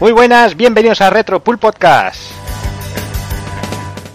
Muy 0.00 0.12
buenas, 0.12 0.56
bienvenidos 0.56 1.00
a 1.00 1.10
Retro 1.10 1.42
Pool 1.42 1.58
Podcast. 1.58 2.30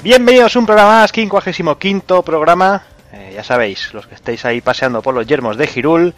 Bienvenidos 0.02 0.56
a 0.56 0.60
un 0.60 0.66
programa 0.66 1.02
más, 1.02 1.12
55 1.12 2.24
programa. 2.24 2.84
Eh, 3.12 3.34
ya 3.36 3.44
sabéis, 3.44 3.94
los 3.94 4.08
que 4.08 4.16
estáis 4.16 4.46
ahí 4.46 4.62
paseando 4.62 5.02
por 5.02 5.14
los 5.14 5.28
yermos 5.28 5.58
de 5.58 5.68
Girul 5.68 6.14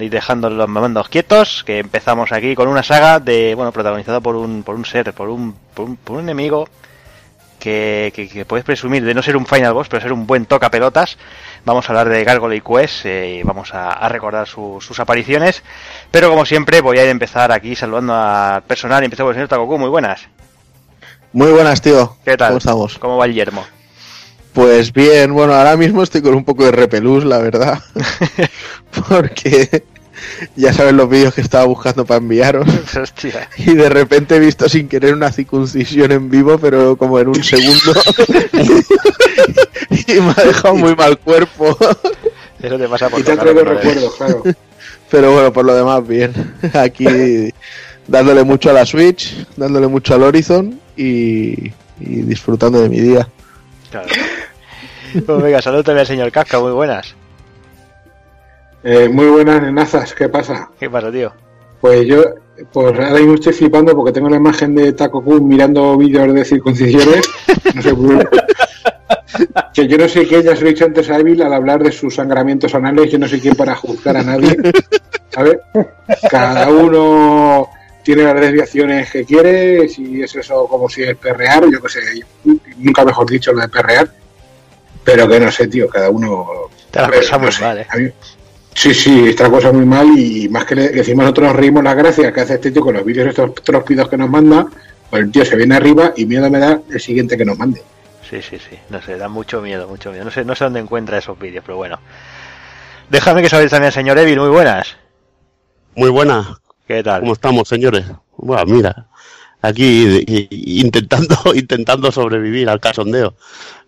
y 0.00 0.08
dejando 0.08 0.50
los 0.50 0.68
mandos 0.68 1.08
quietos, 1.08 1.62
que 1.62 1.78
empezamos 1.78 2.32
aquí 2.32 2.56
con 2.56 2.66
una 2.66 2.82
saga 2.82 3.20
de, 3.20 3.54
bueno, 3.54 3.70
protagonizada 3.70 4.18
por 4.18 4.34
un, 4.34 4.64
por 4.64 4.74
un 4.74 4.84
ser, 4.84 5.12
por 5.12 5.28
un, 5.28 5.54
por 5.72 5.86
un, 5.86 5.96
por 5.98 6.16
un 6.16 6.24
enemigo 6.24 6.68
que, 7.60 8.12
que, 8.12 8.28
que, 8.28 8.44
puedes 8.44 8.64
presumir 8.64 9.04
de 9.04 9.14
no 9.14 9.22
ser 9.22 9.36
un 9.36 9.46
final 9.46 9.72
boss, 9.72 9.88
pero 9.88 10.02
ser 10.02 10.12
un 10.12 10.26
buen 10.26 10.46
toca 10.46 10.68
pelotas. 10.68 11.16
Vamos 11.66 11.84
a 11.84 11.92
hablar 11.92 12.08
de 12.08 12.22
Gargoyle 12.22 12.62
Quest 12.62 13.06
eh, 13.06 13.38
y 13.38 13.42
vamos 13.42 13.74
a, 13.74 13.90
a 13.90 14.08
recordar 14.08 14.46
su, 14.46 14.78
sus 14.80 15.00
apariciones. 15.00 15.64
Pero 16.12 16.30
como 16.30 16.46
siempre, 16.46 16.80
voy 16.80 16.98
a 16.98 17.02
ir 17.02 17.08
a 17.08 17.10
empezar 17.10 17.50
aquí 17.50 17.74
saludando 17.74 18.14
al 18.14 18.62
personal. 18.62 19.02
Y 19.02 19.06
empezamos 19.06 19.30
por 19.30 19.34
el 19.34 19.38
señor 19.38 19.48
Takoku. 19.48 19.76
Muy 19.76 19.90
buenas. 19.90 20.28
Muy 21.32 21.50
buenas, 21.50 21.82
tío. 21.82 22.16
¿Qué 22.24 22.36
tal? 22.36 22.50
¿Cómo 22.50 22.58
estamos? 22.58 22.98
¿Cómo 23.00 23.16
va 23.16 23.24
el 23.26 23.34
yermo? 23.34 23.66
Pues 24.52 24.92
bien, 24.92 25.34
bueno, 25.34 25.54
ahora 25.54 25.76
mismo 25.76 26.04
estoy 26.04 26.22
con 26.22 26.36
un 26.36 26.44
poco 26.44 26.64
de 26.64 26.70
repelús, 26.70 27.24
la 27.24 27.38
verdad. 27.38 27.80
Porque 29.08 29.82
ya 30.56 30.72
sabes 30.72 30.94
los 30.94 31.08
vídeos 31.08 31.34
que 31.34 31.40
estaba 31.40 31.64
buscando 31.64 32.04
para 32.04 32.18
enviaros. 32.18 32.68
Hostia. 32.96 33.48
Y 33.56 33.74
de 33.74 33.88
repente 33.88 34.36
he 34.36 34.40
visto 34.40 34.68
sin 34.68 34.88
querer 34.88 35.14
una 35.14 35.32
circuncisión 35.32 36.12
en 36.12 36.30
vivo, 36.30 36.58
pero 36.58 36.96
como 36.96 37.18
en 37.18 37.28
un 37.28 37.42
segundo. 37.42 37.92
y 39.90 40.12
me 40.20 40.30
ha 40.36 40.44
dejado 40.44 40.74
muy 40.74 40.94
mal 40.94 41.18
cuerpo. 41.18 41.76
Eso 42.60 42.78
te 42.78 42.88
pasa 42.88 43.08
por 43.08 43.20
Y 43.20 43.22
te 43.22 43.34
recuerdos, 43.36 44.14
claro. 44.16 44.42
Pero 45.10 45.32
bueno, 45.32 45.52
por 45.52 45.64
lo 45.64 45.74
demás, 45.74 46.06
bien. 46.06 46.32
Aquí 46.74 47.52
dándole 48.08 48.44
mucho 48.44 48.70
a 48.70 48.72
la 48.72 48.86
Switch, 48.86 49.46
dándole 49.56 49.86
mucho 49.86 50.14
al 50.14 50.22
Horizon 50.22 50.80
y, 50.96 51.70
y 52.00 52.22
disfrutando 52.22 52.80
de 52.80 52.88
mi 52.88 53.00
día. 53.00 53.28
Claro. 53.90 54.08
Pues 55.24 55.42
venga, 55.42 55.62
salud 55.62 55.82
también 55.84 56.00
al 56.00 56.06
señor 56.06 56.32
Kafka. 56.32 56.58
Muy 56.58 56.72
buenas. 56.72 57.14
Eh, 58.84 59.08
muy 59.08 59.26
buenas 59.26 59.60
nenazas, 59.62 60.14
¿qué 60.14 60.28
pasa? 60.28 60.70
¿Qué 60.78 60.88
pasa, 60.88 61.10
tío? 61.10 61.32
Pues 61.80 62.06
yo, 62.06 62.22
pues 62.72 62.86
ahora 62.86 63.10
mismo 63.14 63.34
estoy 63.34 63.52
flipando 63.52 63.94
porque 63.96 64.12
tengo 64.12 64.28
la 64.28 64.36
imagen 64.36 64.74
de 64.74 64.92
Taco 64.92 65.22
Kun 65.22 65.46
mirando 65.46 65.96
vídeos 65.96 66.32
de 66.32 66.44
circuncisiones. 66.44 67.26
No 67.74 67.82
sé, 67.82 67.94
por- 67.94 68.30
que 69.74 69.86
yo 69.86 69.98
no 69.98 70.08
sé 70.08 70.26
qué, 70.26 70.42
ya 70.42 70.54
se 70.56 70.62
lo 70.62 70.68
he 70.68 70.72
dicho 70.72 70.84
antes 70.86 71.10
a 71.10 71.18
Evil 71.18 71.42
al 71.42 71.52
hablar 71.52 71.82
de 71.82 71.92
sus 71.92 72.14
sangramientos 72.14 72.74
anales, 72.74 73.10
yo 73.10 73.18
no 73.18 73.28
sé 73.28 73.38
quién 73.40 73.54
para 73.54 73.74
juzgar 73.74 74.16
a 74.16 74.22
nadie. 74.22 74.56
Ver, 75.36 75.60
cada 76.30 76.70
uno 76.70 77.68
tiene 78.02 78.22
las 78.22 78.40
desviaciones 78.40 79.10
que 79.10 79.24
quiere, 79.24 79.88
si 79.88 80.22
es 80.22 80.34
eso 80.36 80.66
como 80.68 80.88
si 80.88 81.02
es 81.02 81.16
perrear, 81.16 81.64
yo 81.70 81.82
qué 81.82 81.88
sé, 81.88 82.00
nunca 82.78 83.04
mejor 83.04 83.28
dicho 83.28 83.52
lo 83.52 83.60
de 83.60 83.68
perrear, 83.68 84.08
pero 85.04 85.28
que 85.28 85.40
no 85.40 85.50
sé, 85.50 85.66
tío, 85.66 85.88
cada 85.88 86.08
uno... 86.08 86.46
Te 86.90 87.00
no 87.00 87.52
sé, 87.52 87.64
a 87.90 87.96
mí- 87.96 88.10
Sí, 88.76 88.92
sí, 88.92 89.28
esta 89.28 89.48
cosa 89.48 89.72
muy 89.72 89.86
mal 89.86 90.06
y 90.18 90.50
más 90.50 90.66
que 90.66 90.74
le 90.74 90.98
encima 90.98 91.22
nosotros 91.22 91.46
nos 91.48 91.56
reímos 91.56 91.82
las 91.82 91.96
gracias 91.96 92.30
que 92.30 92.40
hace 92.42 92.54
este 92.54 92.70
tío 92.70 92.82
con 92.82 92.92
los 92.92 93.06
vídeos 93.06 93.26
estos 93.28 93.54
tróspidos 93.54 94.06
que 94.06 94.18
nos 94.18 94.28
manda, 94.28 94.66
pues 95.08 95.22
el 95.22 95.32
tío 95.32 95.46
se 95.46 95.56
viene 95.56 95.76
arriba 95.76 96.12
y 96.14 96.26
miedo 96.26 96.50
me 96.50 96.58
da 96.58 96.82
el 96.90 97.00
siguiente 97.00 97.38
que 97.38 97.46
nos 97.46 97.56
mande. 97.56 97.80
Sí, 98.28 98.42
sí, 98.42 98.58
sí. 98.58 98.76
No 98.90 99.00
sé, 99.00 99.16
da 99.16 99.30
mucho 99.30 99.62
miedo, 99.62 99.88
mucho 99.88 100.10
miedo. 100.12 100.26
No 100.26 100.30
sé, 100.30 100.44
no 100.44 100.54
sé 100.54 100.64
dónde 100.64 100.80
encuentra 100.80 101.16
esos 101.16 101.38
vídeos, 101.38 101.64
pero 101.64 101.78
bueno. 101.78 101.98
Déjame 103.08 103.40
que 103.40 103.48
sabéis 103.48 103.70
también, 103.70 103.92
señor 103.92 104.18
Evil. 104.18 104.40
Muy 104.40 104.50
buenas. 104.50 104.94
Muy 105.94 106.10
buenas. 106.10 106.46
¿Qué 106.86 107.02
tal? 107.02 107.20
¿Cómo 107.20 107.32
estamos, 107.32 107.66
señores? 107.66 108.04
Bueno, 108.36 108.66
mira, 108.66 109.06
aquí 109.62 110.22
intentando, 110.50 111.34
intentando 111.54 112.12
sobrevivir 112.12 112.68
al 112.68 112.80
cachondeo, 112.80 113.36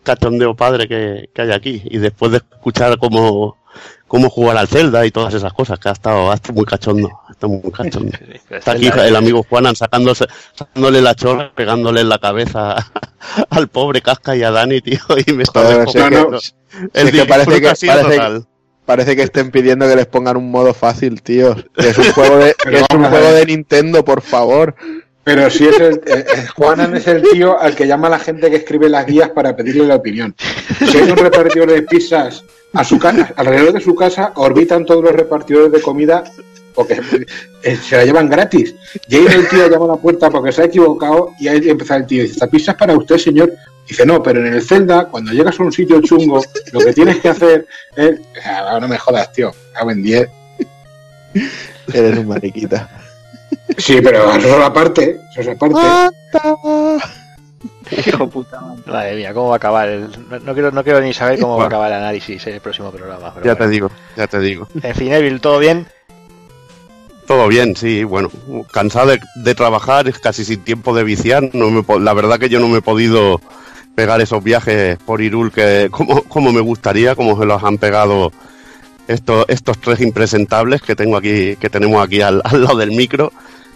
cachondeo 0.02 0.56
padre 0.56 0.88
que, 0.88 1.28
que 1.34 1.42
hay 1.42 1.52
aquí. 1.52 1.82
Y 1.84 1.98
después 1.98 2.32
de 2.32 2.38
escuchar 2.38 2.96
cómo, 2.96 3.57
cómo 4.08 4.28
jugar 4.30 4.56
al 4.56 4.66
Zelda 4.66 5.06
y 5.06 5.10
todas 5.10 5.32
esas 5.34 5.52
cosas, 5.52 5.78
que 5.78 5.88
ha 5.88 5.92
estado, 5.92 6.30
ha 6.30 6.34
estado 6.34 6.54
muy 6.54 6.64
cachondo, 6.64 7.10
ha 7.28 7.32
estado 7.32 7.52
muy 7.52 7.70
cachondo. 7.70 8.10
Sí, 8.18 8.24
sí, 8.32 8.54
Está 8.54 8.72
aquí 8.72 8.88
el 8.88 9.14
amigo 9.16 9.44
Juanan 9.48 9.76
sacándose, 9.76 10.26
sacándole 10.54 11.00
la 11.02 11.14
chorra, 11.14 11.52
pegándole 11.54 12.00
en 12.00 12.08
la 12.08 12.18
cabeza 12.18 12.74
al 13.50 13.68
pobre 13.68 14.00
Casca 14.02 14.34
y 14.34 14.42
a 14.42 14.50
Dani, 14.50 14.80
tío, 14.80 14.98
y 15.26 15.32
me 15.32 15.44
está 15.44 15.62
descojonando. 15.68 16.30
no, 16.32 16.38
El 16.94 17.06
es 17.08 17.12
que 17.12 17.24
parece 17.26 17.60
que- 17.60 17.66
parece 17.66 17.86
que- 17.86 18.02
total. 18.02 18.46
Parece 18.86 19.14
que 19.16 19.22
estén 19.22 19.50
pidiendo 19.50 19.86
que 19.86 19.96
les 19.96 20.06
pongan 20.06 20.38
un 20.38 20.50
modo 20.50 20.72
fácil, 20.72 21.20
tío. 21.20 21.54
Que 21.76 21.90
es 21.90 21.98
un 21.98 22.10
juego 22.12 22.38
de, 22.38 22.54
que 22.70 22.76
es 22.78 22.86
un 22.94 23.04
juego 23.04 23.32
de 23.32 23.44
Nintendo, 23.44 24.02
por 24.02 24.22
favor. 24.22 24.74
Pero 25.28 25.50
si 25.50 25.68
es 25.68 25.78
el, 25.78 25.96
eh, 26.06 26.24
eh, 26.26 26.46
Juanan 26.56 26.96
es 26.96 27.06
el 27.06 27.20
tío 27.20 27.60
al 27.60 27.76
que 27.76 27.86
llama 27.86 28.06
a 28.06 28.12
la 28.12 28.18
gente 28.18 28.48
que 28.48 28.56
escribe 28.56 28.88
las 28.88 29.04
guías 29.04 29.28
para 29.28 29.54
pedirle 29.54 29.86
la 29.86 29.96
opinión. 29.96 30.34
Si 30.90 30.96
hay 30.96 31.10
un 31.10 31.18
repartidor 31.18 31.70
de 31.70 31.82
pizzas 31.82 32.42
a 32.72 32.82
su 32.82 32.98
casa, 32.98 33.34
alrededor 33.36 33.74
de 33.74 33.80
su 33.80 33.94
casa 33.94 34.32
orbitan 34.36 34.86
todos 34.86 35.04
los 35.04 35.12
repartidores 35.12 35.70
de 35.70 35.82
comida 35.82 36.24
porque 36.72 36.98
eh, 37.62 37.76
se 37.76 37.98
la 37.98 38.06
llevan 38.06 38.30
gratis. 38.30 38.74
Y 39.06 39.16
el 39.16 39.46
tío 39.50 39.68
llama 39.68 39.84
a 39.84 39.88
la 39.88 39.96
puerta 39.96 40.30
porque 40.30 40.50
se 40.50 40.62
ha 40.62 40.64
equivocado 40.64 41.32
y 41.38 41.48
ahí 41.48 41.68
empieza 41.68 41.96
el 41.96 42.06
tío. 42.06 42.22
Dice, 42.22 42.32
esta 42.32 42.46
pizza 42.46 42.72
es 42.72 42.78
para 42.78 42.96
usted, 42.96 43.18
señor. 43.18 43.52
Dice, 43.86 44.06
no, 44.06 44.22
pero 44.22 44.40
en 44.40 44.54
el 44.54 44.62
Zelda, 44.62 45.08
cuando 45.10 45.32
llegas 45.32 45.60
a 45.60 45.62
un 45.62 45.72
sitio 45.72 46.00
chungo, 46.00 46.42
lo 46.72 46.80
que 46.80 46.94
tienes 46.94 47.18
que 47.18 47.28
hacer 47.28 47.66
es... 47.94 48.18
Ah, 48.46 48.78
no 48.80 48.88
me 48.88 48.96
jodas, 48.96 49.30
tío. 49.30 49.52
Cago 49.74 49.90
en 49.90 50.02
10. 50.02 50.28
Eres 51.92 52.18
un 52.18 52.28
mariquita. 52.28 52.88
Sí, 53.78 54.00
pero 54.02 54.30
eso 54.34 54.48
es 54.58 54.64
aparte. 54.64 55.20
Eso 55.32 55.40
es 55.40 55.48
aparte. 55.56 55.78
Hijo 58.06 58.28
puta 58.28 58.60
madre. 58.60 58.82
Madre 58.86 59.16
mía, 59.16 59.32
¿cómo 59.34 59.48
va 59.48 59.54
a 59.54 59.56
acabar? 59.56 59.88
el- 59.88 60.10
No, 60.30 60.38
no 60.38 60.52
quiero, 60.52 60.70
no 60.70 60.84
quiero 60.84 61.00
ni 61.00 61.12
saber 61.14 61.40
cómo 61.40 61.56
va 61.56 61.64
a 61.64 61.66
acabar 61.66 61.90
el 61.90 61.98
análisis 61.98 62.46
en 62.46 62.54
el 62.54 62.60
próximo 62.60 62.90
programa. 62.90 63.32
pero 63.34 63.46
Ya 63.46 63.56
te 63.56 63.68
digo, 63.68 63.90
ya 64.16 64.26
te 64.26 64.38
digo. 64.40 64.68
En 64.82 64.94
fin, 64.94 65.12
Evil, 65.12 65.40
¿todo 65.40 65.58
bien? 65.58 65.86
Todo 67.26 67.46
bien, 67.48 67.76
sí, 67.76 68.04
bueno, 68.04 68.30
cansado 68.72 69.08
de, 69.08 69.20
de 69.36 69.54
trabajar, 69.54 70.10
casi 70.20 70.44
sin 70.44 70.60
tiempo 70.64 70.94
de 70.94 71.04
viciar, 71.04 71.50
no 71.52 71.70
me, 71.70 71.82
po- 71.82 71.98
la 71.98 72.14
verdad 72.14 72.38
que 72.38 72.48
yo 72.48 72.58
no 72.58 72.68
me 72.68 72.78
he 72.78 72.82
podido 72.82 73.40
pegar 73.94 74.20
esos 74.22 74.42
viajes 74.42 74.96
por 75.04 75.20
Irul 75.20 75.52
que 75.52 75.88
como, 75.90 76.22
como 76.24 76.52
me 76.52 76.60
gustaría, 76.60 77.14
como 77.14 77.38
se 77.38 77.44
los 77.44 77.62
han 77.62 77.76
pegado 77.76 78.32
estos, 79.08 79.44
estos 79.48 79.78
tres 79.78 80.00
impresentables 80.00 80.80
que 80.80 80.96
tengo 80.96 81.16
aquí, 81.18 81.56
que 81.56 81.68
tenemos 81.68 82.02
aquí 82.02 82.22
al, 82.22 82.40
al 82.44 82.62
lado 82.64 82.76
del 82.78 82.92
micro, 82.92 83.30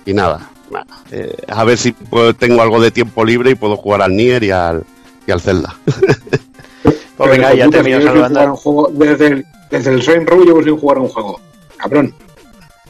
y 0.07 0.13
nada, 0.15 0.51
nada, 0.71 0.87
eh, 1.11 1.35
a 1.49 1.65
ver 1.65 1.79
si 1.79 1.93
puedo- 1.93 2.35
tengo 2.35 2.63
algo 2.63 2.81
de 2.81 2.91
tiempo 2.91 3.25
libre 3.25 3.51
y 3.51 3.55
puedo 3.55 3.77
jugar 3.77 4.03
al 4.03 4.15
Nier 4.17 4.43
y 4.45 4.51
al, 4.51 4.83
y 5.27 5.31
al 5.33 5.41
Zelda. 5.41 5.75
Pues 7.17 7.31
venga, 7.31 7.55
ya 7.55 7.69
termino 7.69 8.01
saludando. 8.01 8.45
un 8.47 8.57
juego- 8.57 8.91
desde 8.95 9.27
el, 9.29 9.47
desde 9.71 9.91
el 9.93 10.03
Saint 10.03 10.29
Row 10.29 10.45
llevo 10.45 10.63
sin 10.63 10.77
jugar 10.77 10.97
a 10.97 11.01
un 11.03 11.09
juego. 11.09 11.41
Cabrón. 11.77 12.15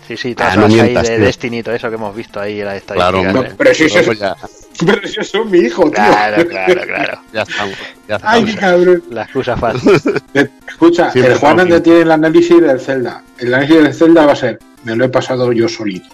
Sí, 0.08 0.16
sí, 0.16 0.34
todas 0.34 0.52
Ah, 0.52 0.56
no 0.56 0.62
las 0.62 0.70
ahí 0.72 0.80
mientas, 0.80 1.08
de. 1.08 1.18
Destiny 1.18 1.62
todo 1.62 1.74
eso 1.74 1.88
que 1.90 1.96
hemos 1.96 2.14
visto 2.16 2.40
ahí 2.40 2.60
en 2.60 2.66
las 2.66 2.82
Claro, 2.82 3.18
estadísticas. 3.18 3.34
No, 3.34 3.42
¿eh? 3.42 3.54
pero 3.58 3.74
si 3.74 3.84
eso 3.84 3.98
es, 3.98 4.18
ya, 4.18 4.36
pero 4.86 5.06
si 5.08 5.20
eso 5.20 5.42
es 5.42 5.46
mi 5.50 5.58
hijo, 5.58 5.82
tío. 5.82 5.92
Claro, 5.92 6.46
claro, 6.48 6.80
claro. 6.82 7.18
ya 7.32 7.42
estamos, 7.42 7.74
ya 8.08 8.18
Ay, 8.22 8.44
qué 8.46 8.54
cabrón. 8.56 9.02
La 9.10 9.22
excusa 9.24 9.56
fácil. 9.56 9.92
Eh, 10.34 10.48
Escucha, 10.68 11.10
Siempre 11.10 11.34
el 11.34 11.38
Juan 11.38 11.60
Ande 11.60 11.80
tiene 11.80 12.00
el 12.00 12.10
análisis 12.10 12.60
del 12.60 12.80
Zelda. 12.80 13.22
El 13.38 13.52
análisis 13.52 13.82
del 13.82 13.94
Zelda 13.94 14.24
va 14.26 14.32
a 14.32 14.36
ser, 14.36 14.58
me 14.84 14.96
lo 14.96 15.04
he 15.04 15.08
pasado 15.10 15.52
yo 15.52 15.68
solito. 15.68 16.08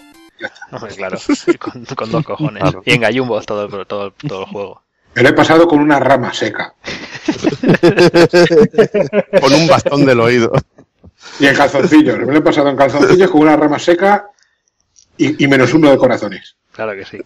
Hombre, 0.71 0.95
claro, 0.97 1.17
con, 1.59 1.85
con 1.85 2.11
dos 2.11 2.25
cojones. 2.25 2.61
Claro. 2.63 2.81
Y 2.85 2.93
en 2.93 3.01
gallumbos 3.01 3.45
todo, 3.45 3.65
el- 3.65 3.85
todo, 3.87 4.05
el- 4.07 4.13
todo 4.27 4.41
el 4.43 4.47
juego. 4.49 4.81
Me 5.15 5.23
lo 5.23 5.29
he 5.29 5.33
pasado 5.33 5.67
con 5.67 5.79
una 5.79 5.99
rama 5.99 6.31
seca. 6.33 6.73
Con 9.41 9.53
un 9.53 9.67
bastón 9.67 10.05
del 10.05 10.19
oído. 10.19 10.51
Y 11.39 11.47
en 11.47 11.55
calzoncillos. 11.55 12.17
Me 12.19 12.25
lo 12.31 12.37
he 12.37 12.41
pasado 12.41 12.69
en 12.69 12.75
calzoncillos 12.77 13.29
con 13.29 13.41
una 13.41 13.55
rama 13.57 13.79
seca 13.79 14.27
y, 15.17 15.43
y 15.43 15.47
menos 15.47 15.73
uno 15.73 15.89
de 15.89 15.97
corazones. 15.97 16.55
Claro 16.71 16.93
que 16.93 17.05
sí. 17.05 17.17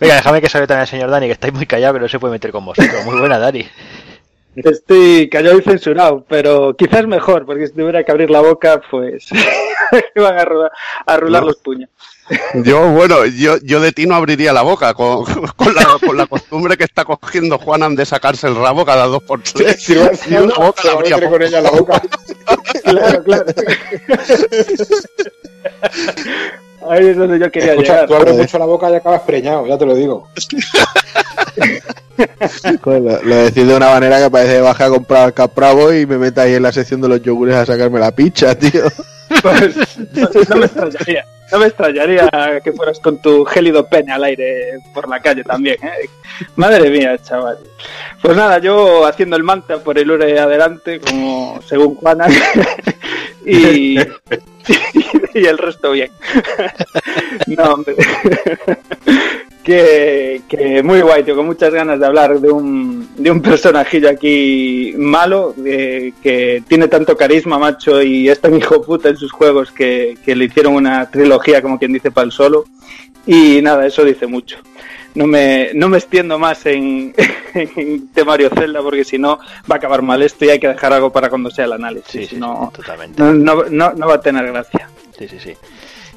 Venga, 0.00 0.16
déjame 0.16 0.40
que 0.40 0.48
sabe 0.48 0.66
también 0.66 0.82
el 0.82 0.88
señor 0.88 1.10
Dani, 1.10 1.26
que 1.26 1.32
estáis 1.32 1.52
muy 1.54 1.66
callado, 1.66 1.94
que 1.94 2.00
no 2.00 2.08
se 2.08 2.18
puede 2.18 2.32
meter 2.32 2.50
con 2.52 2.64
vosotros. 2.64 3.04
Muy 3.04 3.18
buena, 3.20 3.38
Dani. 3.38 3.66
Estoy 4.56 5.28
callado 5.28 5.58
y 5.58 5.62
censurado, 5.62 6.24
pero 6.28 6.74
quizás 6.76 7.06
mejor, 7.06 7.46
porque 7.46 7.68
si 7.68 7.72
tuviera 7.72 8.02
que 8.02 8.10
abrir 8.10 8.30
la 8.30 8.40
boca, 8.40 8.80
pues 8.90 9.28
van 10.16 10.38
a, 10.38 10.44
rular, 10.44 10.72
a 11.06 11.16
rular 11.16 11.42
No. 11.42 11.48
los 11.48 11.56
puños. 11.58 11.88
Yo, 12.54 12.90
bueno, 12.92 13.26
yo, 13.26 13.56
yo 13.62 13.80
de 13.80 13.92
ti 13.92 14.06
no 14.06 14.14
abriría 14.14 14.52
la 14.52 14.62
boca 14.62 14.94
con, 14.94 15.24
con 15.56 15.74
la, 15.74 15.84
con 16.04 16.16
la 16.16 16.26
costumbre 16.26 16.76
que 16.76 16.84
está 16.84 17.04
cogiendo 17.04 17.58
Juanan 17.58 17.96
de 17.96 18.06
sacarse 18.06 18.46
el 18.46 18.56
rabo 18.56 18.84
cada 18.84 19.06
dos 19.06 19.22
por 19.22 19.42
tres. 19.42 19.82
Si 19.82 19.94
va, 19.94 20.14
si 20.14 20.30
Yo 20.30 20.46
la 20.46 20.54
boca 20.54 20.82
la 20.84 20.92
abría 20.92 21.28
con 21.30 21.42
ella 21.42 21.60
la 21.60 21.70
boca. 21.70 22.00
Claro, 22.84 23.22
claro. 23.24 23.44
Ahí 26.88 27.08
es 27.08 27.16
donde 27.16 27.38
yo 27.38 27.50
quería 27.50 27.72
Escucha, 27.72 27.92
llegar. 27.92 28.08
tú 28.08 28.14
abres 28.14 28.36
mucho 28.36 28.58
la 28.58 28.64
boca 28.64 28.90
y 28.90 28.94
acabas 28.94 29.20
preñado, 29.22 29.66
ya 29.66 29.76
te 29.76 29.84
lo 29.86 29.94
digo. 29.94 30.28
Joder, 32.82 33.02
lo, 33.02 33.22
lo 33.22 33.36
decís 33.36 33.66
de 33.66 33.76
una 33.76 33.90
manera 33.90 34.18
que 34.18 34.30
parece 34.30 34.54
que 34.54 34.60
baja 34.60 34.86
a 34.86 34.88
comprar 34.90 35.24
al 35.24 35.34
Capravo 35.34 35.92
y 35.92 36.06
me 36.06 36.16
meta 36.16 36.42
ahí 36.42 36.54
en 36.54 36.62
la 36.62 36.72
sección 36.72 37.00
de 37.00 37.08
los 37.08 37.22
yogures 37.22 37.54
a 37.56 37.66
sacarme 37.66 38.00
la 38.00 38.12
picha, 38.12 38.54
tío. 38.58 38.84
Pues 39.42 39.76
no 40.48 40.56
me 40.56 40.66
extrañaría. 40.66 41.24
No 41.52 41.58
me 41.58 41.66
extrañaría 41.66 42.60
que 42.62 42.72
fueras 42.72 43.00
con 43.00 43.20
tu 43.20 43.44
gélido 43.44 43.86
pene 43.86 44.12
al 44.12 44.24
aire 44.24 44.78
por 44.94 45.08
la 45.08 45.20
calle 45.20 45.42
también. 45.42 45.76
¿eh? 45.82 46.08
Madre 46.56 46.90
mía, 46.90 47.18
chaval. 47.18 47.58
Pues 48.22 48.36
nada, 48.36 48.58
yo 48.58 49.06
haciendo 49.06 49.36
el 49.36 49.42
manta 49.42 49.78
por 49.78 49.98
el 49.98 50.10
ure 50.10 50.38
adelante, 50.38 51.00
como 51.00 51.60
según 51.66 51.96
Juana, 51.96 52.26
y, 53.44 53.98
y 55.34 55.46
el 55.46 55.58
resto 55.58 55.92
bien. 55.92 56.10
no, 57.46 57.64
hombre. 57.64 57.96
Que, 59.70 60.42
que, 60.48 60.82
muy 60.82 61.00
guay, 61.00 61.22
tío, 61.22 61.36
con 61.36 61.46
muchas 61.46 61.72
ganas 61.72 62.00
de 62.00 62.04
hablar 62.04 62.40
de 62.40 62.50
un, 62.50 63.08
de 63.16 63.30
un 63.30 63.40
personajillo 63.40 64.10
aquí 64.10 64.92
malo, 64.96 65.54
eh, 65.64 66.12
que 66.20 66.64
tiene 66.66 66.88
tanto 66.88 67.16
carisma, 67.16 67.56
macho, 67.56 68.02
y 68.02 68.28
es 68.28 68.40
tan 68.40 68.56
hijo 68.56 68.82
puta 68.82 69.10
en 69.10 69.16
sus 69.16 69.30
juegos 69.30 69.70
que, 69.70 70.18
que 70.24 70.34
le 70.34 70.46
hicieron 70.46 70.74
una 70.74 71.08
trilogía, 71.08 71.62
como 71.62 71.78
quien 71.78 71.92
dice, 71.92 72.10
para 72.10 72.24
el 72.24 72.32
solo. 72.32 72.64
Y 73.26 73.62
nada, 73.62 73.86
eso 73.86 74.04
dice 74.04 74.26
mucho. 74.26 74.58
No 75.14 75.28
me, 75.28 75.70
no 75.74 75.88
me 75.88 75.98
extiendo 75.98 76.36
más 76.36 76.66
en, 76.66 77.14
en 77.54 78.10
Mario 78.26 78.50
Zelda 78.50 78.82
porque 78.82 79.04
si 79.04 79.18
no 79.18 79.38
va 79.70 79.74
a 79.74 79.78
acabar 79.78 80.02
mal 80.02 80.20
esto 80.20 80.46
y 80.46 80.50
hay 80.50 80.58
que 80.58 80.66
dejar 80.66 80.92
algo 80.92 81.12
para 81.12 81.28
cuando 81.28 81.48
sea 81.48 81.66
el 81.66 81.74
análisis. 81.74 82.10
Sí, 82.10 82.26
sí, 82.26 82.36
no, 82.36 82.72
totalmente. 82.74 83.22
No, 83.22 83.32
no, 83.32 83.64
no, 83.70 83.92
no 83.92 84.06
va 84.08 84.14
a 84.14 84.20
tener 84.20 84.46
gracia. 84.46 84.88
Sí, 85.16 85.28
sí, 85.28 85.38
sí. 85.38 85.54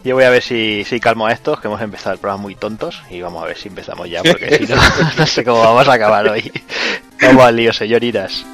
Yo 0.04 0.16
voy 0.16 0.26
a 0.26 0.30
ver 0.30 0.44
si, 0.44 0.84
si 0.84 1.00
calmo 1.00 1.28
a 1.28 1.32
estos, 1.32 1.62
que 1.62 1.68
hemos 1.68 1.82
empezado 1.82 2.14
el 2.14 2.20
programa 2.20 2.42
muy 2.42 2.56
tontos, 2.56 3.02
y 3.10 3.22
vamos 3.22 3.42
a 3.42 3.48
ver 3.48 3.58
si 3.58 3.70
empezamos 3.70 4.10
ya, 4.10 4.22
porque 4.22 4.58
si 4.58 4.66
no, 4.66 4.76
no 5.18 5.26
sé 5.26 5.46
cómo 5.46 5.60
vamos 5.60 5.88
a 5.88 5.94
acabar 5.94 6.28
hoy. 6.28 6.52
Vamos 7.22 7.46
al 7.46 7.56
lío, 7.56 7.72
señoritas. 7.72 8.46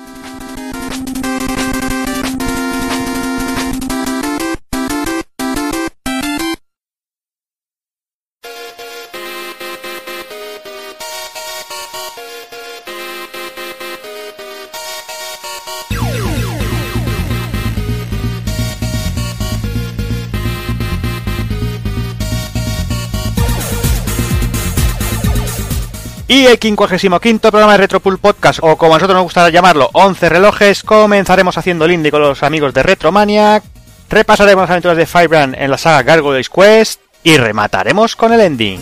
Y 26.30 26.46
el 26.46 26.60
55 26.60 27.50
programa 27.50 27.72
de 27.72 27.80
Retropool 27.80 28.20
Podcast, 28.20 28.60
o 28.62 28.78
como 28.78 28.94
a 28.94 28.98
nosotros 28.98 29.16
nos 29.16 29.24
gusta 29.24 29.50
llamarlo, 29.50 29.90
11 29.94 30.30
relojes, 30.30 30.84
comenzaremos 30.84 31.58
haciendo 31.58 31.86
el 31.86 31.92
indie 31.92 32.12
con 32.12 32.22
los 32.22 32.44
amigos 32.44 32.72
de 32.72 32.84
Retromaniac, 32.84 33.64
repasaremos 34.12 34.62
las 34.62 34.70
aventuras 34.70 34.96
de 34.96 35.08
Firebrand 35.08 35.56
en 35.58 35.72
la 35.72 35.80
saga 35.80 36.04
Gargoyles 36.04 36.52
Quest 36.52 37.02
y 37.24 37.36
remataremos 37.38 38.16
con 38.16 38.32
el 38.32 38.42
ending. 38.42 38.80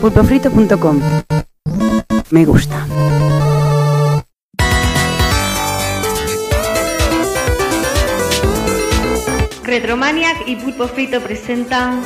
Pulpofrito.com 0.00 1.00
Me 2.30 2.46
gusta. 2.46 2.86
Retromaniac 9.76 10.48
y 10.48 10.56
Pulpo 10.56 10.88
Frito 10.88 11.20
presentan 11.20 12.02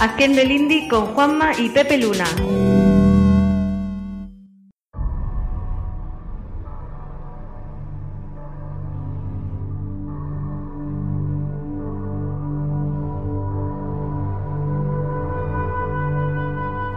Haciendo 0.00 0.40
el 0.40 0.50
Indie 0.50 0.88
con 0.88 1.14
Juanma 1.14 1.52
y 1.56 1.68
Pepe 1.68 1.96
Luna. 1.96 2.26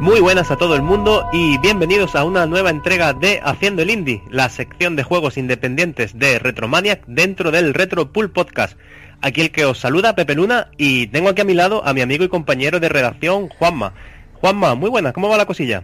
Muy 0.03 0.19
buenas 0.19 0.51
a 0.51 0.57
todo 0.57 0.75
el 0.75 0.81
mundo 0.81 1.29
y 1.31 1.57
bienvenidos 1.59 2.13
a 2.13 2.25
una 2.25 2.45
nueva 2.45 2.69
entrega 2.71 3.13
de 3.13 3.39
Haciendo 3.41 3.83
el 3.83 3.89
Indie, 3.89 4.21
la 4.29 4.50
sección 4.50 4.97
de 4.97 5.03
juegos 5.03 5.38
independientes 5.38 6.19
de 6.19 6.39
Retromaniac 6.39 7.05
dentro 7.07 7.51
del 7.51 7.73
Retro 7.73 8.11
Pool 8.11 8.29
Podcast. 8.29 8.77
Aquí 9.21 9.39
el 9.39 9.51
que 9.51 9.63
os 9.63 9.79
saluda, 9.79 10.13
Pepe 10.13 10.35
Luna, 10.35 10.67
y 10.77 11.07
tengo 11.07 11.29
aquí 11.29 11.39
a 11.39 11.45
mi 11.45 11.53
lado 11.53 11.88
a 11.88 11.94
mi 11.94 12.01
amigo 12.01 12.25
y 12.25 12.27
compañero 12.27 12.81
de 12.81 12.89
redacción, 12.89 13.47
Juanma. 13.47 13.94
Juanma, 14.41 14.75
muy 14.75 14.89
buenas, 14.89 15.13
¿cómo 15.13 15.29
va 15.29 15.38
la 15.38 15.45
cosilla? 15.45 15.83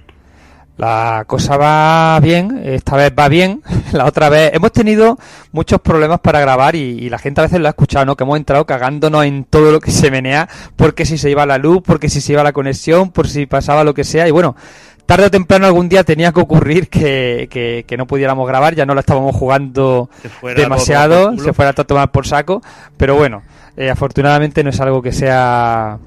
La 0.80 1.26
cosa 1.28 1.58
va 1.58 2.18
bien, 2.22 2.62
esta 2.64 2.96
vez 2.96 3.12
va 3.12 3.28
bien, 3.28 3.62
la 3.92 4.06
otra 4.06 4.30
vez 4.30 4.52
hemos 4.54 4.72
tenido 4.72 5.20
muchos 5.52 5.82
problemas 5.82 6.22
para 6.22 6.40
grabar 6.40 6.74
y, 6.74 6.80
y, 6.80 7.10
la 7.10 7.18
gente 7.18 7.42
a 7.42 7.44
veces 7.44 7.60
lo 7.60 7.68
ha 7.68 7.72
escuchado, 7.72 8.06
¿no? 8.06 8.16
Que 8.16 8.24
hemos 8.24 8.38
entrado 8.38 8.66
cagándonos 8.66 9.26
en 9.26 9.44
todo 9.44 9.74
lo 9.74 9.82
que 9.82 9.92
se 9.92 10.10
menea, 10.10 10.48
porque 10.78 11.06
si 11.06 11.18
se 11.18 11.30
iba 11.30 11.46
la 11.46 11.58
luz, 11.58 11.82
porque 11.86 12.08
si 12.08 12.22
se 12.22 12.32
iba 12.32 12.44
la 12.44 12.54
conexión, 12.54 13.12
por 13.12 13.28
si 13.28 13.46
pasaba 13.46 13.84
lo 13.84 13.94
que 13.94 14.06
sea, 14.06 14.26
y 14.30 14.32
bueno, 14.32 14.56
tarde 15.06 15.26
o 15.26 15.32
temprano 15.32 15.66
algún 15.66 15.90
día 15.90 16.06
tenía 16.06 16.32
que 16.32 16.40
ocurrir 16.40 16.88
que, 16.88 17.50
que, 17.52 17.84
que 17.86 17.98
no 17.98 18.08
pudiéramos 18.08 18.48
grabar, 18.48 18.74
ya 18.74 18.86
no 18.86 18.94
lo 18.94 19.02
estábamos 19.02 19.36
jugando 19.36 20.10
demasiado, 20.56 21.38
se 21.40 21.52
fuera 21.52 21.72
a 21.72 21.74
tomar 21.74 22.10
por 22.12 22.26
saco, 22.26 22.62
pero 22.96 23.18
bueno, 23.18 23.44
eh, 23.76 23.90
afortunadamente 23.90 24.64
no 24.64 24.70
es 24.70 24.80
algo 24.80 25.02
que 25.02 25.12
sea 25.12 26.00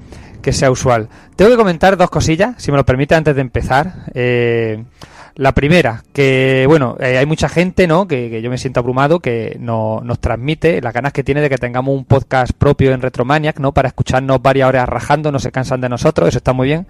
que 0.43 0.53
sea 0.53 0.69
usual. 0.69 1.09
Tengo 1.35 1.49
que 1.49 1.57
comentar 1.57 1.97
dos 1.97 2.11
cosillas, 2.11 2.53
si 2.57 2.69
me 2.71 2.77
lo 2.77 2.85
permite, 2.85 3.15
antes 3.15 3.33
de 3.33 3.41
empezar. 3.41 4.11
Eh, 4.13 4.83
la 5.35 5.53
primera, 5.53 6.03
que 6.13 6.65
bueno, 6.67 6.95
eh, 6.99 7.17
hay 7.17 7.25
mucha 7.25 7.49
gente, 7.49 7.87
¿no? 7.87 8.07
Que, 8.07 8.29
que 8.29 8.43
yo 8.43 8.51
me 8.51 8.59
siento 8.59 8.79
abrumado, 8.79 9.19
que 9.19 9.57
no, 9.59 10.01
nos 10.03 10.19
transmite 10.19 10.79
las 10.81 10.93
ganas 10.93 11.11
que 11.11 11.23
tiene 11.23 11.41
de 11.41 11.49
que 11.49 11.57
tengamos 11.57 11.95
un 11.95 12.05
podcast 12.05 12.53
propio 12.53 12.91
en 12.91 13.01
Retromaniac, 13.01 13.59
¿no? 13.59 13.71
Para 13.71 13.87
escucharnos 13.87 14.39
varias 14.43 14.69
horas 14.69 14.87
rajando, 14.87 15.31
no 15.31 15.39
se 15.39 15.51
cansan 15.51 15.81
de 15.81 15.89
nosotros, 15.89 16.29
eso 16.29 16.37
está 16.37 16.53
muy 16.53 16.67
bien. 16.67 16.85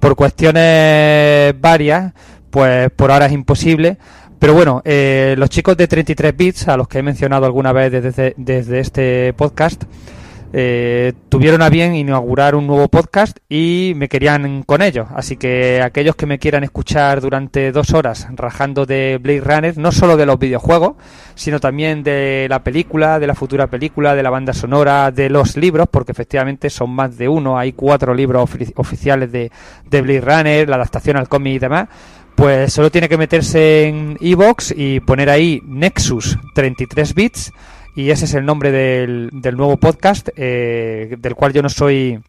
Por 0.00 0.16
cuestiones 0.16 1.54
varias, 1.60 2.14
pues 2.50 2.90
por 2.92 3.10
ahora 3.10 3.26
es 3.26 3.32
imposible. 3.32 3.98
Pero 4.38 4.54
bueno, 4.54 4.80
eh, 4.84 5.34
los 5.38 5.50
chicos 5.50 5.76
de 5.76 5.86
33 5.86 6.36
bits, 6.36 6.68
a 6.68 6.76
los 6.76 6.88
que 6.88 6.98
he 6.98 7.02
mencionado 7.02 7.46
alguna 7.46 7.72
vez 7.72 7.92
desde, 7.92 8.34
desde 8.36 8.80
este 8.80 9.32
podcast, 9.34 9.84
eh, 10.52 11.12
tuvieron 11.28 11.62
a 11.62 11.70
bien 11.70 11.94
inaugurar 11.94 12.54
un 12.54 12.66
nuevo 12.66 12.88
podcast 12.88 13.38
y 13.48 13.92
me 13.96 14.08
querían 14.08 14.62
con 14.64 14.82
ellos. 14.82 15.06
Así 15.14 15.36
que 15.36 15.80
aquellos 15.82 16.14
que 16.16 16.26
me 16.26 16.38
quieran 16.38 16.62
escuchar 16.64 17.20
durante 17.20 17.72
dos 17.72 17.94
horas 17.94 18.26
rajando 18.34 18.84
de 18.84 19.18
Blade 19.20 19.40
Runner, 19.40 19.78
no 19.78 19.92
solo 19.92 20.16
de 20.16 20.26
los 20.26 20.38
videojuegos, 20.38 20.94
sino 21.34 21.58
también 21.60 22.02
de 22.02 22.46
la 22.50 22.62
película, 22.62 23.18
de 23.18 23.26
la 23.26 23.34
futura 23.34 23.66
película, 23.68 24.14
de 24.14 24.22
la 24.22 24.30
banda 24.30 24.52
sonora, 24.52 25.10
de 25.10 25.30
los 25.30 25.56
libros, 25.56 25.88
porque 25.90 26.12
efectivamente 26.12 26.68
son 26.70 26.90
más 26.90 27.16
de 27.16 27.28
uno, 27.28 27.58
hay 27.58 27.72
cuatro 27.72 28.12
libros 28.14 28.50
ofi- 28.50 28.72
oficiales 28.76 29.32
de, 29.32 29.50
de 29.88 30.02
Blade 30.02 30.20
Runner, 30.20 30.68
la 30.68 30.76
adaptación 30.76 31.16
al 31.16 31.28
cómic 31.28 31.54
y 31.54 31.58
demás. 31.58 31.88
Pues 32.34 32.72
solo 32.72 32.90
tiene 32.90 33.08
que 33.10 33.18
meterse 33.18 33.86
en 33.86 34.16
Evox 34.20 34.72
y 34.76 35.00
poner 35.00 35.28
ahí 35.28 35.60
Nexus 35.66 36.38
33 36.54 37.14
bits 37.14 37.52
y 37.94 38.10
ese 38.10 38.24
es 38.26 38.34
el 38.34 38.44
nombre 38.44 38.70
del, 38.70 39.30
del 39.32 39.56
nuevo 39.56 39.76
podcast, 39.76 40.28
eh, 40.36 41.16
del 41.18 41.34
cual 41.34 41.52
yo 41.52 41.62
no 41.62 41.68
soy 41.68 42.20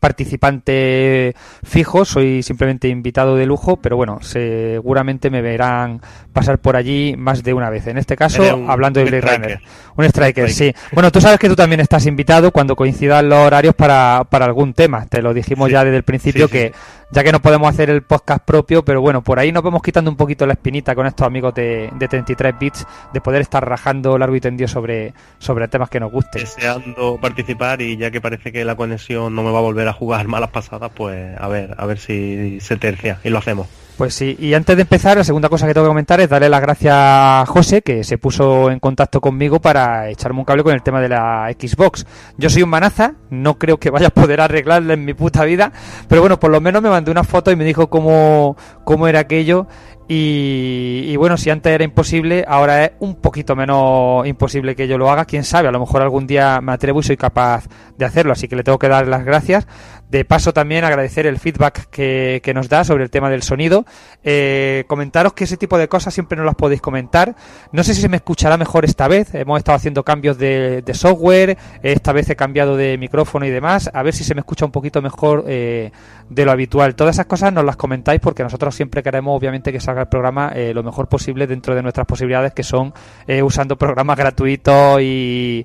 participante 0.00 1.34
fijo, 1.64 2.04
soy 2.04 2.42
simplemente 2.42 2.88
invitado 2.88 3.36
de 3.36 3.46
lujo, 3.46 3.76
pero 3.78 3.96
bueno, 3.96 4.18
seguramente 4.20 5.30
me 5.30 5.40
verán 5.42 6.00
pasar 6.32 6.58
por 6.58 6.76
allí 6.76 7.14
más 7.16 7.42
de 7.42 7.54
una 7.54 7.70
vez. 7.70 7.86
En 7.86 7.98
este 7.98 8.16
caso, 8.16 8.42
un- 8.56 8.70
hablando 8.70 9.00
de 9.00 9.06
Blade. 9.06 9.20
Runner. 9.36 9.60
Un 9.96 10.04
striker, 10.04 10.48
Striker. 10.48 10.50
sí. 10.50 10.74
Bueno, 10.92 11.10
tú 11.10 11.20
sabes 11.20 11.38
que 11.38 11.48
tú 11.48 11.56
también 11.56 11.80
estás 11.80 12.06
invitado 12.06 12.50
cuando 12.52 12.76
coincidan 12.76 13.28
los 13.28 13.38
horarios 13.38 13.74
para, 13.74 14.24
para 14.28 14.44
algún 14.44 14.74
tema. 14.74 15.06
Te 15.06 15.22
lo 15.22 15.32
dijimos 15.34 15.68
Sí. 15.68 15.72
ya 15.72 15.84
desde 15.84 15.96
el 15.96 16.02
principio 16.04 16.48
Sí, 16.48 16.52
sí, 16.52 16.58
que 16.58 16.72
ya 17.10 17.24
que 17.24 17.32
no 17.32 17.40
podemos 17.40 17.68
hacer 17.68 17.90
el 17.90 18.02
podcast 18.02 18.44
propio, 18.44 18.84
pero 18.84 19.00
bueno, 19.00 19.22
por 19.22 19.38
ahí 19.38 19.52
nos 19.52 19.62
vamos 19.62 19.82
quitando 19.82 20.10
un 20.10 20.16
poquito 20.16 20.46
la 20.46 20.52
espinita 20.52 20.94
con 20.94 21.06
estos 21.06 21.26
amigos 21.26 21.54
de, 21.54 21.90
de 21.94 22.08
33 22.08 22.58
bits 22.58 22.86
de 23.12 23.20
poder 23.20 23.42
estar 23.42 23.66
rajando 23.66 24.18
largo 24.18 24.36
y 24.36 24.40
tendido 24.40 24.68
sobre, 24.68 25.14
sobre 25.38 25.68
temas 25.68 25.88
que 25.88 26.00
nos 26.00 26.12
gusten. 26.12 26.42
Deseando 26.42 27.18
participar 27.20 27.80
y 27.80 27.96
ya 27.96 28.10
que 28.10 28.20
parece 28.20 28.52
que 28.52 28.64
la 28.64 28.76
conexión 28.76 29.34
no 29.34 29.42
me 29.42 29.50
va 29.50 29.58
a 29.58 29.62
volver 29.62 29.88
a 29.88 29.92
jugar 29.92 30.26
malas 30.28 30.50
pasadas, 30.50 30.90
pues 30.94 31.38
a 31.38 31.48
ver, 31.48 31.74
a 31.78 31.86
ver 31.86 31.98
si 31.98 32.60
se 32.60 32.76
tercia 32.76 33.20
y 33.24 33.30
lo 33.30 33.38
hacemos. 33.38 33.68
Pues 33.98 34.14
sí, 34.14 34.36
y 34.38 34.54
antes 34.54 34.76
de 34.76 34.82
empezar, 34.82 35.16
la 35.16 35.24
segunda 35.24 35.48
cosa 35.48 35.66
que 35.66 35.74
tengo 35.74 35.86
que 35.86 35.90
comentar 35.90 36.20
es 36.20 36.28
darle 36.28 36.48
las 36.48 36.60
gracias 36.60 36.94
a 36.96 37.44
José, 37.48 37.82
que 37.82 38.04
se 38.04 38.16
puso 38.16 38.70
en 38.70 38.78
contacto 38.78 39.20
conmigo 39.20 39.60
para 39.60 40.08
echarme 40.08 40.38
un 40.38 40.44
cable 40.44 40.62
con 40.62 40.72
el 40.72 40.84
tema 40.84 41.00
de 41.00 41.08
la 41.08 41.52
Xbox. 41.58 42.06
Yo 42.36 42.48
soy 42.48 42.62
un 42.62 42.70
manaza, 42.70 43.14
no 43.28 43.58
creo 43.58 43.78
que 43.78 43.90
vaya 43.90 44.06
a 44.06 44.10
poder 44.10 44.40
arreglarla 44.40 44.94
en 44.94 45.04
mi 45.04 45.14
puta 45.14 45.44
vida, 45.44 45.72
pero 46.06 46.20
bueno, 46.20 46.38
por 46.38 46.52
lo 46.52 46.60
menos 46.60 46.80
me 46.80 46.90
mandó 46.90 47.10
una 47.10 47.24
foto 47.24 47.50
y 47.50 47.56
me 47.56 47.64
dijo 47.64 47.90
cómo, 47.90 48.56
cómo 48.84 49.08
era 49.08 49.18
aquello. 49.18 49.66
Y, 50.10 51.14
bueno, 51.16 51.36
si 51.36 51.50
antes 51.50 51.70
era 51.70 51.84
imposible, 51.84 52.42
ahora 52.48 52.84
es 52.86 52.92
un 53.00 53.16
poquito 53.16 53.54
menos 53.54 54.26
imposible 54.26 54.74
que 54.74 54.88
yo 54.88 54.96
lo 54.96 55.10
haga. 55.10 55.26
Quién 55.26 55.44
sabe, 55.44 55.68
a 55.68 55.70
lo 55.70 55.80
mejor 55.80 56.00
algún 56.00 56.26
día 56.26 56.62
me 56.62 56.72
atrevo 56.72 57.00
y 57.00 57.02
soy 57.02 57.18
capaz 57.18 57.66
de 57.98 58.06
hacerlo. 58.06 58.32
Así 58.32 58.48
que 58.48 58.56
le 58.56 58.62
tengo 58.62 58.78
que 58.78 58.88
dar 58.88 59.06
las 59.06 59.26
gracias. 59.26 59.66
De 60.08 60.24
paso 60.24 60.54
también 60.54 60.84
agradecer 60.84 61.26
el 61.26 61.38
feedback 61.38 61.90
que, 61.90 62.40
que 62.42 62.54
nos 62.54 62.70
da 62.70 62.84
sobre 62.84 63.04
el 63.04 63.10
tema 63.10 63.28
del 63.28 63.42
sonido. 63.42 63.84
Eh, 64.24 64.84
comentaros 64.88 65.34
que 65.34 65.44
ese 65.44 65.58
tipo 65.58 65.76
de 65.76 65.88
cosas 65.88 66.14
siempre 66.14 66.38
nos 66.38 66.46
las 66.46 66.54
podéis 66.54 66.80
comentar. 66.80 67.36
No 67.72 67.84
sé 67.84 67.92
si 67.92 68.00
se 68.00 68.08
me 68.08 68.16
escuchará 68.16 68.56
mejor 68.56 68.86
esta 68.86 69.08
vez. 69.08 69.34
Hemos 69.34 69.58
estado 69.58 69.76
haciendo 69.76 70.04
cambios 70.04 70.38
de, 70.38 70.80
de 70.80 70.94
software. 70.94 71.58
Esta 71.82 72.14
vez 72.14 72.30
he 72.30 72.36
cambiado 72.36 72.78
de 72.78 72.96
micrófono 72.96 73.44
y 73.44 73.50
demás. 73.50 73.90
A 73.92 74.02
ver 74.02 74.14
si 74.14 74.24
se 74.24 74.34
me 74.34 74.40
escucha 74.40 74.64
un 74.64 74.72
poquito 74.72 75.02
mejor 75.02 75.44
eh, 75.46 75.92
de 76.30 76.44
lo 76.46 76.52
habitual. 76.52 76.94
Todas 76.94 77.16
esas 77.16 77.26
cosas 77.26 77.52
nos 77.52 77.66
las 77.66 77.76
comentáis 77.76 78.20
porque 78.20 78.42
nosotros 78.42 78.74
siempre 78.74 79.02
queremos 79.02 79.36
obviamente 79.36 79.70
que 79.70 79.80
salga 79.80 79.97
el 80.02 80.08
programa 80.08 80.52
eh, 80.54 80.72
lo 80.74 80.82
mejor 80.82 81.08
posible 81.08 81.46
dentro 81.46 81.74
de 81.74 81.82
nuestras 81.82 82.06
posibilidades 82.06 82.52
que 82.52 82.62
son 82.62 82.92
eh, 83.26 83.42
usando 83.42 83.76
programas 83.76 84.16
gratuitos 84.18 85.00
y 85.02 85.64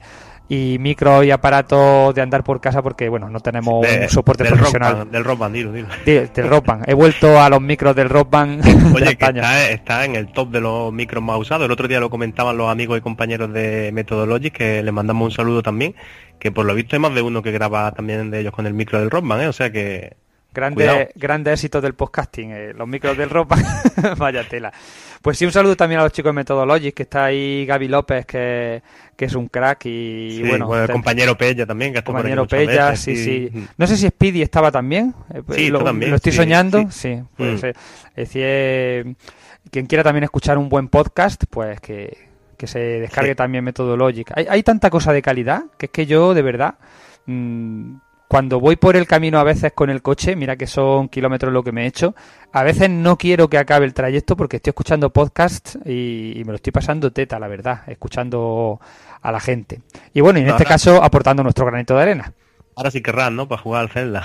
y 0.50 0.78
micro 0.78 1.24
y 1.24 1.32
aparatos 1.32 2.14
de 2.14 2.22
andar 2.22 2.44
por 2.44 2.60
casa 2.60 2.82
porque 2.84 3.08
bueno 3.08 3.30
no 3.30 3.40
tenemos 3.40 3.82
De- 3.88 4.02
un 4.04 4.10
soporte 4.10 4.44
del 4.44 4.54
profesional 4.54 4.90
Rock 4.92 5.00
Band, 5.00 5.12
del 5.12 5.24
Rock 5.24 5.40
Band, 5.40 5.56
dilo, 5.56 5.72
dilo. 5.74 5.88
De- 6.06 6.28
del 6.28 6.50
Rock 6.50 6.66
Band. 6.66 6.84
he 6.90 6.94
vuelto 6.94 7.42
a 7.42 7.50
los 7.50 7.62
micros 7.62 7.96
del 7.96 8.10
Rock 8.10 8.30
Band 8.30 8.62
de 8.64 8.94
Oye, 8.94 9.06
que 9.06 9.12
España. 9.12 9.42
está, 9.42 9.72
está 9.72 10.06
en 10.06 10.16
el 10.16 10.28
top 10.34 10.50
de 10.52 10.60
los 10.60 10.92
micros 10.92 11.24
más 11.24 11.40
usados. 11.40 11.66
El 11.66 11.72
otro 11.72 11.88
día 11.88 12.02
lo 12.02 12.10
comentaban 12.10 12.58
los 12.58 12.70
amigos 12.70 12.98
y 12.98 13.02
compañeros 13.02 13.54
de 13.54 13.92
Methodologic, 13.94 14.54
que 14.54 14.84
les 14.84 14.94
mandamos 14.94 15.26
un 15.28 15.32
saludo 15.32 15.64
también, 15.64 15.96
que 16.40 16.52
por 16.52 16.66
lo 16.66 16.76
visto 16.76 16.98
hay 16.98 17.00
más 17.00 17.16
de 17.16 17.22
uno 17.22 17.42
que 17.42 17.52
graba 17.52 17.92
también 17.94 18.30
de 18.30 18.42
ellos 18.42 18.54
con 18.54 18.68
el 18.68 18.74
micro 18.74 19.00
del 19.00 19.10
Rockman, 19.10 19.42
¿eh? 19.42 19.48
O 19.48 19.54
sea 19.54 19.72
que... 19.72 20.18
Grande, 20.54 21.10
grande 21.16 21.52
éxito 21.52 21.82
del 21.82 21.94
podcasting, 21.96 22.52
eh, 22.52 22.74
los 22.78 22.88
micros 22.88 23.18
del 23.18 23.30
ropa, 23.30 23.58
vaya 24.18 24.48
tela. 24.48 24.72
Pues 25.22 25.38
sí, 25.38 25.46
un 25.46 25.52
saludo 25.52 25.76
también 25.76 26.00
a 26.00 26.04
los 26.04 26.12
chicos 26.12 26.30
de 26.30 26.34
Methodologic, 26.34 26.94
que 26.94 27.04
está 27.04 27.26
ahí 27.26 27.66
Gaby 27.66 27.88
López, 27.88 28.26
que, 28.26 28.84
que 29.16 29.26
es 29.26 29.34
un 29.36 29.48
crack 29.48 29.86
y 29.86 30.38
Sí, 30.38 30.44
bueno, 30.48 30.68
bueno, 30.68 30.84
el 30.84 30.92
compañero 30.92 31.38
Pella 31.38 31.66
también, 31.66 31.94
que 31.94 32.02
por 32.02 32.16
aquí 32.16 32.22
compañero 32.36 32.42
muchas 32.44 32.60
Pella, 32.60 32.90
veces, 32.92 33.04
sí, 33.04 33.16
sí. 33.24 33.50
Mm. 33.58 33.64
No 33.78 33.88
sé 33.88 33.98
si 33.98 34.08
Speedy 34.08 34.42
estaba 34.42 34.72
también. 34.72 35.16
eh, 35.34 35.42
Sí, 35.56 35.70
lo, 35.70 35.80
está 35.80 35.90
también, 35.90 36.12
lo 36.12 36.18
estoy 36.18 36.32
sí, 36.34 36.38
soñando, 36.38 36.80
sí. 36.92 37.16
sí. 37.16 37.24
puede 37.38 37.54
Mm. 37.54 37.58
ser. 37.60 37.76
Es 38.10 38.16
decir, 38.28 38.42
eh, 38.46 39.16
quien 39.72 39.86
quiera 39.88 40.04
también 40.04 40.26
escuchar 40.26 40.58
un 40.58 40.70
buen 40.70 40.88
podcast, 40.90 41.44
pues 41.50 41.80
que, 41.80 42.16
que 42.58 42.68
se 42.68 42.80
descargue 42.80 43.34
también 43.34 43.64
Methodologic. 43.64 44.32
Hay, 44.36 44.46
hay 44.50 44.62
tanta 44.62 44.90
cosa 44.90 45.14
de 45.14 45.22
calidad 45.22 45.64
que 45.78 45.86
es 45.88 45.92
que 45.92 46.06
yo, 46.06 46.34
de 46.34 46.42
verdad, 46.42 46.76
mm, 47.26 47.96
cuando 48.34 48.60
voy 48.60 48.78
por 48.78 48.96
el 48.96 49.06
camino 49.06 49.38
a 49.38 49.44
veces 49.44 49.74
con 49.74 49.92
el 49.92 50.02
coche, 50.02 50.36
mira 50.36 50.56
que 50.56 50.66
son 50.66 51.08
kilómetros 51.08 51.54
lo 51.54 51.62
que 51.62 51.72
me 51.72 51.84
he 51.84 51.86
hecho, 51.86 52.16
a 52.52 52.64
veces 52.64 52.90
no 52.90 53.16
quiero 53.16 53.48
que 53.48 53.60
acabe 53.60 53.86
el 53.86 53.94
trayecto 53.94 54.36
porque 54.36 54.56
estoy 54.56 54.72
escuchando 54.72 55.12
podcasts 55.12 55.78
y, 55.86 56.40
y 56.40 56.44
me 56.44 56.50
lo 56.50 56.56
estoy 56.56 56.72
pasando 56.74 57.12
teta, 57.12 57.38
la 57.38 57.48
verdad, 57.48 57.82
escuchando 57.86 58.82
a 59.22 59.32
la 59.32 59.40
gente. 59.40 59.82
Y 60.16 60.22
bueno, 60.22 60.40
y 60.40 60.42
en 60.42 60.48
este 60.48 60.64
Ahora- 60.64 60.68
caso 60.74 61.04
aportando 61.04 61.44
nuestro 61.44 61.68
granito 61.68 61.96
de 61.96 62.02
arena. 62.02 62.34
Ahora 62.76 62.90
sí 62.90 63.04
querrán, 63.04 63.36
¿no? 63.36 63.48
Para 63.48 63.62
jugar 63.62 63.82
al 63.84 63.90
Zelda. 63.90 64.24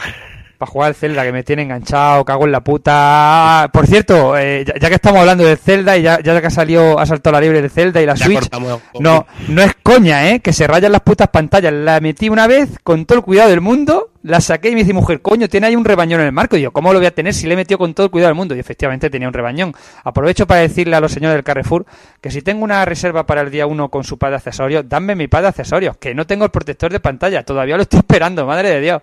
Para 0.58 0.72
jugar 0.72 0.88
al 0.88 0.94
Zelda, 0.96 1.22
que 1.22 1.30
me 1.30 1.44
tiene 1.44 1.62
enganchado, 1.62 2.24
cago 2.24 2.44
en 2.44 2.50
la 2.50 2.60
puta. 2.60 3.70
Por 3.72 3.86
cierto, 3.86 4.36
eh, 4.36 4.64
ya, 4.66 4.74
ya 4.76 4.88
que 4.88 4.96
estamos 4.96 5.20
hablando 5.20 5.44
de 5.44 5.56
Zelda 5.56 5.96
y 5.96 6.02
ya, 6.02 6.20
ya 6.20 6.40
que 6.40 6.48
ha 6.48 6.50
salido, 6.50 6.98
ha 6.98 7.06
saltado 7.06 7.34
la 7.34 7.40
libre 7.40 7.62
de 7.62 7.68
Zelda 7.68 8.02
y 8.02 8.06
la 8.06 8.16
Ya 8.16 8.26
Switch, 8.26 8.50
no, 8.98 9.26
no 9.48 9.62
es 9.62 9.72
coña, 9.84 10.30
¿eh? 10.30 10.40
Que 10.40 10.52
se 10.52 10.66
rayan 10.66 10.90
las 10.90 11.02
putas 11.02 11.28
pantallas. 11.28 11.72
La 11.72 12.00
metí 12.00 12.28
una 12.28 12.48
vez 12.48 12.70
con 12.82 13.06
todo 13.06 13.18
el 13.18 13.24
cuidado 13.24 13.50
del 13.50 13.60
mundo, 13.60 14.10
la 14.24 14.40
saqué 14.40 14.70
y 14.70 14.72
me 14.72 14.80
dice 14.80 14.92
mujer, 14.92 15.22
coño, 15.22 15.48
tiene 15.48 15.68
ahí 15.68 15.76
un 15.76 15.84
rebañón 15.84 16.20
en 16.20 16.26
el 16.26 16.32
marco. 16.32 16.56
Y 16.56 16.62
yo, 16.62 16.72
¿cómo 16.72 16.92
lo 16.92 16.98
voy 16.98 17.06
a 17.06 17.14
tener 17.14 17.34
si 17.34 17.46
le 17.46 17.54
he 17.54 17.56
metido 17.56 17.78
con 17.78 17.94
todo 17.94 18.06
el 18.06 18.10
cuidado 18.10 18.28
del 18.28 18.36
mundo? 18.36 18.56
Y 18.56 18.58
efectivamente 18.58 19.10
tenía 19.10 19.28
un 19.28 19.34
rebañón. 19.34 19.72
Aprovecho 20.02 20.46
para 20.46 20.60
decirle 20.60 20.96
a 20.96 21.00
los 21.00 21.12
señores 21.12 21.36
del 21.36 21.44
Carrefour 21.44 21.86
que 22.20 22.30
si 22.30 22.42
tengo 22.42 22.64
una 22.64 22.84
reserva 22.84 23.26
para 23.26 23.42
el 23.42 23.50
día 23.50 23.66
1 23.66 23.88
con 23.90 24.04
su 24.04 24.18
pad 24.18 24.30
de 24.30 24.36
accesorios, 24.36 24.88
danme 24.88 25.14
mi 25.14 25.28
pad 25.28 25.42
de 25.42 25.48
accesorios, 25.48 25.96
que 25.98 26.14
no 26.14 26.26
tengo 26.26 26.44
el 26.44 26.50
protector 26.50 26.90
de 26.90 26.98
pantalla. 26.98 27.44
Todavía 27.44 27.76
lo 27.76 27.82
estoy 27.82 27.98
esperando, 28.00 28.44
madre 28.44 28.70
de 28.70 28.80
Dios. 28.80 29.02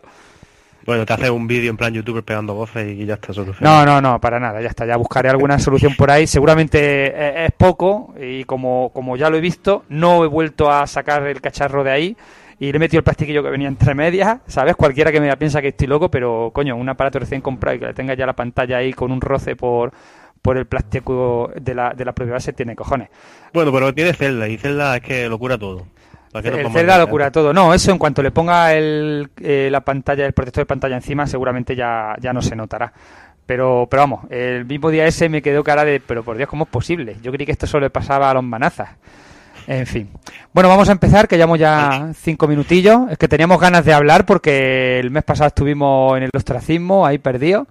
Bueno, 0.86 1.06
te 1.06 1.14
haces 1.14 1.30
un 1.32 1.48
vídeo 1.48 1.72
en 1.72 1.78
plan 1.78 1.94
youtuber 1.94 2.24
pegando 2.24 2.54
voces 2.54 2.96
y 2.96 3.06
ya 3.06 3.16
está 3.16 3.34
solucionado. 3.34 3.86
No, 3.86 3.94
no, 3.94 4.02
no, 4.02 4.22
para 4.22 4.40
nada, 4.40 4.62
ya 4.62 4.68
está, 4.68 4.86
ya 4.86 4.98
buscaré 4.98 5.30
alguna 5.30 5.58
solución 5.58 5.96
por 5.96 6.12
ahí. 6.12 6.28
Seguramente 6.28 7.08
eh, 7.08 7.46
es 7.46 7.52
poco 7.54 8.14
y 8.22 8.44
como, 8.44 8.92
como 8.94 9.18
ya 9.18 9.30
lo 9.30 9.38
he 9.38 9.42
visto, 9.42 9.84
no 9.90 10.24
he 10.24 10.28
vuelto 10.28 10.70
a 10.70 10.86
sacar 10.86 11.26
el 11.26 11.42
cacharro 11.42 11.84
de 11.84 11.92
ahí 11.92 12.18
y 12.60 12.72
le 12.72 12.78
he 12.78 12.80
metido 12.80 13.00
el 13.00 13.04
plastiquillo 13.04 13.42
que 13.42 13.50
venía 13.50 13.68
entre 13.68 13.96
medias, 13.96 14.40
¿sabes? 14.48 14.76
Cualquiera 14.76 15.12
que 15.12 15.20
me 15.20 15.36
piensa 15.38 15.62
que 15.62 15.70
estoy 15.70 15.88
loco, 15.88 16.10
pero 16.10 16.52
coño, 16.54 16.76
un 16.76 16.88
aparato 16.88 17.20
recién 17.20 17.42
comprado 17.42 17.78
y 17.78 17.80
que 17.80 17.88
le 17.88 17.94
tenga 17.94 18.14
ya 18.14 18.28
la 18.28 18.34
pantalla 18.34 18.78
ahí 18.78 18.94
con 18.94 19.12
un 19.12 19.22
roce 19.22 19.56
por, 19.56 19.92
por 20.42 20.58
el 20.58 20.68
plástico 20.68 21.52
de 21.60 21.74
la, 21.74 21.94
de 21.96 22.06
la 22.06 22.14
propia 22.14 22.34
base 22.34 22.54
tiene 22.54 22.76
cojones. 22.76 23.10
Bueno, 23.54 23.72
pero 23.74 23.92
tiene 23.94 24.14
Zelda 24.14 24.48
y 24.48 24.58
Zelda 24.58 24.98
es 24.98 25.02
que 25.02 25.28
lo 25.28 25.40
cura 25.40 25.58
todo. 25.58 25.88
¿Para 26.36 26.44
qué 26.44 26.52
nos 26.52 26.60
El 26.60 26.72
Zelda 26.74 26.98
lo 26.98 27.08
cura 27.08 27.32
todo. 27.32 27.54
No, 27.54 27.74
eso 27.74 27.92
en 27.94 27.98
cuanto 27.98 28.22
le 28.22 28.30
ponga 28.30 28.74
el, 28.74 29.30
eh, 29.42 29.70
la 29.72 29.80
pantalla, 29.80 30.26
el 30.26 30.34
protector 30.34 30.64
de 30.64 30.66
pantalla 30.66 30.98
encima, 30.98 31.26
seguramente 31.26 31.78
ya, 31.78 32.14
ya 32.20 32.34
no 32.34 32.42
se 32.42 32.58
notará. 32.58 32.92
Pero, 33.46 33.88
pero 33.90 34.02
vamos, 34.02 34.26
el 34.30 34.66
mismo 34.66 34.90
día 34.90 35.08
ese 35.08 35.30
me 35.30 35.42
quedó 35.42 35.64
cara 35.64 35.86
de, 35.86 36.02
pero 36.06 36.24
por 36.24 36.36
Dios, 36.36 36.50
¿cómo 36.50 36.66
es 36.66 36.70
posible? 36.70 37.16
Yo 37.22 37.32
creí 37.32 37.46
que 37.46 37.54
esto 37.54 37.68
solo 37.68 37.86
le 37.86 37.90
pasaba 37.90 38.30
a 38.30 38.34
los 38.34 38.44
manazas. 38.44 38.90
En 39.66 39.88
fin. 39.88 40.10
Bueno, 40.52 40.68
vamos 40.68 40.90
a 40.90 40.92
empezar, 40.92 41.26
que 41.26 41.38
llevamos 41.38 41.58
ya 41.58 42.12
cinco 42.14 42.50
minutillos. 42.50 43.10
Es 43.10 43.18
que 43.18 43.30
teníamos 43.30 43.58
ganas 43.58 43.86
de 43.86 43.94
hablar 43.94 44.26
porque 44.26 45.00
el 45.00 45.12
mes 45.12 45.24
pasado 45.24 45.48
estuvimos 45.48 46.18
en 46.18 46.24
el 46.24 46.32
ostracismo, 46.34 47.06
ahí 47.06 47.18
perdidos. 47.18 47.66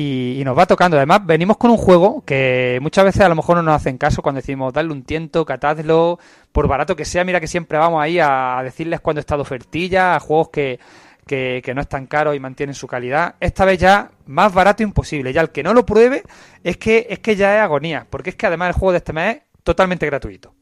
Y, 0.00 0.42
nos 0.44 0.56
va 0.56 0.64
tocando. 0.64 0.96
Además, 0.96 1.26
venimos 1.26 1.56
con 1.56 1.72
un 1.72 1.76
juego 1.76 2.22
que 2.24 2.78
muchas 2.80 3.04
veces 3.04 3.22
a 3.22 3.28
lo 3.28 3.34
mejor 3.34 3.56
no 3.56 3.64
nos 3.64 3.74
hacen 3.74 3.98
caso 3.98 4.22
cuando 4.22 4.40
decimos 4.40 4.72
darle 4.72 4.92
un 4.92 5.02
tiento, 5.02 5.44
catadlo, 5.44 6.20
por 6.52 6.68
barato 6.68 6.94
que 6.94 7.04
sea. 7.04 7.24
Mira 7.24 7.40
que 7.40 7.48
siempre 7.48 7.78
vamos 7.78 8.00
ahí 8.00 8.20
a 8.20 8.60
decirles 8.62 9.00
cuando 9.00 9.18
está 9.18 9.34
de 9.34 9.42
ofertilla, 9.42 10.14
a 10.14 10.20
juegos 10.20 10.50
que, 10.50 10.78
que, 11.26 11.60
que 11.64 11.74
no 11.74 11.80
están 11.80 12.06
caros 12.06 12.36
y 12.36 12.38
mantienen 12.38 12.76
su 12.76 12.86
calidad. 12.86 13.34
Esta 13.40 13.64
vez 13.64 13.78
ya 13.78 14.12
más 14.26 14.54
barato 14.54 14.84
imposible. 14.84 15.32
Ya 15.32 15.40
el 15.40 15.50
que 15.50 15.64
no 15.64 15.74
lo 15.74 15.84
pruebe 15.84 16.22
es 16.62 16.76
que, 16.76 17.08
es 17.10 17.18
que 17.18 17.34
ya 17.34 17.56
es 17.56 17.62
agonía. 17.62 18.06
Porque 18.08 18.30
es 18.30 18.36
que 18.36 18.46
además 18.46 18.68
el 18.68 18.74
juego 18.74 18.92
de 18.92 18.98
este 18.98 19.12
mes 19.12 19.38
es 19.38 19.42
totalmente 19.64 20.06
gratuito. 20.06 20.54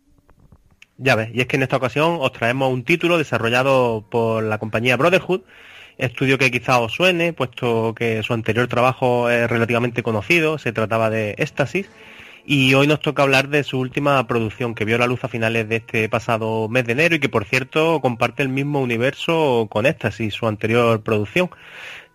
Ya 0.97 1.15
ves, 1.15 1.29
y 1.35 1.43
es 1.43 1.47
que 1.47 1.57
en 1.57 1.63
esta 1.63 1.77
ocasión 1.77 2.17
os 2.21 2.33
traemos 2.33 2.73
un 2.73 2.85
título 2.85 3.19
desarrollado 3.19 4.07
por 4.09 4.43
la 4.43 4.57
compañía 4.57 4.97
Brotherhood, 4.97 5.43
estudio 5.99 6.39
que 6.39 6.51
quizá 6.51 6.79
os 6.79 6.93
suene, 6.93 7.33
puesto 7.33 7.95
que 7.95 8.23
su 8.23 8.33
anterior 8.33 8.69
trabajo 8.69 9.31
es 9.31 9.49
relativamente 9.49 10.03
conocido, 10.03 10.59
se 10.59 10.73
trataba 10.73 11.11
de 11.11 11.35
Éxtasis, 11.39 11.89
y 12.45 12.75
hoy 12.75 12.87
nos 12.87 13.01
toca 13.01 13.23
hablar 13.23 13.49
de 13.49 13.65
su 13.65 13.79
última 13.79 14.25
producción, 14.27 14.75
que 14.75 14.85
vio 14.85 14.99
la 14.99 15.07
luz 15.07 15.25
a 15.25 15.29
finales 15.29 15.69
de 15.69 15.77
este 15.77 16.09
pasado 16.09 16.69
mes 16.69 16.87
de 16.87 16.93
enero 16.93 17.17
y 17.17 17.19
que 17.21 17.29
por 17.29 17.45
cierto 17.45 18.01
comparte 18.01 18.43
el 18.43 18.49
mismo 18.49 18.81
universo 18.81 19.67
con 19.69 19.85
Éxtasis, 19.85 20.35
su 20.35 20.47
anterior 20.47 21.03
producción. 21.03 21.51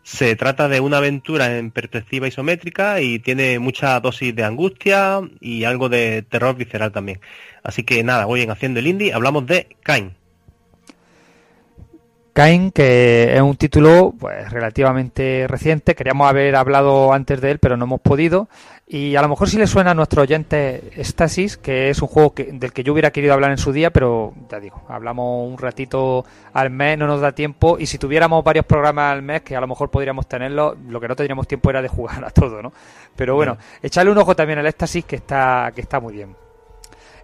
Se 0.04 0.36
trata 0.36 0.68
de 0.68 0.80
una 0.80 0.98
aventura 0.98 1.58
en 1.58 1.70
perspectiva 1.70 2.28
isométrica 2.28 3.02
y 3.02 3.20
tiene 3.20 3.60
mucha 3.60 4.00
dosis 4.00 4.36
de 4.36 4.44
angustia 4.44 5.22
y 5.40 5.64
algo 5.66 5.90
de 5.90 6.24
terror 6.24 6.56
visceral 6.56 6.92
también. 6.92 7.20
Así 7.62 7.84
que 7.84 8.04
nada, 8.04 8.26
hoy 8.26 8.42
en 8.42 8.52
Haciendo 8.52 8.80
el 8.80 8.88
Indie 8.88 9.14
hablamos 9.14 9.46
de 9.46 9.76
Kain. 9.84 10.21
Kain, 12.34 12.72
que 12.72 13.36
es 13.36 13.42
un 13.42 13.58
título 13.58 14.14
pues 14.18 14.50
relativamente 14.52 15.46
reciente, 15.50 15.96
queríamos 15.96 16.30
haber 16.30 16.56
hablado 16.56 17.12
antes 17.12 17.42
de 17.42 17.52
él, 17.52 17.60
pero 17.60 17.76
no 17.76 17.86
hemos 17.86 18.00
podido. 18.00 18.48
Y 18.88 19.16
a 19.16 19.22
lo 19.22 19.30
mejor 19.30 19.50
sí 19.50 19.58
le 19.58 19.68
suena 19.68 19.92
a 19.92 19.94
nuestro 19.94 20.22
oyente 20.22 20.92
Stasis, 20.98 21.58
que 21.58 21.90
es 21.90 22.02
un 22.02 22.08
juego 22.08 22.34
que, 22.34 22.46
del 22.52 22.74
que 22.74 22.84
yo 22.84 22.94
hubiera 22.94 23.12
querido 23.12 23.34
hablar 23.34 23.52
en 23.52 23.58
su 23.58 23.72
día, 23.72 23.92
pero 23.92 24.34
ya 24.50 24.60
digo, 24.60 24.84
hablamos 24.88 25.50
un 25.50 25.58
ratito 25.58 26.26
al 26.54 26.70
mes, 26.72 26.98
no 26.98 27.08
nos 27.08 27.22
da 27.22 27.32
tiempo. 27.34 27.78
Y 27.80 27.86
si 27.86 27.98
tuviéramos 27.98 28.44
varios 28.44 28.66
programas 28.66 29.14
al 29.14 29.22
mes, 29.22 29.42
que 29.42 29.56
a 29.56 29.62
lo 29.62 29.68
mejor 29.68 29.90
podríamos 29.90 30.28
tenerlo, 30.28 30.76
lo 30.88 31.00
que 31.00 31.08
no 31.08 31.16
tendríamos 31.16 31.48
tiempo 31.48 31.70
era 31.70 31.82
de 31.82 31.88
jugar 31.88 32.24
a 32.26 32.32
todo, 32.32 32.62
¿no? 32.62 32.74
Pero 33.16 33.36
bueno, 33.36 33.58
echarle 33.82 34.12
un 34.12 34.18
ojo 34.18 34.36
también 34.36 34.60
al 34.60 34.68
Stasis, 34.68 35.06
que 35.06 35.18
está, 35.18 35.72
que 35.74 35.82
está 35.82 36.00
muy 36.00 36.14
bien. 36.14 36.36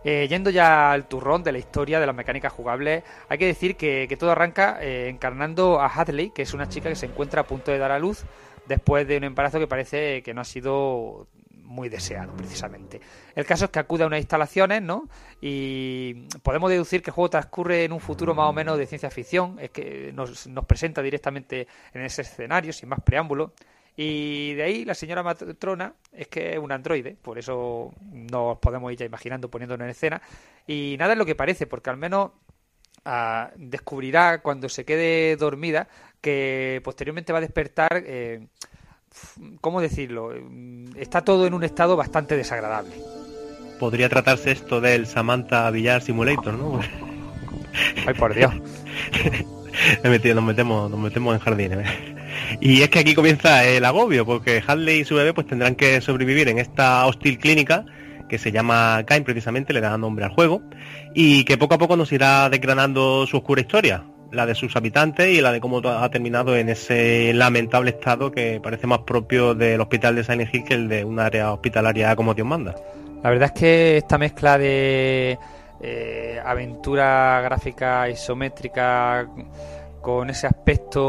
Eh, 0.10 0.26
yendo 0.30 0.50
ya 0.50 0.94
al 0.94 1.10
turrón 1.10 1.44
de 1.44 1.52
la 1.52 1.58
historia 1.58 2.00
de 2.00 2.06
las 2.06 2.16
mecánicas 2.16 2.54
jugables, 2.54 3.04
hay 3.28 3.38
que 3.38 3.46
decir 3.46 3.76
que, 3.76 4.08
todo 4.18 4.32
arranca 4.32 4.78
eh, 4.82 5.10
encarnando 5.10 5.82
a 5.82 5.88
Hadley, 5.88 6.30
que 6.30 6.44
es 6.44 6.54
una 6.54 6.70
chica 6.70 6.88
que 6.88 6.96
se 6.96 7.08
encuentra 7.08 7.42
a 7.42 7.44
punto 7.46 7.72
de 7.72 7.78
dar 7.78 7.92
a 7.92 8.00
luz 8.00 8.24
después 8.68 9.06
de 9.06 9.18
un 9.18 9.26
embarazo 9.26 9.60
que 9.60 9.68
parece 9.68 10.24
que 10.24 10.34
no 10.34 10.40
ha 10.40 10.46
sido 10.46 11.28
muy 11.52 11.90
deseado, 11.90 12.32
precisamente. 12.38 13.02
El 13.36 13.46
caso 13.46 13.66
es 13.66 13.72
que 13.72 13.80
acude 13.80 14.06
a 14.06 14.08
unas 14.08 14.20
instalaciones, 14.20 14.82
¿no? 14.82 15.10
Y 15.42 16.14
podemos 16.42 16.70
deducir 16.70 17.04
que 17.04 17.10
el 17.10 17.14
juego 17.14 17.30
transcurre 17.30 17.84
en 17.84 17.92
un 17.92 18.00
futuro 18.00 18.34
más 18.34 18.50
o 18.50 18.54
menos 18.54 18.78
de 18.78 18.86
ciencia 18.86 19.12
ficción, 19.12 19.58
es 19.60 19.72
que 19.72 20.14
nos, 20.14 20.48
nos 20.48 20.64
presenta 20.64 21.02
directamente 21.02 21.68
en 21.94 22.04
ese 22.04 22.22
escenario, 22.22 22.72
sin 22.72 22.88
más 22.88 23.02
preámbulo. 23.02 23.52
Y 24.00 24.54
de 24.54 24.63
ahí 24.63 24.86
la 24.86 24.94
señora 24.94 25.24
matrona 25.24 25.94
es 26.12 26.27
que 26.27 26.54
es 26.54 26.60
un 26.60 26.72
androide, 26.72 27.18
por 27.20 27.39
eso 27.39 27.92
nos 28.12 28.60
podemos 28.60 28.92
ir 28.92 29.00
ya 29.00 29.06
imaginando 29.06 29.50
poniéndonos 29.50 29.86
en 29.86 29.89
escena. 29.89 30.22
Y 30.68 30.96
nada 31.00 31.13
es 31.13 31.18
lo 31.18 31.25
que 31.25 31.34
parece, 31.34 31.66
porque 31.66 31.89
al 31.89 31.98
menos 31.98 32.32
ah, 33.06 33.50
descubrirá 33.56 34.42
cuando 34.42 34.70
se 34.70 34.86
quede 34.86 35.36
dormida 35.36 35.88
que 36.22 36.80
posteriormente 36.84 37.34
va 37.34 37.39
a 37.39 37.42
despertar 37.42 38.04
eh, 38.06 38.48
¿cómo 39.62 39.82
decirlo? 39.82 40.32
Está 40.96 41.24
todo 41.24 41.48
en 41.48 41.54
un 41.54 41.63
estado 41.63 41.96
bastante 41.96 42.36
desagradable. 42.36 42.96
Podría 43.80 44.10
tratarse 44.10 44.51
esto 44.51 44.82
del 44.82 45.06
Samantha 45.06 45.70
Villar 45.72 46.01
Simulator, 46.01 46.54
¿no? 46.54 46.80
Ay, 48.06 48.13
por 48.13 48.34
Dios. 48.34 48.54
Nos 50.04 50.44
metemos, 50.44 50.89
nos 50.89 51.00
metemos 51.00 51.36
en 51.36 51.39
jardines. 51.39 51.88
¿eh? 51.88 52.17
Y 52.60 52.82
es 52.82 52.89
que 52.89 53.00
aquí 53.00 53.13
comienza 53.13 53.65
el 53.65 53.86
agobio, 53.86 54.25
porque 54.25 54.62
Hadley 54.65 55.01
y 55.01 55.06
su 55.06 55.15
bebé 55.15 55.34
pues 55.34 55.48
tendrán 55.48 55.75
que 55.75 56.01
sobrevivir 56.01 56.48
en 56.50 56.60
esta 56.60 57.06
hostil 57.06 57.38
clínica 57.38 57.86
que 58.27 58.38
se 58.38 58.51
llama 58.51 59.03
Kain 59.06 59.24
precisamente, 59.24 59.74
le 59.74 59.82
da 59.82 59.98
nombre 59.98 60.25
al 60.25 60.32
juego, 60.32 60.62
y 61.13 61.44
que 61.46 61.58
poco 61.58 61.75
a 61.75 61.77
poco 61.77 61.96
nos 61.96 62.12
irá 62.12 62.50
desgranando 62.50 63.25
su 63.25 63.38
oscura 63.38 63.62
historia, 63.62 64.03
la 64.32 64.46
de 64.46 64.56
sus 64.56 64.75
habitantes 64.75 65.29
y 65.29 65.41
la 65.41 65.51
de 65.51 65.60
cómo 65.60 65.79
ha 65.79 66.10
terminado 66.10 66.56
en 66.56 66.70
ese 66.70 67.34
lamentable 67.34 67.91
estado 67.91 68.32
que 68.32 68.60
parece 68.62 68.88
más 68.88 69.00
propio 69.00 69.56
del 69.56 69.79
hospital 69.79 70.15
de 70.15 70.24
Silent 70.24 70.53
Hill 70.53 70.63
que 70.63 70.74
el 70.74 70.89
de 70.89 71.06
un 71.06 71.20
área 71.20 71.51
hospitalaria 71.53 72.15
como 72.15 72.34
Dios 72.34 72.48
manda. 72.48 72.75
La 73.24 73.29
verdad 73.29 73.51
es 73.53 73.60
que 73.60 73.98
esta 73.98 74.17
mezcla 74.17 74.58
de 74.58 75.39
eh, 75.82 76.41
aventura 76.44 77.41
gráfica 77.41 78.10
isométrica 78.10 79.27
con 80.08 80.30
ese 80.30 80.48
aspecto, 80.48 81.02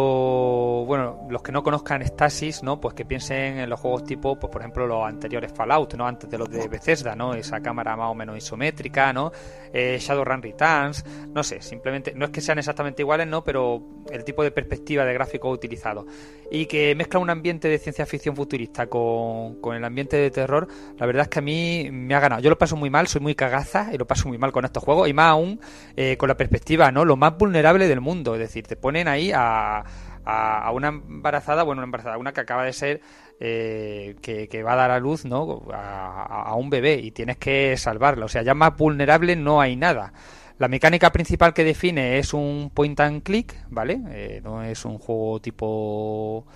bueno, 0.84 1.28
los 1.30 1.40
que 1.40 1.52
no 1.52 1.62
conozcan 1.62 2.04
Stasis, 2.04 2.64
¿no? 2.64 2.80
Pues 2.80 2.94
que 2.94 3.04
piensen 3.04 3.58
en 3.58 3.70
los 3.70 3.78
juegos 3.78 4.02
tipo, 4.02 4.36
pues 4.36 4.50
por 4.50 4.60
ejemplo 4.60 4.88
los 4.88 5.06
anteriores 5.06 5.52
Fallout, 5.52 5.94
¿no? 5.94 6.04
Antes 6.04 6.28
de 6.28 6.36
los 6.36 6.50
de 6.50 6.66
Bethesda, 6.66 7.14
¿no? 7.14 7.32
Esa 7.32 7.60
cámara 7.60 7.96
más 7.96 8.10
o 8.10 8.16
menos 8.16 8.36
isométrica, 8.36 9.12
¿no? 9.12 9.30
Eh, 9.72 9.98
Shadowrun 10.00 10.42
Returns, 10.42 11.04
no 11.32 11.44
sé, 11.44 11.62
simplemente, 11.62 12.12
no 12.12 12.24
es 12.24 12.32
que 12.32 12.40
sean 12.40 12.58
exactamente 12.58 13.02
iguales, 13.02 13.28
¿no? 13.28 13.44
Pero 13.44 13.84
el 14.10 14.24
tipo 14.24 14.42
de 14.42 14.50
perspectiva 14.50 15.04
de 15.04 15.14
gráfico 15.14 15.48
utilizado. 15.48 16.04
Y 16.50 16.66
que 16.66 16.96
mezcla 16.96 17.20
un 17.20 17.30
ambiente 17.30 17.68
de 17.68 17.78
ciencia 17.78 18.04
ficción 18.04 18.34
futurista 18.34 18.88
con, 18.88 19.60
con 19.60 19.76
el 19.76 19.84
ambiente 19.84 20.16
de 20.16 20.32
terror, 20.32 20.66
la 20.96 21.06
verdad 21.06 21.22
es 21.22 21.28
que 21.28 21.38
a 21.38 21.42
mí 21.42 21.88
me 21.92 22.16
ha 22.16 22.20
ganado. 22.20 22.42
Yo 22.42 22.50
lo 22.50 22.58
paso 22.58 22.74
muy 22.74 22.90
mal, 22.90 23.06
soy 23.06 23.20
muy 23.20 23.36
cagaza 23.36 23.90
y 23.92 23.98
lo 23.98 24.08
paso 24.08 24.26
muy 24.26 24.38
mal 24.38 24.50
con 24.50 24.64
estos 24.64 24.82
juegos, 24.82 25.08
y 25.08 25.12
más 25.12 25.30
aún 25.30 25.60
eh, 25.94 26.16
con 26.16 26.28
la 26.28 26.36
perspectiva, 26.36 26.90
¿no? 26.90 27.04
Lo 27.04 27.16
más 27.16 27.38
vulnerable 27.38 27.86
del 27.86 28.00
mundo, 28.00 28.34
es 28.34 28.40
decir, 28.40 28.66
te 28.66 28.74
ponen 28.88 29.06
ahí 29.06 29.32
a, 29.34 29.84
a, 30.24 30.72
una 30.72 30.88
embarazada, 30.88 31.62
bueno, 31.62 31.80
una 31.80 31.84
embarazada, 31.84 32.16
una 32.16 32.32
que 32.32 32.40
acaba 32.40 32.64
de 32.64 32.72
ser, 32.72 33.02
eh, 33.38 34.16
que, 34.22 34.62
va 34.62 34.72
a 34.72 34.76
dar 34.76 34.90
a 34.90 34.98
luz, 34.98 35.26
¿no? 35.26 35.66
A, 35.74 36.54
un 36.56 36.70
bebé 36.70 36.94
y 36.94 37.10
tienes 37.10 37.36
que 37.36 37.76
salvarla. 37.76 38.24
O 38.24 38.28
sea, 38.28 38.40
ya 38.40 38.54
más 38.54 38.74
vulnerable 38.78 39.36
no 39.36 39.60
hay 39.60 39.76
nada. 39.76 40.14
La 40.56 40.68
mecánica 40.68 41.12
principal 41.12 41.52
que 41.52 41.64
define 41.64 42.18
es 42.18 42.32
un 42.32 42.70
point 42.72 42.98
and 43.00 43.22
click, 43.22 43.54
¿vale? 43.68 44.00
Eh, 44.08 44.40
no 44.42 44.62
es 44.62 44.86
un 44.86 44.96
juego 44.96 45.38
tipo... 45.38 46.46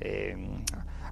Eh, 0.00 0.34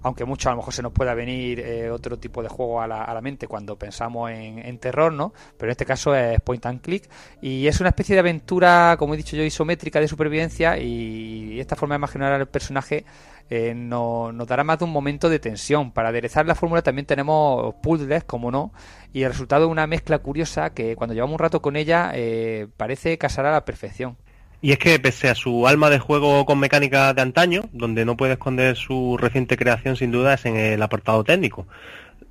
aunque 0.02 0.24
mucho 0.24 0.48
a 0.48 0.52
lo 0.52 0.58
mejor 0.58 0.74
se 0.74 0.82
nos 0.82 0.92
pueda 0.92 1.14
venir 1.14 1.60
eh, 1.60 1.90
otro 1.90 2.18
tipo 2.18 2.42
de 2.42 2.48
juego 2.48 2.80
a 2.80 2.86
la, 2.86 3.04
a 3.04 3.14
la 3.14 3.20
mente 3.20 3.46
cuando 3.46 3.76
pensamos 3.76 4.30
en, 4.30 4.78
terror, 4.78 5.12
¿no? 5.12 5.32
Pero 5.56 5.68
en 5.68 5.72
este 5.72 5.84
caso 5.84 6.14
es 6.14 6.40
point 6.40 6.64
and 6.66 6.80
click 6.80 7.08
y 7.40 7.66
es 7.66 7.80
una 7.80 7.90
especie 7.90 8.14
de 8.14 8.20
aventura, 8.20 8.96
como 8.98 9.14
he 9.14 9.16
dicho 9.16 9.36
yo, 9.36 9.42
isométrica 9.42 10.00
de 10.00 10.08
supervivencia 10.08 10.78
y 10.78 11.60
esta 11.60 11.76
forma 11.76 11.94
de 11.94 11.98
imaginar 11.98 12.32
al 12.32 12.48
personaje 12.48 13.04
eh, 13.50 13.74
nos, 13.74 14.46
dará 14.46 14.62
más 14.62 14.78
de 14.78 14.84
un 14.84 14.92
momento 14.92 15.28
de 15.28 15.40
tensión. 15.40 15.90
Para 15.90 16.10
aderezar 16.10 16.46
la 16.46 16.54
fórmula 16.54 16.82
también 16.82 17.04
tenemos 17.06 17.74
puzzles, 17.82 18.24
como 18.24 18.50
no, 18.50 18.72
y 19.12 19.22
el 19.22 19.30
resultado 19.30 19.66
es 19.66 19.70
una 19.70 19.86
mezcla 19.88 20.18
curiosa 20.20 20.70
que 20.70 20.94
cuando 20.94 21.14
llevamos 21.14 21.34
un 21.34 21.40
rato 21.40 21.60
con 21.60 21.76
ella 21.76 22.12
eh, 22.14 22.68
parece 22.76 23.18
casar 23.18 23.46
a 23.46 23.52
la 23.52 23.64
perfección. 23.64 24.16
Y 24.62 24.72
es 24.72 24.78
que 24.78 24.98
pese 24.98 25.30
a 25.30 25.34
su 25.34 25.66
alma 25.66 25.88
de 25.88 25.98
juego 25.98 26.44
con 26.44 26.58
mecánica 26.58 27.14
de 27.14 27.22
antaño, 27.22 27.62
donde 27.72 28.04
no 28.04 28.16
puede 28.16 28.34
esconder 28.34 28.76
su 28.76 29.16
reciente 29.16 29.56
creación 29.56 29.96
sin 29.96 30.12
duda 30.12 30.34
es 30.34 30.44
en 30.44 30.56
el 30.56 30.82
apartado 30.82 31.24
técnico. 31.24 31.66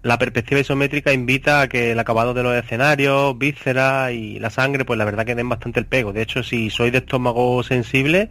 La 0.01 0.17
perspectiva 0.17 0.61
isométrica 0.61 1.11
invita 1.11 1.61
a 1.61 1.67
que 1.67 1.91
el 1.91 1.99
acabado 1.99 2.33
de 2.33 2.43
los 2.43 2.55
escenarios, 2.55 3.37
vísceras 3.37 4.13
y 4.13 4.39
la 4.39 4.49
sangre, 4.49 4.85
pues 4.85 4.97
la 4.97 5.05
verdad 5.05 5.25
que 5.25 5.35
den 5.35 5.49
bastante 5.49 5.79
el 5.79 5.87
pego. 5.87 6.13
De 6.13 6.21
hecho, 6.21 6.43
si 6.43 6.69
sois 6.69 6.91
de 6.91 6.99
estómago 6.99 7.63
sensible, 7.63 8.29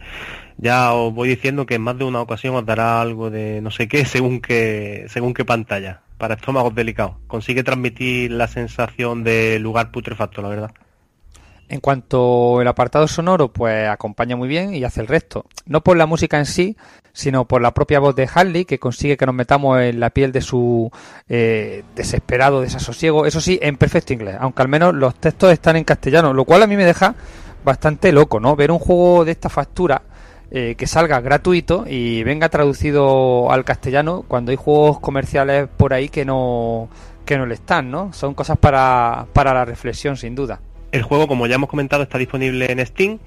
ya 0.57 0.93
os 0.93 1.13
voy 1.13 1.29
diciendo 1.29 1.65
que 1.65 1.75
en 1.75 1.81
más 1.83 1.97
de 1.97 2.05
una 2.05 2.21
ocasión 2.21 2.55
os 2.55 2.65
dará 2.65 3.01
algo 3.01 3.29
de 3.29 3.61
no 3.61 3.69
sé 3.69 3.87
qué 3.87 4.05
según 4.05 4.39
qué, 4.41 5.05
según 5.09 5.33
qué 5.33 5.45
pantalla. 5.45 6.01
Para 6.17 6.35
estómagos 6.35 6.73
delicados. 6.73 7.17
Consigue 7.27 7.63
transmitir 7.63 8.31
la 8.31 8.47
sensación 8.47 9.23
de 9.23 9.59
lugar 9.59 9.91
putrefacto, 9.91 10.41
la 10.41 10.49
verdad. 10.49 10.71
En 11.69 11.81
cuanto 11.81 12.59
al 12.59 12.67
apartado 12.67 13.07
sonoro, 13.07 13.53
pues 13.53 13.87
acompaña 13.87 14.35
muy 14.35 14.47
bien 14.47 14.73
y 14.73 14.83
hace 14.83 15.01
el 15.01 15.07
resto. 15.07 15.45
No 15.67 15.81
por 15.81 15.97
la 15.97 16.07
música 16.07 16.39
en 16.39 16.47
sí, 16.47 16.75
sino 17.13 17.45
por 17.45 17.61
la 17.61 17.75
propia 17.75 17.99
voz 17.99 18.15
de 18.15 18.27
Harley, 18.33 18.65
que 18.65 18.79
consigue 18.79 19.17
que 19.17 19.27
nos 19.27 19.35
metamos 19.35 19.79
en 19.79 19.99
la 19.99 20.09
piel 20.09 20.31
de 20.31 20.41
su 20.41 20.91
eh, 21.27 21.83
desesperado 21.95 22.61
desasosiego. 22.61 23.27
Eso 23.27 23.39
sí, 23.39 23.59
en 23.61 23.77
perfecto 23.77 24.13
inglés, 24.13 24.37
aunque 24.39 24.63
al 24.63 24.67
menos 24.67 24.95
los 24.95 25.13
textos 25.15 25.51
están 25.51 25.75
en 25.75 25.83
castellano, 25.83 26.33
lo 26.33 26.43
cual 26.43 26.63
a 26.63 26.67
mí 26.67 26.75
me 26.75 26.85
deja 26.85 27.13
bastante 27.63 28.11
loco, 28.11 28.39
¿no? 28.39 28.55
Ver 28.55 28.71
un 28.71 28.79
juego 28.79 29.23
de 29.23 29.31
esta 29.31 29.49
factura 29.49 30.01
eh, 30.49 30.73
que 30.75 30.87
salga 30.87 31.21
gratuito 31.21 31.85
y 31.87 32.23
venga 32.23 32.49
traducido 32.49 33.51
al 33.51 33.63
castellano 33.63 34.25
cuando 34.27 34.49
hay 34.49 34.57
juegos 34.57 34.99
comerciales 34.99 35.67
por 35.77 35.93
ahí 35.93 36.09
que 36.09 36.25
no, 36.25 36.89
que 37.25 37.37
no 37.37 37.45
le 37.45 37.53
están, 37.53 37.91
¿no? 37.91 38.11
Son 38.11 38.33
cosas 38.33 38.57
para, 38.57 39.27
para 39.33 39.53
la 39.53 39.65
reflexión, 39.65 40.17
sin 40.17 40.33
duda. 40.33 40.61
El 40.91 41.03
juego, 41.03 41.27
como 41.27 41.45
ya 41.47 41.55
hemos 41.55 41.69
comentado, 41.69 42.03
está 42.03 42.17
disponible 42.17 42.71
en 42.71 42.85
Steam, 42.85 43.19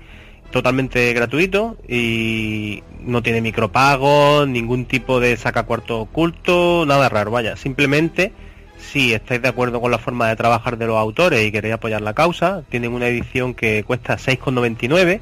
totalmente 0.51 1.13
gratuito 1.13 1.77
y 1.89 2.83
no 3.01 3.23
tiene 3.23 3.41
micropagos, 3.41 4.49
ningún 4.49 4.85
tipo 4.85 5.21
de 5.21 5.37
saca 5.37 5.63
cuarto 5.63 6.01
oculto, 6.01 6.85
nada 6.87 7.09
raro, 7.09 7.31
vaya. 7.31 7.57
Simplemente, 7.57 8.33
si 8.79 9.15
estáis 9.15 9.43
de 9.43 9.49
acuerdo 9.49 9.81
con 9.81 9.91
la 9.91 9.99
forma 9.99 10.29
de 10.29 10.37
trabajar 10.37 10.77
de 10.77 10.87
los 10.87 10.97
autores 10.97 11.47
y 11.47 11.53
queréis 11.53 11.75
apoyar 11.75 12.03
la 12.03 12.15
causa, 12.15 12.63
tienen 12.69 12.93
una 12.93 13.07
edición 13.07 13.55
que 13.55 13.85
cuesta 13.85 14.19
6,99, 14.19 15.21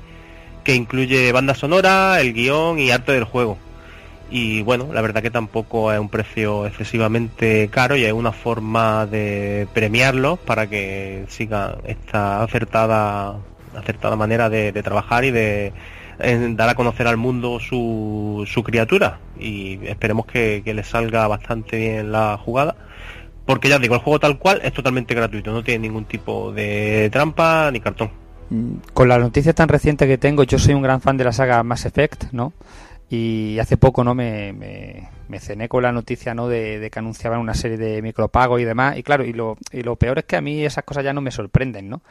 que 0.65 0.75
incluye 0.75 1.33
banda 1.33 1.55
sonora, 1.55 2.21
el 2.21 2.33
guion 2.33 2.79
y 2.79 2.91
arte 2.91 3.13
del 3.13 3.25
juego 3.25 3.59
y 4.31 4.63
bueno, 4.63 4.89
la 4.93 5.01
verdad 5.01 5.23
que 5.23 5.31
tampoco 5.31 5.93
es 5.93 5.99
un 5.99 6.09
precio 6.09 6.67
excesivamente 6.67 7.69
caro 7.69 7.97
y 7.97 8.05
es 8.05 8.13
una 8.13 8.33
forma 8.33 9.07
de 9.07 9.67
premiarlos 9.75 10.39
para 10.39 10.69
que 10.69 11.25
siga 11.29 11.79
esta 11.85 12.43
acertada 12.43 13.37
acertada 13.77 14.17
manera 14.17 14.49
de, 14.49 14.73
trabajar 14.83 15.25
y 15.25 15.31
de 15.31 15.73
dar 16.19 16.69
a 16.69 16.75
conocer 16.75 17.07
al 17.07 17.17
mundo 17.17 17.61
su, 17.61 18.45
su 18.47 18.63
criatura 18.63 19.21
y 19.39 19.87
esperemos 19.87 20.27
que, 20.27 20.63
que 20.65 20.75
les 20.75 20.87
salga 20.87 21.27
bastante 21.29 21.77
bien 21.77 22.13
la 22.13 22.37
jugada 22.37 22.77
porque 23.51 23.69
ya 23.69 23.81
digo, 23.81 23.97
el 23.97 24.01
juego 24.01 24.21
tal 24.21 24.39
cual 24.39 24.61
es 24.63 24.73
totalmente 24.73 25.13
gratuito, 25.13 25.51
no 25.51 25.65
tiene 25.65 25.89
ningún 25.89 26.05
tipo 26.05 26.53
de 26.53 27.09
trampa 27.11 27.71
ni 27.73 27.81
cartón. 27.81 28.11
Mm, 28.51 28.75
con 28.95 29.09
la 29.09 29.19
noticia 29.19 29.53
tan 29.53 29.69
reciente 29.69 30.07
que 30.07 30.19
tengo, 30.19 30.45
yo 30.45 30.57
soy 30.59 30.75
un 30.75 30.83
gran 30.83 31.01
fan 31.01 31.17
de 31.17 31.25
la 31.25 31.33
saga 31.33 31.63
Mass 31.65 31.85
Effect, 31.85 32.33
¿no? 32.33 32.53
Y 33.13 33.59
hace 33.59 33.77
poco 33.77 34.05
no 34.05 34.15
me, 34.15 34.53
me, 34.53 35.41
cené 35.41 35.69
con 35.69 35.83
la 35.83 35.91
noticia 35.91 36.33
no 36.33 36.47
de, 36.47 36.89
que 36.93 36.99
anunciaban 37.01 37.41
una 37.41 37.55
serie 37.55 37.77
de 37.77 38.01
micropagos 38.03 38.61
y 38.61 38.65
demás. 38.65 38.97
Y 38.97 39.03
claro, 39.03 39.25
y 39.25 39.33
lo, 39.33 39.57
y 39.73 39.83
lo 39.83 39.97
peor 39.97 40.21
es 40.21 40.27
que 40.27 40.37
a 40.37 40.41
mí 40.41 40.65
esas 40.65 40.85
cosas 40.85 41.03
ya 41.03 41.13
no 41.13 41.21
me 41.21 41.33
sorprenden, 41.33 41.89
¿no? 41.89 42.03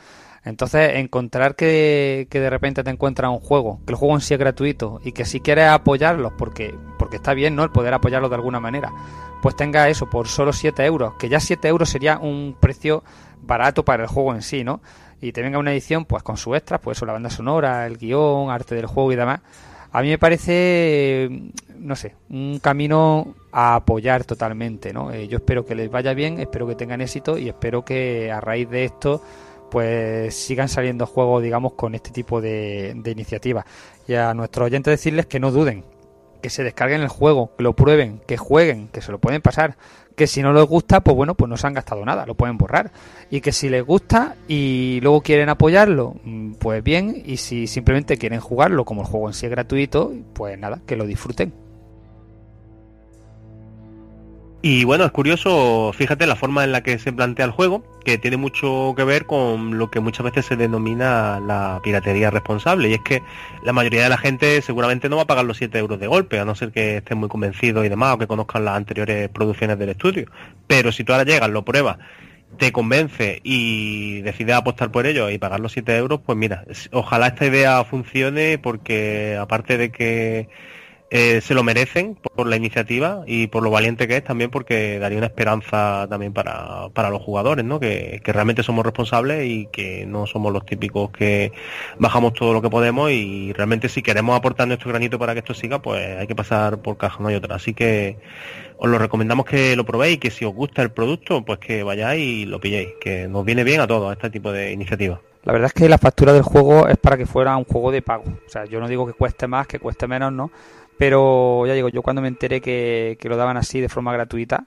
Entonces, 0.44 0.98
encontrar 0.98 1.56
que, 1.56 2.28
que 2.30 2.42
de 2.42 2.50
repente 2.50 2.84
te 2.84 2.90
encuentras 2.90 3.32
un 3.32 3.40
juego, 3.40 3.80
que 3.86 3.94
el 3.94 3.96
juego 3.98 4.16
en 4.16 4.22
sí 4.22 4.34
es 4.34 4.40
gratuito 4.40 5.00
y 5.02 5.14
que 5.14 5.24
si 5.24 5.40
quieres 5.40 5.70
apoyarlos, 5.70 6.34
porque, 6.38 6.76
porque 6.98 7.16
está 7.16 7.34
bien, 7.34 7.56
¿no? 7.56 7.64
El 7.64 7.72
poder 7.72 7.94
apoyarlos 7.94 8.30
de 8.30 8.36
alguna 8.36 8.60
manera, 8.60 8.92
pues 9.42 9.56
tenga 9.56 9.88
eso 9.88 10.10
por 10.10 10.28
solo 10.28 10.52
7 10.52 10.84
euros, 10.86 11.14
que 11.16 11.30
ya 11.30 11.40
7 11.40 11.66
euros 11.70 11.90
sería 11.90 12.20
un 12.20 12.58
precio 12.60 13.06
barato 13.42 13.86
para 13.86 14.04
el 14.04 14.10
juego 14.10 14.34
en 14.36 14.42
sí, 14.42 14.66
¿no? 14.66 14.82
Y 15.22 15.32
te 15.32 15.42
venga 15.42 15.60
una 15.60 15.72
edición, 15.72 16.04
pues 16.04 16.24
con 16.24 16.36
su 16.36 16.56
extra, 16.56 16.80
pues 16.80 16.98
eso, 16.98 17.06
la 17.06 17.14
banda 17.14 17.30
sonora, 17.30 17.86
el 17.86 17.98
guion, 17.98 18.50
arte 18.50 18.76
del 18.76 18.86
juego 18.86 19.14
y 19.14 19.16
demás 19.16 19.40
a 19.91 20.02
mí 20.02 20.10
me 20.10 20.17
parece, 20.17 21.30
no 21.78 21.95
sé, 21.95 22.15
un 22.30 22.60
camino 22.60 23.36
a 23.52 23.75
apoyar 23.75 24.23
totalmente, 24.23 24.93
¿no? 24.93 25.12
Eh, 25.12 25.28
yo 25.28 25.38
espero 25.38 25.65
que 25.65 25.75
les 25.75 25.89
vaya 25.89 26.13
bien, 26.13 26.39
espero 26.39 26.67
que 26.67 26.75
tengan 26.75 27.02
éxito 27.02 27.38
y 27.38 27.49
espero 27.49 27.84
que 27.84 28.32
a 28.32 28.39
raíz 28.39 28.69
de 28.69 28.86
esto 28.86 29.21
pues 29.71 30.36
sigan 30.36 30.67
saliendo 30.67 31.06
juegos, 31.06 31.43
digamos, 31.43 31.73
con 31.73 31.93
este 31.93 32.10
tipo 32.10 32.41
de, 32.41 32.93
de 32.95 33.12
iniciativas. 33.12 33.65
Y 34.08 34.15
a 34.15 34.34
nuestros 34.34 34.65
oyentes 34.65 34.91
decirles 34.91 35.28
que 35.28 35.39
no 35.39 35.52
duden, 35.52 35.86
que 36.41 36.49
se 36.49 36.63
descarguen 36.63 37.02
el 37.02 37.08
juego, 37.08 37.56
que 37.56 37.63
lo 37.63 37.73
prueben, 37.73 38.19
que 38.25 38.38
jueguen, 38.38 38.88
que 38.88 39.02
se 39.02 39.12
lo 39.12 39.19
pueden 39.19 39.41
pasar, 39.41 39.78
que 40.19 40.27
si 40.27 40.41
no 40.41 40.51
les 40.51 40.65
gusta, 40.65 40.99
pues 40.99 41.15
bueno, 41.15 41.34
pues 41.34 41.47
no 41.49 41.55
se 41.55 41.65
han 41.65 41.73
gastado 41.73 42.03
nada, 42.03 42.25
lo 42.25 42.36
pueden 42.36 42.58
borrar. 42.58 42.91
Y 43.32 43.39
que 43.39 43.53
si 43.53 43.69
les 43.69 43.86
gusta 43.86 44.36
y 44.49 44.99
luego 45.01 45.21
quieren 45.21 45.47
apoyarlo, 45.47 46.17
mm, 46.25 46.55
pues 46.55 46.84
bien, 46.84 47.23
y 47.25 47.38
si 47.38 47.67
simplemente 47.67 48.17
quieren 48.17 48.41
jugarlo 48.41 48.84
como 48.84 49.03
el 49.03 49.08
juego 49.08 49.29
en 49.29 49.34
sí 49.34 49.45
es 49.45 49.49
gratuito, 49.49 50.12
pues 50.34 50.60
nada, 50.60 50.82
que 50.86 50.97
lo 50.97 51.05
disfruten. 51.05 51.53
Y 54.62 54.84
bueno, 54.84 55.06
es 55.06 55.12
curioso, 55.12 55.93
fíjate 55.93 56.28
la 56.28 56.36
forma 56.36 56.65
en 56.65 56.74
la 56.74 56.84
que 56.84 57.00
se 57.00 57.13
plantea 57.13 57.45
el 57.45 57.52
juego, 57.52 57.82
que 58.04 58.17
tiene 58.17 58.36
mucho 58.36 58.93
que 58.98 59.06
ver 59.06 59.26
con 59.26 59.78
lo 59.78 59.89
que 59.89 60.02
muchas 60.02 60.26
veces 60.26 60.48
se 60.48 60.58
denomina 60.58 61.39
la 61.39 61.80
piratería 61.82 62.30
responsable. 62.30 62.89
Y 62.89 62.95
es 62.95 63.00
que 63.00 63.24
la 63.63 63.72
mayoría 63.72 64.04
de 64.04 64.10
la 64.10 64.17
gente 64.17 64.62
seguramente 64.62 65.08
no 65.08 65.15
va 65.15 65.22
a 65.22 65.28
pagar 65.28 65.45
los 65.45 65.56
7 65.56 65.80
euros 65.80 65.98
de 65.98 66.08
golpe, 66.08 66.39
a 66.39 66.45
no 66.45 66.56
ser 66.56 66.72
que 66.74 66.98
estén 66.98 67.19
muy 67.19 67.30
convencidos 67.30 67.86
y 67.86 67.89
demás, 67.89 68.15
o 68.15 68.17
que 68.17 68.28
conozcan 68.28 68.65
las 68.65 68.76
anteriores 68.76 69.30
producciones 69.30 69.80
del 69.80 69.89
estudio. 69.89 70.30
Pero 70.67 70.91
si 70.91 71.06
tú 71.06 71.13
ahora 71.13 71.24
llegas, 71.24 71.50
lo 71.50 71.63
pruebas, 71.63 71.98
te 72.58 72.74
convence 72.74 73.39
y 73.43 74.19
decides 74.24 74.56
apostar 74.56 74.91
por 74.91 75.06
ello 75.06 75.30
y 75.30 75.38
pagar 75.38 75.62
los 75.62 75.72
7 75.72 75.95
euros, 75.95 76.19
pues 76.26 76.38
mira, 76.38 76.65
ojalá 76.91 77.28
esta 77.28 77.45
idea 77.45 77.82
funcione 77.86 78.58
porque 78.58 79.38
aparte 79.39 79.78
de 79.78 79.89
que 79.89 80.50
eh, 81.12 81.41
se 81.41 81.56
lo 81.56 81.63
merecen 81.63 82.15
por 82.15 82.48
la 82.48 82.56
iniciativa 82.56 83.24
y 83.26 83.48
por 83.48 83.63
lo 83.63 83.72
valiente 83.72 84.08
que 84.08 84.17
es 84.17 84.24
también 84.24 84.52
porque 84.52 85.00
daría 85.00 85.17
una 85.17 85.28
esperanza 85.28 86.06
también 86.08 86.34
para, 86.34 86.89
para 86.93 87.10
los 87.10 87.22
jugadores, 87.22 87.65
¿no? 87.65 87.80
Que, 87.80 88.22
que, 88.24 88.32
realmente 88.32 88.62
somos 88.62 88.86
responsables 88.86 89.45
y 89.48 89.67
que 89.72 90.06
no 90.06 90.28
somos 90.28 90.54
los 90.54 90.65
típicos 90.65 91.10
que 91.10 91.52
bajamos 91.98 92.34
todo 92.34 92.54
lo 92.54 92.62
que 92.62 92.69
podemos 92.69 93.12
y 93.12 93.54
realmente 93.54 93.89
si 93.89 94.04
queremos 94.04 94.38
aportar 94.38 94.67
nuestro 94.67 94.89
granito 94.89 95.17
para 95.17 95.34
que 95.34 95.39
esto 95.39 95.56
siga, 95.56 95.82
pues 95.82 96.17
hay 96.17 96.28
que 96.28 96.36
pasar 96.36 96.78
por 96.80 96.98
caja, 96.98 97.17
no 97.19 97.30
hay 97.30 97.36
otra. 97.36 97.56
Así 97.56 97.74
que 97.74 98.17
os 98.78 98.88
lo 98.88 99.00
recomendamos 99.00 99.45
que 99.45 99.76
lo 99.76 99.86
probéis 99.86 100.19
que 100.19 100.30
si 100.30 100.45
os 100.45 100.54
gusta 100.54 100.84
el 100.84 100.91
producto, 100.91 101.43
pues 101.43 101.58
que 101.60 101.82
vayáis 101.82 102.24
y 102.24 102.45
lo 102.45 102.60
pilléis, 102.60 102.89
que 103.02 103.28
nos 103.28 103.43
viene 103.43 103.63
bien 103.63 103.82
a 103.82 103.88
todos 103.88 104.12
este 104.13 104.30
tipo 104.30 104.52
de 104.52 104.72
iniciativas. 104.72 105.19
La 105.43 105.54
verdad 105.54 105.67
es 105.67 105.74
que 105.74 105.89
la 105.89 105.98
factura 105.98 106.34
del 106.34 106.43
juego 106.43 106.88
es 106.88 106.98
para 106.98 107.17
que 107.17 107.26
fuera 107.26 107.56
un 107.58 107.63
juego 107.63 107.91
de 107.91 108.02
pago. 108.02 108.26
O 108.26 108.50
sea, 108.50 108.65
yo 108.65 108.80
no 108.80 108.88
digo 108.88 109.08
que 109.08 109.13
cueste 109.13 109.48
más, 109.48 109.67
que 109.67 109.80
cueste 109.80 110.06
menos, 110.06 110.32
¿no? 110.32 110.52
Pero 111.00 111.66
ya 111.66 111.74
digo, 111.74 111.88
yo 111.88 112.02
cuando 112.02 112.22
me 112.22 112.28
enteré 112.28 112.60
que, 112.60 113.18
lo 113.24 113.38
daban 113.38 113.56
así 113.56 113.80
de 113.80 113.88
forma 113.88 114.12
gratuita, 114.12 114.66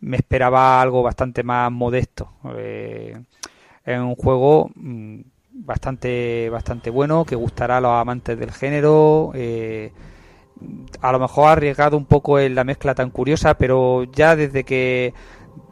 me 0.00 0.18
esperaba 0.18 0.78
algo 0.82 1.02
bastante 1.02 1.42
más 1.42 1.72
modesto. 1.72 2.34
Eh, 2.54 3.18
es 3.86 3.98
un 3.98 4.14
juego 4.14 4.70
mm, 4.74 5.20
bastante 5.52 6.50
bastante 6.50 6.90
bueno 6.90 7.24
que 7.24 7.34
gustará 7.34 7.78
a 7.78 7.80
los 7.80 7.92
amantes 7.92 8.38
del 8.38 8.52
género. 8.52 9.32
Eh, 9.34 9.90
a 11.00 11.12
lo 11.12 11.18
mejor 11.18 11.48
ha 11.48 11.52
arriesgado 11.52 11.96
un 11.96 12.04
poco 12.04 12.38
en 12.38 12.54
la 12.54 12.64
mezcla 12.64 12.94
tan 12.94 13.08
curiosa, 13.08 13.54
pero 13.54 14.04
ya 14.04 14.36
desde 14.36 14.64
que 14.64 15.14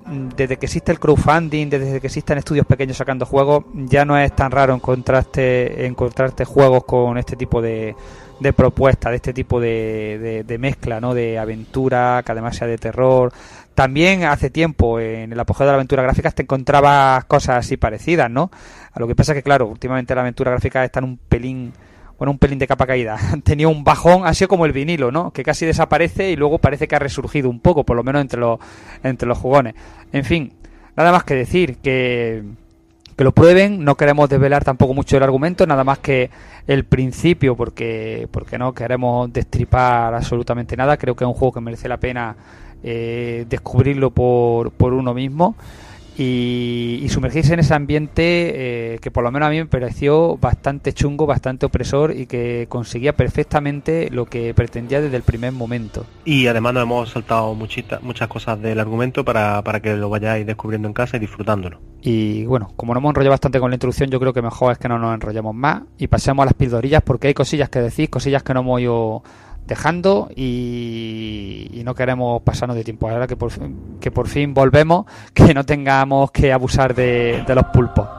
desde 0.07 0.57
que 0.57 0.64
existe 0.64 0.90
el 0.90 0.99
crowdfunding, 0.99 1.68
desde 1.68 2.01
que 2.01 2.07
existen 2.07 2.38
estudios 2.38 2.64
pequeños 2.64 2.97
sacando 2.97 3.27
juegos, 3.27 3.64
ya 3.75 4.07
no 4.07 4.16
es 4.16 4.35
tan 4.35 4.51
raro 4.51 4.75
encontrarte 4.75 5.85
encontrarte 5.85 6.47
juegos 6.47 6.85
con 6.85 7.18
este 7.18 7.37
tipo 7.37 7.61
de, 7.61 7.94
de 8.40 8.53
propuesta, 8.53 9.11
de 9.11 9.16
este 9.16 9.33
tipo 9.33 9.61
de, 9.61 10.44
de, 10.46 10.59
mezcla, 10.59 11.01
¿no? 11.01 11.14
De 11.14 11.38
aventura, 11.38 12.22
que 12.24 12.33
además 12.33 12.57
sea 12.57 12.66
de 12.66 12.79
terror. 12.79 13.33
También 13.74 14.24
hace 14.24 14.51
tiempo, 14.51 15.01
en 15.01 15.33
el 15.33 15.40
apogeo 15.40 15.66
de 15.66 15.72
la 15.72 15.77
aventura 15.77 16.03
gráfica, 16.03 16.31
te 16.31 16.42
encontrabas 16.42 17.24
cosas 17.24 17.59
así 17.59 17.77
parecidas, 17.77 18.31
¿no? 18.31 18.51
A 18.92 19.01
lo 19.01 19.07
que 19.07 19.14
pasa 19.14 19.35
que, 19.35 19.42
claro, 19.42 19.66
últimamente 19.66 20.14
la 20.14 20.22
aventura 20.22 20.51
gráfica 20.51 20.85
está 20.85 21.01
en 21.01 21.05
un 21.05 21.18
pelín, 21.18 21.72
bueno, 22.18 22.33
un 22.33 22.38
pelín 22.38 22.59
de 22.59 22.66
capa 22.66 22.87
caída. 22.87 23.18
Tenía 23.44 23.68
un 23.68 23.85
bajón, 23.85 24.27
así 24.27 24.46
como 24.46 24.66
el 24.66 24.72
vinilo, 24.72 25.11
¿no? 25.11 25.31
Que 25.33 25.42
casi 25.42 25.66
desaparece 25.66 26.31
y 26.31 26.37
luego 26.37 26.59
parece 26.59 26.88
que 26.88 26.96
ha 26.96 27.01
resurgido 27.01 27.51
un 27.51 27.61
poco, 27.61 27.85
por 27.85 27.96
lo 27.96 28.05
menos 28.05 28.22
entre 28.22 28.40
los, 28.40 28.59
entre 29.03 29.29
los 29.29 29.38
jugones. 29.38 29.74
En 30.12 30.24
fin, 30.24 30.53
nada 30.96 31.12
más 31.12 31.24
que 31.24 31.35
decir 31.35 31.77
que 31.79 32.42
que 33.18 33.24
lo 33.24 33.33
prueben. 33.33 33.85
No 33.85 33.96
queremos 33.96 34.31
desvelar 34.31 34.62
tampoco 34.62 34.94
mucho 34.94 35.16
el 35.16 35.24
argumento, 35.24 35.66
nada 35.66 35.83
más 35.83 35.98
que 35.98 36.31
el 36.68 36.85
principio, 36.85 37.57
porque, 37.57 38.28
porque 38.31 38.57
no 38.57 38.72
queremos 38.72 39.33
destripar 39.33 40.14
absolutamente 40.14 40.76
nada. 40.76 40.96
Creo 40.96 41.16
que 41.16 41.24
es 41.24 41.28
un 41.28 41.35
juego 41.35 41.52
que 41.52 41.61
merece 41.61 41.88
la 41.88 41.96
pena 41.96 42.37
eh, 42.85 43.44
descubrirlo 43.48 44.11
por, 44.11 44.70
por 44.70 44.92
uno 44.92 45.14
mismo 45.14 45.57
y, 46.18 47.07
sumergirse 47.09 47.54
en 47.54 47.61
ese 47.61 47.74
ambiente 47.74 48.94
eh, 48.94 48.98
que 49.00 49.11
por 49.11 49.24
lo 49.24 49.31
menos 49.31 49.46
a 49.46 49.50
mí 49.50 49.57
me 49.59 49.66
pareció 49.66 50.37
bastante 50.37 50.92
chungo, 50.92 51.26
bastante 51.26 51.64
opresor 51.64 52.14
y 52.14 52.26
que 52.26 52.66
conseguía 52.68 53.16
perfectamente 53.16 54.09
lo 54.11 54.26
que 54.26 54.52
pretendía 54.52 55.00
desde 55.00 55.16
el 55.16 55.22
primer 55.22 55.52
momento. 55.52 56.04
Y 56.24 56.46
además 56.48 56.74
nos 56.74 56.83
hemos 56.83 57.11
saltado 57.11 57.54
muchita, 57.54 58.00
muchas 58.02 58.28
cosas 58.28 58.61
del 58.61 58.81
argumento 58.81 59.24
para, 59.24 59.62
para 59.62 59.81
que 59.81 59.94
lo 59.96 60.11
vayáis 60.11 60.44
descubriendo 60.44 60.88
en 60.88 60.94
casa 60.94 61.16
y 61.16 61.20
disfrutándolo. 61.20 61.81
Y 62.02 62.44
bueno, 62.44 62.72
como 62.76 62.94
nos 62.94 63.00
hemos 63.00 63.11
enrollado 63.11 63.33
bastante 63.33 63.61
con 63.61 63.70
la 63.70 63.76
introducción, 63.76 64.11
yo 64.11 64.20
creo 64.20 64.33
que 64.33 64.42
mejor 64.42 64.72
es 64.72 64.78
que 64.78 64.88
no 64.88 64.98
nos 64.98 65.14
enrollemos 65.14 65.54
más 65.54 65.83
y 65.98 66.09
pasemos 66.09 66.42
a 66.42 66.46
las 66.46 66.54
pildorillas 66.54 67.02
porque 67.02 67.28
hay 67.28 67.35
cosillas 67.35 67.68
que 67.68 67.81
decir, 67.81 68.11
cosillas 68.11 68.42
que 68.42 68.54
no 68.54 68.61
hemos 68.61 68.81
ido 68.81 69.22
dejando 69.68 70.28
y, 70.35 71.83
no 71.85 71.94
queremos 71.94 72.42
pasarnos 72.42 72.76
de 72.76 72.85
tiempo. 72.85 73.09
Ahora 73.09 73.26
que 73.26 73.37
por, 73.37 73.50
que 74.00 74.11
por 74.11 74.28
fin 74.28 74.52
volvemos, 74.52 75.07
que 75.33 75.54
no 75.54 75.64
tengamos 75.64 76.31
que 76.33 76.52
abusar 76.52 76.94
de, 76.94 77.44
de 77.46 77.54
los 77.54 77.64
pulpos. 77.66 78.17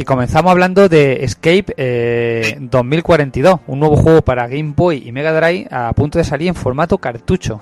Y 0.00 0.04
comenzamos 0.04 0.50
hablando 0.50 0.88
de 0.88 1.24
Escape 1.24 2.56
2042, 2.58 3.52
eh, 3.52 3.62
un 3.66 3.80
nuevo 3.80 3.96
juego 3.96 4.22
para 4.22 4.48
Game 4.48 4.72
Boy 4.74 5.02
y 5.06 5.12
Mega 5.12 5.30
Drive 5.38 5.68
a 5.70 5.92
punto 5.92 6.16
de 6.16 6.24
salir 6.24 6.48
en 6.48 6.54
formato 6.54 6.96
cartucho. 6.96 7.60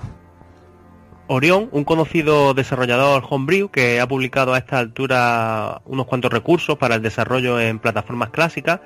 Orion, 1.27 1.67
un 1.73 1.83
conocido 1.83 2.53
desarrollador 2.53 3.25
homebrew 3.29 3.67
que 3.67 3.99
ha 3.99 4.07
publicado 4.07 4.53
a 4.53 4.57
esta 4.57 4.79
altura 4.79 5.81
unos 5.83 6.05
cuantos 6.05 6.31
recursos 6.31 6.77
para 6.77 6.95
el 6.95 7.01
desarrollo 7.01 7.59
en 7.59 7.77
plataformas 7.77 8.29
clásicas 8.29 8.79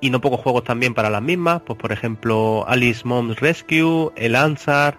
y 0.00 0.10
no 0.10 0.20
pocos 0.20 0.38
juegos 0.38 0.62
también 0.62 0.94
para 0.94 1.10
las 1.10 1.20
mismas, 1.20 1.62
pues 1.66 1.80
por 1.80 1.90
ejemplo 1.90 2.64
Alice 2.68 3.02
Mom's 3.04 3.40
Rescue, 3.40 4.12
El 4.14 4.36
Ansar, 4.36 4.96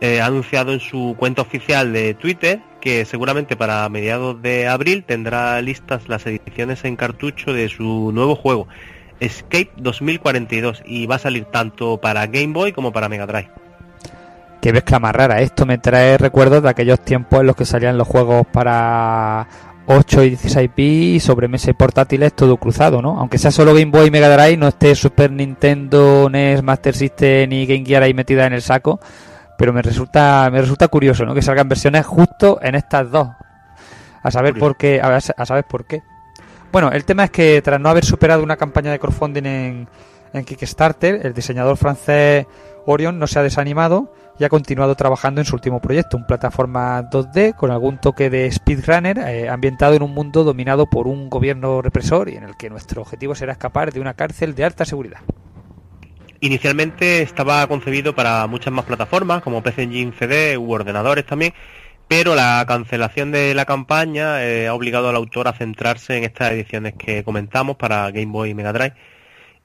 eh, 0.00 0.20
ha 0.20 0.26
anunciado 0.26 0.72
en 0.72 0.80
su 0.80 1.14
cuenta 1.16 1.42
oficial 1.42 1.92
de 1.92 2.14
Twitter 2.14 2.60
que 2.84 3.06
seguramente 3.06 3.56
para 3.56 3.88
mediados 3.88 4.42
de 4.42 4.68
abril 4.68 5.04
tendrá 5.04 5.58
listas 5.62 6.06
las 6.06 6.26
ediciones 6.26 6.84
en 6.84 6.96
cartucho 6.96 7.54
de 7.54 7.70
su 7.70 8.12
nuevo 8.12 8.36
juego, 8.36 8.68
Escape 9.20 9.70
2042, 9.78 10.82
y 10.84 11.06
va 11.06 11.14
a 11.14 11.18
salir 11.18 11.46
tanto 11.46 11.98
para 11.98 12.26
Game 12.26 12.52
Boy 12.52 12.72
como 12.72 12.92
para 12.92 13.08
Mega 13.08 13.26
Drive. 13.26 13.48
Qué 14.60 14.70
mezcla 14.74 14.98
más 14.98 15.14
rara, 15.14 15.40
esto 15.40 15.64
me 15.64 15.78
trae 15.78 16.18
recuerdos 16.18 16.62
de 16.62 16.68
aquellos 16.68 17.00
tiempos 17.00 17.40
en 17.40 17.46
los 17.46 17.56
que 17.56 17.64
salían 17.64 17.96
los 17.96 18.06
juegos 18.06 18.46
para 18.52 19.48
8 19.86 20.22
y 20.24 20.28
16 20.30 20.70
pi 20.74 21.20
sobremesa 21.20 21.70
y 21.70 21.74
portátiles 21.74 22.34
todo 22.34 22.58
cruzado, 22.58 23.00
¿no? 23.00 23.18
Aunque 23.18 23.38
sea 23.38 23.50
solo 23.50 23.72
Game 23.72 23.92
Boy 23.92 24.08
y 24.08 24.10
Mega 24.10 24.28
Drive, 24.28 24.58
no 24.58 24.68
esté 24.68 24.94
Super 24.94 25.30
Nintendo, 25.30 26.28
NES, 26.30 26.62
Master 26.62 26.94
System 26.94 27.50
y 27.50 27.64
Game 27.64 27.86
Gear 27.86 28.02
ahí 28.02 28.12
metida 28.12 28.46
en 28.46 28.52
el 28.52 28.60
saco, 28.60 29.00
pero 29.58 29.72
me 29.72 29.82
resulta 29.82 30.48
me 30.50 30.60
resulta 30.60 30.88
curioso 30.88 31.24
¿no? 31.24 31.34
que 31.34 31.42
salgan 31.42 31.68
versiones 31.68 32.06
justo 32.06 32.58
en 32.62 32.74
estas 32.74 33.10
dos 33.10 33.28
A 34.22 34.30
saber 34.30 34.58
por 34.58 34.76
qué, 34.76 35.00
a, 35.00 35.16
a 35.16 35.46
saber 35.46 35.64
por 35.64 35.84
qué. 35.86 36.02
Bueno, 36.72 36.90
el 36.90 37.04
tema 37.04 37.24
es 37.24 37.30
que 37.30 37.62
tras 37.62 37.80
no 37.80 37.88
haber 37.88 38.04
superado 38.04 38.42
una 38.42 38.56
campaña 38.56 38.90
de 38.90 38.98
crowdfunding 38.98 39.46
en, 39.46 39.88
en 40.32 40.44
Kickstarter, 40.44 41.24
el 41.24 41.32
diseñador 41.32 41.76
francés 41.76 42.46
Orion 42.86 43.18
no 43.18 43.26
se 43.26 43.38
ha 43.38 43.42
desanimado 43.42 44.12
y 44.38 44.44
ha 44.44 44.48
continuado 44.48 44.94
trabajando 44.94 45.40
en 45.40 45.44
su 45.44 45.54
último 45.54 45.80
proyecto, 45.80 46.16
un 46.16 46.26
plataforma 46.26 47.08
2D 47.08 47.54
con 47.54 47.70
algún 47.70 47.98
toque 47.98 48.30
de 48.30 48.50
speedrunner 48.50 49.18
eh, 49.18 49.48
ambientado 49.48 49.94
en 49.94 50.02
un 50.02 50.12
mundo 50.12 50.42
dominado 50.42 50.86
por 50.86 51.06
un 51.06 51.30
gobierno 51.30 51.80
represor 51.80 52.28
y 52.28 52.36
en 52.36 52.42
el 52.44 52.56
que 52.56 52.68
nuestro 52.68 53.02
objetivo 53.02 53.34
será 53.34 53.52
escapar 53.52 53.92
de 53.92 54.00
una 54.00 54.14
cárcel 54.14 54.54
de 54.54 54.64
alta 54.64 54.84
seguridad. 54.84 55.20
Inicialmente 56.44 57.22
estaba 57.22 57.66
concebido 57.66 58.14
para 58.14 58.46
muchas 58.46 58.70
más 58.70 58.84
plataformas, 58.84 59.40
como 59.40 59.62
PC 59.62 59.84
Engine 59.84 60.12
CD 60.12 60.58
u 60.58 60.72
ordenadores 60.72 61.24
también, 61.24 61.54
pero 62.06 62.34
la 62.34 62.62
cancelación 62.68 63.32
de 63.32 63.54
la 63.54 63.64
campaña 63.64 64.44
eh, 64.44 64.68
ha 64.68 64.74
obligado 64.74 65.08
al 65.08 65.16
autor 65.16 65.48
a 65.48 65.54
centrarse 65.54 66.18
en 66.18 66.24
estas 66.24 66.52
ediciones 66.52 66.96
que 66.98 67.24
comentamos 67.24 67.76
para 67.76 68.10
Game 68.10 68.30
Boy 68.30 68.50
y 68.50 68.54
Mega 68.54 68.74
Drive 68.74 68.92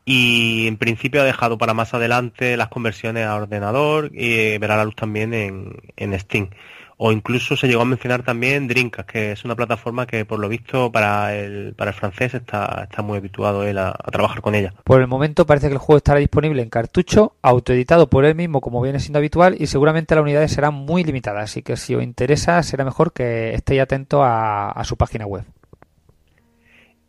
y 0.06 0.68
en 0.68 0.78
principio 0.78 1.20
ha 1.22 1.26
dejado 1.26 1.58
para 1.58 1.74
más 1.74 1.94
adelante 1.94 2.56
las 2.56 2.70
conversiones 2.70 3.26
a 3.26 3.36
ordenador 3.36 4.12
y 4.14 4.58
verá 4.58 4.78
la 4.78 4.86
luz 4.86 4.96
también 4.96 5.34
en, 5.34 5.74
en 5.98 6.18
Steam. 6.18 6.50
O 7.02 7.14
incluso 7.14 7.56
se 7.56 7.68
llegó 7.68 7.82
a 7.84 7.86
mencionar 7.86 8.24
también 8.24 8.68
Dreamcast, 8.68 9.10
que 9.10 9.32
es 9.32 9.46
una 9.46 9.56
plataforma 9.56 10.06
que 10.06 10.26
por 10.26 10.38
lo 10.38 10.50
visto 10.50 10.92
para 10.92 11.34
el, 11.34 11.74
para 11.74 11.92
el 11.92 11.96
francés 11.96 12.34
está, 12.34 12.88
está 12.90 13.02
muy 13.02 13.18
habituado 13.18 13.64
él 13.64 13.78
a, 13.78 13.92
a 13.92 14.12
trabajar 14.12 14.42
con 14.42 14.54
ella. 14.54 14.74
Por 14.84 15.00
el 15.00 15.08
momento 15.08 15.46
parece 15.46 15.68
que 15.68 15.74
el 15.74 15.80
juego 15.80 15.96
estará 15.96 16.20
disponible 16.20 16.62
en 16.62 16.70
cartucho, 16.70 17.38
autoeditado 17.42 18.10
por 18.10 18.26
él 18.26 18.36
mismo 18.36 18.60
como 18.60 18.82
viene 18.82 19.00
siendo 19.00 19.20
habitual 19.20 19.56
y 19.58 19.68
seguramente 19.68 20.14
las 20.14 20.24
unidades 20.24 20.52
serán 20.52 20.74
muy 20.74 21.06
limitadas, 21.06 21.46
así 21.46 21.62
que 21.62 21.78
si 21.78 21.96
os 21.96 22.04
interesa 22.04 22.62
será 22.64 22.84
mejor 22.84 23.14
que 23.14 23.54
estéis 23.54 23.80
atentos 23.80 24.20
a, 24.22 24.70
a 24.70 24.84
su 24.84 24.98
página 24.98 25.26
web. 25.26 25.46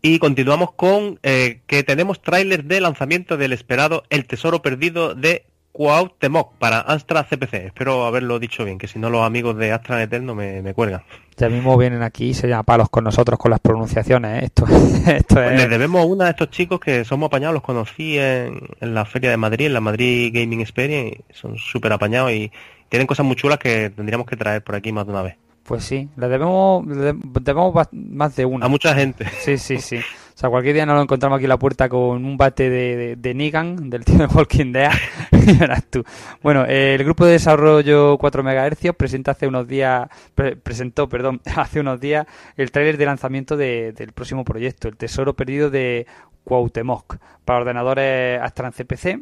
Y 0.03 0.18
continuamos 0.18 0.72
con 0.72 1.18
eh, 1.24 1.62
que 1.66 1.83
tenemos 1.83 2.22
tráiler 2.22 2.64
de 2.64 2.81
lanzamiento 2.81 3.37
del 3.37 3.53
esperado 3.53 4.05
El 4.09 4.24
Tesoro 4.26 4.62
Perdido 4.62 5.14
de 5.14 5.44
Cuauhtémoc 5.72 6.54
para 6.59 6.80
Astra 6.80 7.24
CPC. 7.24 7.54
Espero 7.66 8.04
haberlo 8.04 8.38
dicho 8.38 8.64
bien, 8.64 8.78
que 8.78 8.88
si 8.88 8.98
no 8.98 9.09
los 9.09 9.22
amigos 9.22 9.56
de 9.56 9.72
Astra 9.72 10.02
Eterno 10.02 10.35
me, 10.35 10.62
me 10.62 10.74
cuelgan. 10.74 11.02
Ya 11.37 11.48
mismo 11.48 11.76
vienen 11.78 12.02
aquí 12.02 12.30
y 12.30 12.35
se 12.35 12.48
llaman 12.48 12.64
palos 12.64 12.90
con 12.90 13.04
nosotros 13.04 13.38
con 13.38 13.50
las 13.50 13.61
pronunciaciones. 13.61 14.42
¿eh? 14.42 14.46
Esto, 14.46 14.66
esto 15.06 15.35
Pues 15.37 15.52
es... 15.52 15.61
les 15.61 15.70
debemos 15.70 16.04
una 16.06 16.24
de 16.24 16.30
estos 16.30 16.50
chicos 16.50 16.80
que 16.80 17.04
somos 17.04 17.28
apañados, 17.28 17.54
los 17.54 17.62
conocí 17.62 18.18
en, 18.18 18.61
en 18.80 18.94
la 18.94 19.04
feria 19.04 19.30
de 19.30 19.37
Madrid, 19.37 19.66
en 19.66 19.74
la 19.74 19.80
Madrid 19.80 20.30
Gaming 20.35 20.61
Experience, 20.61 21.22
son 21.33 21.56
súper 21.56 21.92
apañados 21.92 22.33
y 22.33 22.50
tienen 22.88 23.06
cosas 23.06 23.24
muy 23.24 23.37
chulas 23.37 23.59
que 23.59 23.90
tendríamos 23.90 24.26
que 24.26 24.37
traer 24.37 24.62
por 24.62 24.74
aquí 24.74 24.92
más 24.92 25.06
de 25.06 25.12
una 25.12 25.22
vez. 25.22 25.37
Pues 25.62 25.85
sí, 25.85 26.09
le 26.16 26.28
debemos, 26.28 26.85
le 26.87 27.14
debemos 27.40 27.74
más 27.92 28.35
de 28.35 28.44
una. 28.44 28.66
A 28.66 28.68
mucha 28.68 28.92
gente. 28.94 29.26
Sí, 29.40 29.56
sí, 29.56 29.78
sí. 29.78 30.00
O 30.35 30.38
sea, 30.40 30.49
cualquier 30.49 30.75
día 30.75 30.87
nos 30.87 30.97
lo 30.97 31.03
encontramos 31.03 31.37
aquí 31.37 31.45
en 31.45 31.51
la 31.51 31.59
puerta 31.59 31.88
con 31.88 32.25
un 32.25 32.37
bate 32.37 32.71
de, 32.71 33.35
Negan, 33.35 33.90
del 33.90 34.05
tío 34.05 34.16
de 34.19 34.27
Walking 34.27 34.73
Dead. 34.73 34.90
y 35.33 35.53
verás 35.59 35.85
tú. 35.90 36.03
Bueno, 36.43 36.64
el 36.64 37.03
grupo 37.05 37.27
de 37.27 37.33
desarrollo 37.33 38.16
4 38.19 38.43
MHz 38.43 38.95
presenta 38.97 39.33
hace 39.33 39.47
unos 39.47 39.69
días, 39.69 40.09
pre- 40.35 40.57
presentó, 40.57 41.09
perdón, 41.09 41.40
hace 41.57 41.81
unos 41.81 42.01
días 42.01 42.27
el 42.57 42.71
tráiler 42.71 42.97
de 42.97 43.07
lanzamiento 43.07 43.57
de- 43.57 43.93
del 43.93 44.12
próximo 44.12 44.45
proyecto, 44.45 44.88
El 44.88 44.97
Tesoro 44.97 45.35
Perdido 45.35 45.69
de 45.71 46.07
Cuauhtémoc, 46.45 47.16
para 47.45 47.59
ordenadores 47.61 48.40
Astran 48.40 48.73
CPC. 48.73 49.21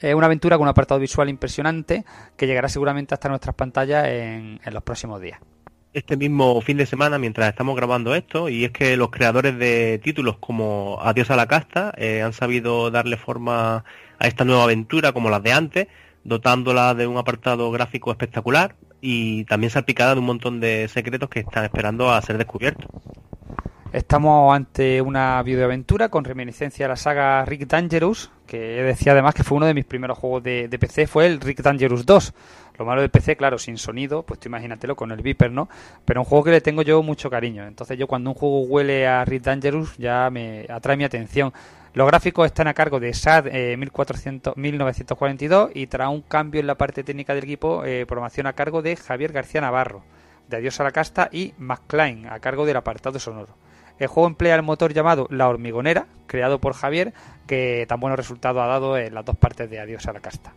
Es 0.00 0.14
una 0.14 0.26
aventura 0.26 0.56
con 0.56 0.64
un 0.64 0.70
apartado 0.70 0.98
visual 0.98 1.28
impresionante 1.28 2.04
que 2.36 2.46
llegará 2.46 2.68
seguramente 2.68 3.14
hasta 3.14 3.28
nuestras 3.28 3.54
pantallas 3.54 4.06
en 4.08 4.58
los 4.72 4.82
próximos 4.82 5.20
días. 5.20 5.38
Este 5.94 6.16
mismo 6.16 6.60
fin 6.60 6.76
de 6.76 6.86
semana 6.86 7.18
mientras 7.18 7.48
estamos 7.48 7.76
grabando 7.76 8.16
esto 8.16 8.48
y 8.48 8.64
es 8.64 8.72
que 8.72 8.96
los 8.96 9.10
creadores 9.10 9.56
de 9.56 10.00
títulos 10.02 10.36
como 10.38 10.98
Adiós 11.00 11.30
a 11.30 11.36
la 11.36 11.46
casta 11.46 11.94
eh, 11.96 12.20
han 12.20 12.32
sabido 12.32 12.90
darle 12.90 13.16
forma 13.16 13.84
a 14.18 14.26
esta 14.26 14.44
nueva 14.44 14.64
aventura 14.64 15.12
como 15.12 15.30
las 15.30 15.42
de 15.44 15.52
antes, 15.52 15.86
dotándola 16.24 16.94
de 16.94 17.06
un 17.06 17.16
apartado 17.16 17.70
gráfico 17.70 18.10
espectacular 18.10 18.74
y 19.00 19.44
también 19.44 19.70
salpicada 19.70 20.14
de 20.14 20.20
un 20.20 20.26
montón 20.26 20.58
de 20.58 20.88
secretos 20.88 21.28
que 21.28 21.40
están 21.40 21.64
esperando 21.64 22.10
a 22.10 22.20
ser 22.22 22.38
descubiertos. 22.38 22.90
Estamos 23.92 24.52
ante 24.52 25.00
una 25.00 25.40
videoaventura 25.44 26.08
con 26.08 26.24
reminiscencia 26.24 26.86
a 26.86 26.88
la 26.88 26.96
saga 26.96 27.44
Rick 27.44 27.68
Dangerous, 27.68 28.32
que 28.44 28.58
decía 28.58 29.12
además 29.12 29.34
que 29.34 29.44
fue 29.44 29.56
uno 29.56 29.66
de 29.66 29.74
mis 29.74 29.84
primeros 29.84 30.18
juegos 30.18 30.42
de, 30.42 30.66
de 30.66 30.78
PC, 30.80 31.06
fue 31.06 31.26
el 31.26 31.40
Rick 31.40 31.62
Dangerous 31.62 32.04
2. 32.04 32.34
Lo 32.76 32.84
malo 32.84 33.00
del 33.00 33.10
PC, 33.10 33.36
claro, 33.36 33.58
sin 33.58 33.78
sonido, 33.78 34.22
pues 34.22 34.40
tú 34.40 34.48
imagínatelo 34.48 34.96
con 34.96 35.12
el 35.12 35.22
Viper, 35.22 35.52
¿no? 35.52 35.68
Pero 36.04 36.20
un 36.20 36.24
juego 36.24 36.44
que 36.44 36.50
le 36.50 36.60
tengo 36.60 36.82
yo 36.82 37.02
mucho 37.02 37.30
cariño. 37.30 37.66
Entonces 37.66 37.96
yo 37.96 38.08
cuando 38.08 38.30
un 38.30 38.34
juego 38.34 38.62
huele 38.62 39.06
a 39.06 39.24
Rick 39.24 39.44
Dangerous 39.44 39.96
ya 39.96 40.28
me 40.30 40.66
atrae 40.68 40.96
mi 40.96 41.04
atención. 41.04 41.52
Los 41.94 42.08
gráficos 42.08 42.46
están 42.46 42.66
a 42.66 42.74
cargo 42.74 42.98
de 42.98 43.14
SAD 43.14 43.46
eh, 43.52 43.76
1400, 43.76 44.56
1942 44.56 45.70
y 45.74 45.86
tras 45.86 46.08
un 46.08 46.22
cambio 46.22 46.60
en 46.60 46.66
la 46.66 46.74
parte 46.74 47.04
técnica 47.04 47.34
del 47.34 47.44
equipo, 47.44 47.84
eh, 47.84 48.04
programación 48.06 48.48
a 48.48 48.54
cargo 48.54 48.82
de 48.82 48.96
Javier 48.96 49.30
García 49.30 49.60
Navarro, 49.60 50.02
de 50.48 50.56
Adiós 50.56 50.80
a 50.80 50.84
la 50.84 50.90
Casta, 50.90 51.28
y 51.30 51.54
McClain, 51.56 52.26
a 52.26 52.40
cargo 52.40 52.66
del 52.66 52.76
apartado 52.76 53.20
sonoro. 53.20 53.54
El 54.00 54.08
juego 54.08 54.26
emplea 54.26 54.56
el 54.56 54.62
motor 54.62 54.92
llamado 54.92 55.28
La 55.30 55.48
Hormigonera, 55.48 56.06
creado 56.26 56.58
por 56.58 56.72
Javier, 56.72 57.14
que 57.46 57.86
tan 57.88 58.00
buenos 58.00 58.18
resultados 58.18 58.60
ha 58.60 58.66
dado 58.66 58.98
en 58.98 59.14
las 59.14 59.24
dos 59.24 59.36
partes 59.36 59.70
de 59.70 59.78
Adiós 59.78 60.04
a 60.08 60.12
la 60.12 60.18
Casta. 60.18 60.52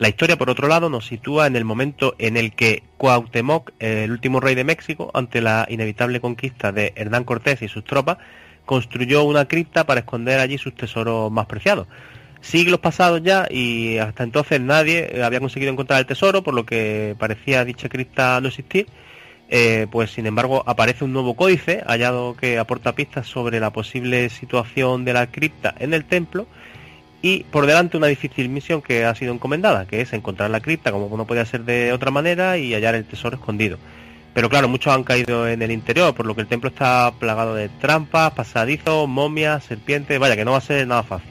La 0.00 0.08
historia, 0.08 0.38
por 0.38 0.48
otro 0.48 0.66
lado, 0.66 0.88
nos 0.88 1.04
sitúa 1.04 1.46
en 1.46 1.56
el 1.56 1.66
momento 1.66 2.14
en 2.16 2.38
el 2.38 2.54
que 2.54 2.84
Cuauhtémoc, 2.96 3.72
el 3.80 4.10
último 4.10 4.40
rey 4.40 4.54
de 4.54 4.64
México, 4.64 5.10
ante 5.12 5.42
la 5.42 5.66
inevitable 5.68 6.22
conquista 6.22 6.72
de 6.72 6.94
Hernán 6.96 7.24
Cortés 7.24 7.60
y 7.60 7.68
sus 7.68 7.84
tropas, 7.84 8.16
construyó 8.64 9.24
una 9.24 9.44
cripta 9.44 9.84
para 9.84 10.00
esconder 10.00 10.40
allí 10.40 10.56
sus 10.56 10.74
tesoros 10.74 11.30
más 11.30 11.44
preciados. 11.44 11.86
Siglos 12.40 12.80
pasados 12.80 13.22
ya 13.22 13.46
y 13.50 13.98
hasta 13.98 14.24
entonces 14.24 14.58
nadie 14.58 15.22
había 15.22 15.38
conseguido 15.38 15.70
encontrar 15.70 16.00
el 16.00 16.06
tesoro, 16.06 16.42
por 16.42 16.54
lo 16.54 16.64
que 16.64 17.14
parecía 17.18 17.62
dicha 17.66 17.90
cripta 17.90 18.40
no 18.40 18.48
existir. 18.48 18.86
Eh, 19.50 19.86
pues 19.90 20.12
sin 20.12 20.24
embargo 20.24 20.64
aparece 20.64 21.04
un 21.04 21.12
nuevo 21.12 21.34
códice 21.34 21.82
hallado 21.86 22.36
que 22.36 22.58
aporta 22.58 22.94
pistas 22.94 23.26
sobre 23.26 23.60
la 23.60 23.70
posible 23.70 24.30
situación 24.30 25.04
de 25.04 25.12
la 25.12 25.26
cripta 25.26 25.74
en 25.78 25.92
el 25.92 26.06
templo 26.06 26.46
y 27.22 27.44
por 27.44 27.66
delante 27.66 27.96
una 27.96 28.06
difícil 28.06 28.48
misión 28.48 28.80
que 28.80 29.04
ha 29.04 29.14
sido 29.14 29.32
encomendada, 29.32 29.86
que 29.86 30.00
es 30.00 30.12
encontrar 30.12 30.50
la 30.50 30.60
cripta 30.60 30.90
como 30.90 31.14
no 31.16 31.26
podía 31.26 31.44
ser 31.44 31.64
de 31.64 31.92
otra 31.92 32.10
manera 32.10 32.56
y 32.56 32.72
hallar 32.74 32.94
el 32.94 33.04
tesoro 33.04 33.36
escondido. 33.36 33.78
Pero 34.32 34.48
claro, 34.48 34.68
muchos 34.68 34.94
han 34.94 35.04
caído 35.04 35.48
en 35.48 35.60
el 35.60 35.70
interior, 35.70 36.14
por 36.14 36.24
lo 36.24 36.34
que 36.34 36.42
el 36.42 36.46
templo 36.46 36.70
está 36.70 37.12
plagado 37.18 37.54
de 37.54 37.68
trampas, 37.68 38.32
pasadizos, 38.32 39.08
momias, 39.08 39.64
serpientes, 39.64 40.18
vaya 40.18 40.36
que 40.36 40.44
no 40.44 40.52
va 40.52 40.58
a 40.58 40.62
ser 40.62 40.86
nada 40.86 41.02
fácil. 41.02 41.28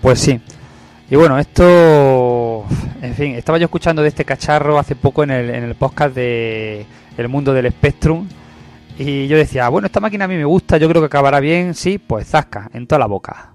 Pues 0.00 0.18
sí. 0.18 0.40
Y 1.10 1.16
bueno, 1.16 1.38
esto, 1.38 2.66
en 3.02 3.14
fin, 3.14 3.34
estaba 3.34 3.58
yo 3.58 3.66
escuchando 3.66 4.02
de 4.02 4.08
este 4.08 4.24
cacharro 4.24 4.78
hace 4.78 4.96
poco 4.96 5.22
en 5.22 5.30
el, 5.30 5.50
en 5.50 5.64
el 5.64 5.74
podcast 5.74 6.14
de 6.14 6.86
El 7.16 7.28
Mundo 7.28 7.52
del 7.52 7.70
Spectrum 7.70 8.28
y 8.98 9.28
yo 9.28 9.36
decía, 9.36 9.68
bueno, 9.68 9.86
esta 9.86 10.00
máquina 10.00 10.24
a 10.24 10.28
mí 10.28 10.36
me 10.36 10.44
gusta, 10.44 10.76
yo 10.76 10.88
creo 10.88 11.00
que 11.00 11.06
acabará 11.06 11.38
bien, 11.38 11.74
sí, 11.74 11.98
pues 11.98 12.26
zasca, 12.28 12.68
en 12.74 12.86
toda 12.86 12.98
la 12.98 13.06
boca. 13.06 13.52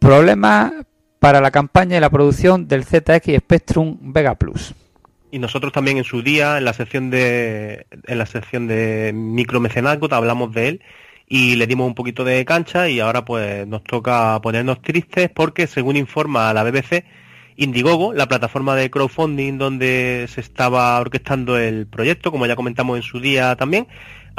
Problema 0.00 0.72
para 1.18 1.42
la 1.42 1.50
campaña 1.50 1.98
y 1.98 2.00
la 2.00 2.08
producción 2.08 2.66
del 2.66 2.84
ZX 2.84 3.36
Spectrum 3.36 3.98
Vega 4.00 4.34
Plus. 4.34 4.74
Y 5.30 5.38
nosotros 5.38 5.72
también 5.72 5.98
en 5.98 6.04
su 6.04 6.22
día, 6.22 6.58
en 6.58 6.64
la 6.64 6.72
sección 6.72 7.10
de, 7.10 7.86
en 8.06 8.18
la 8.18 8.26
sección 8.26 8.66
de 8.66 9.12
micromecenazgo, 9.14 10.08
hablamos 10.10 10.52
de 10.52 10.68
él 10.68 10.82
y 11.28 11.54
le 11.56 11.66
dimos 11.66 11.86
un 11.86 11.94
poquito 11.94 12.24
de 12.24 12.44
cancha 12.44 12.88
y 12.88 12.98
ahora 12.98 13.24
pues 13.24 13.66
nos 13.66 13.84
toca 13.84 14.40
ponernos 14.42 14.80
tristes 14.82 15.30
porque 15.30 15.66
según 15.66 15.96
informa 15.96 16.52
la 16.54 16.64
BBC, 16.64 17.04
Indiegogo, 17.56 18.14
la 18.14 18.26
plataforma 18.26 18.74
de 18.74 18.90
crowdfunding 18.90 19.58
donde 19.58 20.26
se 20.28 20.40
estaba 20.40 20.98
orquestando 20.98 21.58
el 21.58 21.86
proyecto, 21.86 22.32
como 22.32 22.46
ya 22.46 22.56
comentamos 22.56 22.96
en 22.96 23.02
su 23.02 23.20
día 23.20 23.54
también, 23.54 23.86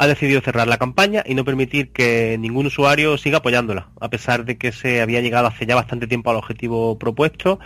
ha 0.02 0.06
decidido 0.08 0.40
cerrar 0.40 0.66
la 0.66 0.78
campaña 0.78 1.22
y 1.24 1.36
no 1.36 1.44
permitir 1.44 1.92
que 1.92 2.36
ningún 2.36 2.66
usuario 2.66 3.16
siga 3.18 3.38
apoyándola, 3.38 3.86
a 4.00 4.10
pesar 4.10 4.44
de 4.44 4.58
que 4.58 4.72
se 4.72 5.00
había 5.00 5.20
llegado 5.20 5.46
hace 5.46 5.64
ya 5.64 5.76
bastante 5.76 6.08
tiempo 6.08 6.30
al 6.30 6.38
objetivo 6.38 6.98
propuesto 6.98 7.60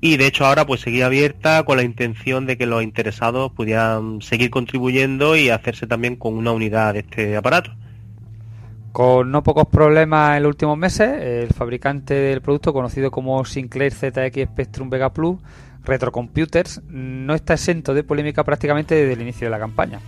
y 0.00 0.16
de 0.16 0.26
hecho 0.26 0.46
ahora 0.46 0.64
pues 0.66 0.80
seguía 0.80 1.04
abierta 1.04 1.62
con 1.64 1.76
la 1.76 1.82
intención 1.82 2.46
de 2.46 2.56
que 2.56 2.64
los 2.64 2.82
interesados 2.82 3.52
pudieran 3.52 4.22
seguir 4.22 4.48
contribuyendo 4.48 5.36
y 5.36 5.50
hacerse 5.50 5.86
también 5.86 6.16
con 6.16 6.32
una 6.32 6.52
unidad 6.52 6.94
de 6.94 7.00
este 7.00 7.36
aparato. 7.36 7.72
Con 8.92 9.30
no 9.30 9.42
pocos 9.42 9.66
problemas 9.68 10.38
en 10.38 10.44
los 10.44 10.50
últimos 10.50 10.78
meses, 10.78 11.20
el 11.20 11.52
fabricante 11.52 12.14
del 12.14 12.40
producto, 12.40 12.72
conocido 12.72 13.10
como 13.10 13.44
Sinclair 13.44 13.92
ZX 13.92 14.44
Spectrum 14.44 14.88
Vega 14.88 15.12
Plus 15.12 15.38
Retrocomputers, 15.84 16.80
no 16.88 17.34
está 17.34 17.52
exento 17.52 17.92
de 17.92 18.02
polémica 18.02 18.44
prácticamente 18.44 18.94
desde 18.94 19.12
el 19.12 19.20
inicio 19.20 19.46
de 19.46 19.50
la 19.50 19.58
campaña. 19.58 20.00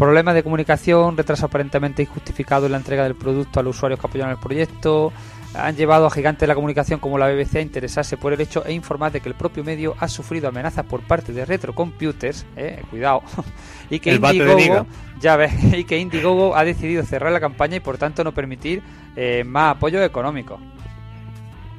Problemas 0.00 0.34
de 0.34 0.42
comunicación, 0.42 1.14
retraso 1.14 1.44
aparentemente 1.44 2.00
injustificado 2.00 2.64
en 2.64 2.72
la 2.72 2.78
entrega 2.78 3.04
del 3.04 3.14
producto 3.14 3.60
a 3.60 3.62
los 3.62 3.76
usuarios 3.76 4.00
que 4.00 4.06
apoyaron 4.06 4.32
el 4.32 4.38
proyecto, 4.38 5.12
han 5.52 5.76
llevado 5.76 6.06
a 6.06 6.10
gigantes 6.10 6.40
de 6.40 6.46
la 6.46 6.54
comunicación 6.54 7.00
como 7.00 7.18
la 7.18 7.28
BBC 7.28 7.56
a 7.56 7.60
interesarse 7.60 8.16
por 8.16 8.32
el 8.32 8.40
hecho 8.40 8.64
e 8.64 8.72
informar 8.72 9.12
de 9.12 9.20
que 9.20 9.28
el 9.28 9.34
propio 9.34 9.62
medio 9.62 9.94
ha 9.98 10.08
sufrido 10.08 10.48
amenazas 10.48 10.86
por 10.86 11.02
parte 11.02 11.34
de 11.34 11.44
Retrocomputers, 11.44 12.46
eh, 12.56 12.82
cuidado, 12.88 13.22
y 13.90 14.00
que 14.00 14.12
El 14.12 14.24
Indiegogo, 14.24 14.86
ya 15.20 15.36
ves, 15.36 15.52
y 15.76 15.84
que 15.84 15.98
Indiegogo 15.98 16.56
ha 16.56 16.64
decidido 16.64 17.04
cerrar 17.04 17.30
la 17.30 17.40
campaña 17.40 17.76
y 17.76 17.80
por 17.80 17.98
tanto 17.98 18.24
no 18.24 18.32
permitir 18.32 18.82
eh, 19.16 19.44
más 19.44 19.76
apoyo 19.76 20.02
económico. 20.02 20.58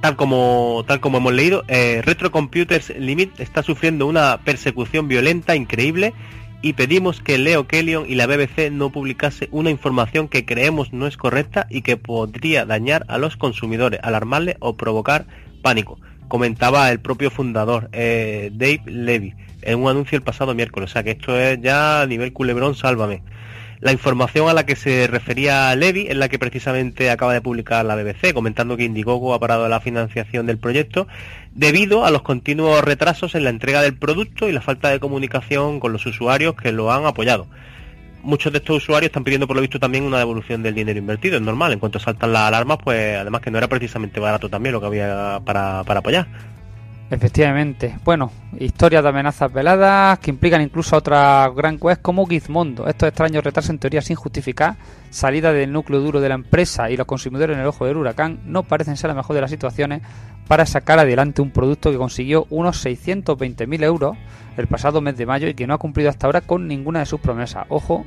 Tal 0.01 0.15
como, 0.15 0.83
tal 0.87 0.99
como 0.99 1.17
hemos 1.17 1.33
leído, 1.33 1.63
eh, 1.67 2.03
Retro 2.05 2.29
Computers 2.29 2.91
Limit 2.95 3.39
está 3.39 3.63
sufriendo 3.63 4.05
una 4.05 4.39
persecución 4.43 5.07
violenta 5.07 5.55
increíble 5.55 6.13
y 6.61 6.73
pedimos 6.73 7.21
que 7.21 7.37
Leo 7.37 7.67
Kellion 7.67 8.05
y 8.07 8.15
la 8.15 8.27
BBC 8.27 8.71
no 8.71 8.91
publicase 8.91 9.49
una 9.51 9.71
información 9.71 10.27
que 10.27 10.45
creemos 10.45 10.93
no 10.93 11.07
es 11.07 11.17
correcta 11.17 11.65
y 11.69 11.81
que 11.81 11.97
podría 11.97 12.65
dañar 12.65 13.05
a 13.07 13.17
los 13.17 13.35
consumidores, 13.35 13.99
alarmarles 14.03 14.57
o 14.59 14.77
provocar 14.77 15.25
pánico. 15.61 15.99
Comentaba 16.27 16.91
el 16.91 16.99
propio 16.99 17.31
fundador, 17.31 17.89
eh, 17.91 18.51
Dave 18.53 18.83
Levy, 18.85 19.33
en 19.63 19.79
un 19.79 19.89
anuncio 19.89 20.15
el 20.15 20.23
pasado 20.23 20.53
miércoles. 20.53 20.91
O 20.91 20.93
sea 20.93 21.03
que 21.03 21.11
esto 21.11 21.37
es 21.37 21.59
ya 21.61 22.01
a 22.01 22.07
nivel 22.07 22.31
culebrón, 22.31 22.75
sálvame. 22.75 23.23
La 23.81 23.91
información 23.91 24.47
a 24.47 24.53
la 24.53 24.63
que 24.63 24.75
se 24.75 25.07
refería 25.07 25.75
Levy 25.75 26.05
es 26.07 26.15
la 26.15 26.29
que 26.29 26.37
precisamente 26.37 27.09
acaba 27.09 27.33
de 27.33 27.41
publicar 27.41 27.83
la 27.83 27.95
BBC, 27.95 28.31
comentando 28.31 28.77
que 28.77 28.83
Indiegogo 28.83 29.33
ha 29.33 29.39
parado 29.39 29.67
la 29.69 29.79
financiación 29.79 30.45
del 30.45 30.59
proyecto 30.59 31.07
debido 31.55 32.05
a 32.05 32.11
los 32.11 32.21
continuos 32.21 32.83
retrasos 32.83 33.33
en 33.33 33.43
la 33.43 33.49
entrega 33.49 33.81
del 33.81 33.97
producto 33.97 34.47
y 34.47 34.51
la 34.51 34.61
falta 34.61 34.89
de 34.89 34.99
comunicación 34.99 35.79
con 35.79 35.93
los 35.93 36.05
usuarios 36.05 36.53
que 36.53 36.71
lo 36.71 36.91
han 36.91 37.07
apoyado. 37.07 37.47
Muchos 38.21 38.51
de 38.51 38.59
estos 38.59 38.83
usuarios 38.83 39.07
están 39.07 39.23
pidiendo 39.23 39.47
por 39.47 39.55
lo 39.55 39.63
visto 39.63 39.79
también 39.79 40.03
una 40.03 40.19
devolución 40.19 40.61
del 40.61 40.75
dinero 40.75 40.99
invertido, 40.99 41.37
es 41.37 41.41
normal, 41.41 41.73
en 41.73 41.79
cuanto 41.79 41.97
saltan 41.97 42.33
las 42.33 42.43
alarmas, 42.43 42.77
pues 42.83 43.17
además 43.17 43.41
que 43.41 43.49
no 43.49 43.57
era 43.57 43.67
precisamente 43.67 44.19
barato 44.19 44.47
también 44.47 44.73
lo 44.73 44.79
que 44.79 44.85
había 44.85 45.41
para, 45.43 45.83
para 45.85 46.01
apoyar. 46.01 46.27
Efectivamente. 47.11 47.97
Bueno, 48.05 48.31
historias 48.57 49.03
de 49.03 49.09
amenazas 49.09 49.51
veladas 49.51 50.17
que 50.19 50.31
implican 50.31 50.61
incluso 50.61 50.95
a 50.95 50.99
otra 50.99 51.51
gran 51.53 51.77
quest 51.77 52.01
como 52.01 52.25
Gizmondo. 52.25 52.87
Estos 52.87 53.09
extraños 53.09 53.43
retrasos 53.43 53.69
en 53.71 53.79
teoría 53.79 54.01
sin 54.01 54.15
justificar, 54.15 54.77
salida 55.09 55.51
del 55.51 55.73
núcleo 55.73 55.99
duro 55.99 56.21
de 56.21 56.29
la 56.29 56.35
empresa 56.35 56.89
y 56.89 56.95
los 56.95 57.05
consumidores 57.05 57.55
en 57.55 57.61
el 57.63 57.67
ojo 57.67 57.85
del 57.85 57.97
huracán 57.97 58.39
no 58.45 58.63
parecen 58.63 58.95
ser 58.95 59.09
la 59.09 59.15
mejor 59.15 59.35
de 59.35 59.41
las 59.41 59.51
situaciones 59.51 60.01
para 60.47 60.65
sacar 60.65 60.99
adelante 60.99 61.41
un 61.41 61.51
producto 61.51 61.91
que 61.91 61.97
consiguió 61.97 62.47
unos 62.49 62.85
620.000 62.85 63.83
euros 63.83 64.17
el 64.55 64.67
pasado 64.67 65.01
mes 65.01 65.17
de 65.17 65.25
mayo 65.25 65.49
y 65.49 65.53
que 65.53 65.67
no 65.67 65.73
ha 65.73 65.79
cumplido 65.79 66.09
hasta 66.09 66.27
ahora 66.27 66.39
con 66.39 66.65
ninguna 66.65 66.99
de 66.99 67.07
sus 67.07 67.19
promesas. 67.19 67.65
Ojo, 67.67 68.05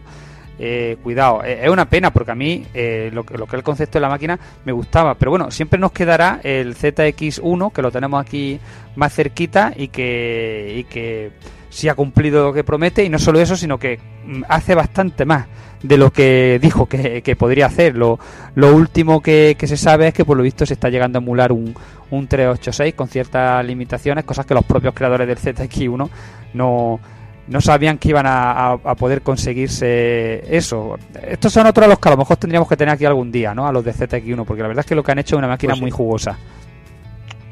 eh, 0.58 0.96
cuidado, 1.02 1.42
eh, 1.44 1.60
es 1.64 1.70
una 1.70 1.88
pena 1.88 2.12
porque 2.12 2.30
a 2.30 2.34
mí 2.34 2.64
eh, 2.74 3.10
lo, 3.12 3.24
lo 3.36 3.46
que 3.46 3.56
es 3.56 3.58
el 3.58 3.62
concepto 3.62 3.98
de 3.98 4.02
la 4.02 4.08
máquina 4.08 4.38
me 4.64 4.72
gustaba, 4.72 5.14
pero 5.14 5.32
bueno, 5.32 5.50
siempre 5.50 5.78
nos 5.78 5.92
quedará 5.92 6.40
el 6.44 6.76
ZX1 6.76 7.72
que 7.72 7.82
lo 7.82 7.90
tenemos 7.90 8.20
aquí 8.20 8.60
más 8.96 9.12
cerquita 9.12 9.72
y 9.76 9.88
que, 9.88 10.74
y 10.78 10.84
que 10.84 11.32
sí 11.70 11.88
ha 11.88 11.94
cumplido 11.96 12.44
lo 12.44 12.52
que 12.52 12.62
promete 12.62 13.04
y 13.04 13.08
no 13.08 13.18
solo 13.18 13.40
eso, 13.40 13.56
sino 13.56 13.78
que 13.78 13.98
mm, 14.26 14.42
hace 14.48 14.76
bastante 14.76 15.24
más 15.24 15.46
de 15.82 15.98
lo 15.98 16.12
que 16.12 16.58
dijo 16.62 16.86
que, 16.86 17.20
que 17.22 17.36
podría 17.36 17.66
hacer. 17.66 17.96
Lo, 17.96 18.18
lo 18.54 18.74
último 18.74 19.20
que, 19.20 19.56
que 19.58 19.66
se 19.66 19.76
sabe 19.76 20.08
es 20.08 20.14
que 20.14 20.24
por 20.24 20.36
lo 20.36 20.42
visto 20.44 20.64
se 20.64 20.74
está 20.74 20.88
llegando 20.88 21.18
a 21.18 21.22
emular 21.22 21.50
un, 21.50 21.74
un 22.10 22.28
386 22.28 22.94
con 22.94 23.08
ciertas 23.08 23.64
limitaciones, 23.64 24.24
cosas 24.24 24.46
que 24.46 24.54
los 24.54 24.64
propios 24.64 24.94
creadores 24.94 25.26
del 25.26 25.38
ZX1 25.38 26.08
no, 26.54 27.00
no 27.48 27.60
sabían 27.60 27.98
que 27.98 28.08
iban 28.08 28.26
a, 28.26 28.50
a- 28.52 28.72
a 28.84 28.94
poder 28.94 29.22
conseguirse 29.22 30.44
eso. 30.56 30.98
Estos 31.26 31.52
son 31.52 31.66
otros 31.66 31.86
a 31.86 31.88
los 31.88 31.98
que 31.98 32.08
a 32.08 32.12
lo 32.12 32.18
mejor 32.18 32.36
tendríamos 32.36 32.68
que 32.68 32.76
tener 32.76 32.94
aquí 32.94 33.04
algún 33.04 33.30
día, 33.32 33.54
¿no? 33.54 33.66
A 33.66 33.72
los 33.72 33.84
de 33.84 33.92
ZX1, 33.92 34.44
porque 34.44 34.62
la 34.62 34.68
verdad 34.68 34.80
es 34.84 34.86
que 34.86 34.94
lo 34.94 35.02
que 35.02 35.12
han 35.12 35.18
hecho 35.18 35.36
es 35.36 35.38
una 35.38 35.48
máquina 35.48 35.72
Pues 35.72 35.78
sí. 35.78 35.82
muy 35.82 35.90
jugosa. 35.90 36.38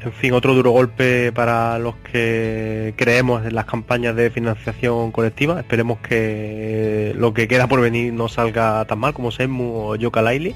En 0.05 0.11
fin, 0.11 0.33
otro 0.33 0.53
duro 0.53 0.71
golpe 0.71 1.31
para 1.31 1.79
los 1.79 1.95
que 1.95 2.93
creemos 2.97 3.45
en 3.45 3.55
las 3.55 3.63
campañas 3.63 4.13
de 4.17 4.29
financiación 4.31 5.13
colectiva. 5.13 5.61
Esperemos 5.61 5.99
que 5.99 7.13
lo 7.15 7.33
que 7.33 7.47
queda 7.47 7.67
por 7.67 7.79
venir 7.79 8.11
no 8.11 8.27
salga 8.27 8.83
tan 8.83 8.99
mal 8.99 9.13
como 9.13 9.31
Senmu 9.31 9.63
o 9.63 9.95
Yooka-Laylee. 9.95 10.55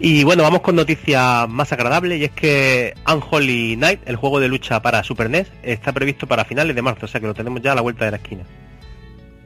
Y 0.00 0.24
bueno, 0.24 0.42
vamos 0.42 0.60
con 0.60 0.76
noticias 0.76 1.48
más 1.48 1.72
agradables 1.72 2.20
y 2.20 2.24
es 2.24 2.32
que 2.32 2.92
Unholy 3.10 3.76
Knight, 3.76 4.00
el 4.04 4.16
juego 4.16 4.38
de 4.38 4.48
lucha 4.48 4.82
para 4.82 5.02
Super 5.02 5.30
NES, 5.30 5.46
está 5.62 5.92
previsto 5.92 6.26
para 6.26 6.44
finales 6.44 6.76
de 6.76 6.82
marzo, 6.82 7.06
o 7.06 7.08
sea 7.08 7.22
que 7.22 7.26
lo 7.26 7.32
tenemos 7.32 7.62
ya 7.62 7.72
a 7.72 7.76
la 7.76 7.80
vuelta 7.80 8.04
de 8.04 8.10
la 8.10 8.16
esquina. 8.18 8.42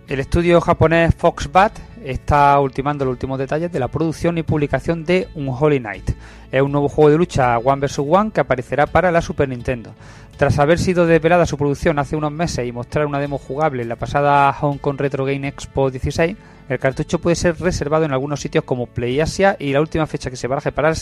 El 0.09 0.21
estudio 0.21 0.59
japonés 0.63 1.15
Foxbat 1.15 1.79
está 2.03 2.59
ultimando 2.61 3.05
los 3.05 3.13
últimos 3.13 3.39
detalles 3.39 3.71
de 3.71 3.79
la 3.79 3.89
producción 3.89 4.39
y 4.39 4.43
publicación 4.43 5.05
de 5.05 5.29
Unholy 5.35 5.81
Knight. 5.81 6.13
Es 6.51 6.63
un 6.63 6.73
nuevo 6.73 6.89
juego 6.89 7.11
de 7.11 7.19
lucha 7.19 7.59
One 7.59 7.87
vs 7.87 7.99
One 7.99 8.31
que 8.31 8.41
aparecerá 8.41 8.87
para 8.87 9.13
la 9.13 9.21
Super 9.21 9.51
Nintendo. 9.51 9.95
Tras 10.39 10.59
haber 10.59 10.79
sido 10.79 11.05
desvelada 11.05 11.45
su 11.45 11.59
producción 11.59 11.99
hace 11.99 12.17
unos 12.17 12.33
meses 12.33 12.67
y 12.67 12.73
mostrar 12.73 13.05
una 13.05 13.19
demo 13.19 13.37
jugable 13.37 13.83
en 13.83 13.91
la 13.91 13.97
pasada 13.97 14.51
Hong 14.55 14.79
Kong 14.79 14.99
Retro 14.99 15.27
Game 15.27 15.47
Expo 15.47 15.91
16, 15.91 16.37
el 16.71 16.79
cartucho 16.79 17.19
puede 17.19 17.37
ser 17.37 17.61
reservado 17.61 18.07
en 18.07 18.13
algunos 18.13 18.41
sitios 18.41 18.65
como 18.65 18.87
PlayAsia 18.87 19.57
y 19.59 19.75
la 19.75 19.83
última 19.83 20.07
fecha 20.07 20.31
que 20.31 20.37
se 20.37 20.49
baraje 20.49 20.73
para, 20.73 20.95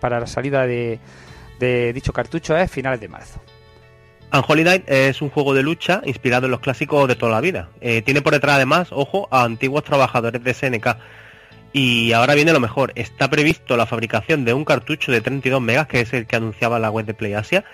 para 0.00 0.18
la 0.18 0.26
salida 0.26 0.66
de 0.66 0.98
dicho 1.94 2.12
cartucho 2.12 2.56
es 2.56 2.68
finales 2.68 3.00
de 3.00 3.06
marzo. 3.06 3.40
Unholy 4.32 4.82
es 4.86 5.22
un 5.22 5.30
juego 5.30 5.54
de 5.54 5.62
lucha 5.62 6.02
inspirado 6.04 6.46
en 6.46 6.50
los 6.50 6.60
clásicos 6.60 7.08
de 7.08 7.16
toda 7.16 7.32
la 7.32 7.40
vida. 7.40 7.70
Eh, 7.80 8.02
tiene 8.02 8.20
por 8.20 8.34
detrás 8.34 8.56
además, 8.56 8.88
ojo, 8.90 9.28
a 9.30 9.44
antiguos 9.44 9.84
trabajadores 9.84 10.42
de 10.42 10.52
SNK. 10.52 10.96
Y 11.72 12.12
ahora 12.12 12.34
viene 12.34 12.52
lo 12.52 12.60
mejor. 12.60 12.92
Está 12.94 13.30
previsto 13.30 13.76
la 13.76 13.86
fabricación 13.86 14.44
de 14.44 14.52
un 14.52 14.64
cartucho 14.64 15.12
de 15.12 15.20
32 15.20 15.60
megas, 15.60 15.86
que 15.86 16.00
es 16.00 16.12
el 16.12 16.26
que 16.26 16.36
anunciaba 16.36 16.78
la 16.78 16.90
web 16.90 17.06
de 17.06 17.14
PlayAsia, 17.14 17.64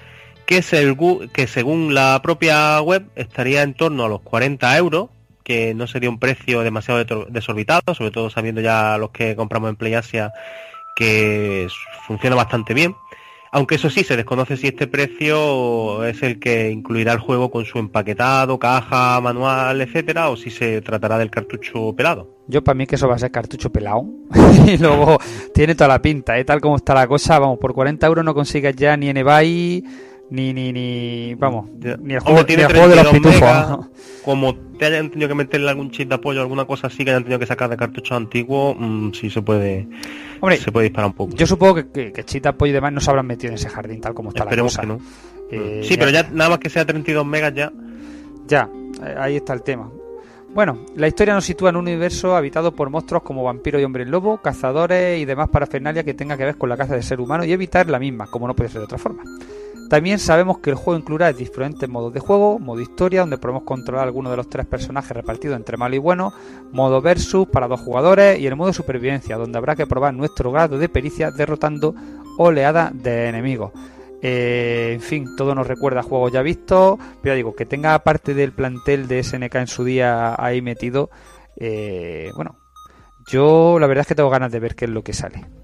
que, 0.46 0.58
es 0.58 0.72
el 0.72 0.96
que 1.32 1.46
según 1.46 1.94
la 1.94 2.20
propia 2.22 2.80
web 2.80 3.06
estaría 3.16 3.62
en 3.62 3.74
torno 3.74 4.04
a 4.04 4.08
los 4.08 4.20
40 4.20 4.76
euros, 4.76 5.08
que 5.42 5.74
no 5.74 5.86
sería 5.86 6.08
un 6.08 6.18
precio 6.18 6.62
demasiado 6.62 7.04
desorbitado, 7.28 7.94
sobre 7.94 8.10
todo 8.10 8.30
sabiendo 8.30 8.60
ya 8.60 8.96
los 8.98 9.10
que 9.10 9.36
compramos 9.36 9.70
en 9.70 9.76
PlayAsia 9.76 10.32
que 10.94 11.68
funciona 12.06 12.36
bastante 12.36 12.74
bien. 12.74 12.94
Aunque 13.54 13.76
eso 13.76 13.88
sí, 13.88 14.02
se 14.02 14.16
desconoce 14.16 14.56
si 14.56 14.66
este 14.66 14.88
precio 14.88 16.04
es 16.04 16.24
el 16.24 16.40
que 16.40 16.72
incluirá 16.72 17.12
el 17.12 17.20
juego 17.20 17.52
con 17.52 17.64
su 17.64 17.78
empaquetado, 17.78 18.58
caja, 18.58 19.20
manual, 19.20 19.80
etcétera, 19.80 20.28
o 20.30 20.36
si 20.36 20.50
se 20.50 20.80
tratará 20.80 21.18
del 21.18 21.30
cartucho 21.30 21.92
pelado. 21.92 22.36
Yo 22.48 22.64
para 22.64 22.74
mí 22.74 22.84
que 22.84 22.96
eso 22.96 23.06
va 23.06 23.14
a 23.14 23.18
ser 23.20 23.30
cartucho 23.30 23.70
pelado. 23.70 24.06
y 24.66 24.76
luego 24.76 25.18
tiene 25.54 25.76
toda 25.76 25.86
la 25.86 26.02
pinta, 26.02 26.36
¿eh? 26.36 26.44
tal 26.44 26.60
como 26.60 26.74
está 26.74 26.94
la 26.94 27.06
cosa, 27.06 27.38
vamos, 27.38 27.60
por 27.60 27.74
40 27.74 28.04
euros 28.08 28.24
no 28.24 28.34
consigues 28.34 28.74
ya 28.74 28.96
ni 28.96 29.08
Enebai, 29.08 29.84
ni, 30.34 30.52
ni, 30.52 30.72
ni, 30.72 31.34
vamos, 31.36 31.70
ni 32.00 32.14
el 32.14 32.20
juego, 32.20 32.40
Hombre, 32.40 32.56
ni 32.56 32.62
el 32.62 32.68
juego 32.72 32.88
de 32.88 32.96
los 32.96 33.10
32 33.10 33.12
pitufos. 33.12 33.40
megas, 33.40 33.78
como 34.24 34.54
te 34.78 34.86
hayan 34.86 35.10
tenido 35.10 35.28
que 35.28 35.34
meterle 35.34 35.70
algún 35.70 35.90
chip 35.90 36.08
de 36.08 36.14
apoyo, 36.16 36.40
alguna 36.40 36.64
cosa 36.64 36.88
así 36.88 37.04
que 37.04 37.10
hayan 37.10 37.22
tenido 37.22 37.38
que 37.38 37.46
sacar 37.46 37.70
de 37.70 37.76
cartuchos 37.76 38.16
antiguos, 38.16 38.76
mm, 38.78 39.12
sí 39.12 39.30
se 39.30 39.40
puede, 39.42 39.88
Hombre, 40.40 40.56
se 40.58 40.72
puede 40.72 40.84
disparar 40.84 41.10
un 41.10 41.14
poco. 41.16 41.36
Yo 41.36 41.46
supongo 41.46 41.76
que, 41.76 41.88
que, 41.88 42.12
que 42.12 42.24
Chita 42.24 42.52
Pollo 42.52 42.70
y 42.70 42.74
demás 42.74 42.92
no 42.92 43.00
se 43.00 43.10
habrán 43.10 43.26
metido 43.26 43.50
en 43.50 43.54
ese 43.54 43.68
jardín 43.68 44.00
tal 44.00 44.14
como 44.14 44.30
está 44.30 44.42
Esperemos 44.44 44.76
la 44.76 44.82
que 44.82 44.88
cosa. 44.88 44.98
no. 44.98 45.44
Eh, 45.50 45.80
sí, 45.84 45.96
pero 45.96 46.10
ya 46.10 46.28
nada 46.32 46.50
más 46.50 46.58
que 46.58 46.68
sea 46.70 46.84
32 46.84 47.24
megas 47.24 47.54
ya. 47.54 47.72
Ya, 48.46 48.68
eh, 49.06 49.14
ahí 49.18 49.36
está 49.36 49.52
el 49.54 49.62
tema. 49.62 49.90
Bueno, 50.54 50.78
la 50.94 51.08
historia 51.08 51.34
nos 51.34 51.44
sitúa 51.44 51.70
en 51.70 51.76
un 51.76 51.82
universo 51.88 52.36
habitado 52.36 52.72
por 52.72 52.88
monstruos 52.88 53.24
como 53.24 53.42
vampiros 53.42 53.80
y 53.80 53.84
hombres 53.84 54.06
lobo, 54.06 54.38
cazadores 54.40 55.18
y 55.20 55.24
demás 55.24 55.48
parafernalia 55.48 56.04
que 56.04 56.14
tenga 56.14 56.36
que 56.36 56.44
ver 56.44 56.56
con 56.56 56.68
la 56.68 56.76
caza 56.76 56.94
de 56.94 57.02
ser 57.02 57.20
humano 57.20 57.44
y 57.44 57.52
evitar 57.52 57.90
la 57.90 57.98
misma, 57.98 58.28
como 58.28 58.46
no 58.46 58.54
puede 58.54 58.70
ser 58.70 58.80
de 58.80 58.84
otra 58.84 58.98
forma. 58.98 59.24
También 59.94 60.18
sabemos 60.18 60.58
que 60.58 60.70
el 60.70 60.74
juego 60.74 60.98
incluirá 60.98 61.32
diferentes 61.32 61.88
modos 61.88 62.12
de 62.12 62.18
juego, 62.18 62.58
modo 62.58 62.80
historia, 62.80 63.20
donde 63.20 63.38
podemos 63.38 63.62
controlar 63.62 64.02
algunos 64.02 64.32
de 64.32 64.36
los 64.36 64.48
tres 64.48 64.66
personajes 64.66 65.12
repartidos 65.12 65.56
entre 65.56 65.76
malo 65.76 65.94
y 65.94 65.98
bueno, 65.98 66.32
modo 66.72 67.00
versus 67.00 67.46
para 67.46 67.68
dos 67.68 67.78
jugadores 67.78 68.40
y 68.40 68.48
el 68.48 68.56
modo 68.56 68.72
supervivencia, 68.72 69.36
donde 69.36 69.56
habrá 69.56 69.76
que 69.76 69.86
probar 69.86 70.12
nuestro 70.12 70.50
grado 70.50 70.78
de 70.78 70.88
pericia 70.88 71.30
derrotando 71.30 71.94
oleadas 72.38 72.90
de 73.04 73.28
enemigos. 73.28 73.70
Eh, 74.20 74.94
en 74.94 75.00
fin, 75.00 75.36
todo 75.36 75.54
nos 75.54 75.68
recuerda 75.68 76.00
a 76.00 76.02
juegos 76.02 76.32
ya 76.32 76.42
vistos, 76.42 76.98
pero 77.22 77.32
ya 77.32 77.36
digo, 77.36 77.54
que 77.54 77.64
tenga 77.64 77.96
parte 78.00 78.34
del 78.34 78.50
plantel 78.50 79.06
de 79.06 79.22
SNK 79.22 79.54
en 79.54 79.68
su 79.68 79.84
día 79.84 80.34
ahí 80.36 80.60
metido, 80.60 81.08
eh, 81.56 82.32
bueno, 82.34 82.56
yo 83.28 83.78
la 83.78 83.86
verdad 83.86 84.00
es 84.00 84.08
que 84.08 84.16
tengo 84.16 84.28
ganas 84.28 84.50
de 84.50 84.58
ver 84.58 84.74
qué 84.74 84.86
es 84.86 84.90
lo 84.90 85.04
que 85.04 85.12
sale. 85.12 85.63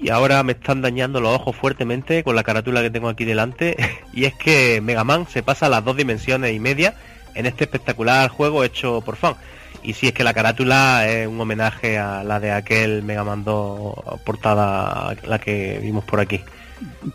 Y 0.00 0.10
ahora 0.10 0.42
me 0.44 0.52
están 0.52 0.80
dañando 0.80 1.20
los 1.20 1.34
ojos 1.34 1.56
fuertemente 1.56 2.22
con 2.22 2.36
la 2.36 2.44
carátula 2.44 2.82
que 2.82 2.90
tengo 2.90 3.08
aquí 3.08 3.24
delante. 3.24 3.76
Y 4.12 4.24
es 4.24 4.34
que 4.34 4.80
Mega 4.80 5.04
Man 5.04 5.26
se 5.28 5.44
pasa 5.44 5.66
a 5.66 5.68
las 5.68 5.84
dos 5.84 5.96
dimensiones 5.96 6.52
y 6.52 6.58
media 6.58 6.94
en 7.34 7.46
este 7.46 7.64
espectacular 7.64 8.28
juego 8.30 8.64
hecho 8.64 9.00
por 9.00 9.16
fan. 9.16 9.34
Y 9.82 9.92
si 9.92 10.08
es 10.08 10.12
que 10.12 10.24
la 10.24 10.34
carátula 10.34 11.06
es 11.08 11.28
un 11.28 11.40
homenaje 11.40 11.98
a 11.98 12.24
la 12.24 12.40
de 12.40 12.50
aquel 12.50 13.02
Mega 13.04 13.22
Man 13.22 13.44
2 13.44 13.94
portada, 14.24 15.14
la 15.24 15.38
que 15.38 15.78
vimos 15.80 16.04
por 16.04 16.18
aquí. 16.18 16.40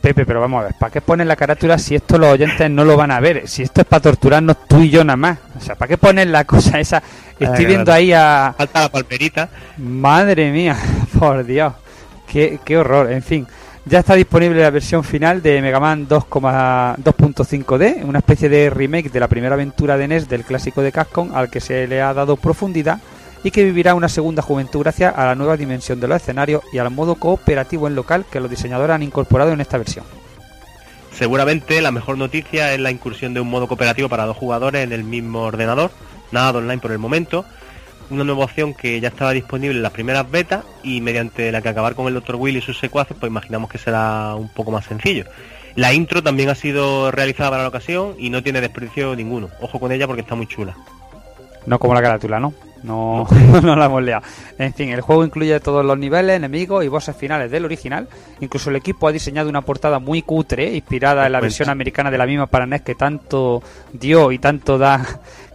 Pepe, 0.02 0.26
pero 0.26 0.42
vamos 0.42 0.62
a 0.62 0.66
ver, 0.66 0.74
¿para 0.80 0.92
qué 0.92 1.02
ponen 1.02 1.28
la 1.28 1.36
carátula 1.36 1.78
si 1.78 1.96
esto 1.96 2.18
los 2.18 2.30
oyentes 2.30 2.70
no 2.70 2.84
lo 2.84 2.98
van 2.98 3.12
a 3.12 3.20
ver? 3.20 3.48
Si 3.48 3.64
esto 3.64 3.82
es 3.82 3.88
para 3.88 4.02
torturarnos 4.02 4.68
tú 4.68 4.82
y 4.82 4.90
yo 4.90 5.04
nada 5.04 5.18
más. 5.18 5.40
O 5.58 5.62
sea, 5.62 5.76
¿para 5.76 5.90
qué 5.90 5.98
ponen 5.98 6.32
la 6.32 6.46
cosa 6.46 6.80
esa? 6.80 7.02
Estoy 7.40 7.66
viendo 7.66 7.92
ahí 7.92 8.14
a... 8.14 8.54
Falta 8.58 8.82
la 8.82 8.90
palperita. 8.90 9.50
Madre 9.78 10.52
mía, 10.52 10.78
por 11.20 11.46
Dios. 11.46 11.74
Qué, 12.34 12.78
horror, 12.80 13.12
en 13.12 13.22
fin. 13.22 13.46
Ya 13.86 14.00
está 14.00 14.16
disponible 14.16 14.60
la 14.60 14.72
versión 14.72 15.04
final 15.04 15.44
de 15.44 15.62
Mega 15.62 15.80
Man 15.80 16.08
2.5D, 16.08 18.04
una 18.04 18.18
especie 18.18 18.50
de 18.50 18.72
remake 18.72 19.12
de 19.12 19.20
la 19.20 19.28
primera 19.28 19.54
aventura 19.54 19.98
de 19.98 20.08
NES 20.08 20.28
del 20.28 20.44
clásico 20.44 20.82
de 20.82 20.92
Capcom 20.92 21.36
al 21.36 21.52
que 21.52 21.60
se 21.60 21.86
le 21.86 22.02
ha 22.02 22.12
dado 22.12 22.36
profundidad 22.36 23.00
y 23.44 23.52
que 23.52 23.64
vivirá 23.64 23.94
una 23.94 24.10
segunda 24.10 24.42
juventud 24.42 24.80
gracias 24.80 25.14
a 25.16 25.28
la 25.28 25.36
nueva 25.36 25.58
dimensión 25.58 26.00
de 26.00 26.08
los 26.08 26.20
escenarios 26.20 26.64
y 26.74 26.80
al 26.80 26.90
modo 26.90 27.16
cooperativo 27.16 27.88
en 27.88 27.94
local 27.94 28.26
que 28.32 28.40
los 28.40 28.50
diseñadores 28.50 28.96
han 28.96 29.04
incorporado 29.04 29.52
en 29.52 29.62
esta 29.62 29.78
versión. 29.78 30.06
Seguramente 31.12 31.82
la 31.84 31.92
mejor 31.92 32.18
noticia 32.18 32.74
es 32.74 32.80
la 32.80 32.90
incursión 32.90 33.36
de 33.36 33.42
un 33.42 33.50
modo 33.52 33.68
cooperativo 33.68 34.10
para 34.10 34.26
dos 34.26 34.38
jugadores 34.38 34.84
en 34.84 34.92
el 34.92 35.04
mismo 35.04 35.42
ordenador, 35.42 35.92
nada 36.32 36.58
online 36.58 36.82
por 36.82 36.94
el 36.94 36.98
momento, 36.98 37.46
una 38.10 38.24
nueva 38.24 38.46
opción 38.46 38.74
que 38.74 39.00
ya 39.00 39.10
estaba 39.10 39.32
disponible 39.32 39.78
en 39.78 39.84
las 39.84 39.92
primeras 39.92 40.30
betas 40.30 40.64
y 40.84 41.02
mediante 41.02 41.52
la 41.52 41.62
que 41.62 41.70
acabar 41.70 41.96
con 41.96 42.08
el 42.08 42.14
Dr. 42.14 42.36
Will 42.36 42.58
y 42.58 42.62
sus 42.62 42.80
secuaces, 42.80 43.16
pues 43.20 43.30
imaginamos 43.30 43.70
que 43.70 43.78
será 43.78 44.36
un 44.36 44.50
poco 44.50 44.72
más 44.72 44.86
sencillo. 44.86 45.26
La 45.76 45.94
intro 45.94 46.22
también 46.22 46.50
ha 46.50 46.56
sido 46.56 47.10
realizada 47.12 47.52
para 47.52 47.64
la 47.64 47.70
ocasión 47.70 48.16
y 48.20 48.30
no 48.30 48.44
tiene 48.44 48.62
desperdicio 48.62 49.16
ninguno. 49.16 49.50
Ojo 49.60 49.80
con 49.80 49.92
ella 49.92 50.06
porque 50.06 50.22
está 50.22 50.36
muy 50.36 50.48
chula. 50.48 50.76
No 51.66 51.80
como 51.80 51.94
la 51.94 52.02
carátula, 52.02 52.40
¿no? 52.40 52.54
No, 52.84 53.26
no 53.62 53.76
la 53.78 53.86
hemos 53.86 54.04
liado. 54.04 54.24
En 54.60 54.74
fin, 54.74 54.90
el 54.90 55.02
juego 55.02 55.24
incluye 55.24 55.60
todos 55.62 55.84
los 55.84 55.98
niveles, 55.98 56.36
enemigos 56.36 56.84
y 56.84 56.90
bosses 56.90 57.16
finales 57.16 57.50
del 57.50 57.66
original. 57.66 58.08
Incluso 58.42 58.70
el 58.70 58.76
equipo 58.76 59.08
ha 59.08 59.12
diseñado 59.12 59.50
una 59.50 59.62
portada 59.62 60.00
muy 60.00 60.22
cutre, 60.22 60.76
inspirada 60.76 61.26
en 61.26 61.32
la 61.32 61.40
versión 61.40 61.70
americana 61.70 62.12
de 62.12 62.18
la 62.18 62.26
misma 62.26 62.48
para 62.48 62.66
NES 62.66 62.82
que 62.82 62.96
tanto 62.96 63.64
dio 63.94 64.32
y 64.32 64.38
tanto 64.38 64.78
da 64.78 65.02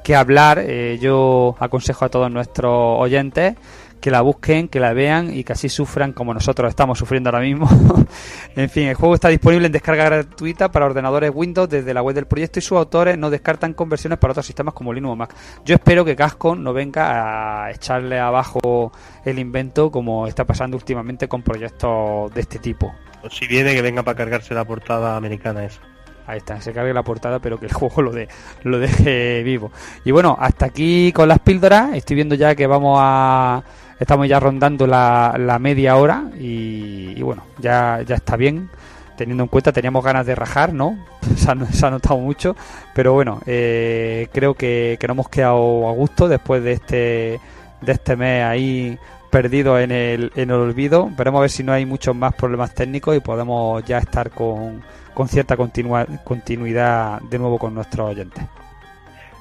que 0.09 0.17
hablar. 0.17 0.65
Eh, 0.67 0.99
yo 1.03 1.55
aconsejo 1.59 2.07
a 2.07 2.09
todos 2.09 2.31
nuestros 2.31 2.73
oyentes 2.99 3.57
que 4.01 4.11
la 4.11 4.23
busquen, 4.23 4.69
que 4.69 4.81
la 4.81 4.95
vean 4.95 5.37
y 5.37 5.45
que 5.45 5.53
así 5.53 5.69
sufran 5.69 6.15
como 6.15 6.33
nosotros 6.33 6.71
estamos 6.71 6.99
sufriendo 6.99 7.29
ahora 7.29 7.43
mismo. 7.43 7.69
en 8.57 8.71
fin, 8.71 8.85
el 8.85 8.95
juego 8.95 9.15
está 9.15 9.29
disponible 9.29 9.67
en 9.67 9.73
descarga 9.73 10.05
gratuita 10.05 10.71
para 10.71 10.87
ordenadores 10.87 11.31
Windows 11.35 11.69
desde 11.69 11.93
la 11.93 12.01
web 12.01 12.15
del 12.15 12.25
proyecto 12.25 12.59
y 12.59 12.63
sus 12.63 12.79
autores 12.79 13.19
no 13.19 13.29
descartan 13.29 13.75
conversiones 13.75 14.19
para 14.19 14.33
otros 14.33 14.47
sistemas 14.47 14.73
como 14.73 14.95
Linux 14.95 15.13
o 15.13 15.17
Mac. 15.17 15.35
Yo 15.67 15.75
espero 15.75 16.07
que 16.07 16.17
Cascon 16.17 16.65
no 16.65 16.73
venga 16.73 17.67
a 17.67 17.71
echarle 17.71 18.19
abajo 18.19 18.91
el 19.27 19.39
invento 19.39 19.91
como 19.91 20.27
está 20.27 20.47
pasando 20.47 20.79
últimamente 20.79 21.29
con 21.29 21.43
proyectos 21.43 22.33
de 22.33 22.41
este 22.41 22.59
tipo. 22.61 22.95
Si 23.31 23.47
viene 23.47 23.75
que 23.75 23.83
venga 23.83 24.03
para 24.03 24.17
cargarse 24.17 24.55
la 24.55 24.65
portada 24.65 25.19
americana 25.19 25.67
esa. 25.67 25.83
Ahí 26.29 26.39
está, 26.39 26.61
se 26.61 26.75
cargue 26.75 26.93
la 26.93 27.03
portada, 27.03 27.39
pero 27.39 27.59
que 27.59 27.65
el 27.67 27.73
juego 27.73 28.03
lo, 28.03 28.13
de, 28.13 28.29
lo 28.63 28.79
deje 28.79 29.43
vivo. 29.43 29.73
Y 30.05 30.11
bueno, 30.11 30.37
hasta 30.39 30.67
aquí 30.67 31.11
con 31.13 31.27
las 31.27 31.39
píldoras. 31.39 31.95
Estoy 31.95 32.17
viendo 32.17 32.35
ya 32.35 32.55
que 32.55 32.67
vamos 32.67 32.99
a. 33.01 33.63
Estamos 33.99 34.29
ya 34.29 34.39
rondando 34.39 34.87
la, 34.87 35.59
media 35.59 35.97
hora 35.97 36.25
y, 36.39 37.21
bueno, 37.23 37.43
ya, 37.59 38.03
ya 38.07 38.17
está 38.17 38.37
bien. 38.37 38.69
Teniendo 39.17 39.43
en 39.43 39.49
cuenta, 39.49 39.73
teníamos 39.73 40.05
ganas 40.05 40.25
de 40.27 40.37
rajar, 40.37 40.73
¿no? 40.73 40.99
Se 41.37 41.51
ha, 41.51 41.91
notado 41.91 42.19
mucho. 42.19 42.55
Pero 42.95 43.15
bueno, 43.15 43.41
eh, 43.47 44.29
creo 44.33 44.55
que, 44.55 44.99
que 45.01 45.07
no 45.09 45.15
hemos 45.15 45.29
quedado 45.31 45.89
a 45.89 45.93
gusto 45.93 46.29
después 46.29 46.63
de 46.63 46.73
este, 46.73 47.41
de 47.81 47.93
este 47.93 48.15
mes 48.15 48.45
ahí 48.45 48.99
perdido 49.31 49.79
en 49.81 49.93
el, 49.93 50.31
en 50.37 50.51
el 50.51 50.57
olvido. 50.57 51.11
Veremos 51.17 51.39
a 51.39 51.43
ver 51.43 51.51
si 51.51 51.63
no 51.63 51.73
hay 51.73 51.87
muchos 51.87 52.15
más 52.15 52.35
problemas 52.35 52.75
técnicos 52.75 53.17
y 53.17 53.21
podemos 53.21 53.85
ya 53.85 53.99
estar 53.99 54.31
con, 54.31 54.83
con 55.19 55.29
cierta 55.29 55.57
continuidad 55.57 57.21
de 57.23 57.39
nuevo 57.41 57.59
con 57.59 57.75
nuestros 57.75 58.11
oyentes. 58.11 58.45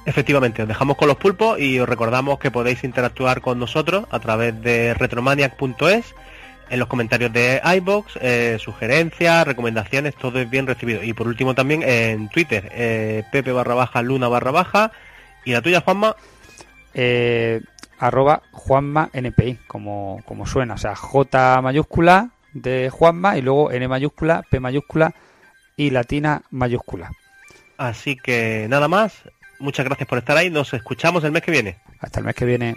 Efectivamente, 0.06 0.62
os 0.62 0.66
dejamos 0.66 0.96
con 0.96 1.06
los 1.06 1.16
pulpos 1.16 1.60
y 1.60 1.78
os 1.78 1.88
recordamos 1.88 2.40
que 2.40 2.50
podéis 2.50 2.82
interactuar 2.82 3.40
con 3.40 3.60
nosotros 3.60 4.04
a 4.10 4.18
través 4.18 4.60
de 4.60 4.92
retromaniac.es 4.94 6.16
en 6.68 6.78
los 6.80 6.88
comentarios 6.88 7.32
de 7.32 7.62
iBox, 7.76 8.18
eh, 8.20 8.56
sugerencias, 8.58 9.46
recomendaciones, 9.46 10.16
todo 10.16 10.40
es 10.40 10.50
bien 10.50 10.66
recibido. 10.66 11.04
Y 11.04 11.12
por 11.12 11.28
último 11.28 11.54
también 11.54 11.84
en 11.84 12.28
Twitter, 12.28 12.72
eh, 12.74 13.22
pepe 13.30 13.52
barra 13.52 13.76
baja, 13.76 14.02
luna 14.02 14.26
barra 14.26 14.50
baja. 14.50 14.90
¿Y 15.44 15.52
la 15.52 15.62
tuya, 15.62 15.82
Juanma? 15.82 16.16
Eh, 16.92 17.60
arroba 18.00 18.42
Juanma 18.50 19.10
NPI, 19.12 19.60
como, 19.68 20.22
como 20.26 20.44
suena. 20.44 20.74
O 20.74 20.78
sea, 20.78 20.96
J 20.96 21.62
mayúscula 21.62 22.30
de 22.52 22.90
Juanma 22.90 23.38
y 23.38 23.42
luego 23.42 23.70
N 23.70 23.86
mayúscula, 23.86 24.42
P 24.50 24.58
mayúscula 24.58 25.14
y 25.78 25.90
latina 25.90 26.42
mayúscula. 26.50 27.12
Así 27.78 28.16
que 28.16 28.66
nada 28.68 28.88
más. 28.88 29.22
Muchas 29.60 29.86
gracias 29.86 30.08
por 30.08 30.18
estar 30.18 30.36
ahí. 30.36 30.50
Nos 30.50 30.74
escuchamos 30.74 31.24
el 31.24 31.32
mes 31.32 31.42
que 31.42 31.50
viene. 31.50 31.78
Hasta 32.00 32.20
el 32.20 32.26
mes 32.26 32.34
que 32.34 32.44
viene. 32.44 32.76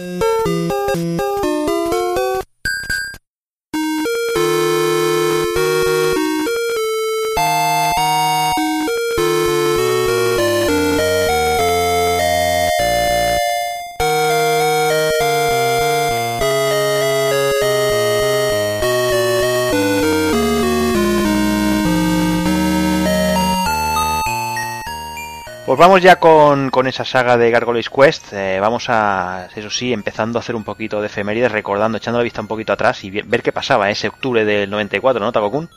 Vamos 25.81 26.03
ya 26.03 26.17
con, 26.17 26.69
con 26.69 26.85
esa 26.85 27.03
saga 27.03 27.37
de 27.37 27.49
Gargoyles 27.49 27.89
Quest. 27.89 28.33
Eh, 28.33 28.59
vamos 28.61 28.85
a, 28.87 29.49
eso 29.55 29.71
sí, 29.71 29.91
empezando 29.91 30.37
a 30.37 30.41
hacer 30.41 30.55
un 30.55 30.63
poquito 30.63 31.01
de 31.01 31.07
efemérides, 31.07 31.51
recordando, 31.51 31.97
echando 31.97 32.19
la 32.19 32.23
vista 32.23 32.39
un 32.39 32.47
poquito 32.47 32.71
atrás 32.71 33.03
y 33.03 33.09
ver 33.09 33.41
qué 33.41 33.51
pasaba 33.51 33.89
ese 33.89 34.07
octubre 34.07 34.45
del 34.45 34.69
94, 34.69 35.19
¿no, 35.19 35.31
Takokun? 35.31 35.71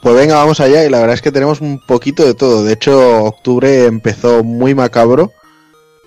Pues 0.00 0.14
venga, 0.14 0.36
vamos 0.36 0.60
allá 0.60 0.86
y 0.86 0.88
la 0.88 1.00
verdad 1.00 1.14
es 1.14 1.20
que 1.20 1.30
tenemos 1.30 1.60
un 1.60 1.84
poquito 1.86 2.24
de 2.24 2.32
todo. 2.32 2.64
De 2.64 2.72
hecho, 2.72 3.24
octubre 3.24 3.84
empezó 3.84 4.42
muy 4.42 4.74
macabro 4.74 5.32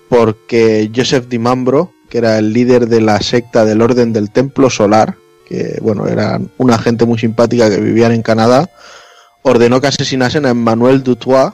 porque 0.08 0.90
Joseph 0.92 1.28
Dimambro, 1.28 1.92
que 2.10 2.18
era 2.18 2.38
el 2.38 2.52
líder 2.52 2.88
de 2.88 3.00
la 3.00 3.20
secta 3.20 3.64
del 3.64 3.80
Orden 3.80 4.12
del 4.12 4.32
Templo 4.32 4.70
Solar, 4.70 5.14
que 5.46 5.78
bueno, 5.80 6.08
era 6.08 6.40
una 6.58 6.78
gente 6.78 7.04
muy 7.04 7.20
simpática 7.20 7.70
que 7.70 7.80
vivían 7.80 8.10
en 8.10 8.22
Canadá, 8.22 8.68
ordenó 9.42 9.80
que 9.80 9.86
asesinasen 9.86 10.46
a 10.46 10.50
Emmanuel 10.50 11.04
Dutois 11.04 11.52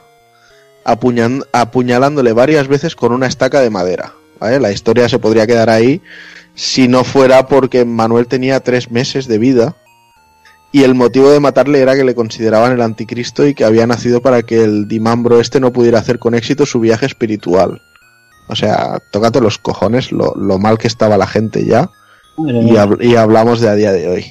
apuñan- 0.85 1.43
apuñalándole 1.51 2.33
varias 2.33 2.67
veces 2.67 2.95
con 2.95 3.11
una 3.11 3.27
estaca 3.27 3.61
de 3.61 3.69
madera. 3.69 4.13
¿vale? 4.39 4.59
La 4.59 4.71
historia 4.71 5.09
se 5.09 5.19
podría 5.19 5.47
quedar 5.47 5.69
ahí 5.69 6.01
si 6.55 6.87
no 6.87 7.03
fuera 7.03 7.47
porque 7.47 7.85
Manuel 7.85 8.27
tenía 8.27 8.59
tres 8.59 8.91
meses 8.91 9.27
de 9.27 9.37
vida 9.37 9.75
y 10.71 10.83
el 10.83 10.93
motivo 10.93 11.31
de 11.31 11.39
matarle 11.39 11.79
era 11.81 11.95
que 11.95 12.03
le 12.03 12.13
consideraban 12.15 12.71
el 12.73 12.81
anticristo 12.81 13.45
y 13.47 13.53
que 13.55 13.65
había 13.65 13.87
nacido 13.87 14.21
para 14.21 14.43
que 14.43 14.63
el 14.63 14.87
dimambro 14.87 15.39
este 15.39 15.59
no 15.59 15.73
pudiera 15.73 15.99
hacer 15.99 16.19
con 16.19 16.35
éxito 16.35 16.65
su 16.65 16.79
viaje 16.79 17.05
espiritual. 17.07 17.81
O 18.49 18.55
sea, 18.55 18.99
tócate 19.11 19.41
los 19.41 19.57
cojones 19.57 20.11
lo, 20.11 20.33
lo 20.35 20.57
mal 20.59 20.77
que 20.77 20.87
estaba 20.87 21.17
la 21.17 21.27
gente 21.27 21.65
ya 21.65 21.89
y, 22.37 22.71
hab- 22.75 23.03
y 23.03 23.15
hablamos 23.15 23.61
de 23.61 23.69
a 23.69 23.75
día 23.75 23.91
de 23.91 24.07
hoy. 24.09 24.25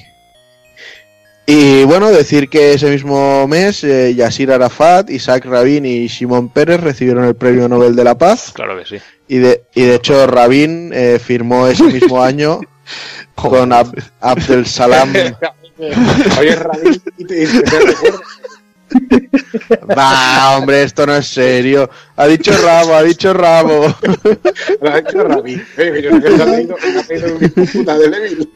Y 1.51 1.83
bueno, 1.85 2.11
decir 2.11 2.47
que 2.47 2.73
ese 2.73 2.91
mismo 2.91 3.47
mes 3.47 3.83
eh, 3.83 4.13
Yasir 4.13 4.51
Arafat, 4.51 5.09
Isaac 5.09 5.45
Rabin 5.45 5.83
y 5.83 6.05
Shimon 6.05 6.49
Pérez 6.49 6.79
recibieron 6.79 7.25
el 7.25 7.35
Premio 7.35 7.67
Nobel 7.67 7.95
de 7.95 8.03
la 8.03 8.15
Paz 8.15 8.51
Claro 8.53 8.77
que 8.77 8.85
sí. 8.85 8.97
y 9.27 9.37
de, 9.39 9.63
y 9.73 9.81
de 9.81 9.95
hecho 9.95 10.27
Rabin 10.27 10.91
eh, 10.93 11.17
firmó 11.17 11.65
ese 11.65 11.85
mismo 11.85 12.21
año 12.23 12.59
con 13.33 13.71
Ab- 13.71 13.99
Abdel 14.21 14.67
Salam 14.67 15.11
Oye, 16.39 16.55
Rabin, 16.55 17.01
y 17.17 17.25
te, 17.25 17.43
y 17.43 17.47
te 17.47 17.79
recuerdo- 17.79 18.21
Va, 19.97 20.57
hombre, 20.57 20.83
esto 20.83 21.05
no 21.07 21.15
es 21.15 21.27
serio. 21.27 21.89
Ha 22.15 22.25
dicho 22.27 22.51
Rabo, 22.63 22.93
ha 22.95 23.03
dicho 23.03 23.33
Rabo. 23.33 23.85
lo 24.81 24.89
ha 24.91 24.97
hecho 24.99 25.23
Rabin. 25.23 25.63
Eh, 25.77 25.91
que 25.93 26.01
yo 26.03 26.11
no 26.11 26.19
de 26.19 27.49
puta 27.49 27.97
de 27.97 28.09
Levil. 28.09 28.49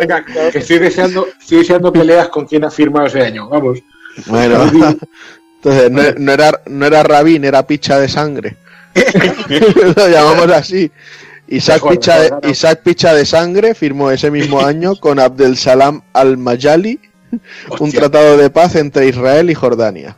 Venga, 0.00 0.24
que 0.52 0.58
estoy 0.58 0.78
deseando, 0.78 1.26
estoy 1.40 1.58
deseando 1.58 1.92
peleas 1.92 2.28
con 2.28 2.46
quien 2.46 2.64
ha 2.64 2.70
firmado 2.70 3.06
ese 3.06 3.22
año. 3.22 3.48
Vamos. 3.48 3.78
Bueno, 4.26 4.62
entonces 5.56 5.90
no, 5.90 6.02
no 6.18 6.32
era, 6.32 6.60
no 6.66 6.86
era 6.86 7.02
Rabín, 7.02 7.44
era 7.44 7.66
picha 7.66 7.98
de 7.98 8.08
sangre. 8.08 8.56
Lo 9.96 10.08
llamamos 10.08 10.50
así. 10.52 10.90
Isaac 11.50 11.76
Mejor, 11.76 11.90
Picha, 11.92 12.18
mejor, 12.18 12.40
de. 12.42 12.50
Isaac 12.50 12.80
Picha 12.82 13.14
de 13.14 13.24
Sangre 13.24 13.74
firmó 13.74 14.10
ese 14.10 14.30
mismo 14.30 14.60
año 14.66 14.96
con 14.96 15.18
Abdel 15.18 15.56
Salam 15.56 16.02
al-Mayali 16.12 17.00
un 17.78 17.90
tratado 17.92 18.36
de 18.36 18.50
paz 18.50 18.74
entre 18.76 19.06
Israel 19.08 19.50
y 19.50 19.54
Jordania. 19.54 20.16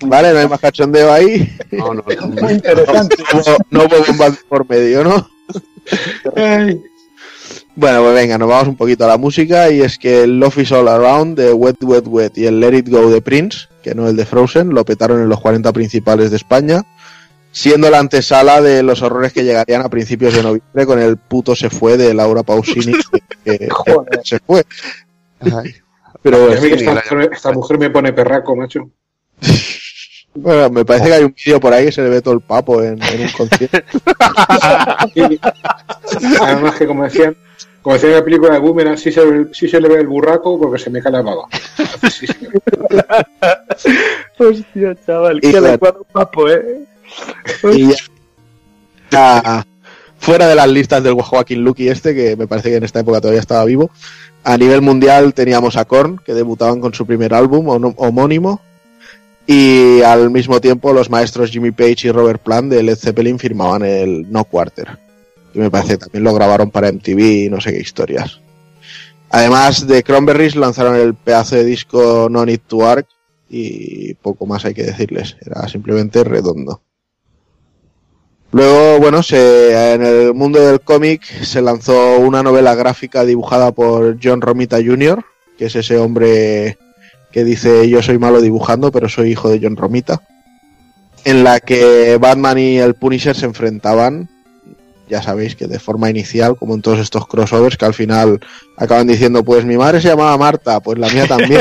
Vale, 0.00 0.32
no 0.32 0.38
hay 0.40 0.48
más 0.48 0.60
cachondeo 0.60 1.12
ahí. 1.12 1.56
No, 1.72 1.94
no, 1.94 2.04
no. 2.06 2.26
Muy 2.42 2.52
interesante. 2.54 3.16
No, 3.32 3.40
hubo- 3.40 3.56
no 3.70 3.84
hubo 3.84 4.04
bombas 4.04 4.38
por 4.48 4.68
medio, 4.68 5.02
¿no? 5.04 5.28
Bueno, 7.74 8.02
pues 8.02 8.14
venga, 8.14 8.38
nos 8.38 8.48
vamos 8.48 8.68
un 8.68 8.76
poquito 8.76 9.04
a 9.04 9.08
la 9.08 9.18
música 9.18 9.70
y 9.70 9.82
es 9.82 9.98
que 9.98 10.22
el 10.22 10.40
Love 10.40 10.58
is 10.58 10.72
All 10.72 10.88
Around 10.88 11.38
de 11.38 11.52
Wet 11.52 11.76
Wet 11.82 12.06
Wet 12.06 12.38
y 12.38 12.46
el 12.46 12.58
Let 12.58 12.78
It 12.78 12.88
Go 12.88 13.10
de 13.10 13.20
Prince, 13.20 13.68
que 13.82 13.94
no 13.94 14.08
el 14.08 14.16
de 14.16 14.24
Frozen, 14.24 14.70
lo 14.70 14.84
petaron 14.84 15.20
en 15.20 15.28
los 15.28 15.40
40 15.40 15.72
principales 15.72 16.30
de 16.30 16.36
España, 16.38 16.84
siendo 17.52 17.90
la 17.90 17.98
antesala 17.98 18.62
de 18.62 18.82
los 18.82 19.02
horrores 19.02 19.32
que 19.34 19.44
llegarían 19.44 19.82
a 19.82 19.90
principios 19.90 20.34
de 20.34 20.42
noviembre 20.42 20.86
con 20.86 20.98
el 20.98 21.18
puto 21.18 21.54
se 21.54 21.68
fue 21.68 21.98
de 21.98 22.14
Laura 22.14 22.42
Pausini, 22.42 22.94
que, 23.44 23.58
que 23.58 23.68
Joder. 23.70 24.20
se 24.24 24.38
fue. 24.38 24.64
Ay, 25.40 25.74
Pero 26.22 26.46
bueno, 26.46 26.60
que 26.60 26.84
mujer, 26.84 27.30
esta 27.32 27.52
mujer 27.52 27.78
me 27.78 27.90
pone 27.90 28.12
perraco, 28.14 28.56
macho. 28.56 28.90
bueno, 30.36 30.70
me 30.70 30.84
parece 30.84 31.06
que 31.06 31.14
hay 31.14 31.24
un 31.24 31.34
vídeo 31.34 31.60
por 31.60 31.72
ahí 31.72 31.86
que 31.86 31.92
se 31.92 32.02
le 32.02 32.08
ve 32.08 32.22
todo 32.22 32.34
el 32.34 32.40
papo 32.40 32.82
en, 32.82 33.00
en 33.02 33.20
un 33.22 33.28
concierto. 33.36 33.78
Además 36.40 36.74
que 36.76 36.86
como 36.86 37.04
decían, 37.04 37.36
como 37.82 37.94
decían 37.94 38.12
en 38.12 38.18
la 38.18 38.24
película 38.24 38.52
de 38.54 38.58
Boomerang, 38.58 38.98
sí 38.98 39.12
se, 39.12 39.22
sí 39.52 39.68
se 39.68 39.80
le 39.80 39.88
ve 39.88 40.00
el 40.00 40.06
burraco 40.06 40.58
porque 40.58 40.82
se 40.82 40.90
me 40.90 41.02
cae 41.02 41.12
la 41.12 41.22
baba. 41.22 41.44
Sí. 42.10 42.26
Hostia, 44.38 44.96
chaval, 45.06 45.38
Y 45.38 45.40
qué 45.40 45.50
bueno. 45.52 45.68
adecuado 45.68 46.06
papo, 46.12 46.48
eh. 46.48 46.84
Y 47.72 47.90
ya, 49.10 49.42
ya 49.42 49.66
fuera 50.18 50.48
de 50.48 50.54
las 50.54 50.68
listas 50.68 51.02
del 51.02 51.14
Joaquín 51.14 51.62
Lucky 51.62 51.88
este, 51.88 52.14
que 52.14 52.36
me 52.36 52.46
parece 52.46 52.70
que 52.70 52.76
en 52.76 52.84
esta 52.84 53.00
época 53.00 53.20
todavía 53.20 53.40
estaba 53.40 53.64
vivo, 53.64 53.90
a 54.44 54.56
nivel 54.56 54.82
mundial 54.82 55.34
teníamos 55.34 55.76
a 55.76 55.84
Korn, 55.84 56.20
que 56.24 56.34
debutaban 56.34 56.80
con 56.80 56.94
su 56.94 57.06
primer 57.06 57.34
álbum 57.34 57.94
homónimo, 57.96 58.60
y 59.46 60.02
al 60.02 60.30
mismo 60.30 60.60
tiempo 60.60 60.92
los 60.92 61.08
maestros 61.08 61.50
Jimmy 61.50 61.70
Page 61.70 62.08
y 62.08 62.10
Robert 62.10 62.42
Plant 62.42 62.72
de 62.72 62.82
Led 62.82 62.96
Zeppelin 62.96 63.38
firmaban 63.38 63.84
el 63.84 64.30
No 64.30 64.44
Quarter, 64.44 64.98
que 65.52 65.58
me 65.60 65.70
parece 65.70 65.92
que 65.92 65.98
también 65.98 66.24
lo 66.24 66.34
grabaron 66.34 66.70
para 66.70 66.90
MTV 66.90 67.20
y 67.20 67.48
no 67.48 67.60
sé 67.60 67.72
qué 67.72 67.80
historias. 67.80 68.40
Además 69.30 69.86
de 69.86 70.02
Cranberries 70.02 70.56
lanzaron 70.56 70.96
el 70.96 71.14
pedazo 71.14 71.56
de 71.56 71.64
disco 71.64 72.28
No 72.30 72.44
Need 72.44 72.60
to 72.66 72.86
Arc 72.86 73.06
y 73.48 74.14
poco 74.14 74.46
más 74.46 74.64
hay 74.64 74.74
que 74.74 74.82
decirles, 74.82 75.36
era 75.40 75.68
simplemente 75.68 76.24
redondo. 76.24 76.82
Luego, 78.52 78.98
bueno, 79.00 79.22
se, 79.22 79.94
en 79.94 80.02
el 80.02 80.34
mundo 80.34 80.60
del 80.60 80.80
cómic 80.80 81.22
se 81.42 81.60
lanzó 81.60 82.18
una 82.18 82.42
novela 82.42 82.74
gráfica 82.74 83.24
dibujada 83.24 83.72
por 83.72 84.18
John 84.22 84.40
Romita 84.40 84.78
Jr., 84.78 85.24
que 85.58 85.66
es 85.66 85.76
ese 85.76 85.98
hombre 85.98 86.78
que 87.36 87.44
dice 87.44 87.86
yo 87.86 88.00
soy 88.00 88.18
malo 88.18 88.40
dibujando, 88.40 88.90
pero 88.90 89.10
soy 89.10 89.32
hijo 89.32 89.50
de 89.50 89.60
John 89.62 89.76
Romita, 89.76 90.22
en 91.22 91.44
la 91.44 91.60
que 91.60 92.16
Batman 92.18 92.56
y 92.56 92.78
el 92.78 92.94
Punisher 92.94 93.36
se 93.36 93.44
enfrentaban, 93.44 94.30
ya 95.06 95.20
sabéis 95.20 95.54
que 95.54 95.66
de 95.66 95.78
forma 95.78 96.08
inicial, 96.08 96.56
como 96.56 96.74
en 96.74 96.80
todos 96.80 96.98
estos 96.98 97.28
crossovers, 97.28 97.76
que 97.76 97.84
al 97.84 97.92
final 97.92 98.40
acaban 98.78 99.06
diciendo, 99.06 99.44
pues 99.44 99.66
mi 99.66 99.76
madre 99.76 100.00
se 100.00 100.08
llamaba 100.08 100.38
Marta, 100.38 100.80
pues 100.80 100.98
la 100.98 101.10
mía 101.10 101.26
también. 101.26 101.60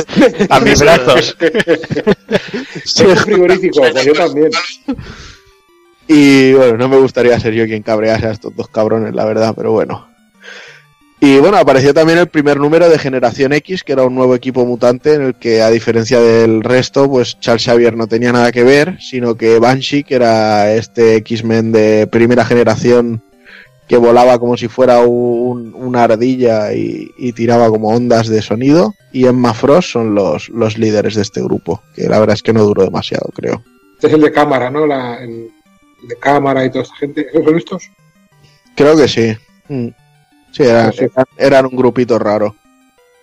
A 0.48 0.60
mis 0.60 0.78
brazos. 0.78 1.36
Soy 2.84 3.16
frigorífico, 3.16 3.80
pues 3.80 4.04
yo 4.04 4.12
también. 4.12 4.50
Y 6.06 6.52
bueno, 6.52 6.76
no 6.76 6.88
me 6.88 6.98
gustaría 6.98 7.40
ser 7.40 7.52
yo 7.52 7.64
quien 7.64 7.82
cabrease 7.82 8.26
a 8.28 8.30
estos 8.30 8.54
dos 8.54 8.68
cabrones, 8.68 9.12
la 9.12 9.24
verdad, 9.24 9.54
pero 9.56 9.72
bueno. 9.72 10.06
Y 11.26 11.40
bueno, 11.40 11.56
apareció 11.56 11.92
también 11.92 12.18
el 12.20 12.28
primer 12.28 12.56
número 12.60 12.88
de 12.88 13.00
Generación 13.00 13.52
X, 13.52 13.82
que 13.82 13.94
era 13.94 14.04
un 14.04 14.14
nuevo 14.14 14.36
equipo 14.36 14.64
mutante 14.64 15.14
en 15.14 15.22
el 15.22 15.34
que, 15.34 15.60
a 15.60 15.70
diferencia 15.70 16.20
del 16.20 16.62
resto, 16.62 17.10
pues 17.10 17.40
Charles 17.40 17.64
Xavier 17.64 17.96
no 17.96 18.06
tenía 18.06 18.30
nada 18.30 18.52
que 18.52 18.62
ver, 18.62 18.96
sino 19.00 19.34
que 19.34 19.58
Banshee, 19.58 20.04
que 20.04 20.14
era 20.14 20.72
este 20.72 21.16
X-Men 21.16 21.72
de 21.72 22.06
primera 22.06 22.44
generación 22.44 23.24
que 23.88 23.96
volaba 23.96 24.38
como 24.38 24.56
si 24.56 24.68
fuera 24.68 25.00
un- 25.00 25.74
una 25.74 26.04
ardilla 26.04 26.72
y, 26.72 27.10
y 27.18 27.32
tiraba 27.32 27.70
como 27.70 27.88
ondas 27.88 28.28
de 28.28 28.40
sonido, 28.40 28.94
y 29.12 29.26
Emma 29.26 29.52
Frost 29.52 29.88
son 29.90 30.14
los, 30.14 30.48
los 30.50 30.78
líderes 30.78 31.16
de 31.16 31.22
este 31.22 31.42
grupo, 31.42 31.82
que 31.96 32.08
la 32.08 32.20
verdad 32.20 32.34
es 32.34 32.42
que 32.44 32.52
no 32.52 32.62
duró 32.62 32.84
demasiado, 32.84 33.28
creo. 33.34 33.64
Este 33.94 34.06
es 34.06 34.12
el 34.12 34.20
de 34.20 34.30
cámara, 34.30 34.70
¿no? 34.70 34.86
La, 34.86 35.16
el, 35.24 35.50
el 36.02 36.08
de 36.08 36.16
cámara 36.20 36.64
y 36.64 36.70
toda 36.70 36.82
esta 36.84 36.96
gente. 36.96 37.26
¿Esos 37.32 37.44
son 37.44 37.56
estos? 37.56 37.82
Creo 38.76 38.96
que 38.96 39.08
sí. 39.08 39.36
Mm. 39.68 39.88
Sí, 40.56 40.62
eran, 40.62 40.92
Sí. 40.92 41.04
eran- 41.04 41.26
eran 41.36 41.66
un 41.66 41.76
grupito 41.76 42.18
raro. 42.18 42.56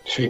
Sí. 0.05 0.29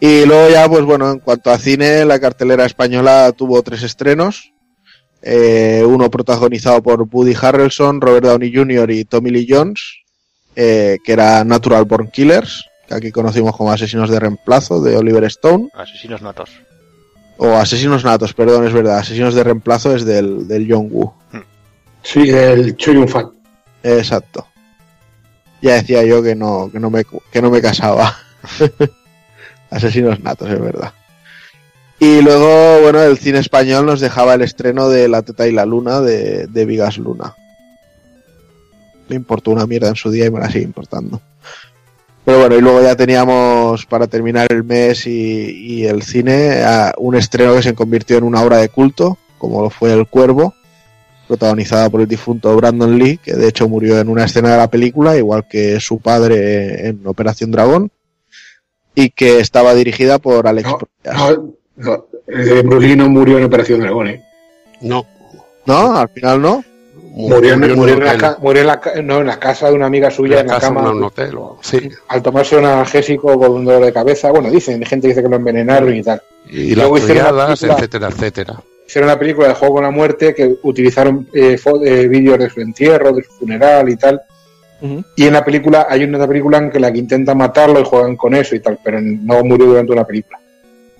Y 0.00 0.24
luego 0.24 0.48
ya, 0.48 0.68
pues 0.68 0.84
bueno, 0.84 1.10
en 1.10 1.18
cuanto 1.18 1.50
a 1.50 1.58
cine, 1.58 2.04
la 2.06 2.18
cartelera 2.18 2.64
española 2.64 3.32
tuvo 3.36 3.62
tres 3.62 3.82
estrenos. 3.82 4.52
Eh, 5.22 5.84
uno 5.86 6.10
protagonizado 6.10 6.82
por 6.82 7.02
Woody 7.02 7.34
Harrelson, 7.40 8.00
Robert 8.00 8.24
Downey 8.24 8.54
Jr. 8.54 8.90
y 8.90 9.04
Tommy 9.04 9.30
Lee 9.30 9.46
Jones, 9.48 9.80
eh, 10.56 10.96
que 11.04 11.12
era 11.12 11.44
Natural 11.44 11.84
Born 11.84 12.08
Killers, 12.10 12.64
que 12.88 12.94
aquí 12.94 13.10
conocimos 13.10 13.54
como 13.54 13.70
Asesinos 13.70 14.08
de 14.08 14.18
Reemplazo, 14.18 14.80
de 14.80 14.96
Oliver 14.96 15.24
Stone. 15.24 15.68
Asesinos 15.74 16.22
natos. 16.22 16.48
O 17.42 17.54
Asesinos 17.56 18.04
Natos, 18.04 18.34
perdón, 18.34 18.66
es 18.66 18.72
verdad. 18.74 18.98
Asesinos 18.98 19.34
de 19.34 19.42
Reemplazo 19.44 19.94
es 19.94 20.04
del, 20.04 20.46
del 20.46 20.66
John 20.70 20.88
Woo. 20.90 21.14
Sí, 22.02 22.28
el 22.30 22.76
Choyun 22.76 23.08
Fat. 23.08 23.28
Exacto. 23.82 24.46
Ya 25.62 25.74
decía 25.74 26.04
yo 26.04 26.22
que 26.22 26.34
no, 26.34 26.70
que 26.72 26.80
no 26.80 26.90
me, 26.90 27.04
que 27.30 27.42
no 27.42 27.50
me 27.50 27.60
casaba. 27.60 28.16
Asesinos 29.70 30.20
natos, 30.20 30.50
es 30.50 30.60
verdad. 30.60 30.92
Y 31.98 32.22
luego, 32.22 32.80
bueno, 32.80 33.02
el 33.02 33.18
cine 33.18 33.40
español 33.40 33.84
nos 33.84 34.00
dejaba 34.00 34.34
el 34.34 34.42
estreno 34.42 34.88
de 34.88 35.06
La 35.06 35.22
Teta 35.22 35.46
y 35.46 35.52
la 35.52 35.66
Luna 35.66 36.00
de, 36.00 36.46
de 36.46 36.64
Vigas 36.64 36.96
Luna. 36.96 37.36
Le 39.08 39.16
importó 39.16 39.50
una 39.50 39.66
mierda 39.66 39.88
en 39.88 39.96
su 39.96 40.10
día 40.10 40.24
y 40.24 40.30
me 40.30 40.40
la 40.40 40.50
sigue 40.50 40.64
importando. 40.64 41.20
Pero 42.24 42.38
bueno, 42.38 42.56
y 42.56 42.60
luego 42.62 42.82
ya 42.82 42.96
teníamos 42.96 43.84
para 43.84 44.06
terminar 44.06 44.46
el 44.50 44.64
mes 44.64 45.06
y, 45.06 45.10
y 45.10 45.84
el 45.84 46.02
cine 46.02 46.62
a 46.62 46.94
un 46.96 47.16
estreno 47.16 47.54
que 47.54 47.62
se 47.62 47.74
convirtió 47.74 48.16
en 48.16 48.24
una 48.24 48.42
obra 48.42 48.58
de 48.58 48.70
culto, 48.70 49.18
como 49.36 49.62
lo 49.62 49.68
fue 49.68 49.92
El 49.92 50.06
Cuervo, 50.06 50.54
protagonizada 51.34 51.88
por 51.88 52.00
el 52.00 52.08
difunto 52.08 52.56
Brandon 52.56 52.98
Lee, 52.98 53.18
que 53.18 53.34
de 53.34 53.46
hecho 53.46 53.68
murió 53.68 54.00
en 54.00 54.08
una 54.08 54.24
escena 54.24 54.50
de 54.50 54.56
la 54.56 54.68
película, 54.68 55.16
igual 55.16 55.46
que 55.48 55.78
su 55.78 56.00
padre 56.00 56.88
en 56.88 57.06
Operación 57.06 57.52
Dragón, 57.52 57.92
y 58.96 59.10
que 59.10 59.38
estaba 59.38 59.72
dirigida 59.74 60.18
por 60.18 60.48
Alex 60.48 60.68
No, 60.68 60.78
Proyas. 60.78 61.30
no, 61.36 61.54
no, 61.76 62.06
eh, 62.26 62.62
Bruce 62.64 62.86
Lee 62.88 62.96
no 62.96 63.08
murió 63.08 63.38
en 63.38 63.44
Operación 63.44 63.78
Dragón, 63.80 64.08
¿eh? 64.08 64.24
No. 64.80 65.06
No, 65.66 65.96
al 65.96 66.08
final 66.08 66.42
no. 66.42 66.64
Murió, 67.12 67.54
en, 67.54 67.60
murió 67.76 67.94
en 67.94 68.00
la, 68.00 68.06
hotel. 68.08 68.20
ca- 68.20 68.36
murió 68.40 68.60
en 68.62 68.66
la 68.66 68.80
ca- 68.80 69.02
no, 69.02 69.20
en 69.20 69.26
la 69.28 69.38
casa 69.38 69.68
de 69.68 69.74
una 69.74 69.86
amiga 69.86 70.10
suya, 70.10 70.40
en 70.40 70.46
la 70.48 70.54
casa, 70.54 70.66
cama. 70.68 70.80
en 70.82 70.96
un 70.96 71.02
hotel. 71.04 71.36
o- 71.36 71.58
Sí. 71.62 71.88
Al 72.08 72.22
tomarse 72.22 72.56
un 72.56 72.64
analgésico 72.64 73.38
con 73.38 73.52
un 73.52 73.64
dolor 73.64 73.84
de 73.84 73.92
cabeza. 73.92 74.30
Bueno, 74.32 74.50
dicen, 74.50 74.82
gente 74.84 75.06
dice 75.08 75.22
que 75.22 75.28
lo 75.28 75.36
envenenaron 75.36 75.94
y 75.94 76.02
tal. 76.02 76.20
Y 76.48 76.70
las 76.74 76.78
Luego 76.88 76.98
hicieron 76.98 77.22
una 77.22 77.30
triadas, 77.30 77.60
película- 77.60 77.78
etcétera, 77.78 78.08
etcétera. 78.08 78.62
Hicieron 78.90 79.08
una 79.08 79.18
película 79.20 79.46
de 79.46 79.54
Juego 79.54 79.74
con 79.74 79.84
la 79.84 79.92
Muerte 79.92 80.34
que 80.34 80.52
utilizaron 80.64 81.28
eh, 81.32 81.56
eh, 81.84 82.08
vídeos 82.08 82.40
de 82.40 82.50
su 82.50 82.60
entierro, 82.60 83.12
de 83.12 83.22
su 83.22 83.30
funeral 83.34 83.88
y 83.88 83.94
tal. 83.94 84.20
Y 85.14 85.26
en 85.28 85.32
la 85.32 85.44
película, 85.44 85.86
hay 85.88 86.02
una 86.02 86.26
película 86.26 86.58
en 86.58 86.70
que 86.72 86.80
la 86.80 86.90
que 86.92 86.98
intenta 86.98 87.32
matarlo 87.36 87.78
y 87.78 87.84
juegan 87.84 88.16
con 88.16 88.34
eso 88.34 88.56
y 88.56 88.58
tal, 88.60 88.80
pero 88.82 89.00
no 89.00 89.44
murió 89.44 89.66
durante 89.66 89.92
una 89.92 90.02
película. 90.04 90.40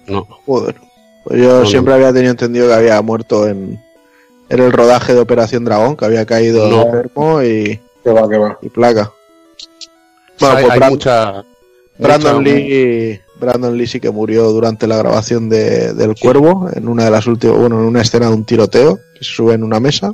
No. 0.06 0.22
Joder. 0.46 0.76
Pues 1.24 1.40
yo 1.42 1.60
No, 1.62 1.66
siempre 1.66 1.94
había 1.94 2.12
tenido 2.12 2.30
entendido 2.30 2.68
que 2.68 2.74
había 2.74 3.02
muerto 3.02 3.48
en, 3.48 3.76
en 4.50 4.58
el 4.60 4.70
rodaje 4.70 5.12
de 5.12 5.18
Operación 5.20 5.64
Dragón, 5.64 5.96
que 5.96 6.04
había 6.04 6.24
caído 6.24 6.70
No. 6.70 6.82
enfermo 6.84 7.42
y, 7.42 7.80
Que 8.04 8.10
va, 8.12 8.28
que 8.28 8.38
va. 8.38 8.56
y 8.62 8.68
placa. 8.68 9.10
Bueno, 10.38 10.56
hay, 10.56 10.62
pues 10.62 10.72
hay 10.74 10.78
Brand- 10.78 10.92
mucha. 10.92 11.44
Brandon 11.98 12.36
mucha- 12.36 12.50
Lee, 12.54 13.20
Brandon 13.40 13.76
Lee 13.76 13.86
sí 13.86 13.98
que 14.00 14.10
murió 14.10 14.50
durante 14.50 14.86
la 14.86 14.96
grabación 14.98 15.48
de, 15.48 15.94
del 15.94 16.14
Cuervo, 16.18 16.68
en 16.72 16.86
una 16.88 17.04
de 17.04 17.10
las 17.10 17.26
últimas, 17.26 17.58
bueno, 17.58 17.80
en 17.80 17.86
una 17.86 18.02
escena 18.02 18.26
de 18.28 18.34
un 18.34 18.44
tiroteo 18.44 18.96
que 19.18 19.24
se 19.24 19.32
sube 19.32 19.54
en 19.54 19.64
una 19.64 19.80
mesa. 19.80 20.12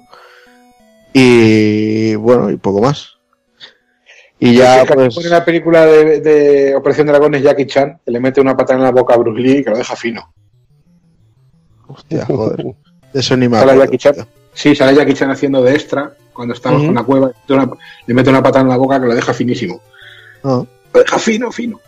Y 1.12 2.14
bueno, 2.16 2.50
y 2.50 2.56
poco 2.56 2.80
más. 2.80 3.10
Y 4.38 4.54
ya, 4.54 4.84
que 4.84 4.92
pues, 4.94 5.14
pone 5.14 5.28
la 5.30 5.44
película 5.44 5.86
de, 5.86 6.20
de 6.20 6.74
Operación 6.74 7.06
Dragón 7.06 7.34
es 7.34 7.42
Jackie 7.42 7.66
Chan, 7.66 8.00
que 8.04 8.10
le 8.10 8.20
mete 8.20 8.40
una 8.40 8.54
patada 8.56 8.78
en 8.78 8.84
la 8.84 8.90
boca 8.92 9.14
a 9.14 9.16
Bruce 9.16 9.40
Lee 9.40 9.58
y 9.58 9.64
que 9.64 9.70
lo 9.70 9.78
deja 9.78 9.96
fino. 9.96 10.30
hostia, 11.88 12.26
joder. 12.26 12.64
De 13.12 13.20
eso 13.20 13.36
ni 13.36 13.48
Sale 13.48 13.78
Jackie 13.78 13.98
Chan. 13.98 14.14
Sí, 14.52 14.74
sale 14.74 14.94
Jackie 14.94 15.14
Chan 15.14 15.30
haciendo 15.30 15.62
de 15.62 15.72
extra 15.74 16.14
cuando 16.34 16.52
estamos 16.52 16.80
Ujú. 16.82 16.88
en 16.90 16.94
la 16.94 17.02
cueva. 17.04 17.32
le 18.06 18.14
mete 18.14 18.28
una- 18.30 18.42
patada 18.42 18.62
en 18.62 18.68
la 18.68 18.76
boca 18.76 19.00
que 19.00 19.06
lo 19.06 19.14
deja 19.14 19.32
finísimo. 19.32 19.80
No, 20.44 20.66
Lo 20.92 21.00
deja 21.00 21.18
fino, 21.18 21.50
fino. 21.50 21.80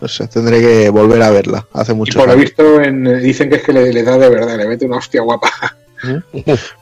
No 0.00 0.08
sé, 0.08 0.26
tendré 0.28 0.60
que 0.60 0.88
volver 0.90 1.22
a 1.22 1.30
verla. 1.30 1.66
Hace 1.72 1.92
Y 1.92 1.94
mucho 1.94 2.18
por 2.18 2.28
lo 2.28 2.36
visto 2.36 2.80
en- 2.80 3.06
eh, 3.06 3.16
dicen 3.20 3.48
que 3.48 3.56
es 3.56 3.62
que 3.62 3.72
le, 3.72 3.92
le 3.92 4.02
da 4.02 4.18
de 4.18 4.28
verdad, 4.28 4.56
le 4.56 4.66
mete 4.68 4.86
una 4.86 4.96
hostia 4.98 5.22
guapa. 5.22 5.50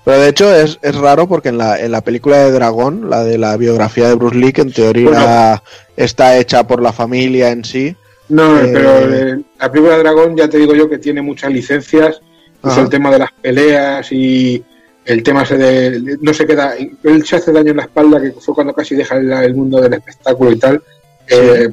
Pero 0.05 0.21
de 0.21 0.29
hecho 0.29 0.53
es, 0.55 0.79
es 0.83 0.95
raro 0.97 1.29
porque 1.29 1.49
en 1.51 1.59
la, 1.59 1.79
en 1.81 1.93
la 1.93 2.01
película 2.03 2.39
de 2.39 2.51
Dragón, 2.51 3.09
la 3.09 3.23
de 3.25 3.39
la 3.39 3.57
biografía 3.57 4.09
de 4.09 4.15
Bruce 4.15 4.37
Lee, 4.37 4.53
que 4.53 4.63
en 4.63 4.73
teoría 4.73 5.09
Bueno. 5.11 5.63
está 5.97 6.37
hecha 6.37 6.67
por 6.67 6.83
la 6.83 6.93
familia 6.93 7.51
en 7.51 7.65
sí. 7.65 7.95
No, 8.29 8.59
Eh, 8.61 8.71
pero 8.73 8.99
eh, 9.15 9.41
la 9.61 9.71
película 9.71 9.95
de 9.97 10.03
Dragón 10.03 10.37
ya 10.37 10.49
te 10.49 10.59
digo 10.59 10.75
yo 10.75 10.89
que 10.89 10.99
tiene 10.99 11.23
muchas 11.23 11.53
licencias. 11.53 12.21
Ajá. 12.63 12.81
el 12.81 12.89
tema 12.89 13.11
de 13.11 13.19
las 13.19 13.31
peleas 13.43 14.11
y 14.11 14.65
el 15.05 15.23
tema 15.23 15.43
ese 15.43 15.59
de. 15.59 16.17
No 16.23 16.33
se 16.33 16.47
queda. 16.47 16.75
Él 17.03 17.27
se 17.27 17.37
hace 17.37 17.53
daño 17.53 17.73
en 17.73 17.77
la 17.77 17.83
espalda, 17.83 18.19
que 18.23 18.33
fue 18.33 18.55
cuando 18.55 18.73
casi 18.73 18.95
deja 18.95 19.17
el, 19.19 19.31
el 19.31 19.55
mundo 19.55 19.79
del 19.83 19.93
espectáculo 19.93 20.51
y 20.51 20.59
tal, 20.59 20.83
eh, 21.29 21.69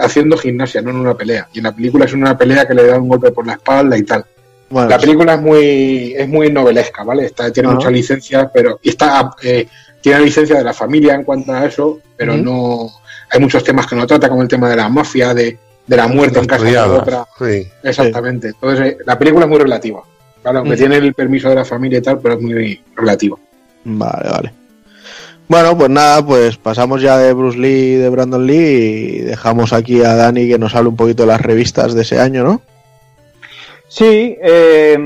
haciendo 0.00 0.36
gimnasia, 0.36 0.82
no 0.82 0.90
en 0.90 0.96
una 0.96 1.14
pelea. 1.14 1.48
Y 1.52 1.58
en 1.58 1.64
la 1.64 1.72
película 1.74 2.04
es 2.04 2.12
una 2.12 2.36
pelea 2.36 2.66
que 2.66 2.74
le 2.74 2.86
da 2.86 2.98
un 2.98 3.08
golpe 3.08 3.30
por 3.32 3.46
la 3.46 3.54
espalda 3.54 3.96
y 3.96 4.02
tal. 4.02 4.24
Bueno, 4.70 4.88
La 4.88 4.98
película 4.98 5.34
es 5.34 5.40
muy 5.40 6.14
es 6.16 6.28
muy 6.28 6.50
novelesca, 6.50 7.04
¿vale? 7.04 7.26
Está, 7.26 7.52
tiene 7.52 7.68
Ajá. 7.68 7.76
muchas 7.76 7.92
licencias, 7.92 8.48
pero 8.54 8.78
y 8.82 8.88
está 8.90 9.30
eh, 9.42 9.66
tiene 10.00 10.18
la 10.20 10.24
licencia 10.24 10.56
de 10.56 10.64
la 10.64 10.72
familia 10.72 11.14
en 11.14 11.24
cuanto 11.24 11.52
a 11.52 11.66
eso, 11.66 12.00
pero 12.16 12.34
Ujú. 12.34 12.42
no 12.42 12.90
hay 13.30 13.40
muchos 13.40 13.62
temas 13.64 13.86
que 13.86 13.96
no 13.96 14.06
trata, 14.06 14.28
como 14.28 14.42
el 14.42 14.48
tema 14.48 14.68
de 14.70 14.76
la 14.76 14.88
mafia, 14.88 15.32
de, 15.34 15.58
de 15.86 15.96
la 15.96 16.06
muerte 16.08 16.38
en 16.38 16.46
casa 16.46 16.64
de 16.64 16.78
otra. 16.78 17.26
sí. 17.38 17.66
Exactamente. 17.82 18.48
Entonces, 18.48 18.86
eh, 18.92 18.98
la 19.06 19.18
película 19.18 19.44
es 19.44 19.50
muy 19.50 19.58
relativa. 19.58 20.02
¿vale? 20.42 20.58
Aunque 20.58 20.74
Ujú. 20.74 20.78
tiene 20.80 20.96
el 20.96 21.14
permiso 21.14 21.48
de 21.48 21.54
la 21.54 21.64
familia 21.64 21.98
y 21.98 22.02
tal, 22.02 22.18
pero 22.18 22.34
es 22.34 22.40
muy 22.40 22.80
relativo. 22.96 23.38
Vale, 23.84 24.28
vale. 24.30 24.52
Bueno, 25.52 25.76
pues 25.76 25.90
nada, 25.90 26.24
pues 26.24 26.56
pasamos 26.56 27.02
ya 27.02 27.18
de 27.18 27.34
Bruce 27.34 27.58
Lee 27.58 27.92
y 27.92 27.96
de 27.96 28.08
Brandon 28.08 28.46
Lee 28.46 28.54
y 28.54 29.18
dejamos 29.18 29.74
aquí 29.74 30.02
a 30.02 30.14
Dani 30.16 30.48
que 30.48 30.58
nos 30.58 30.74
hable 30.74 30.88
un 30.88 30.96
poquito 30.96 31.24
de 31.24 31.26
las 31.26 31.42
revistas 31.42 31.92
de 31.92 32.00
ese 32.00 32.18
año, 32.18 32.42
¿no? 32.42 32.62
Sí, 33.86 34.34
eh, 34.42 34.98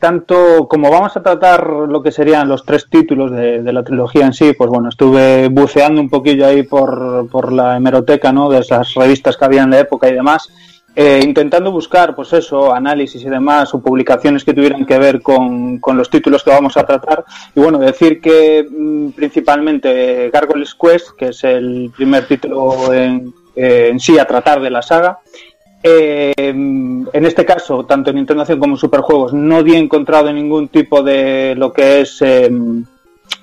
tanto 0.00 0.66
como 0.66 0.90
vamos 0.90 1.16
a 1.16 1.22
tratar 1.22 1.68
lo 1.68 2.02
que 2.02 2.10
serían 2.10 2.48
los 2.48 2.64
tres 2.64 2.88
títulos 2.90 3.30
de, 3.30 3.62
la 3.62 3.84
trilogía 3.84 4.26
en 4.26 4.32
sí, 4.32 4.54
pues 4.54 4.68
bueno, 4.68 4.88
estuve 4.88 5.46
buceando 5.50 6.00
un 6.00 6.10
poquillo 6.10 6.48
ahí 6.48 6.64
por, 6.64 7.28
por 7.30 7.52
la 7.52 7.76
hemeroteca, 7.76 8.32
¿no? 8.32 8.50
De 8.50 8.58
esas 8.58 8.92
revistas 8.94 9.36
que 9.36 9.44
había 9.44 9.62
en 9.62 9.70
la 9.70 9.78
época 9.78 10.08
y 10.08 10.14
demás, 10.14 10.50
eh, 10.98 11.20
intentando 11.22 11.70
buscar, 11.70 12.14
pues 12.16 12.32
eso, 12.32 12.72
análisis 12.72 13.22
y 13.22 13.28
demás, 13.28 13.74
o 13.74 13.82
publicaciones 13.82 14.44
que 14.44 14.54
tuvieran 14.54 14.86
que 14.86 14.98
ver 14.98 15.20
con, 15.20 15.78
con 15.78 15.98
los 15.98 16.08
títulos 16.08 16.42
que 16.42 16.50
vamos 16.50 16.76
a 16.78 16.86
tratar. 16.86 17.22
Y 17.54 17.60
bueno, 17.60 17.78
decir 17.78 18.18
que 18.18 18.66
mm, 18.68 19.10
principalmente 19.10 20.30
Gargoyles 20.30 20.74
Quest, 20.74 21.10
que 21.10 21.28
es 21.28 21.44
el 21.44 21.92
primer 21.94 22.26
título 22.26 22.94
en, 22.94 23.32
eh, 23.54 23.88
en 23.90 24.00
sí 24.00 24.18
a 24.18 24.26
tratar 24.26 24.60
de 24.62 24.70
la 24.70 24.80
saga, 24.80 25.18
eh, 25.82 26.32
en 26.38 27.24
este 27.26 27.44
caso, 27.44 27.84
tanto 27.84 28.10
en 28.10 28.26
100 28.26 28.58
como 28.58 28.74
en 28.74 28.78
Superjuegos, 28.78 29.32
no 29.34 29.56
había 29.56 29.78
encontrado 29.78 30.32
ningún 30.32 30.68
tipo 30.68 31.02
de 31.02 31.54
lo 31.56 31.72
que 31.72 32.00
es 32.00 32.20
eh, 32.22 32.50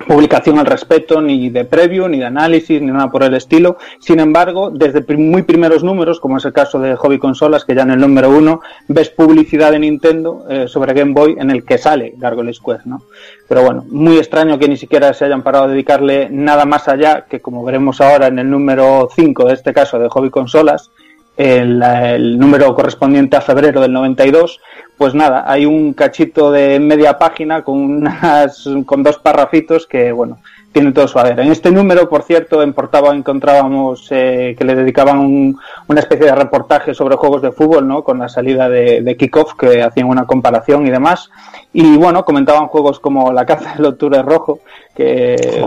publicación 0.07 0.59
al 0.59 0.65
respecto, 0.65 1.21
ni 1.21 1.49
de 1.49 1.65
preview, 1.65 2.07
ni 2.07 2.19
de 2.19 2.25
análisis, 2.25 2.81
ni 2.81 2.91
nada 2.91 3.09
por 3.09 3.23
el 3.23 3.33
estilo. 3.33 3.77
Sin 3.99 4.19
embargo, 4.19 4.69
desde 4.69 5.03
muy 5.15 5.43
primeros 5.43 5.83
números, 5.83 6.19
como 6.19 6.37
es 6.37 6.45
el 6.45 6.53
caso 6.53 6.79
de 6.79 6.95
Hobby 6.95 7.19
Consolas, 7.19 7.65
que 7.65 7.75
ya 7.75 7.83
en 7.83 7.91
el 7.91 7.99
número 7.99 8.29
uno 8.29 8.61
ves 8.87 9.09
publicidad 9.09 9.71
de 9.71 9.79
Nintendo 9.79 10.45
eh, 10.49 10.67
sobre 10.67 10.93
Game 10.93 11.13
Boy 11.13 11.35
en 11.39 11.51
el 11.51 11.63
que 11.63 11.77
sale 11.77 12.13
Gargoyles 12.17 12.59
Quest, 12.59 12.85
¿no? 12.85 13.03
Pero 13.47 13.63
bueno, 13.63 13.85
muy 13.89 14.17
extraño 14.17 14.57
que 14.57 14.67
ni 14.67 14.77
siquiera 14.77 15.13
se 15.13 15.25
hayan 15.25 15.43
parado 15.43 15.65
a 15.65 15.67
dedicarle 15.69 16.29
nada 16.29 16.65
más 16.65 16.87
allá, 16.87 17.25
que 17.29 17.39
como 17.39 17.63
veremos 17.63 18.01
ahora 18.01 18.27
en 18.27 18.39
el 18.39 18.49
número 18.49 19.09
5 19.13 19.45
de 19.45 19.53
este 19.53 19.73
caso 19.73 19.99
de 19.99 20.09
Hobby 20.09 20.29
Consolas, 20.29 20.91
el, 21.37 21.81
el 21.83 22.37
número 22.37 22.73
correspondiente 22.75 23.35
a 23.37 23.41
febrero 23.41 23.81
del 23.81 23.91
92, 23.93 24.59
pues 24.97 25.13
nada, 25.15 25.43
hay 25.47 25.65
un 25.65 25.93
cachito 25.93 26.51
de 26.51 26.79
media 26.79 27.17
página 27.17 27.63
con 27.63 27.79
unas, 27.79 28.67
con 28.85 29.01
dos 29.03 29.17
parrafitos 29.17 29.87
que, 29.87 30.11
bueno, 30.11 30.37
tiene 30.71 30.91
todo 30.91 31.07
su 31.07 31.19
haber. 31.19 31.39
En 31.39 31.51
este 31.51 31.69
número, 31.71 32.09
por 32.09 32.23
cierto, 32.23 32.63
en 32.63 32.73
portada 32.73 33.13
encontrábamos 33.13 34.07
eh, 34.09 34.55
que 34.57 34.63
le 34.63 34.73
dedicaban 34.75 35.19
un- 35.19 35.59
una 35.87 35.99
especie 35.99 36.25
de 36.25 36.33
reportaje 36.35 36.95
sobre 36.95 37.15
juegos 37.15 37.43
de 37.43 37.51
fútbol, 37.51 37.87
¿no? 37.87 38.03
Con 38.03 38.17
la 38.19 38.27
salida 38.27 38.69
de, 38.69 39.01
de 39.01 39.15
Kickoff, 39.17 39.53
que 39.53 39.83
hacían 39.83 40.07
una 40.07 40.25
comparación 40.25 40.87
y 40.87 40.89
demás. 40.89 41.29
Y 41.73 41.95
bueno, 41.97 42.25
comentaban 42.25 42.67
juegos 42.67 42.99
como 42.99 43.31
La 43.31 43.45
caza 43.45 43.75
del 43.75 43.85
octubre 43.85 44.21
rojo, 44.23 44.61
que 44.95 45.63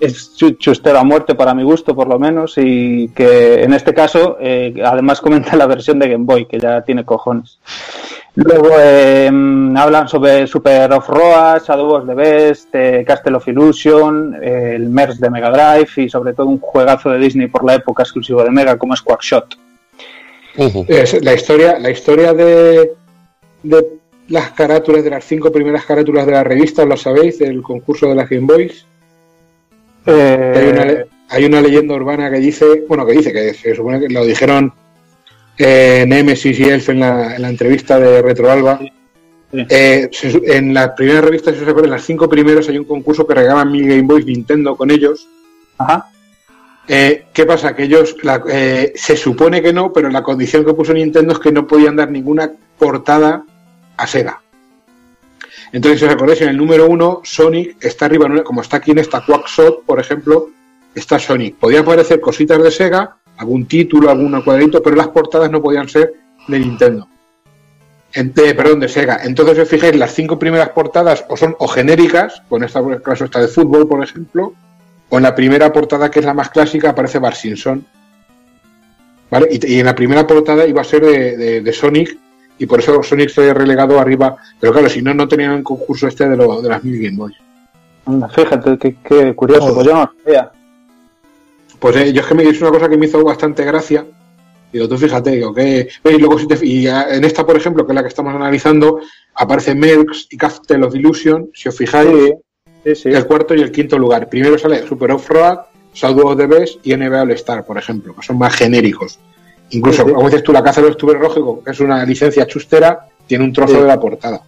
es 0.00 0.36
chu- 0.36 0.56
chustero 0.58 0.98
a 0.98 1.04
muerte 1.04 1.34
para 1.34 1.54
mi 1.54 1.62
gusto, 1.62 1.94
por 1.94 2.08
lo 2.08 2.18
menos, 2.18 2.54
y 2.56 3.08
que 3.08 3.62
en 3.62 3.72
este 3.72 3.92
caso, 3.94 4.36
eh, 4.40 4.74
además 4.84 5.20
comenta 5.22 5.56
la 5.56 5.66
versión 5.66 5.98
de 5.98 6.08
Game 6.08 6.24
Boy, 6.24 6.46
que 6.46 6.58
ya 6.58 6.82
tiene 6.82 7.04
cojones. 7.04 7.58
Luego 8.34 8.68
eh, 8.78 9.26
hablan 9.76 10.06
sobre 10.06 10.46
Super 10.46 10.92
Off-Road, 10.92 11.60
Shadow 11.66 11.96
of 11.96 12.06
the 12.06 12.14
Best, 12.14 12.68
eh, 12.72 13.04
Castle 13.04 13.34
of 13.36 13.48
Illusion, 13.48 14.36
eh, 14.40 14.74
el 14.76 14.88
MERS 14.90 15.18
de 15.18 15.28
Mega 15.30 15.50
Drive 15.50 16.04
y 16.04 16.08
sobre 16.08 16.34
todo 16.34 16.46
un 16.46 16.60
juegazo 16.60 17.10
de 17.10 17.18
Disney 17.18 17.48
por 17.48 17.64
la 17.64 17.74
época 17.74 18.04
exclusivo 18.04 18.44
de 18.44 18.50
Mega 18.50 18.76
como 18.78 18.94
es 18.94 19.02
Quackshot. 19.02 19.56
Es 20.86 21.20
la 21.24 21.34
historia, 21.34 21.78
la 21.80 21.90
historia 21.90 22.32
de, 22.32 22.92
de 23.64 23.86
las 24.28 24.50
carátulas, 24.52 25.02
de 25.02 25.10
las 25.10 25.24
cinco 25.24 25.50
primeras 25.50 25.84
carátulas 25.84 26.24
de 26.26 26.32
la 26.32 26.44
revista, 26.44 26.84
¿lo 26.84 26.96
sabéis? 26.96 27.40
Del 27.40 27.60
concurso 27.62 28.06
de 28.08 28.14
las 28.14 28.28
Game 28.28 28.46
Boys. 28.46 28.86
Eh, 30.10 30.52
Hay 30.56 30.68
una, 30.68 30.84
le- 30.84 31.06
hay 31.28 31.44
una 31.44 31.60
leyenda 31.60 31.94
urbana 31.94 32.30
que 32.30 32.38
dice, 32.38 32.84
bueno, 32.88 33.04
que 33.06 33.12
dice 33.12 33.32
que 33.32 33.52
se 33.54 33.74
supone 33.74 34.00
que 34.00 34.08
lo 34.08 34.24
dijeron 34.24 34.72
eh, 35.58 36.04
Nemesis 36.06 36.58
y 36.58 36.64
Elf 36.64 36.88
en 36.88 37.00
la, 37.00 37.36
en 37.36 37.42
la 37.42 37.48
entrevista 37.50 37.98
de 37.98 38.22
Retro 38.22 38.50
Alba. 38.50 38.80
Eh, 39.52 40.08
se 40.12 40.40
en 40.56 40.74
la 40.74 40.94
primera 40.94 41.20
revista, 41.22 41.50
si 41.52 41.56
os 41.58 41.62
acuerdan, 41.62 41.86
en 41.86 41.90
las 41.92 42.04
cinco 42.04 42.28
primeros 42.28 42.68
hay 42.68 42.78
un 42.78 42.84
concurso 42.84 43.26
que 43.26 43.34
regalan 43.34 43.70
mil 43.72 43.88
Game 43.88 44.02
Boys 44.02 44.26
Nintendo 44.26 44.76
con 44.76 44.90
ellos. 44.90 45.26
Ajá. 45.78 46.06
Eh, 46.86 47.24
¿Qué 47.34 47.44
pasa? 47.44 47.74
Que 47.76 47.84
ellos, 47.84 48.16
la- 48.22 48.42
eh, 48.50 48.92
se 48.94 49.16
supone 49.16 49.60
que 49.60 49.72
no, 49.72 49.92
pero 49.92 50.08
la 50.10 50.22
condición 50.22 50.64
que 50.64 50.72
puso 50.74 50.92
Nintendo 50.94 51.32
es 51.34 51.38
que 51.38 51.52
no 51.52 51.66
podían 51.66 51.96
dar 51.96 52.10
ninguna 52.10 52.50
portada 52.78 53.42
a 53.96 54.06
Sega. 54.06 54.40
Entonces, 55.72 56.00
si 56.00 56.06
os 56.06 56.12
acordáis, 56.12 56.40
en 56.40 56.48
el 56.48 56.56
número 56.56 56.86
uno, 56.88 57.20
Sonic 57.24 57.76
está 57.84 58.06
arriba, 58.06 58.42
como 58.42 58.62
está 58.62 58.78
aquí 58.78 58.92
en 58.92 58.98
esta 58.98 59.24
Quackshot, 59.24 59.84
por 59.84 60.00
ejemplo, 60.00 60.48
está 60.94 61.18
Sonic. 61.18 61.56
Podían 61.56 61.82
aparecer 61.82 62.20
cositas 62.20 62.62
de 62.62 62.70
Sega, 62.70 63.16
algún 63.36 63.66
título, 63.66 64.10
algún 64.10 64.40
cuadrito, 64.42 64.82
pero 64.82 64.96
las 64.96 65.08
portadas 65.08 65.50
no 65.50 65.60
podían 65.62 65.88
ser 65.88 66.14
de 66.48 66.58
Nintendo. 66.58 67.06
En- 68.14 68.32
de- 68.32 68.54
perdón, 68.54 68.80
de 68.80 68.88
Sega. 68.88 69.20
Entonces, 69.22 69.56
si 69.56 69.60
os 69.62 69.68
fijáis, 69.68 69.94
las 69.96 70.14
cinco 70.14 70.38
primeras 70.38 70.70
portadas 70.70 71.24
o 71.28 71.36
son 71.36 71.54
o 71.58 71.68
genéricas, 71.68 72.42
con 72.48 72.64
esta 72.64 72.82
caso 73.02 73.26
de 73.26 73.48
fútbol, 73.48 73.86
por 73.86 74.02
ejemplo, 74.02 74.54
o 75.10 75.16
en 75.18 75.22
la 75.22 75.34
primera 75.34 75.72
portada, 75.72 76.10
que 76.10 76.20
es 76.20 76.24
la 76.24 76.34
más 76.34 76.48
clásica, 76.50 76.90
aparece 76.90 77.18
Bart 77.18 77.36
Simpson. 77.36 77.84
¿Vale? 79.30 79.48
Y, 79.50 79.78
en 79.80 79.84
la 79.84 79.94
primera 79.94 80.26
portada 80.26 80.66
iba 80.66 80.80
a 80.80 80.84
ser 80.84 81.02
de 81.02 81.72
Sonic, 81.74 82.18
y 82.58 82.66
por 82.66 82.80
eso 82.80 83.02
Sonic 83.02 83.30
se 83.30 83.50
ha 83.50 83.54
relegado 83.54 83.98
arriba. 84.00 84.36
Pero 84.60 84.72
claro, 84.72 84.88
si 84.88 85.00
no, 85.02 85.14
no 85.14 85.26
tenían 85.28 85.52
el 85.52 85.62
concurso 85.62 86.06
este 86.08 86.28
de, 86.28 86.36
lo- 86.36 86.60
de 86.60 86.68
las 86.68 86.82
mil 86.84 87.00
Game 87.02 87.16
Boys. 87.16 87.36
Anda, 88.06 88.28
Fíjate, 88.28 88.78
qué, 88.78 88.96
qué 89.04 89.34
curioso, 89.34 89.74
pues 89.74 89.86
yo 89.86 89.94
no 89.94 90.12
sabía. 90.24 90.50
Pues 91.78 91.96
eh, 91.96 92.12
yo 92.12 92.20
es 92.22 92.26
que 92.26 92.34
me 92.34 92.42
es 92.44 92.60
una 92.60 92.70
cosa 92.70 92.88
que 92.88 92.96
me 92.96 93.06
hizo 93.06 93.22
bastante 93.22 93.64
gracia. 93.64 94.04
Digo, 94.72 94.88
tú 94.88 94.98
fíjate, 94.98 95.30
digo, 95.30 95.54
que. 95.54 95.88
Y 96.04 96.18
luego, 96.18 96.38
si 96.38 96.46
te- 96.46 96.66
y 96.66 96.86
en 96.88 97.24
esta, 97.24 97.46
por 97.46 97.56
ejemplo, 97.56 97.86
que 97.86 97.92
es 97.92 97.94
la 97.94 98.02
que 98.02 98.08
estamos 98.08 98.34
analizando, 98.34 99.00
aparece 99.34 99.74
Mercs 99.74 100.26
y 100.30 100.36
Castle 100.36 100.84
of 100.84 100.94
Illusion. 100.94 101.50
Si 101.54 101.68
os 101.68 101.76
fijáis, 101.76 102.10
Sí, 102.84 102.94
sí, 102.94 102.94
sí. 102.94 103.08
el 103.10 103.26
cuarto 103.26 103.54
y 103.54 103.60
el 103.60 103.70
quinto 103.72 103.98
lugar. 103.98 104.28
Primero 104.28 104.58
sale 104.58 104.86
Super 104.86 105.12
Off-Road, 105.12 105.58
Shadow 105.94 106.28
of 106.28 106.36
the 106.36 106.46
Best 106.46 106.86
y 106.86 106.94
NBA 106.96 107.22
All-Star, 107.22 107.64
por 107.64 107.78
ejemplo, 107.78 108.14
que 108.14 108.22
son 108.26 108.38
más 108.38 108.54
genéricos. 108.56 109.18
Incluso, 109.70 110.02
Sí, 110.02 110.08
sí. 110.08 110.14
como 110.14 110.28
dices 110.28 110.42
tú, 110.42 110.52
la 110.52 110.62
caza 110.62 110.80
del 110.80 110.92
octubre 110.92 111.18
rojo, 111.18 111.62
que 111.64 111.70
es 111.72 111.80
una 111.80 112.04
licencia 112.04 112.46
chustera, 112.46 113.06
tiene 113.26 113.44
un 113.44 113.52
trozo 113.52 113.74
Sí. 113.74 113.80
de 113.80 113.86
la 113.86 114.00
portada. 114.00 114.40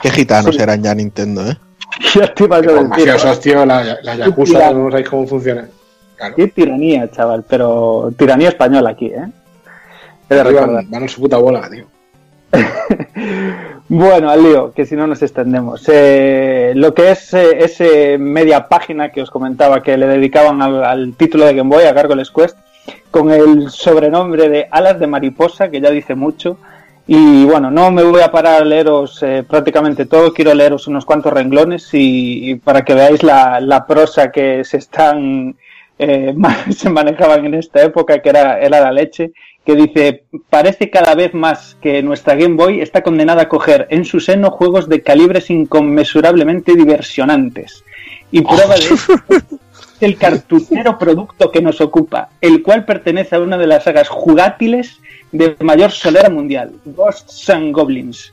Qué 0.00 0.10
gitanos 0.10 0.54
Sí. 0.54 0.62
eran 0.62 0.82
ya 0.82 0.94
Nintendo, 0.94 1.46
¿eh? 1.48 1.56
Ya 2.14 2.32
te 2.32 2.44
iba 2.44 2.56
a 2.56 2.60
decir, 2.60 3.38
tío, 3.42 3.64
la, 3.66 3.96
la 4.02 4.14
Yakuza, 4.16 4.70
no 4.72 4.90
sabéis 4.90 5.08
cómo 5.08 5.26
funciona. 5.26 5.66
Claro. 6.16 6.34
Qué 6.34 6.48
tiranía, 6.48 7.10
chaval, 7.10 7.44
pero 7.48 8.10
tiranía 8.18 8.48
española 8.50 8.90
aquí, 8.90 9.06
¿eh? 9.06 9.26
He 10.28 10.34
de 10.34 10.40
Arriba 10.40 10.60
recordar. 10.62 10.84
van 10.88 11.04
a 11.04 11.08
su 11.08 11.20
puta 11.20 11.36
bola, 11.38 11.68
tío. 11.70 11.86
Bueno, 13.88 14.30
al 14.30 14.42
lío, 14.42 14.72
que 14.72 14.84
si 14.84 14.96
no 14.96 15.06
nos 15.06 15.22
extendemos. 15.22 15.84
Eh, 15.86 16.72
lo 16.74 16.92
que 16.92 17.12
es 17.12 17.32
eh, 17.34 17.58
ese 17.60 18.18
media 18.18 18.66
página 18.66 19.10
que 19.12 19.22
os 19.22 19.30
comentaba 19.30 19.80
que 19.82 19.96
le 19.96 20.08
dedicaban 20.08 20.60
al, 20.60 20.82
al 20.84 21.14
título 21.16 21.44
de 21.46 21.54
Game 21.54 21.70
Boy, 21.70 21.84
a 21.84 21.92
Gargoyles 21.92 22.32
Quest, 22.32 22.56
con 23.10 23.30
el 23.30 23.70
sobrenombre 23.70 24.48
de 24.48 24.68
Alas 24.70 24.98
de 24.98 25.06
Mariposa, 25.06 25.70
que 25.70 25.80
ya 25.80 25.90
dice 25.90 26.14
mucho. 26.14 26.58
Y 27.06 27.44
bueno, 27.44 27.70
no 27.70 27.90
me 27.90 28.02
voy 28.02 28.20
a 28.20 28.32
parar 28.32 28.62
a 28.62 28.64
leeros 28.64 29.22
eh, 29.22 29.44
prácticamente 29.48 30.06
todo, 30.06 30.32
quiero 30.32 30.52
leeros 30.54 30.88
unos 30.88 31.04
cuantos 31.04 31.32
renglones 31.32 31.94
y, 31.94 32.50
y 32.50 32.54
para 32.56 32.84
que 32.84 32.94
veáis 32.94 33.22
la, 33.22 33.60
la 33.60 33.86
prosa 33.86 34.32
que 34.32 34.64
se 34.64 34.78
están 34.78 35.54
eh, 35.98 36.34
se 36.76 36.90
manejaban 36.90 37.44
en 37.46 37.54
esta 37.54 37.82
época, 37.82 38.20
que 38.20 38.28
era, 38.28 38.60
era 38.60 38.80
la 38.80 38.92
leche. 38.92 39.32
que 39.64 39.74
dice, 39.74 40.24
parece 40.48 40.90
cada 40.90 41.14
vez 41.14 41.34
más 41.34 41.76
que 41.80 42.02
nuestra 42.02 42.34
Game 42.36 42.54
Boy 42.54 42.80
está 42.80 43.02
condenada 43.02 43.42
a 43.42 43.48
coger 43.48 43.86
en 43.90 44.04
su 44.04 44.20
seno 44.20 44.50
juegos 44.50 44.88
de 44.88 45.02
calibres 45.02 45.50
inconmensurablemente 45.50 46.74
diversionantes. 46.74 47.84
Y 48.30 48.42
prueba 48.42 48.74
de 48.74 48.80
esto 48.94 49.14
es 49.28 49.44
el 50.00 50.16
cartuchero 50.16 50.98
producto 51.00 51.50
que 51.50 51.62
nos 51.62 51.80
ocupa, 51.80 52.30
el 52.40 52.62
cual 52.62 52.84
pertenece 52.84 53.36
a 53.36 53.40
una 53.40 53.58
de 53.58 53.66
las 53.66 53.84
sagas 53.84 54.08
jugátiles 54.08 55.00
de 55.32 55.56
mayor 55.60 55.90
solera 55.90 56.30
mundial, 56.30 56.72
Ghosts 56.84 57.50
and 57.50 57.74
Goblins. 57.74 58.32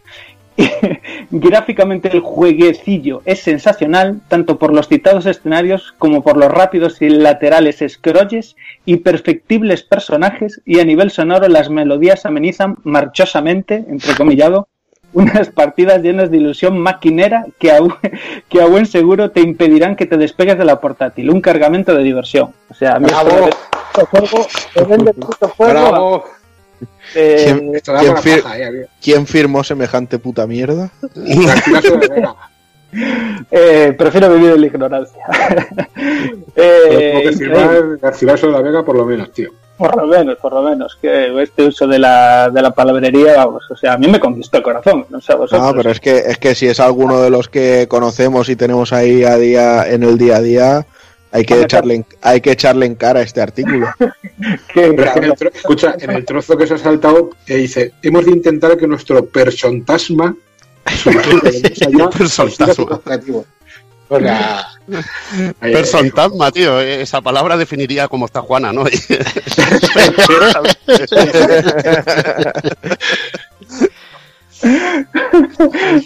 Gráficamente 1.32 2.10
el 2.10 2.20
jueguecillo 2.20 3.22
es 3.26 3.42
sensacional, 3.42 4.22
tanto 4.28 4.60
por 4.60 4.74
los 4.74 4.88
citados 4.88 5.26
escenarios 5.26 5.94
como 5.98 6.24
por 6.24 6.38
los 6.38 6.52
rápidos 6.52 7.02
y 7.02 7.10
laterales 7.10 7.84
scrolles 7.88 8.56
y 8.86 8.98
perfectibles 8.98 9.84
personajes, 9.84 10.62
y 10.66 10.80
a 10.80 10.86
nivel 10.86 11.10
sonoro 11.10 11.48
las 11.48 11.70
melodías 11.70 12.26
amenizan 12.26 12.78
marchosamente, 12.84 13.86
entrecomillado, 13.88 14.68
unas 15.14 15.50
partidas 15.50 16.02
llenas 16.02 16.30
de 16.32 16.38
ilusión 16.38 16.78
maquinera 16.80 17.46
que 17.60 17.72
a, 17.72 17.80
que 18.50 18.62
a 18.62 18.66
buen 18.66 18.86
seguro 18.86 19.32
te 19.32 19.42
impedirán 19.42 19.96
que 19.96 20.06
te 20.06 20.18
despegues 20.18 20.58
de 20.58 20.66
la 20.66 20.80
portátil. 20.82 21.30
Un 21.30 21.42
cargamento 21.42 21.94
de 21.96 22.04
diversión. 22.04 22.52
O 22.70 22.74
sea, 22.74 22.96
a 22.96 23.00
mí 23.00 23.06
Bravo. 23.06 23.30
juego, 24.10 24.48
te 24.74 24.84
vende 24.84 25.14
puto 25.14 25.48
juego, 25.50 25.72
Bravo. 25.74 26.24
eh, 27.16 27.44
¿Quién, 27.46 27.74
fir- 28.22 28.42
paja, 28.44 28.58
eh, 28.60 29.26
firmó 29.26 29.64
semejante 29.64 30.18
puta 30.20 30.48
mierda? 30.48 30.90
Garcilaso 31.16 31.98
de 31.98 32.08
Vega. 32.08 32.36
eh, 33.52 33.96
prefiero 33.98 34.34
vivir 34.34 34.52
en 34.52 34.62
la 34.62 34.68
ignorancia. 34.68 35.24
Eh, 36.56 37.12
tengo 37.12 37.22
que 37.22 37.30
increíble. 37.32 37.36
firmar 37.36 37.98
Garcilaso 38.00 38.46
de 38.48 38.52
la 38.54 38.62
Vega 38.62 38.84
por 38.84 38.96
lo 38.96 39.06
menos, 39.06 39.32
tío. 39.32 39.50
Por 39.78 39.98
lo 39.98 40.06
menos, 40.06 40.38
por 40.38 40.54
lo 40.54 40.62
menos, 40.62 40.98
que 41.02 41.42
este 41.42 41.64
uso 41.64 41.88
de 41.88 41.98
la, 41.98 42.50
de 42.50 42.62
la 42.62 42.72
palabrería, 42.72 43.38
vamos, 43.38 43.64
o 43.70 43.76
sea, 43.76 43.94
a 43.94 43.98
mí 43.98 44.08
me 44.08 44.20
conquistó 44.20 44.58
el 44.58 44.64
corazón, 44.64 45.06
no 45.10 45.20
sé 45.20 45.34
a 45.34 45.36
vosotros. 45.36 45.62
No, 45.62 45.74
pero 45.76 45.90
es 45.90 46.00
que, 46.00 46.18
es 46.18 46.38
que 46.38 46.54
si 46.54 46.68
es 46.68 46.80
alguno 46.80 47.20
de 47.22 47.32
los 47.32 47.50
que 47.50 47.88
conocemos 47.90 48.50
y 48.50 48.56
tenemos 48.56 48.94
ahí 48.94 49.24
a 49.24 49.36
día, 49.38 49.90
en 49.90 50.04
el 50.04 50.18
día 50.18 50.38
a 50.38 50.42
día, 50.42 50.88
hay 51.32 51.46
que 51.46 51.62
echarle 51.62 51.96
en, 51.96 52.06
hay 52.22 52.42
que 52.42 52.52
echarle 52.52 52.86
en 52.86 52.96
cara 52.96 53.22
este 53.22 53.42
artículo. 53.42 53.88
Qué 54.74 54.94
Pero 54.96 55.04
es 55.04 55.12
que 55.12 55.20
en 55.20 55.26
el 55.26 55.52
escucha, 55.54 55.96
en 56.00 56.12
el 56.12 56.26
trozo 56.26 56.56
que 56.56 56.68
se 56.68 56.76
ha 56.76 56.78
saltado, 56.78 57.32
eh, 57.48 57.56
dice, 57.56 57.94
hemos 58.04 58.26
de 58.26 58.32
intentar 58.32 58.78
que 58.78 58.88
nuestro 58.88 59.26
persontasma 59.26 60.36
allá 61.06 62.10
Persontasma. 62.10 63.02
Objetivo. 64.16 64.40
O 64.90 65.02
sea, 65.02 65.52
eh, 65.62 65.72
Persontasma, 65.72 66.52
tío. 66.52 66.80
eh, 66.82 67.02
Esa 67.02 67.22
palabra 67.22 67.58
definiría 67.58 68.08
cómo 68.08 68.26
está 68.26 68.42
Juana, 68.42 68.72
¿no? 68.74 68.84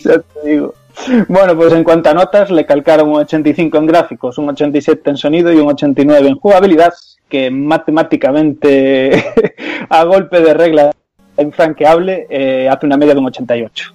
Ya 0.03 0.19
te 0.19 0.49
digo. 0.49 0.73
Bueno, 1.27 1.55
pues 1.55 1.73
en 1.73 1.83
cuanto 1.83 2.09
a 2.09 2.13
notas, 2.13 2.49
le 2.49 2.65
calcaron 2.65 3.09
un 3.09 3.17
85 3.17 3.77
en 3.77 3.85
gráficos, 3.85 4.37
un 4.39 4.49
87 4.49 5.09
en 5.11 5.17
sonido 5.17 5.53
y 5.53 5.57
un 5.57 5.67
89 5.69 6.27
en 6.27 6.35
jugabilidad, 6.37 6.93
que 7.29 7.51
matemáticamente, 7.51 9.23
a 9.89 10.03
golpe 10.05 10.41
de 10.41 10.53
regla 10.55 10.91
infranqueable, 11.37 12.25
eh, 12.29 12.67
hace 12.67 12.87
una 12.87 12.97
media 12.97 13.13
de 13.13 13.19
un 13.19 13.27
88. 13.27 13.93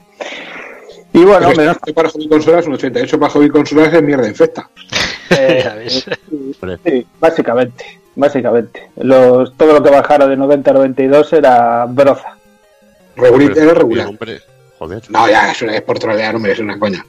Y 1.14 1.24
bueno, 1.24 1.48
hombre, 1.48 1.66
no, 1.66 1.72
Esto 1.72 1.92
para 1.94 2.08
hobby 2.08 2.28
consolas, 2.28 2.66
un 2.66 2.74
88 2.74 3.18
para 3.20 3.32
hobby 3.32 3.48
consolas 3.50 3.92
es 3.94 4.02
mierda 4.02 4.26
infecta. 4.28 4.68
eh, 5.30 5.90
sí, 6.84 7.06
básicamente, 7.20 8.00
básicamente. 8.16 8.90
Los, 8.96 9.54
todo 9.56 9.74
lo 9.74 9.82
que 9.82 9.90
bajara 9.90 10.26
de 10.26 10.36
90 10.36 10.70
a 10.70 10.74
92 10.74 11.32
era 11.34 11.84
broza. 11.86 12.36
Regular, 13.16 13.58
era 13.58 13.74
regular. 13.74 14.06
Hombre, 14.06 14.40
joder. 14.78 15.02
No, 15.10 15.28
ya, 15.28 15.52
eso 15.52 15.66
es 15.66 15.82
por 15.82 15.98
trolear, 15.98 16.34
hombre, 16.34 16.52
es 16.52 16.58
una 16.60 16.78
coña. 16.78 17.04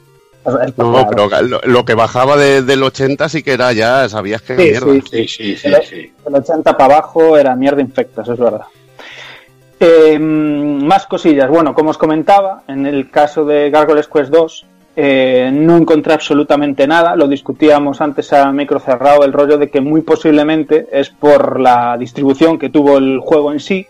No, 0.76 1.08
pero 1.08 1.28
lo, 1.42 1.60
lo 1.64 1.84
que 1.86 1.94
bajaba 1.94 2.36
de- 2.36 2.60
del 2.60 2.82
80 2.82 3.30
sí 3.30 3.42
que 3.42 3.52
era 3.54 3.72
ya, 3.72 4.06
sabías 4.10 4.42
que 4.42 4.54
Sí, 4.54 4.62
mierda. 4.62 4.92
sí, 4.92 5.02
Sí, 5.10 5.28
sí, 5.28 5.56
sí, 5.56 5.62
Pero- 5.70 5.82
sí. 5.82 6.12
Del 6.22 6.34
80 6.34 6.76
para 6.76 6.96
abajo 6.96 7.38
era 7.38 7.56
mierda 7.56 7.80
infecta, 7.80 8.20
eso 8.20 8.34
es 8.34 8.38
verdad. 8.38 8.66
Eh, 9.86 10.18
más 10.18 11.06
cosillas. 11.06 11.50
Bueno, 11.50 11.74
como 11.74 11.90
os 11.90 11.98
comentaba, 11.98 12.62
en 12.68 12.86
el 12.86 13.10
caso 13.10 13.44
de 13.44 13.68
Gargoyles 13.68 14.08
Quest 14.08 14.30
2, 14.30 14.66
eh, 14.96 15.50
no 15.52 15.76
encontré 15.76 16.14
absolutamente 16.14 16.86
nada. 16.86 17.14
Lo 17.16 17.28
discutíamos 17.28 18.00
antes 18.00 18.32
a 18.32 18.50
micro 18.50 18.80
cerrado, 18.80 19.24
el 19.24 19.34
rollo 19.34 19.58
de 19.58 19.68
que 19.68 19.82
muy 19.82 20.00
posiblemente 20.00 20.86
es 20.90 21.10
por 21.10 21.60
la 21.60 21.98
distribución 21.98 22.58
que 22.58 22.70
tuvo 22.70 22.96
el 22.96 23.18
juego 23.18 23.52
en 23.52 23.60
sí, 23.60 23.86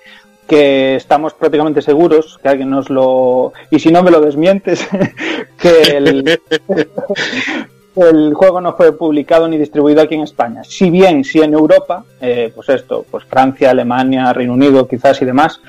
que 0.49 0.97
estamos 0.97 1.32
prácticamente 1.32 1.80
seguros, 1.80 2.40
que 2.42 2.49
alguien 2.49 2.70
nos 2.70 2.90
lo... 2.90 3.53
Y 3.70 3.78
si 3.78 3.92
no 3.92 4.03
me 4.03 4.11
lo 4.11 4.20
desmientes, 4.20 4.88
que 5.59 5.97
el, 5.97 6.40
el 7.97 8.34
juego 8.34 8.61
no 8.61 8.74
fue 8.74 8.97
publicado 8.97 9.47
ni 9.49 9.57
distribuido 9.59 10.03
aquí 10.03 10.14
en 10.14 10.22
España. 10.22 10.62
Si 10.64 10.90
bien, 10.90 11.24
sí 11.24 11.40
en 11.40 11.55
Europa, 11.55 12.05
eh, 12.20 12.53
pues 12.55 12.68
esto, 12.68 13.05
pues 13.11 13.24
Francia, 13.24 13.70
Alemania, 13.70 14.32
Reino 14.32 14.53
Unido 14.55 14.88
quizás 14.88 15.20
y 15.22 15.24
demás, 15.24 15.61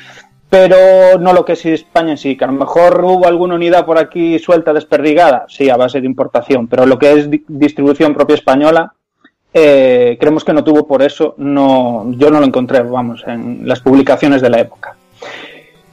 pero 0.50 1.20
no 1.20 1.34
lo 1.34 1.44
que 1.44 1.54
es 1.54 1.66
España 1.66 2.12
en 2.12 2.18
sí, 2.18 2.38
que 2.38 2.44
a 2.46 2.48
lo 2.48 2.54
mejor 2.54 3.04
hubo 3.04 3.28
alguna 3.28 3.56
unidad 3.56 3.86
por 3.86 3.98
aquí 3.98 4.40
suelta, 4.40 4.74
desperdigada, 4.74 5.46
sí, 5.50 5.70
a 5.70 5.78
base 5.78 6.00
de 6.00 6.08
importación, 6.08 6.68
pero 6.68 6.86
lo 6.86 6.98
que 6.98 7.14
es 7.14 7.30
di- 7.30 7.44
distribución 7.48 8.14
propia 8.14 8.36
española, 8.36 8.94
eh, 9.54 10.18
creemos 10.20 10.44
que 10.44 10.54
no 10.54 10.64
tuvo 10.64 10.86
por 10.88 11.02
eso, 11.02 11.34
no, 11.38 12.12
yo 12.18 12.30
no 12.30 12.40
lo 12.40 12.46
encontré, 12.46 12.82
vamos, 12.82 13.24
en 13.28 13.68
las 13.68 13.80
publicaciones 13.82 14.42
de 14.42 14.50
la 14.50 14.60
época. 14.60 14.96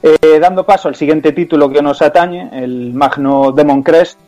Eh, 0.01 0.37
dando 0.39 0.65
paso 0.65 0.89
al 0.89 0.95
siguiente 0.95 1.31
título 1.31 1.69
que 1.69 1.81
nos 1.81 2.01
atañe, 2.01 2.49
el 2.51 2.93
Magno 2.93 3.53
Demon 3.53 3.81
Crest, 3.83 4.19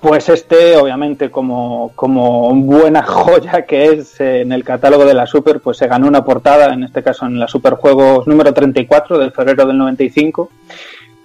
pues 0.00 0.28
este, 0.28 0.76
obviamente, 0.76 1.30
como, 1.30 1.92
como 1.94 2.54
buena 2.54 3.02
joya 3.06 3.62
que 3.62 3.86
es 3.86 4.20
eh, 4.20 4.42
en 4.42 4.52
el 4.52 4.64
catálogo 4.64 5.04
de 5.04 5.14
la 5.14 5.26
Super, 5.26 5.60
pues 5.60 5.78
se 5.78 5.88
ganó 5.88 6.06
una 6.06 6.24
portada, 6.24 6.72
en 6.72 6.84
este 6.84 7.02
caso 7.02 7.26
en 7.26 7.38
la 7.38 7.48
Super 7.48 7.74
Juegos 7.74 8.26
número 8.26 8.52
34 8.52 9.18
de 9.18 9.30
febrero 9.30 9.66
del 9.66 9.78
95, 9.78 10.50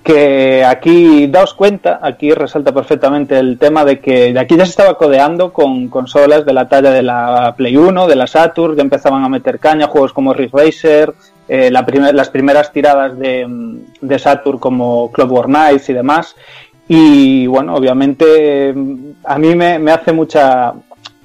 que 0.03 0.65
aquí, 0.65 1.27
daos 1.27 1.53
cuenta, 1.53 1.99
aquí 2.01 2.31
resalta 2.31 2.73
perfectamente 2.73 3.39
el 3.39 3.57
tema 3.57 3.85
de 3.85 3.99
que 3.99 4.33
de 4.33 4.39
aquí 4.39 4.57
ya 4.57 4.65
se 4.65 4.71
estaba 4.71 4.97
codeando 4.97 5.53
con 5.53 5.87
consolas 5.87 6.45
de 6.45 6.51
la 6.51 6.67
talla 6.67 6.91
de 6.91 7.03
la 7.03 7.53
Play 7.55 7.77
1, 7.77 8.07
de 8.07 8.15
la 8.15 8.27
Saturn, 8.27 8.75
ya 8.75 8.81
empezaban 8.81 9.23
a 9.23 9.29
meter 9.29 9.59
caña, 9.59 9.87
juegos 9.87 10.11
como 10.11 10.33
Rift 10.33 10.55
Racer, 10.55 11.13
eh, 11.47 11.71
la 11.71 11.85
las 12.13 12.29
primeras 12.29 12.71
tiradas 12.73 13.17
de, 13.17 13.47
mm, 13.47 13.77
de 14.01 14.19
Saturn 14.19 14.57
como 14.57 15.11
Clockwork 15.11 15.47
Knights 15.47 15.89
y 15.89 15.93
demás. 15.93 16.35
Y 16.87 17.47
bueno, 17.47 17.75
obviamente 17.75 18.73
a 19.23 19.37
mí 19.37 19.55
me, 19.55 19.79
me 19.79 19.91
hace 19.91 20.11
mucha 20.11 20.73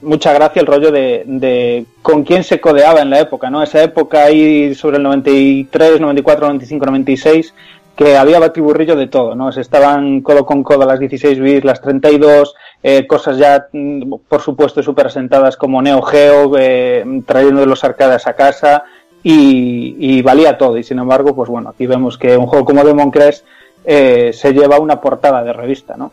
mucha 0.00 0.32
gracia 0.32 0.60
el 0.60 0.66
rollo 0.66 0.92
de, 0.92 1.24
de 1.26 1.84
con 2.02 2.22
quién 2.22 2.44
se 2.44 2.60
codeaba 2.60 3.00
en 3.00 3.10
la 3.10 3.20
época, 3.20 3.50
¿no? 3.50 3.62
Esa 3.62 3.82
época 3.82 4.24
ahí 4.24 4.74
sobre 4.74 4.98
el 4.98 5.02
93, 5.02 6.00
94, 6.00 6.46
95, 6.46 6.86
96 6.86 7.54
que 7.96 8.16
había 8.16 8.38
batiburrillo 8.38 8.94
de 8.94 9.08
todo, 9.08 9.34
¿no? 9.34 9.50
Se 9.50 9.60
estaban 9.60 10.20
codo 10.20 10.46
con 10.46 10.62
codo 10.62 10.86
las 10.86 11.00
16 11.00 11.40
bits, 11.40 11.64
las 11.64 11.80
32, 11.80 12.54
eh, 12.84 13.08
cosas 13.08 13.38
ya, 13.38 13.66
mm, 13.72 14.14
por 14.28 14.40
supuesto, 14.40 14.84
súper 14.84 15.08
asentadas 15.08 15.56
como 15.56 15.82
Neo 15.82 16.00
Geo, 16.02 16.52
eh, 16.56 17.04
trayendo 17.26 17.60
de 17.60 17.66
los 17.66 17.82
arcades 17.82 18.28
a 18.28 18.34
casa 18.34 18.84
y, 19.24 19.96
y 19.98 20.22
valía 20.22 20.56
todo. 20.56 20.78
Y 20.78 20.84
sin 20.84 21.00
embargo, 21.00 21.34
pues 21.34 21.50
bueno, 21.50 21.70
aquí 21.70 21.88
vemos 21.88 22.16
que 22.16 22.36
un 22.36 22.46
juego 22.46 22.64
como 22.64 22.84
Demon 22.84 23.10
Crest 23.10 23.44
eh, 23.90 24.34
se 24.34 24.52
lleva 24.52 24.78
una 24.78 25.00
portada 25.00 25.42
de 25.42 25.54
revista, 25.54 25.96
¿no? 25.96 26.12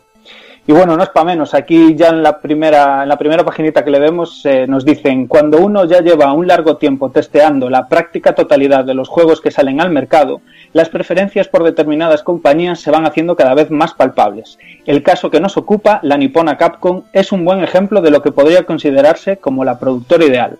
Y 0.66 0.72
bueno, 0.72 0.96
no 0.96 1.02
es 1.02 1.10
para 1.10 1.26
menos. 1.26 1.52
Aquí 1.52 1.94
ya 1.94 2.08
en 2.08 2.22
la 2.22 2.40
primera, 2.40 3.02
en 3.02 3.08
la 3.10 3.18
primera 3.18 3.44
paginita 3.44 3.84
que 3.84 3.90
le 3.90 4.00
vemos 4.00 4.40
eh, 4.46 4.66
nos 4.66 4.82
dicen, 4.82 5.26
cuando 5.26 5.58
uno 5.58 5.84
ya 5.84 6.00
lleva 6.00 6.32
un 6.32 6.46
largo 6.46 6.78
tiempo 6.78 7.10
testeando 7.10 7.68
la 7.68 7.86
práctica 7.86 8.34
totalidad 8.34 8.82
de 8.84 8.94
los 8.94 9.10
juegos 9.10 9.42
que 9.42 9.50
salen 9.50 9.82
al 9.82 9.90
mercado, 9.90 10.40
las 10.72 10.88
preferencias 10.88 11.48
por 11.48 11.64
determinadas 11.64 12.22
compañías 12.22 12.80
se 12.80 12.90
van 12.90 13.04
haciendo 13.04 13.36
cada 13.36 13.52
vez 13.52 13.70
más 13.70 13.92
palpables. 13.92 14.58
El 14.86 15.02
caso 15.02 15.30
que 15.30 15.38
nos 15.38 15.58
ocupa, 15.58 16.00
la 16.02 16.16
nipona 16.16 16.56
Capcom, 16.56 17.02
es 17.12 17.30
un 17.30 17.44
buen 17.44 17.62
ejemplo 17.62 18.00
de 18.00 18.10
lo 18.10 18.22
que 18.22 18.32
podría 18.32 18.64
considerarse 18.64 19.36
como 19.36 19.66
la 19.66 19.78
productora 19.78 20.24
ideal. 20.24 20.58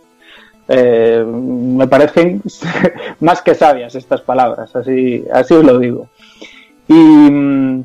Eh, 0.68 1.24
me 1.26 1.86
parecen 1.86 2.42
más 3.20 3.40
que 3.40 3.54
sabias 3.54 3.94
estas 3.94 4.20
palabras, 4.20 4.76
así, 4.76 5.24
así 5.32 5.54
os 5.54 5.64
lo 5.64 5.78
digo. 5.78 6.08
Y 6.88 6.94
mm, 6.94 7.84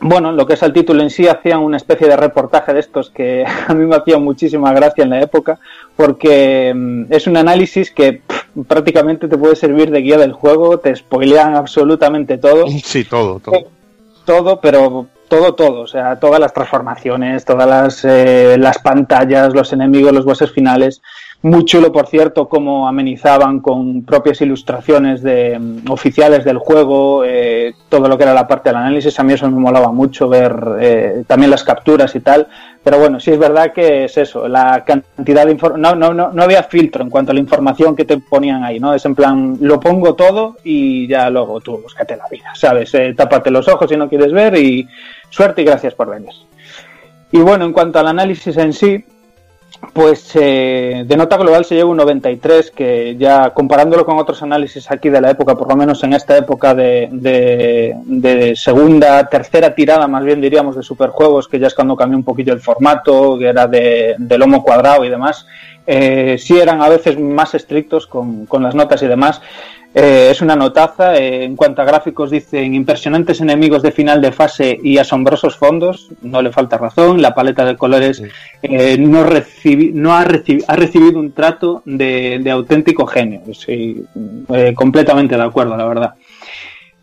bueno, 0.00 0.32
lo 0.32 0.46
que 0.46 0.54
es 0.54 0.62
el 0.62 0.72
título 0.72 1.02
en 1.02 1.10
sí, 1.10 1.28
hacían 1.28 1.60
una 1.60 1.76
especie 1.76 2.08
de 2.08 2.16
reportaje 2.16 2.72
de 2.72 2.80
estos 2.80 3.10
que 3.10 3.44
a 3.68 3.74
mí 3.74 3.84
me 3.84 3.96
hacía 3.96 4.18
muchísima 4.18 4.72
gracia 4.72 5.04
en 5.04 5.10
la 5.10 5.20
época, 5.20 5.58
porque 5.96 6.72
mm, 6.74 7.04
es 7.10 7.26
un 7.26 7.36
análisis 7.36 7.90
que 7.90 8.22
pff, 8.26 8.66
prácticamente 8.66 9.28
te 9.28 9.36
puede 9.36 9.56
servir 9.56 9.90
de 9.90 10.00
guía 10.00 10.16
del 10.16 10.32
juego, 10.32 10.78
te 10.78 10.94
spoilean 10.94 11.54
absolutamente 11.54 12.38
todo, 12.38 12.66
Sí, 12.82 13.04
todo, 13.04 13.40
todo. 13.40 13.64
todo, 14.24 14.60
pero 14.60 15.06
todo, 15.28 15.54
todo, 15.54 15.82
o 15.82 15.86
sea, 15.86 16.18
todas 16.18 16.40
las 16.40 16.52
transformaciones, 16.52 17.44
todas 17.44 17.68
las, 17.68 18.04
eh, 18.04 18.56
las 18.58 18.78
pantallas, 18.78 19.54
los 19.54 19.72
enemigos, 19.72 20.12
los 20.12 20.24
bosses 20.24 20.50
finales. 20.50 21.02
Muy 21.42 21.64
chulo, 21.64 21.90
por 21.90 22.06
cierto, 22.06 22.50
cómo 22.50 22.86
amenizaban 22.86 23.60
con 23.60 24.02
propias 24.04 24.42
ilustraciones 24.42 25.22
de 25.22 25.58
mm, 25.58 25.90
oficiales 25.90 26.44
del 26.44 26.58
juego, 26.58 27.24
eh, 27.24 27.72
todo 27.88 28.08
lo 28.08 28.18
que 28.18 28.24
era 28.24 28.34
la 28.34 28.46
parte 28.46 28.68
del 28.68 28.76
análisis. 28.76 29.18
A 29.18 29.22
mí 29.22 29.32
eso 29.32 29.50
me 29.50 29.58
molaba 29.58 29.90
mucho 29.90 30.28
ver 30.28 30.54
eh, 30.80 31.24
también 31.26 31.50
las 31.50 31.64
capturas 31.64 32.14
y 32.14 32.20
tal. 32.20 32.46
Pero 32.84 32.98
bueno, 32.98 33.20
sí 33.20 33.30
es 33.30 33.38
verdad 33.38 33.72
que 33.72 34.04
es 34.04 34.18
eso, 34.18 34.48
la 34.48 34.84
cantidad 34.84 35.46
de 35.46 35.52
información. 35.52 35.80
No, 35.80 35.94
no, 35.94 36.12
no, 36.12 36.30
no 36.30 36.42
había 36.42 36.62
filtro 36.62 37.02
en 37.02 37.08
cuanto 37.08 37.30
a 37.32 37.34
la 37.34 37.40
información 37.40 37.96
que 37.96 38.04
te 38.04 38.18
ponían 38.18 38.62
ahí, 38.62 38.78
¿no? 38.78 38.92
Es 38.92 39.06
en 39.06 39.14
plan, 39.14 39.56
lo 39.62 39.80
pongo 39.80 40.14
todo 40.14 40.58
y 40.62 41.08
ya 41.08 41.30
luego 41.30 41.60
tú 41.60 41.78
búscate 41.78 42.16
la 42.18 42.28
vida, 42.30 42.50
¿sabes? 42.54 42.92
Eh, 42.92 43.14
tápate 43.16 43.50
los 43.50 43.66
ojos 43.66 43.88
si 43.88 43.96
no 43.96 44.10
quieres 44.10 44.32
ver 44.32 44.56
y 44.56 44.86
suerte 45.30 45.62
y 45.62 45.64
gracias 45.64 45.94
por 45.94 46.10
venir. 46.10 46.34
Y 47.32 47.38
bueno, 47.38 47.64
en 47.64 47.72
cuanto 47.72 47.98
al 47.98 48.08
análisis 48.08 48.56
en 48.58 48.74
sí, 48.74 49.04
pues 49.92 50.30
eh, 50.34 51.04
de 51.06 51.16
nota 51.16 51.36
global 51.36 51.64
se 51.64 51.74
lleva 51.74 51.90
un 51.90 51.96
93, 51.96 52.70
que 52.70 53.16
ya 53.16 53.50
comparándolo 53.50 54.04
con 54.04 54.18
otros 54.18 54.42
análisis 54.42 54.90
aquí 54.90 55.08
de 55.08 55.20
la 55.20 55.30
época, 55.30 55.54
por 55.54 55.68
lo 55.68 55.76
menos 55.76 56.02
en 56.04 56.12
esta 56.12 56.36
época 56.36 56.74
de, 56.74 57.08
de, 57.10 58.54
segunda, 58.56 59.26
tercera 59.28 59.74
tirada, 59.74 60.06
más 60.06 60.24
bien 60.24 60.40
diríamos, 60.40 60.76
de 60.76 60.82
superjuegos, 60.82 61.48
que 61.48 61.58
ya 61.58 61.66
es 61.66 61.74
cuando 61.74 61.96
cambió 61.96 62.18
un 62.18 62.24
poquillo 62.24 62.52
el 62.52 62.60
formato, 62.60 63.38
que 63.38 63.46
era 63.46 63.66
de, 63.66 64.14
de 64.18 64.38
lomo 64.38 64.62
cuadrado 64.62 65.04
y 65.04 65.08
demás, 65.08 65.46
eh, 65.86 66.36
sí 66.38 66.58
eran 66.58 66.82
a 66.82 66.88
veces 66.88 67.18
más 67.18 67.54
estrictos 67.54 68.06
con, 68.06 68.46
con 68.46 68.62
las 68.62 68.74
notas 68.74 69.02
y 69.02 69.06
demás. 69.06 69.40
Eh, 69.92 70.28
es 70.30 70.40
una 70.40 70.56
notaza. 70.56 71.16
Eh, 71.16 71.44
en 71.44 71.56
cuanto 71.56 71.82
a 71.82 71.84
gráficos, 71.84 72.30
dicen 72.30 72.74
impresionantes 72.74 73.40
enemigos 73.40 73.82
de 73.82 73.92
final 73.92 74.20
de 74.20 74.32
fase 74.32 74.78
y 74.82 74.98
asombrosos 74.98 75.56
fondos. 75.56 76.10
No 76.22 76.42
le 76.42 76.52
falta 76.52 76.78
razón. 76.78 77.20
La 77.20 77.34
paleta 77.34 77.64
de 77.64 77.76
colores 77.76 78.22
eh, 78.62 78.96
no, 78.98 79.24
recibi 79.24 79.90
no 79.92 80.14
ha, 80.14 80.24
recibi 80.24 80.62
ha, 80.66 80.76
recibido 80.76 81.18
un 81.18 81.32
trato 81.32 81.82
de, 81.84 82.38
de 82.40 82.50
auténtico 82.50 83.06
genio. 83.06 83.42
Sí, 83.52 84.04
completamente 84.74 85.36
de 85.36 85.42
acuerdo, 85.42 85.76
la 85.76 85.86
verdad. 85.86 86.14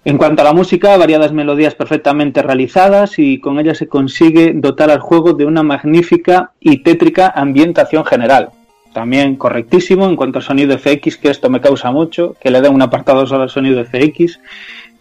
En 0.06 0.18
cuanto 0.18 0.42
a 0.42 0.46
la 0.46 0.54
música, 0.54 0.96
variadas 0.96 1.34
melodías 1.34 1.76
perfectamente 1.76 2.42
realizadas 2.42 3.20
y 3.20 3.42
con 3.42 3.60
ellas 3.60 3.78
se 3.78 3.90
consigue 3.90 4.54
dotar 4.56 4.90
al 4.90 5.00
juego 5.00 5.34
de 5.34 5.44
una 5.44 5.64
magnífica 5.64 6.52
y 6.62 6.78
tétrica 6.78 7.34
ambientación 7.36 8.06
general 8.06 8.52
también 8.98 9.36
correctísimo 9.36 10.10
en 10.10 10.16
cuanto 10.16 10.40
a 10.40 10.42
sonido 10.42 10.76
FX, 10.76 11.18
que 11.18 11.30
esto 11.30 11.52
me 11.52 11.62
causa 11.62 11.92
mucho, 11.92 12.36
que 12.42 12.50
le 12.50 12.62
den 12.62 12.74
un 12.74 12.82
apartado 12.82 13.28
solo 13.28 13.44
al 13.44 13.52
sonido 13.52 13.86
FX. 13.86 14.40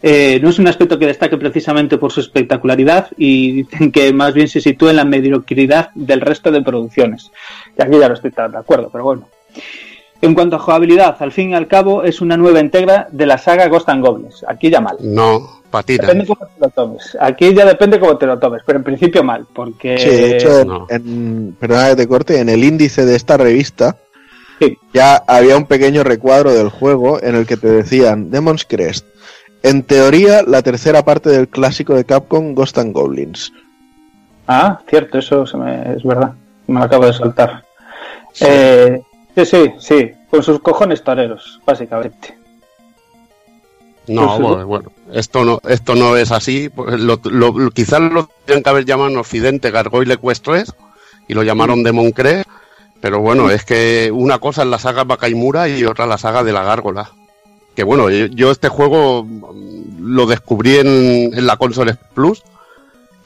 Eh, 0.03 0.39
no 0.43 0.51
es 0.51 0.59
un 0.59 0.69
aspecto 0.69 0.99
que 0.99 1.07
destaque 1.07 1.39
precisamente 1.39 1.97
por 1.97 2.13
su 2.13 2.21
espectacularidad 2.21 3.09
y 3.17 3.53
dicen 3.63 3.91
que 3.91 4.13
más 4.13 4.35
bien 4.35 4.49
se 4.49 4.61
sitúa 4.61 4.91
en 4.91 4.97
la 4.97 5.07
mediocridad 5.07 5.93
del 5.95 6.21
resto 6.21 6.51
de 6.51 6.61
producciones. 6.61 7.33
Y 7.79 7.83
aquí 7.83 7.99
ya 7.99 8.09
no 8.09 8.15
estoy 8.15 8.33
tan 8.33 8.53
de 8.53 8.59
acuerdo, 8.59 8.91
pero 8.93 9.05
bueno. 9.05 9.29
En 10.21 10.35
cuanto 10.35 10.57
a 10.57 10.59
jugabilidad, 10.59 11.17
al 11.21 11.33
fin 11.33 11.53
y 11.53 11.55
al 11.55 11.67
cabo 11.67 12.03
es 12.03 12.21
una 12.21 12.37
nueva 12.37 12.61
entrega 12.61 13.09
de 13.11 13.25
la 13.25 13.39
saga 13.39 13.67
Ghost 13.69 13.89
and 13.89 14.05
Goblins. 14.05 14.45
Aquí 14.47 14.69
ya 14.69 14.83
mal. 14.83 14.99
No, 15.01 15.63
Depende 15.83 16.27
cómo 16.27 16.47
te 16.47 16.61
lo 16.61 16.69
tomes. 16.71 17.17
Aquí 17.21 17.55
ya 17.55 17.65
depende 17.65 17.99
cómo 17.99 18.17
te 18.17 18.27
lo 18.27 18.39
tomes, 18.39 18.63
pero 18.65 18.79
en 18.79 18.85
principio 18.85 19.23
mal, 19.23 19.47
porque... 19.53 19.99
Sí, 19.99 20.09
de 20.09 20.37
hecho, 20.37 20.65
no. 20.65 20.87
en, 20.89 21.57
perdona 21.59 21.91
que 21.91 21.97
te 21.97 22.09
corte, 22.09 22.41
en 22.41 22.49
el 22.49 22.65
índice 22.65 23.05
de 23.05 23.17
esta 23.17 23.37
revista 23.37 23.97
sí. 24.61 24.79
ya 24.93 25.17
había 25.27 25.57
un 25.57 25.67
pequeño 25.67 26.05
recuadro 26.05 26.53
del 26.53 26.69
juego 26.69 27.23
en 27.23 27.35
el 27.35 27.47
que 27.47 27.57
te 27.57 27.69
decían 27.69 28.31
Demon's 28.31 28.65
Crest. 28.65 29.07
En 29.63 29.83
teoría, 29.83 30.43
la 30.43 30.63
tercera 30.63 31.05
parte 31.05 31.31
del 31.31 31.49
clásico 31.49 31.95
de 31.95 32.05
Capcom, 32.05 32.55
Ghost 32.55 32.79
and 32.79 32.93
Goblins. 32.93 33.53
Ah, 34.47 34.81
cierto, 34.89 35.19
eso 35.19 35.47
se 35.47 35.57
me, 35.57 35.97
es 35.97 36.05
verdad. 36.05 36.33
Me 36.69 36.79
lo 36.79 36.87
acabo 36.87 37.07
de 37.07 37.13
saltar. 37.13 37.65
Sí. 38.33 38.45
Eh, 38.49 39.03
Sí, 39.37 39.45
sí, 39.45 39.73
sí, 39.79 40.13
con 40.31 40.43
sus 40.43 40.61
cojones 40.61 41.03
toreros, 41.03 41.61
básicamente. 41.67 42.39
No, 44.09 44.39
bueno, 44.41 44.67
bueno, 44.67 44.93
esto 45.13 45.45
no, 45.45 45.61
esto 45.69 45.95
no 45.95 46.17
es 46.17 46.33
así. 46.33 46.69
Pues 46.69 47.01
lo, 47.01 47.21
lo, 47.25 47.71
quizás 47.71 48.01
lo 48.01 48.29
tendrían 48.45 48.63
que 48.63 48.71
haber 48.71 48.85
llamado 48.85 49.11
en 49.11 49.19
Occidente 49.19 49.71
Gargoyle 49.71 50.15
Equestres 50.15 50.73
y 51.29 51.35
lo 51.35 51.43
llamaron 51.43 51.83
Demon 51.83 52.13
Cree, 52.13 52.45
pero 53.01 53.21
bueno, 53.21 53.51
es 53.51 53.65
que 53.65 54.11
una 54.13 54.39
cosa 54.39 54.63
es 54.63 54.69
la 54.69 54.79
saga 54.79 55.05
Bakaimura 55.05 55.69
y 55.69 55.85
otra 55.85 56.07
la 56.07 56.19
saga 56.19 56.45
de 56.45 56.53
la 56.53 56.63
Gárgola. 56.63 57.11
Que 57.75 57.85
bueno, 57.85 58.09
yo, 58.11 58.27
yo 58.27 58.51
este 58.51 58.69
juego 58.69 59.27
lo 60.01 60.27
descubrí 60.27 60.77
en, 60.77 61.33
en 61.35 61.47
la 61.47 61.57
Console 61.57 61.97
Plus 62.15 62.43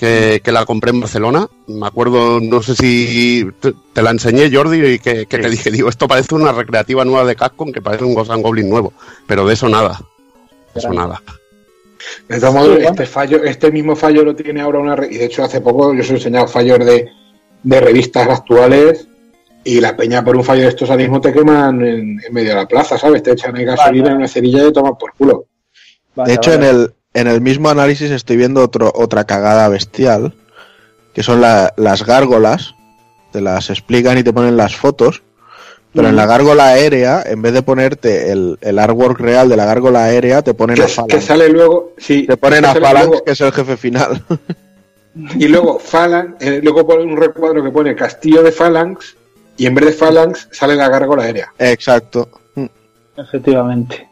que, 0.00 0.40
que, 0.42 0.50
la 0.50 0.64
compré 0.64 0.90
en 0.90 1.00
Barcelona. 1.00 1.46
Me 1.66 1.86
acuerdo, 1.86 2.40
no 2.40 2.62
sé 2.62 2.74
si 2.74 3.46
te, 3.60 3.74
te 3.92 4.02
la 4.02 4.10
enseñé, 4.10 4.50
Jordi, 4.50 4.94
y 4.94 4.98
que, 4.98 5.26
que 5.26 5.36
sí. 5.36 5.42
te 5.42 5.50
dije, 5.50 5.70
digo, 5.70 5.90
esto 5.90 6.08
parece 6.08 6.34
una 6.34 6.52
recreativa 6.52 7.04
nueva 7.04 7.26
de 7.26 7.36
Capcom, 7.36 7.70
que 7.70 7.82
parece 7.82 8.04
un 8.04 8.14
Ghost 8.14 8.30
and 8.30 8.42
Goblin 8.42 8.70
nuevo. 8.70 8.94
Pero 9.26 9.46
de 9.46 9.52
eso 9.52 9.68
nada. 9.68 10.00
Eso 10.74 10.92
nada. 10.92 11.22
De 12.28 12.40
todos 12.40 12.54
modos, 12.54 12.78
este 12.78 13.06
fallo, 13.06 13.44
este 13.44 13.70
mismo 13.70 13.94
fallo 13.94 14.24
lo 14.24 14.34
tiene 14.34 14.60
ahora 14.62 14.78
una 14.78 14.96
y 15.06 15.18
de 15.18 15.26
hecho 15.26 15.44
hace 15.44 15.60
poco 15.60 15.92
yo 15.94 16.00
os 16.00 16.10
he 16.10 16.14
enseñado 16.14 16.48
fallos 16.48 16.78
de, 16.78 17.10
de 17.62 17.80
revistas 17.80 18.28
actuales 18.28 19.06
y 19.64 19.80
la 19.80 19.94
peña 19.96 20.24
por 20.24 20.36
un 20.36 20.44
fallo 20.44 20.62
de 20.62 20.68
estos 20.68 20.88
ahora 20.88 21.02
mismo 21.02 21.20
te 21.20 21.32
queman 21.32 21.82
en, 21.82 22.20
en 22.26 22.32
medio 22.32 22.50
de 22.50 22.56
la 22.56 22.66
plaza, 22.66 22.96
¿sabes? 22.96 23.22
Te 23.22 23.32
echan 23.32 23.54
ahí 23.56 23.64
gasolina 23.64 24.04
vale. 24.04 24.12
en 24.12 24.18
una 24.18 24.28
cerilla 24.28 24.66
y 24.66 24.72
toman 24.72 24.96
por 24.96 25.12
culo. 25.12 25.46
Vale, 26.14 26.30
de 26.30 26.36
hecho, 26.36 26.50
vale. 26.50 26.68
en 26.68 26.76
el 26.76 26.94
en 27.12 27.26
el 27.26 27.40
mismo 27.40 27.68
análisis 27.68 28.10
estoy 28.10 28.36
viendo 28.36 28.62
otro, 28.62 28.92
otra 28.94 29.24
cagada 29.24 29.68
bestial, 29.68 30.34
que 31.12 31.22
son 31.22 31.40
la, 31.40 31.74
las 31.76 32.06
gárgolas, 32.06 32.74
te 33.32 33.40
las 33.40 33.70
explican 33.70 34.18
y 34.18 34.22
te 34.22 34.32
ponen 34.32 34.56
las 34.56 34.76
fotos, 34.76 35.22
pero 35.92 36.08
en 36.08 36.16
la 36.16 36.26
gárgola 36.26 36.68
aérea, 36.68 37.22
en 37.24 37.42
vez 37.42 37.52
de 37.52 37.62
ponerte 37.62 38.30
el, 38.30 38.58
el, 38.60 38.78
artwork 38.78 39.18
real 39.18 39.48
de 39.48 39.56
la 39.56 39.64
gárgola 39.64 40.04
aérea, 40.04 40.42
te 40.42 40.54
ponen 40.54 40.76
que, 40.76 40.82
a 40.82 40.88
Phalanx. 40.88 41.14
Que 41.14 41.20
sale 41.20 41.48
luego, 41.48 41.94
sí, 41.98 42.26
te 42.26 42.36
ponen 42.36 42.64
a 42.64 42.74
Phalanx, 42.74 43.06
luego, 43.06 43.24
que 43.24 43.32
es 43.32 43.40
el 43.40 43.52
jefe 43.52 43.76
final. 43.76 44.22
Y 45.36 45.48
luego 45.48 45.80
Phalanx, 45.80 46.36
eh, 46.40 46.60
luego 46.62 46.86
pone 46.86 47.02
un 47.02 47.16
recuadro 47.16 47.64
que 47.64 47.70
pone 47.70 47.96
Castillo 47.96 48.44
de 48.44 48.52
Phalanx, 48.52 49.16
y 49.56 49.66
en 49.66 49.74
vez 49.74 49.86
de 49.86 49.92
Phalanx 49.92 50.48
sale 50.52 50.76
la 50.76 50.88
gárgola 50.88 51.24
aérea. 51.24 51.52
Exacto. 51.58 52.28
Efectivamente. 53.16 54.08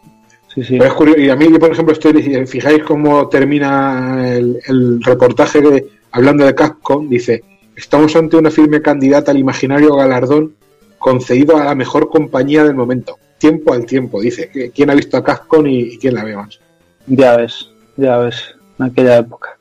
Sí, 0.52 0.64
sí. 0.64 0.76
Pero 0.76 0.90
es 0.90 0.94
curioso. 0.94 1.20
Y 1.20 1.30
a 1.30 1.36
mí, 1.36 1.48
por 1.58 1.70
ejemplo, 1.70 1.92
estoy, 1.92 2.46
fijáis 2.46 2.82
cómo 2.82 3.28
termina 3.28 4.28
el, 4.28 4.58
el 4.66 5.02
reportaje 5.02 5.60
de, 5.60 5.86
hablando 6.10 6.44
de 6.44 6.54
Capcom, 6.54 7.08
dice, 7.08 7.44
estamos 7.76 8.14
ante 8.16 8.36
una 8.36 8.50
firme 8.50 8.82
candidata 8.82 9.30
al 9.30 9.38
imaginario 9.38 9.94
galardón 9.94 10.57
concedido 10.98 11.56
a 11.56 11.64
la 11.64 11.74
mejor 11.74 12.10
compañía 12.10 12.64
del 12.64 12.74
momento. 12.74 13.18
Tiempo 13.38 13.72
al 13.72 13.86
tiempo, 13.86 14.20
dice. 14.20 14.50
¿Quién 14.74 14.90
ha 14.90 14.94
visto 14.94 15.16
a 15.16 15.24
Capcom 15.24 15.66
y, 15.66 15.98
quién 15.98 16.14
la 16.14 16.24
ve 16.24 16.36
más? 16.36 16.58
Ya 17.06 17.36
ves, 17.36 17.70
ya 17.96 18.18
ves, 18.18 18.54
en 18.78 18.86
aquella 18.86 19.18
época. 19.18 19.56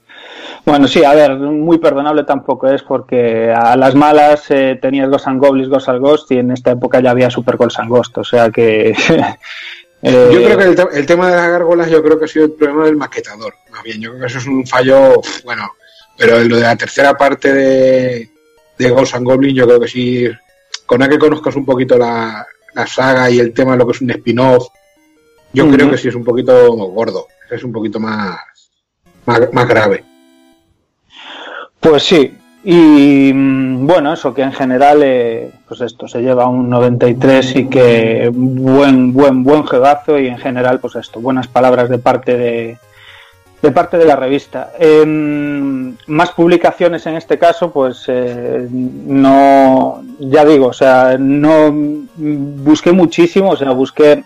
Bueno, 0.65 0.87
sí, 0.87 1.03
a 1.03 1.13
ver, 1.13 1.35
muy 1.37 1.77
perdonable 1.77 2.23
tampoco 2.23 2.67
es 2.67 2.83
porque 2.83 3.53
a 3.53 3.77
las 3.77 3.95
malas 3.95 4.45
eh, 4.49 4.77
tenías 4.81 5.09
Ghost 5.09 5.27
and 5.27 5.39
Goblins, 5.39 5.69
Ghost 5.69 5.87
and 5.87 6.01
Ghost 6.01 6.31
y 6.31 6.39
en 6.39 6.51
esta 6.51 6.71
época 6.71 6.99
ya 6.99 7.11
había 7.11 7.29
Super 7.29 7.55
Ghost 7.55 7.79
and 7.79 7.89
Ghost, 7.89 8.17
o 8.17 8.23
sea 8.25 8.49
que 8.49 8.93
Eh, 10.01 10.29
yo 10.31 10.43
creo 10.43 10.57
que 10.57 10.63
el, 10.63 10.75
te 10.75 10.99
el, 10.99 11.05
tema 11.05 11.29
de 11.29 11.35
las 11.35 11.49
gárgolas 11.49 11.89
yo 11.89 12.03
creo 12.03 12.19
que 12.19 12.25
ha 12.25 12.27
sido 12.27 12.45
el 12.45 12.51
problema 12.51 12.85
del 12.85 12.97
maquetador. 12.97 13.53
Más 13.71 13.83
bien, 13.83 13.99
yo 13.99 14.11
creo 14.11 14.21
que 14.21 14.27
eso 14.27 14.37
es 14.37 14.45
un 14.45 14.65
fallo, 14.65 15.21
bueno, 15.43 15.67
pero 16.17 16.43
lo 16.43 16.57
de 16.57 16.61
la 16.61 16.75
tercera 16.75 17.15
parte 17.17 17.51
de, 17.51 18.29
de 18.77 18.89
Ghosts 18.89 19.15
and 19.15 19.25
Goblin 19.25 19.55
yo 19.55 19.65
creo 19.65 19.79
que 19.79 19.87
sí, 19.87 20.27
con 20.87 21.01
la 21.01 21.09
que 21.09 21.19
conozcas 21.19 21.55
un 21.55 21.65
poquito 21.65 21.97
la, 21.97 22.47
la 22.73 22.87
saga 22.87 23.29
y 23.29 23.39
el 23.39 23.53
tema 23.53 23.73
de 23.73 23.77
lo 23.77 23.85
que 23.85 23.91
es 23.91 24.01
un 24.01 24.09
spin-off, 24.09 24.69
yo 25.53 25.65
uh 25.65 25.67
-huh. 25.67 25.73
creo 25.75 25.91
que 25.91 25.97
sí 25.97 26.07
es 26.07 26.15
un 26.15 26.23
poquito 26.23 26.73
gordo, 26.73 27.27
es 27.51 27.63
un 27.63 27.71
poquito 27.71 27.99
más, 27.99 28.39
más, 29.25 29.53
más 29.53 29.67
grave. 29.67 30.03
Pues 31.79 32.03
sí, 32.03 32.35
y 32.63 33.31
mm, 33.33 33.85
bueno, 33.85 34.13
eso 34.13 34.33
que 34.33 34.41
en 34.41 34.53
general, 34.53 35.01
eh, 35.03 35.51
pues 35.67 35.81
esto 35.81 36.07
se 36.07 36.21
lleva 36.21 36.47
un 36.47 36.69
93 36.69 37.55
y 37.55 37.67
que 37.67 38.31
buen, 38.33 39.13
buen, 39.13 39.43
buen 39.43 39.63
juegazo 39.63 40.17
y 40.17 40.27
en 40.27 40.37
general, 40.37 40.79
pues 40.79 40.95
esto, 40.95 41.19
buenas 41.19 41.47
palabras 41.47 41.89
de 41.89 41.99
parte 41.99 42.37
de, 42.37 42.77
de 43.61 43.71
parte 43.71 43.97
de 43.97 44.05
la 44.05 44.15
revista. 44.15 44.71
Eh, 44.79 45.03
más 45.05 46.31
publicaciones 46.31 47.05
en 47.05 47.15
este 47.15 47.37
caso, 47.37 47.71
pues 47.71 48.05
eh, 48.07 48.67
no, 48.69 50.03
ya 50.19 50.45
digo, 50.45 50.67
o 50.67 50.73
sea, 50.73 51.17
no 51.19 51.71
busqué 52.15 52.91
muchísimo, 52.91 53.51
o 53.51 53.57
sea, 53.57 53.71
busqué, 53.71 54.23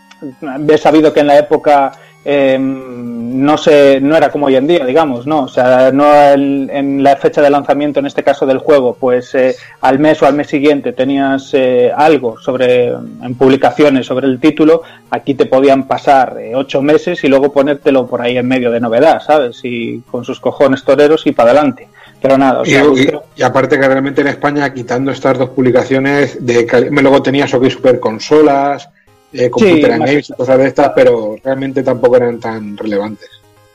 he 0.69 0.77
sabido 0.77 1.13
que 1.13 1.21
en 1.21 1.27
la 1.27 1.39
época 1.39 1.91
eh, 2.23 2.57
no 2.59 3.57
sé, 3.57 3.99
no 4.01 4.15
era 4.15 4.29
como 4.29 4.45
hoy 4.45 4.55
en 4.55 4.67
día, 4.67 4.85
digamos, 4.85 5.25
¿no? 5.25 5.43
O 5.43 5.47
sea, 5.47 5.91
no 5.91 6.13
el, 6.13 6.69
en 6.71 7.01
la 7.03 7.15
fecha 7.15 7.41
de 7.41 7.49
lanzamiento, 7.49 7.99
en 7.99 8.05
este 8.05 8.23
caso 8.23 8.45
del 8.45 8.59
juego, 8.59 8.95
pues 8.99 9.33
eh, 9.35 9.55
al 9.81 9.97
mes 9.99 10.21
o 10.21 10.27
al 10.27 10.35
mes 10.35 10.47
siguiente 10.47 10.93
tenías 10.93 11.49
eh, 11.53 11.91
algo 11.95 12.37
sobre, 12.39 12.87
en 12.89 13.35
publicaciones 13.35 14.05
sobre 14.05 14.27
el 14.27 14.39
título, 14.39 14.83
aquí 15.09 15.33
te 15.33 15.45
podían 15.47 15.87
pasar 15.87 16.37
eh, 16.39 16.51
ocho 16.55 16.81
meses 16.81 17.23
y 17.23 17.27
luego 17.27 17.51
ponértelo 17.51 18.05
por 18.05 18.21
ahí 18.21 18.37
en 18.37 18.47
medio 18.47 18.69
de 18.69 18.79
novedad, 18.79 19.21
¿sabes? 19.25 19.59
Y 19.63 20.01
con 20.11 20.23
sus 20.23 20.39
cojones 20.39 20.83
toreros 20.83 21.25
y 21.25 21.31
para 21.31 21.51
adelante. 21.51 21.87
Pero 22.21 22.37
nada, 22.37 22.61
o 22.61 22.65
sea, 22.65 22.83
y, 22.95 22.99
y- 23.01 23.09
y 23.37 23.41
aparte 23.41 23.79
que 23.79 23.87
realmente 23.87 24.21
en 24.21 24.27
España, 24.27 24.71
quitando 24.71 25.09
estas 25.09 25.39
dos 25.39 25.49
publicaciones, 25.49 26.45
de 26.45 26.67
luego 26.91 27.23
tenías 27.23 27.51
OK 27.55 27.67
Super 27.71 27.99
Consolas, 27.99 28.87
eh, 29.33 29.49
Computer 29.49 29.97
más 29.99 30.09
Games 30.09 30.29
y 30.29 30.33
cosas 30.33 30.57
de 30.57 30.67
estas, 30.67 30.91
pero 30.95 31.35
realmente 31.43 31.83
tampoco 31.83 32.17
eran 32.17 32.39
tan 32.39 32.75
relevantes. 32.77 33.29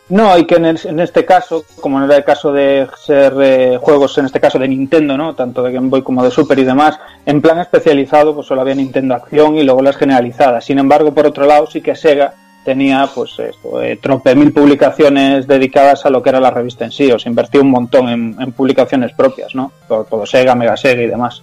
No, 0.09 0.39
y 0.39 0.45
que 0.47 0.55
en, 0.55 0.67
el- 0.67 0.81
en 0.85 1.01
este 1.01 1.25
caso, 1.25 1.65
como 1.81 1.99
no 1.99 2.05
era 2.05 2.17
el 2.19 2.23
caso 2.25 2.53
de 2.53 2.87
ser 3.05 3.35
eh, 3.43 3.79
juegos, 3.81 4.17
en 4.19 4.27
este 4.27 4.39
caso 4.39 4.57
de 4.59 4.69
Nintendo, 4.69 5.17
¿no? 5.17 5.35
Tanto 5.35 5.65
de 5.65 5.73
Game 5.73 5.89
Boy 5.89 6.03
como 6.03 6.23
de 6.23 6.31
Super 6.31 6.59
y 6.61 6.65
demás, 6.65 6.97
en 7.25 7.43
plan 7.43 7.59
especializado, 7.59 8.33
pues 8.33 8.47
solo 8.47 8.61
había 8.61 8.77
Nintendo 8.77 9.15
Acción 9.15 9.57
y 9.57 9.65
luego 9.65 9.83
las 9.83 9.97
generalizadas. 9.97 10.65
Sin 10.65 10.79
embargo, 10.79 11.13
por 11.13 11.27
otro 11.27 11.45
lado, 11.45 11.67
sí 11.67 11.81
que 11.81 11.97
Sega 11.97 12.35
tenía, 12.65 13.09
pues, 13.13 13.37
esto, 13.41 13.83
eh, 13.83 13.97
trope 14.01 14.35
mil 14.37 14.53
publicaciones 14.53 15.47
dedicadas 15.49 16.07
a 16.07 16.11
lo 16.11 16.23
que 16.23 16.29
era 16.31 16.39
la 16.41 16.51
revista 16.53 16.85
en 16.85 16.93
sí. 16.93 17.11
O 17.11 17.19
sea, 17.19 17.29
invertía 17.31 17.61
un 17.61 17.71
montón 17.71 18.09
en, 18.09 18.37
en 18.41 18.53
publicaciones 18.53 19.13
propias, 19.13 19.57
¿no? 19.57 19.73
Todo, 19.89 20.05
todo 20.05 20.25
Sega, 20.27 20.55
Mega 20.55 20.77
Sega 20.77 21.03
y 21.03 21.07
demás. 21.09 21.43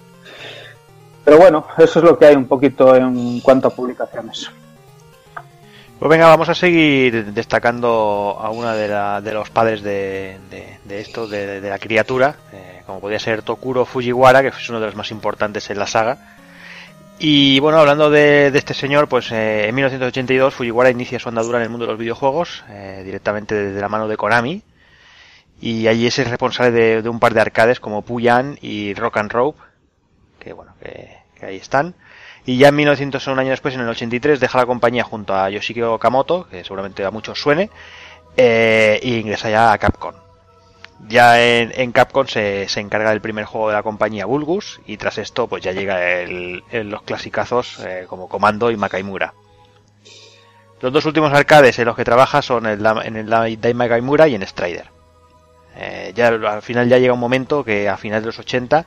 Pero 1.25 1.37
bueno, 1.37 1.65
eso 1.77 1.99
es 1.99 2.05
lo 2.05 2.17
que 2.17 2.25
hay 2.25 2.35
un 2.35 2.45
poquito 2.47 2.95
en 2.95 3.39
cuanto 3.39 3.67
a 3.69 3.71
publicaciones. 3.71 4.49
Pues 5.99 6.09
venga, 6.09 6.27
vamos 6.27 6.49
a 6.49 6.53
seguir 6.55 7.31
destacando 7.33 8.37
a 8.41 8.49
una 8.49 8.73
de, 8.73 8.87
la- 8.89 9.21
de 9.21 9.33
los 9.33 9.49
padres 9.49 9.81
de, 9.81 10.37
de- 10.49 10.79
de 10.83 10.99
esto, 10.99 11.27
de, 11.27 11.61
la 11.61 11.79
criatura, 11.79 12.35
eh, 12.51 12.81
como 12.85 12.99
podría 12.99 13.19
ser 13.19 13.41
Tokuro 13.41 13.85
Fujiwara, 13.85 14.41
que 14.41 14.49
es 14.49 14.69
uno 14.69 14.81
de 14.81 14.87
los 14.87 14.95
más 14.95 15.11
importantes 15.11 15.69
en 15.69 15.79
la 15.79 15.87
saga. 15.87 16.17
Y 17.19 17.59
bueno, 17.61 17.77
hablando 17.79 18.09
de, 18.09 18.47
este 18.53 18.73
señor, 18.73 19.07
pues 19.07 19.31
eh, 19.31 19.69
en 19.69 19.75
1982 19.75 20.53
Fujiwara 20.53 20.89
inicia 20.89 21.19
su 21.19 21.29
andadura 21.29 21.59
en 21.59 21.63
el 21.63 21.69
mundo 21.69 21.85
de 21.85 21.91
los 21.93 21.99
videojuegos, 21.99 22.65
eh, 22.69 23.01
directamente 23.05 23.55
desde 23.55 23.79
la 23.79 23.87
mano 23.87 24.09
de 24.09 24.17
Konami. 24.17 24.61
Y 25.61 25.87
allí 25.87 26.07
es 26.07 26.19
el 26.19 26.25
responsable 26.25 26.71
de, 26.71 27.01
de 27.01 27.07
un 27.07 27.19
par 27.19 27.33
de 27.33 27.39
arcades 27.39 27.79
como 27.79 28.01
Puyan 28.01 28.57
y 28.61 28.93
Rock 28.95 29.17
and 29.17 29.31
Rope, 29.31 29.61
que 30.43 30.53
bueno, 30.53 30.73
que, 30.81 31.17
ahí 31.45 31.57
están. 31.57 31.95
Y 32.45 32.57
ya 32.57 32.69
en 32.69 32.75
1900, 32.75 33.25
un 33.27 33.39
año 33.39 33.51
después, 33.51 33.73
en 33.75 33.81
el 33.81 33.89
83, 33.89 34.39
deja 34.39 34.57
la 34.57 34.65
compañía 34.65 35.03
junto 35.03 35.33
a 35.35 35.49
Yoshiki 35.49 35.81
Okamoto, 35.81 36.47
que 36.49 36.63
seguramente 36.63 37.03
a 37.05 37.11
muchos 37.11 37.39
suene, 37.41 37.69
y 38.37 39.15
ingresa 39.19 39.49
ya 39.49 39.71
a 39.71 39.77
Capcom. 39.77 40.13
Ya 41.07 41.41
en, 41.43 41.71
en 41.75 41.91
Capcom 41.91 42.27
se, 42.27 42.67
se 42.69 42.79
encarga 42.79 43.09
del 43.09 43.19
primer 43.21 43.45
juego 43.45 43.67
de 43.69 43.73
la 43.75 43.83
compañía 43.83 44.25
Bulgus, 44.25 44.79
y 44.85 44.97
tras 44.97 45.17
esto 45.17 45.47
pues 45.47 45.63
ya 45.63 45.71
llega 45.73 46.01
el, 46.21 46.63
los 46.71 47.01
clasicazos 47.03 47.79
eh, 47.79 48.05
como 48.07 48.29
Comando 48.29 48.71
y 48.71 48.77
Makaimura. 48.77 49.33
Los 50.81 50.91
dos 50.91 51.05
últimos 51.05 51.31
arcades 51.33 51.79
en 51.79 51.85
los 51.85 51.95
que 51.95 52.03
trabaja 52.03 52.41
son 52.41 52.65
el, 52.65 52.81
Dai- 52.81 53.05
en 53.05 53.15
el 53.15 53.29
Dai 53.29 53.73
Makaimura 53.73 54.27
y 54.27 54.35
en 54.35 54.45
Strider. 54.45 54.87
Eh, 55.75 56.11
ya 56.15 56.27
al 56.27 56.61
final 56.61 56.87
ya 56.87 56.97
llega 56.99 57.13
un 57.13 57.19
momento 57.19 57.63
que 57.63 57.89
a 57.89 57.97
finales 57.97 58.23
de 58.23 58.27
los 58.27 58.39
80 58.39 58.85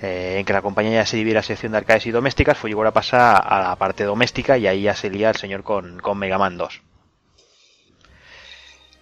eh, 0.00 0.36
en 0.38 0.44
que 0.44 0.52
la 0.52 0.62
compañía 0.62 0.92
ya 1.02 1.06
se 1.06 1.16
divide 1.16 1.34
la 1.34 1.42
sección 1.42 1.72
de 1.72 1.78
arcades 1.78 2.06
y 2.06 2.10
domésticas, 2.10 2.58
Fujiwara 2.58 2.92
pasa 2.92 3.36
a 3.36 3.60
la 3.68 3.76
parte 3.76 4.04
doméstica 4.04 4.58
y 4.58 4.66
ahí 4.66 4.82
ya 4.82 4.94
se 4.94 5.10
lía 5.10 5.30
el 5.30 5.36
señor 5.36 5.62
con, 5.62 5.98
con 6.00 6.18
Mega 6.18 6.38
Man 6.38 6.56
2. 6.56 6.80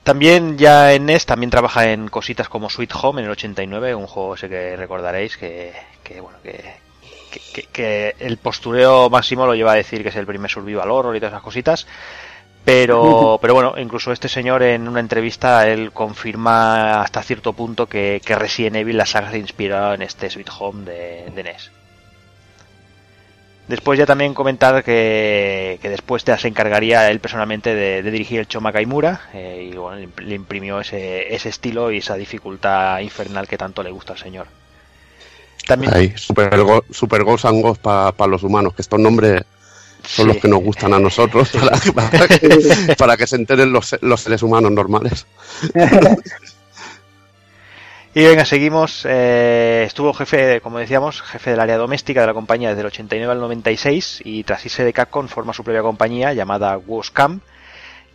También 0.03 0.59
ya 0.59 0.93
en 0.95 1.07
NES 1.07 1.27
también 1.27 1.51
trabaja 1.51 1.93
en 1.93 2.09
cositas 2.09 2.49
como 2.49 2.69
Sweet 2.69 2.91
Home 3.01 3.21
en 3.21 3.27
el 3.27 3.33
89, 3.33 3.95
un 3.95 4.09
juego 4.09 4.35
ese 4.35 4.49
que 4.49 4.77
recordaréis 4.77 5.37
que, 5.37 5.73
que 6.03 6.21
bueno 6.21 6.39
que, 6.43 6.75
que- 7.55 7.63
que 7.73 8.17
el 8.19 8.37
postureo 8.39 9.09
máximo 9.11 9.47
lo 9.47 9.55
lleva 9.55 9.73
a 9.73 9.77
decir 9.77 10.03
que 10.03 10.09
es 10.09 10.17
el 10.17 10.27
primer 10.27 10.51
survival 10.51 10.91
horror 10.91 11.15
y 11.17 11.21
todas 11.21 11.33
esas 11.33 11.43
cositas. 11.43 11.87
Pero, 12.65 13.39
pero 13.41 13.55
bueno, 13.55 13.75
incluso 13.79 14.13
este 14.13 14.29
señor 14.29 14.63
en 14.63 14.89
una 14.89 15.01
entrevista 15.01 15.69
él 15.69 15.93
confirma 15.93 17.03
hasta 17.03 17.23
cierto 17.23 17.53
punto 17.55 17.89
que, 17.89 18.23
que 18.25 18.37
Resident 18.37 18.77
Evil 18.77 18.97
la 18.97 19.07
saga 19.07 19.31
se 19.31 19.39
inspiró 19.39 19.95
en 19.95 20.03
este 20.03 20.31
Sweet 20.31 20.51
Home 20.59 20.85
de, 20.85 21.31
de 21.35 21.43
NES. 21.43 21.73
Después 23.69 23.99
ya 23.99 24.07
también 24.07 24.35
comentar 24.35 24.83
que, 24.85 25.79
que 25.81 25.89
después 25.89 26.25
ya 26.25 26.37
se 26.37 26.49
encargaría 26.49 27.11
él 27.11 27.21
personalmente 27.21 27.75
de, 27.75 28.03
de 28.03 28.11
dirigir 28.11 28.41
el 28.41 28.49
Choma 28.49 28.73
Kaimura 28.73 29.23
eh, 29.33 29.71
y 29.73 29.77
bueno, 29.77 29.99
le 29.99 30.09
imp- 30.09 30.21
le 30.23 30.35
imprimió 30.35 30.81
ese, 30.81 31.33
ese 31.35 31.49
estilo 31.49 31.91
y 31.93 31.99
esa 31.99 32.17
dificultad 32.17 32.99
infernal 33.01 33.47
que 33.49 33.59
tanto 33.59 33.83
le 33.83 33.91
gusta 33.93 34.15
al 34.15 34.19
señor. 34.19 34.49
También, 35.67 35.93
Ahí, 35.93 36.13
super, 36.17 36.57
go, 36.63 36.85
super 36.91 37.21
and 37.23 37.63
Ghosts 37.63 37.81
para 37.83 38.27
los 38.29 38.43
humanos, 38.43 38.75
que 38.75 38.83
estos 38.83 39.01
nombres 39.01 39.43
son 40.05 40.27
Sí. 40.27 40.33
los 40.33 40.37
que 40.43 40.49
nos 40.49 40.61
gustan 40.61 40.93
a 40.95 40.99
nosotros 40.99 41.51
para, 41.95 42.11
para 42.11 42.29
que, 42.29 42.95
para 42.99 43.17
que 43.17 43.27
se 43.27 43.37
enteren 43.37 43.73
los, 43.73 43.97
los 44.03 44.21
seres 44.21 44.43
humanos 44.43 44.71
normales. 44.73 45.27
Y 48.15 48.25
venga, 48.25 48.45
seguimos. 48.45 49.07
eh, 49.09 49.85
estuvo 49.87 50.13
jefe, 50.13 50.61
como 50.61 50.79
decíamos, 50.79 51.23
jefe 51.23 51.51
del 51.53 51.61
área 51.61 51.79
doméstica 51.79 52.21
de 52.21 52.27
la 52.27 52.35
compañía 52.35 52.69
desde 52.69 52.83
el 52.83 52.89
89 52.89 53.33
al 53.33 53.41
96 53.41 54.21
y 54.25 54.45
tras 54.45 54.65
irse 54.67 54.85
de 54.85 54.93
Capcom 54.93 55.29
forma 55.29 55.55
su 55.55 55.65
propia 55.65 55.81
compañía 55.81 56.35
llamada 56.35 56.77
Wascam, 56.77 57.41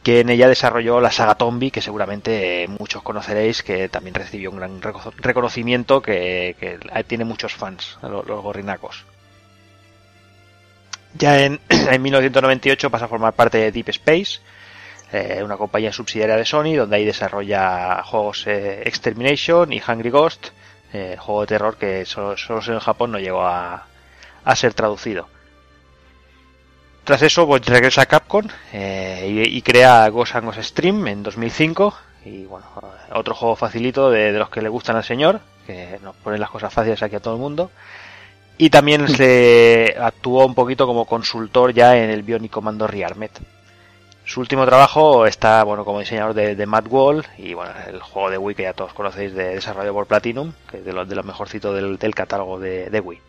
que 0.04 0.20
en 0.20 0.30
ella 0.30 0.48
desarrolló 0.48 1.02
la 1.02 1.10
saga 1.12 1.34
Tombi, 1.34 1.72
que 1.72 1.82
seguramente 1.82 2.64
eh, 2.64 2.68
muchos 2.68 3.02
conoceréis, 3.02 3.64
que 3.64 3.90
también 3.90 4.14
recibió 4.14 4.52
un 4.52 4.58
gran 4.58 4.80
reco- 4.82 5.12
reconocimiento, 5.18 6.00
que, 6.04 6.56
que 6.60 6.78
tiene 7.06 7.26
muchos 7.26 7.56
fans, 7.56 7.98
los, 8.04 8.28
los 8.28 8.44
gorrinacos. 8.44 9.04
Ya 11.18 11.40
en, 11.44 11.60
en 11.70 12.02
1998 12.02 12.90
pasa 12.90 13.06
a 13.06 13.08
formar 13.08 13.34
parte 13.34 13.58
de 13.58 13.72
Deep 13.72 13.90
Space, 13.90 14.40
eh, 15.12 15.42
una 15.44 15.58
compañía 15.58 15.92
subsidiaria 15.92 16.36
de 16.36 16.46
Sony, 16.46 16.76
donde 16.76 16.98
ahí 16.98 17.06
desarrolla 17.06 18.04
juegos 18.04 18.46
eh, 18.48 18.84
Extermination 18.86 19.72
y 19.72 19.82
Hungry 19.82 20.10
Ghost, 20.10 20.50
eh, 20.94 21.16
juego 21.18 21.42
de 21.42 21.48
terror 21.48 21.78
que 21.78 22.06
solo, 22.06 22.38
solo 22.38 22.62
en 22.68 22.80
Japón 22.80 23.12
no 23.12 23.20
llegó 23.20 23.46
a, 23.46 23.88
a 24.44 24.56
ser 24.56 24.74
traducido. 24.74 25.28
Tras 27.04 27.22
eso, 27.22 27.48
pues 27.48 27.66
regresa 27.66 28.02
a 28.02 28.06
Capcom 28.06 28.46
y, 28.74 29.62
crea 29.62 30.10
Ghost 30.10 30.36
and 30.36 30.46
Ghost 30.46 30.62
Stream 30.62 31.08
en 31.08 31.24
2005. 31.24 31.96
Y 32.26 32.44
bueno, 32.44 32.66
otro 33.14 33.34
juego 33.34 33.56
facilito 33.56 34.12
de, 34.12 34.34
los 34.34 34.50
que 34.50 34.62
le 34.62 34.68
gustan 34.68 34.98
al 34.98 35.06
señor, 35.06 35.40
que 35.66 36.00
nos 36.04 36.18
ponen 36.18 36.42
las 36.42 36.50
cosas 36.50 36.74
fáciles 36.74 37.02
aquí 37.02 37.16
a 37.16 37.22
todo 37.22 37.36
el 37.36 37.40
mundo. 37.40 37.72
Y 38.58 38.70
también 38.70 39.08
se 39.16 39.96
actuó 40.00 40.46
un 40.46 40.56
poquito 40.56 40.86
como 40.88 41.06
consultor 41.06 41.74
ya 41.74 41.98
en 41.98 42.10
el 42.10 42.24
Bionic 42.24 42.52
Commando 42.52 42.88
Rearmed. 42.88 43.32
Su 44.26 44.42
último 44.42 44.66
trabajo 44.66 45.26
está, 45.26 45.64
bueno, 45.64 45.86
como 45.86 46.00
diseñador 46.02 46.34
de, 46.34 46.56
de 46.56 46.66
Mad 46.66 46.88
Wall 46.90 47.26
y 47.38 47.54
bueno, 47.54 47.72
el 47.88 48.02
juego 48.02 48.30
de 48.30 48.38
Wii 48.38 48.56
que 48.56 48.64
ya 48.64 48.74
todos 48.74 48.94
conocéis 48.94 49.34
de 49.34 49.56
desarrollo 49.56 49.94
por 49.94 50.06
Platinum, 50.06 50.52
que 50.70 50.78
es 50.80 50.86
de 50.86 50.92
los 50.92 51.08
de 51.08 51.16
los 51.16 51.24
mejorcitos 51.24 51.74
del, 51.74 51.98
del 51.98 52.14
catálogo 52.14 52.60
de, 52.60 52.90
de 52.90 53.00
Wii. 53.00 53.20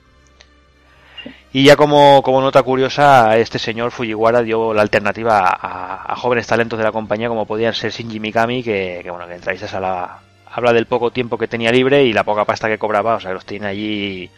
Y 1.53 1.65
ya 1.65 1.77
como, 1.77 2.23
como 2.23 2.41
nota 2.41 2.63
curiosa, 2.63 3.37
este 3.39 3.59
señor 3.59 3.91
Fujiwara 3.91 4.43
dio 4.43 4.75
la 4.75 4.83
alternativa 4.83 5.39
a, 5.39 5.49
a- 5.51 6.13
a 6.13 6.17
jóvenes 6.17 6.47
talentos 6.47 6.79
de 6.79 6.85
la 6.85 6.93
compañía 6.93 7.29
como 7.29 7.47
podían 7.47 7.75
ser 7.75 7.91
Shinji 7.93 8.21
Mikami, 8.21 8.63
que, 8.63 9.01
que 9.03 9.11
bueno, 9.11 9.27
que 9.27 9.35
entráis 9.35 9.63
a 9.73 9.81
la, 9.81 10.19
habla 10.51 10.73
del 10.73 10.87
poco 10.87 11.11
tiempo 11.11 11.39
que 11.39 11.49
tenía 11.49 11.71
libre 11.73 12.05
y 12.05 12.13
la 12.13 12.25
poca 12.25 12.45
pasta 12.45 12.69
que 12.69 12.79
cobraba, 12.79 13.15
o 13.17 13.21
sea, 13.21 13.33
los 13.33 13.45
tiene 13.47 13.67
allí 13.69 14.31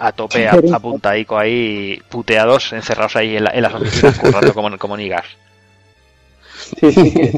a 0.00 0.12
tope, 0.12 0.48
a, 0.48 0.52
a 0.52 0.78
puntaico 0.80 1.38
ahí, 1.38 2.00
puteados, 2.08 2.72
encerrados 2.72 3.16
ahí 3.16 3.36
en, 3.36 3.44
la- 3.44 3.50
en 3.54 3.62
las 3.62 3.74
oficinas, 3.74 4.18
currando 4.20 4.54
como, 4.54 4.76
como 4.78 4.96
nigas. 4.96 5.24
Sí, 6.80 6.92
sí. 6.92 7.32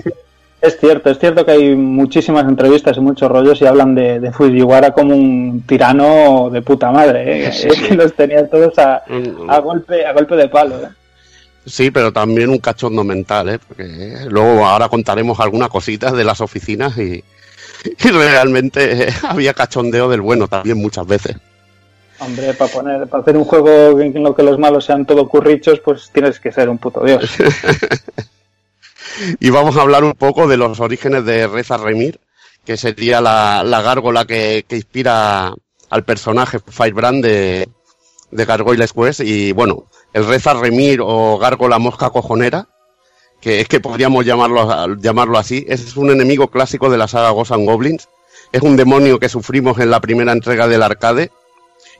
Es 0.61 0.79
cierto, 0.79 1.11
es 1.11 1.19
cierto 1.19 1.45
que 1.45 1.51
hay 1.53 1.75
muchísimas 1.75 2.45
entrevistas 2.47 2.97
y 2.97 3.01
muchos 3.01 3.29
rollos 3.29 3.61
y 3.61 3.67
hablan 3.67 3.97
de, 3.97 4.21
de 4.21 4.31
Fujiwara 4.31 4.93
como 4.93 5.13
un 5.17 5.65
tirano 5.67 6.51
de 6.53 6.63
puta 6.63 6.93
madre, 6.93 7.49
¿eh? 7.49 7.53
Sí, 7.53 7.67
Es 7.69 7.75
sí. 7.79 7.83
que 7.89 7.95
los 7.97 8.15
tenía 8.15 8.49
todos 8.49 8.79
a, 8.79 9.03
a 9.49 9.59
golpe, 9.59 10.07
a 10.07 10.13
golpe 10.13 10.37
de 10.37 10.49
palo. 10.49 10.77
¿eh? 10.77 10.89
Sí, 11.67 11.91
pero 11.91 12.13
también 12.13 12.49
un 12.51 12.59
cachondo 12.59 13.03
mental, 13.03 13.49
¿eh? 13.49 13.59
Porque 13.67 14.19
luego 14.29 14.65
ahora 14.65 14.89
contaremos 14.89 15.41
algunas 15.41 15.69
cositas 15.69 16.13
de 16.13 16.23
las 16.25 16.41
oficinas 16.41 16.97
y, 16.97 17.25
y 18.05 18.09
realmente 18.11 19.09
eh, 19.09 19.13
había 19.29 19.55
cachondeo 19.55 20.09
del 20.09 20.21
bueno 20.21 20.47
también 20.47 20.79
muchas 20.79 21.07
veces. 21.09 21.37
Hombre, 22.25 22.55
para 22.55 22.71
poner, 22.71 23.09
para 23.09 23.23
hacer 23.23 23.37
un 23.37 23.45
juego 23.45 24.01
en 24.01 24.23
lo 24.23 24.35
que 24.35 24.43
los 24.43 24.59
malos 24.59 24.85
sean 24.85 25.05
todo 25.05 25.29
currichos, 25.29 25.81
pues 25.81 26.11
tienes 26.13 26.39
que 26.39 26.53
ser 26.53 26.69
un 26.69 26.79
puto 26.79 27.05
dios. 27.05 27.31
Y 29.41 29.51
vamos 29.51 29.77
a 29.77 29.83
hablar 29.83 30.05
un 30.05 30.15
poco 30.15 30.47
de 30.47 30.57
los 30.57 30.81
orígenes 30.81 31.25
de 31.25 31.47
Reza 31.47 31.77
Remir, 31.77 32.21
que 32.65 32.77
sería 32.77 33.21
la, 33.21 33.63
la 33.65 33.83
gárgola 33.83 34.25
que, 34.25 34.65
inspira 34.71 35.55
al 35.91 36.05
personaje 36.05 36.59
Firebrand 36.67 37.23
de, 37.23 37.69
de 38.31 38.45
Gargoyles 38.45 38.93
Quest. 38.93 39.21
Y 39.21 39.53
bueno, 39.53 39.85
el 40.13 40.27
Reza 40.27 40.55
Remir 40.55 41.01
o 41.03 41.39
gárgola 41.39 41.79
mosca 41.79 42.11
cojonera, 42.11 42.69
que 43.41 43.61
es 43.61 43.69
que 43.69 43.81
podríamos 43.81 44.25
llamarlo, 44.25 44.97
llamarlo 44.97 45.39
así, 45.39 45.65
es 45.69 45.97
un 45.97 46.11
enemigo 46.11 46.49
clásico 46.49 46.89
de 46.89 46.99
la 46.99 47.09
saga 47.09 47.31
Ghosts 47.31 47.53
and 47.53 47.67
Goblins. 47.67 48.09
Es 48.51 48.63
un 48.63 48.77
demonio 48.77 49.19
que 49.19 49.29
sufrimos 49.29 49.79
en 49.79 49.91
la 49.91 50.01
primera 50.01 50.33
entrega 50.33 50.69
del 50.69 50.83
arcade 50.83 51.31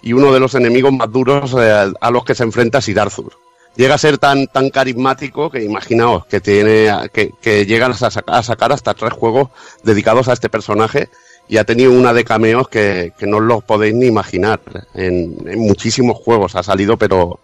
y 0.03 0.13
uno 0.13 0.33
de 0.33 0.41
los 0.41 0.55
enemigos 0.55 0.93
más 0.93 1.11
duros 1.11 1.55
eh, 1.59 1.93
a 2.01 2.11
los 2.11 2.25
que 2.25 2.35
se 2.35 2.43
enfrenta 2.43 2.81
Sidarzur 2.81 3.33
llega 3.77 3.95
a 3.95 3.99
ser 3.99 4.19
tan 4.19 4.47
tan 4.49 4.69
carismático 4.69 5.51
que 5.51 5.63
imaginaos 5.65 6.27
que 6.27 6.41
tiene 6.41 6.91
que, 7.13 7.31
que 7.41 7.65
llegan 7.65 7.93
a, 7.93 7.95
saca- 7.95 8.25
a 8.27 8.43
sacar 8.43 8.73
hasta 8.73 8.93
tres 8.95 9.13
juegos 9.13 9.49
dedicados 9.83 10.29
a 10.29 10.35
este 10.35 10.51
personaje 10.51 11.09
y 11.49 11.57
ha 11.57 11.65
tenido 11.65 11.93
una 11.93 12.13
de 12.13 12.25
cameos 12.25 12.69
que, 12.69 13.13
que 13.19 13.27
no 13.27 13.39
os 13.39 13.43
los 13.43 13.65
podéis 13.65 13.95
ni 13.95 14.07
imaginar. 14.07 14.61
En, 14.95 15.37
en 15.47 15.59
muchísimos 15.59 16.17
juegos 16.17 16.55
ha 16.55 16.63
salido, 16.63 16.97
pero, 16.97 17.41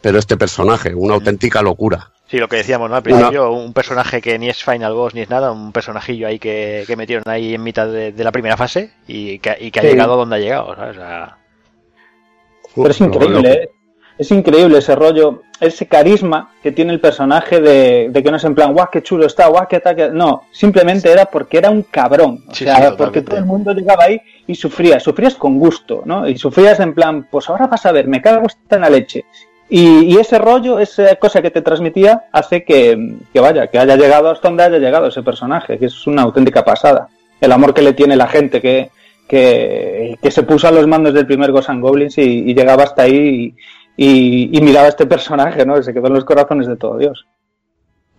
pero 0.00 0.18
este 0.18 0.36
personaje, 0.36 0.94
una 0.94 1.14
auténtica 1.14 1.60
locura. 1.60 2.10
Sí, 2.30 2.38
lo 2.38 2.48
que 2.48 2.56
decíamos, 2.56 2.88
¿no? 2.88 2.96
Al 2.96 3.02
principio, 3.02 3.50
un 3.52 3.72
personaje 3.74 4.22
que 4.22 4.38
ni 4.38 4.48
es 4.48 4.62
Final 4.64 4.94
Boss 4.94 5.14
ni 5.14 5.22
es 5.22 5.28
nada, 5.30 5.50
un 5.52 5.72
personajillo 5.72 6.26
ahí 6.28 6.38
que, 6.38 6.84
que 6.86 6.96
metieron 6.96 7.24
ahí 7.26 7.54
en 7.54 7.62
mitad 7.62 7.86
de, 7.86 8.12
de 8.12 8.24
la 8.24 8.32
primera 8.32 8.56
fase 8.56 8.92
y 9.06 9.38
que, 9.40 9.56
y 9.60 9.70
que 9.70 9.80
ha 9.80 9.82
Sí. 9.82 9.88
llegado 9.88 10.16
donde 10.16 10.36
ha 10.36 10.38
llegado, 10.38 10.74
¿sabes? 10.76 10.96
O 10.96 11.00
sea, 11.00 11.36
Pero 12.74 12.90
es 12.90 13.00
increíble, 13.00 13.50
¿eh? 13.52 13.70
Es 14.16 14.30
increíble 14.30 14.78
ese 14.78 14.94
rollo, 14.94 15.42
ese 15.60 15.88
carisma 15.88 16.52
que 16.62 16.70
tiene 16.70 16.92
el 16.92 17.00
personaje 17.00 17.60
de, 17.60 18.10
de 18.10 18.22
que 18.22 18.30
no 18.30 18.36
es 18.36 18.44
en 18.44 18.54
plan, 18.54 18.72
guau, 18.72 18.86
qué 18.92 19.02
chulo 19.02 19.26
está, 19.26 19.48
guau, 19.48 19.66
qué 19.68 19.76
ataque. 19.76 20.08
No, 20.12 20.44
simplemente 20.52 21.10
era 21.10 21.24
porque 21.26 21.58
era 21.58 21.68
un 21.70 21.82
cabrón. 21.82 22.44
O 22.48 22.54
Sí, 22.54 22.62
sea, 22.64 22.76
sí, 22.76 22.82
porque 22.96 23.22
totalmente. 23.22 23.22
todo 23.30 23.38
el 23.40 23.44
mundo 23.46 23.72
llegaba 23.72 24.04
ahí 24.04 24.20
y 24.46 24.54
sufrías, 24.54 25.02
sufrías 25.02 25.34
con 25.34 25.58
gusto, 25.58 26.02
¿no? 26.04 26.28
Y 26.28 26.38
sufrías 26.38 26.78
en 26.78 26.94
plan, 26.94 27.26
pues 27.28 27.48
ahora 27.50 27.66
vas 27.66 27.84
a 27.86 27.90
ver, 27.92 28.06
me 28.06 28.22
cago 28.22 28.46
en 28.70 28.80
la 28.80 28.88
leche. 28.88 29.24
Y, 29.68 30.04
y 30.04 30.16
ese 30.18 30.38
rollo, 30.38 30.78
esa 30.78 31.16
cosa 31.16 31.42
que 31.42 31.50
te 31.50 31.62
transmitía, 31.62 32.26
hace 32.30 32.62
que, 32.64 33.16
que 33.32 33.40
vaya, 33.40 33.66
que 33.66 33.80
haya 33.80 33.96
llegado 33.96 34.30
hasta 34.30 34.46
donde 34.46 34.62
haya 34.62 34.78
llegado 34.78 35.08
ese 35.08 35.24
personaje, 35.24 35.76
que 35.76 35.86
es 35.86 36.06
una 36.06 36.22
auténtica 36.22 36.64
pasada. 36.64 37.08
El 37.40 37.50
amor 37.50 37.74
que 37.74 37.82
le 37.82 37.94
tiene 37.94 38.14
la 38.14 38.28
gente, 38.28 38.60
que, 38.60 38.90
que, 39.28 40.18
se 40.30 40.42
puso 40.42 40.68
a 40.68 40.72
los 40.72 40.86
mandos 40.86 41.14
del 41.14 41.26
primer 41.26 41.52
Ghosts 41.52 41.70
and 41.70 41.82
Goblins 41.82 42.18
y, 42.18 42.54
llegaba 42.54 42.84
hasta 42.84 43.02
ahí 43.02 43.54
y, 43.96 44.60
miraba 44.60 44.86
a 44.86 44.90
este 44.90 45.06
personaje, 45.06 45.64
¿no? 45.64 45.82
Se 45.82 45.92
quedó 45.92 46.08
en 46.08 46.14
los 46.14 46.24
corazones 46.24 46.66
de 46.66 46.76
todo 46.76 46.98
Dios. 46.98 47.26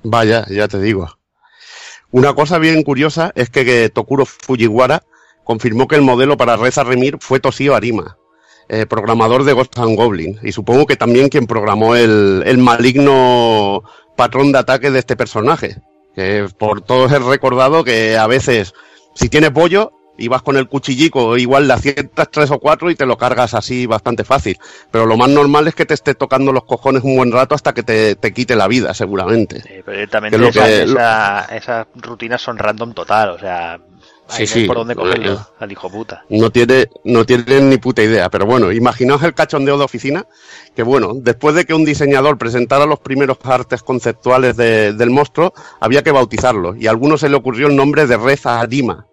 Vaya, 0.03 0.45
ya 0.49 0.67
te 0.67 0.79
digo. 0.79 1.17
Una 2.11 2.33
cosa 2.33 2.59
bien 2.59 2.83
curiosa 2.83 3.31
es 3.35 3.49
que, 3.49 3.89
Tokuro 3.89 4.25
Fujiwara 4.25 5.03
confirmó 5.43 5.87
que 5.87 5.95
el 5.95 6.01
modelo 6.01 6.37
para 6.37 6.57
Reza 6.57 6.83
Remir 6.83 7.17
fue 7.19 7.39
Toshio 7.39 7.75
Arima, 7.75 8.17
eh, 8.69 8.85
programador 8.85 9.43
de 9.43 9.53
Ghost 9.53 9.77
and 9.77 9.95
Goblin, 9.95 10.39
y 10.41 10.51
supongo 10.51 10.85
que 10.85 10.95
también 10.95 11.29
quien 11.29 11.45
programó 11.45 11.95
el, 11.95 12.43
el 12.45 12.57
maligno 12.57 13.83
patrón 14.15 14.51
de 14.51 14.59
ataque 14.59 14.91
de 14.91 14.99
este 14.99 15.15
personaje. 15.15 15.77
Que 16.15 16.47
por 16.57 16.81
todos 16.81 17.11
he 17.11 17.19
recordado 17.19 17.83
que 17.83 18.17
a 18.17 18.25
veces, 18.25 18.73
si 19.15 19.27
tiene 19.27 19.51
pollo, 19.51 19.91
y 20.17 20.27
vas 20.27 20.41
con 20.41 20.57
el 20.57 20.67
cuchillico, 20.67 21.37
igual 21.37 21.67
le 21.67 21.73
aciertas 21.73 22.29
tres 22.31 22.51
o 22.51 22.59
cuatro 22.59 22.89
y 22.89 22.95
te 22.95 23.05
lo 23.05 23.17
cargas 23.17 23.53
así 23.53 23.85
bastante 23.85 24.23
fácil. 24.23 24.57
Pero 24.91 25.05
lo 25.05 25.17
más 25.17 25.29
normal 25.29 25.67
es 25.67 25.75
que 25.75 25.85
te 25.85 25.93
esté 25.93 26.15
tocando 26.15 26.51
los 26.53 26.63
cojones 26.65 27.03
un 27.03 27.15
buen 27.17 27.31
rato 27.31 27.55
hasta 27.55 27.73
que 27.73 27.83
te, 27.83 28.15
te 28.15 28.33
quite 28.33 28.55
la 28.55 28.67
vida, 28.67 28.93
seguramente. 28.93 29.57
eh, 29.65 29.81
pero 29.85 29.97
directamente 29.97 30.37
Que 30.37 30.41
lo 30.43 30.49
esa- 30.49 30.65
que- 30.65 30.83
esa- 30.83 31.45
esas 31.55 31.87
rutinas 31.95 32.41
son 32.41 32.57
random 32.57 32.93
total, 32.93 33.29
o 33.31 33.39
sea, 33.39 33.79
Sí, 34.27 34.37
ahí 34.41 34.47
no 34.47 34.53
sí, 34.53 34.65
por 34.65 34.77
dónde 34.77 34.95
cogerlo 34.95 35.33
eh, 35.33 35.37
al 35.59 35.71
hijo 35.71 35.87
puta. 35.87 36.23
No 36.29 36.49
tiene, 36.49 36.87
no 37.03 37.25
tienen 37.25 37.69
ni 37.69 37.77
puta 37.77 38.01
idea, 38.01 38.27
pero 38.31 38.47
bueno, 38.47 38.71
imaginaos 38.71 39.21
el 39.21 39.35
cachondeo 39.35 39.77
de 39.77 39.83
oficina, 39.83 40.25
que 40.75 40.81
bueno, 40.81 41.11
después 41.13 41.53
de 41.53 41.65
que 41.65 41.75
un 41.75 41.85
diseñador 41.85 42.35
presentara 42.39 42.87
los 42.87 42.99
primeros 42.99 43.37
artes 43.43 43.83
conceptuales 43.83 44.57
de- 44.57 44.93
del 44.93 45.11
monstruo, 45.11 45.53
había 45.79 46.01
que 46.01 46.11
bautizarlo, 46.11 46.75
y 46.75 46.87
a 46.87 46.89
algunos 46.89 47.19
se 47.19 47.29
le 47.29 47.35
ocurrió 47.35 47.67
el 47.67 47.75
nombre 47.75 48.07
de 48.07 48.17
Reza 48.17 48.59
Arima, 48.59 49.05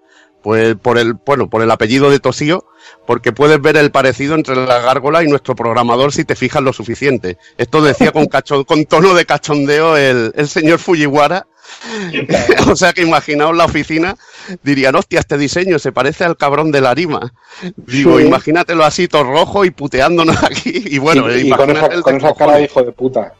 pues 0.43 0.74
por 0.76 0.99
el, 0.99 1.14
bueno, 1.14 1.49
por 1.49 1.62
el 1.62 1.70
apellido 1.70 2.11
de 2.11 2.18
Tosío, 2.20 2.64
porque 3.07 3.32
puedes 3.32 3.61
ver 3.61 3.76
el 3.76 3.90
parecido 3.90 4.34
entre 4.34 4.57
la 4.57 4.80
gárgola 4.80 5.22
y 5.22 5.28
nuestro 5.28 5.55
programador 5.55 6.12
si 6.12 6.24
te 6.24 6.34
fijas 6.36 6.62
lo 6.62 6.72
suficiente. 6.72 7.38
Esto 7.59 7.80
decía 7.82 8.12
con, 8.12 8.26
cacho- 8.28 8.64
con 8.64 8.84
tono 8.86 9.14
de 9.14 9.24
cachondeo 9.24 9.97
el, 9.97 10.32
el 10.36 10.49
señor 10.49 10.78
Fujiwara. 10.78 11.47
o 12.70 12.76
sea 12.76 12.93
que 12.93 13.03
imaginaos 13.03 13.57
la 13.57 13.64
oficina, 13.64 14.16
dirían, 14.62 14.95
hostia, 14.95 15.20
este 15.20 15.38
diseño 15.38 15.78
se 15.78 15.90
parece 15.93 16.24
al 16.24 16.36
cabrón 16.36 16.70
de 16.70 16.80
la 16.80 16.90
Arima. 16.90 17.32
Digo, 17.76 18.18
Sí. 18.18 18.26
imagínatelo 18.26 18.84
así, 18.84 19.09
todo 19.09 19.24
rojo 19.24 19.64
y 19.64 19.70
puteándonos 19.70 20.36
aquí. 20.45 20.72
Y 20.86 20.99
bueno, 20.99 21.32
y, 21.34 21.49
y 21.49 21.51
con 21.51 21.70
esa, 21.70 21.86
esa 21.86 22.34
cara 22.34 22.57
de 22.57 22.64
hijo 22.64 22.82
de 22.82 22.93
puta. 22.93 23.32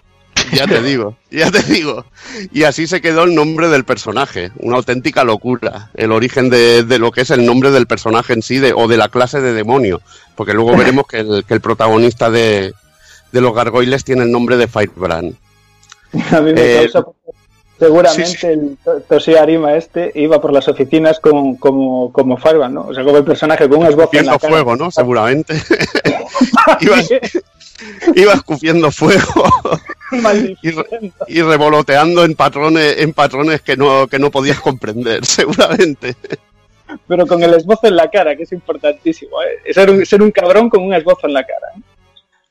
Ya 0.53 0.67
te 0.67 0.83
digo, 0.83 1.17
ya 1.31 1.51
te 1.51 1.63
digo. 1.63 2.05
Y 2.53 2.65
así 2.65 2.87
se 2.87 3.01
quedó 3.01 3.25
el 3.25 3.35
nombre 3.35 3.69
del 3.69 3.85
personaje. 3.85 4.51
Una 4.59 4.77
auténtica 4.77 5.25
locura. 5.25 5.91
El 5.95 6.13
origen 6.13 6.51
de, 6.51 6.83
de 6.85 6.99
lo 6.99 7.11
que 7.11 7.23
es 7.23 7.31
el 7.31 7.45
nombre 7.47 7.71
del 7.71 7.87
personaje 7.87 8.33
en 8.35 8.43
sí 8.43 8.59
de, 8.59 8.73
o 8.75 8.87
de 8.89 8.97
la 8.97 9.09
clase 9.09 9.41
de 9.41 9.53
demonio. 9.53 10.01
Porque 10.37 10.53
luego 10.55 10.77
veremos 10.77 11.07
que 11.07 11.21
el, 11.21 11.45
que 11.47 11.55
el 11.55 11.61
protagonista 11.61 12.31
de, 12.31 12.73
de 13.33 13.41
los 13.41 13.55
gargoyles 13.55 14.05
tiene 14.05 14.23
el 14.25 14.31
nombre 14.31 14.57
de 14.57 14.69
Firebrand. 14.69 15.35
A 16.33 16.41
mí 16.41 16.53
me 16.53 16.61
Eh, 16.85 16.91
causa... 16.93 17.07
Seguramente 17.79 18.27
sí, 18.27 18.37
sí. 18.37 18.47
el 18.47 18.79
To- 18.85 19.01
Toshio 19.09 19.41
Arima 19.43 19.75
este 19.75 20.13
iba 20.15 20.41
por 20.41 20.53
las 20.53 20.69
oficinas 20.69 21.19
como, 21.19 21.59
como, 21.59 22.13
como 22.13 22.37
Fireman, 22.37 22.75
¿no? 22.75 22.83
O 22.83 22.95
sea, 22.95 23.03
como 23.03 23.17
el 23.19 23.25
personaje 23.25 23.69
con 23.69 23.81
un 23.81 23.87
esbozo 23.87 24.11
en 24.13 24.27
la 24.27 24.39
cara. 24.39 24.53
fuego, 24.53 24.77
¿no? 24.77 24.91
Seguramente. 24.93 25.55
iba, 26.81 26.97
iba 28.15 28.33
escupiendo 28.35 28.91
fuego 28.91 29.45
y, 30.13 30.17
Maldiciendo. 30.17 30.85
re- 30.91 31.13
y 31.29 31.43
revoloteando 31.43 32.25
en 32.25 32.35
patrones, 32.35 32.97
en 32.99 33.13
patrones 33.13 33.61
que 33.63 33.77
no, 33.77 34.07
que 34.07 34.19
no 34.19 34.31
podías 34.31 34.61
comprender, 34.61 35.25
seguramente. 35.27 36.17
Pero 37.09 37.27
con 37.27 37.43
el 37.43 37.55
esbozo 37.55 37.87
en 37.87 37.97
la 37.97 38.11
cara, 38.11 38.37
que 38.37 38.43
es 38.43 38.53
importantísimo, 38.53 39.37
¿eh? 39.43 39.73
Ser 39.73 39.91
un, 39.91 40.05
ser 40.05 40.21
un 40.23 40.31
cabrón 40.31 40.69
con 40.69 40.83
un 40.83 40.93
esbozo 40.93 41.27
en 41.27 41.33
la 41.35 41.43
cara. 41.43 41.69
¿eh? 41.77 41.81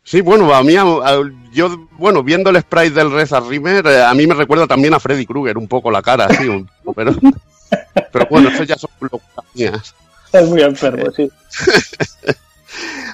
Sí, 0.04 0.22
bueno, 0.22 0.52
a 0.54 0.64
mí, 0.64 0.76
a- 0.76 0.82
a- 0.82 1.32
yo, 1.54 1.88
bueno, 1.92 2.24
viendo 2.24 2.50
el 2.50 2.60
sprite 2.60 2.96
del 2.96 3.12
Reza 3.12 3.40
Rimmer, 3.40 3.86
eh, 3.86 4.04
a 4.04 4.14
mí 4.16 4.26
me 4.26 4.34
recuerda 4.34 4.66
también 4.66 4.94
a 4.96 5.00
Freddy 5.00 5.26
Krueger, 5.28 5.58
un 5.60 5.68
poco 5.68 5.92
la 5.92 6.02
cara, 6.02 6.28
sí, 6.30 6.48
un 6.48 6.66
poco, 6.84 6.94
pero, 6.94 7.14
pero 8.12 8.26
bueno, 8.32 8.50
eso 8.50 8.64
ya 8.64 8.76
son 8.78 8.90
locuras 9.00 9.46
mías. 9.54 9.94
Es 10.34 10.48
muy 10.50 10.64
enfermo, 10.64 11.12
sí. 11.12 11.30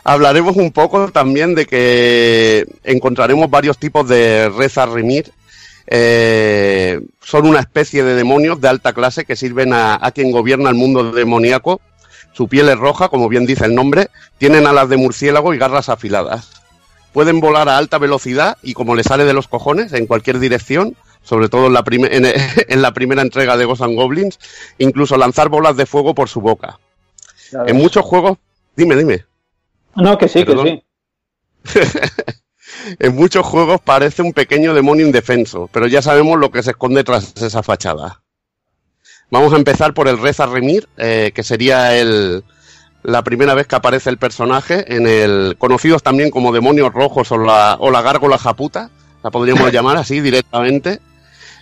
Hablaremos 0.03 0.55
un 0.55 0.71
poco 0.71 1.11
también 1.11 1.55
de 1.55 1.65
que 1.65 2.65
encontraremos 2.83 3.49
varios 3.49 3.77
tipos 3.77 4.07
de 4.07 4.49
Reza 4.49 4.85
Rimir. 4.85 5.31
Eh, 5.87 6.99
son 7.21 7.47
una 7.47 7.59
especie 7.59 8.03
de 8.03 8.15
demonios 8.15 8.59
de 8.59 8.67
alta 8.67 8.93
clase 8.93 9.25
que 9.25 9.35
sirven 9.35 9.73
a, 9.73 9.97
a 10.01 10.11
quien 10.11 10.31
gobierna 10.31 10.69
el 10.69 10.75
mundo 10.75 11.11
demoníaco. 11.11 11.81
Su 12.33 12.47
piel 12.47 12.69
es 12.69 12.77
roja, 12.77 13.09
como 13.09 13.29
bien 13.29 13.45
dice 13.45 13.65
el 13.65 13.73
nombre, 13.73 14.09
tienen 14.37 14.67
alas 14.67 14.89
de 14.89 14.97
murciélago 14.97 15.53
y 15.53 15.57
garras 15.57 15.89
afiladas. 15.89 16.51
Pueden 17.11 17.39
volar 17.39 17.67
a 17.67 17.77
alta 17.77 17.97
velocidad 17.97 18.57
y 18.61 18.73
como 18.73 18.95
le 18.95 19.03
sale 19.03 19.25
de 19.25 19.33
los 19.33 19.47
cojones 19.47 19.91
en 19.93 20.05
cualquier 20.05 20.39
dirección, 20.39 20.95
sobre 21.23 21.49
todo 21.49 21.67
en 21.67 21.73
la, 21.73 21.83
en, 21.89 22.25
en 22.69 22.81
la 22.81 22.93
primera 22.93 23.21
entrega 23.21 23.57
de 23.57 23.65
Ghosts 23.65 23.83
and 23.83 23.95
Goblins, 23.95 24.39
incluso 24.77 25.17
lanzar 25.17 25.49
bolas 25.49 25.75
de 25.77 25.85
fuego 25.85 26.13
por 26.13 26.29
su 26.29 26.41
boca. 26.41 26.79
En 27.65 27.77
muchos 27.77 28.05
juegos, 28.05 28.37
dime, 28.75 28.95
dime. 28.95 29.25
No, 29.97 30.17
que 30.17 30.27
sí, 30.27 30.45
Perdón. 30.45 30.81
que 31.63 31.85
sí. 31.85 31.89
En 32.99 33.15
muchos 33.15 33.45
juegos 33.45 33.81
parece 33.81 34.21
un 34.21 34.33
pequeño 34.33 34.73
demonio 34.73 35.05
indefenso, 35.05 35.69
pero 35.71 35.87
ya 35.87 36.01
sabemos 36.01 36.39
lo 36.39 36.51
que 36.51 36.63
se 36.63 36.71
esconde 36.71 37.03
tras 37.03 37.33
esa 37.37 37.63
fachada. 37.63 38.21
Vamos 39.29 39.53
a 39.53 39.57
empezar 39.57 39.93
por 39.93 40.07
el 40.07 40.19
Reza 40.19 40.45
Remir, 40.45 40.87
eh, 40.97 41.31
que 41.33 41.43
sería 41.43 41.97
el, 41.97 42.43
la 43.03 43.23
primera 43.23 43.53
vez 43.55 43.67
que 43.67 43.75
aparece 43.75 44.09
el 44.09 44.17
personaje 44.17 44.95
en 44.95 45.07
el 45.07 45.55
conocidos 45.57 46.03
también 46.03 46.29
como 46.29 46.53
demonios 46.53 46.93
rojos 46.93 47.31
o 47.31 47.37
la, 47.37 47.77
o 47.79 47.91
la 47.91 48.01
gárgola 48.01 48.37
japuta, 48.37 48.89
la 49.23 49.31
podríamos 49.31 49.71
llamar 49.73 49.97
así 49.97 50.21
directamente. 50.21 50.99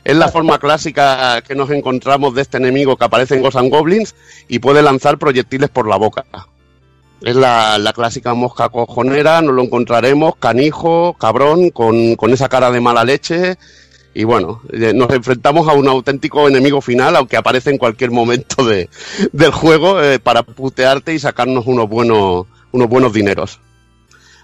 Es 0.04 0.16
la 0.16 0.30
forma 0.30 0.60
clásica 0.60 1.42
que 1.42 1.56
nos 1.56 1.72
encontramos 1.72 2.36
de 2.36 2.44
este 2.44 2.58
enemigo 2.58 2.96
que 2.96 3.06
aparece 3.06 3.36
en 3.36 3.42
Ghosts 3.42 3.60
and 3.60 3.72
Goblins 3.72 4.16
y 4.48 4.60
puede 4.60 4.84
lanzar 4.84 5.18
proyectiles 5.18 5.70
por 5.70 5.88
la 5.88 5.96
boca. 5.96 6.26
Es 7.22 7.36
la, 7.36 7.78
la 7.78 7.94
clásica 7.94 8.34
mosca 8.34 8.70
cojonera, 8.70 9.42
nos 9.42 9.56
lo 9.56 9.64
encontraremos, 9.64 10.36
canijo, 10.36 11.14
cabrón, 11.14 11.70
con, 11.70 12.16
con 12.16 12.32
esa 12.32 12.50
cara 12.50 12.72
de 12.72 12.82
mala 12.82 13.04
leche. 13.04 13.58
Y 14.14 14.24
bueno, 14.24 14.62
eh, 14.72 14.94
nos 14.94 15.10
enfrentamos 15.10 15.68
a 15.68 15.74
un 15.74 15.88
auténtico 15.88 16.48
enemigo 16.48 16.82
final, 16.82 17.16
aunque 17.16 17.36
aparece 17.36 17.70
en 17.72 17.78
cualquier 17.78 18.12
momento 18.12 18.64
de, 18.66 18.90
del 19.34 19.52
juego 19.52 20.02
eh, 20.02 20.20
para 20.20 20.44
putearte 20.44 21.14
y 21.14 21.20
sacarnos 21.20 21.66
unos 21.68 21.90
buenos, 21.90 22.46
unos 22.72 22.88
buenos 22.88 23.12
dineros. 23.12 23.60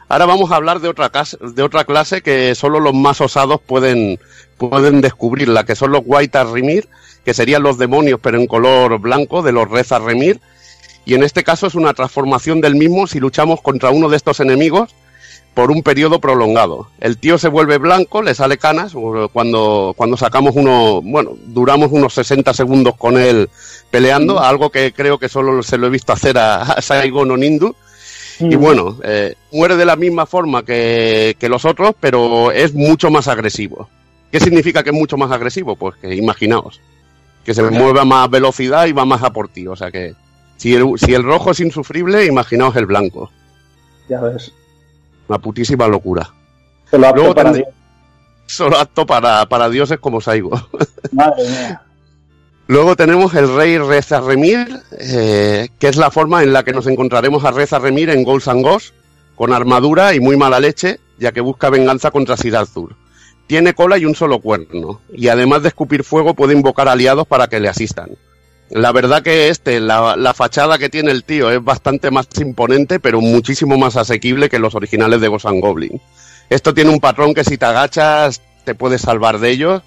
Ahora 0.09 0.25
vamos 0.25 0.51
a 0.51 0.57
hablar 0.57 0.81
de 0.81 0.89
otra, 0.89 1.09
clase, 1.09 1.37
de 1.39 1.63
otra 1.63 1.85
clase 1.85 2.21
que 2.21 2.53
solo 2.53 2.81
los 2.81 2.93
más 2.93 3.21
osados 3.21 3.61
pueden, 3.65 4.19
pueden 4.57 4.99
descubrirla, 4.99 5.63
que 5.63 5.77
son 5.77 5.93
los 5.93 6.01
White 6.05 6.43
Remir, 6.43 6.89
que 7.23 7.33
serían 7.33 7.63
los 7.63 7.77
demonios 7.77 8.19
pero 8.21 8.37
en 8.37 8.47
color 8.47 8.99
blanco 8.99 9.41
de 9.41 9.53
los 9.53 9.69
Reza 9.69 9.99
Remir, 9.99 10.41
y 11.05 11.13
en 11.15 11.23
este 11.23 11.43
caso 11.43 11.67
es 11.67 11.75
una 11.75 11.93
transformación 11.93 12.61
del 12.61 12.75
mismo 12.75 13.07
si 13.07 13.19
luchamos 13.19 13.61
contra 13.61 13.89
uno 13.89 14.09
de 14.09 14.17
estos 14.17 14.39
enemigos 14.39 14.93
por 15.53 15.71
un 15.71 15.83
periodo 15.83 16.19
prolongado. 16.19 16.87
El 16.99 17.17
tío 17.17 17.37
se 17.37 17.49
vuelve 17.49 17.77
blanco, 17.77 18.21
le 18.21 18.33
sale 18.33 18.57
canas, 18.57 18.93
o 18.95 19.29
cuando, 19.29 19.93
cuando 19.97 20.15
sacamos 20.15 20.55
uno, 20.55 21.01
bueno, 21.01 21.31
duramos 21.45 21.91
unos 21.91 22.13
60 22.13 22.53
segundos 22.53 22.95
con 22.95 23.17
él 23.17 23.49
peleando, 23.89 24.39
algo 24.39 24.69
que 24.69 24.93
creo 24.93 25.17
que 25.17 25.27
solo 25.27 25.61
se 25.61 25.77
lo 25.77 25.87
he 25.87 25.89
visto 25.89 26.13
hacer 26.13 26.37
a, 26.37 26.61
a 26.61 26.81
Saigon 26.81 27.31
Onindu. 27.31 27.75
Y 28.39 28.55
bueno, 28.55 28.97
eh, 29.03 29.35
muere 29.51 29.75
de 29.75 29.85
la 29.85 29.95
misma 29.95 30.25
forma 30.25 30.63
que, 30.63 31.35
que 31.37 31.47
los 31.47 31.63
otros, 31.63 31.93
pero 31.99 32.51
es 32.51 32.73
mucho 32.73 33.11
más 33.11 33.27
agresivo. 33.27 33.87
¿Qué 34.31 34.39
significa 34.39 34.81
que 34.81 34.89
es 34.89 34.95
mucho 34.95 35.15
más 35.15 35.31
agresivo? 35.31 35.75
Pues 35.75 35.95
que 35.97 36.15
imaginaos, 36.15 36.81
que 37.43 37.53
se 37.53 37.61
mueve 37.61 37.99
a 37.99 38.05
más 38.05 38.27
velocidad 38.31 38.87
y 38.87 38.93
va 38.93 39.05
más 39.05 39.21
a 39.21 39.31
por 39.31 39.49
ti, 39.49 39.67
o 39.67 39.75
sea 39.75 39.91
que 39.91 40.15
Si 40.61 40.75
el, 40.75 40.93
si 40.95 41.15
el 41.15 41.23
rojo 41.23 41.49
es 41.49 41.59
insufrible, 41.59 42.23
imaginaos 42.27 42.75
el 42.75 42.85
blanco. 42.85 43.31
Ya 44.07 44.21
ves. 44.21 44.53
Una 45.27 45.39
putísima 45.39 45.87
locura. 45.87 46.31
Solo 46.91 47.07
apto 47.07 47.19
Luego 47.19 47.33
para 47.33 47.51
Dios. 47.51 47.67
Solo 48.45 48.77
apto 48.77 49.07
para, 49.07 49.43
para 49.47 49.69
dioses 49.69 49.97
como 49.97 50.21
Saigo. 50.21 50.51
Madre 51.11 51.49
mía. 51.49 51.81
Luego 52.67 52.95
tenemos 52.95 53.33
el 53.33 53.55
rey 53.55 53.79
Reza 53.79 54.21
Remir, 54.21 54.67
eh, 54.99 55.69
que 55.79 55.87
es 55.87 55.95
la 55.95 56.11
forma 56.11 56.43
en 56.43 56.53
la 56.53 56.61
que 56.61 56.73
nos 56.73 56.85
encontraremos 56.85 57.43
a 57.43 57.49
Reza 57.49 57.79
Remir 57.79 58.11
en 58.11 58.23
Ghosts 58.23 58.49
and 58.49 58.63
Ghosts, 58.63 58.93
con 59.33 59.53
armadura 59.53 60.13
y 60.13 60.19
muy 60.19 60.37
mala 60.37 60.59
leche, 60.59 60.99
ya 61.17 61.31
que 61.31 61.41
busca 61.41 61.71
venganza 61.71 62.11
contra 62.11 62.37
Sir 62.37 62.55
Arthur. 62.55 62.95
Tiene 63.47 63.73
cola 63.73 63.97
y 63.97 64.05
un 64.05 64.13
solo 64.13 64.37
cuerno, 64.37 65.01
y 65.11 65.27
además 65.29 65.63
de 65.63 65.69
escupir 65.69 66.03
fuego 66.03 66.35
puede 66.35 66.53
invocar 66.53 66.87
aliados 66.87 67.25
para 67.25 67.47
que 67.47 67.59
le 67.59 67.67
asistan. 67.67 68.11
La 68.71 68.93
verdad 68.93 69.21
que 69.21 69.49
este, 69.49 69.79
la, 69.81 70.15
la 70.15 70.33
fachada 70.33 70.77
que 70.77 70.89
tiene 70.89 71.11
el 71.11 71.25
tío 71.25 71.51
es 71.51 71.61
bastante 71.63 72.09
más 72.09 72.27
imponente, 72.39 72.99
pero 72.99 73.19
muchísimo 73.19 73.77
más 73.77 73.97
asequible 73.97 74.49
que 74.49 74.59
los 74.59 74.75
originales 74.75 75.19
de 75.19 75.27
and 75.27 75.61
Goblin. 75.61 76.01
Esto 76.49 76.73
tiene 76.73 76.89
un 76.89 77.01
patrón 77.01 77.33
que 77.33 77.43
si 77.43 77.57
te 77.57 77.65
agachas 77.65 78.41
te 78.63 78.75
puedes 78.75 79.01
salvar 79.01 79.39
de 79.39 79.49
ellos, 79.49 79.81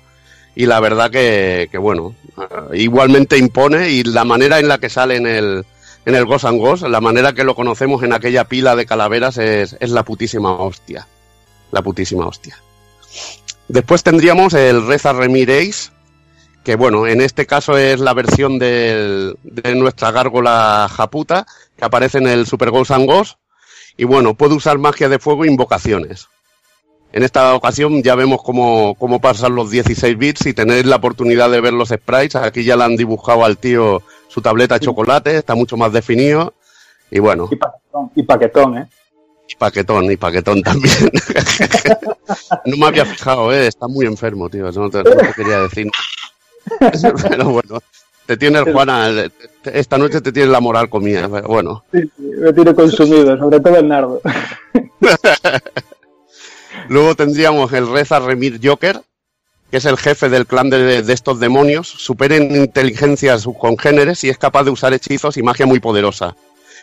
y 0.55 0.67
la 0.67 0.81
verdad 0.81 1.11
que, 1.11 1.69
que 1.71 1.79
bueno, 1.79 2.15
eh, 2.39 2.79
igualmente 2.79 3.39
impone 3.39 3.91
y 3.91 4.03
la 4.03 4.25
manera 4.25 4.59
en 4.59 4.69
la 4.69 4.79
que 4.79 4.91
sale 4.91 5.17
en 5.17 5.27
el, 5.27 5.65
en 6.05 6.15
el 6.15 6.27
Ghost 6.27 6.45
Ghost, 6.45 6.85
la 6.85 7.01
manera 7.01 7.33
que 7.33 7.45
lo 7.45 7.55
conocemos 7.55 8.03
en 8.03 8.13
aquella 8.13 8.45
pila 8.45 8.77
de 8.77 8.87
calaveras 8.87 9.39
es, 9.39 9.77
es 9.81 9.91
la 9.91 10.05
putísima 10.05 10.53
hostia. 10.53 11.07
La 11.73 11.83
putísima 11.83 12.27
hostia. 12.27 12.57
Después 13.69 14.03
tendríamos 14.03 14.53
el 14.55 14.87
Reza 14.87 15.13
Remireis, 15.13 15.93
que 16.65 16.77
bueno, 16.77 17.07
en 17.07 17.21
este 17.21 17.47
caso 17.47 17.77
es 17.79 18.01
la 18.01 18.15
versión 18.15 18.59
del- 18.59 19.37
de 19.43 19.75
nuestra 19.75 20.11
gárgola 20.11 20.89
japuta, 20.91 21.47
que 21.77 21.85
aparece 21.85 22.19
en 22.19 22.27
el 22.27 22.47
Super 22.47 22.71
Ghost 22.71 22.91
and 22.91 23.07
Ghost, 23.07 23.39
y 23.97 24.05
bueno, 24.05 24.35
puede 24.35 24.55
usar 24.55 24.79
magia 24.79 25.09
de 25.09 25.19
fuego 25.19 25.45
e 25.45 25.49
invocaciones. 25.49 26.29
En 27.13 27.23
esta 27.23 27.55
ocasión 27.55 28.03
ya 28.03 28.17
vemos 28.17 28.41
cómo, 28.43 28.97
cómo 28.97 29.21
pasan 29.21 29.55
los 29.55 29.71
16 29.71 30.19
bits 30.19 30.47
y 30.47 30.53
tenéis 30.55 30.85
la 30.85 30.97
oportunidad 30.97 31.49
de 31.49 31.61
ver 31.61 31.73
los 31.73 31.91
sprites. 31.91 32.35
Aquí 32.35 32.65
ya 32.65 32.77
le 32.77 32.83
han 32.83 32.97
dibujado 32.97 33.45
al 33.45 33.57
tío 33.57 34.03
su 34.27 34.41
tableta 34.43 34.75
de 34.79 34.85
chocolate, 34.85 35.37
está 35.37 35.55
mucho 35.55 35.77
más 35.77 35.93
definido. 35.93 36.55
Y 37.13 37.21
bueno, 37.21 37.49
Y 37.53 37.55
paquetón, 37.57 38.11
y 38.17 38.23
paquetón, 38.25 38.79
¿eh? 38.79 38.89
y 39.49 39.55
paquetón, 39.55 40.11
y 40.11 40.17
paquetón 40.17 40.63
también. 40.63 41.09
no 42.65 42.77
me 42.79 42.87
había 42.87 43.05
fijado, 43.05 43.53
¿eh? 43.53 43.69
está 43.69 43.87
muy 43.87 44.07
enfermo, 44.07 44.49
tío. 44.49 44.69
eso 44.69 44.81
No 44.81 44.91
te, 44.91 45.05
no 45.05 45.11
te 45.17 45.33
quería 45.35 45.61
decir. 45.61 45.89
Pero 47.29 47.51
bueno, 47.51 47.81
te 48.27 48.37
tiene 48.37 48.59
el 48.59 48.73
Juana, 48.73 49.11
esta 49.65 49.99
noche 49.99 50.21
te 50.21 50.33
tiene 50.33 50.51
la 50.51 50.61
moral 50.61 50.89
comida. 50.89 51.27
Bueno, 51.27 51.85
Sí, 51.93 52.01
sí, 52.17 52.23
me 52.39 52.53
tiene 52.53 52.75
consumido, 52.75 53.37
sobre 53.39 53.61
todo 53.61 53.77
el 53.77 53.89
nardo. 53.89 54.21
Luego 56.89 57.15
tendríamos 57.15 57.73
el 57.73 57.91
Reza 57.91 58.21
Remir 58.21 58.61
Joker, 58.63 59.01
que 59.71 59.79
es 59.79 59.85
el 59.85 59.97
jefe 59.97 60.29
del 60.29 60.47
clan 60.47 60.71
de, 60.71 61.03
de 61.03 61.13
estos 61.13 61.41
demonios. 61.41 61.89
Supera 61.89 62.37
en 62.37 62.55
inteligencia 62.55 63.35
a 63.35 63.39
sus 63.39 63.57
congéneres 63.57 64.25
y 64.25 64.29
es 64.29 64.39
capaz 64.39 64.65
de 64.65 64.71
usar 64.71 64.93
hechizos 64.93 65.37
y 65.37 65.43
magia 65.43 65.67
muy 65.67 65.81
poderosa. 65.81 66.37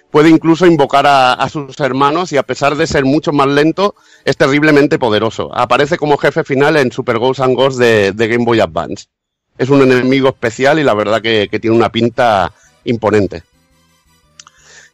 Puede 0.09 0.29
incluso 0.29 0.65
invocar 0.65 1.07
a, 1.07 1.33
a 1.33 1.49
sus 1.49 1.79
hermanos 1.79 2.33
y 2.33 2.37
a 2.37 2.43
pesar 2.43 2.75
de 2.75 2.85
ser 2.85 3.05
mucho 3.05 3.31
más 3.31 3.47
lento, 3.47 3.95
es 4.25 4.35
terriblemente 4.35 4.99
poderoso. 4.99 5.55
Aparece 5.55 5.97
como 5.97 6.17
jefe 6.17 6.43
final 6.43 6.75
en 6.75 6.91
Super 6.91 7.17
Ghosts 7.17 7.41
and 7.41 7.55
Ghosts 7.55 7.79
de, 7.79 8.11
de 8.11 8.27
Game 8.27 8.43
Boy 8.43 8.59
Advance. 8.59 9.05
Es 9.57 9.69
un 9.69 9.82
enemigo 9.82 10.30
especial 10.30 10.80
y 10.80 10.84
la 10.84 10.94
verdad 10.94 11.22
que, 11.22 11.48
que 11.49 11.60
tiene 11.60 11.76
una 11.76 11.91
pinta 11.91 12.52
imponente. 12.84 13.44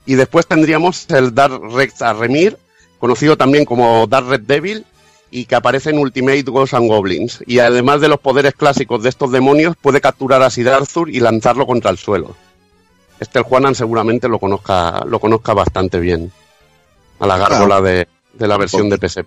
Y 0.06 0.16
después 0.16 0.48
tendríamos 0.48 1.10
el 1.10 1.36
Dark 1.36 1.62
Rex 1.74 2.00
Remir, 2.18 2.58
conocido 3.00 3.38
también 3.38 3.66
como 3.66 4.08
Dark 4.08 4.28
Red 4.28 4.42
Devil, 4.42 4.86
y 5.30 5.46
que 5.46 5.56
aparece 5.56 5.90
en 5.90 6.00
Ultimate 6.00 6.44
Ghosts 6.44 6.74
and 6.74 6.88
Goblins. 6.88 7.44
Y 7.46 7.60
además 7.60 8.02
de 8.02 8.08
los 8.08 8.20
poderes 8.20 8.54
clásicos 8.54 9.04
de 9.04 9.10
estos 9.10 9.32
demonios, 9.32 9.76
puede 9.76 10.02
capturar 10.02 10.42
a 10.42 10.50
Sid 10.50 10.68
Arthur 10.68 11.10
y 11.10 11.20
lanzarlo 11.20 11.68
contra 11.68 11.92
el 11.92 11.98
suelo. 11.98 12.36
Este 13.20 13.40
el 13.40 13.46
Juanan 13.46 13.76
seguramente 13.76 14.30
lo 14.30 14.40
conozca, 14.40 15.04
lo 15.06 15.20
conozca 15.20 15.54
bastante 15.54 16.00
bien. 16.00 16.32
A 17.20 17.28
la 17.28 17.38
gárgola 17.38 17.82
de, 17.82 18.08
de 18.34 18.48
la 18.48 18.58
versión 18.58 18.90
de 18.90 18.98
PC. 18.98 19.26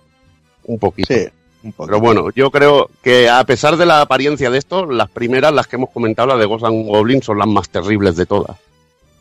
Un 0.63 0.79
poquito. 0.79 1.13
Sí, 1.13 1.27
un. 1.63 1.73
Pero 1.73 1.99
bueno, 1.99 2.29
yo 2.35 2.49
creo 2.51 2.89
que 3.01 3.29
a 3.29 3.43
pesar 3.45 3.77
de 3.77 3.85
la 3.85 4.01
apariencia 4.01 4.49
de 4.49 4.57
esto, 4.57 4.85
las 4.85 5.09
primeras, 5.09 5.53
las 5.53 5.67
que 5.67 5.75
hemos 5.77 5.89
comentado, 5.91 6.29
las 6.29 6.39
de 6.39 6.45
Ghosts 6.45 6.67
and 6.67 6.87
Goblins, 6.87 7.25
son 7.25 7.37
las 7.39 7.47
más 7.47 7.69
terribles 7.69 8.15
de 8.15 8.25
todas. 8.25 8.57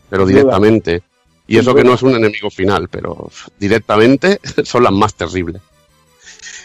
Pero 0.09 0.25
directamente. 0.27 1.03
Y 1.47 1.59
eso 1.59 1.75
que 1.75 1.83
no 1.85 1.95
es 1.95 2.03
un 2.03 2.15
enemigo 2.15 2.49
final, 2.51 2.89
pero 2.89 3.31
directamente 3.59 4.41
son 4.65 4.85
las 4.85 4.93
más 4.93 5.15
terribles. 5.15 5.61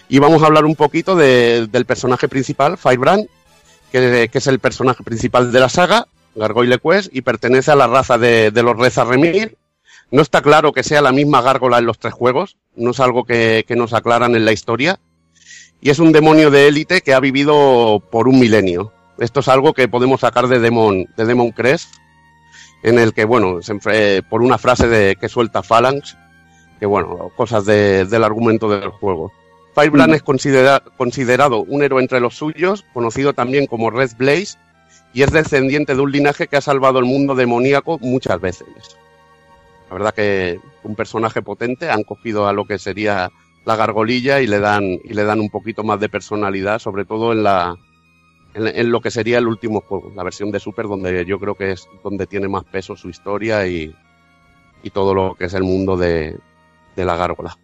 Y 0.08 0.20
vamos 0.20 0.44
a 0.44 0.46
hablar 0.46 0.66
un 0.66 0.76
poquito 0.76 1.16
de- 1.16 1.68
del 1.68 1.86
personaje 1.86 2.28
principal, 2.28 2.78
Firebrand, 2.78 3.28
que, 3.92 4.30
que 4.32 4.38
es 4.38 4.48
el 4.48 4.60
personaje 4.60 5.04
principal 5.04 5.52
de 5.52 5.60
la 5.60 5.70
saga, 5.70 6.08
Gargoyle 6.36 6.80
Quest, 6.80 7.10
y 7.16 7.22
pertenece 7.22 7.72
a 7.72 7.76
la 7.76 7.88
raza 7.88 8.18
de, 8.18 8.52
de 8.52 8.64
los 8.64 8.78
Reza 8.78 9.04
Remir. 9.04 9.58
No 10.12 10.22
está 10.22 10.44
claro 10.44 10.72
que 10.74 10.84
sea 10.84 11.02
la 11.02 11.12
misma 11.12 11.42
gárgola 11.42 11.80
en 11.80 11.88
los 11.88 11.98
tres 11.98 12.14
juegos, 12.14 12.58
no 12.76 12.92
es 12.92 13.00
algo 13.00 13.24
que, 13.26 13.66
que 13.68 13.76
nos 13.76 13.94
aclaran 13.94 14.36
en 14.36 14.46
la 14.46 14.52
historia. 14.52 15.00
Y 15.86 15.92
es 15.92 16.00
un 16.00 16.12
demonio 16.12 16.50
de 16.50 16.68
élite 16.68 17.02
que 17.02 17.14
ha 17.14 17.20
vivido 17.20 18.02
por 18.10 18.28
un 18.28 18.40
milenio. 18.40 18.92
Esto 19.20 19.42
es 19.42 19.48
algo 19.48 19.72
que 19.76 19.88
podemos 19.88 20.22
sacar 20.22 20.48
de 20.48 20.58
Demon, 20.60 21.06
de 21.16 21.26
Demon 21.26 21.52
Crest, 21.52 21.94
en 22.82 22.98
el 22.98 23.14
que, 23.14 23.24
bueno, 23.24 23.62
se 23.62 24.24
por 24.28 24.42
una 24.42 24.58
frase 24.58 24.88
de, 24.88 25.16
que 25.16 25.30
suelta 25.30 25.62
Phalanx, 25.62 26.18
que, 26.80 26.88
bueno, 26.88 27.30
cosas 27.38 27.66
de- 27.68 28.06
del 28.06 28.24
argumento 28.24 28.68
del 28.68 28.90
juego. 28.90 29.32
Firebrand 29.76 30.14
Mm. 30.14 30.16
es 30.16 30.24
considera- 30.24 30.82
considerado 30.98 31.62
un 31.62 31.84
héroe 31.84 32.02
entre 32.02 32.20
los 32.20 32.36
suyos, 32.36 32.84
conocido 32.92 33.34
también 33.34 33.68
como 33.68 33.92
Red 33.92 34.14
Blaze, 34.18 34.58
y 35.14 35.22
es 35.22 35.32
descendiente 35.32 35.94
de 35.94 36.02
un 36.02 36.12
linaje 36.12 36.48
que 36.48 36.58
ha 36.58 36.62
salvado 36.62 36.98
el 36.98 37.06
mundo 37.06 37.36
demoníaco 37.36 38.00
muchas 38.00 38.42
veces. 38.42 38.66
La 39.92 39.98
verdad 39.98 40.16
que 40.16 40.60
un 40.84 40.96
personaje 40.96 41.44
potente, 41.44 41.92
han 41.92 42.02
cogido 42.02 42.48
a 42.48 42.54
lo 42.54 42.66
que 42.66 42.80
sería 42.80 43.30
la 43.66 43.76
gargolilla 43.76 44.42
y 44.42 44.48
le 44.48 44.60
dan, 44.60 44.84
y 44.84 45.14
le 45.14 45.24
dan 45.24 45.40
un 45.40 45.50
poquito 45.50 45.84
más 45.84 46.00
de 46.00 46.10
personalidad, 46.10 46.80
sobre 46.80 47.06
todo 47.06 47.34
en 47.34 47.44
la 47.44 47.76
en, 48.54 48.90
lo 48.90 49.02
que 49.02 49.12
sería 49.12 49.38
el 49.38 49.48
último 49.48 49.82
juego, 49.82 50.14
la 50.16 50.24
versión 50.24 50.52
de 50.52 50.60
Super, 50.60 50.88
donde 50.88 51.26
yo 51.26 51.40
creo 51.40 51.56
que 51.56 51.72
es 51.74 51.88
donde 52.04 52.26
tiene 52.26 52.48
más 52.48 52.64
peso 52.64 52.96
su 52.96 53.10
historia 53.10 53.68
y, 53.68 53.94
y 54.82 54.90
todo 54.92 55.14
lo 55.14 55.36
que 55.36 55.46
es 55.46 55.54
el 55.54 55.64
mundo 55.64 55.98
de, 55.98 56.38
de 56.96 57.06
la 57.06 57.18
gárgola. 57.18 57.58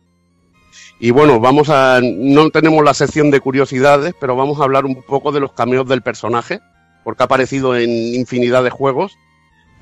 Y 0.99 1.11
bueno, 1.11 1.40
vamos 1.40 1.69
a. 1.69 1.99
No 2.02 2.49
tenemos 2.49 2.84
la 2.84 2.94
sección 2.94 3.32
de 3.32 3.40
curiosidades, 3.40 4.14
pero 4.19 4.36
vamos 4.36 4.60
a 4.60 4.64
hablar 4.64 4.86
un 4.86 5.02
poco 5.02 5.32
de 5.32 5.40
los 5.40 5.53
cameos 5.53 5.88
del 5.88 6.02
personaje, 6.02 6.60
porque 7.03 7.23
ha 7.23 7.26
aparecido 7.26 7.76
en 7.76 7.90
infinidad 7.90 8.64
de 8.64 8.69
juegos. 8.69 9.18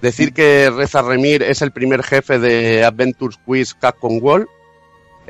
Decir 0.02 0.32
que 0.34 0.70
Reza 0.70 1.02
Remir 1.02 1.44
es 1.44 1.62
el 1.62 1.72
primer 1.72 2.04
jefe 2.04 2.40
de 2.40 2.86
Adventures 2.86 3.38
Quiz 3.46 3.74
Capcom 3.74 4.20
World. 4.22 4.48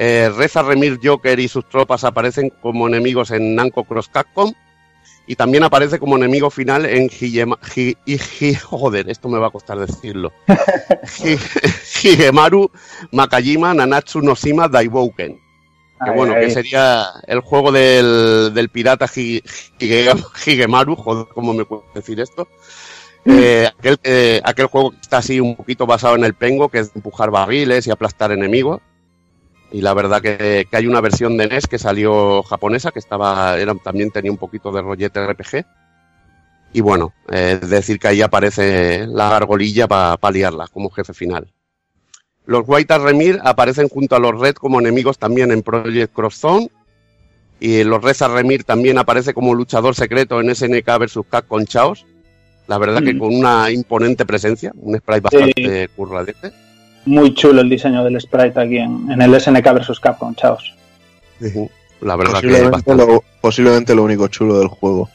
Eh, 0.02 0.32
Reza 0.34 0.64
Remir 0.64 0.98
Joker 1.04 1.38
y 1.40 1.50
sus 1.50 1.68
tropas 1.68 2.06
aparecen 2.06 2.52
como 2.62 2.88
enemigos 2.88 3.32
en 3.32 3.54
Namco 3.54 3.84
Cross 3.84 4.08
Capcom. 4.08 4.54
Y 5.28 5.36
también 5.36 5.64
aparece 5.64 6.00
como 6.00 6.16
enemigo 6.16 6.50
final 6.50 6.86
en 6.88 7.08
Higema- 7.10 7.60
Hi- 7.76 7.96
Hi- 8.08 8.56
joder, 8.56 9.10
esto 9.10 9.30
me 9.30 9.38
va 9.38 9.48
a 9.48 9.52
costar 9.52 9.78
decirlo. 9.78 10.32
Hi- 11.24 11.38
Higemaru 12.04 12.72
Makajima 13.12 13.74
Nanatsu 13.76 14.22
no 14.22 14.34
Shima 14.36 14.68
Daibouken. 14.68 15.34
Que 16.04 16.10
Ay, 16.12 16.16
bueno, 16.16 16.34
ay. 16.36 16.46
que 16.46 16.52
sería 16.52 17.04
el 17.28 17.42
juego 17.42 17.72
del, 17.72 18.54
del 18.56 18.70
pirata 18.70 19.06
Hi- 19.06 19.44
Hige- 19.78 20.26
Higemaru, 20.48 20.96
joder, 20.96 21.28
¿cómo 21.34 21.54
me 21.54 21.66
puedo 21.66 21.84
decir 21.94 22.20
esto? 22.22 22.48
Eh, 23.26 23.70
aquel, 23.78 24.00
eh, 24.04 24.42
aquel 24.44 24.66
juego 24.68 24.92
que 24.92 24.98
está 25.02 25.18
así 25.18 25.40
un 25.42 25.56
poquito 25.58 25.86
basado 25.86 26.16
en 26.16 26.24
el 26.24 26.34
pengo, 26.34 26.70
que 26.70 26.80
es 26.80 26.92
empujar 26.96 27.30
barriles 27.30 27.86
y 27.86 27.92
aplastar 27.92 28.32
enemigos. 28.32 28.80
Y 29.72 29.82
la 29.82 29.94
verdad 29.94 30.22
que, 30.22 30.68
que 30.70 30.78
hay 30.78 30.88
una 30.88 31.02
versión 31.02 31.38
de 31.38 31.48
NES 31.48 31.68
que 31.68 31.78
salió 31.78 32.42
japonesa, 32.44 32.92
que 32.92 33.00
estaba, 33.00 33.58
era, 33.58 33.76
también 33.76 34.10
tenía 34.10 34.32
un 34.32 34.38
poquito 34.38 34.72
de 34.72 34.82
rollete 34.82 35.26
RPG. 35.26 35.66
Y 36.74 36.82
bueno, 36.82 37.14
eh, 37.32 37.60
es 37.62 37.70
decir 37.70 38.00
que 38.00 38.08
ahí 38.08 38.22
aparece 38.22 39.06
la 39.08 39.30
gargolilla 39.30 39.88
para 39.88 40.32
liarla 40.32 40.68
como 40.68 40.90
jefe 40.90 41.14
final. 41.14 41.52
Los 42.46 42.64
White 42.68 42.98
Remir 42.98 43.40
aparecen 43.44 43.90
junto 43.90 44.16
a 44.16 44.20
los 44.20 44.40
Red 44.40 44.56
como 44.56 44.80
enemigos 44.80 45.20
también 45.20 45.52
en 45.52 45.62
Project 45.62 46.14
Cross 46.14 46.36
Zone. 46.36 46.70
Y 47.60 47.84
los 47.84 48.02
Reza 48.02 48.28
Remir 48.28 48.64
también 48.64 48.98
aparece 48.98 49.34
como 49.34 49.54
luchador 49.54 49.94
secreto 49.94 50.40
en 50.40 50.56
SNK 50.56 50.98
vs. 50.98 51.20
Capcom 51.30 51.66
Chaos. 51.66 52.06
La 52.68 52.78
verdad 52.78 53.04
que 53.04 53.14
Mm. 53.14 53.20
con 53.20 53.36
una 53.36 53.70
imponente 53.70 54.26
presencia, 54.26 54.72
un 54.78 54.98
sprite 54.98 55.22
bastante 55.22 55.88
curradete. 55.90 56.52
Muy 57.06 57.34
chulo 57.34 57.62
el 57.62 57.70
diseño 57.70 58.04
del 58.04 58.20
sprite 58.20 58.60
aquí 58.60 58.78
en, 58.78 59.10
en 59.12 59.22
el 59.22 59.40
SNK 59.40 59.74
vs 59.74 60.00
Capcom, 60.00 60.36
chaos. 60.36 60.76
La 62.02 62.16
verdad 62.16 62.42
que 62.42 62.48
Posiblemente 62.48 62.70
bastante. 62.72 63.06
lo, 63.06 63.24
posiblemente 63.42 63.96
lo 63.96 64.04
único 64.04 64.28
chulo 64.28 64.60
del 64.60 64.68
juego. 64.68 65.10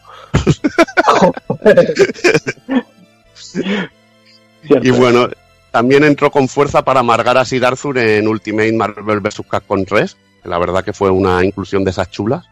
Y 4.65 4.91
bueno, 4.91 5.29
también 5.71 6.05
entró 6.05 6.31
con 6.31 6.49
fuerza 6.49 6.85
para 6.85 7.01
amargar 7.01 7.37
a 7.37 7.45
Sid 7.45 7.63
Arthur 7.63 7.99
en 7.99 8.27
Ultimate 8.29 8.73
Marvel 8.73 9.21
vs. 9.21 9.43
Capcom 9.49 9.85
3. 9.85 10.17
que 10.43 10.49
La 10.49 10.59
verdad 10.59 10.85
que 10.85 10.93
fue 10.93 11.11
una 11.11 11.45
inclusión 11.45 11.85
de 11.85 11.91
esas 11.91 12.11
chulas. 12.11 12.45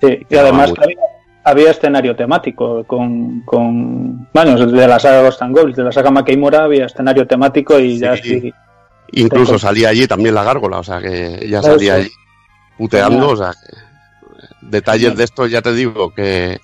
Sí, 0.00 0.26
y 0.28 0.36
además 0.36 0.72
había, 0.80 0.96
había 1.44 1.70
escenario 1.70 2.16
temático 2.16 2.84
con, 2.84 3.42
con. 3.42 4.26
Bueno, 4.32 4.56
de 4.66 4.88
la 4.88 4.98
saga 4.98 5.22
Ghost 5.22 5.42
and 5.42 5.54
Goblins, 5.54 5.76
de 5.76 5.84
la 5.84 5.92
saga 5.92 6.10
Makimura 6.10 6.64
había 6.64 6.86
escenario 6.86 7.26
temático 7.26 7.78
y 7.78 7.98
ya 7.98 8.16
Sí. 8.16 8.52
Incluso 9.12 9.58
salía 9.58 9.90
allí 9.90 10.08
también 10.08 10.34
la 10.34 10.42
gárgola, 10.42 10.78
o 10.78 10.82
sea 10.82 11.00
que 11.00 11.46
ya 11.48 11.62
salía 11.62 11.94
allí 11.96 12.10
puteando, 12.76 13.28
o 13.28 13.36
sea 13.36 13.52
que 13.52 13.76
detalles 14.62 15.16
de 15.16 15.24
estos 15.24 15.50
ya 15.50 15.62
te 15.62 15.72
digo 15.72 16.12
que, 16.12 16.58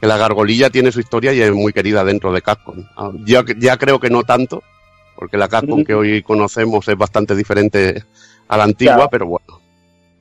que 0.00 0.06
la 0.06 0.16
gargolilla 0.16 0.70
tiene 0.70 0.92
su 0.92 1.00
historia 1.00 1.32
y 1.32 1.40
es 1.40 1.50
muy 1.52 1.72
querida 1.72 2.04
dentro 2.04 2.32
de 2.32 2.42
Capcom. 2.42 2.84
Ah, 2.96 3.10
Ya, 3.24 3.44
ya 3.58 3.76
creo 3.76 3.98
que 3.98 4.10
no 4.10 4.22
tanto, 4.22 4.62
porque 5.16 5.36
la 5.36 5.48
Capcom 5.48 5.82
que 5.84 5.94
hoy 5.94 6.22
conocemos 6.22 6.86
es 6.86 6.96
bastante 6.96 7.34
diferente 7.34 8.04
a 8.46 8.56
la 8.56 8.64
antigua, 8.64 9.08
pero 9.10 9.26
bueno. 9.26 9.65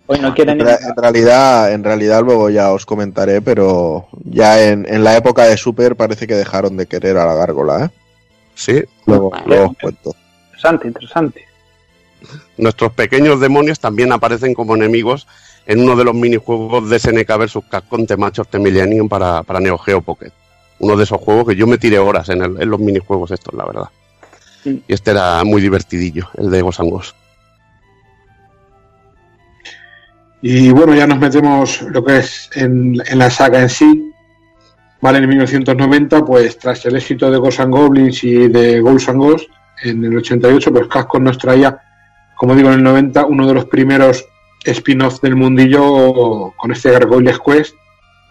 Hoy 0.08 0.20
no 0.20 0.34
quieren 0.36 0.60
En, 0.62 0.68
re- 0.68 0.78
en 0.82 0.96
realidad, 0.96 1.72
en 1.74 1.84
realidad 1.84 2.22
luego 2.24 2.50
ya 2.50 2.72
os 2.72 2.86
comentaré, 2.86 3.42
pero 3.42 4.08
ya 4.24 4.62
en, 4.64 4.86
en 4.88 5.04
la 5.04 5.18
época 5.18 5.44
de 5.46 5.58
Super 5.58 5.96
parece 5.96 6.28
que 6.28 6.36
dejaron 6.36 6.78
de 6.78 6.86
querer 6.86 7.18
a 7.18 7.26
la 7.26 7.34
gárgola, 7.34 7.86
¿eh? 7.86 7.90
Sí, 8.54 8.84
Luego, 9.06 9.32
luego 9.46 9.72
os 9.72 9.78
cuento. 9.82 10.16
Interesante, 10.48 10.88
interesante. 10.88 11.46
nuestros 12.58 12.94
pequeños 12.94 13.40
demonios 13.40 13.80
también 13.80 14.12
aparecen 14.12 14.54
como 14.54 14.76
enemigos 14.76 15.28
en 15.66 15.82
uno 15.82 15.96
de 15.96 16.04
los 16.04 16.14
minijuegos 16.14 16.88
de 16.90 17.00
SNK 17.00 17.38
vs 17.38 17.58
Capcom 17.70 18.06
The 18.06 18.18
Match 18.18 18.40
of 18.40 18.48
the 18.50 18.60
Millennium 18.60 19.10
para, 19.10 19.42
para 19.44 19.60
Neo 19.60 19.78
Geo 19.80 20.02
Pocket. 20.02 20.32
Uno 20.80 20.96
de 20.96 21.04
esos 21.04 21.20
juegos 21.20 21.48
que 21.48 21.56
yo 21.56 21.66
me 21.68 21.78
tiré 21.78 21.98
horas 21.98 22.30
en, 22.30 22.42
el- 22.44 22.62
en 22.62 22.70
los 22.70 22.80
minijuegos 22.80 23.32
estos, 23.32 23.54
la 23.56 23.66
verdad. 23.66 23.90
Sí. 24.64 24.84
Y 24.88 24.94
este 24.94 25.12
era 25.12 25.44
muy 25.44 25.62
divertidillo, 25.62 26.28
el 26.38 26.50
de 26.52 26.62
Ghost 26.62 27.16
Y 30.48 30.70
bueno, 30.70 30.94
ya 30.94 31.08
nos 31.08 31.18
metemos 31.18 31.82
lo 31.82 32.06
que 32.06 32.18
es 32.18 32.52
en, 32.54 32.96
en 33.08 33.18
la 33.18 33.32
saga 33.32 33.64
en 33.64 33.68
sí. 33.68 34.12
Vale, 35.02 35.18
en 35.18 35.28
1990, 35.28 36.24
pues 36.24 36.60
tras 36.60 36.86
el 36.86 36.96
éxito 36.96 37.32
de 37.32 37.40
Ghosts 37.40 37.62
and 37.62 37.74
Goblins 37.74 38.24
y 38.24 38.48
de 38.50 38.80
Ghosts 38.80 39.10
and 39.10 39.18
Ghosts, 39.18 39.50
en 39.82 40.06
el 40.06 40.16
88, 40.16 40.72
pues 40.72 40.88
Capcom 40.88 41.24
nos 41.24 41.40
traía, 41.40 41.82
como 42.38 42.54
digo, 42.54 42.68
en 42.68 42.76
el 42.76 42.84
90, 42.84 43.26
uno 43.26 43.48
de 43.48 43.56
los 43.56 43.66
primeros 43.66 44.24
spin-offs 44.64 45.20
del 45.20 45.36
mundillo 45.36 46.54
con 46.56 46.72
este 46.72 46.92
Gargoyles 46.92 47.40
Quest 47.40 47.76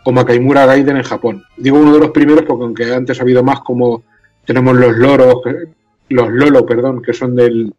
o 0.05 0.12
Makaimura 0.12 0.66
Gaiden 0.66 0.99
en 0.99 1.03
Japón. 1.03 1.43
Digo 1.57 1.81
uno 1.81 1.95
de 1.95 1.99
los 1.99 2.11
primeros 2.11 2.45
porque 2.45 2.62
aunque 2.62 2.95
antes 2.95 3.19
ha 3.19 3.24
habido 3.24 3.43
más 3.43 3.59
como 3.59 4.05
tenemos 4.45 4.77
los 4.77 4.97
loros, 4.97 5.41
los 6.11 6.31
Lolo, 6.31 6.65
perdón, 6.65 7.03
que 7.03 7.12
son 7.12 7.35
del 7.35 7.74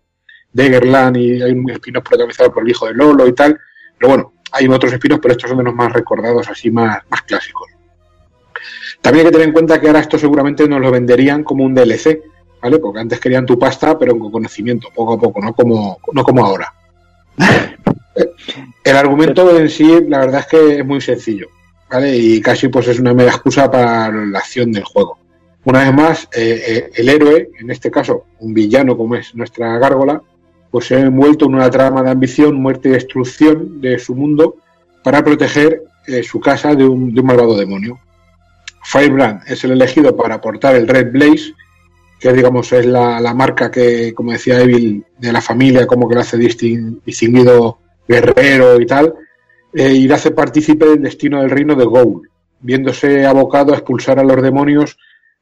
de 0.52 0.66
Egerland 0.66 1.16
y 1.16 1.42
hay 1.42 1.54
un 1.54 1.70
spin-off 1.70 2.04
protagonizado 2.04 2.52
por 2.52 2.64
el 2.64 2.72
hijo 2.72 2.86
de 2.88 2.96
Lolo 2.96 3.26
y 3.28 3.34
tal, 3.34 3.58
pero 3.98 4.10
bueno, 4.10 4.34
hay 4.52 4.68
otros 4.68 4.94
espinos, 4.94 5.20
pero 5.22 5.34
estos 5.34 5.50
son 5.50 5.58
de 5.58 5.64
los 5.66 5.76
más 5.76 5.92
recordados, 5.92 6.50
así 6.50 6.72
más, 6.72 7.00
más 7.10 7.22
clásicos. 7.24 7.70
También 9.02 9.26
hay 9.26 9.32
que 9.32 9.34
tener 9.34 9.48
en 9.48 9.54
cuenta 9.54 9.80
que 9.80 9.88
ahora 9.88 10.00
esto 10.00 10.18
seguramente 10.18 10.68
nos 10.68 10.82
lo 10.82 10.92
venderían 10.92 11.44
como 11.44 11.64
un 11.64 11.76
DLC, 11.76 12.22
¿vale? 12.62 12.80
Porque 12.80 13.00
antes 13.00 13.20
querían 13.20 13.46
tu 13.46 13.60
pasta, 13.60 13.98
pero 14.00 14.18
con 14.18 14.32
conocimiento, 14.32 14.90
poco 14.96 15.14
a 15.14 15.20
poco, 15.20 15.42
no 15.42 15.54
como, 15.54 16.00
no 16.14 16.24
como 16.24 16.46
ahora. 16.46 16.74
El 18.84 18.96
argumento 18.96 19.58
en 19.58 19.70
sí, 19.70 20.06
la 20.08 20.20
verdad 20.20 20.42
es 20.42 20.48
que 20.48 20.80
es 20.80 20.86
muy 20.86 21.02
sencillo, 21.02 21.48
¿vale? 21.90 22.16
Y 22.16 22.42
casi 22.42 22.70
pues 22.70 22.88
es 22.88 23.00
una 23.00 23.14
mera 23.14 23.32
excusa 23.32 23.70
para 23.70 24.12
la 24.12 24.40
acción 24.40 24.72
del 24.72 24.84
juego. 24.84 25.20
Una 25.66 25.84
vez 25.84 25.94
más, 25.94 26.24
eh, 26.36 26.64
eh, 26.68 26.92
el 26.96 27.10
héroe, 27.10 27.50
en 27.60 27.72
este 27.72 27.90
caso 27.90 28.26
un 28.40 28.54
villano 28.54 28.96
como 28.96 29.16
es 29.16 29.34
nuestra 29.36 29.78
gárgola, 29.80 30.22
pues 30.76 30.88
se 30.88 30.96
ha 30.98 31.00
envuelto 31.00 31.46
en 31.46 31.56
una 31.56 31.70
trama 31.70 32.04
de 32.04 32.10
ambición, 32.10 32.62
muerte 32.62 32.90
y 32.90 32.92
destrucción 32.92 33.80
de 33.80 33.98
su 33.98 34.14
mundo 34.14 34.58
para 35.06 35.24
proteger 35.24 35.84
eh, 36.06 36.22
su 36.22 36.42
casa 36.42 36.76
de 36.76 36.86
un, 36.86 37.14
de 37.14 37.22
un 37.22 37.28
malvado 37.28 37.56
demonio. 37.56 37.98
Firebrand 38.84 39.44
es 39.48 39.64
el 39.64 39.72
elegido 39.72 40.18
para 40.18 40.36
aportar 40.36 40.76
el 40.76 40.86
Red 40.86 41.14
Blaze, 41.14 41.54
que 42.20 42.34
digamos 42.34 42.74
es 42.74 42.86
la, 42.86 43.34
marca 43.34 43.72
que, 43.72 44.14
como 44.14 44.34
decía 44.34 44.60
Evil, 44.60 45.06
de 45.18 45.32
la 45.32 45.40
familia, 45.40 45.88
como 45.88 46.10
que 46.10 46.16
lo 46.16 46.20
hace 46.20 46.38
distin- 46.38 47.00
distinguido 47.06 47.80
guerrero 48.06 48.82
y 48.82 48.86
tal, 48.86 49.14
eh, 49.74 49.94
y 49.94 50.10
le 50.10 50.14
hace 50.14 50.32
partícipe 50.32 50.88
del 50.88 51.02
destino 51.02 51.40
del 51.40 51.52
reino 51.52 51.76
de 51.76 51.86
Goul, 51.86 52.30
viéndose 52.60 53.26
abocado 53.26 53.72
a 53.72 53.78
expulsar 53.78 54.20
a 54.20 54.26
los 54.26 54.42
demonios 54.42 54.98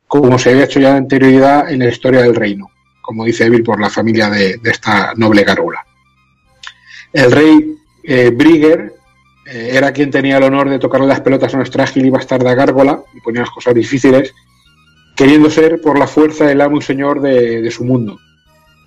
como 0.07 0.37
se 0.37 0.51
había 0.51 0.65
hecho 0.65 0.79
ya 0.79 0.91
de 0.91 0.97
anterioridad 0.97 1.71
en 1.71 1.79
la 1.79 1.89
historia 1.89 2.21
del 2.21 2.35
reino, 2.35 2.67
como 3.03 3.25
dice 3.25 3.45
Evil 3.45 3.63
por 3.63 3.79
la 3.79 3.89
familia 3.89 4.29
de, 4.29 4.57
de 4.57 4.71
esta 4.71 5.13
noble 5.15 5.43
gárgola. 5.43 5.85
El 7.11 7.31
rey 7.31 7.75
eh, 8.01 8.31
Brigger 8.33 8.93
eh, 9.45 9.71
era 9.73 9.91
quien 9.91 10.09
tenía 10.09 10.37
el 10.37 10.43
honor 10.43 10.69
de 10.69 10.79
tocarle 10.79 11.05
las 11.05 11.19
pelotas 11.19 11.53
a 11.53 11.57
nuestra 11.57 11.83
ágil 11.83 12.05
y 12.05 12.09
bastarda 12.09 12.55
gárgola 12.55 13.03
y 13.13 13.19
ponía 13.19 13.41
las 13.41 13.51
cosas 13.51 13.75
difíciles, 13.75 14.33
queriendo 15.15 15.49
ser 15.49 15.81
por 15.81 15.99
la 15.99 16.07
fuerza 16.07 16.49
el 16.49 16.61
amo 16.61 16.77
y 16.77 16.81
señor 16.81 17.21
de, 17.21 17.61
de 17.61 17.71
su 17.71 17.83
mundo. 17.83 18.17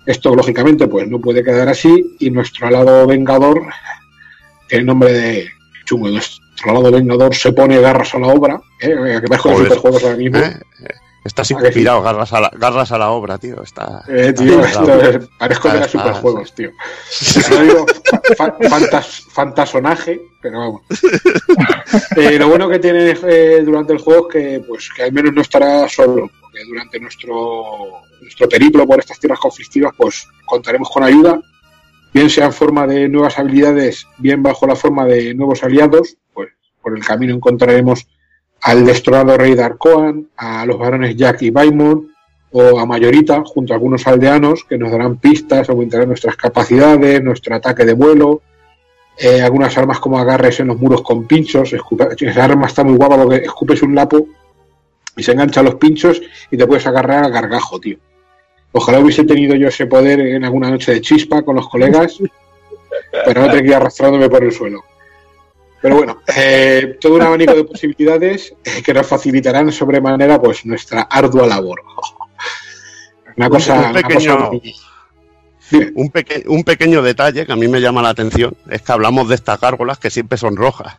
Esto, 0.07 0.35
lógicamente, 0.35 0.87
pues 0.87 1.07
no 1.07 1.19
puede 1.19 1.43
quedar 1.43 1.69
así 1.69 2.15
y 2.19 2.31
nuestro 2.31 2.67
alado 2.67 3.05
vengador, 3.05 3.67
que 4.67 4.77
el 4.77 4.85
nombre 4.85 5.13
de 5.13 5.47
chungo, 5.85 6.09
nuestro 6.09 6.71
alado 6.71 6.91
vengador 6.91 7.35
se 7.35 7.53
pone 7.53 7.79
garras 7.79 8.15
a 8.15 8.19
la 8.19 8.27
obra, 8.27 8.59
¿eh? 8.81 9.19
que 9.21 9.27
parezco 9.27 9.49
de 9.49 9.57
superjuegos 9.57 10.03
ahora 10.03 10.17
mismo. 10.17 10.39
Estás 11.27 11.51
inspirado, 11.51 12.01
garras 12.01 12.31
a, 12.33 12.39
la, 12.41 12.51
garras 12.57 12.91
a 12.91 12.97
la 12.97 13.09
obra, 13.11 13.37
tío. 13.37 13.61
Está, 13.61 14.03
Eh, 14.07 14.33
tío, 14.33 14.63
está- 14.65 14.81
esto 14.81 15.01
es- 15.19 15.27
parezco 15.37 15.69
de 15.69 15.87
superjuegos, 15.87 16.55
tío. 16.55 16.71
No 17.51 17.61
digo 17.61 17.85
fa- 18.37 18.55
fantas- 18.69 19.23
fantasonaje, 19.29 20.21
pero 20.41 20.59
vamos. 20.59 20.81
Eh, 22.15 22.37
lo 22.37 22.49
bueno 22.49 22.67
que 22.67 22.79
tiene 22.79 23.15
eh, 23.27 23.61
durante 23.63 23.93
el 23.93 23.99
juego 23.99 24.27
es 24.29 24.33
que, 24.33 24.59
pues, 24.67 24.89
que 24.95 25.03
al 25.03 25.11
menos 25.13 25.33
no 25.33 25.41
estará 25.41 25.87
solo, 25.87 26.29
porque 26.41 26.59
durante 26.67 26.99
nuestro, 26.99 28.01
nuestro 28.21 28.49
periplo 28.49 28.85
por 28.87 28.99
estas 28.99 29.19
tierras 29.19 29.39
conflictivas, 29.39 29.93
pues 29.95 30.27
contaremos 30.45 30.89
con 30.89 31.03
ayuda, 31.03 31.39
bien 32.13 32.29
sea 32.29 32.45
en 32.45 32.53
forma 32.53 32.85
de 32.87 33.07
nuevas 33.07 33.37
habilidades, 33.39 34.05
bien 34.17 34.41
bajo 34.43 34.65
la 34.67 34.75
forma 34.75 35.05
de 35.05 35.33
nuevos 35.33 35.63
aliados, 35.63 36.17
pues 36.33 36.49
por 36.81 36.97
el 36.97 37.05
camino 37.05 37.33
encontraremos 37.35 38.05
al 38.61 38.85
destronado 38.85 39.37
rey 39.37 39.55
Darkoan, 39.55 40.27
a 40.35 40.65
los 40.65 40.77
varones 40.77 41.15
Jack 41.15 41.41
y 41.43 41.49
Baimon, 41.49 42.11
o 42.51 42.79
a 42.79 42.85
Mayorita, 42.85 43.43
junto 43.45 43.73
a 43.73 43.75
algunos 43.75 44.07
aldeanos 44.07 44.63
que 44.63 44.77
nos 44.77 44.91
darán 44.91 45.17
pistas, 45.17 45.69
aumentarán 45.69 46.07
nuestras 46.07 46.35
capacidades, 46.35 47.21
nuestro 47.21 47.55
ataque 47.55 47.85
de 47.85 47.93
vuelo, 47.93 48.41
eh, 49.17 49.41
algunas 49.41 49.77
armas 49.77 49.99
como 49.99 50.19
agarres 50.19 50.59
en 50.59 50.67
los 50.67 50.79
muros 50.79 51.01
con 51.01 51.25
pinchos, 51.25 51.73
esa 51.73 52.43
arma 52.43 52.67
está 52.67 52.83
muy 52.83 52.95
guapa 52.95 53.17
porque 53.17 53.37
escupes 53.37 53.81
un 53.81 53.95
lapo 53.95 54.27
y 55.15 55.23
se 55.23 55.31
engancha 55.31 55.59
a 55.59 55.63
los 55.63 55.75
pinchos 55.75 56.21
y 56.51 56.57
te 56.57 56.67
puedes 56.67 56.85
agarrar 56.87 57.25
al 57.25 57.31
gargajo, 57.31 57.79
tío. 57.79 57.97
Ojalá 58.71 58.99
hubiese 58.99 59.23
tenido 59.23 59.55
yo 59.55 59.69
ese 59.69 59.87
poder 59.87 60.19
en 60.19 60.45
alguna 60.45 60.69
noche 60.69 60.93
de 60.93 61.01
chispa 61.01 61.41
con 61.41 61.55
los 61.55 61.67
colegas, 61.67 62.19
pero 63.25 63.47
no 63.47 63.55
ir 63.55 63.73
arrastrándome 63.73 64.29
por 64.29 64.43
el 64.43 64.51
suelo. 64.51 64.83
Pero 65.81 65.95
bueno, 65.95 66.21
eh, 66.35 66.97
todo 66.99 67.15
un 67.15 67.21
abanico 67.21 67.53
de 67.53 67.63
posibilidades 67.63 68.53
eh, 68.63 68.81
que 68.83 68.93
nos 68.93 69.05
facilitarán 69.05 69.71
sobremanera 69.71 70.41
pues 70.41 70.65
nuestra 70.65 71.03
ardua 71.03 71.45
labor. 71.45 71.81
Una 73.35 73.49
cosa, 73.49 73.73
un 73.75 73.79
una 73.79 73.93
pequeño, 73.93 74.37
cosa 74.49 74.51
un, 75.95 76.09
peque- 76.09 76.43
un 76.47 76.63
pequeño 76.63 77.01
detalle 77.01 77.45
que 77.45 77.51
a 77.51 77.55
mí 77.55 77.67
me 77.67 77.79
llama 77.81 78.01
la 78.01 78.09
atención 78.09 78.55
es 78.69 78.81
que 78.81 78.91
hablamos 78.91 79.29
de 79.29 79.35
estas 79.35 79.59
gárgolas 79.59 79.99
que 79.99 80.09
siempre 80.09 80.37
son 80.37 80.55
rojas. 80.55 80.97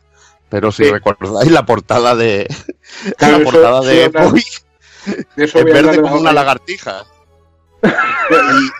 Pero 0.49 0.71
si 0.73 0.85
Sí. 0.85 0.91
recordáis 0.91 1.51
la 1.51 1.67
portada 1.67 2.15
de 2.15 2.47
Claro, 3.19 3.39
la 3.39 3.45
portada 3.45 3.79
eso 3.81 3.89
de 3.89 4.05
eso 5.37 5.59
es 5.59 5.65
verde 5.65 5.91
de 5.93 6.01
como 6.03 6.15
la- 6.17 6.21
una 6.21 6.33
lagartija. 6.33 7.05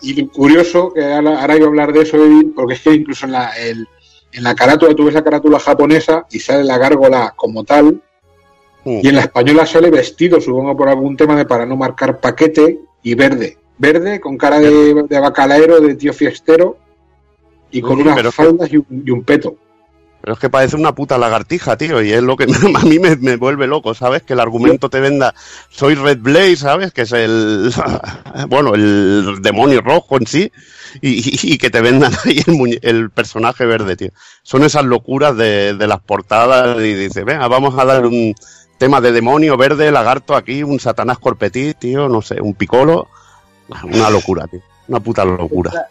Y, 0.03 0.21
y 0.21 0.27
curioso 0.29 0.93
que 0.93 1.05
ahora, 1.05 1.41
ahora 1.41 1.57
iba 1.57 1.67
a 1.67 1.69
hablar 1.69 1.93
de 1.93 2.03
eso, 2.03 2.19
porque 2.55 2.75
es 2.75 2.81
que 2.81 2.95
incluso 2.95 3.27
en 3.27 3.33
la, 3.33 3.51
el- 3.59 3.89
en 4.33 4.43
la 4.45 4.55
carátula, 4.55 4.95
tú 4.95 5.05
ves 5.07 5.15
la 5.15 5.25
carátula 5.25 5.59
japonesa 5.59 6.27
y 6.31 6.39
sale 6.41 6.65
la 6.65 6.79
gárgola 6.79 7.33
como 7.37 7.65
tal, 7.65 8.03
Mm. 8.85 9.01
y 9.03 9.09
en 9.09 9.15
la 9.17 9.23
española 9.23 9.67
sale 9.67 9.91
vestido, 9.91 10.41
supongo 10.41 10.77
por 10.77 10.89
algún 10.89 11.17
tema 11.17 11.35
de 11.37 11.45
para 11.45 11.67
no 11.67 11.77
marcar 11.77 12.21
paquete, 12.21 12.79
y 13.03 13.15
verde. 13.15 13.59
Verde, 13.77 14.21
con 14.21 14.37
cara 14.37 14.59
de, 14.61 15.05
de 15.09 15.19
bacalaero, 15.21 15.81
de 15.81 15.95
tío 15.95 16.13
fiestero, 16.13 16.77
y 17.71 17.81
con 17.81 17.97
Sí, 17.97 18.03
unas 18.03 18.23
que- 18.23 18.31
faldas 18.33 18.73
y 18.73 18.77
un, 18.79 18.87
y 19.05 19.11
un 19.11 19.23
peto. 19.25 19.57
Pero 20.29 20.35
es 20.35 20.41
que 20.41 20.51
parece 20.51 20.77
una 20.77 20.95
puta 20.95 21.17
lagartija, 21.17 21.79
tío, 21.79 22.03
y 22.03 22.13
es 22.13 22.23
lo 22.23 22.37
que 22.37 22.45
a 22.75 22.81
mí 22.85 22.99
me, 22.99 23.37
vuelve 23.37 23.67
loco, 23.67 23.95
¿sabes? 23.95 24.25
Que 24.25 24.35
el 24.35 24.41
argumento 24.41 24.91
te 24.91 25.01
venda, 25.01 25.35
soy 25.71 25.95
Red 25.95 26.19
Blaze, 26.19 26.57
¿sabes? 26.57 26.93
Que 26.93 27.01
es 27.01 27.13
el, 27.13 27.73
bueno, 28.49 28.75
el 28.75 29.39
demonio 29.41 29.81
rojo 29.81 30.19
en 30.19 30.27
sí, 30.27 30.53
y, 31.01 31.55
y- 31.55 31.57
que 31.57 31.71
te 31.71 31.81
vendan 31.81 32.13
ahí 32.27 32.43
el 32.83 33.09
personaje 33.09 33.65
verde, 33.65 33.97
tío. 33.97 34.11
Son 34.43 34.65
esas 34.65 34.85
locuras 34.85 35.35
de, 35.35 35.73
de 35.73 35.87
las 35.87 36.01
portadas 36.01 36.77
y 36.77 36.93
dices, 36.93 37.25
venga, 37.25 37.49
vamos 37.49 37.79
a 37.79 37.87
dar 37.87 38.05
un 38.05 38.35
tema 38.77 39.01
de 39.01 39.13
demonio 39.13 39.57
verde, 39.57 39.91
lagarto 39.91 40.37
aquí, 40.37 40.63
un 40.63 40.79
satanás 40.79 41.19
corpetí, 41.19 41.73
tío, 41.73 42.07
no 42.07 42.21
sé, 42.21 42.39
un 42.39 42.53
picolo, 42.53 43.09
una 43.83 44.11
locura, 44.11 44.47
tío. 44.47 44.61
Una 44.89 45.01
puta 45.01 45.25
locura. 45.25 45.89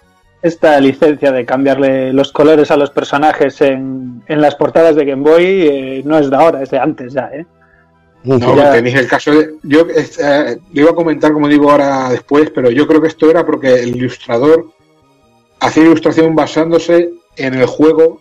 Esta, 0.47 0.79
licencia 0.79 1.31
de 1.31 1.45
cambiarle 1.45 2.13
los 2.13 2.31
colores 2.31 2.71
a 2.71 2.77
los 2.77 2.89
personajes 2.89 3.59
en, 3.61 4.23
en 4.27 4.41
las 4.41 4.55
portadas 4.55 4.95
de 4.95 5.05
Game 5.05 5.23
Boy 5.29 5.43
eh, 5.45 6.01
no 6.05 6.17
es 6.17 6.29
de 6.29 6.35
ahora, 6.35 6.63
es 6.63 6.69
de 6.71 6.79
antes 6.79 7.13
ya, 7.13 7.29
¿eh? 7.33 7.45
No, 8.23 8.37
Ya. 8.55 8.71
tenéis 8.73 8.95
el 8.95 9.07
caso 9.07 9.31
de. 9.31 9.51
Yo 9.63 9.85
eh, 9.89 10.57
lo 10.73 10.81
iba 10.81 10.91
a 10.91 10.95
comentar, 10.95 11.31
como 11.33 11.47
digo 11.47 11.71
ahora 11.71 12.09
después, 12.09 12.49
pero 12.53 12.69
yo 12.71 12.87
creo 12.87 13.01
que 13.01 13.07
esto 13.07 13.29
era 13.29 13.45
porque 13.45 13.73
el 13.75 13.95
ilustrador 13.95 14.67
hacía 15.59 15.83
ilustración 15.83 16.35
basándose 16.35 17.11
en 17.35 17.53
el 17.53 17.65
juego 17.67 18.19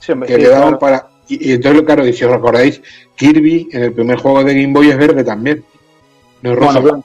Sí, 0.00 0.12
que 0.26 0.34
sí, 0.36 0.40
le 0.42 0.48
daban 0.48 0.76
claro. 0.76 0.78
para. 0.78 1.08
Y, 1.28 1.50
y 1.50 1.52
entonces, 1.52 1.82
claro, 1.82 2.06
y 2.06 2.12
si 2.12 2.24
os 2.24 2.30
recordáis, 2.30 2.80
Kirby 3.16 3.68
en 3.72 3.82
el 3.82 3.92
primer 3.92 4.16
juego 4.18 4.44
de 4.44 4.54
Game 4.60 4.72
Boy 4.72 4.90
es 4.90 4.96
verde 4.96 5.24
también. 5.24 5.64
No 6.42 6.52
es 6.52 6.56
rojo. 6.56 6.72
Bueno, 6.72 6.82
blanco. 6.88 7.04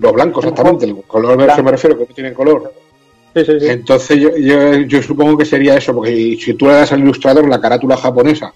Los 0.00 0.12
blancos, 0.12 0.44
exactamente. 0.44 0.84
El 0.84 1.02
color 1.04 1.30
verde 1.30 1.44
Blanco. 1.46 1.62
me 1.64 1.70
refiero, 1.72 1.96
que 1.98 2.04
no 2.06 2.14
tienen 2.14 2.34
color. 2.34 2.72
Sí, 3.34 3.44
sí, 3.44 3.60
sí. 3.60 3.66
Entonces, 3.68 4.18
yo, 4.18 4.36
yo, 4.36 4.74
yo 4.80 5.02
supongo 5.02 5.36
que 5.36 5.44
sería 5.44 5.76
eso, 5.76 5.94
porque 5.94 6.36
si 6.40 6.54
tú 6.54 6.66
le 6.66 6.72
das 6.72 6.92
al 6.92 7.00
ilustrador 7.00 7.48
la 7.48 7.60
carátula 7.60 7.96
japonesa 7.96 8.52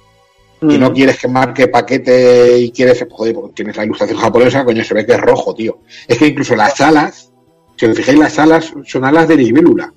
y 0.62 0.78
no 0.78 0.90
Mm. 0.90 0.94
quieres 0.94 1.19
que 1.19 1.28
marque 1.28 1.69
paquete 1.69 2.59
y 2.59 2.70
quieres, 2.70 3.05
joder, 3.11 3.35
porque 3.35 3.53
tienes 3.55 3.77
la 3.77 3.85
ilustración 3.85 4.19
japonesa, 4.19 4.65
coño, 4.65 4.82
se 4.85 4.94
ve 4.94 5.05
que 5.05 5.12
es 5.12 5.20
rojo, 5.20 5.55
tío. 5.55 5.81
Es 6.07 6.19
que 6.19 6.27
incluso 6.28 6.55
las 6.57 6.81
alas, 6.81 7.32
si 7.77 7.86
os 7.86 7.97
fijáis, 7.97 8.19
las 8.19 8.39
alas 8.39 8.73
son 8.85 9.05
alas 9.05 9.28
de 9.28 9.36
libélula. 9.36 9.93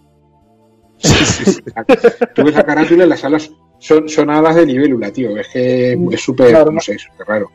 Tú 2.35 2.43
ves 2.43 2.55
la 2.55 2.63
carátula 2.63 3.05
y 3.05 3.09
las 3.09 3.23
alas 3.23 3.51
son, 3.79 4.09
son 4.09 4.29
alas 4.29 4.55
de 4.55 4.65
libélula, 4.65 5.11
tío. 5.11 5.37
Es 5.37 5.47
que 5.49 5.97
es 6.11 6.21
súper, 6.21 6.71
no 6.71 6.79
sé, 6.81 6.97
súper 6.97 7.27
raro. 7.27 7.51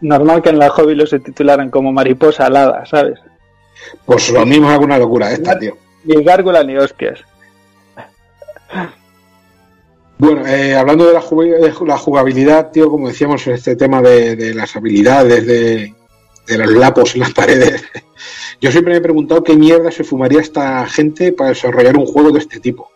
Normal 0.00 0.42
que 0.42 0.50
en 0.50 0.58
la 0.58 0.70
hobby 0.70 0.94
lo 0.94 1.06
se 1.06 1.20
titularan 1.20 1.70
como 1.70 1.92
mariposa 1.92 2.46
alada, 2.46 2.84
¿sabes? 2.86 3.18
Pues 4.04 4.30
lo 4.30 4.44
mismo 4.46 4.68
es 4.68 4.74
alguna 4.74 4.98
locura 4.98 5.30
esta, 5.30 5.58
tío. 5.58 5.76
Ni 6.04 6.22
gárgola 6.22 6.62
ni 6.62 6.76
hostias. 6.76 7.20
Bueno, 10.18 10.44
eh, 10.46 10.74
hablando 10.74 11.06
de 11.06 11.12
la, 11.12 11.22
la 11.86 11.98
jugabilidad, 11.98 12.72
tío, 12.72 12.90
como 12.90 13.06
decíamos, 13.06 13.46
este 13.46 13.76
tema 13.76 14.02
de, 14.02 14.52
las 14.52 14.74
habilidades, 14.74 15.46
de, 15.46 15.94
los 16.48 16.72
lapos 16.72 17.14
en 17.14 17.20
las 17.20 17.32
paredes, 17.32 17.84
yo 18.60 18.72
siempre 18.72 18.94
me 18.94 18.98
he 18.98 19.02
preguntado 19.02 19.44
qué 19.44 19.54
mierda 19.54 19.92
se 19.92 20.02
fumaría 20.02 20.40
esta 20.40 20.86
gente 20.86 21.32
para 21.32 21.50
desarrollar 21.50 21.96
un 21.96 22.06
juego 22.06 22.32
de 22.32 22.40
este 22.40 22.58
tipo. 22.58 22.90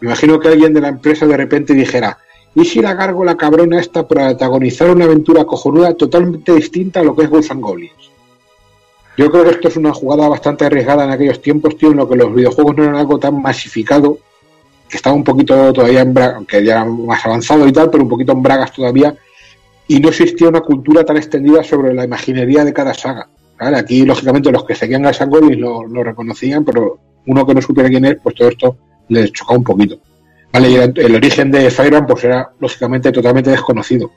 Me 0.00 0.08
imagino 0.08 0.40
que 0.40 0.48
alguien 0.48 0.74
de 0.74 0.80
la 0.80 0.88
empresa 0.88 1.24
de 1.24 1.36
repente 1.36 1.72
dijera, 1.72 2.18
¿y 2.56 2.64
si 2.64 2.80
la 2.80 2.94
la 2.94 3.36
cabrona 3.36 3.78
esta 3.78 4.08
protagonizar 4.08 4.90
una 4.90 5.04
aventura 5.04 5.44
cojonuda 5.44 5.94
totalmente 5.94 6.52
distinta 6.52 6.98
a 6.98 7.04
lo 7.04 7.14
que 7.14 7.22
es 7.22 7.30
Ghosts 7.30 7.52
and 7.52 7.60
Goblins? 7.60 8.15
Yo 9.16 9.30
creo 9.30 9.44
que 9.44 9.50
esto 9.50 9.68
es 9.68 9.76
una 9.76 9.94
jugada 9.94 10.28
bastante 10.28 10.66
arriesgada 10.66 11.04
en 11.04 11.10
aquellos 11.10 11.40
tiempos, 11.40 11.76
tío, 11.78 11.90
en 11.90 11.96
lo 11.96 12.08
que 12.08 12.16
los 12.16 12.34
videojuegos 12.34 12.76
no 12.76 12.84
eran 12.84 12.96
algo 12.96 13.18
tan 13.18 13.40
masificado 13.40 14.18
que 14.88 14.96
estaba 14.96 15.16
un 15.16 15.24
poquito 15.24 15.72
todavía 15.72 16.02
en 16.02 16.14
bragas, 16.14 16.36
aunque 16.36 16.64
ya 16.64 16.72
era 16.72 16.84
más 16.84 17.24
avanzado 17.24 17.66
y 17.66 17.72
tal, 17.72 17.90
pero 17.90 18.04
un 18.04 18.08
poquito 18.08 18.32
en 18.32 18.42
bragas 18.42 18.72
todavía, 18.72 19.14
y 19.88 19.98
no 20.00 20.10
existía 20.10 20.48
una 20.48 20.60
cultura 20.60 21.04
tan 21.04 21.16
extendida 21.16 21.64
sobre 21.64 21.94
la 21.94 22.04
imaginería 22.04 22.64
de 22.64 22.72
cada 22.72 22.94
saga. 22.94 23.28
Aquí, 23.58 24.04
lógicamente, 24.04 24.52
los 24.52 24.64
que 24.64 24.74
seguían 24.74 25.06
a 25.06 25.12
Sangolis 25.12 25.58
lo, 25.58 25.86
lo 25.86 26.04
reconocían, 26.04 26.64
pero 26.64 26.98
uno 27.26 27.46
que 27.46 27.54
no 27.54 27.62
supiera 27.62 27.88
quién 27.88 28.04
es, 28.04 28.16
pues 28.22 28.34
todo 28.34 28.48
esto 28.48 28.76
les 29.08 29.32
chocaba 29.32 29.58
un 29.58 29.64
poquito. 29.64 29.98
el, 30.52 30.92
el 30.94 31.14
origen 31.14 31.50
de 31.50 31.70
Fireman 31.70 32.06
pues 32.06 32.24
era, 32.24 32.50
lógicamente, 32.60 33.10
totalmente 33.12 33.50
desconocido. 33.50 34.10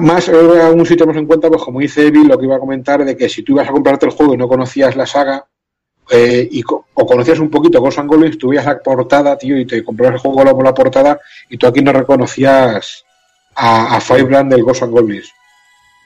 Más, 0.00 0.28
eh, 0.28 0.62
aún 0.62 0.86
si 0.86 0.96
tenemos 0.96 1.16
en 1.16 1.26
cuenta, 1.26 1.48
pues 1.48 1.62
como 1.62 1.80
dice 1.80 2.06
Evi, 2.06 2.24
lo 2.24 2.38
que 2.38 2.46
iba 2.46 2.56
a 2.56 2.60
comentar 2.60 3.04
de 3.04 3.16
que 3.16 3.28
si 3.28 3.42
tú 3.42 3.52
ibas 3.52 3.68
a 3.68 3.72
comprarte 3.72 4.06
el 4.06 4.12
juego 4.12 4.34
y 4.34 4.36
no 4.36 4.48
conocías 4.48 4.96
la 4.96 5.06
saga, 5.06 5.46
eh, 6.10 6.48
y 6.50 6.62
o 6.66 7.06
conocías 7.06 7.38
un 7.38 7.50
poquito 7.50 7.80
Ghosts 7.80 8.00
and 8.00 8.10
Goblins, 8.10 8.38
tú 8.38 8.48
veías 8.48 8.66
la 8.66 8.80
portada, 8.80 9.38
tío, 9.38 9.58
y 9.58 9.66
te 9.66 9.84
comprabas 9.84 10.14
el 10.14 10.20
juego 10.20 10.56
por 10.56 10.64
la 10.64 10.74
portada, 10.74 11.20
y 11.48 11.56
tú 11.56 11.66
aquí 11.66 11.82
no 11.82 11.92
reconocías 11.92 13.04
a, 13.54 14.00
Firebrand 14.00 14.50
del 14.50 14.64
Ghosts 14.64 14.82
and 14.82 14.92
Goblins. 14.92 15.32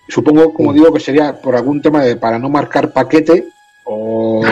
Supongo, 0.09 0.53
como 0.53 0.73
digo, 0.73 0.93
que 0.93 1.01
sería 1.01 1.41
por 1.41 1.57
algún 1.57 1.81
tema 1.81 2.03
de 2.03 2.16
para 2.16 2.39
no 2.39 2.51
marcar 2.51 2.93
paquete, 2.93 3.47
o 3.85 4.43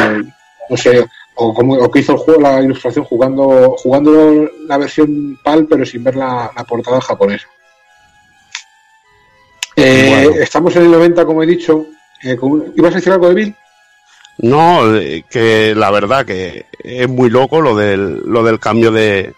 no 0.71 0.77
sé, 0.77 1.05
o 1.35 1.53
como 1.53 1.75
o 1.75 1.91
que 1.91 2.01
hizo 2.01 2.13
el 2.13 2.19
juego, 2.19 2.41
la 2.41 2.63
ilustración 2.63 3.05
jugando, 3.05 3.77
jugando 3.77 4.49
la 4.67 4.79
versión 4.79 5.39
PAL, 5.45 5.67
pero 5.67 5.85
sin 5.85 6.03
ver 6.05 6.17
la, 6.17 6.51
la 6.57 6.65
portada 6.65 7.01
japonesa. 7.01 7.49
Eh. 10.25 10.43
Estamos 10.43 10.75
en 10.77 10.83
el 10.85 10.91
90, 10.91 11.25
como 11.25 11.43
he 11.43 11.47
dicho. 11.47 11.87
Eh, 12.23 12.37
con- 12.37 12.73
¿Ibas 12.77 12.93
a 12.93 12.97
decir 12.97 13.13
algo 13.13 13.29
de 13.29 13.35
Bill? 13.35 13.55
No, 14.39 14.95
eh, 14.97 15.25
que 15.29 15.75
la 15.75 15.91
verdad 15.91 16.25
que 16.25 16.67
es 16.83 17.09
muy 17.09 17.31
loco 17.31 17.61
lo 17.61 17.77
del, 17.77 18.23
lo 18.25 18.43
del 18.43 18.59
cambio 18.59 18.91
de, 18.91 19.35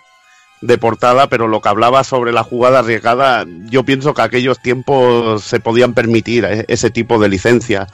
de 0.60 0.78
portada, 0.78 1.28
pero 1.28 1.48
lo 1.48 1.60
que 1.60 1.68
hablaba 1.68 2.04
sobre 2.04 2.32
la 2.32 2.44
jugada 2.44 2.78
arriesgada, 2.80 3.44
yo 3.66 3.82
pienso 3.84 4.14
que 4.14 4.22
aquellos 4.22 4.60
tiempos 4.60 5.42
se 5.42 5.60
podían 5.60 5.94
permitir 5.94 6.44
eh, 6.44 6.64
ese 6.68 6.90
tipo 6.90 7.18
de 7.18 7.28
licencia 7.28 7.86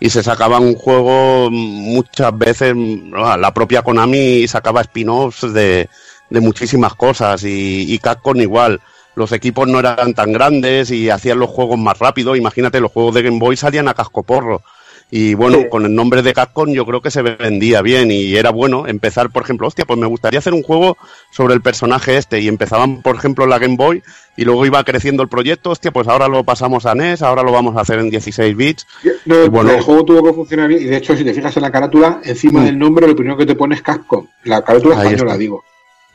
y 0.00 0.10
se 0.10 0.22
sacaban 0.22 0.62
un 0.62 0.74
juego 0.74 1.48
muchas 1.50 2.36
veces, 2.36 2.74
mm, 2.74 3.12
la 3.14 3.52
propia 3.54 3.82
Konami 3.82 4.46
sacaba 4.48 4.80
spin-offs 4.82 5.52
de, 5.52 5.88
de 6.30 6.40
muchísimas 6.40 6.94
cosas 6.94 7.44
y, 7.44 7.92
y 7.92 7.98
Capcom 7.98 8.36
igual. 8.40 8.80
Los 9.18 9.32
equipos 9.32 9.66
no 9.66 9.80
eran 9.80 10.14
tan 10.14 10.32
grandes 10.32 10.90
y 10.92 11.10
hacían 11.10 11.40
los 11.40 11.50
juegos 11.50 11.76
más 11.78 11.98
rápido. 11.98 12.36
Imagínate, 12.36 12.80
los 12.80 12.92
juegos 12.92 13.14
de 13.16 13.22
Game 13.22 13.38
Boy 13.40 13.56
salían 13.56 13.88
a 13.88 13.94
cascoporro. 13.94 14.62
Y 15.10 15.32
bueno, 15.34 15.58
Sí. 15.58 15.64
con 15.70 15.86
el 15.86 15.94
nombre 15.94 16.20
de 16.22 16.34
Capcom 16.34 16.70
yo 16.70 16.84
creo 16.84 17.00
que 17.00 17.10
se 17.10 17.22
vendía 17.22 17.80
bien 17.80 18.10
y 18.10 18.36
era 18.36 18.50
bueno 18.50 18.86
empezar, 18.86 19.30
por 19.30 19.42
ejemplo, 19.42 19.66
hostia, 19.66 19.86
pues 19.86 19.98
me 19.98 20.06
gustaría 20.06 20.38
hacer 20.38 20.52
un 20.52 20.62
juego 20.62 20.98
sobre 21.32 21.54
el 21.54 21.62
personaje 21.62 22.18
este 22.18 22.40
y 22.40 22.46
empezaban, 22.48 23.00
por 23.02 23.16
ejemplo, 23.16 23.46
la 23.46 23.58
Game 23.58 23.76
Boy 23.76 24.02
y 24.36 24.44
luego 24.44 24.66
iba 24.66 24.84
creciendo 24.84 25.22
el 25.22 25.30
proyecto, 25.30 25.70
hostia, 25.70 25.90
pues 25.92 26.06
ahora 26.08 26.28
lo 26.28 26.44
pasamos 26.44 26.84
a 26.84 26.94
NES, 26.94 27.22
ahora 27.22 27.42
lo 27.42 27.52
vamos 27.52 27.74
a 27.76 27.80
hacer 27.80 27.98
en 28.00 28.10
16 28.10 28.54
bits. 28.54 28.86
No, 29.24 29.46
Y 29.46 29.48
bueno- 29.48 29.70
el 29.72 29.80
juego 29.80 30.04
tuvo 30.04 30.22
que 30.24 30.32
funcionar 30.34 30.68
bien 30.68 30.82
y 30.82 30.84
de 30.84 30.98
hecho 30.98 31.16
si 31.16 31.24
te 31.24 31.32
fijas 31.32 31.56
en 31.56 31.62
la 31.62 31.72
carátula, 31.72 32.20
encima 32.22 32.60
Mm. 32.60 32.64
del 32.66 32.78
nombre 32.78 33.08
lo 33.08 33.16
primero 33.16 33.36
que 33.38 33.46
te 33.46 33.54
pone 33.54 33.74
es 33.76 33.82
Capcom, 33.82 34.26
la 34.44 34.62
carátula 34.62 35.02
española 35.02 35.38
digo. 35.38 35.64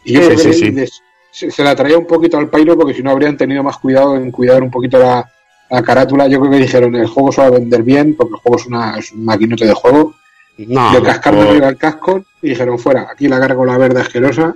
Y 0.06 0.14
yo 0.14 0.22
Sí, 0.38 0.54
sí, 0.54 0.54
sí. 0.54 0.94
Se, 1.34 1.52
se 1.52 1.64
la 1.64 1.76
traía 1.76 1.98
un 1.98 2.06
poquito 2.08 2.38
al 2.38 2.50
pairo 2.50 2.78
porque 2.78 2.94
si 2.94 3.04
no 3.04 3.12
habrían 3.12 3.36
tenido 3.36 3.64
más 3.64 3.78
cuidado 3.80 4.16
en 4.16 4.32
cuidar 4.32 4.62
un 4.64 4.72
poquito 4.72 5.00
la, 5.00 5.30
la 5.70 5.82
carátula. 5.82 6.28
Yo 6.28 6.40
creo 6.40 6.52
que 6.52 6.58
dijeron 6.60 6.96
el 6.96 7.08
juego 7.08 7.32
se 7.32 7.42
va 7.42 7.48
a 7.48 7.52
vender 7.52 7.84
bien 7.84 8.16
porque 8.16 8.36
el 8.36 8.40
juego 8.40 8.58
es, 8.58 8.66
una, 8.68 8.98
es 9.00 9.12
un 9.12 9.26
maquinote 9.26 9.66
de 9.66 9.74
juego. 9.74 10.14
No, 10.58 10.94
Le 10.94 11.02
cascaron 11.02 11.46
o- 11.48 11.50
arriba 11.50 11.68
el 11.70 11.78
casco 11.78 12.24
y 12.42 12.50
dijeron 12.50 12.78
fuera, 12.80 13.08
aquí 13.12 13.28
la 13.28 13.40
la 13.40 13.78
verde 13.78 14.02
asquerosa. 14.02 14.56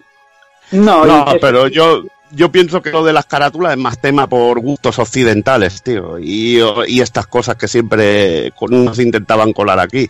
No, 0.72 1.06
no, 1.06 1.26
pero 1.42 1.68
yo 1.68 2.04
yo 2.32 2.52
pienso 2.52 2.82
que 2.82 2.92
lo 2.92 3.06
de 3.06 3.14
las 3.14 3.26
carátulas 3.26 3.72
es 3.72 3.78
más 3.80 4.00
tema 4.02 4.28
por 4.28 4.60
gustos 4.60 5.00
occidentales, 5.00 5.82
tío, 5.82 6.20
y, 6.20 6.60
y 6.88 7.00
estas 7.02 7.26
cosas 7.28 7.56
que 7.56 7.68
siempre 7.70 8.52
con- 8.56 8.84
nos 8.86 9.00
intentaban 9.00 9.54
colar 9.54 9.80
aquí. 9.80 10.08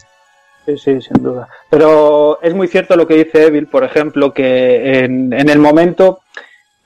Sí, 0.65 0.77
sí, 0.77 0.99
sin 0.99 1.23
duda. 1.23 1.47
Pero 1.69 2.41
es 2.41 2.53
muy 2.53 2.67
cierto 2.67 2.95
lo 2.97 3.07
que 3.07 3.23
dice 3.23 3.45
Evil, 3.45 3.67
por 3.67 3.83
ejemplo, 3.83 4.33
que 4.33 4.99
en, 5.05 5.31
en 5.31 5.47
el 5.47 5.59
momento 5.59 6.21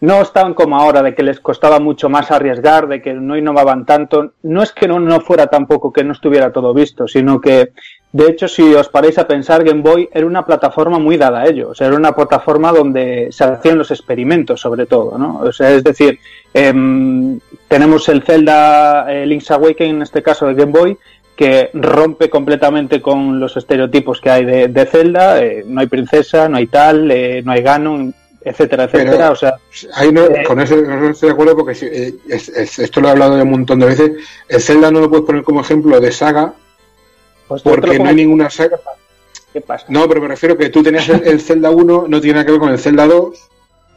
no 0.01 0.21
estaban 0.21 0.55
como 0.55 0.77
ahora, 0.77 1.03
de 1.03 1.13
que 1.13 1.21
les 1.21 1.39
costaba 1.39 1.79
mucho 1.79 2.09
más 2.09 2.31
arriesgar, 2.31 2.87
de 2.87 3.03
que 3.03 3.13
no 3.13 3.37
innovaban 3.37 3.85
tanto. 3.85 4.33
No 4.41 4.63
es 4.63 4.71
que 4.71 4.87
no, 4.87 4.99
no 4.99 5.21
fuera 5.21 5.45
tampoco 5.45 5.93
que 5.93 6.03
no 6.03 6.13
estuviera 6.13 6.51
todo 6.51 6.73
visto, 6.73 7.07
sino 7.07 7.39
que, 7.39 7.71
de 8.11 8.25
hecho, 8.25 8.47
si 8.47 8.73
os 8.73 8.89
paráis 8.89 9.19
a 9.19 9.27
pensar, 9.27 9.63
Game 9.63 9.83
Boy 9.83 10.09
era 10.11 10.25
una 10.25 10.43
plataforma 10.43 10.97
muy 10.97 11.17
dada 11.17 11.41
a 11.41 11.45
ello. 11.45 11.69
O 11.69 11.75
sea, 11.75 11.85
era 11.85 11.95
una 11.95 12.15
plataforma 12.15 12.71
donde 12.71 13.27
se 13.31 13.43
hacían 13.43 13.77
los 13.77 13.91
experimentos, 13.91 14.59
sobre 14.59 14.87
todo, 14.87 15.19
¿no? 15.19 15.39
O 15.43 15.51
sea, 15.51 15.69
es 15.69 15.83
decir, 15.83 16.17
em, 16.51 17.39
tenemos 17.67 18.09
el 18.09 18.23
Zelda 18.23 19.05
eh, 19.07 19.27
Link's 19.27 19.51
Awakening, 19.51 19.97
en 19.97 20.01
este 20.01 20.23
caso 20.23 20.47
de 20.47 20.55
Game 20.55 20.71
Boy, 20.71 20.97
que 21.35 21.69
rompe 21.75 22.27
completamente 22.27 23.01
con 23.01 23.39
los 23.39 23.55
estereotipos 23.55 24.19
que 24.19 24.31
hay 24.31 24.45
de, 24.45 24.67
de 24.67 24.85
Zelda. 24.87 25.43
eh, 25.43 25.63
no 25.65 25.81
hay 25.81 25.87
princesa, 25.87 26.49
no 26.49 26.57
hay 26.57 26.65
tal, 26.65 27.11
eh, 27.11 27.43
no 27.45 27.51
hay 27.51 27.61
Ganon, 27.61 28.15
etcétera, 28.43 28.85
etcétera. 28.85 29.11
Pero- 29.17 29.31
o 29.31 29.35
sea, 29.35 29.55
Ahí 29.95 30.11
no, 30.11 30.25
Eh. 30.25 30.43
con 30.47 30.59
eso 30.59 30.75
no 30.75 31.09
estoy 31.09 31.29
de 31.29 31.33
acuerdo 31.33 31.55
porque 31.55 31.75
si- 31.75 31.85
eh, 31.85 32.15
es- 32.27 32.49
es- 32.49 32.79
esto 32.79 32.99
lo 33.01 33.07
he 33.07 33.11
hablado 33.11 33.37
ya 33.37 33.43
un 33.43 33.51
montón 33.51 33.79
de 33.79 33.85
veces. 33.87 34.11
El 34.47 34.61
Zelda 34.61 34.89
no 34.91 34.99
lo 34.99 35.09
puedes 35.09 35.25
poner 35.25 35.43
como 35.43 35.61
ejemplo 35.61 35.99
de 35.99 36.11
saga 36.11 36.53
pues 37.47 37.61
porque 37.61 37.99
no 37.99 38.09
hay 38.09 38.15
ninguna 38.15 38.49
saga. 38.49 38.79
¿Qué 39.53 39.59
pasa? 39.61 39.85
No, 39.89 40.07
pero 40.07 40.21
me 40.21 40.29
refiero 40.29 40.57
que 40.57 40.69
tú 40.69 40.81
tenías 40.81 41.07
el, 41.09 41.27
el 41.27 41.41
Zelda 41.41 41.69
1, 41.71 42.05
no 42.07 42.21
tiene 42.21 42.35
nada 42.35 42.45
que 42.45 42.51
ver 42.51 42.59
con 42.61 42.69
el 42.71 42.79
Zelda 42.79 43.05
2. 43.05 43.37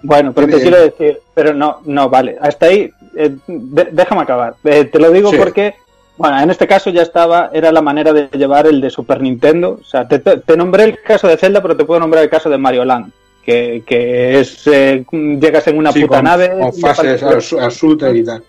Bueno, 0.02 0.32
pero 0.34 0.48
te 0.48 0.56
Eh, 0.56 0.60
quiero 0.60 0.80
decir, 0.82 1.20
pero 1.32 1.54
no, 1.54 1.78
no, 1.84 2.10
vale, 2.10 2.36
hasta 2.40 2.66
ahí, 2.66 2.90
eh, 3.16 3.30
de- 3.46 3.88
déjame 3.92 4.22
acabar. 4.22 4.54
Te 4.62 4.90
lo 4.98 5.10
digo 5.12 5.30
Sí. 5.30 5.36
porque, 5.38 5.76
bueno, 6.16 6.40
en 6.40 6.50
este 6.50 6.66
caso 6.66 6.90
ya 6.90 7.02
estaba, 7.02 7.50
era 7.52 7.70
la 7.72 7.80
manera 7.80 8.12
de 8.12 8.28
llevar 8.36 8.66
el 8.66 8.80
de 8.80 8.90
Super 8.90 9.20
Nintendo. 9.22 9.78
O 9.80 9.84
sea, 9.84 10.06
te- 10.08 10.18
te 10.18 10.56
nombré 10.56 10.84
el 10.84 11.00
caso 11.00 11.28
de 11.28 11.36
Zelda, 11.36 11.62
pero 11.62 11.76
te 11.76 11.84
puedo 11.84 12.00
nombrar 12.00 12.24
el 12.24 12.30
caso 12.30 12.50
de 12.50 12.58
Mario 12.58 12.84
Land, 12.84 13.12
que, 13.44 13.82
que 13.86 14.40
es, 14.40 14.66
eh, 14.66 15.04
llegas 15.40 15.66
en 15.68 15.78
una 15.78 15.92
Sí, 15.92 16.00
puta 16.02 16.16
con, 16.16 16.24
nave. 16.24 16.50
con 16.58 16.72
fases 16.74 17.22
shooter 17.76 18.16
y 18.16 18.24
tal. 18.24 18.42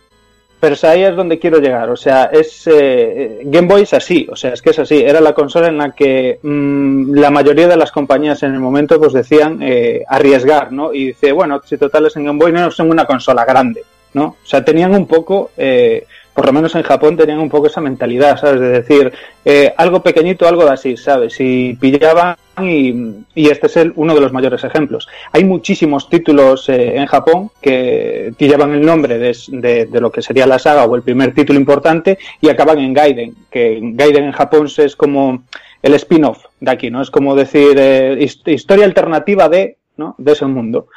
pero 0.60 0.74
o 0.74 0.76
sea, 0.78 0.92
ahí 0.92 1.04
es 1.04 1.16
donde 1.16 1.38
quiero 1.38 1.60
llegar. 1.60 1.90
O 1.90 1.96
sea, 1.96 2.26
es 2.26 2.64
eh, 2.68 3.42
Game 3.44 3.68
Boy 3.68 3.84
es 3.84 3.94
así, 3.94 4.28
o 4.32 4.36
sea, 4.36 4.54
es 4.54 4.62
que 4.62 4.72
es 4.72 4.80
así. 4.80 5.02
Era 5.04 5.22
la 5.22 5.34
consola 5.34 5.68
en 5.68 5.78
la 5.78 5.92
que 5.92 6.40
mm, 6.42 7.14
la 7.16 7.30
mayoría 7.30 7.68
de 7.68 7.78
las 7.78 7.92
compañías 7.92 8.42
en 8.44 8.54
el 8.54 8.60
momento 8.60 9.00
pues 9.00 9.14
decían 9.14 9.60
eh, 9.62 10.04
arriesgar, 10.08 10.72
¿no? 10.72 10.94
Y 10.94 11.08
dice, 11.08 11.32
bueno, 11.32 11.62
si 11.66 11.78
total 11.78 12.08
es 12.08 12.16
en 12.16 12.26
Game 12.26 12.40
Boy 12.40 12.52
no 12.52 12.72
son 12.72 12.90
una 12.90 13.06
consola 13.06 13.46
grande, 13.46 13.84
¿no? 14.14 14.26
O 14.44 14.46
sea, 14.46 14.64
tenían 14.66 14.94
un 14.96 15.06
poco 15.06 15.52
eh, 15.58 16.06
por 16.36 16.46
lo 16.46 16.54
menos 16.54 16.76
en 16.76 16.84
Japón 16.84 17.16
tenían 17.16 17.40
un 17.40 17.50
poco 17.50 17.68
esa 17.68 17.80
mentalidad, 17.80 18.38
¿sabes? 18.38 18.60
De 18.60 18.70
decir, 18.70 19.14
eh, 19.46 19.74
algo 19.78 20.04
pequeñito, 20.04 20.48
algo 20.48 20.66
de 20.66 20.72
así, 20.72 20.98
¿sabes? 20.98 21.38
Y 21.40 21.76
pillaban 21.76 22.36
y, 22.62 23.50
este 23.50 23.68
es 23.68 23.78
el, 23.78 23.94
uno 23.96 24.14
de 24.14 24.20
los 24.20 24.34
mayores 24.34 24.64
ejemplos. 24.66 25.08
Hay 25.32 25.46
muchísimos 25.46 26.10
títulos 26.10 26.68
eh, 26.68 26.98
en 26.98 27.06
Japón 27.06 27.52
que 27.62 28.34
llevan 28.38 28.74
el 28.74 28.86
nombre 28.86 29.18
de, 29.18 29.36
de, 29.48 29.86
de, 29.86 30.02
lo 30.02 30.12
que 30.12 30.22
sería 30.22 30.46
la 30.46 30.60
saga 30.60 30.84
o 30.84 30.96
el 30.96 31.04
primer 31.04 31.34
título 31.34 31.58
importante 31.58 32.18
y 32.42 32.50
acaban 32.50 32.80
en 32.80 32.94
Gaiden, 32.94 33.36
que 33.50 33.80
Gaiden 33.82 34.26
en 34.26 34.32
Japón 34.34 34.68
es 34.78 34.96
como 34.96 35.44
el 35.82 35.94
spin-off 35.94 36.46
de 36.60 36.72
aquí, 36.72 36.90
¿no? 36.90 37.02
Es 37.02 37.12
como 37.12 37.36
decir 37.36 37.78
eh, 37.78 38.28
historia 38.46 38.86
alternativa 38.86 39.48
de, 39.48 39.78
¿no? 39.98 40.16
de 40.18 40.32
ese 40.32 40.46
mundo. 40.46 40.88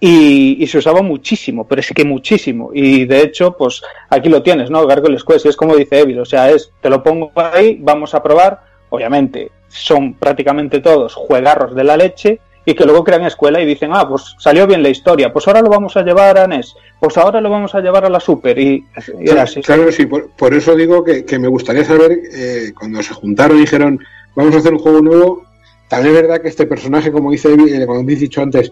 Y, 0.00 0.62
y, 0.62 0.66
se 0.68 0.78
usaba 0.78 1.02
muchísimo, 1.02 1.66
pero 1.66 1.80
es 1.80 1.92
que 1.92 2.04
muchísimo. 2.04 2.70
Y 2.72 3.04
de 3.04 3.20
hecho, 3.20 3.56
pues 3.56 3.82
aquí 4.08 4.28
lo 4.28 4.42
tienes, 4.42 4.70
¿no? 4.70 4.86
Gargoyles 4.86 5.24
Quest, 5.24 5.46
es 5.46 5.56
como 5.56 5.74
dice 5.74 5.98
Evil, 5.98 6.20
o 6.20 6.24
sea, 6.24 6.50
es, 6.50 6.70
te 6.80 6.88
lo 6.88 7.02
pongo 7.02 7.32
ahí, 7.34 7.78
vamos 7.80 8.14
a 8.14 8.22
probar. 8.22 8.60
Obviamente, 8.90 9.50
son 9.68 10.14
prácticamente 10.14 10.80
todos 10.80 11.14
juegarros 11.14 11.74
de 11.74 11.84
la 11.84 11.96
leche 11.96 12.40
y 12.64 12.74
que 12.74 12.84
luego 12.84 13.02
crean 13.02 13.24
escuela 13.24 13.62
y 13.62 13.66
dicen, 13.66 13.90
ah, 13.94 14.06
pues 14.06 14.34
salió 14.38 14.66
bien 14.66 14.82
la 14.82 14.90
historia, 14.90 15.32
pues 15.32 15.46
ahora 15.48 15.62
lo 15.62 15.70
vamos 15.70 15.96
a 15.96 16.02
llevar 16.02 16.36
a 16.38 16.46
NES, 16.46 16.74
pues 17.00 17.16
ahora 17.16 17.40
lo 17.40 17.48
vamos 17.48 17.74
a 17.74 17.80
llevar 17.80 18.04
a 18.04 18.10
la 18.10 18.20
Super. 18.20 18.58
Y, 18.58 18.84
y 19.20 19.24
claro, 19.24 19.40
así. 19.40 19.62
Claro, 19.62 19.90
sí, 19.90 20.06
por, 20.06 20.54
eso 20.54 20.76
digo 20.76 21.02
que, 21.02 21.24
que 21.24 21.38
me 21.38 21.48
gustaría 21.48 21.84
saber, 21.84 22.18
eh, 22.30 22.72
cuando 22.78 23.02
se 23.02 23.14
juntaron 23.14 23.56
y 23.56 23.60
dijeron, 23.60 23.98
vamos 24.36 24.54
a 24.54 24.58
hacer 24.58 24.74
un 24.74 24.80
juego 24.80 25.00
nuevo, 25.00 25.44
también 25.88 26.14
es 26.14 26.22
verdad 26.22 26.42
que 26.42 26.48
este 26.48 26.66
personaje, 26.66 27.10
como 27.10 27.30
dice 27.30 27.50
Evil, 27.50 27.74
eh, 27.74 27.86
como 27.86 28.00
habéis 28.00 28.20
dicho 28.20 28.42
antes, 28.42 28.70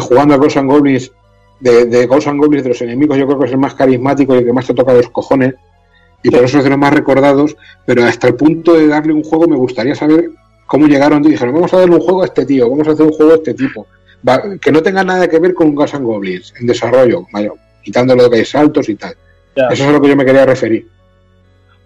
jugando 0.00 0.34
a 0.34 0.36
Ghosts 0.36 0.56
and 0.58 0.70
Goblins, 0.70 1.12
de, 1.60 1.86
de 1.86 2.06
Ghosts 2.06 2.28
and 2.28 2.40
Goblins 2.40 2.64
de 2.64 2.70
los 2.70 2.82
enemigos, 2.82 3.18
yo 3.18 3.26
creo 3.26 3.38
que 3.38 3.46
es 3.46 3.52
el 3.52 3.58
más 3.58 3.74
carismático 3.74 4.34
y 4.34 4.38
el 4.38 4.44
que 4.44 4.52
más 4.52 4.66
te 4.66 4.74
toca 4.74 4.92
los 4.92 5.08
cojones, 5.10 5.54
y 6.22 6.30
por 6.30 6.44
eso 6.44 6.58
es 6.58 6.64
de 6.64 6.70
los 6.70 6.78
más 6.78 6.92
recordados, 6.92 7.56
pero 7.84 8.04
hasta 8.04 8.28
el 8.28 8.34
punto 8.34 8.74
de 8.74 8.86
darle 8.86 9.12
un 9.12 9.24
juego 9.24 9.46
me 9.48 9.56
gustaría 9.56 9.94
saber 9.94 10.30
cómo 10.66 10.86
llegaron 10.86 11.24
y 11.24 11.30
dijeron, 11.30 11.54
vamos 11.54 11.74
a 11.74 11.78
darle 11.78 11.96
un 11.96 12.00
juego 12.00 12.22
a 12.22 12.26
este 12.26 12.46
tío, 12.46 12.70
vamos 12.70 12.88
a 12.88 12.92
hacer 12.92 13.06
un 13.06 13.12
juego 13.12 13.32
a 13.32 13.36
este 13.36 13.54
tipo, 13.54 13.86
que 14.60 14.72
no 14.72 14.82
tenga 14.82 15.04
nada 15.04 15.28
que 15.28 15.38
ver 15.38 15.54
con 15.54 15.74
Ghosts 15.74 15.96
and 15.96 16.06
Goblins 16.06 16.54
en 16.60 16.66
desarrollo, 16.66 17.26
vaya, 17.32 17.50
quitándolo 17.82 18.28
de 18.28 18.44
saltos 18.44 18.88
y 18.88 18.94
tal. 18.94 19.14
Ya. 19.56 19.66
Eso 19.68 19.82
es 19.82 19.88
a 19.88 19.92
lo 19.92 20.00
que 20.00 20.08
yo 20.08 20.16
me 20.16 20.24
quería 20.24 20.46
referir. 20.46 20.88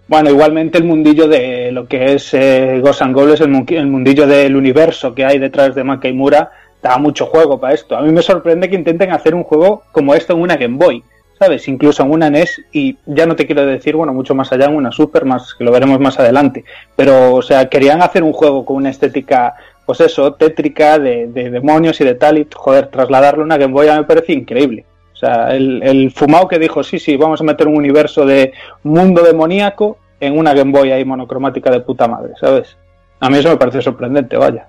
Bueno, 0.09 0.31
igualmente 0.31 0.79
el 0.79 0.85
mundillo 0.85 1.27
de 1.27 1.73
lo 1.73 1.89
que 1.89 2.15
es 2.15 2.33
eh, 2.33 2.79
Ghosts 2.81 3.03
and 3.03 3.15
Goblins, 3.15 3.41
el, 3.41 3.77
el 3.77 3.87
mundillo 3.89 4.27
del 4.27 4.55
universo 4.55 5.15
que 5.15 5.25
hay 5.25 5.41
detrás 5.41 5.75
de 5.75 5.83
Makemura, 5.83 6.53
da 6.83 6.99
mucho 6.99 7.27
juego 7.27 7.59
para 7.59 7.75
esto. 7.75 7.97
A 7.97 8.03
mí 8.03 8.13
me 8.13 8.23
sorprende 8.23 8.69
que 8.69 8.77
intenten 8.77 9.13
hacer 9.13 9.35
un 9.35 9.45
juego 9.45 9.83
como 9.93 10.15
esto 10.15 10.33
en 10.33 10.41
una 10.41 10.57
Game 10.57 10.77
Boy, 10.77 11.03
¿sabes? 11.39 11.67
Incluso 11.69 12.03
en 12.03 12.11
una 12.11 12.31
NES 12.31 12.63
y 12.73 12.97
ya 13.07 13.27
no 13.27 13.37
te 13.37 13.47
quiero 13.47 13.67
decir, 13.67 13.97
bueno, 13.97 14.13
mucho 14.13 14.35
más 14.35 14.53
allá 14.53 14.67
en 14.67 14.77
una 14.77 14.93
Super, 14.93 15.25
más 15.25 15.55
que 15.55 15.65
lo 15.65 15.73
veremos 15.73 16.01
más 16.01 16.19
adelante. 16.19 16.65
Pero, 16.95 17.35
o 17.35 17.43
sea, 17.43 17.69
querían 17.69 18.03
hacer 18.03 18.23
un 18.23 18.33
juego 18.33 18.65
con 18.65 18.77
una 18.77 18.91
estética, 18.91 19.55
pues 19.85 20.01
eso, 20.01 20.35
tétrica, 20.35 20.99
de, 20.99 21.29
de 21.29 21.51
demonios 21.51 22.01
y 22.01 22.05
de 22.05 22.15
tal, 22.15 22.39
y 22.39 22.47
joder, 22.55 22.89
trasladarlo 22.89 23.43
a 23.43 23.47
una 23.47 23.59
Game 23.59 23.73
Boy 23.73 23.89
a 23.89 23.95
mí 23.95 23.99
me 24.01 24.05
parece 24.05 24.33
increíble. 24.33 24.85
O 25.13 25.17
sea, 25.19 25.55
el, 25.57 25.83
el 25.83 26.11
fumado 26.11 26.47
que 26.47 26.59
dijo, 26.59 26.83
sí, 26.83 26.99
sí, 26.99 27.17
vamos 27.17 27.41
a 27.41 27.45
meter 27.45 27.67
un 27.67 27.77
universo 27.77 28.27
de 28.27 28.53
mundo 28.83 29.23
demoníaco 29.23 29.99
en 30.21 30.39
una 30.39 30.53
Game 30.53 30.73
Boy 30.73 30.93
ahí 30.93 31.05
monocromática 31.05 31.71
de 31.71 31.81
puta 31.81 32.07
madre, 32.07 32.33
¿sabes? 32.41 32.77
A 33.21 33.31
mí 33.31 33.39
eso 33.39 33.49
me 33.49 33.57
parece 33.57 33.81
sorprendente, 33.81 34.37
vaya. 34.37 34.69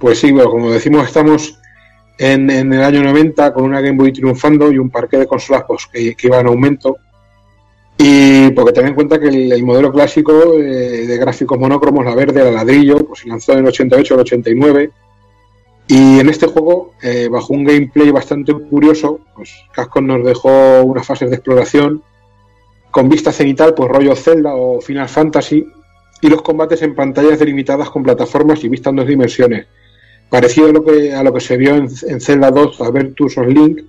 Pues 0.00 0.18
sí, 0.18 0.32
bueno, 0.32 0.50
como 0.50 0.70
decimos, 0.70 1.06
estamos 1.06 1.58
en, 2.18 2.48
en, 2.48 2.72
el 2.72 2.82
año 2.82 3.02
90 3.02 3.52
con 3.52 3.64
una 3.64 3.82
Game 3.82 3.98
Boy 3.98 4.14
triunfando 4.14 4.72
y 4.72 4.78
un 4.78 4.88
parque 4.88 5.18
de 5.18 5.26
consolas 5.26 5.64
pues, 5.68 5.86
que, 5.86 6.14
que, 6.14 6.26
iba 6.26 6.40
en 6.40 6.46
aumento. 6.46 6.96
Y 7.98 8.48
porque 8.52 8.72
ten 8.72 8.86
en 8.86 8.94
cuenta 8.94 9.20
que 9.20 9.28
el, 9.28 9.52
el 9.52 9.62
modelo 9.62 9.92
clásico 9.92 10.54
eh, 10.54 11.06
de 11.06 11.16
gráficos 11.18 11.58
monócromos, 11.58 12.06
la 12.06 12.14
verde, 12.14 12.42
la 12.42 12.50
ladrillo, 12.50 12.96
pues 12.96 13.20
se 13.20 13.28
lanzó 13.28 13.52
en 13.52 13.58
el 13.58 13.66
88 13.66 14.14
al 14.14 14.20
89. 14.20 14.90
Y 15.88 16.18
en 16.18 16.30
este 16.30 16.46
juego, 16.46 16.94
eh, 17.02 17.28
bajo 17.30 17.52
un 17.52 17.64
gameplay 17.64 18.10
bastante 18.10 18.54
curioso, 18.54 19.20
pues 19.36 19.52
Capcom 19.74 20.06
nos 20.06 20.24
dejó 20.24 20.82
unas 20.82 21.06
fases 21.06 21.28
de 21.28 21.36
exploración 21.36 22.02
con 22.90 23.10
vista 23.10 23.32
cenital, 23.32 23.74
pues 23.74 23.90
rollo 23.90 24.16
Zelda 24.16 24.54
o 24.54 24.80
Final 24.80 25.10
Fantasy, 25.10 25.66
y 26.22 26.28
los 26.28 26.40
combates 26.40 26.80
en 26.80 26.94
pantallas 26.94 27.38
delimitadas 27.38 27.90
con 27.90 28.02
plataformas 28.02 28.64
y 28.64 28.70
vista 28.70 28.88
en 28.88 28.96
dos 28.96 29.06
dimensiones 29.06 29.66
parecido 30.30 30.68
a 30.68 30.72
lo 30.72 30.84
que, 30.84 31.12
a 31.12 31.22
lo 31.22 31.34
que 31.34 31.40
se 31.40 31.56
vio 31.56 31.74
en, 31.74 31.88
en 32.06 32.20
Zelda 32.20 32.50
2 32.50 32.80
Aventus 32.80 33.36
of 33.36 33.48
Link 33.48 33.80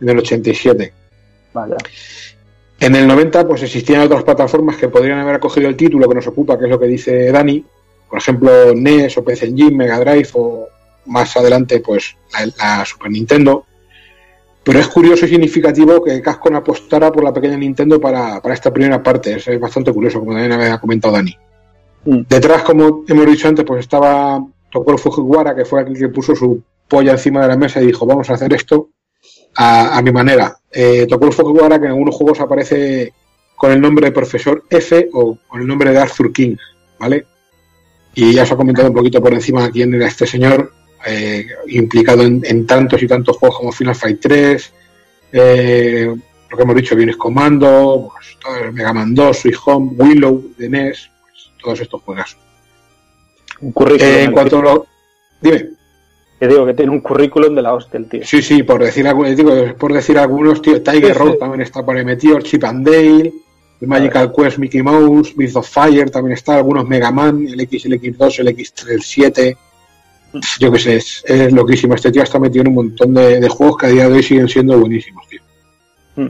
en 0.00 0.08
el 0.08 0.18
87. 0.18 0.92
Vale. 1.52 1.76
En 2.80 2.96
el 2.96 3.06
90 3.06 3.46
pues 3.46 3.62
existían 3.62 4.00
otras 4.00 4.24
plataformas 4.24 4.76
que 4.76 4.88
podrían 4.88 5.18
haber 5.18 5.36
acogido 5.36 5.68
el 5.68 5.76
título 5.76 6.08
que 6.08 6.14
nos 6.14 6.26
ocupa, 6.26 6.58
que 6.58 6.64
es 6.64 6.70
lo 6.70 6.80
que 6.80 6.86
dice 6.86 7.30
Dani, 7.30 7.64
por 8.08 8.18
ejemplo 8.18 8.74
NES 8.74 9.18
o 9.18 9.24
PC 9.24 9.46
Engine, 9.46 9.76
Mega 9.76 10.00
Drive 10.00 10.30
o 10.32 10.66
más 11.06 11.36
adelante 11.36 11.80
pues 11.80 12.16
la, 12.32 12.78
la 12.78 12.84
Super 12.84 13.10
Nintendo. 13.10 13.66
Pero 14.62 14.78
es 14.78 14.88
curioso 14.88 15.26
y 15.26 15.28
significativo 15.28 16.02
que 16.02 16.20
Capcom 16.20 16.54
apostara 16.54 17.10
por 17.10 17.24
la 17.24 17.32
pequeña 17.32 17.56
Nintendo 17.56 18.00
para, 18.00 18.40
para 18.40 18.54
esta 18.54 18.72
primera 18.72 19.02
parte. 19.02 19.34
Es, 19.36 19.48
es 19.48 19.58
bastante 19.58 19.92
curioso, 19.92 20.20
como 20.20 20.32
también 20.32 20.52
había 20.52 20.78
comentado 20.78 21.14
Dani. 21.14 21.34
Mm. 22.04 22.20
Detrás, 22.28 22.62
como 22.62 23.04
hemos 23.08 23.26
dicho 23.26 23.48
antes, 23.48 23.64
pues 23.64 23.80
estaba 23.80 24.42
Tokoro 24.70 24.98
Fujiwara, 24.98 25.54
que 25.54 25.64
fue 25.64 25.80
aquel 25.80 25.98
que 25.98 26.08
puso 26.08 26.34
su 26.34 26.62
polla 26.88 27.12
encima 27.12 27.42
de 27.42 27.48
la 27.48 27.56
mesa 27.56 27.80
y 27.80 27.86
dijo, 27.86 28.06
vamos 28.06 28.30
a 28.30 28.34
hacer 28.34 28.52
esto 28.52 28.90
a, 29.56 30.00
mi 30.02 30.12
manera. 30.12 30.56
Eh, 30.70 31.06
Tokoro 31.08 31.32
Fujiwara, 31.32 31.78
que 31.78 31.86
en 31.86 31.92
algunos 31.92 32.14
juegos 32.14 32.40
aparece 32.40 33.12
con 33.56 33.72
el 33.72 33.80
nombre 33.80 34.06
de 34.06 34.12
Profesor 34.12 34.64
F 34.70 35.10
o 35.12 35.38
con 35.46 35.60
el 35.60 35.66
nombre 35.66 35.90
de 35.90 35.98
Arthur 35.98 36.32
King, 36.32 36.56
¿vale? 36.98 37.26
Y 38.14 38.32
ya 38.32 38.42
os 38.42 38.52
ha 38.52 38.56
comentado 38.56 38.88
un 38.88 38.94
poquito 38.94 39.20
por 39.20 39.34
encima 39.34 39.70
quién 39.70 39.94
era 39.94 40.06
este 40.06 40.26
señor, 40.26 40.72
eh, 41.06 41.46
implicado 41.68 42.22
en, 42.22 42.66
tantos 42.66 43.02
y 43.02 43.06
tantos 43.06 43.36
juegos 43.36 43.58
como 43.58 43.72
Final 43.72 43.94
Fight 43.94 44.20
3, 44.20 44.72
eh, 45.32 46.14
lo 46.50 46.56
que 46.56 46.62
hemos 46.62 46.76
dicho, 46.76 46.96
Bienes 46.96 47.16
Comando, 47.16 48.10
pues, 48.12 48.72
Mega 48.72 48.92
Man 48.92 49.14
2, 49.14 49.38
Sweet 49.38 49.56
Home, 49.66 49.92
Willow 49.96 50.52
de 50.56 50.68
NES, 50.68 51.10
pues, 51.22 51.50
todos 51.62 51.80
estos 51.80 52.02
juegos. 52.02 52.36
Un 53.60 53.72
currículum. 53.72 54.12
Eh, 54.12 54.24
en 54.24 54.32
cuanto 54.32 54.58
a 54.58 54.62
lo... 54.62 54.86
Dime. 55.40 55.70
Que 56.38 56.48
digo 56.48 56.64
que 56.64 56.74
tiene 56.74 56.90
un 56.90 57.00
currículum 57.00 57.54
de 57.54 57.62
la 57.62 57.74
hostia 57.74 57.98
el 57.98 58.08
tío. 58.08 58.24
Sí, 58.24 58.40
sí, 58.40 58.62
por 58.62 58.82
decir, 58.82 59.06
digo, 59.36 59.52
por 59.78 59.92
decir 59.92 60.18
algunos, 60.18 60.62
tío, 60.62 60.82
Tiger 60.82 61.12
sí, 61.12 61.12
Road 61.12 61.32
sí. 61.32 61.38
también 61.38 61.60
está 61.60 61.84
por 61.84 61.96
ahí 61.96 62.04
metido, 62.04 62.40
Chip 62.40 62.64
and 62.64 62.86
Dale, 62.86 63.32
el 63.80 63.88
Magical 63.88 64.32
Quest 64.34 64.56
Mickey 64.56 64.82
Mouse, 64.82 65.36
Myth 65.36 65.56
of 65.56 65.68
Fire 65.68 66.10
también 66.10 66.34
está, 66.34 66.56
algunos 66.56 66.88
Mega 66.88 67.10
Man, 67.10 67.46
el 67.46 67.60
X, 67.60 67.84
el 67.84 68.00
X2, 68.00 68.38
el 68.38 68.48
X3, 68.56 68.90
el 68.90 69.02
7. 69.02 69.56
Yo 70.60 70.72
qué 70.72 70.78
sé, 70.78 70.96
es, 70.96 71.22
es, 71.26 71.52
loquísimo. 71.52 71.94
Este 71.94 72.10
tío 72.10 72.22
está 72.22 72.38
metido 72.38 72.62
en 72.62 72.68
un 72.68 72.74
montón 72.74 73.12
de, 73.12 73.38
de, 73.40 73.48
juegos 73.48 73.76
que 73.76 73.86
a 73.86 73.88
día 73.90 74.08
de 74.08 74.14
hoy 74.14 74.22
siguen 74.22 74.48
siendo 74.48 74.78
buenísimos, 74.78 75.26
tío. 75.28 75.42
Mm. 76.16 76.28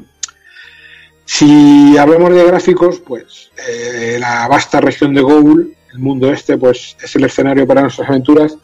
Si 1.24 1.98
hablamos 1.98 2.34
de 2.34 2.44
gráficos, 2.44 2.98
pues 2.98 3.52
eh, 3.68 4.16
la 4.18 4.48
vasta 4.48 4.80
región 4.80 5.14
de 5.14 5.20
Goul 5.20 5.76
el 5.92 5.98
mundo 5.98 6.32
este 6.32 6.56
pues 6.56 6.96
es 7.02 7.16
el 7.16 7.24
escenario 7.24 7.66
para 7.66 7.82
nuestras 7.82 8.08
aventuras. 8.08 8.56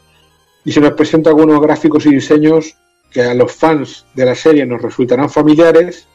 Y 0.65 0.73
se 0.73 0.81
nos 0.81 0.93
presenta 0.93 1.31
algunos 1.31 1.61
gráficos 1.61 2.07
y 2.07 2.15
diseños 2.15 2.77
que 3.11 3.23
a 3.23 3.35
los 3.35 3.53
fans 3.53 4.05
de 4.15 4.25
la 4.25 4.35
serie 4.35 4.67
nos 4.67 4.83
resultarán 4.83 5.31
familiares, 5.31 6.07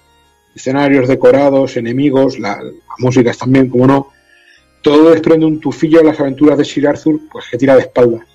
escenarios 0.55 1.07
decorados, 1.07 1.77
enemigos, 1.77 2.37
la, 2.37 2.61
la 2.61 2.71
música 2.97 3.31
también, 3.33 3.69
como 3.69 3.87
no, 3.87 4.07
todo 4.81 5.11
desprende 5.11 5.45
un 5.45 5.59
tufillo 5.59 6.01
a 6.01 6.03
las 6.03 6.19
aventuras 6.19 6.57
de 6.57 6.65
Sir 6.65 6.87
Arthur, 6.87 7.21
pues 7.31 7.45
que 7.49 7.57
tira 7.57 7.75
de 7.75 7.81
espaldas. 7.81 8.27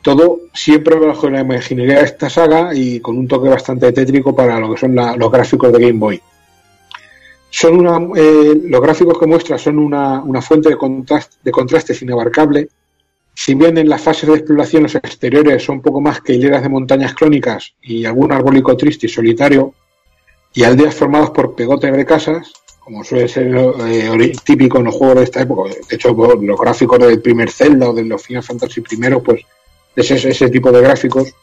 Todo 0.00 0.40
siempre 0.54 0.96
bajo 0.96 1.28
la 1.28 1.40
imaginería 1.40 1.98
de 1.98 2.04
esta 2.04 2.30
saga 2.30 2.74
y 2.74 3.00
con 3.00 3.18
un 3.18 3.28
toque 3.28 3.48
bastante 3.48 3.92
tétrico 3.92 4.34
para 4.34 4.58
lo 4.58 4.72
que 4.72 4.80
son 4.80 4.94
la, 4.94 5.16
los 5.16 5.30
gráficos 5.30 5.72
de 5.72 5.78
Game 5.78 5.98
Boy 5.98 6.22
son 7.52 7.78
una, 7.78 7.98
eh, 8.18 8.62
los 8.64 8.80
gráficos 8.80 9.18
que 9.18 9.26
muestra 9.26 9.58
son 9.58 9.78
una, 9.78 10.22
una 10.22 10.40
fuente 10.40 10.70
de, 10.70 10.76
contrast, 10.78 11.34
de 11.42 11.50
contrastes 11.50 12.00
inabarcable. 12.00 12.70
Si 13.34 13.54
bien 13.54 13.76
en 13.76 13.90
las 13.90 14.00
fases 14.00 14.26
de 14.26 14.36
exploración 14.36 14.84
los 14.84 14.94
exteriores 14.94 15.62
son 15.62 15.82
poco 15.82 16.00
más 16.00 16.22
que 16.22 16.32
hileras 16.32 16.62
de 16.62 16.70
montañas 16.70 17.14
crónicas 17.14 17.74
y 17.82 18.06
algún 18.06 18.32
arbólico 18.32 18.74
triste 18.74 19.04
y 19.06 19.10
solitario, 19.10 19.74
y 20.54 20.64
aldeas 20.64 20.94
formadas 20.94 21.30
por 21.30 21.54
pegotes 21.54 21.94
de 21.94 22.06
casas, 22.06 22.52
como 22.80 23.04
suele 23.04 23.28
ser 23.28 23.54
eh, 23.54 24.32
típico 24.42 24.78
en 24.78 24.84
los 24.84 24.94
juegos 24.94 25.16
de 25.16 25.24
esta 25.24 25.42
época. 25.42 25.74
De 25.90 25.96
hecho, 25.96 26.14
los 26.40 26.58
gráficos 26.58 26.98
del 27.00 27.20
primer 27.20 27.50
Zelda 27.50 27.90
o 27.90 27.92
de 27.92 28.04
los 28.04 28.22
Final 28.22 28.42
Fantasy 28.42 28.80
primero, 28.80 29.22
pues 29.22 29.42
es 29.94 30.10
ese, 30.10 30.30
ese 30.30 30.48
tipo 30.48 30.72
de 30.72 30.80
gráficos. 30.80 31.34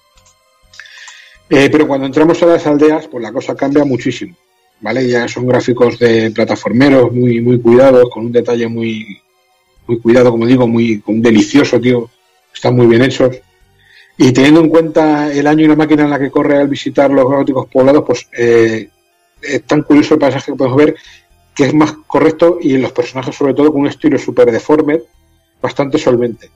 Eh, 1.51 1.69
pero 1.71 1.87
cuando 1.87 2.07
entramos 2.07 2.41
a 2.41 2.47
las 2.47 2.65
aldeas, 2.65 3.07
pues 3.07 3.21
la 3.21 3.31
cosa 3.31 3.55
cambia 3.55 3.85
muchísimo 3.85 4.35
¿vale? 4.81 5.07
Ya 5.07 5.27
son 5.27 5.47
gráficos 5.47 5.99
de 5.99 6.31
plataformeros 6.31 7.11
muy, 7.11 7.41
muy 7.41 7.59
cuidados, 7.59 8.09
con 8.09 8.25
un 8.25 8.31
detalle 8.31 8.67
muy, 8.67 9.19
muy 9.87 9.99
cuidado, 9.99 10.31
como 10.31 10.45
digo, 10.45 10.67
muy, 10.67 11.03
delicioso, 11.05 11.79
tío. 11.79 12.09
Están 12.53 12.75
muy 12.75 12.87
bien 12.87 13.03
hechos. 13.03 13.37
Y 14.17 14.31
teniendo 14.31 14.61
en 14.61 14.69
cuenta 14.69 15.31
el 15.31 15.47
año 15.47 15.65
y 15.65 15.67
la 15.67 15.75
máquina 15.75 16.03
en 16.03 16.09
la 16.09 16.19
que 16.19 16.31
corre 16.31 16.57
al 16.57 16.67
visitar 16.67 17.09
los 17.09 17.25
góticos 17.25 17.67
poblados, 17.67 18.03
pues 18.05 18.27
eh, 18.37 18.89
es 19.41 19.63
tan 19.63 19.83
curioso 19.83 20.15
el 20.15 20.19
paisaje 20.19 20.51
que 20.51 20.57
podemos 20.57 20.77
ver 20.77 20.95
que 21.55 21.65
es 21.65 21.73
más 21.73 21.93
correcto 22.07 22.57
y 22.61 22.77
los 22.77 22.91
personajes 22.91 23.35
sobre 23.35 23.53
todo 23.53 23.71
con 23.71 23.81
un 23.81 23.87
estilo 23.87 24.17
súper 24.17 24.51
deforme, 24.51 25.01
bastante 25.61 25.97
solvente. 25.97 26.49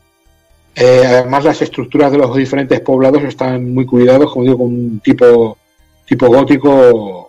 Eh, 0.75 1.03
además 1.05 1.43
las 1.43 1.61
estructuras 1.61 2.11
de 2.11 2.17
los 2.17 2.35
diferentes 2.35 2.79
poblados 2.81 3.23
están 3.23 3.73
muy 3.73 3.85
cuidados, 3.85 4.31
como 4.31 4.45
digo, 4.45 4.57
con 4.57 4.67
un 4.67 4.99
tipo, 5.01 5.57
tipo 6.05 6.27
gótico 6.27 7.22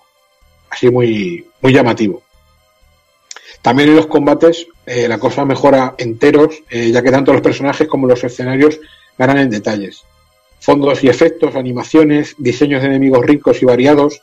así 0.74 0.90
muy, 0.90 1.46
muy 1.60 1.72
llamativo. 1.72 2.22
También 3.62 3.88
en 3.90 3.96
los 3.96 4.06
combates 4.06 4.66
eh, 4.84 5.08
la 5.08 5.18
cosa 5.18 5.44
mejora 5.44 5.94
enteros, 5.96 6.62
eh, 6.68 6.90
ya 6.90 7.02
que 7.02 7.10
tanto 7.10 7.32
los 7.32 7.40
personajes 7.40 7.88
como 7.88 8.06
los 8.06 8.22
escenarios 8.22 8.78
ganan 9.16 9.38
en 9.38 9.50
detalles. 9.50 10.02
Fondos 10.60 11.02
y 11.04 11.08
efectos, 11.08 11.54
animaciones, 11.54 12.34
diseños 12.38 12.82
de 12.82 12.88
enemigos 12.88 13.24
ricos 13.24 13.62
y 13.62 13.64
variados, 13.64 14.20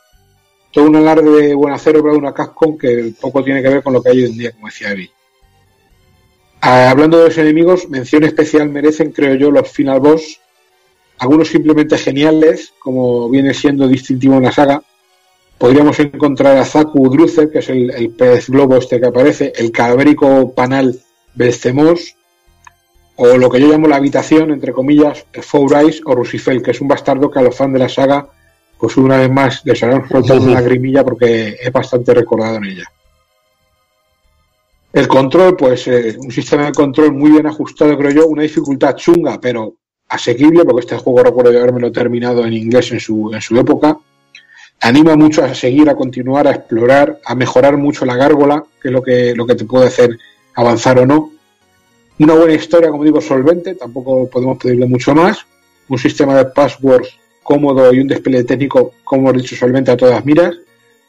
todo 0.70 0.86
un 0.86 0.96
alarde 0.96 1.30
de 1.30 1.54
buen 1.54 1.74
acero 1.74 2.02
para 2.02 2.14
una 2.14 2.32
Capcom 2.32 2.78
que 2.78 3.12
poco 3.20 3.42
tiene 3.42 3.62
que 3.62 3.68
ver 3.68 3.82
con 3.82 3.92
lo 3.92 4.02
que 4.02 4.10
hay 4.10 4.22
hoy 4.22 4.30
en 4.30 4.38
día, 4.38 4.52
como 4.52 4.66
decía 4.66 4.90
Evi. 4.90 5.10
Ah, 6.60 6.90
hablando 6.90 7.18
de 7.18 7.24
los 7.24 7.38
enemigos, 7.38 7.88
mención 7.88 8.24
especial 8.24 8.68
merecen, 8.68 9.10
creo 9.10 9.34
yo, 9.34 9.50
los 9.50 9.68
final 9.68 10.00
boss, 10.00 10.40
algunos 11.18 11.48
simplemente 11.48 11.98
geniales, 11.98 12.72
como 12.78 13.28
viene 13.28 13.54
siendo 13.54 13.88
distintivo 13.88 14.36
en 14.36 14.44
la 14.44 14.52
saga. 14.52 14.82
Podríamos 15.62 15.96
encontrar 16.00 16.56
a 16.56 16.64
Zaku 16.64 17.08
Druce, 17.08 17.48
que 17.48 17.60
es 17.60 17.68
el, 17.68 18.12
pez 18.18 18.50
globo 18.50 18.78
este 18.78 18.98
que 18.98 19.06
aparece, 19.06 19.52
el 19.54 19.70
cadavérico 19.70 20.52
panal 20.56 20.98
Belcemos, 21.36 22.16
o 23.14 23.36
lo 23.36 23.48
que 23.48 23.60
yo 23.60 23.68
llamo 23.68 23.86
la 23.86 23.94
habitación, 23.94 24.50
entre 24.50 24.72
comillas, 24.72 25.24
Four 25.40 25.76
Eyes 25.76 26.02
o 26.04 26.16
Rusifel, 26.16 26.64
que 26.64 26.72
es 26.72 26.80
un 26.80 26.88
bastardo 26.88 27.30
que 27.30 27.38
a 27.38 27.42
los 27.42 27.54
fans 27.54 27.74
de 27.74 27.78
la 27.78 27.88
saga 27.88 28.26
pues 28.76 28.96
una 28.96 29.18
vez 29.18 29.30
más 29.30 29.64
les 29.64 29.80
harán 29.84 30.08
soltar 30.08 30.40
una 30.40 30.60
grimilla 30.60 31.04
porque 31.04 31.56
es 31.62 31.70
bastante 31.70 32.12
recordado 32.12 32.56
en 32.56 32.64
ella. 32.64 32.92
El 34.92 35.06
control, 35.06 35.56
pues 35.56 35.86
eh, 35.86 36.16
un 36.18 36.32
sistema 36.32 36.66
de 36.66 36.72
control 36.72 37.12
muy 37.12 37.30
bien 37.30 37.46
ajustado, 37.46 37.96
creo 37.96 38.10
yo, 38.10 38.26
una 38.26 38.42
dificultad 38.42 38.96
chunga, 38.96 39.40
pero 39.40 39.76
asequible, 40.08 40.64
porque 40.64 40.80
este 40.80 40.96
juego 40.96 41.22
recuerdo 41.22 41.52
de 41.52 41.80
lo 41.80 41.92
terminado 41.92 42.44
en 42.44 42.52
inglés 42.52 42.90
en 42.90 42.98
su, 42.98 43.30
en 43.32 43.40
su 43.40 43.56
época. 43.56 43.96
Anima 44.82 45.16
mucho 45.16 45.44
a 45.44 45.54
seguir, 45.54 45.88
a 45.88 45.94
continuar, 45.94 46.48
a 46.48 46.50
explorar, 46.50 47.20
a 47.24 47.34
mejorar 47.36 47.76
mucho 47.76 48.04
la 48.04 48.16
gárgola, 48.16 48.64
que 48.80 48.88
es 48.88 48.92
lo 48.92 49.02
que, 49.02 49.32
lo 49.34 49.46
que 49.46 49.54
te 49.54 49.64
puede 49.64 49.86
hacer 49.86 50.18
avanzar 50.54 50.98
o 50.98 51.06
no. 51.06 51.30
Una 52.18 52.34
buena 52.34 52.54
historia, 52.54 52.90
como 52.90 53.04
digo, 53.04 53.20
solvente, 53.20 53.76
tampoco 53.76 54.28
podemos 54.28 54.58
pedirle 54.58 54.86
mucho 54.86 55.14
más. 55.14 55.46
Un 55.88 55.98
sistema 55.98 56.36
de 56.36 56.46
passwords 56.46 57.16
cómodo 57.42 57.92
y 57.92 58.00
un 58.00 58.08
despliegue 58.08 58.44
técnico, 58.44 58.94
como 59.04 59.30
hemos 59.30 59.42
dicho, 59.42 59.56
solamente 59.56 59.90
a 59.90 59.96
todas 59.96 60.24
miras, 60.24 60.54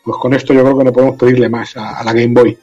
pues 0.04 0.18
con 0.18 0.34
esto 0.34 0.54
yo 0.54 0.64
creo 0.64 0.78
que 0.78 0.84
no 0.84 0.94
podemos 0.94 1.18
pedirle 1.18 1.50
más 1.50 1.76
a, 1.78 2.04
la 2.04 2.14
Game 2.14 2.34
Boy. 2.34 2.58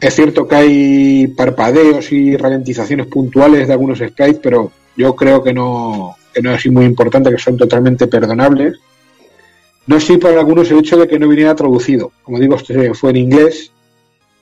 Es 0.00 0.14
cierto 0.14 0.46
que 0.48 0.54
hay 0.54 1.26
parpadeos 1.28 2.10
y 2.12 2.36
ralentizaciones 2.36 3.06
puntuales 3.06 3.66
de 3.66 3.72
algunos 3.72 3.98
sprites, 3.98 4.40
pero 4.42 4.72
yo 4.96 5.14
creo 5.14 5.42
que 5.42 5.52
no, 5.52 6.16
que 6.32 6.40
no 6.40 6.54
es 6.54 6.66
muy 6.70 6.86
importante, 6.86 7.30
que 7.30 7.38
son 7.38 7.56
totalmente 7.56 8.06
perdonables. 8.06 8.78
No 9.90 9.96
es 9.96 10.04
así 10.04 10.18
para 10.18 10.38
algunos 10.38 10.70
el 10.70 10.78
hecho 10.78 10.96
de 10.96 11.08
que 11.08 11.18
no 11.18 11.26
viniera 11.26 11.56
traducido. 11.56 12.12
Como 12.22 12.38
digo, 12.38 12.54
este 12.54 12.94
fue 12.94 13.10
en 13.10 13.16
inglés, 13.16 13.72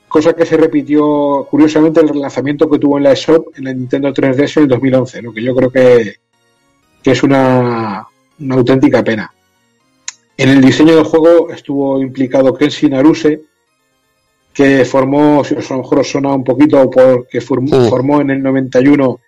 cosa 0.07 0.35
que 0.35 0.45
se 0.45 0.59
repitió 0.59 1.47
curiosamente 1.51 2.01
el 2.01 2.11
relanzamiento 2.11 2.69
que 2.69 2.79
tuvo 2.79 2.99
en 2.99 3.05
la 3.05 3.15
shop 3.15 3.53
en 3.57 3.65
la 3.65 3.73
Nintendo 3.73 4.13
3DS 4.13 4.59
en 4.59 4.63
el 4.65 4.69
2011, 4.69 5.23
lo 5.23 5.33
que 5.33 5.43
yo 5.43 5.57
creo 5.57 5.71
que, 5.71 6.17
que 7.03 7.11
es 7.13 7.23
una, 7.23 8.07
una 8.41 8.55
auténtica 8.57 9.03
pena. 9.03 9.33
En 10.37 10.51
el 10.51 10.61
diseño 10.61 10.95
del 10.95 11.05
juego 11.05 11.51
estuvo 11.51 11.99
implicado 11.99 12.53
Kenshi 12.53 12.91
Naruse, 12.91 13.41
que 14.53 14.85
formó, 14.85 15.43
si 15.45 15.55
os 15.55 15.71
a 15.71 15.77
lo 15.77 15.81
mejor 15.81 16.01
os 16.01 16.11
suena 16.11 16.35
un 16.35 16.45
poquito, 16.45 16.91
porque 16.91 17.41
formó, 17.41 17.89
formó 17.89 18.21
en 18.21 18.29
el 18.29 18.43
91, 18.43 19.21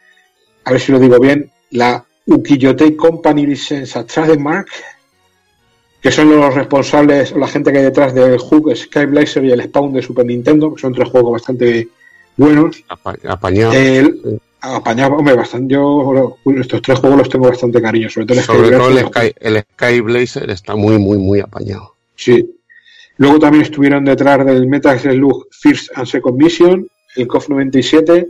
a 0.64 0.70
ver 0.70 0.80
si 0.82 0.92
lo 0.92 0.98
digo 0.98 1.18
bien, 1.18 1.50
la 1.70 2.04
Ukiyote 2.26 2.94
Company 2.94 3.46
License 3.46 4.04
Trademark, 4.04 4.68
que 6.00 6.10
son 6.10 6.30
los 6.30 6.54
responsables, 6.54 7.32
la 7.32 7.46
gente 7.46 7.72
que 7.72 7.78
hay 7.78 7.84
detrás 7.84 8.14
del 8.14 8.38
Hook, 8.38 8.74
Skyblazer 8.74 9.44
y 9.44 9.52
el 9.52 9.62
Spawn 9.62 9.92
de 9.92 10.02
Super 10.02 10.26
Nintendo, 10.26 10.74
que 10.74 10.80
son 10.80 10.94
tres 10.94 11.08
juegos 11.08 11.32
bastante 11.32 11.88
buenos. 12.36 12.82
Apañado 12.88 13.72
apañado, 14.60 15.14
hombre, 15.14 15.34
bastante. 15.34 15.74
Yo 15.74 16.36
estos 16.58 16.82
tres 16.82 16.98
juegos 16.98 17.18
los 17.18 17.28
tengo 17.28 17.48
bastante 17.48 17.80
cariño, 17.80 18.08
sobre 18.08 18.26
todo 18.26 18.38
el 18.38 18.44
sobre 18.44 18.70
todo 18.70 18.90
el, 18.90 19.06
Sky, 19.06 19.34
el 19.40 19.62
Sky 19.62 20.00
Blazer 20.00 20.50
está 20.50 20.76
muy, 20.76 20.98
muy, 20.98 21.18
muy 21.18 21.40
apañado. 21.40 21.94
Sí. 22.16 22.56
Luego 23.16 23.38
también 23.38 23.64
estuvieron 23.64 24.04
detrás 24.04 24.44
del 24.46 24.66
Metal 24.66 24.98
Slug 24.98 25.46
First 25.50 25.90
and 25.94 26.06
Second 26.06 26.42
Mission, 26.42 26.88
el 27.16 27.26
KOF 27.26 27.48
97 27.48 28.28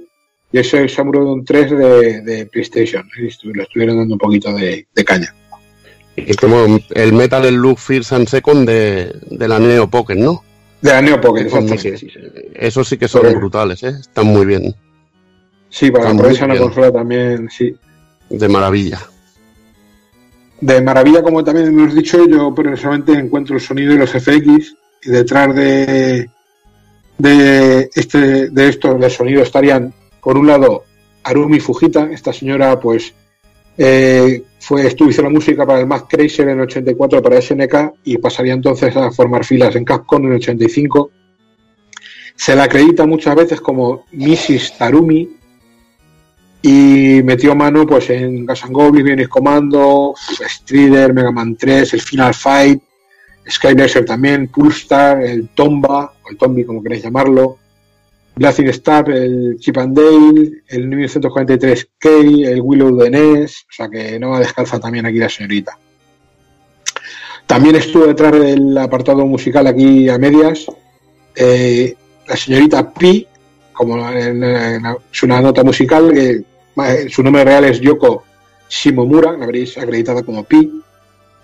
y 0.53 0.59
ese 0.59 0.89
Samurai 0.89 1.45
3 1.45 1.71
de, 1.71 2.21
de 2.23 2.47
PlayStation. 2.47 3.09
Le 3.17 3.63
estuvieron 3.63 3.99
dando 3.99 4.15
un 4.15 4.19
poquito 4.19 4.53
de, 4.53 4.87
caña. 5.05 5.35
Y 6.27 6.35
como 6.35 6.79
el 6.91 7.13
Metal 7.13 7.45
Slug 7.47 7.79
First 7.79 8.13
and 8.13 8.29
Second 8.29 8.69
de, 8.69 9.13
de 9.31 9.49
la 9.49 9.59
Neo 9.59 9.89
Pocket, 9.89 10.17
¿no? 10.17 10.43
De 10.81 10.91
la 10.91 11.03
Neo 11.03 11.21
Pocket, 11.21 11.49
Eso 12.55 12.85
sí 12.85 12.97
que 12.97 13.09
son 13.09 13.33
brutales, 13.35 13.83
¿eh? 13.83 13.95
Están 14.01 14.27
muy 14.27 14.47
bien. 14.47 14.75
Sí, 15.69 15.91
para 15.91 16.11
aprovechar 16.11 16.51
una 16.51 16.59
consola 16.59 16.91
también, 16.91 17.49
sí. 17.51 17.75
De 18.29 18.49
maravilla. 18.49 19.01
De 20.61 20.81
maravilla, 20.83 21.23
como 21.23 21.43
también 21.43 21.69
hemos 21.69 21.95
dicho, 21.95 22.27
yo 22.27 22.55
personalmente 22.55 23.13
encuentro 23.13 23.57
el 23.57 23.63
sonido 23.63 23.95
y 23.95 23.99
los 23.99 24.11
FX 24.11 24.77
y 25.03 25.11
detrás 25.11 25.55
de, 25.55 26.29
de 27.17 27.91
este 27.95 28.51
de 28.51 28.69
estos 28.69 29.01
de 29.01 29.09
sonido 29.09 29.43
estarían 29.43 29.95
por 30.23 30.37
un 30.37 30.47
lado 30.47 30.85
Arumi 31.23 31.61
Fujita, 31.61 32.11
esta 32.13 32.33
señora 32.33 32.79
pues 32.79 33.15
eh, 33.79 34.43
fue 34.71 34.87
estuvo 34.87 35.11
hizo 35.11 35.23
la 35.23 35.31
música 35.31 35.67
para 35.67 35.81
el 35.81 35.87
Mac 35.89 36.07
Crazer 36.09 36.49
en 36.49 36.61
el 36.61 36.61
84 36.61 37.21
para 37.21 37.43
SNK 37.43 37.93
y 38.05 38.19
pasaría 38.19 38.53
entonces 38.53 38.97
a 38.97 39.11
formar 39.11 39.45
filas 39.45 39.75
en 39.75 39.85
Capcom 39.85 40.23
en 40.23 40.31
el 40.31 40.37
85. 40.37 41.11
Se 42.37 42.55
la 42.55 42.63
acredita 42.63 43.05
muchas 43.05 43.35
veces 43.35 43.61
como 43.61 44.05
Mrs. 44.13 44.81
Arumi 44.81 45.29
y 46.63 47.21
metió 47.25 47.57
mano 47.57 47.85
pues 47.85 48.11
en 48.11 48.47
Gas 48.47 48.63
Goblins, 48.69 49.07
Bienes 49.07 49.29
Comando, 49.29 50.15
Strider, 50.17 51.13
Mega 51.15 51.33
Man 51.33 51.57
3, 51.57 51.95
el 51.95 52.01
Final 52.01 52.33
Fight, 52.33 52.81
Skylaser 53.51 54.05
también, 54.05 54.47
Pulstar, 54.47 55.21
el 55.21 55.49
Tomba, 55.49 56.13
o 56.23 56.31
el 56.31 56.37
Tombi 56.37 56.63
como 56.63 56.81
queréis 56.81 57.03
llamarlo, 57.03 57.59
Blazing 58.37 58.69
Star, 58.69 59.11
el 59.11 59.57
Chip 59.59 59.77
and 59.79 59.97
Dale, 59.97 60.63
el 60.69 60.89
1943K, 60.89 62.47
el 62.49 62.61
Willow 62.61 62.97
de 62.97 63.11
NES, 63.11 63.67
o 63.69 63.73
sea 63.73 63.89
que 63.89 64.19
no 64.19 64.31
va 64.31 64.39
descalza 64.39 64.79
también 64.79 65.07
aquí 65.07 65.19
la 65.19 65.29
señorita. 65.29 65.77
También 67.47 67.77
estuvo 67.77 68.07
detrás 68.07 68.33
del 68.33 68.79
apartado 68.79 69.27
musical 69.27 69.67
aquí 69.67 70.09
a 70.09 70.19
medias, 70.19 70.67
eh, 71.35 71.95
la 72.27 72.37
señorita 72.37 72.93
Pi, 72.95 73.27
como 73.73 74.09
es 74.11 75.23
una 75.23 75.41
nota 75.41 75.65
musical 75.65 76.13
que 76.13 76.45
su 77.09 77.23
nombre 77.23 77.45
real 77.45 77.65
es 77.65 77.81
Yoko 77.81 78.25
Shimomura, 78.69 79.33
la 79.37 79.45
habréis 79.45 79.77
acreditada 79.77 80.23
como 80.23 80.45
Pi. 80.45 80.81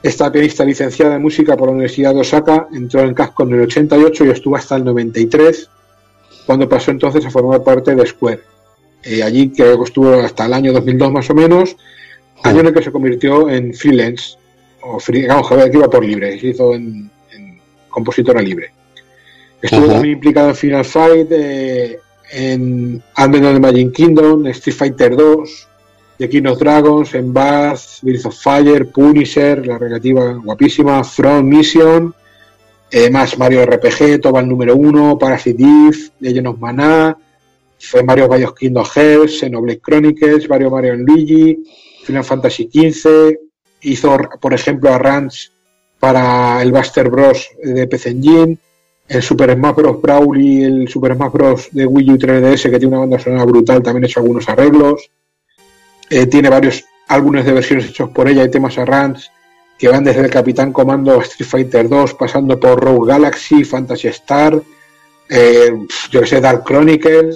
Esta 0.03 0.31
pianista 0.31 0.65
licenciada 0.65 1.17
en 1.17 1.23
música 1.23 1.57
por 1.57 1.69
la 1.69 1.73
Universidad 1.73 2.15
de 2.15 2.21
Osaka 2.21 2.69
entró 2.73 3.01
en 3.01 3.15
Capcom 3.15 3.49
en 3.49 3.55
el 3.55 3.61
88 3.63 4.27
y 4.27 4.29
estuvo 4.31 4.57
hasta 4.57 4.77
el 4.77 4.85
93, 4.85 5.69
cuando 6.47 6.69
pasó 6.69 6.91
entonces 6.91 7.25
a 7.27 7.31
formar 7.31 7.63
parte 7.63 7.95
de 7.95 8.07
Square. 8.07 8.41
Eh, 9.03 9.23
allí 9.23 9.51
que 9.51 9.73
estuvo 9.73 10.13
hasta 10.15 10.47
el 10.47 10.55
año 10.55 10.73
2002 10.73 11.13
más 11.13 11.29
o 11.31 11.35
menos, 11.35 11.77
año 12.43 12.61
en 12.61 12.67
el 12.69 12.75
que 12.75 12.83
se 12.83 12.93
convirtió 12.93 13.51
en 13.51 13.75
freelance, 13.75 14.37
o 14.83 14.99
free, 14.99 15.27
vamos, 15.27 15.49
que 15.49 15.77
iba 15.77 15.91
por 15.91 16.05
libre, 16.05 16.39
se 16.39 16.49
hizo 16.49 16.75
en, 16.75 17.11
compositora 17.89 18.43
libre. 18.43 18.73
Estuvo 19.63 19.89
muy 19.95 20.11
implicado 20.11 20.51
en 20.51 20.55
Final 20.55 20.85
Fight, 20.85 21.29
eh, 21.31 21.99
en 22.33 23.03
of 23.17 23.33
the 23.33 23.61
Magic 23.61 23.93
Kingdom, 23.93 24.47
Street 24.49 24.77
Fighter 24.77 25.17
2, 25.17 25.69
The 26.19 26.29
King 26.29 26.47
of 26.47 26.59
Dragons, 26.59 27.15
en 27.15 27.33
Bath, 27.33 27.81
Breath 28.03 28.27
of 28.27 28.39
Fire, 28.39 28.87
Punisher, 28.87 29.67
la 29.67 29.79
relativa 29.79 30.33
guapísima, 30.35 31.03
Front 31.05 31.45
Mission, 31.45 32.15
eh, 32.91 33.11
más 33.11 33.37
Mario 33.39 33.65
RPG, 33.67 34.21
Tobal 34.21 34.49
número 34.49 34.77
1, 34.77 35.19
Parasite 35.19 35.63
Eve, 35.63 36.11
Legend 36.21 36.47
of 36.47 36.59
fue 37.79 38.03
Mario 38.03 38.29
Bios 38.29 38.55
Kingdom 38.55 38.85
Hearts, 38.85 39.41
Xenoblade 39.41 39.81
Chronicles, 39.81 40.49
Mario 40.49 40.71
Mario 40.71 40.97
Luigi, 40.97 41.59
Final 42.05 42.25
Fantasy 42.25 42.71
XV, 42.73 43.39
hizo 43.83 44.17
por 44.41 44.55
ejemplo 44.55 44.93
a 44.93 44.99
Ranch 44.99 45.53
para 45.99 46.63
el 46.63 46.73
Buster 46.73 47.11
Bros 47.11 47.49
de 47.63 47.87
PC 47.87 48.11
Engine, 48.11 48.59
el 49.09 49.23
Super 49.23 49.55
Smash 49.55 49.75
Bros. 49.75 50.03
Brawl 50.03 50.41
y 50.41 50.65
el 50.65 50.89
Super 50.89 51.15
Smash 51.15 51.33
Bros. 51.33 51.69
de 51.73 51.87
Wii 51.87 52.11
U 52.13 52.19
3DS, 52.19 52.71
que 52.71 52.79
tiene 52.79 52.89
una 52.89 52.99
banda 52.99 53.19
sonora 53.19 53.45
brutal, 53.45 53.83
también 53.83 54.05
ha 54.05 54.07
hecho 54.07 54.21
algunos 54.21 54.49
arreglos. 54.49 55.11
Eh, 56.09 56.27
tiene 56.27 56.49
varios 56.49 56.85
álbumes 57.09 57.45
de 57.45 57.53
versiones 57.53 57.89
hechos 57.89 58.11
por 58.11 58.29
ella 58.29 58.45
y 58.45 58.51
temas 58.51 58.79
arrange 58.79 59.29
que 59.79 59.89
van 59.89 60.05
desde 60.05 60.23
el 60.23 60.31
Capitán 60.31 60.73
Comando 60.73 61.19
a 61.19 61.23
Street 61.23 61.49
Fighter 61.49 61.89
2, 61.89 62.15
pasando 62.15 62.59
por 62.59 62.83
Rogue 62.83 63.09
Galaxy, 63.09 63.65
Fantasy 63.65 64.09
Star, 64.09 64.61
eh, 65.29 65.73
yo 66.11 66.21
que 66.21 66.27
sé, 66.27 66.41
Dark 66.41 66.65
Chronicle, 66.65 67.31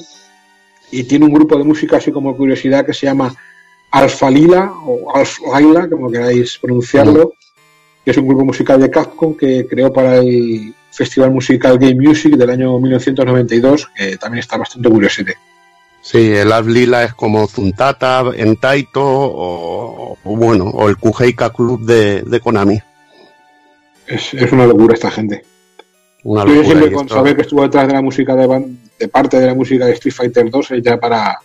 y 0.91 1.05
tiene 1.05 1.27
un 1.27 1.33
grupo 1.33 1.57
de 1.57 1.65
música 1.65 1.99
así 1.99 2.11
como 2.11 2.37
curiosidad 2.37 2.85
que 2.85 2.95
se 2.95 3.07
llama 3.07 3.35
Alpha 3.91 4.31
Lila 4.31 4.73
o 4.85 5.15
Alpha 5.15 5.61
Lila, 5.61 5.89
como 5.89 6.11
queráis 6.11 6.59
pronunciarlo, 6.59 7.35
que 8.05 8.11
es 8.11 8.17
un 8.17 8.27
grupo 8.27 8.45
musical 8.45 8.81
de 8.81 8.91
Capcom 8.91 9.37
que 9.37 9.67
creó 9.67 9.93
para 9.93 10.17
el 10.17 10.75
Festival 10.91 11.31
Musical 11.31 11.79
Game 11.79 11.95
Music 11.95 12.35
del 12.37 12.51
año 12.51 12.79
1992, 12.79 13.91
que 13.95 14.17
también 14.17 14.41
está 14.41 14.57
bastante 14.57 14.89
curiosete. 14.89 15.37
Sí, 16.03 16.33
el 16.33 16.51
Lila 16.67 17.05
es 17.05 17.15
como 17.15 17.47
Zuntata 17.47 18.25
en 18.35 18.57
Taito 18.57 19.03
o, 19.05 20.17
o 20.25 20.37
bueno, 20.37 20.65
o 20.65 20.89
el 20.89 20.97
Kuheika 20.97 21.51
Club 21.51 21.85
de, 21.85 22.23
de 22.23 22.41
Konami. 22.41 22.81
Es, 24.07 24.35
es, 24.35 24.51
una 24.53 24.67
locura 24.67 24.95
esta 24.95 25.11
gente. 25.11 25.45
Una 26.25 26.45
Yo 26.47 26.65
siempre 26.65 26.91
con 26.93 27.05
esto- 27.07 27.15
saber 27.15 27.37
que 27.37 27.43
estuvo 27.43 27.63
detrás 27.63 27.87
de 27.87 27.95
la 27.95 28.03
música 28.03 28.35
de, 28.35 29.09
parte 29.09 29.39
de 29.39 29.47
la 29.47 29.55
música 29.55 29.87
de 29.87 29.93
Street 29.93 30.15
Fighter 30.15 30.51
2 30.51 30.71
es 30.73 30.83
ya 30.83 30.99
para 30.99 31.39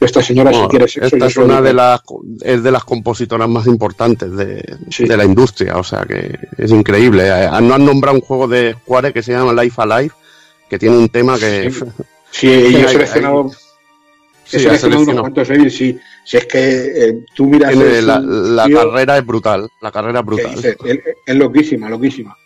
esta 0.00 0.22
señora 0.22 0.50
Bueno, 0.50 0.64
si 0.66 0.70
quiere 0.70 0.88
sexo. 0.88 1.16
esta 1.16 1.26
es 1.26 1.36
una 1.36 1.60
de 1.62 1.72
las 1.72 2.00
es 2.42 2.62
de 2.62 2.70
las 2.70 2.84
compositoras 2.84 3.48
más 3.48 3.66
importantes 3.66 4.30
de, 4.36 4.76
Sí. 4.90 5.04
de 5.06 5.16
la 5.16 5.24
industria, 5.24 5.76
o 5.76 5.84
sea 5.84 6.02
que 6.04 6.38
es 6.58 6.70
increíble. 6.70 7.24
Eh, 7.26 7.48
No 7.62 7.74
han 7.74 7.84
nombrado 7.84 8.16
un 8.18 8.22
juego 8.22 8.46
de 8.48 8.74
Square 8.82 9.12
que 9.12 9.22
se 9.22 9.32
llama 9.32 9.52
Life 9.62 9.80
Alive, 9.80 10.12
que 10.68 10.78
tiene 10.78 10.96
un 10.98 11.08
tema 11.08 11.38
que 11.38 11.70
Sí. 11.70 11.80
Sí, 12.30 12.72
yo 12.72 12.78
he 12.80 12.88
seleccionado, 12.88 13.50
Sí, 14.44 14.56
ha 14.66 14.76
seleccionado 14.76 15.02
unos 15.02 15.20
cuantos 15.20 15.48
sí. 15.74 15.98
Si 16.24 16.36
es 16.36 16.46
que 16.46 17.08
eh, 17.08 17.24
tú 17.34 17.46
miras 17.46 17.72
el- 17.72 18.06
la, 18.06 18.18
la 18.20 18.64
tío, 18.66 18.78
carrera 18.78 19.18
es 19.18 19.26
brutal, 19.26 19.68
la 19.80 19.90
carrera 19.90 20.20
es 20.20 20.26
brutal. 20.26 20.54
es 21.26 21.34
loquísima, 21.36 21.88
loquísima. 21.88 22.36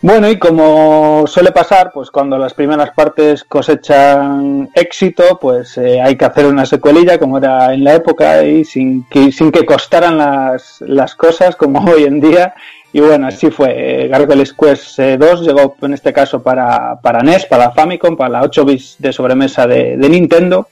Bueno, 0.00 0.28
y 0.28 0.36
como 0.36 1.24
suele 1.28 1.52
pasar, 1.52 1.92
pues 1.94 2.10
cuando 2.10 2.36
las 2.36 2.54
primeras 2.54 2.90
partes 2.90 3.44
cosechan 3.44 4.68
éxito, 4.74 5.38
pues 5.40 5.78
eh, 5.78 6.00
hay 6.00 6.16
que 6.16 6.24
hacer 6.24 6.46
una 6.46 6.66
secuelilla, 6.66 7.18
como 7.18 7.38
era 7.38 7.72
en 7.72 7.84
la 7.84 7.94
época, 7.94 8.42
y 8.44 8.64
sin 8.64 9.04
que, 9.04 9.30
sin 9.30 9.52
que 9.52 9.64
costaran 9.64 10.18
las, 10.18 10.80
las 10.80 11.14
cosas, 11.14 11.54
como 11.54 11.84
hoy 11.90 12.04
en 12.04 12.20
día. 12.20 12.52
Y 12.92 13.00
bueno, 13.00 13.26
así 13.26 13.50
fue. 13.50 14.04
Eh, 14.04 14.08
Gargoyles 14.08 14.52
Quest 14.52 14.98
eh, 14.98 15.16
2 15.16 15.46
llegó 15.46 15.76
en 15.80 15.94
este 15.94 16.12
caso 16.12 16.42
para, 16.42 17.00
para 17.00 17.22
NES, 17.22 17.46
para 17.46 17.70
Famicom, 17.70 18.16
para 18.16 18.30
la 18.30 18.42
8 18.42 18.64
bits 18.64 18.96
de 18.98 19.12
sobremesa 19.12 19.66
de, 19.66 19.96
Nintendo. 19.96 20.68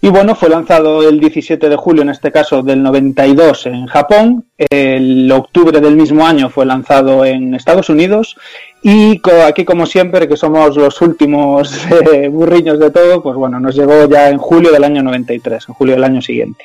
Y 0.00 0.08
bueno, 0.08 0.34
fue 0.34 0.48
lanzado 0.48 1.08
el 1.08 1.20
17 1.20 1.68
de 1.68 1.76
julio, 1.76 2.02
en 2.02 2.08
este 2.08 2.32
caso 2.32 2.62
del 2.62 2.82
92, 2.82 3.66
en 3.66 3.86
Japón. 3.86 4.46
El 4.58 5.30
octubre 5.30 5.80
del 5.80 5.94
mismo 5.94 6.26
año 6.26 6.50
fue 6.50 6.66
lanzado 6.66 7.24
en 7.24 7.54
Estados 7.54 7.88
Unidos. 7.88 8.36
Y 8.82 9.20
aquí, 9.46 9.64
como 9.64 9.86
siempre, 9.86 10.26
que 10.26 10.36
somos 10.36 10.76
los 10.76 11.00
últimos 11.00 11.86
eh, 12.12 12.26
burriños 12.26 12.80
de 12.80 12.90
todo, 12.90 13.22
pues 13.22 13.36
bueno, 13.36 13.60
nos 13.60 13.76
llegó 13.76 14.08
ya 14.08 14.28
en 14.28 14.38
julio 14.38 14.72
del 14.72 14.82
año 14.82 15.04
93, 15.04 15.68
en 15.68 15.74
julio 15.74 15.94
del 15.94 16.02
año 16.02 16.20
siguiente. 16.20 16.64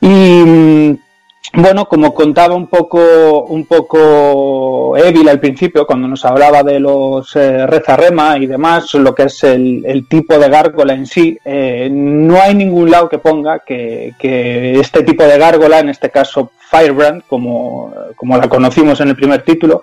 Y 0.00 0.08
mm, 0.08 0.98
bueno, 1.56 1.86
como 1.86 2.12
contaba 2.12 2.54
un 2.54 2.66
poco, 2.66 3.44
un 3.44 3.64
poco 3.64 4.94
Evil 4.96 5.28
al 5.28 5.40
principio, 5.40 5.86
cuando 5.86 6.06
nos 6.06 6.22
hablaba 6.26 6.62
de 6.62 6.78
los 6.78 7.34
eh, 7.34 7.66
rezarrema 7.66 8.36
y 8.36 8.46
demás, 8.46 8.92
lo 8.94 9.14
que 9.14 9.24
es 9.24 9.42
el, 9.42 10.06
tipo 10.06 10.38
de 10.38 10.50
gárgola 10.50 10.92
en 10.92 11.06
sí, 11.06 11.38
eh, 11.44 11.88
no 11.90 12.40
hay 12.40 12.54
ningún 12.54 12.90
lado 12.90 13.08
que 13.08 13.18
ponga 13.18 13.60
que, 13.60 14.12
este 14.78 15.02
tipo 15.02 15.22
de 15.22 15.38
gárgola, 15.38 15.78
en 15.78 15.88
este 15.88 16.10
caso 16.10 16.50
Firebrand, 16.58 17.22
como, 17.26 17.92
como 18.16 18.36
la 18.36 18.48
conocimos 18.48 19.00
en 19.00 19.08
el 19.08 19.16
primer 19.16 19.42
título, 19.42 19.82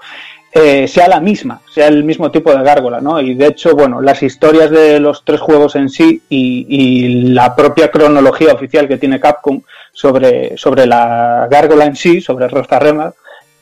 eh, 0.51 0.87
sea 0.87 1.07
la 1.07 1.19
misma, 1.19 1.61
sea 1.73 1.87
el 1.87 2.03
mismo 2.03 2.29
tipo 2.29 2.53
de 2.55 2.63
gárgola, 2.63 3.01
¿no? 3.01 3.19
Y 3.19 3.33
de 3.33 3.47
hecho, 3.47 3.75
bueno, 3.75 3.99
las 3.99 4.21
historias 4.21 4.69
de 4.69 4.99
los 4.99 5.25
tres 5.25 5.41
juegos 5.41 5.75
en 5.75 5.89
sí 5.89 6.21
y 6.29 7.33
la 7.33 7.55
propia 7.55 7.89
cronología 7.89 8.53
oficial 8.53 8.87
que 8.87 8.97
tiene 8.97 9.19
Capcom 9.19 9.63
sobre, 9.93 10.57
sobre 10.57 10.85
la 10.85 11.47
gárgola 11.49 11.85
en 11.85 11.95
sí, 11.95 12.19
sobre 12.19 12.49
Rozarrema, 12.49 13.13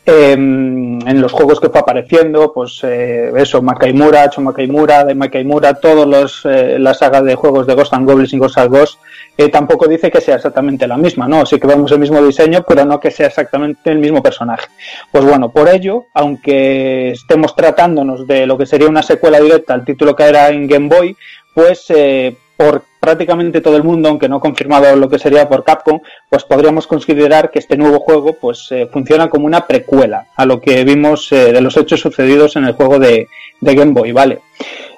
eh, 0.04 0.32
en 0.34 1.22
los 1.22 1.32
juegos 1.32 1.60
que 1.60 1.70
fue 1.70 1.80
apareciendo, 1.80 2.52
pues 2.54 2.80
eh, 2.84 3.32
eso, 3.36 3.62
Makaimura, 3.62 4.30
Cho 4.30 4.42
Makaimura, 4.42 5.04
de 5.04 5.14
Makaimura, 5.14 5.76
todos 5.76 6.08
los, 6.08 6.46
eh, 6.46 6.80
la 6.80 6.94
saga 6.94 7.22
de 7.22 7.36
juegos 7.36 7.68
de 7.68 7.76
Ghost 7.76 7.94
and 7.94 8.08
Goblins 8.08 8.34
y 8.34 8.38
Ghost 8.38 8.58
and 8.58 8.72
Ghost, 8.72 9.00
eh, 9.38 9.50
tampoco 9.50 9.88
dice 9.88 10.12
que 10.12 10.22
sea 10.22 10.36
exactamente 10.36 10.88
la 10.88 10.98
misma, 10.98 11.28
¿no? 11.28 11.46
Sí 11.46 11.60
que 11.60 11.68
vemos 11.68 11.92
el 11.92 12.00
mismo 12.00 12.22
diseño, 12.22 12.64
pero 12.68 12.86
no 12.86 13.00
que 13.00 13.12
sea 13.12 13.28
exactamente 13.28 13.92
el 13.92 14.00
mismo 14.00 14.22
personaje. 14.22 14.68
Pues 15.12 15.24
bueno, 15.24 15.52
por 15.52 15.70
ello, 15.70 16.06
aunque 16.14 17.12
estemos 17.12 17.56
tratándonos 17.56 18.28
de 18.28 18.46
lo 18.46 18.58
que 18.58 18.66
sería 18.66 18.90
una 18.90 19.04
secuela 19.04 19.40
directa 19.40 19.74
al 19.74 19.86
título 19.86 20.16
que 20.16 20.24
era 20.24 20.50
en 20.50 20.68
Game 20.68 20.88
Boy, 20.88 21.16
pues 21.54 21.86
eh, 21.90 22.36
por 22.62 22.84
prácticamente 23.00 23.62
todo 23.62 23.76
el 23.76 23.84
mundo, 23.84 24.10
aunque 24.10 24.30
no 24.30 24.40
confirmado 24.40 24.96
lo 24.96 25.10
que 25.10 25.18
sería 25.18 25.50
por 25.50 25.64
Capcom, 25.64 26.00
pues 26.30 26.44
podríamos 26.44 26.86
considerar 26.86 27.50
que 27.50 27.58
este 27.58 27.76
nuevo 27.76 28.00
juego 28.00 28.34
pues 28.34 28.68
eh, 28.72 28.88
funciona 28.92 29.30
como 29.30 29.48
una 29.48 29.66
precuela 29.66 30.28
a 30.36 30.46
lo 30.46 30.62
que 30.62 30.84
vimos 30.84 31.32
eh, 31.32 31.52
de 31.52 31.62
los 31.62 31.76
hechos 31.78 32.02
sucedidos 32.02 32.56
en 32.56 32.66
el 32.66 32.74
juego 32.74 33.00
de, 33.00 33.28
de 33.60 33.76
Game 33.76 33.94
Boy, 33.94 34.12
¿vale? 34.12 34.42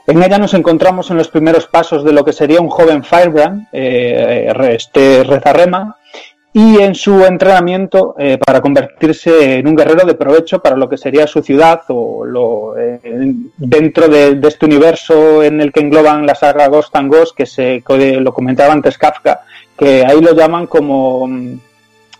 En 0.06 0.22
ella 0.22 0.38
nos 0.38 0.54
encontramos 0.54 1.10
en 1.12 1.18
los 1.18 1.30
primeros 1.30 1.66
pasos 1.68 2.04
de 2.04 2.12
lo 2.12 2.26
que 2.26 2.34
sería 2.34 2.60
un 2.60 2.70
joven 2.70 3.06
Firebrand, 3.06 3.68
eh, 3.72 4.54
este 4.72 5.24
Rezarrema, 5.24 5.96
y 6.54 6.78
en 6.80 6.94
su 6.94 7.26
entrenamiento 7.26 8.16
eh, 8.18 8.38
para 8.38 8.62
convertirse 8.62 9.58
en 9.58 9.68
un 9.68 9.76
guerrero 9.76 10.06
de 10.06 10.14
provecho 10.14 10.62
para 10.62 10.78
lo 10.78 10.88
que 10.88 10.98
sería 10.98 11.26
su 11.26 11.42
ciudad 11.42 11.82
o 11.88 12.24
lo, 12.24 12.78
eh, 12.78 13.00
dentro 13.58 14.08
de, 14.08 14.40
este 14.48 14.68
universo 14.68 15.42
en 15.42 15.62
el 15.62 15.72
que 15.72 15.80
engloban 15.80 16.28
la 16.28 16.36
saga 16.36 16.68
Ghost 16.68 16.96
and 16.96 17.12
Ghost, 17.12 17.36
que 17.36 17.48
se 17.48 17.84
lo 17.88 18.34
comentaba 18.34 18.72
antes 18.72 18.98
Kafka, 18.98 19.42
que 19.78 20.06
ahí 20.06 20.22
lo 20.22 20.34
llaman 20.34 20.68
como 20.68 21.28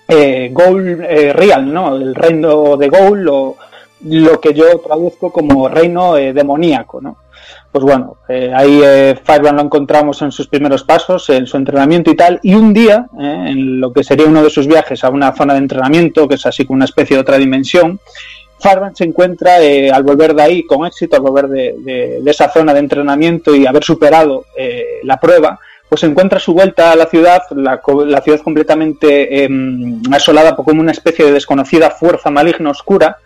eh, 0.08 0.50
Goal 0.52 1.06
eh, 1.08 1.34
Real, 1.34 1.72
¿no? 1.72 1.96
El 1.96 2.14
reino 2.16 2.76
de 2.78 2.90
Goal, 2.90 3.28
o 3.30 3.58
lo 4.02 4.40
que 4.42 4.54
yo 4.54 4.80
traduzco 4.80 5.32
como 5.32 5.70
reino 5.70 6.18
eh, 6.18 6.34
demoníaco, 6.34 7.02
¿no? 7.02 7.18
Pues 7.74 7.84
bueno, 7.84 8.18
eh, 8.30 8.54
ahí 8.56 8.80
eh, 8.84 9.20
lo 9.28 9.62
encontramos 9.62 10.22
en 10.22 10.32
sus 10.32 10.48
primeros 10.48 10.84
pasos, 10.84 11.30
en 11.32 11.48
su 11.48 11.58
entrenamiento 11.58 12.12
y 12.12 12.16
tal, 12.16 12.40
y 12.42 12.54
un 12.54 12.72
día, 12.72 13.08
eh, 13.20 13.46
en 13.48 13.82
lo 13.82 13.92
que 13.92 14.04
sería 14.04 14.28
uno 14.28 14.44
de 14.44 14.50
sus 14.50 14.68
viajes 14.68 15.04
a 15.04 15.10
una 15.10 15.34
zona 15.34 15.54
de 15.54 15.60
entrenamiento, 15.60 16.28
que 16.28 16.36
es 16.36 16.46
así 16.46 16.66
como 16.66 16.78
una 16.78 16.86
especie 16.86 17.18
de 17.18 17.22
otra 17.22 17.38
dimensión, 17.38 18.00
Firebrand 18.64 18.96
se 18.96 19.04
encuentra 19.04 19.62
eh, 19.62 19.92
al 19.92 20.04
volver 20.04 20.34
de 20.34 20.42
ahí 20.42 20.64
con 20.64 20.86
éxito, 20.86 21.18
al 21.18 21.22
volver 21.22 21.48
de, 21.50 22.22
esa 22.26 22.50
zona 22.50 22.74
de 22.74 22.80
entrenamiento 22.80 23.54
y 23.54 23.66
haber 23.66 23.84
superado 23.84 24.46
eh, 24.58 25.02
la 25.04 25.20
prueba, 25.20 25.60
pues 25.90 26.04
encuentra 26.04 26.38
a 26.38 26.42
su 26.42 26.54
vuelta 26.54 26.94
a 26.94 26.96
la 26.96 27.08
ciudad, 27.08 27.42
la, 27.52 27.82
la 28.06 28.22
ciudad 28.22 28.40
completamente 28.40 29.44
eh, 29.44 29.50
asolada 30.12 30.56
por 30.56 30.66
como 30.66 30.80
una 30.80 30.94
especie 30.94 31.26
de 31.26 31.34
desconocida 31.34 31.92
fuerza 31.92 32.32
maligna 32.32 32.70
oscura, 32.70 33.18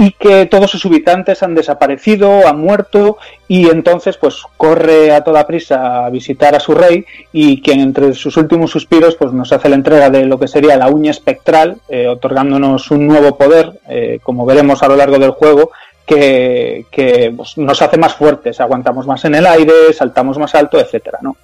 y 0.00 0.12
que 0.12 0.46
todos 0.46 0.70
sus 0.70 0.86
habitantes 0.86 1.42
han 1.42 1.54
desaparecido, 1.54 2.48
han 2.48 2.58
muerto 2.58 3.18
y 3.46 3.68
entonces 3.68 4.16
pues 4.16 4.42
corre 4.56 5.12
a 5.12 5.22
toda 5.22 5.46
prisa 5.46 6.06
a 6.06 6.08
visitar 6.08 6.54
a 6.54 6.60
su 6.60 6.72
rey 6.72 7.04
y 7.34 7.60
quien 7.60 7.80
entre 7.80 8.14
sus 8.14 8.38
últimos 8.38 8.70
suspiros 8.70 9.16
pues 9.16 9.30
nos 9.34 9.52
hace 9.52 9.68
la 9.68 9.74
entrega 9.74 10.08
de 10.08 10.24
lo 10.24 10.38
que 10.38 10.48
sería 10.48 10.78
la 10.78 10.88
uña 10.88 11.10
espectral, 11.10 11.76
eh, 11.90 12.08
otorgándonos 12.08 12.90
un 12.90 13.06
nuevo 13.06 13.36
poder, 13.36 13.72
eh, 13.90 14.20
como 14.22 14.46
veremos 14.46 14.82
a 14.82 14.88
lo 14.88 14.96
largo 14.96 15.18
del 15.18 15.32
juego, 15.32 15.70
que, 16.10 17.32
pues, 17.36 17.56
nos 17.58 17.80
hace 17.82 17.96
más 17.96 18.14
fuertes, 18.14 18.60
aguantamos 18.60 19.06
más 19.06 19.24
en 19.24 19.36
el 19.36 19.46
aire, 19.46 19.92
saltamos 19.92 20.38
más 20.38 20.54
alto, 20.54 20.80
etcétera, 20.80 21.18
¿no? 21.22 21.36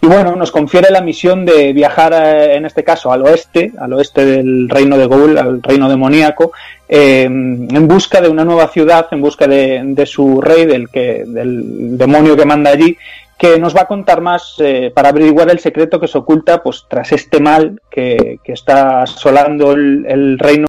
Y 0.00 0.06
bueno, 0.06 0.34
nos 0.34 0.50
confiere 0.50 0.90
la 0.90 1.00
misión 1.00 1.44
de 1.44 1.72
viajar, 1.72 2.12
eh, 2.14 2.56
en 2.56 2.66
este 2.66 2.82
caso, 2.82 3.12
al 3.12 3.22
oeste, 3.22 3.72
al 3.78 3.92
oeste 3.92 4.24
del 4.24 4.68
reino 4.68 4.98
de 4.98 5.06
Goul, 5.06 5.38
al 5.38 5.62
reino 5.62 5.88
demoníaco, 5.88 6.52
eh, 6.88 7.24
en 7.24 7.88
busca 7.88 8.20
de 8.20 8.28
una 8.28 8.44
nueva 8.44 8.68
ciudad, 8.68 9.06
en 9.12 9.20
busca 9.20 9.46
de, 9.46 10.04
su 10.06 10.40
rey, 10.40 10.66
del, 10.66 10.88
que, 10.88 11.24
del 11.26 11.96
demonio 11.96 12.36
que 12.36 12.46
manda 12.46 12.70
allí, 12.70 12.96
que 13.38 13.58
nos 13.58 13.76
va 13.76 13.82
a 13.82 13.86
contar 13.86 14.20
más 14.20 14.56
eh, 14.58 14.90
para 14.92 15.10
averiguar 15.10 15.48
el 15.50 15.60
secreto 15.60 16.00
que 16.00 16.08
se 16.08 16.18
oculta 16.18 16.60
pues 16.60 16.86
tras 16.88 17.12
este 17.12 17.38
mal 17.38 17.80
que, 17.88 18.40
está 18.42 19.02
asolando 19.02 19.70
el 19.72 20.38
reino 20.40 20.66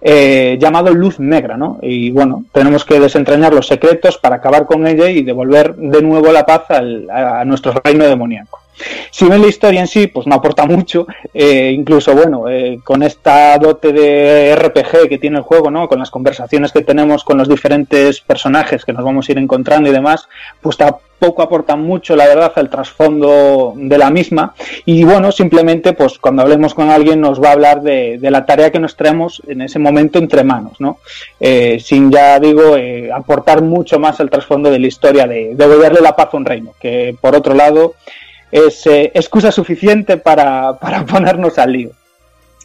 eh, 0.00 0.56
llamado 0.60 0.92
Luz 0.94 1.18
Negra, 1.18 1.56
¿no? 1.56 1.78
Y 1.82 2.10
bueno, 2.10 2.44
tenemos 2.52 2.84
que 2.84 3.00
desentrañar 3.00 3.52
los 3.52 3.66
secretos 3.66 4.18
para 4.18 4.36
acabar 4.36 4.66
con 4.66 4.86
ella 4.86 5.08
y 5.10 5.22
devolver 5.22 5.74
de 5.74 6.02
nuevo 6.02 6.30
la 6.32 6.46
paz 6.46 6.70
al, 6.70 7.08
a, 7.10 7.44
nuestro 7.44 7.72
reino 7.84 8.04
demoníaco. 8.04 8.60
Si 9.10 9.26
bien 9.26 9.40
la 9.40 9.48
historia 9.48 9.80
en 9.80 9.86
sí, 9.86 10.06
pues 10.06 10.26
no 10.26 10.36
aporta 10.36 10.66
mucho, 10.66 11.06
eh, 11.34 11.72
incluso, 11.74 12.14
bueno, 12.14 12.48
eh, 12.48 12.80
con 12.84 13.02
esta 13.02 13.58
dote 13.58 13.92
de 13.92 14.54
RPG 14.56 15.08
que 15.08 15.18
tiene 15.18 15.38
el 15.38 15.42
juego, 15.42 15.70
¿no? 15.70 15.88
Con 15.88 15.98
las 15.98 16.10
conversaciones 16.10 16.72
que 16.72 16.82
tenemos 16.82 17.24
con 17.24 17.38
los 17.38 17.48
diferentes 17.48 18.20
personajes 18.20 18.84
que 18.84 18.92
nos 18.92 19.04
vamos 19.04 19.28
a 19.28 19.32
ir 19.32 19.38
encontrando 19.38 19.88
y 19.88 19.92
demás, 19.92 20.28
pues 20.60 20.76
tampoco 20.76 21.42
aporta 21.42 21.76
mucho, 21.76 22.14
la 22.14 22.26
verdad, 22.26 22.52
al 22.56 22.70
trasfondo 22.70 23.74
de 23.76 23.98
la 23.98 24.10
misma. 24.10 24.54
Y 24.84 25.04
bueno, 25.04 25.32
simplemente, 25.32 25.92
pues 25.92 26.18
cuando 26.18 26.42
hablemos 26.42 26.74
con 26.74 26.90
alguien 26.90 27.20
nos 27.20 27.42
va 27.42 27.48
a 27.48 27.52
hablar 27.52 27.82
de, 27.82 28.18
de 28.18 28.30
la 28.30 28.46
tarea 28.46 28.70
que 28.70 28.78
nos 28.78 28.96
traemos 28.96 29.42
en 29.48 29.62
ese 29.62 29.78
momento 29.78 30.18
entre 30.18 30.44
manos, 30.44 30.80
¿no? 30.80 30.98
Eh, 31.40 31.78
sin 31.80 32.10
ya 32.10 32.38
digo, 32.38 32.76
eh, 32.76 33.10
aportar 33.12 33.62
mucho 33.62 33.98
más 33.98 34.20
al 34.20 34.30
trasfondo 34.30 34.70
de 34.70 34.78
la 34.78 34.86
historia 34.86 35.26
de 35.26 35.54
devolverle 35.54 36.00
la 36.00 36.16
paz 36.16 36.28
a 36.32 36.36
un 36.36 36.44
reino, 36.44 36.74
que 36.80 37.16
por 37.20 37.34
otro 37.34 37.54
lado 37.54 37.94
es 38.50 38.86
eh, 38.86 39.10
excusa 39.14 39.52
suficiente 39.52 40.16
para, 40.16 40.78
para 40.78 41.04
ponernos 41.06 41.58
al 41.58 41.72
lío. 41.72 41.90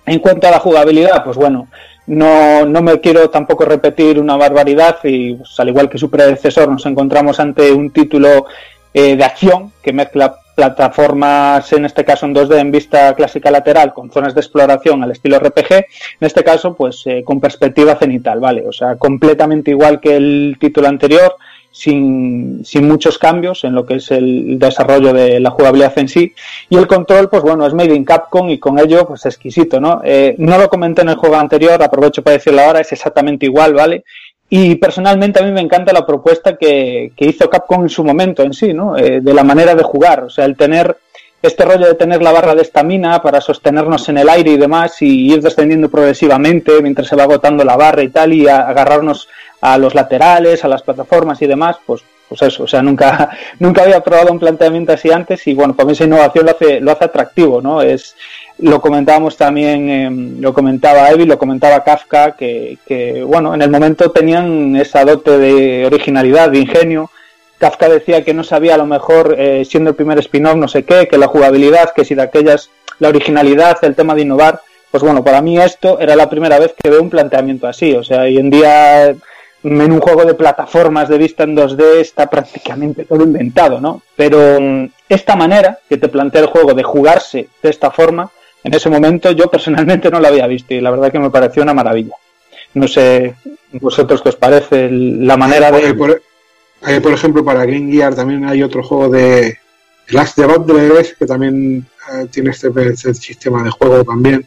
En 0.05 0.19
cuanto 0.19 0.47
a 0.47 0.51
la 0.51 0.59
jugabilidad, 0.59 1.23
pues 1.23 1.37
bueno, 1.37 1.69
no, 2.07 2.65
no 2.65 2.81
me 2.81 2.99
quiero 2.99 3.29
tampoco 3.29 3.65
repetir 3.65 4.19
una 4.19 4.35
barbaridad 4.35 4.97
y 5.03 5.35
pues, 5.35 5.59
al 5.59 5.69
igual 5.69 5.89
que 5.89 5.97
su 5.97 6.09
predecesor 6.09 6.69
nos 6.69 6.85
encontramos 6.85 7.39
ante 7.39 7.71
un 7.71 7.91
título 7.91 8.45
eh, 8.93 9.15
de 9.15 9.23
acción 9.23 9.71
que 9.81 9.93
mezcla 9.93 10.35
plataformas, 10.55 11.71
en 11.73 11.85
este 11.85 12.05
caso 12.05 12.25
en 12.25 12.35
2D 12.35 12.59
en 12.59 12.71
vista 12.71 13.15
clásica 13.15 13.49
lateral, 13.49 13.93
con 13.93 14.11
zonas 14.11 14.35
de 14.35 14.41
exploración 14.41 15.01
al 15.01 15.11
estilo 15.11 15.39
RPG, 15.39 15.71
en 15.71 15.85
este 16.19 16.43
caso 16.43 16.75
pues 16.75 17.01
eh, 17.05 17.23
con 17.25 17.39
perspectiva 17.39 17.95
cenital, 17.95 18.39
¿vale? 18.39 18.63
O 18.67 18.71
sea, 18.71 18.95
completamente 18.97 19.71
igual 19.71 19.99
que 19.99 20.15
el 20.15 20.57
título 20.59 20.87
anterior, 20.89 21.37
sin, 21.73 22.63
sin, 22.63 22.87
muchos 22.87 23.17
cambios 23.17 23.63
en 23.63 23.73
lo 23.73 23.83
que 23.83 23.95
es 23.95 24.11
el 24.11 24.59
desarrollo 24.59 25.11
de 25.11 25.39
la 25.39 25.49
jugabilidad 25.49 25.97
en 25.97 26.07
sí. 26.07 26.33
Y 26.69 26.77
el 26.77 26.87
control, 26.87 27.29
pues 27.29 27.41
bueno, 27.41 27.65
es 27.65 27.73
made 27.73 27.95
in 27.95 28.05
Capcom 28.05 28.47
y 28.49 28.59
con 28.59 28.77
ello, 28.77 29.07
pues 29.07 29.25
exquisito, 29.25 29.81
¿no? 29.81 29.99
Eh, 30.05 30.35
no 30.37 30.57
lo 30.59 30.69
comenté 30.69 31.01
en 31.01 31.09
el 31.09 31.15
juego 31.15 31.35
anterior, 31.35 31.81
aprovecho 31.81 32.21
para 32.21 32.37
decirlo 32.37 32.61
ahora, 32.61 32.79
es 32.79 32.91
exactamente 32.91 33.47
igual, 33.47 33.73
¿vale? 33.73 34.03
Y 34.49 34.75
personalmente 34.75 35.39
a 35.39 35.43
mí 35.43 35.51
me 35.51 35.61
encanta 35.61 35.91
la 35.91 36.05
propuesta 36.05 36.55
que, 36.55 37.11
que 37.17 37.25
hizo 37.25 37.49
Capcom 37.49 37.81
en 37.81 37.89
su 37.89 38.03
momento 38.03 38.43
en 38.43 38.53
sí, 38.53 38.71
¿no? 38.71 38.95
Eh, 38.95 39.19
de 39.19 39.33
la 39.33 39.43
manera 39.43 39.73
de 39.73 39.83
jugar, 39.83 40.25
o 40.25 40.29
sea, 40.29 40.45
el 40.45 40.55
tener 40.55 40.95
este 41.43 41.65
rollo 41.65 41.87
de 41.87 41.95
tener 41.95 42.23
la 42.23 42.31
barra 42.31 42.55
de 42.55 42.61
estamina 42.61 43.21
para 43.21 43.41
sostenernos 43.41 44.07
en 44.07 44.17
el 44.17 44.29
aire 44.29 44.51
y 44.51 44.57
demás 44.57 45.01
y 45.01 45.33
ir 45.33 45.41
descendiendo 45.41 45.89
progresivamente 45.89 46.81
mientras 46.81 47.09
se 47.09 47.17
va 47.17 47.23
agotando 47.23 47.65
la 47.65 47.75
barra 47.75 48.01
y 48.01 48.07
tal 48.07 48.31
y 48.31 48.47
agarrarnos 48.47 49.27
a 49.63 49.77
los 49.77 49.95
laterales, 49.95 50.65
a 50.65 50.67
las 50.67 50.81
plataformas 50.81 51.41
y 51.41 51.47
demás, 51.47 51.77
pues, 51.85 52.03
pues 52.27 52.41
eso, 52.41 52.63
o 52.63 52.67
sea, 52.67 52.81
nunca, 52.81 53.29
nunca 53.59 53.83
había 53.83 54.01
probado 54.01 54.33
un 54.33 54.39
planteamiento 54.39 54.91
así 54.91 55.09
antes 55.09 55.47
y 55.47 55.53
bueno, 55.53 55.73
para 55.73 55.87
mí 55.87 55.93
esa 55.93 56.03
innovación 56.03 56.45
lo 56.45 56.51
hace, 56.51 56.81
lo 56.81 56.91
hace 56.91 57.05
atractivo, 57.05 57.61
¿no? 57.61 57.81
Es, 57.81 58.15
lo 58.59 58.81
comentábamos 58.81 59.37
también, 59.37 59.89
eh, 59.89 60.09
lo 60.41 60.53
comentaba 60.53 61.09
Evi, 61.11 61.25
lo 61.25 61.37
comentaba 61.37 61.81
Kafka, 61.81 62.33
que, 62.33 62.77
que, 62.85 63.23
bueno, 63.23 63.53
en 63.53 63.61
el 63.61 63.69
momento 63.69 64.11
tenían 64.11 64.75
esa 64.75 65.05
dote 65.05 65.37
de 65.37 65.85
originalidad, 65.85 66.51
de 66.51 66.59
ingenio, 66.59 67.09
Kafka 67.57 67.87
decía 67.87 68.25
que 68.25 68.33
no 68.33 68.43
sabía 68.43 68.75
a 68.75 68.77
lo 68.77 68.85
mejor, 68.85 69.35
eh, 69.39 69.63
siendo 69.63 69.91
el 69.91 69.95
primer 69.95 70.19
spin-off, 70.19 70.57
no 70.57 70.67
sé 70.67 70.83
qué, 70.83 71.07
que 71.07 71.17
la 71.17 71.27
jugabilidad, 71.27 71.93
que 71.95 72.03
si 72.03 72.15
de 72.15 72.23
aquellas, 72.23 72.69
la 72.99 73.07
originalidad, 73.07 73.77
el 73.83 73.95
tema 73.95 74.13
de 74.13 74.23
innovar, 74.23 74.59
pues 74.91 75.01
bueno, 75.01 75.23
para 75.23 75.41
mí 75.41 75.57
esto 75.57 75.97
era 75.99 76.17
la 76.17 76.29
primera 76.29 76.59
vez 76.59 76.75
que 76.77 76.89
veo 76.89 77.01
un 77.01 77.09
planteamiento 77.09 77.65
así. 77.65 77.95
O 77.95 78.03
sea, 78.03 78.21
hoy 78.23 78.37
en 78.37 78.49
día 78.49 79.15
en 79.63 79.91
un 79.91 79.99
juego 79.99 80.25
de 80.25 80.33
plataformas 80.33 81.07
de 81.09 81.17
vista 81.17 81.43
en 81.43 81.55
2D 81.55 81.99
está 81.99 82.29
prácticamente 82.29 83.05
todo 83.05 83.23
inventado, 83.23 83.79
¿no? 83.79 84.01
Pero 84.15 84.59
mm, 84.59 84.89
esta 85.07 85.35
manera 85.35 85.79
que 85.87 85.97
te 85.97 86.09
plantea 86.09 86.41
el 86.41 86.47
juego 86.47 86.73
de 86.73 86.83
jugarse 86.83 87.47
de 87.61 87.69
esta 87.69 87.91
forma, 87.91 88.29
en 88.63 88.73
ese 88.73 88.89
momento 88.89 89.31
yo 89.31 89.49
personalmente 89.49 90.09
no 90.09 90.19
lo 90.19 90.27
había 90.27 90.47
visto 90.47 90.73
y 90.73 90.81
la 90.81 90.91
verdad 90.91 91.11
que 91.11 91.19
me 91.19 91.29
pareció 91.29 91.63
una 91.63 91.73
maravilla. 91.73 92.15
No 92.73 92.87
sé 92.87 93.35
vosotros 93.71 94.21
qué 94.21 94.29
os 94.29 94.35
parece 94.35 94.89
la 94.91 95.37
manera 95.37 95.71
de... 95.71 95.95
Hay, 96.85 96.99
por 96.99 97.13
ejemplo, 97.13 97.45
para 97.45 97.65
Game 97.65 97.91
Gear 97.91 98.13
también 98.13 98.43
hay 98.43 98.61
otro 98.61 98.83
juego 98.83 99.07
de 99.07 99.57
Last 100.09 100.37
de 100.37 100.45
Bundles 100.45 101.15
que 101.17 101.25
también 101.25 101.85
eh, 102.11 102.27
tiene 102.29 102.49
este, 102.49 102.69
este, 102.89 103.13
sistema 103.13 103.63
de 103.63 103.69
juego 103.69 104.03
también. 104.03 104.45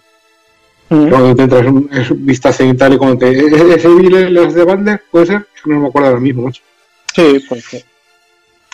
Mm. 0.89 1.09
Cuando 1.09 1.35
te 1.35 1.43
entras 1.43 1.67
en 1.67 2.27
vista 2.27 2.53
cenital 2.53 2.95
y 2.95 2.97
cuando 2.97 3.19
te. 3.19 3.31
¿Ese 3.31 3.89
de 3.89 4.65
Bundles 4.65 5.01
puede 5.11 5.27
ser? 5.27 5.47
No 5.65 5.81
me 5.81 5.89
acuerdo 5.89 6.09
ahora 6.09 6.21
mismo, 6.21 6.43
macho. 6.43 6.63
Sí, 7.13 7.45
pues 7.49 7.65
sí. 7.65 7.85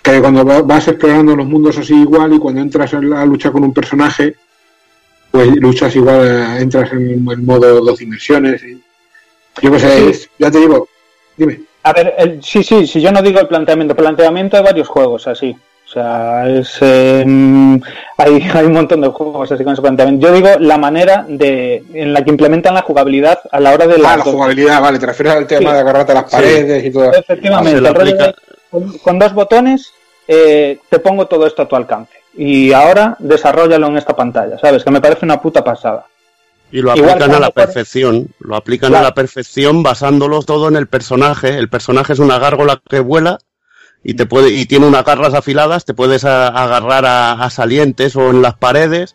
Que 0.02 0.20
cuando 0.20 0.44
vas 0.44 0.89
explorando 0.89 1.36
los 1.36 1.47
mundos 1.47 1.78
así 1.78 1.94
igual 1.94 2.34
y 2.34 2.39
cuando 2.39 2.60
entras 2.60 2.93
en 2.93 3.09
la 3.09 3.24
lucha 3.24 3.52
con 3.52 3.62
un 3.62 3.72
personaje, 3.72 4.34
pues 5.30 5.48
luchas 5.56 5.94
igual, 5.94 6.59
entras 6.59 6.93
en 6.93 7.09
el 7.30 7.43
modo 7.43 7.80
dos 7.80 7.98
dimensiones. 7.98 8.62
Y... 8.64 8.82
Yo 9.62 9.70
qué 9.70 9.78
sé, 9.78 10.14
sí. 10.14 10.28
ya 10.39 10.51
te 10.51 10.59
digo, 10.59 10.89
dime. 11.36 11.60
A 11.84 11.93
ver, 11.93 12.14
el, 12.18 12.43
sí, 12.43 12.62
sí, 12.62 12.86
si 12.86 13.01
yo 13.01 13.12
no 13.12 13.22
digo 13.22 13.40
el 13.40 13.48
planteamiento, 13.48 13.94
planteamiento 13.94 14.56
de 14.56 14.62
varios 14.62 14.89
juegos 14.89 15.26
así. 15.28 15.56
O 15.93 15.94
sea, 15.94 16.48
es, 16.48 16.78
eh, 16.81 17.23
hay, 18.16 18.51
hay 18.55 18.64
un 18.64 18.73
montón 18.73 19.02
de 19.02 19.09
juegos 19.09 19.52
así 19.52 19.62
con 19.62 19.74
ese 19.74 19.82
planteamiento. 19.82 20.27
Yo 20.27 20.32
digo 20.32 20.48
la 20.59 20.78
manera 20.78 21.27
de 21.28 21.85
en 21.93 22.14
la 22.14 22.24
que 22.24 22.31
implementan 22.31 22.73
la 22.73 22.81
jugabilidad 22.81 23.40
a 23.51 23.60
la 23.60 23.74
hora 23.74 23.86
de 23.86 23.98
la. 23.98 24.14
Ah, 24.14 24.16
la 24.16 24.24
jugabilidad, 24.24 24.81
vale, 24.81 24.98
te 24.98 25.05
refieres 25.05 25.35
al 25.35 25.47
tema 25.47 25.69
sí. 25.69 25.74
de 25.74 25.81
agarrarte 25.81 26.12
a 26.12 26.14
las 26.14 26.31
paredes 26.31 26.81
sí. 26.81 26.89
y 26.89 26.93
todo. 26.93 27.12
Efectivamente, 27.12 27.86
ah, 27.86 28.05
de, 28.05 28.35
con, 28.70 28.98
con, 28.98 29.19
dos 29.19 29.35
botones 29.35 29.93
eh, 30.27 30.78
te 30.89 30.98
pongo 30.98 31.27
todo 31.27 31.47
esto 31.47 31.60
a 31.60 31.69
tu 31.69 31.77
alcance. 31.77 32.14
Y 32.39 32.73
ahora 32.73 33.14
desarrollalo 33.19 33.89
en 33.89 33.98
esta 33.98 34.16
pantalla, 34.16 34.59
¿sabes? 34.59 34.85
Que 34.85 34.90
me 34.90 35.02
parece 35.02 35.27
una 35.27 35.43
puta 35.43 35.62
pasada. 35.62 36.06
Y 36.70 36.81
lo 36.81 36.93
aplican 36.93 37.19
Igual, 37.19 37.35
a 37.35 37.39
la 37.39 37.51
perfección, 37.51 38.28
lo 38.39 38.56
aplican 38.56 38.89
claro. 38.89 39.05
a 39.05 39.09
la 39.10 39.14
perfección 39.14 39.82
basándolos 39.82 40.47
todo 40.47 40.69
en 40.69 40.77
el 40.77 40.86
personaje. 40.86 41.59
El 41.59 41.69
personaje 41.69 42.14
es 42.14 42.19
una 42.19 42.39
gárgola 42.39 42.81
que 42.89 43.01
vuela 43.01 43.40
y 44.04 44.14
te 44.14 44.26
puede 44.26 44.50
y 44.50 44.66
tiene 44.66 44.86
unas 44.86 45.04
garras 45.04 45.34
afiladas, 45.34 45.84
te 45.84 45.94
puedes 45.94 46.24
a, 46.24 46.48
agarrar 46.48 47.04
a, 47.06 47.32
a, 47.32 47.50
salientes 47.50 48.16
o 48.16 48.30
en 48.30 48.42
las 48.42 48.54
paredes 48.54 49.14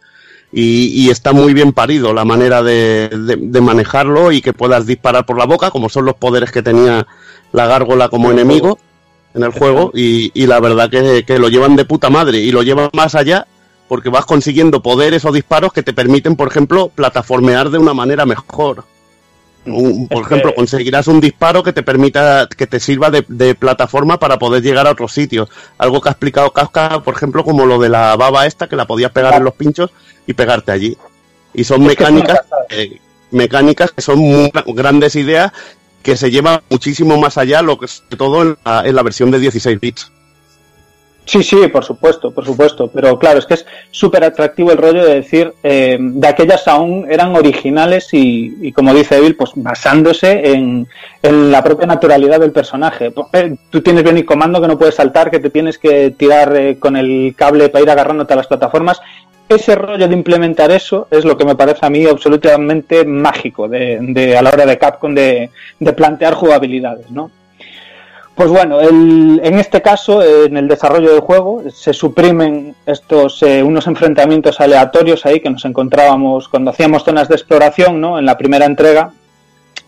y, 0.52 0.88
y, 0.88 1.10
está 1.10 1.34
muy 1.34 1.54
bien 1.54 1.74
parido 1.74 2.14
la 2.14 2.24
manera 2.24 2.64
de, 2.64 3.10
de, 3.10 3.36
de, 3.38 3.62
manejarlo 3.62 4.32
y 4.32 4.42
que 4.42 4.54
puedas 4.54 4.86
disparar 4.86 5.26
por 5.26 5.38
la 5.38 5.46
boca, 5.46 5.72
como 5.72 5.90
son 5.90 6.06
los 6.06 6.16
poderes 6.16 6.52
que 6.52 6.64
tenía 6.64 7.06
la 7.52 7.68
gárgola 7.68 8.08
como 8.08 8.32
enemigo 8.32 8.80
en 9.34 9.44
el 9.44 9.52
juego 9.52 9.92
y, 9.94 10.32
y 10.34 10.48
la 10.48 10.62
verdad 10.62 10.90
que, 10.90 11.24
que 11.26 11.38
lo 11.38 11.50
llevan 11.50 11.76
de 11.76 11.84
puta 11.84 12.10
madre 12.10 12.40
y 12.40 12.52
lo 12.52 12.64
llevan 12.64 12.90
más 12.94 13.14
allá 13.16 13.46
porque 13.88 14.10
vas 14.10 14.26
consiguiendo 14.26 14.82
poderes 14.82 15.26
o 15.26 15.32
disparos 15.32 15.74
que 15.74 15.84
te 15.84 15.94
permiten, 15.94 16.36
por 16.36 16.50
ejemplo, 16.50 16.90
plataformear 16.90 17.70
de 17.70 17.78
una 17.78 17.94
manera 17.94 18.26
mejor. 18.26 18.84
Un, 19.68 20.08
por 20.08 20.22
es 20.22 20.28
ejemplo, 20.28 20.52
que... 20.52 20.56
conseguirás 20.56 21.08
un 21.08 21.20
disparo 21.20 21.64
que 21.64 21.74
te 21.74 21.84
permita, 21.84 22.48
que 22.48 22.68
te 22.68 22.80
sirva 22.80 23.10
de, 23.10 23.26
de, 23.28 23.56
plataforma 23.56 24.20
para 24.20 24.40
poder 24.40 24.64
llegar 24.64 24.88
a 24.88 24.92
otros 24.92 25.14
sitios. 25.14 25.50
Algo 25.78 26.02
que 26.02 26.10
ha 26.10 26.14
explicado 26.14 26.52
Kafka, 26.52 27.04
por 27.04 27.16
ejemplo, 27.16 27.44
como 27.44 27.66
lo 27.66 27.80
de 27.80 27.90
la 27.90 28.16
baba 28.16 28.46
esta, 28.46 28.68
que 28.68 28.76
la 28.76 28.88
podías 28.88 29.12
pegar 29.12 29.36
en 29.36 29.44
los 29.44 29.54
pinchos 29.54 29.92
y 30.26 30.34
pegarte 30.34 30.72
allí. 30.72 30.98
Y 31.54 31.64
son 31.64 31.82
es 31.84 31.88
mecánicas, 31.88 32.42
que 32.70 32.82
eh, 32.82 33.02
mecánicas 33.32 33.92
que 33.92 34.02
son 34.02 34.20
muy 34.20 34.52
grandes 34.68 35.16
ideas 35.16 35.52
que 36.04 36.16
se 36.16 36.32
llevan 36.32 36.62
muchísimo 36.70 37.18
más 37.18 37.38
allá, 37.38 37.62
lo 37.62 37.78
que 37.78 37.88
sobre 37.88 38.16
todo 38.16 38.42
en 38.42 38.58
la, 38.64 38.86
en 38.86 38.96
la 38.96 39.04
versión 39.04 39.30
de 39.30 39.40
16 39.40 39.80
bits. 39.80 40.12
Sí, 41.28 41.44
sí, 41.44 41.68
por 41.68 41.84
supuesto, 41.84 42.32
por 42.32 42.46
supuesto. 42.46 42.88
Pero 42.88 43.20
claro, 43.20 43.40
es 43.40 43.46
que 43.46 43.56
es 43.56 43.66
súper 43.92 44.24
atractivo 44.24 44.72
el 44.72 44.78
rollo 44.78 45.04
de 45.04 45.16
decir, 45.16 45.54
eh, 45.62 45.98
de 46.00 46.28
aquellas 46.28 46.66
aún 46.70 47.06
eran 47.10 47.36
originales 47.36 48.14
y, 48.14 48.56
y 48.62 48.72
como 48.72 48.94
dice 48.94 49.18
Evil, 49.18 49.36
pues 49.36 49.52
basándose 49.56 50.54
en, 50.54 50.88
en, 51.22 51.52
la 51.52 51.62
propia 51.62 51.86
naturalidad 51.86 52.40
del 52.40 52.54
personaje. 52.54 53.12
Eh, 53.34 53.56
tú 53.70 53.82
tienes 53.82 54.04
bien 54.04 54.16
el 54.16 54.26
comando 54.26 54.62
que 54.62 54.70
no 54.70 54.78
puedes 54.78 54.96
saltar, 54.96 55.30
que 55.30 55.40
te 55.40 55.50
tienes 55.50 55.78
que 55.78 56.12
tirar 56.12 56.56
eh, 56.56 56.80
con 56.80 56.96
el 56.96 57.36
cable 57.36 57.68
para 57.68 57.84
ir 57.84 57.90
agarrándote 57.90 58.32
a 58.32 58.38
las 58.38 58.48
plataformas. 58.48 59.02
Ese 59.50 59.76
rollo 59.76 60.08
de 60.08 60.14
implementar 60.14 60.72
eso 60.72 61.10
es 61.12 61.26
lo 61.26 61.38
que 61.38 61.44
me 61.44 61.56
parece 61.56 61.86
a 61.86 61.90
mí 61.90 62.06
absolutamente 62.06 63.04
mágico 63.04 63.68
de, 63.68 63.98
de 64.00 64.38
a 64.38 64.42
la 64.42 64.50
hora 64.50 64.66
de 64.66 64.78
Capcom 64.78 65.14
de, 65.14 65.50
de 65.78 65.94
plantear 65.94 66.36
jugabilidades, 66.36 67.12
¿no? 67.12 67.32
Pues 68.38 68.52
bueno, 68.52 68.80
el, 68.80 69.42
en 69.44 69.58
este 69.58 69.82
caso, 69.82 70.22
en 70.22 70.58
el 70.58 70.68
desarrollo 70.68 71.12
del 71.12 71.22
juego, 71.22 71.64
se 71.72 71.92
suprimen 71.92 72.76
estos 72.86 73.42
eh, 73.42 73.64
unos 73.64 73.88
enfrentamientos 73.88 74.62
aleatorios 74.62 75.26
ahí 75.26 75.40
que 75.40 75.50
nos 75.50 75.66
encontrábamos 75.66 76.48
cuando 76.48 76.70
hacíamos 76.70 77.04
zonas 77.04 77.30
de 77.30 77.34
exploración, 77.34 78.00
¿no? 78.00 78.20
En 78.20 78.28
la 78.28 78.38
primera 78.38 78.68
entrega, 78.68 79.12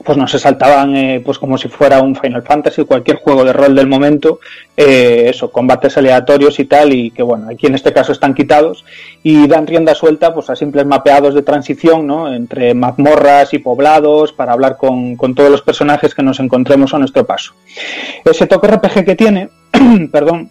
pues 0.03 0.17
nos 0.17 0.31
se 0.31 0.39
saltaban 0.39 0.95
eh, 0.95 1.21
pues 1.23 1.37
como 1.37 1.57
si 1.57 1.67
fuera 1.67 2.01
un 2.01 2.15
Final 2.15 2.43
Fantasy, 2.43 2.85
cualquier 2.85 3.17
juego 3.17 3.43
de 3.43 3.53
rol 3.53 3.75
del 3.75 3.87
momento, 3.87 4.39
eh, 4.77 5.25
eso, 5.27 5.51
combates 5.51 5.97
aleatorios 5.97 6.59
y 6.59 6.65
tal, 6.65 6.93
y 6.93 7.11
que 7.11 7.21
bueno, 7.21 7.47
aquí 7.49 7.67
en 7.67 7.75
este 7.75 7.91
caso 7.91 8.11
están 8.11 8.33
quitados 8.33 8.85
y 9.23 9.47
dan 9.47 9.67
rienda 9.67 9.93
suelta 9.95 10.33
pues 10.33 10.49
a 10.49 10.55
simples 10.55 10.85
mapeados 10.85 11.33
de 11.33 11.41
transición, 11.41 12.07
¿no? 12.07 12.33
Entre 12.33 12.73
mazmorras 12.73 13.53
y 13.53 13.59
poblados 13.59 14.31
para 14.31 14.53
hablar 14.53 14.77
con, 14.77 15.15
con 15.15 15.35
todos 15.35 15.51
los 15.51 15.61
personajes 15.61 16.15
que 16.15 16.23
nos 16.23 16.39
encontremos 16.39 16.93
a 16.93 16.99
nuestro 16.99 17.25
paso. 17.25 17.53
Ese 18.23 18.47
toque 18.47 18.67
RPG 18.67 19.05
que 19.05 19.15
tiene, 19.15 19.49
perdón, 20.11 20.49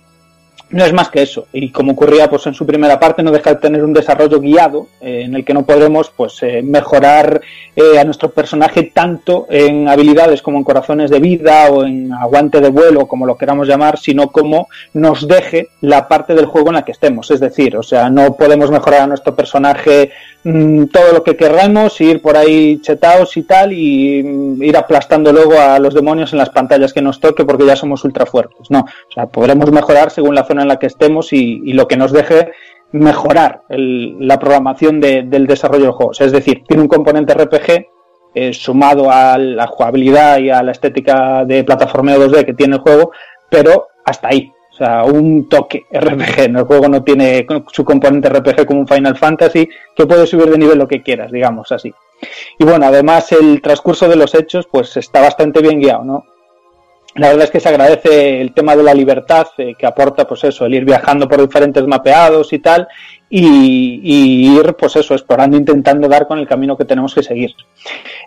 no 0.71 0.85
es 0.85 0.93
más 0.93 1.09
que 1.09 1.23
eso. 1.23 1.47
Y 1.53 1.71
como 1.71 1.93
ocurría 1.93 2.29
pues 2.29 2.47
en 2.47 2.55
su 2.55 2.67
primera 2.67 3.01
parte, 3.01 3.23
no 3.23 3.31
deja 3.31 3.55
de 3.55 3.61
tener 3.61 3.85
un 3.85 3.93
desarrollo 3.93 4.41
guiado 4.41 4.89
eh, 5.01 5.23
en 5.25 5.35
el 5.35 5.45
que 5.45 5.55
no 5.55 5.65
podremos 5.65 6.11
pues 6.11 6.43
eh, 6.43 6.63
mejorar 6.63 7.41
eh, 7.75 7.99
a 7.99 8.05
nuestro 8.05 8.31
personaje 8.31 8.91
tanto 8.95 9.47
en 9.49 9.89
habilidades 9.89 10.43
como 10.43 10.59
en 10.59 10.65
corazones 10.65 11.11
de 11.11 11.21
vida 11.21 11.71
o 11.71 11.85
en 11.85 12.13
aguante 12.13 12.61
de 12.61 12.71
vuelo, 12.71 13.07
como 13.07 13.27
lo 13.27 13.39
queramos 13.39 13.67
llamar, 13.67 13.99
sino 13.99 14.29
como 14.29 14.69
nos 14.93 15.27
deje 15.27 15.69
la 15.81 16.07
parte 16.09 16.35
del 16.35 16.47
juego 16.47 16.69
en 16.69 16.75
la 16.75 16.85
que 16.85 16.93
estemos. 16.93 17.31
Es 17.31 17.41
decir, 17.41 17.77
o 17.77 17.83
sea, 17.83 18.11
no 18.11 18.35
podemos 18.35 18.71
mejorar 18.71 19.03
a 19.03 19.07
nuestro 19.07 19.35
personaje 19.35 20.11
mm, 20.45 20.85
todo 20.87 21.13
lo 21.13 21.23
que 21.23 21.37
querramos, 21.37 22.01
ir 22.01 22.21
por 22.21 22.37
ahí 22.37 22.81
chetados 22.83 23.37
y 23.37 23.43
tal, 23.43 23.73
y 23.73 24.23
mm, 24.23 24.63
ir 24.63 24.77
aplastando 24.77 25.33
luego 25.33 25.59
a 25.59 25.79
los 25.79 25.95
demonios 25.95 26.33
en 26.33 26.39
las 26.39 26.51
pantallas 26.51 26.93
que 26.93 27.03
nos 27.03 27.21
toque 27.21 27.45
porque 27.45 27.67
ya 27.67 27.77
somos 27.77 28.05
ultra 28.05 28.27
fuertes. 28.27 28.71
No, 28.71 28.81
o 28.81 29.13
sea, 29.13 29.27
podremos 29.27 29.71
mejorar 29.71 30.11
según 30.11 30.35
la 30.35 30.45
zona 30.45 30.58
en 30.63 30.69
la 30.69 30.79
que 30.79 30.87
estemos 30.87 31.33
y, 31.33 31.73
lo 31.73 31.87
que 31.89 31.97
nos 31.97 32.13
deje 32.13 32.51
mejorar 32.93 33.63
la 33.69 34.39
programación 34.39 35.01
de- 35.01 35.23
del 35.23 35.47
desarrollo 35.47 35.85
del 35.85 35.93
juego. 35.93 36.13
Es 36.19 36.33
decir, 36.33 36.63
tiene 36.67 36.83
un 36.83 36.89
componente 36.89 37.35
RPG 37.35 37.87
eh, 38.35 38.53
sumado 38.53 39.11
a 39.11 39.37
la 39.39 39.67
jugabilidad 39.67 40.39
y 40.39 40.51
a 40.51 40.63
la 40.63 40.73
estética 40.73 41.45
de 41.45 41.65
plataformeo 41.65 42.19
2D 42.29 42.45
que 42.45 42.55
tiene 42.55 42.77
el 42.77 42.83
juego, 42.83 43.11
pero 43.51 43.89
hasta 44.05 44.29
ahí. 44.29 44.53
O 44.73 44.77
sea, 44.79 45.03
un 45.05 45.49
toque 45.49 45.87
RPG. 45.93 46.39
El 46.57 46.63
juego 46.63 46.89
no 46.89 47.03
tiene 47.03 47.45
su 47.73 47.85
componente 47.85 48.29
RPG 48.29 48.65
como 48.65 48.81
un 48.81 48.87
Final 48.87 49.17
Fantasy, 49.17 49.69
que 49.97 50.07
puede 50.07 50.25
subir 50.27 50.47
de 50.51 50.59
nivel 50.59 50.79
lo 50.79 50.87
que 50.87 51.03
quieras, 51.03 51.33
digamos 51.33 51.73
así. 51.73 51.93
Y 52.59 52.65
bueno, 52.65 52.87
además 52.87 53.33
el 53.33 53.61
transcurso 53.61 54.09
de 54.09 54.17
los 54.17 54.35
hechos, 54.35 54.69
pues 54.71 54.97
está 54.97 55.21
bastante 55.21 55.61
bien 55.61 55.81
guiado, 55.81 56.05
¿no? 56.05 56.25
La 57.19 57.29
verdad 57.29 57.45
es 57.45 57.51
que 57.51 57.61
se 57.61 57.69
agradece 57.69 58.41
el 58.41 58.53
tema 58.53 58.77
de 58.77 58.85
la 58.85 58.95
libertad 58.95 59.49
eh, 59.59 59.75
que 59.77 59.87
aporta, 59.87 60.27
pues 60.27 60.45
eso, 60.45 60.65
el 60.65 60.75
ir 60.75 60.85
viajando 60.85 61.29
por 61.29 61.41
diferentes 61.41 61.85
mapeados 61.85 62.53
y 62.53 62.61
tal, 62.61 62.87
y, 63.29 64.57
ir, 64.57 64.75
pues 64.75 64.95
eso, 64.95 65.15
explorando, 65.15 65.57
intentando 65.57 66.09
dar 66.09 66.29
con 66.29 66.39
el 66.39 66.47
camino 66.47 66.77
que 66.77 66.85
tenemos 66.85 67.15
que 67.15 67.25
seguir. 67.25 67.55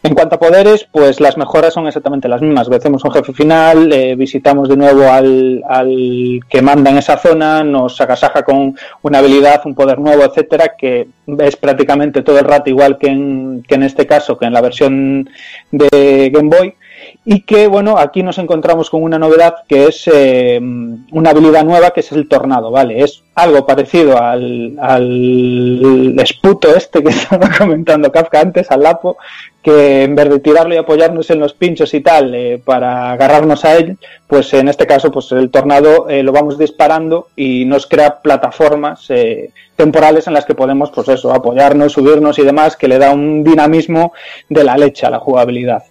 En 0.04 0.14
cuanto 0.14 0.36
a 0.36 0.40
poderes, 0.40 0.88
pues 0.92 1.22
las 1.22 1.38
mejoras 1.38 1.74
son 1.74 1.88
exactamente 1.88 2.28
las 2.28 2.42
mismas. 2.42 2.68
Vencemos 2.68 3.04
un 3.06 3.12
jefe 3.12 3.32
final, 3.32 3.92
eh, 3.94 4.16
visitamos 4.16 4.68
de 4.68 4.76
nuevo 4.76 5.10
al, 5.10 5.64
al 5.68 6.42
que 6.50 6.62
manda 6.62 6.92
en 6.92 6.98
esa 6.98 7.18
zona, 7.18 7.64
nos 7.64 8.00
agasaja 8.02 8.44
con 8.44 8.76
una 9.04 9.20
habilidad, 9.20 9.62
un 9.66 9.74
poder 9.74 10.00
nuevo, 10.00 10.24
etcétera, 10.24 10.76
que 10.78 11.08
es 11.40 11.56
prácticamente 11.56 12.24
todo 12.24 12.40
el 12.40 12.46
rato 12.46 12.70
igual 12.70 12.98
que 12.98 13.08
en, 13.08 13.64
que 13.66 13.76
en 13.76 13.84
este 13.84 14.06
caso, 14.06 14.38
que 14.38 14.46
en 14.46 14.54
la 14.54 14.62
versión 14.62 15.30
de 15.72 16.30
Game 16.32 16.50
Boy 16.50 16.76
y 17.24 17.42
que 17.42 17.68
bueno 17.68 17.98
aquí 18.00 18.24
nos 18.24 18.40
encontramos 18.40 18.90
con 18.90 19.04
una 19.04 19.20
novedad 19.20 19.58
que 19.68 19.86
es 19.86 20.10
eh, 20.12 20.60
una 20.60 21.30
habilidad 21.30 21.64
nueva 21.64 21.92
que 21.92 22.00
es 22.00 22.12
el 22.12 22.28
tornado 22.28 22.72
vale 22.72 23.04
es 23.04 23.24
algo 23.36 23.66
parecido 23.66 24.20
al, 24.20 24.76
al 24.80 26.20
esputo 26.20 26.76
este 26.76 27.04
que 27.04 27.10
estaba 27.10 27.50
comentando 27.56 28.12
Kafka 28.12 28.40
antes 28.40 28.72
al 28.72 28.82
lapo 28.82 29.18
que 29.62 30.04
en 30.04 30.16
vez 30.16 30.30
de 30.30 30.40
tirarlo 30.40 30.74
y 30.74 30.78
apoyarnos 30.78 31.30
en 31.30 31.40
los 31.40 31.54
pinchos 31.54 31.94
y 31.94 32.02
tal 32.02 32.34
eh, 32.34 32.60
para 32.64 33.12
agarrarnos 33.12 33.66
a 33.66 33.78
él 33.78 34.00
pues 34.26 34.52
en 34.56 34.68
este 34.68 34.88
caso 34.88 35.12
pues 35.12 35.32
el 35.32 35.52
tornado 35.52 36.10
eh, 36.10 36.24
lo 36.24 36.32
vamos 36.32 36.58
disparando 36.58 37.28
y 37.36 37.66
nos 37.66 37.86
crea 37.86 38.20
plataformas 38.22 39.06
eh, 39.10 39.52
temporales 39.76 40.26
en 40.26 40.34
las 40.34 40.46
que 40.46 40.56
podemos 40.56 40.90
pues 40.90 41.08
eso 41.10 41.32
apoyarnos 41.32 41.94
subirnos 41.94 42.40
y 42.40 42.44
demás 42.44 42.76
que 42.76 42.88
le 42.88 42.98
da 42.98 43.12
un 43.12 43.44
dinamismo 43.44 44.14
de 44.50 44.64
la 44.64 44.76
leche 44.76 45.06
a 45.06 45.12
la 45.12 45.20
jugabilidad 45.20 45.84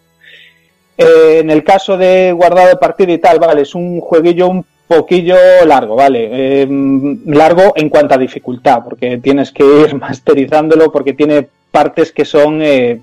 eh, 1.01 1.39
en 1.39 1.49
el 1.49 1.65
caso 1.65 1.97
de 1.97 2.31
guardado 2.33 2.69
de 2.69 2.77
partida 2.77 3.11
y 3.13 3.19
tal, 3.19 3.39
vale, 3.39 3.63
es 3.63 3.75
un 3.75 4.01
jueguillo 4.01 4.49
un 4.49 4.67
poquillo 4.87 5.37
largo, 5.65 5.97
vale, 5.97 6.29
eh, 6.31 6.69
largo 7.25 7.73
en 7.75 7.89
cuanto 7.89 8.15
a 8.15 8.19
dificultad, 8.19 8.83
porque 8.85 9.17
tienes 9.17 9.51
que 9.51 9.65
ir 9.65 9.95
masterizándolo, 9.99 10.93
porque 10.93 11.15
tiene 11.15 11.49
partes 11.71 12.13
que 12.13 12.27
son 12.27 12.61
eh, 12.61 13.01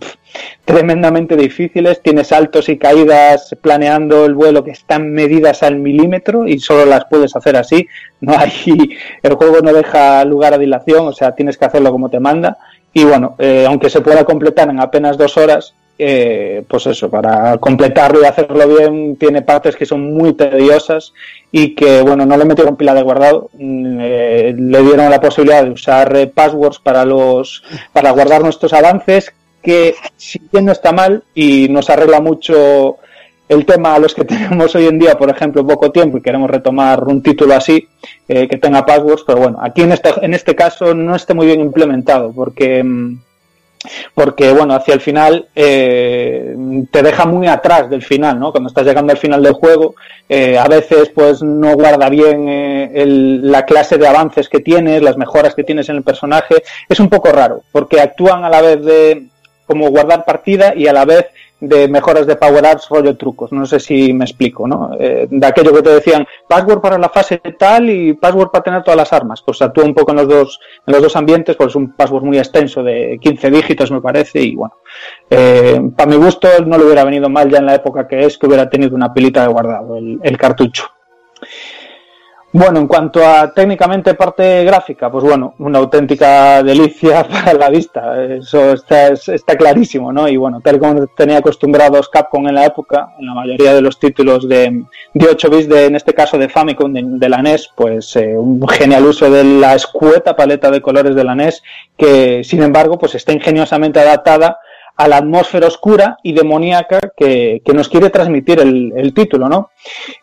tremendamente 0.63 1.35
difíciles, 1.35 2.03
tiene 2.03 2.23
saltos 2.23 2.69
y 2.69 2.77
caídas 2.77 3.55
planeando 3.61 4.25
el 4.25 4.35
vuelo 4.35 4.63
que 4.63 4.71
están 4.71 5.11
medidas 5.11 5.63
al 5.63 5.77
milímetro 5.77 6.47
y 6.47 6.59
solo 6.59 6.85
las 6.85 7.05
puedes 7.05 7.35
hacer 7.35 7.55
así, 7.55 7.87
no 8.21 8.37
hay, 8.37 8.95
el 9.23 9.33
juego 9.33 9.61
no 9.61 9.73
deja 9.73 10.23
lugar 10.23 10.53
a 10.53 10.59
dilación, 10.59 11.07
o 11.07 11.13
sea, 11.13 11.31
tienes 11.31 11.57
que 11.57 11.65
hacerlo 11.65 11.91
como 11.91 12.09
te 12.09 12.19
manda, 12.19 12.59
y 12.93 13.05
bueno, 13.05 13.35
eh, 13.39 13.65
aunque 13.67 13.89
se 13.89 14.01
pueda 14.01 14.23
completar 14.23 14.69
en 14.69 14.79
apenas 14.79 15.17
dos 15.17 15.35
horas, 15.37 15.73
eh, 15.99 16.63
pues 16.67 16.85
eso, 16.87 17.09
para 17.09 17.57
completarlo 17.57 18.21
y 18.21 18.25
hacerlo 18.25 18.67
bien, 18.67 19.15
tiene 19.15 19.41
partes 19.41 19.75
que 19.75 19.85
son 19.85 20.13
muy 20.13 20.33
tediosas 20.33 21.13
y 21.51 21.73
que, 21.73 22.01
bueno, 22.01 22.25
no 22.25 22.37
le 22.37 22.45
metieron 22.45 22.75
pila 22.75 22.93
de 22.93 23.01
guardado, 23.01 23.49
mm, 23.53 23.97
eh, 24.01 24.55
le 24.57 24.81
dieron 24.83 25.09
la 25.09 25.21
posibilidad 25.21 25.63
de 25.63 25.71
usar 25.71 26.15
eh, 26.15 26.27
passwords 26.27 26.79
para 26.79 27.03
los, 27.03 27.63
para 27.93 28.11
guardar 28.11 28.41
nuestros 28.43 28.73
avances, 28.73 29.33
que 29.61 29.95
si 30.15 30.39
bien 30.51 30.65
no 30.65 30.71
está 30.71 30.91
mal 30.91 31.23
y 31.33 31.67
nos 31.69 31.89
arregla 31.89 32.21
mucho 32.21 32.97
el 33.49 33.65
tema 33.65 33.95
a 33.95 33.99
los 33.99 34.13
que 34.13 34.25
tenemos 34.25 34.75
hoy 34.75 34.87
en 34.87 34.99
día, 34.99 35.17
por 35.17 35.29
ejemplo, 35.29 35.65
poco 35.65 35.91
tiempo 35.91 36.17
y 36.17 36.21
queremos 36.21 36.49
retomar 36.49 37.03
un 37.05 37.21
título 37.23 37.55
así, 37.55 37.87
eh, 38.27 38.47
que 38.47 38.57
tenga 38.57 38.85
passwords, 38.85 39.23
pero 39.25 39.39
bueno, 39.39 39.57
aquí 39.61 39.81
en 39.81 39.93
este, 39.93 40.11
en 40.21 40.33
este 40.33 40.55
caso 40.55 40.93
no 40.93 41.15
esté 41.15 41.33
muy 41.33 41.47
bien 41.47 41.61
implementado, 41.61 42.31
porque 42.31 42.83
mm, 42.83 43.19
porque 44.13 44.51
bueno, 44.51 44.73
hacia 44.73 44.93
el 44.93 45.01
final 45.01 45.47
eh, 45.55 46.55
te 46.91 47.01
deja 47.01 47.25
muy 47.25 47.47
atrás 47.47 47.89
del 47.89 48.03
final, 48.03 48.39
¿no? 48.39 48.51
Cuando 48.51 48.69
estás 48.69 48.85
llegando 48.85 49.11
al 49.11 49.17
final 49.17 49.41
del 49.41 49.53
juego, 49.53 49.95
eh, 50.29 50.57
a 50.57 50.67
veces 50.67 51.09
pues 51.13 51.41
no 51.41 51.73
guarda 51.73 52.09
bien 52.09 52.47
eh, 52.47 53.05
la 53.05 53.65
clase 53.65 53.97
de 53.97 54.07
avances 54.07 54.49
que 54.49 54.59
tienes, 54.59 55.01
las 55.01 55.17
mejoras 55.17 55.55
que 55.55 55.63
tienes 55.63 55.89
en 55.89 55.97
el 55.97 56.03
personaje, 56.03 56.55
es 56.87 56.99
un 56.99 57.09
poco 57.09 57.31
raro, 57.31 57.61
porque 57.71 58.01
actúan 58.01 58.43
a 58.43 58.49
la 58.49 58.61
vez 58.61 58.83
de 58.83 59.27
como 59.65 59.89
guardar 59.89 60.23
partida 60.25 60.73
y 60.75 60.87
a 60.87 60.93
la 60.93 61.05
vez 61.05 61.27
de 61.59 61.87
mejoras 61.87 62.27
de 62.27 62.35
power-ups 62.35 62.89
rollo 62.89 63.17
trucos, 63.17 63.51
no 63.51 63.65
sé 63.65 63.79
si 63.79 64.13
me 64.13 64.25
explico, 64.25 64.67
¿no? 64.67 64.91
Eh, 64.99 65.27
de 65.29 65.47
aquello 65.47 65.73
que 65.73 65.81
te 65.81 65.89
decían, 65.89 66.25
password 66.47 66.81
para 66.81 66.97
la 66.97 67.09
fase 67.09 67.37
tal 67.57 67.89
y 67.89 68.13
password 68.13 68.51
para 68.51 68.63
tener 68.63 68.83
todas 68.83 68.97
las 68.97 69.13
armas, 69.13 69.41
pues 69.41 69.61
actúa 69.61 69.85
un 69.85 69.95
poco 69.95 70.11
en 70.11 70.17
los 70.17 70.27
dos, 70.27 70.59
en 70.85 70.93
los 70.93 71.01
dos 71.01 71.15
ambientes, 71.15 71.55
pues 71.55 71.69
es 71.69 71.75
un 71.75 71.93
password 71.93 72.23
muy 72.23 72.37
extenso 72.37 72.83
de 72.83 73.17
15 73.21 73.49
dígitos 73.49 73.91
me 73.91 74.01
parece 74.01 74.41
y 74.41 74.55
bueno, 74.55 74.75
eh, 75.29 75.81
para 75.95 76.09
mi 76.09 76.17
gusto 76.17 76.47
no 76.65 76.77
le 76.77 76.85
hubiera 76.85 77.03
venido 77.03 77.29
mal 77.29 77.49
ya 77.49 77.59
en 77.59 77.65
la 77.65 77.75
época 77.75 78.07
que 78.07 78.25
es 78.25 78.37
que 78.37 78.47
hubiera 78.47 78.69
tenido 78.69 78.95
una 78.95 79.13
pilita 79.13 79.41
de 79.41 79.47
guardado 79.47 79.97
el, 79.97 80.19
el 80.21 80.37
cartucho. 80.37 80.96
Bueno, 82.53 82.79
en 82.79 82.87
cuanto 82.87 83.23
a 83.27 83.53
técnicamente 83.53 84.13
parte 84.13 84.63
gráfica, 84.63 85.11
pues 85.11 85.23
bueno, 85.23 85.53
una 85.59 85.79
auténtica 85.79 86.63
delicia 86.63 87.23
para 87.27 87.53
la 87.53 87.69
vista, 87.69 88.23
eso 88.25 88.71
está, 88.71 89.09
es- 89.09 89.27
está 89.29 89.55
clarísimo, 89.57 90.13
¿no? 90.13 90.27
Y 90.29 90.37
bueno, 90.37 90.61
tal 90.61 90.79
como 90.79 91.05
tenía 91.07 91.37
acostumbrados 91.39 92.07
Capcom 92.09 92.47
en 92.47 92.55
la 92.55 92.65
época, 92.65 93.09
en 93.19 93.25
la 93.27 93.33
mayoría 93.33 93.73
de 93.75 93.81
los 93.81 93.99
títulos 93.99 94.47
de, 94.47 94.85
de 95.13 95.27
8 95.27 95.49
bits, 95.49 95.67
de, 95.69 95.85
en 95.85 95.95
este 95.97 96.13
caso 96.13 96.37
de 96.37 96.47
Famicom, 96.49 96.93
de, 96.93 97.03
de 97.05 97.29
la 97.29 97.41
NES, 97.41 97.69
pues 97.75 98.15
eh, 98.15 98.37
un 98.37 98.65
genial 98.67 99.05
uso 99.05 99.29
de 99.29 99.43
la 99.43 99.75
escueta 99.75 100.35
paleta 100.35 100.71
de 100.71 100.81
colores 100.81 101.15
de 101.15 101.23
la 101.25 101.35
NES, 101.35 101.61
que 101.97 102.43
sin 102.45 102.63
embargo, 102.63 102.97
pues 102.97 103.13
está 103.15 103.33
ingeniosamente 103.33 103.99
adaptada 103.99 104.57
a 104.97 105.07
la 105.07 105.17
atmósfera 105.17 105.67
oscura 105.67 106.17
y 106.23 106.33
demoníaca 106.33 106.99
que, 107.15 107.61
que 107.63 107.73
nos 107.73 107.87
quiere 107.87 108.09
transmitir 108.09 108.59
el, 108.59 108.91
el 108.97 109.13
título, 109.13 109.47
¿no? 109.47 109.69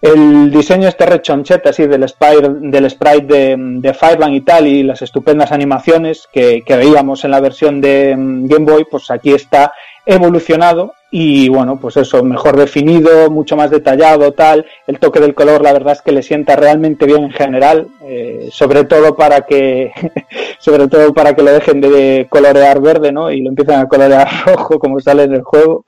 El 0.02 0.51
diseño 0.51 0.88
este 0.88 1.06
rechonchete 1.06 1.68
así 1.68 1.86
del, 1.86 2.09
spire, 2.09 2.48
del 2.60 2.90
sprite 2.90 3.26
de, 3.26 3.56
de 3.59 3.94
Fireland 3.94 4.34
y 4.34 4.40
tal 4.40 4.66
y 4.66 4.82
las 4.82 5.01
estupendas 5.01 5.52
animaciones 5.52 6.28
que, 6.32 6.62
que 6.62 6.76
veíamos 6.76 7.24
en 7.24 7.30
la 7.30 7.40
versión 7.40 7.80
de 7.80 8.16
mm, 8.16 8.46
Game 8.46 8.70
Boy, 8.70 8.86
pues 8.90 9.10
aquí 9.10 9.32
está 9.32 9.72
evolucionado 10.05 10.92
y 11.16 11.49
bueno, 11.49 11.78
pues 11.78 11.97
eso, 11.97 12.24
mejor 12.24 12.57
definido, 12.57 13.31
mucho 13.31 13.55
más 13.55 13.70
detallado, 13.70 14.32
tal. 14.32 14.66
El 14.85 14.99
toque 14.99 15.20
del 15.20 15.32
color, 15.32 15.62
la 15.62 15.73
verdad 15.73 15.93
es 15.93 16.03
que 16.03 16.11
le 16.11 16.24
sienta 16.24 16.57
realmente 16.57 17.07
bien 17.07 17.23
en 17.23 17.31
general, 17.31 17.86
eh, 18.03 18.49
sobre 18.51 18.82
todo 18.82 19.15
para 19.15 19.43
que, 19.43 19.93
sobre 20.59 20.89
todo 20.89 21.15
para 21.15 21.36
que 21.36 21.43
lo 21.45 21.53
dejen 21.53 21.81
de 21.81 22.27
colorear 22.28 22.81
verde, 22.81 23.12
¿no? 23.12 23.31
Y 23.31 23.43
lo 23.43 23.51
empiecen 23.51 23.77
a 23.77 23.86
colorear 23.86 24.28
rojo, 24.47 24.81
como 24.81 24.99
sale 24.99 25.23
en 25.23 25.35
el 25.35 25.43
juego. 25.43 25.85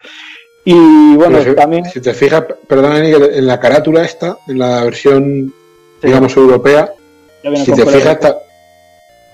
Y 0.65 1.17
bueno, 1.17 1.43
si, 1.43 1.57
también. 1.57 1.87
si 1.87 2.01
te 2.01 2.15
fijas, 2.15 2.45
perdona, 2.69 3.05
en 3.05 3.47
la 3.49 3.59
carátula 3.59 4.05
esta, 4.05 4.37
en 4.47 4.61
la 4.61 4.85
versión, 4.85 5.53
digamos, 6.01 6.37
europea, 6.37 6.93
si 7.65 7.73
te 7.73 7.85
fijas, 7.85 8.13
está, 8.13 8.39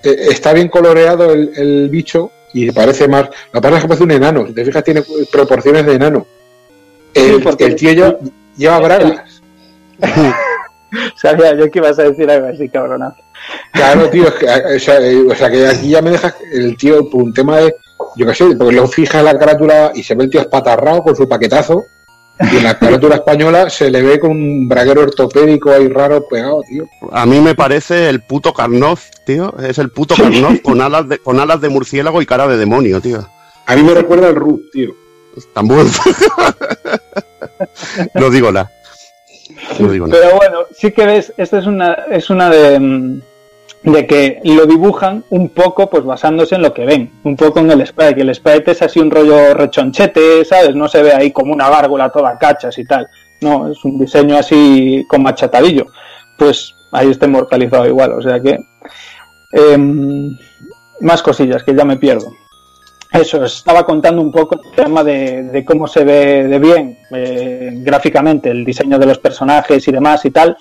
eh, 0.03 0.15
está 0.31 0.53
bien 0.53 0.69
coloreado 0.69 1.31
el, 1.31 1.51
el 1.55 1.89
bicho 1.89 2.31
y 2.53 2.71
parece 2.71 3.07
más. 3.07 3.29
La 3.51 3.59
verdad 3.59 3.77
es 3.77 3.81
que 3.83 3.87
parece 3.87 4.03
un 4.03 4.11
enano. 4.11 4.45
Si 4.47 4.53
te 4.53 4.65
fijas, 4.65 4.83
tiene 4.83 5.03
proporciones 5.31 5.85
de 5.85 5.93
enano. 5.95 6.25
El, 7.13 7.35
Sí, 7.37 7.41
porque- 7.43 7.65
el 7.65 7.75
tío 7.75 7.91
lleva, 7.93 8.17
lleva 8.57 8.79
bragas. 8.79 9.41
Sabía 11.15 11.55
yo 11.55 11.69
que 11.71 11.79
ibas 11.79 11.97
a 11.97 12.03
decir 12.03 12.29
algo 12.29 12.47
así, 12.47 12.69
cabronazo. 12.69 13.17
Claro, 13.71 14.09
tío, 14.09 14.27
es 14.27 14.33
que, 14.35 14.45
eh, 14.45 14.75
o, 14.75 14.79
sea, 14.79 14.99
eh, 15.01 15.17
o 15.29 15.35
sea, 15.35 15.49
que 15.49 15.67
aquí 15.67 15.89
ya 15.89 16.01
me 16.01 16.11
dejas 16.11 16.35
el 16.51 16.77
tío 16.77 17.09
por 17.09 17.23
un 17.23 17.33
tema 17.33 17.57
de. 17.57 17.75
Yo 18.15 18.27
qué 18.27 18.35
sé, 18.35 18.45
porque 18.55 18.75
lo 18.75 18.87
fijas 18.87 19.15
en 19.19 19.25
la 19.25 19.37
carátula 19.39 19.91
y 19.95 20.03
se 20.03 20.13
ve 20.13 20.25
el 20.25 20.29
tío 20.29 20.41
espatarrado 20.41 21.01
con 21.03 21.15
su 21.15 21.27
paquetazo. 21.27 21.83
Y 22.51 22.57
en 22.57 22.63
la 22.63 22.77
carátula 22.77 23.15
española 23.15 23.69
se 23.69 23.89
le 23.89 24.01
ve 24.01 24.19
con 24.19 24.31
un 24.31 24.67
braguero 24.67 25.01
ortopédico 25.01 25.71
ahí 25.71 25.87
raro 25.87 26.27
pegado, 26.27 26.61
tío. 26.67 26.87
A 27.11 27.25
mí 27.25 27.39
me 27.39 27.55
parece 27.55 28.09
el 28.09 28.21
puto 28.21 28.53
Carnoz, 28.53 29.11
tío. 29.25 29.53
Es 29.59 29.77
el 29.77 29.89
puto 29.89 30.15
Carnoz 30.15 30.59
con 30.61 30.81
alas 30.81 31.07
de, 31.07 31.19
con 31.19 31.39
alas 31.39 31.61
de 31.61 31.69
murciélago 31.69 32.21
y 32.21 32.25
cara 32.25 32.47
de 32.47 32.57
demonio, 32.57 33.01
tío. 33.01 33.25
A 33.65 33.75
mí 33.75 33.83
me 33.83 33.93
recuerda 33.93 34.27
al 34.27 34.35
Rub, 34.35 34.61
tío. 34.71 34.93
Estambul. 35.37 35.85
no 38.13 38.29
digo 38.29 38.51
nada. 38.51 38.71
No 39.79 39.91
digo 39.91 40.07
nada. 40.07 40.21
Pero 40.21 40.37
bueno, 40.37 40.59
sí 40.77 40.91
que 40.91 41.05
ves, 41.05 41.33
esta 41.37 41.59
es 41.59 41.65
una, 41.65 41.93
es 42.11 42.29
una 42.29 42.49
de, 42.49 42.79
mm, 42.79 43.21
de 43.83 44.07
que 44.07 44.39
lo 44.43 44.65
dibujan 44.65 45.23
un 45.29 45.49
poco 45.49 45.89
pues 45.89 46.03
basándose 46.05 46.55
en 46.55 46.61
lo 46.61 46.73
que 46.73 46.85
ven, 46.85 47.11
un 47.23 47.35
poco 47.35 47.59
en 47.59 47.71
el 47.71 47.85
sprite, 47.85 48.15
que 48.15 48.21
el 48.21 48.33
sprite 48.33 48.71
es 48.71 48.81
así 48.81 48.99
un 48.99 49.11
rollo 49.11 49.53
rechonchete, 49.53 50.45
¿sabes? 50.45 50.75
No 50.75 50.87
se 50.87 51.03
ve 51.03 51.13
ahí 51.13 51.31
como 51.31 51.53
una 51.53 51.69
gárgola 51.69 52.09
toda 52.09 52.37
cachas 52.37 52.77
y 52.77 52.85
tal, 52.85 53.07
no, 53.41 53.69
es 53.71 53.83
un 53.83 53.99
diseño 53.99 54.37
así 54.37 55.05
con 55.09 55.21
machatadillo, 55.23 55.87
pues 56.37 56.73
ahí 56.93 57.11
está 57.11 57.25
inmortalizado 57.25 57.85
igual, 57.85 58.13
o 58.13 58.21
sea 58.21 58.39
que 58.39 58.57
em, 59.51 60.37
más 61.01 61.21
cosillas 61.21 61.63
que 61.63 61.75
ya 61.75 61.83
me 61.83 61.97
pierdo. 61.97 62.31
Eso, 63.11 63.43
estaba 63.43 63.85
contando 63.85 64.23
un 64.23 64.31
poco 64.31 64.55
el 64.55 64.71
tema 64.75 65.03
de, 65.03 65.43
de 65.43 65.63
cómo 65.63 65.87
se 65.87 66.03
ve 66.03 66.47
de 66.47 66.57
bien 66.57 66.97
eh, 67.11 67.69
gráficamente 67.75 68.49
el 68.49 68.65
diseño 68.65 68.97
de 68.97 69.05
los 69.05 69.19
personajes 69.19 69.87
y 69.87 69.91
demás 69.91 70.25
y 70.25 70.31
tal. 70.31 70.57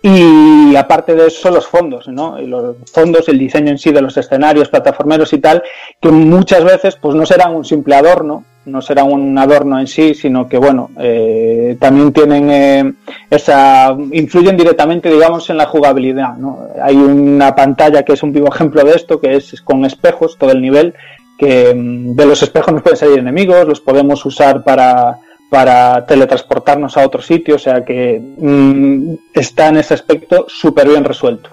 Y 0.00 0.76
aparte 0.76 1.14
de 1.14 1.26
eso, 1.26 1.50
los 1.50 1.66
fondos, 1.66 2.06
¿no? 2.06 2.38
Los 2.40 2.76
fondos, 2.92 3.28
el 3.28 3.38
diseño 3.38 3.70
en 3.70 3.78
sí 3.78 3.90
de 3.90 4.00
los 4.00 4.16
escenarios, 4.16 4.68
plataformeros 4.68 5.32
y 5.32 5.38
tal, 5.38 5.62
que 6.00 6.08
muchas 6.08 6.62
veces 6.62 6.96
pues 6.96 7.16
no 7.16 7.26
serán 7.26 7.56
un 7.56 7.64
simple 7.64 7.96
adorno, 7.96 8.44
no 8.64 8.80
serán 8.80 9.10
un 9.10 9.36
adorno 9.36 9.80
en 9.80 9.88
sí, 9.88 10.14
sino 10.14 10.48
que 10.48 10.56
bueno, 10.58 10.90
eh, 11.00 11.76
también 11.80 12.12
tienen 12.12 12.50
eh, 12.50 12.92
esa, 13.28 13.96
influyen 14.12 14.56
directamente, 14.56 15.10
digamos, 15.10 15.50
en 15.50 15.56
la 15.56 15.66
jugabilidad, 15.66 16.36
¿no? 16.36 16.68
Hay 16.80 16.94
una 16.94 17.56
pantalla 17.56 18.04
que 18.04 18.12
es 18.12 18.22
un 18.22 18.32
vivo 18.32 18.48
ejemplo 18.54 18.84
de 18.84 18.92
esto, 18.92 19.20
que 19.20 19.34
es 19.34 19.60
con 19.62 19.84
espejos, 19.84 20.38
todo 20.38 20.52
el 20.52 20.62
nivel, 20.62 20.94
que 21.36 21.74
mm, 21.74 22.14
de 22.14 22.26
los 22.26 22.40
espejos 22.40 22.72
nos 22.72 22.82
pueden 22.82 22.98
salir 22.98 23.18
enemigos, 23.18 23.66
los 23.66 23.80
podemos 23.80 24.24
usar 24.24 24.62
para, 24.62 25.18
para 25.50 26.04
teletransportarnos 26.06 26.96
a 26.96 27.06
otro 27.06 27.22
sitio, 27.22 27.56
o 27.56 27.58
sea 27.58 27.84
que 27.84 28.20
mm, 28.20 29.14
está 29.34 29.68
en 29.68 29.78
ese 29.78 29.94
aspecto 29.94 30.46
súper 30.48 30.88
bien 30.88 31.04
resuelto. 31.04 31.50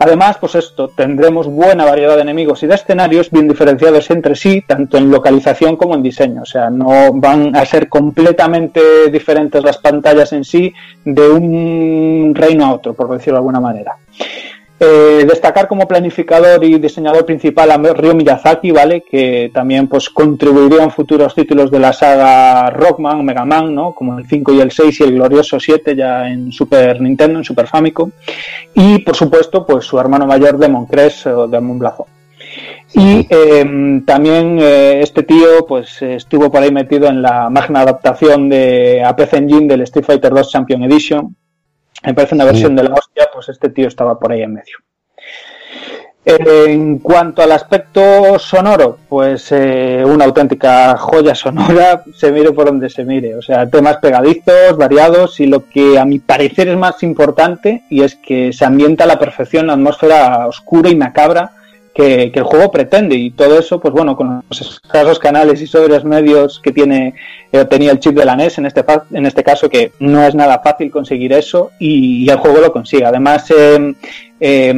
Además, 0.00 0.36
pues 0.38 0.54
esto, 0.54 0.88
tendremos 0.88 1.48
buena 1.48 1.84
variedad 1.84 2.14
de 2.14 2.22
enemigos 2.22 2.62
y 2.62 2.68
de 2.68 2.76
escenarios 2.76 3.30
bien 3.32 3.48
diferenciados 3.48 4.08
entre 4.10 4.36
sí, 4.36 4.62
tanto 4.64 4.96
en 4.96 5.10
localización 5.10 5.76
como 5.76 5.96
en 5.96 6.04
diseño. 6.04 6.42
O 6.42 6.46
sea, 6.46 6.70
no 6.70 7.12
van 7.14 7.56
a 7.56 7.64
ser 7.66 7.88
completamente 7.88 9.10
diferentes 9.10 9.64
las 9.64 9.78
pantallas 9.78 10.32
en 10.32 10.44
sí 10.44 10.72
de 11.04 11.28
un 11.28 12.32
reino 12.32 12.66
a 12.66 12.74
otro, 12.74 12.94
por 12.94 13.10
decirlo 13.10 13.34
de 13.34 13.38
alguna 13.38 13.60
manera. 13.60 13.96
Eh, 14.80 15.24
destacar 15.28 15.66
como 15.66 15.88
planificador 15.88 16.62
y 16.62 16.78
diseñador 16.78 17.26
principal 17.26 17.72
a 17.72 17.78
Ryo 17.78 18.14
Miyazaki, 18.14 18.70
¿vale? 18.70 19.02
Que 19.02 19.50
también 19.52 19.88
pues 19.88 20.08
contribuiría 20.08 20.84
en 20.84 20.92
futuros 20.92 21.34
títulos 21.34 21.68
de 21.72 21.80
la 21.80 21.92
saga 21.92 22.70
Rockman, 22.70 23.24
Mega 23.24 23.44
Man, 23.44 23.74
¿no? 23.74 23.92
Como 23.92 24.16
el 24.16 24.26
5 24.26 24.52
y 24.52 24.60
el 24.60 24.70
6 24.70 25.00
y 25.00 25.02
el 25.02 25.14
glorioso 25.14 25.58
7 25.58 25.96
ya 25.96 26.28
en 26.28 26.52
Super 26.52 27.00
Nintendo, 27.00 27.40
en 27.40 27.44
Super 27.44 27.66
Famicom. 27.66 28.12
Y 28.74 28.98
por 28.98 29.16
supuesto, 29.16 29.66
pues 29.66 29.84
su 29.84 29.98
hermano 29.98 30.26
mayor 30.26 30.58
Demon 30.58 30.86
Crest 30.86 31.26
o 31.26 31.48
Demon 31.48 31.80
Blazo. 31.80 32.06
Y 32.94 33.26
eh, 33.28 34.00
también 34.06 34.58
eh, 34.60 35.00
este 35.02 35.22
tío 35.22 35.66
pues 35.66 36.00
estuvo 36.00 36.50
por 36.50 36.62
ahí 36.62 36.72
metido 36.72 37.08
en 37.08 37.20
la 37.20 37.50
magna 37.50 37.80
adaptación 37.80 38.48
de 38.48 39.02
a 39.04 39.14
PC 39.14 39.38
Engine 39.38 39.66
del 39.66 39.82
Street 39.82 40.06
Fighter 40.06 40.32
2 40.32 40.50
Champion 40.50 40.84
Edition, 40.84 41.36
me 42.04 42.14
parece 42.14 42.34
una 42.34 42.44
versión 42.44 42.76
de 42.76 42.84
la 42.84 42.94
hostia, 42.94 43.28
pues 43.32 43.48
este 43.48 43.70
tío 43.70 43.88
estaba 43.88 44.18
por 44.18 44.32
ahí 44.32 44.42
en 44.42 44.54
medio. 44.54 44.76
En 46.24 46.98
cuanto 46.98 47.40
al 47.40 47.52
aspecto 47.52 48.38
sonoro, 48.38 48.98
pues 49.08 49.50
eh, 49.50 50.02
una 50.04 50.26
auténtica 50.26 50.94
joya 50.98 51.34
sonora, 51.34 52.04
se 52.14 52.30
mire 52.30 52.52
por 52.52 52.66
donde 52.66 52.90
se 52.90 53.04
mire. 53.04 53.34
O 53.34 53.40
sea, 53.40 53.68
temas 53.70 53.96
pegadizos, 53.96 54.76
variados 54.76 55.40
y 55.40 55.46
lo 55.46 55.66
que 55.66 55.98
a 55.98 56.04
mi 56.04 56.18
parecer 56.18 56.68
es 56.68 56.76
más 56.76 57.02
importante 57.02 57.84
y 57.88 58.02
es 58.02 58.16
que 58.16 58.52
se 58.52 58.66
ambienta 58.66 59.04
a 59.04 59.06
la 59.06 59.18
perfección 59.18 59.68
la 59.68 59.72
atmósfera 59.72 60.46
oscura 60.46 60.90
y 60.90 60.96
macabra 60.96 61.52
que, 61.98 62.30
el 62.32 62.44
juego 62.44 62.70
pretende 62.70 63.16
y 63.16 63.30
todo 63.32 63.58
eso, 63.58 63.80
pues 63.80 63.92
bueno, 63.92 64.16
con 64.16 64.44
los 64.48 64.60
escasos 64.60 65.18
canales 65.18 65.60
y 65.60 65.66
sobres 65.66 66.04
medios 66.04 66.60
que 66.60 66.70
tiene 66.70 67.14
eh, 67.50 67.64
tenía 67.64 67.90
el 67.90 67.98
chip 67.98 68.14
de 68.14 68.24
la 68.24 68.36
NES 68.36 68.58
en 68.58 68.66
este 68.66 68.84
en 69.12 69.26
este 69.26 69.42
caso 69.42 69.68
que 69.68 69.90
no 69.98 70.22
es 70.22 70.32
nada 70.34 70.60
fácil 70.62 70.92
conseguir 70.92 71.32
eso 71.32 71.72
y, 71.80 72.28
el 72.30 72.36
juego 72.36 72.60
lo 72.60 72.72
consigue. 72.72 73.04
Además, 73.04 73.50
eh, 73.50 73.94
eh, 74.38 74.74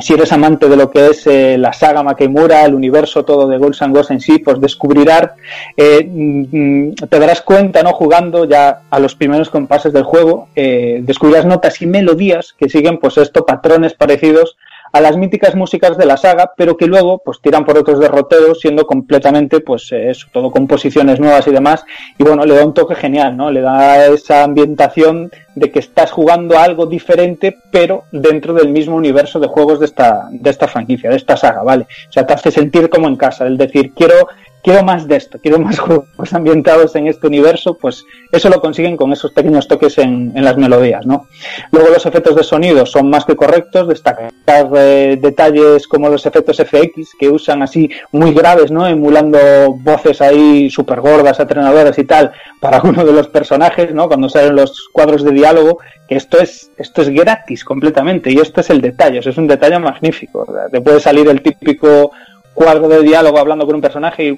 si 0.00 0.14
eres 0.14 0.32
amante 0.32 0.68
de 0.68 0.76
lo 0.76 0.90
que 0.90 1.08
es 1.08 1.26
eh, 1.26 1.58
la 1.58 1.72
saga 1.74 2.02
Makemura, 2.02 2.64
el 2.64 2.74
universo 2.74 3.24
todo 3.24 3.48
de 3.48 3.58
Ghosts 3.58 3.82
and 3.82 3.94
Ghosts 3.94 4.12
en 4.12 4.20
sí, 4.20 4.38
pues 4.38 4.58
descubrirás, 4.60 5.32
mm, 5.76 6.92
te 6.92 7.18
darás 7.18 7.42
cuenta, 7.42 7.82
¿no? 7.82 7.92
Jugando 7.92 8.46
ya 8.46 8.80
a 8.88 8.98
los 8.98 9.14
primeros 9.14 9.50
compases 9.50 9.92
del 9.92 10.04
juego, 10.04 10.48
descubrirás 10.54 11.44
notas 11.44 11.82
y 11.82 11.86
melodías 11.86 12.54
que 12.58 12.70
siguen, 12.70 12.98
pues, 12.98 13.18
estos 13.18 13.42
patrones 13.44 13.92
parecidos 13.92 14.56
a 14.92 15.00
las 15.00 15.16
míticas 15.16 15.54
músicas 15.54 15.96
de 15.96 16.06
la 16.06 16.16
saga, 16.16 16.52
pero 16.56 16.76
que 16.76 16.86
luego 16.86 17.18
pues 17.24 17.40
tiran 17.40 17.64
por 17.64 17.78
otros 17.78 17.98
derroteros, 17.98 18.60
siendo 18.60 18.86
completamente 18.86 19.60
pues 19.60 19.90
eso, 19.92 20.26
todo 20.32 20.50
composiciones 20.50 21.20
nuevas 21.20 21.46
y 21.46 21.52
demás, 21.52 21.84
y 22.18 22.24
bueno, 22.24 22.44
le 22.44 22.54
da 22.54 22.64
un 22.64 22.74
toque 22.74 22.94
genial, 22.94 23.36
¿no? 23.36 23.50
Le 23.50 23.60
da 23.60 24.06
esa 24.06 24.44
ambientación 24.44 25.30
de 25.54 25.70
que 25.70 25.78
estás 25.78 26.10
jugando 26.10 26.58
algo 26.58 26.86
diferente, 26.86 27.56
pero 27.70 28.04
dentro 28.12 28.52
del 28.52 28.68
mismo 28.68 28.96
universo 28.96 29.40
de 29.40 29.48
juegos 29.48 29.80
de 29.80 29.86
esta, 29.86 30.28
de 30.30 30.50
esta 30.50 30.68
franquicia, 30.68 31.10
de 31.10 31.16
esta 31.16 31.36
saga, 31.36 31.62
¿vale? 31.62 31.86
O 32.08 32.12
sea, 32.12 32.26
te 32.26 32.34
hace 32.34 32.50
sentir 32.50 32.88
como 32.90 33.08
en 33.08 33.16
casa, 33.16 33.46
el 33.46 33.56
decir, 33.56 33.92
quiero 33.94 34.28
quiero 34.66 34.82
más 34.82 35.06
de 35.06 35.14
esto, 35.14 35.38
quiero 35.40 35.60
más 35.60 35.78
juegos 35.86 36.32
ambientados 36.32 36.96
en 36.96 37.06
este 37.06 37.28
universo, 37.28 37.74
pues 37.74 38.04
eso 38.32 38.48
lo 38.48 38.60
consiguen 38.60 38.96
con 38.96 39.12
esos 39.12 39.30
pequeños 39.30 39.68
toques 39.68 39.96
en, 39.98 40.32
en 40.34 40.44
las 40.44 40.56
melodías, 40.56 41.06
¿no? 41.06 41.28
Luego 41.70 41.90
los 41.90 42.04
efectos 42.04 42.34
de 42.34 42.42
sonido 42.42 42.84
son 42.84 43.08
más 43.08 43.24
que 43.24 43.36
correctos, 43.36 43.86
destacar 43.86 44.32
eh, 44.74 45.18
detalles 45.22 45.86
como 45.86 46.08
los 46.08 46.26
efectos 46.26 46.56
FX 46.56 47.14
que 47.16 47.28
usan 47.28 47.62
así 47.62 47.88
muy 48.10 48.34
graves, 48.34 48.72
¿no? 48.72 48.88
Emulando 48.88 49.38
voces 49.84 50.20
ahí 50.20 50.68
súper 50.68 51.00
gordas, 51.00 51.38
atrenadoras 51.38 51.96
y 52.00 52.04
tal 52.04 52.32
para 52.60 52.80
uno 52.84 53.04
de 53.04 53.12
los 53.12 53.28
personajes, 53.28 53.94
¿no? 53.94 54.08
Cuando 54.08 54.28
salen 54.28 54.56
los 54.56 54.88
cuadros 54.92 55.22
de 55.22 55.30
diálogo, 55.30 55.78
que 56.08 56.16
esto 56.16 56.40
es, 56.40 56.72
esto 56.76 57.02
es 57.02 57.10
gratis 57.10 57.64
completamente 57.64 58.32
y 58.32 58.38
esto 58.38 58.62
es 58.62 58.70
el 58.70 58.80
detalle, 58.80 59.20
es 59.20 59.38
un 59.38 59.46
detalle 59.46 59.78
magnífico. 59.78 60.44
Sea, 60.44 60.68
te 60.68 60.80
puede 60.80 60.98
salir 60.98 61.28
el 61.28 61.40
típico 61.40 62.10
cuadro 62.56 62.88
de 62.88 63.02
diálogo 63.02 63.38
hablando 63.38 63.66
con 63.66 63.74
un 63.74 63.82
personaje 63.82 64.24
y 64.24 64.36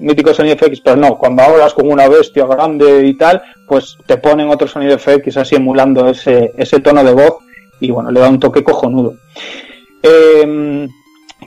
mítico 0.00 0.32
sonido 0.32 0.56
FX, 0.56 0.80
pero 0.80 0.96
no, 0.96 1.18
cuando 1.18 1.42
hablas 1.42 1.74
con 1.74 1.90
una 1.90 2.08
bestia 2.08 2.46
grande 2.46 3.04
y 3.06 3.14
tal, 3.14 3.42
pues 3.66 3.98
te 4.06 4.16
ponen 4.18 4.48
otro 4.48 4.68
sonido 4.68 4.96
FX 4.96 5.36
así 5.36 5.56
emulando 5.56 6.08
ese, 6.08 6.52
ese 6.56 6.78
tono 6.78 7.02
de 7.02 7.12
voz 7.12 7.38
y 7.80 7.90
bueno, 7.90 8.12
le 8.12 8.20
da 8.20 8.28
un 8.28 8.38
toque 8.38 8.62
cojonudo. 8.62 9.16
Eh, 10.00 10.88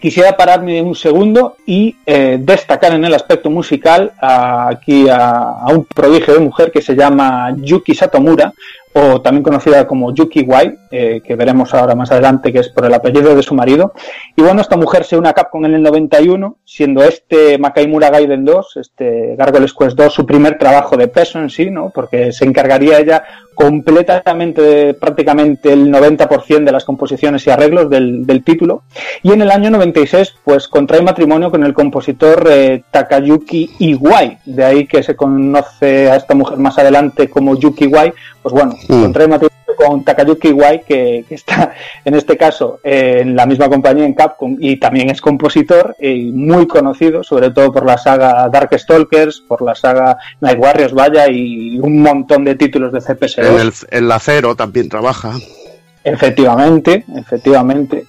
quisiera 0.02 0.36
pararme 0.36 0.82
un 0.82 0.96
segundo 0.96 1.56
y 1.66 1.96
eh, 2.06 2.38
destacar 2.42 2.94
en 2.94 3.06
el 3.06 3.14
aspecto 3.14 3.50
musical 3.50 4.12
aquí 4.20 5.08
a, 5.10 5.66
un 5.70 5.86
prodigio 5.86 6.34
de 6.34 6.40
mujer 6.40 6.72
que 6.72 6.82
se 6.82 6.96
llama 6.96 7.56
Yuki 7.58 7.94
Satomura, 7.94 8.52
o 8.94 9.22
también 9.22 9.44
conocida 9.44 9.88
como 9.88 10.14
Yuki 10.14 10.42
Wai, 10.42 10.78
eh, 10.92 11.22
que 11.26 11.36
veremos 11.36 11.74
ahora 11.74 11.96
más 11.96 12.12
adelante, 12.12 12.52
que 12.52 12.60
es 12.60 12.70
por 12.70 12.86
el 12.86 12.94
apellido 12.94 13.36
de 13.36 13.44
su 13.44 13.56
marido. 13.56 13.94
Y 14.36 14.42
bueno, 14.42 14.62
esta 14.62 14.76
mujer 14.76 15.06
se 15.06 15.18
une 15.18 15.30
a 15.30 15.34
Capcom 15.34 15.66
en 15.66 15.76
el 15.76 15.82
91, 15.82 16.58
siendo 16.66 17.04
este 17.04 17.58
Makaimura 17.58 18.10
Gaiden 18.10 18.44
2, 18.44 18.78
este 18.78 19.36
Gargoyles 19.38 19.74
Quest 19.74 19.98
2, 19.98 20.14
su 20.14 20.26
primer 20.26 20.58
trabajo 20.58 20.98
de 20.98 21.08
peso 21.08 21.40
en 21.40 21.50
sí, 21.50 21.70
¿no? 21.70 21.92
Porque 21.94 22.32
se 22.34 22.46
encargaría 22.46 23.00
ella 23.00 23.24
completamente, 23.56 24.94
prácticamente 24.94 25.72
el 25.72 25.92
90% 25.92 26.64
de 26.64 26.72
las 26.72 26.84
composiciones 26.84 27.46
y 27.46 27.50
arreglos 27.52 27.90
del, 27.90 28.26
del, 28.26 28.44
título. 28.44 28.84
Y 29.22 29.32
en 29.34 29.42
el 29.42 29.52
año 29.52 29.70
96, 29.70 30.34
pues 30.44 30.68
contrae 30.68 31.02
matrimonio 31.02 31.52
con 31.52 31.64
el 31.64 31.74
compositor 31.74 32.48
eh, 32.50 32.84
Takayuki 32.90 33.70
Iwai, 33.80 34.40
de 34.46 34.64
ahí 34.64 34.88
que 34.88 35.04
se 35.04 35.16
conoce 35.16 36.10
a 36.10 36.16
esta 36.16 36.34
mujer 36.34 36.58
más 36.58 36.78
adelante 36.80 37.30
como 37.30 37.56
Yuki 37.56 37.86
Iwai, 37.86 38.14
pues 38.42 38.54
bueno, 38.54 38.76
mm. 38.88 39.12
matrimonio 39.12 39.50
con 39.76 40.04
Takayuki 40.04 40.50
Iwai, 40.50 40.84
que, 40.84 41.26
que 41.28 41.36
está 41.36 41.74
en 42.06 42.16
este 42.16 42.38
caso 42.38 42.80
eh, 42.84 43.20
en 43.22 43.36
la 43.36 43.46
misma 43.46 43.70
compañía 43.70 44.06
en 44.06 44.14
Capcom 44.14 44.58
y 44.60 44.78
también 44.78 45.10
es 45.10 45.22
compositor 45.22 45.96
y 46.00 46.32
muy 46.32 46.68
conocido, 46.68 47.24
sobre 47.24 47.52
todo 47.52 47.72
por 47.72 47.86
la 47.86 47.98
saga 47.98 48.50
Darkstalkers, 48.50 49.42
por 49.42 49.62
la 49.62 49.76
saga 49.76 50.18
Night 50.40 50.60
Warriors, 50.60 50.94
vaya, 50.94 51.28
y 51.30 51.80
un 51.80 52.02
montón 52.02 52.44
de 52.44 52.56
títulos 52.56 52.92
de 52.92 53.02
CPS. 53.02 53.40
En 53.40 53.60
el, 53.60 53.74
en 53.90 54.08
la 54.08 54.20
Cero 54.20 54.56
también 54.56 54.90
trabaja. 54.90 55.34
Efectivamente, 56.04 57.06
efectivamente. 57.16 58.06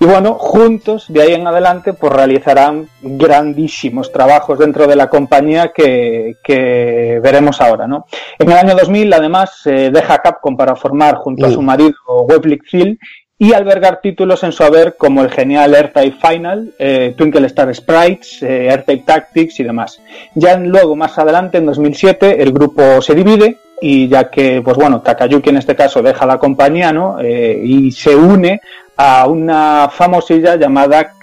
Y 0.00 0.04
bueno, 0.04 0.34
juntos 0.34 1.06
de 1.08 1.22
ahí 1.22 1.34
en 1.34 1.46
adelante 1.46 1.92
pues 1.92 2.12
realizarán 2.12 2.88
grandísimos 3.00 4.10
trabajos 4.10 4.58
dentro 4.58 4.86
de 4.86 4.96
la 4.96 5.08
compañía 5.08 5.72
que, 5.72 6.36
que 6.42 7.20
veremos 7.22 7.60
ahora, 7.60 7.86
¿no? 7.86 8.06
En 8.38 8.50
el 8.50 8.58
año 8.58 8.74
2000 8.74 9.12
además 9.12 9.60
deja 9.64 10.18
Capcom 10.18 10.56
para 10.56 10.74
formar 10.74 11.16
junto 11.16 11.46
a 11.46 11.50
su 11.50 11.62
marido 11.62 11.94
Webley 12.26 12.58
Hill 12.72 12.98
y 13.38 13.52
albergar 13.52 14.00
títulos 14.00 14.42
en 14.42 14.52
su 14.52 14.64
haber 14.64 14.96
como 14.96 15.22
el 15.22 15.30
genial 15.30 15.74
AirType 15.74 16.16
Final, 16.20 16.74
eh, 16.78 17.14
Twinkle 17.16 17.46
Star 17.46 17.72
Sprites, 17.72 18.42
eh, 18.42 18.68
AirType 18.68 19.04
Tactics 19.04 19.60
y 19.60 19.62
demás. 19.62 20.02
Ya 20.34 20.58
luego, 20.58 20.96
más 20.96 21.16
adelante, 21.18 21.58
en 21.58 21.66
2007, 21.66 22.42
el 22.42 22.52
grupo 22.52 23.00
se 23.00 23.14
divide 23.14 23.58
y 23.80 24.08
ya 24.08 24.30
que, 24.30 24.60
pues 24.62 24.76
bueno, 24.76 25.00
Takayuki 25.00 25.50
en 25.50 25.58
este 25.58 25.76
caso 25.76 26.02
deja 26.02 26.26
la 26.26 26.38
compañía, 26.38 26.92
¿no? 26.92 27.18
Eh, 27.20 27.60
y 27.64 27.92
se 27.92 28.14
une 28.14 28.60
a 28.96 29.28
una 29.28 29.88
famosilla 29.92 30.56
llamada 30.56 31.14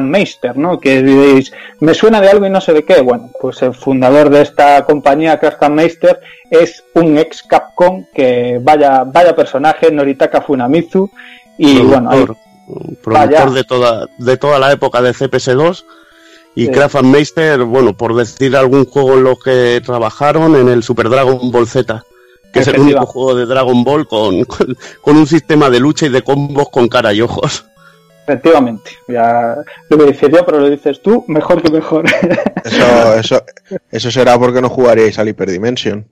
Meister, 0.00 0.56
¿no? 0.56 0.80
Que 0.80 1.00
diréis, 1.00 1.52
me 1.78 1.94
suena 1.94 2.20
de 2.20 2.28
algo 2.28 2.46
y 2.46 2.50
no 2.50 2.60
sé 2.60 2.72
de 2.72 2.84
qué. 2.84 3.00
Bueno, 3.00 3.30
pues 3.40 3.62
el 3.62 3.72
fundador 3.72 4.30
de 4.30 4.42
esta 4.42 4.84
compañía, 4.84 5.38
Meister, 5.70 6.20
es 6.50 6.82
un 6.94 7.16
ex 7.16 7.44
Capcom 7.44 8.04
que 8.12 8.58
vaya, 8.60 9.04
vaya 9.04 9.36
personaje, 9.36 9.92
Noritaka 9.92 10.40
Funamizu, 10.40 11.08
y 11.56 11.78
bueno, 11.82 12.10
ahí, 12.10 12.26
productor 13.02 13.52
de 13.52 13.62
toda, 13.62 14.06
de 14.18 14.36
toda 14.36 14.58
la 14.58 14.72
época 14.72 15.00
de 15.00 15.12
CPS2 15.12 15.84
y 16.54 16.66
sí. 16.66 16.72
Meister, 17.02 17.64
bueno, 17.64 17.96
por 17.96 18.14
decir 18.14 18.56
algún 18.56 18.84
juego 18.84 19.14
en 19.14 19.24
los 19.24 19.42
que 19.42 19.82
trabajaron 19.84 20.54
en 20.56 20.68
el 20.68 20.82
Super 20.82 21.08
Dragon 21.08 21.50
Ball 21.50 21.66
Z, 21.66 22.04
que 22.52 22.60
es 22.60 22.68
el 22.68 22.80
único 22.80 23.06
juego 23.06 23.34
de 23.34 23.46
Dragon 23.46 23.82
Ball 23.82 24.06
con, 24.06 24.44
con, 24.44 24.76
con, 25.00 25.16
un 25.16 25.26
sistema 25.26 25.68
de 25.68 25.80
lucha 25.80 26.06
y 26.06 26.10
de 26.10 26.22
combos 26.22 26.70
con 26.70 26.88
cara 26.88 27.12
y 27.12 27.20
ojos. 27.20 27.64
Efectivamente, 28.26 28.92
ya 29.06 29.56
lo 29.90 29.98
que 29.98 30.06
dices 30.06 30.30
yo, 30.32 30.46
pero 30.46 30.60
lo 30.60 30.70
dices 30.70 31.02
tú, 31.02 31.24
mejor 31.28 31.60
que 31.60 31.70
mejor. 31.70 32.06
Eso, 32.64 33.14
eso, 33.18 33.44
eso 33.90 34.10
será 34.10 34.38
porque 34.38 34.62
no 34.62 34.70
jugaríais 34.70 35.18
al 35.18 35.28
Hyperdimension. 35.28 36.08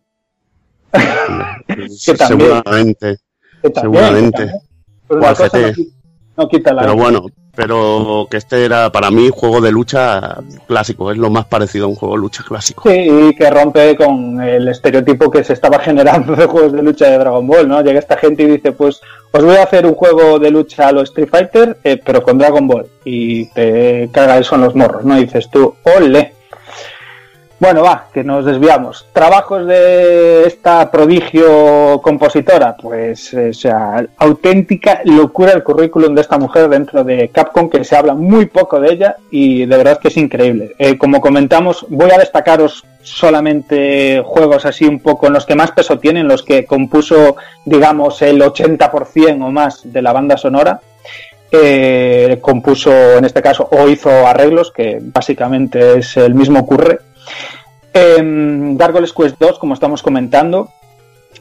que 1.66 2.14
también, 2.14 2.50
seguramente. 2.50 3.16
Que 3.62 3.70
también, 3.70 4.04
seguramente. 4.04 4.38
Que 4.38 4.46
también. 4.46 4.62
Pero, 5.08 5.20
cosa 5.20 5.58
no, 5.58 5.72
no, 6.36 6.48
quita 6.48 6.74
la 6.74 6.82
pero 6.82 6.96
bueno, 6.96 7.26
pero 7.54 8.26
que 8.30 8.38
este 8.38 8.64
era 8.64 8.90
para 8.90 9.10
mí 9.10 9.28
juego 9.32 9.60
de 9.60 9.70
lucha 9.70 10.38
clásico, 10.66 11.10
es 11.10 11.18
lo 11.18 11.30
más 11.30 11.46
parecido 11.46 11.84
a 11.84 11.88
un 11.88 11.94
juego 11.94 12.14
de 12.14 12.20
lucha 12.20 12.42
clásico. 12.42 12.88
Sí, 12.88 13.08
y 13.10 13.34
que 13.34 13.50
rompe 13.50 13.94
con 13.96 14.40
el 14.40 14.68
estereotipo 14.68 15.30
que 15.30 15.44
se 15.44 15.52
estaba 15.52 15.78
generando 15.80 16.34
de 16.34 16.46
juegos 16.46 16.72
de 16.72 16.82
lucha 16.82 17.10
de 17.10 17.18
Dragon 17.18 17.46
Ball, 17.46 17.68
¿no? 17.68 17.82
Llega 17.82 17.98
esta 17.98 18.16
gente 18.16 18.42
y 18.42 18.46
dice, 18.46 18.72
pues 18.72 19.00
os 19.32 19.44
voy 19.44 19.56
a 19.56 19.64
hacer 19.64 19.86
un 19.86 19.94
juego 19.94 20.38
de 20.38 20.50
lucha 20.50 20.88
a 20.88 20.92
los 20.92 21.10
Street 21.10 21.28
Fighter, 21.30 21.78
eh, 21.84 22.00
pero 22.02 22.22
con 22.22 22.38
Dragon 22.38 22.66
Ball. 22.66 22.86
Y 23.04 23.46
te 23.52 24.08
caga 24.12 24.38
eso 24.38 24.54
en 24.54 24.62
los 24.62 24.74
morros, 24.74 25.04
¿no? 25.04 25.18
Y 25.18 25.24
dices 25.24 25.50
tú, 25.50 25.74
ole. 25.96 26.34
Bueno, 27.62 27.84
va, 27.84 28.08
que 28.12 28.24
nos 28.24 28.44
desviamos. 28.44 29.06
Trabajos 29.12 29.68
de 29.68 30.48
esta 30.48 30.90
prodigio 30.90 32.00
compositora, 32.02 32.76
pues, 32.76 33.32
o 33.34 33.52
sea, 33.52 34.04
auténtica 34.16 35.02
locura 35.04 35.52
el 35.52 35.62
currículum 35.62 36.12
de 36.12 36.22
esta 36.22 36.38
mujer 36.38 36.68
dentro 36.68 37.04
de 37.04 37.28
Capcom, 37.28 37.70
que 37.70 37.84
se 37.84 37.94
habla 37.94 38.14
muy 38.14 38.46
poco 38.46 38.80
de 38.80 38.92
ella 38.92 39.16
y 39.30 39.64
de 39.64 39.76
verdad 39.76 40.00
que 40.00 40.08
es 40.08 40.16
increíble. 40.16 40.72
Eh, 40.76 40.98
como 40.98 41.20
comentamos, 41.20 41.86
voy 41.88 42.10
a 42.10 42.18
destacaros 42.18 42.84
solamente 43.00 44.20
juegos 44.26 44.66
así 44.66 44.84
un 44.84 44.98
poco 44.98 45.28
en 45.28 45.34
los 45.34 45.46
que 45.46 45.54
más 45.54 45.70
peso 45.70 46.00
tienen, 46.00 46.26
los 46.26 46.42
que 46.42 46.64
compuso, 46.64 47.36
digamos, 47.64 48.22
el 48.22 48.42
80% 48.42 49.40
o 49.40 49.52
más 49.52 49.82
de 49.84 50.02
la 50.02 50.12
banda 50.12 50.36
sonora. 50.36 50.80
Eh, 51.52 52.38
compuso 52.40 52.90
en 53.18 53.24
este 53.24 53.40
caso 53.40 53.68
o 53.70 53.86
hizo 53.86 54.10
arreglos, 54.26 54.72
que 54.72 54.98
básicamente 55.00 55.98
es 55.98 56.16
el 56.16 56.34
mismo 56.34 56.66
curre 56.66 57.11
eh, 57.92 58.20
Gargoyles 58.76 59.12
Quest 59.12 59.36
2, 59.38 59.58
como 59.58 59.74
estamos 59.74 60.02
comentando. 60.02 60.68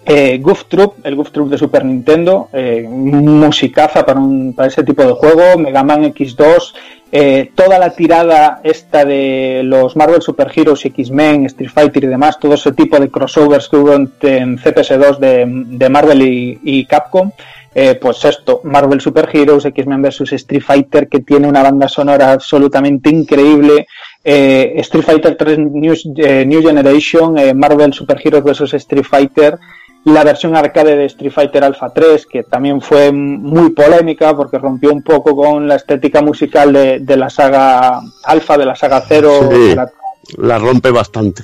Eh, 0.03 0.39
Goof 0.41 0.65
Troop, 0.65 1.05
el 1.05 1.15
Goof 1.15 1.31
Troop 1.31 1.49
de 1.49 1.57
Super 1.57 1.85
Nintendo, 1.85 2.49
eh, 2.53 2.87
musicaza 2.89 4.03
para, 4.03 4.19
un, 4.19 4.53
para 4.53 4.67
ese 4.67 4.83
tipo 4.83 5.03
de 5.03 5.13
juego, 5.13 5.59
Mega 5.59 5.83
Man 5.83 6.03
X2, 6.05 6.73
eh, 7.11 7.51
toda 7.53 7.77
la 7.77 7.91
tirada 7.91 8.61
esta 8.63 9.05
de 9.05 9.61
los 9.63 9.95
Marvel 9.95 10.21
Super 10.21 10.51
Heroes, 10.55 10.85
X-Men, 10.85 11.45
Street 11.45 11.69
Fighter 11.69 12.05
y 12.05 12.07
demás, 12.07 12.39
todo 12.39 12.55
ese 12.55 12.71
tipo 12.71 12.99
de 12.99 13.09
crossovers 13.09 13.69
que 13.69 13.77
hubo 13.77 13.93
en, 13.93 14.11
en 14.21 14.57
CPS2 14.57 15.19
de, 15.19 15.89
Marvel 15.89 16.21
y, 16.23 16.59
y 16.63 16.85
Capcom, 16.85 17.31
eh, 17.75 17.95
pues 18.01 18.25
esto, 18.25 18.61
Marvel 18.63 18.99
Super 18.99 19.29
Heroes, 19.31 19.65
X-Men 19.65 20.01
vs 20.01 20.33
Street 20.33 20.63
Fighter, 20.63 21.07
que 21.07 21.19
tiene 21.19 21.47
una 21.47 21.63
banda 21.63 21.87
sonora 21.87 22.31
absolutamente 22.31 23.09
increíble, 23.09 23.87
eh, 24.23 24.73
Street 24.77 25.03
Fighter 25.03 25.35
3 25.35 25.57
New, 25.57 25.93
eh, 26.18 26.45
New 26.45 26.61
Generation, 26.61 27.38
eh, 27.38 27.53
Marvel 27.53 27.93
Super 27.93 28.19
Heroes 28.23 28.43
vs 28.43 28.73
Street 28.76 29.06
Fighter, 29.06 29.57
la 30.06 30.23
versión 30.23 30.56
arcade 30.56 30.95
de 30.95 31.06
Street 31.06 31.31
Fighter 31.31 31.64
Alpha 31.64 31.89
3, 31.93 32.26
que 32.26 32.43
también 32.43 32.81
fue 32.81 33.11
muy 33.11 33.69
polémica 33.72 34.35
porque 34.35 34.57
rompió 34.57 34.91
un 34.91 35.03
poco 35.03 35.35
con 35.35 35.68
la 35.68 35.76
estética 35.76 36.22
musical 36.22 36.73
de, 36.73 36.99
de 36.99 37.18
la 37.18 37.30
saga 37.30 38.02
Alpha, 38.23 38.57
de 38.57 38.65
la 38.65 38.76
saga 38.76 39.02
Zero. 39.02 39.49
Sí, 39.52 39.76
la... 39.76 39.91
la... 40.38 40.57
rompe 40.57 40.89
bastante. 40.91 41.43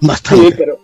Bastante. 0.00 0.46
Sí, 0.46 0.54
pero, 0.56 0.78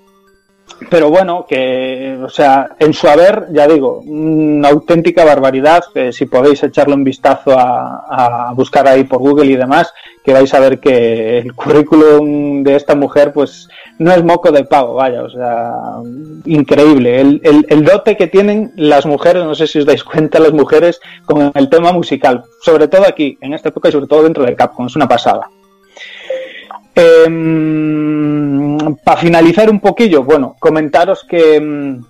pero 0.91 1.11
bueno, 1.11 1.47
que, 1.49 2.19
o 2.23 2.29
sea, 2.29 2.77
en 2.79 2.93
su 2.93 3.09
haber, 3.09 3.47
ya 3.53 3.67
digo, 3.67 3.99
una 4.01 4.69
auténtica 4.69 5.25
barbaridad. 5.25 5.85
Eh, 5.95 6.13
si 6.13 6.27
podéis 6.27 6.63
echarle 6.63 6.95
un 6.95 7.05
vistazo 7.05 7.59
a, 7.59 8.49
a, 8.49 8.53
buscar 8.53 8.87
ahí 8.87 9.05
por 9.05 9.19
Google 9.21 9.51
y 9.51 9.57
demás, 9.57 9.93
que 10.25 10.33
vais 10.33 10.53
a 10.55 10.61
ver 10.61 10.79
que 10.81 11.39
el 11.39 11.55
currículum 11.55 12.63
de 12.63 12.77
esta 12.77 12.95
mujer, 12.95 13.33
pues, 13.33 13.69
no 13.99 14.13
es 14.13 14.23
moco 14.25 14.51
de 14.51 14.65
pavo, 14.65 14.95
vaya, 14.95 15.23
o 15.23 15.31
sea, 15.31 15.73
increíble. 16.45 17.21
El, 17.21 17.67
el, 17.69 17.85
dote 17.85 18.17
que 18.17 18.27
tienen 18.27 18.73
las 18.77 19.07
mujeres, 19.07 19.45
no 19.45 19.55
sé 19.55 19.67
si 19.67 19.79
os 19.79 19.87
dais 19.87 20.05
cuenta, 20.05 20.39
las 20.39 20.53
mujeres 20.53 21.01
con 21.25 21.51
el 21.55 21.69
tema 21.69 21.93
musical, 21.93 22.45
sobre 22.61 22.89
todo 22.89 23.07
aquí, 23.07 23.39
en 23.41 23.55
esta 23.55 23.71
época 23.71 23.89
y 23.89 23.93
sobre 23.93 24.07
todo 24.07 24.23
dentro 24.23 24.45
de 24.45 24.57
Capcom, 24.57 24.87
es 24.87 24.97
una 24.97 25.09
pasada. 25.09 25.49
Eh, 26.95 27.25
para 29.05 29.21
finalizar 29.21 29.71
un 29.71 29.81
poquillo, 29.81 30.23
bueno, 30.23 30.57
comentaros 30.59 31.25
que 31.25 31.57
eh, 31.57 32.01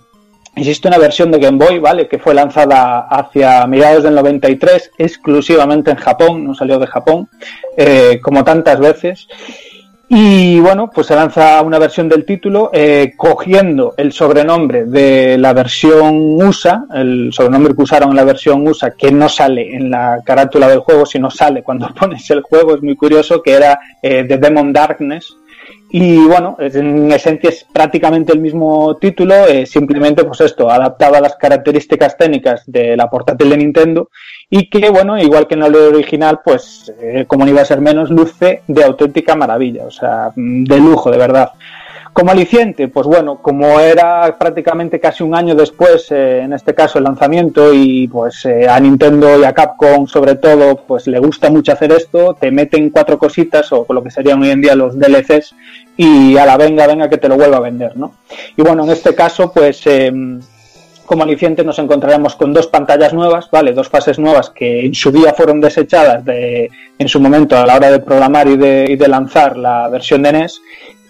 existe 0.55 0.87
una 0.87 0.97
versión 0.97 1.31
de 1.31 1.39
Game 1.39 1.63
Boy, 1.63 1.79
¿vale? 1.79 2.07
Que 2.07 2.19
fue 2.19 2.33
lanzada 2.33 3.07
hacia 3.07 3.65
mediados 3.67 4.03
del 4.03 4.15
93, 4.15 4.91
exclusivamente 4.97 5.91
en 5.91 5.97
Japón, 5.97 6.43
no 6.43 6.53
salió 6.53 6.79
de 6.79 6.87
Japón, 6.87 7.29
eh, 7.77 8.19
como 8.21 8.43
tantas 8.43 8.79
veces. 8.79 9.27
Y 10.15 10.59
bueno, 10.59 10.91
pues 10.93 11.07
se 11.07 11.15
lanza 11.15 11.59
una 11.63 11.79
versión 11.79 12.07
del 12.07 12.23
título 12.23 12.69
eh, 12.71 13.13
cogiendo 13.17 13.95
el 13.97 14.13
sobrenombre 14.13 14.85
de 14.85 15.39
la 15.39 15.53
versión 15.53 16.39
USA, 16.39 16.85
el 16.93 17.33
sobrenombre 17.33 17.73
que 17.73 17.81
usaron 17.81 18.11
en 18.11 18.17
la 18.17 18.23
versión 18.23 18.67
USA, 18.67 18.91
que 18.91 19.11
no 19.11 19.27
sale 19.27 19.75
en 19.75 19.89
la 19.89 20.19
carátula 20.23 20.67
del 20.67 20.81
juego, 20.81 21.07
sino 21.07 21.31
sale 21.31 21.63
cuando 21.63 21.91
pones 21.99 22.29
el 22.29 22.41
juego, 22.41 22.75
es 22.75 22.83
muy 22.83 22.95
curioso, 22.95 23.41
que 23.41 23.53
era 23.53 23.79
eh, 24.03 24.23
The 24.27 24.37
Demon 24.37 24.71
Darkness. 24.71 25.35
Y 25.95 26.17
bueno, 26.25 26.55
en 26.57 27.11
esencia 27.11 27.51
es 27.51 27.67
prácticamente 27.71 28.33
el 28.33 28.39
mismo 28.39 28.97
título, 28.97 29.45
eh, 29.45 29.67
simplemente 29.67 30.23
pues 30.23 30.41
esto, 30.41 30.71
adaptado 30.71 31.17
a 31.17 31.21
las 31.21 31.35
características 31.35 32.17
técnicas 32.17 32.63
de 32.65 32.97
la 32.97 33.11
portátil 33.11 33.51
de 33.51 33.57
Nintendo 33.57 34.09
y 34.49 34.71
que, 34.71 34.89
bueno, 34.89 35.19
igual 35.19 35.45
que 35.45 35.53
en 35.53 35.61
el 35.61 35.75
original, 35.75 36.39
pues, 36.43 36.91
eh, 36.99 37.25
como 37.27 37.45
no 37.45 37.51
iba 37.51 37.61
a 37.61 37.65
ser 37.65 37.79
menos, 37.79 38.09
luce 38.09 38.63
de 38.67 38.83
auténtica 38.83 39.35
maravilla, 39.35 39.85
o 39.85 39.91
sea, 39.91 40.31
de 40.35 40.77
lujo, 40.79 41.11
de 41.11 41.17
verdad. 41.19 41.51
Como 42.13 42.29
aliciente, 42.29 42.89
pues 42.89 43.07
bueno, 43.07 43.39
como 43.41 43.79
era 43.79 44.37
prácticamente 44.37 44.99
casi 44.99 45.23
un 45.23 45.33
año 45.33 45.55
después, 45.55 46.11
eh, 46.11 46.41
en 46.41 46.53
este 46.53 46.75
caso, 46.75 46.99
el 46.99 47.05
lanzamiento, 47.05 47.73
y 47.73 48.07
pues 48.07 48.45
eh, 48.45 48.69
a 48.69 48.79
Nintendo 48.79 49.39
y 49.39 49.43
a 49.43 49.53
Capcom, 49.53 50.05
sobre 50.05 50.35
todo, 50.35 50.75
pues 50.75 51.07
le 51.07 51.17
gusta 51.17 51.49
mucho 51.49 51.71
hacer 51.71 51.91
esto, 51.91 52.37
te 52.39 52.51
meten 52.51 52.91
cuatro 52.91 53.17
cositas, 53.17 53.71
o 53.71 53.87
lo 53.89 54.03
que 54.03 54.11
serían 54.11 54.43
hoy 54.43 54.51
en 54.51 54.61
día 54.61 54.75
los 54.75 54.97
DLCs, 54.97 55.55
y 55.97 56.37
a 56.37 56.45
la 56.45 56.55
venga, 56.55 56.85
venga, 56.85 57.09
que 57.09 57.17
te 57.17 57.27
lo 57.27 57.35
vuelva 57.35 57.57
a 57.57 57.61
vender, 57.61 57.97
¿no? 57.97 58.13
Y 58.55 58.61
bueno, 58.61 58.83
en 58.83 58.91
este 58.91 59.15
caso, 59.15 59.51
pues 59.51 59.83
como 61.05 61.23
aliciente 61.23 61.63
nos 61.63 61.79
encontraremos 61.79 62.35
con 62.35 62.53
dos 62.53 62.67
pantallas 62.67 63.13
nuevas, 63.13 63.49
¿vale? 63.51 63.73
Dos 63.73 63.89
fases 63.89 64.19
nuevas 64.19 64.49
que 64.49 64.85
en 64.85 64.93
su 64.93 65.11
día 65.11 65.33
fueron 65.33 65.59
desechadas 65.59 66.23
de, 66.23 66.69
en 66.97 67.09
su 67.09 67.19
momento 67.19 67.57
a 67.57 67.65
la 67.65 67.75
hora 67.75 67.91
de 67.91 67.99
programar 67.99 68.47
y 68.47 68.55
de, 68.55 68.85
y 68.89 68.95
de 68.95 69.07
lanzar 69.07 69.57
la 69.57 69.89
versión 69.89 70.23
de 70.23 70.31
NES 70.31 70.61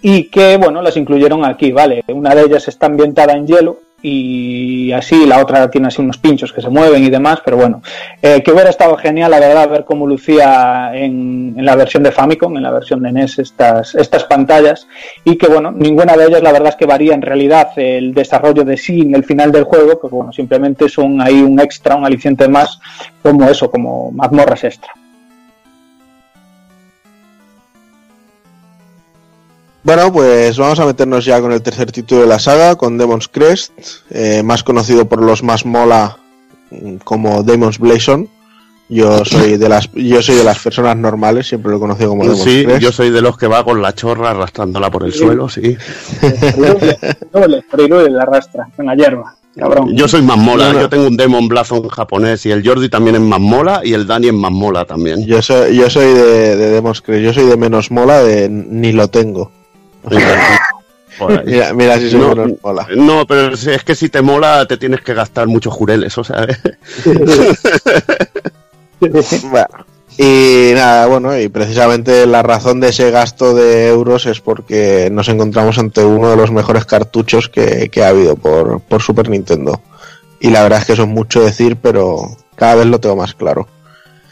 y 0.06 0.26
que, 0.26 0.58
bueno, 0.58 0.82
las 0.82 0.98
incluyeron 0.98 1.46
aquí, 1.46 1.72
¿vale? 1.72 2.04
Una 2.10 2.36
de 2.36 2.44
ellas 2.44 2.68
está 2.68 2.88
ambientada 2.88 3.34
en 3.34 3.48
hielo 3.48 3.80
y 4.02 4.92
así, 4.92 5.26
la 5.26 5.40
otra 5.40 5.72
tiene 5.72 5.88
así 5.88 6.02
unos 6.02 6.18
pinchos 6.18 6.52
que 6.52 6.62
se 6.62 6.68
mueven 6.68 7.02
y 7.06 7.10
demás, 7.10 7.40
pero 7.44 7.56
bueno, 7.56 7.82
eh, 8.22 8.44
que 8.44 8.52
hubiera 8.52 8.70
estado 8.70 8.98
genial, 8.98 9.32
la 9.32 9.40
verdad, 9.40 9.70
ver 9.70 9.86
cómo 9.86 10.06
lucía 10.06 10.92
en, 10.94 11.56
en, 11.58 11.66
la 11.66 11.78
versión 11.78 12.04
de 12.04 12.12
Famicom, 12.12 12.58
en 12.58 12.64
la 12.64 12.72
versión 12.72 13.02
de 13.02 13.14
NES, 13.14 13.40
estas, 13.40 13.96
estas 13.96 14.26
pantallas, 14.26 14.90
y 15.24 15.38
que 15.38 15.48
bueno, 15.48 15.72
ninguna 15.72 16.18
de 16.18 16.26
ellas 16.26 16.44
la 16.44 16.52
verdad 16.52 16.70
es 16.70 16.76
que 16.76 16.86
varía 16.86 17.14
en 17.14 17.22
realidad 17.22 17.70
el 17.78 18.14
desarrollo 18.14 18.66
de 18.66 18.76
sí 18.76 19.00
en 19.00 19.16
el 19.16 19.24
final 19.24 19.54
del 19.54 19.64
juego, 19.64 20.02
pues 20.02 20.12
bueno, 20.12 20.34
simplemente 20.34 20.90
son 20.90 21.22
ahí 21.22 21.42
un 21.42 21.62
extra, 21.62 21.96
un 21.96 22.06
aliciente 22.06 22.50
más, 22.50 22.78
como 23.22 23.48
eso, 23.48 23.72
como 23.72 24.12
mazmorras 24.12 24.66
extra. 24.66 24.92
Bueno, 29.84 30.14
pues 30.14 30.58
vamos 30.58 30.80
a 30.80 30.86
meternos 30.86 31.26
ya 31.26 31.42
con 31.42 31.52
el 31.52 31.62
tercer 31.62 31.92
título 31.92 32.22
de 32.22 32.28
la 32.28 32.40
saga, 32.40 32.76
con 32.76 32.98
Demon's 32.98 33.28
Crest, 33.28 33.72
eh, 34.12 34.42
más 34.44 34.64
conocido 34.64 35.06
por 35.10 35.22
los 35.22 35.44
más 35.44 35.66
mola 35.66 36.18
mm, 36.72 36.96
como 37.04 37.44
Demon's 37.44 37.80
Blazon. 37.80 38.30
Yo 38.90 39.26
soy 39.26 39.58
de 39.58 39.68
las 39.70 39.90
yo 39.94 40.22
soy 40.22 40.36
de 40.36 40.44
las 40.44 40.60
personas 40.60 40.96
normales, 40.96 41.48
siempre 41.48 41.72
lo 41.72 41.78
he 41.78 41.80
conocido 41.82 42.10
como 42.10 42.24
Demon's 42.24 42.44
sí, 42.44 42.64
Crest. 42.64 42.82
yo 42.82 42.92
soy 42.92 43.10
de 43.10 43.22
los 43.22 43.38
que 43.38 43.48
va 43.48 43.64
con 43.66 43.82
la 43.82 43.94
chorra 43.94 44.32
arrastrándola 44.32 44.90
por 44.90 45.04
el 45.06 45.12
Sí. 45.14 45.20
suelo, 45.20 45.50
sí. 45.50 45.76
Doble, 47.34 47.64
doble 47.90 48.10
la 48.10 48.24
arrastra, 48.24 48.70
en 48.78 48.86
la 48.86 48.96
hierba, 48.96 49.36
cabrón. 49.58 49.94
Yo 49.96 50.08
soy 50.08 50.22
más 50.22 50.38
mola, 50.38 50.68
No, 50.68 50.74
no. 50.74 50.82
yo 50.82 50.90
tengo 50.90 51.08
un 51.08 51.18
Demon 51.18 51.48
Blazon 51.50 51.88
japonés 51.90 52.46
y 52.46 52.52
el 52.52 52.66
Jordi 52.66 52.88
también 52.88 53.16
es 53.16 53.22
más 53.22 53.40
mola 53.40 53.82
y 53.84 53.94
el 53.94 54.06
Dani 54.08 54.28
es 54.28 54.34
más 54.34 54.52
mola 54.52 54.86
también. 54.86 55.26
Yo 55.26 55.42
soy 55.42 55.76
yo 55.76 55.90
soy 55.90 56.14
de, 56.14 56.56
de 56.56 56.70
Demon's 56.72 57.02
Crest, 57.02 57.24
yo 57.24 57.34
soy 57.34 57.46
de 57.48 57.58
menos 57.58 57.90
mola 57.92 58.22
de 58.24 58.48
ni 58.50 58.92
lo 58.94 59.10
tengo. 59.10 59.52
Mira, 61.46 61.74
mira 61.74 62.00
si 62.00 62.16
No, 62.18 62.34
mola. 62.64 62.88
No, 62.96 63.28
pero 63.28 63.54
es 63.54 63.68
es 63.68 63.84
que 63.84 63.94
si 63.94 64.10
te 64.10 64.24
mola 64.24 64.66
te 64.66 64.78
tienes 64.78 65.02
que 65.02 65.14
gastar 65.14 65.46
muchos 65.48 65.72
jureles, 65.72 66.18
o 66.18 66.24
sea, 66.24 66.48
Bueno, 69.00 69.68
y 70.18 70.72
nada, 70.74 71.08
bueno, 71.08 71.38
y 71.38 71.50
precisamente 71.50 72.26
la 72.26 72.42
razón 72.42 72.80
de 72.80 72.90
ese 72.90 73.12
gasto 73.12 73.54
de 73.54 73.90
euros 73.90 74.26
es 74.26 74.40
porque 74.40 75.10
nos 75.12 75.28
encontramos 75.28 75.78
ante 75.78 76.04
uno 76.04 76.30
de 76.30 76.38
los 76.38 76.52
mejores 76.52 76.86
cartuchos 76.86 77.50
que, 77.50 77.90
que 77.90 78.04
ha 78.04 78.10
habido 78.10 78.36
por, 78.36 78.80
por 78.82 79.02
Super 79.02 79.30
Nintendo. 79.30 79.82
Y 80.40 80.50
la 80.50 80.64
verdad 80.64 80.80
es 80.80 80.86
que 80.86 80.94
eso 80.94 81.04
es 81.04 81.10
mucho 81.10 81.42
decir, 81.44 81.78
pero 81.82 82.38
cada 82.56 82.76
vez 82.76 82.86
lo 82.88 83.00
tengo 83.00 83.16
más 83.16 83.34
claro. 83.34 83.68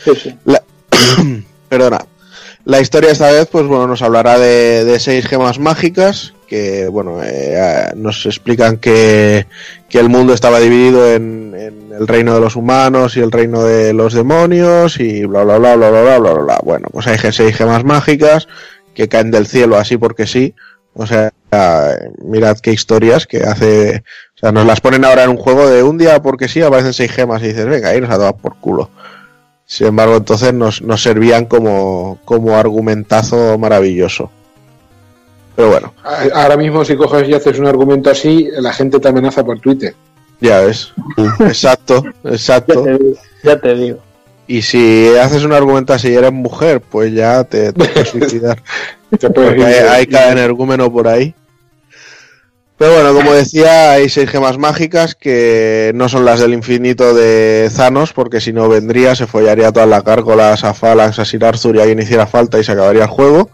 Sí, 0.04 0.12
sí. 0.16 0.36
La- 0.46 0.64
Perdona. 1.70 2.06
La 2.64 2.80
historia 2.80 3.12
esta 3.12 3.32
vez, 3.32 3.48
pues 3.52 3.66
bueno, 3.66 3.88
nos 3.88 4.02
hablará 4.02 4.38
de, 4.38 4.86
de 4.86 5.00
seis 5.00 5.28
gemas 5.28 5.58
mágicas 5.60 6.34
que, 6.48 6.88
bueno, 6.90 7.22
eh, 7.24 7.92
nos 7.96 8.26
explican 8.26 8.78
que, 8.78 9.48
que, 9.88 10.00
el 10.00 10.10
mundo 10.10 10.34
estaba 10.34 10.60
dividido 10.60 11.10
en, 11.10 11.56
en, 11.56 11.94
el 11.94 12.08
reino 12.08 12.34
de 12.34 12.42
los 12.42 12.58
humanos 12.58 13.16
y 13.16 13.22
el 13.22 13.32
reino 13.32 13.64
de 13.64 13.94
los 13.94 14.14
demonios 14.14 15.00
y 15.00 15.26
bla, 15.26 15.46
bla, 15.46 15.58
bla, 15.58 15.78
bla, 15.78 15.90
bla, 15.90 16.02
bla, 16.02 16.20
bla, 16.20 16.34
bla. 16.34 16.60
Bueno, 16.62 16.90
pues 16.92 17.08
hay 17.08 17.18
seis 17.32 17.56
gemas 17.56 17.86
mágicas 17.86 18.50
que 18.94 19.08
caen 19.08 19.32
del 19.32 19.48
cielo 19.48 19.78
así 19.78 19.98
porque 19.98 20.28
sí. 20.28 20.54
O 20.94 21.08
sea, 21.08 21.32
mirad 22.22 22.58
qué 22.60 22.74
historias 22.74 23.28
que 23.28 23.44
hace. 23.44 24.04
O 24.36 24.38
sea, 24.38 24.52
nos 24.52 24.66
las 24.66 24.82
ponen 24.82 25.06
ahora 25.06 25.24
en 25.24 25.30
un 25.30 25.38
juego 25.38 25.70
de 25.70 25.84
un 25.84 25.98
día 25.98 26.22
porque 26.22 26.50
sí 26.50 26.62
aparecen 26.62 26.94
seis 26.94 27.14
gemas 27.14 27.42
y 27.44 27.48
dices, 27.48 27.66
venga, 27.66 27.90
ahí 27.90 28.02
nos 28.02 28.10
a 28.10 28.18
dado 28.18 28.36
por 28.36 28.58
culo. 28.58 28.90
Sin 29.72 29.88
embargo, 29.88 30.18
entonces 30.18 30.54
nos, 30.54 30.82
nos 30.82 31.02
servían 31.02 31.46
como, 31.46 32.20
como 32.26 32.58
argumentazo 32.58 33.58
maravilloso. 33.58 34.30
Pero 35.56 35.70
bueno, 35.70 35.94
Ahora 36.34 36.58
mismo, 36.58 36.84
si 36.84 36.98
coges 36.98 37.30
y 37.30 37.34
haces 37.34 37.58
un 37.58 37.68
argumento 37.68 38.10
así, 38.10 38.50
la 38.60 38.74
gente 38.74 39.00
te 39.00 39.08
amenaza 39.08 39.46
por 39.46 39.62
Twitter. 39.62 39.96
ya 40.42 40.60
ves. 40.60 40.92
Exacto, 41.40 42.04
Ya 42.22 42.32
exacto. 42.32 42.84
te, 42.84 43.00
ya 43.44 43.62
te 43.62 43.74
digo. 43.76 44.00
Y 44.46 44.62
si 44.62 45.08
haces 45.16 45.46
un 45.46 45.54
argumento 45.54 45.94
así 45.94 46.10
y 46.10 46.16
eres 46.16 46.34
mujer, 46.34 46.82
pues 46.82 47.14
ya 47.14 47.46
te, 47.46 47.72
te 47.72 47.88
puedes 47.88 48.10
suicidar. 48.10 48.62
Te 49.18 49.30
puedes 49.30 49.64
hay, 49.64 49.74
hay 49.88 50.08
cada 50.08 50.34
energúmeno 50.34 50.92
por 50.92 51.08
ahí. 51.08 51.34
Pero 52.82 52.96
bueno, 52.96 53.14
como 53.14 53.32
decía, 53.36 53.92
hay 53.92 54.10
seis 54.10 54.28
gemas 54.28 54.58
mágicas 54.58 55.14
que 55.14 55.92
no 55.94 56.10
son 56.10 56.26
las 56.26 56.40
del 56.40 56.56
infinito 56.56 57.14
de 57.14 57.70
Thanos, 57.76 58.12
porque 58.12 58.42
si 58.42 58.54
no 58.54 58.68
vendría, 58.70 59.14
se 59.16 59.28
follaría 59.28 59.72
todas 59.72 59.88
las 59.88 60.04
gárgolas 60.04 60.64
a 60.64 60.74
Phalanx, 60.74 61.20
a 61.20 61.26
Sir 61.26 61.46
Arthur 61.46 61.76
y 61.76 61.82
a 61.82 61.86
quien 61.86 62.00
hiciera 62.00 62.26
falta 62.26 62.58
y 62.58 62.64
se 62.64 62.72
acabaría 62.72 63.04
el 63.04 63.10
juego. 63.10 63.52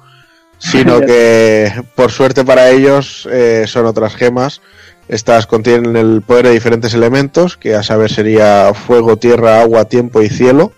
Sino 0.59 1.01
que, 1.05 1.69
por 1.95 2.09
suerte 2.09 2.45
para 2.45 2.69
ellos, 2.69 3.27
eh, 3.29 3.65
son 3.67 3.85
otras 3.85 4.15
gemas. 4.15 4.61
Estas 5.09 5.45
contienen 5.45 5.97
el 5.97 6.21
poder 6.21 6.45
de 6.47 6.53
diferentes 6.53 6.93
elementos, 6.93 7.57
que 7.57 7.75
a 7.75 7.83
saber 7.83 8.09
sería 8.09 8.73
fuego, 8.73 9.17
tierra, 9.17 9.59
agua, 9.59 9.83
tiempo 9.89 10.21
y 10.21 10.29
cielo. 10.29 10.71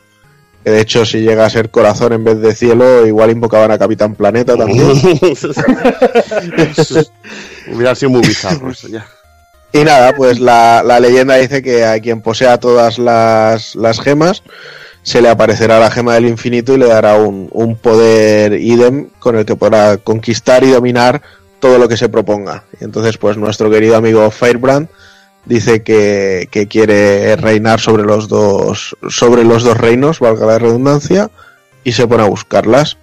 Que 0.63 0.71
de 0.71 0.81
hecho, 0.81 1.05
si 1.05 1.19
llega 1.19 1.45
a 1.45 1.51
ser 1.51 1.69
corazón 1.69 2.13
en 2.13 2.23
vez 2.23 2.41
de 2.41 2.55
cielo, 2.55 3.05
igual 3.05 3.29
invocaban 3.29 3.69
a 3.69 3.77
Capitán 3.77 4.15
Planeta 4.15 4.57
también. 4.57 4.91
Hubiera 7.71 7.95
sido 7.95 8.11
muy 8.11 8.21
bizarro 8.21 8.71
eso 8.71 8.87
ya. 8.87 9.05
Y 9.71 9.83
nada, 9.83 10.15
pues 10.15 10.39
la, 10.39 10.81
la 10.83 10.99
leyenda 10.99 11.35
dice 11.35 11.61
que 11.61 11.85
a 11.85 11.99
quien 11.99 12.21
posea 12.21 12.57
todas 12.57 12.97
las, 12.97 13.75
las 13.75 14.01
gemas 14.01 14.41
se 15.03 15.21
le 15.21 15.29
aparecerá 15.29 15.79
la 15.79 15.91
gema 15.91 16.15
del 16.15 16.25
infinito 16.25 16.73
y 16.73 16.77
le 16.77 16.87
dará 16.87 17.17
un, 17.17 17.49
un 17.51 17.75
poder 17.75 18.53
idem 18.53 19.09
con 19.19 19.35
el 19.35 19.45
que 19.45 19.55
podrá 19.55 19.97
conquistar 19.97 20.63
y 20.63 20.71
dominar 20.71 21.21
todo 21.59 21.77
lo 21.77 21.87
que 21.87 21.97
se 21.97 22.09
proponga. 22.09 22.63
Y 22.79 22.83
entonces, 22.83 23.17
pues 23.17 23.37
nuestro 23.37 23.69
querido 23.69 23.95
amigo 23.95 24.29
Firebrand 24.31 24.89
dice 25.45 25.83
que, 25.83 26.47
que 26.51 26.67
quiere 26.67 27.35
reinar 27.35 27.79
sobre 27.79 28.03
los 28.03 28.27
dos 28.27 28.95
sobre 29.09 29.43
los 29.43 29.63
dos 29.63 29.77
reinos, 29.77 30.19
valga 30.19 30.45
la 30.45 30.59
redundancia, 30.59 31.29
y 31.83 31.91
se 31.93 32.07
pone 32.07 32.23
a 32.23 32.27
buscarlas. 32.27 32.97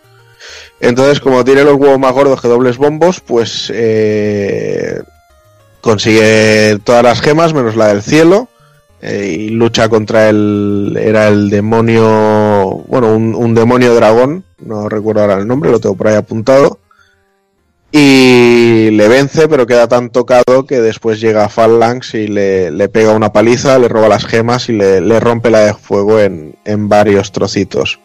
Entonces, 0.80 1.20
como 1.20 1.44
tiene 1.44 1.64
los 1.64 1.76
huevos 1.76 1.98
más 1.98 2.12
gordos 2.12 2.40
que 2.40 2.48
dobles 2.48 2.76
bombos, 2.76 3.20
pues 3.20 3.72
eh, 3.74 5.00
consigue 5.86 6.78
todas 6.82 7.02
las 7.02 7.20
gemas 7.20 7.54
menos 7.54 7.76
la 7.76 7.86
del 7.88 8.02
cielo 8.02 8.48
eh, 9.00 9.36
y 9.38 9.48
lucha 9.50 9.88
contra 9.88 10.28
el 10.28 10.98
era 11.00 11.28
el 11.28 11.48
demonio 11.48 12.82
bueno 12.88 13.14
un, 13.14 13.54
demonio 13.54 13.94
dragón 13.94 14.42
no 14.58 14.88
recuerdo 14.88 15.20
ahora 15.20 15.34
el 15.34 15.46
nombre 15.46 15.70
lo 15.70 15.78
tengo 15.78 15.94
por 15.94 16.08
ahí 16.08 16.16
apuntado 16.16 16.80
y 17.92 18.90
le 18.90 19.06
vence 19.06 19.46
pero 19.48 19.66
queda 19.66 19.86
tan 19.86 20.10
tocado 20.10 20.66
que 20.66 20.80
después 20.80 21.20
llega 21.20 21.48
Phalanx 21.48 22.14
y 22.14 22.26
le, 22.26 22.72
le 22.72 22.88
pega 22.88 23.12
una 23.12 23.32
paliza 23.32 23.78
le 23.78 23.88
roba 23.88 24.08
las 24.08 24.26
gemas 24.26 24.68
y 24.68 24.72
le, 24.72 25.00
le 25.00 25.20
rompe 25.20 25.50
la 25.50 25.60
de 25.60 25.74
fuego 25.74 26.18
en, 26.18 26.56
en 26.64 26.88
varios 26.88 27.30
trocitos 27.30 28.00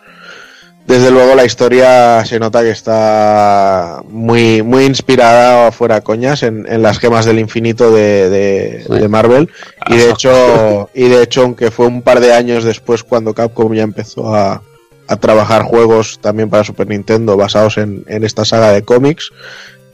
desde 0.91 1.09
luego 1.11 1.33
la 1.35 1.45
historia 1.45 2.23
se 2.25 2.39
nota 2.39 2.61
que 2.61 2.69
está 2.69 4.01
muy, 4.09 4.61
muy 4.61 4.85
inspirada, 4.85 5.71
fuera 5.71 6.01
coñas, 6.01 6.43
en, 6.43 6.65
en 6.69 6.81
las 6.81 6.99
gemas 6.99 7.25
del 7.25 7.39
infinito 7.39 7.91
de, 7.91 8.29
de- 8.29 8.83
Sí. 8.87 8.93
de 8.99 9.07
Marvel. 9.07 9.49
Y 9.89 9.97
de 9.97 10.09
hecho, 10.11 10.89
y 10.93 11.07
de 11.09 11.23
hecho, 11.23 11.41
aunque 11.43 11.71
fue 11.71 11.87
un 11.87 12.01
par 12.01 12.19
de 12.19 12.33
años 12.33 12.63
después 12.63 13.03
cuando 13.03 13.33
Capcom 13.33 13.73
ya 13.73 13.83
empezó 13.83 14.35
a, 14.35 14.61
a 15.07 15.15
trabajar 15.17 15.63
juegos 15.63 16.19
también 16.21 16.49
para 16.49 16.63
Super 16.63 16.87
Nintendo 16.87 17.35
basados 17.37 17.77
en, 17.77 18.03
en 18.07 18.23
esta 18.23 18.45
saga 18.45 18.71
de 18.71 18.83
cómics, 18.83 19.31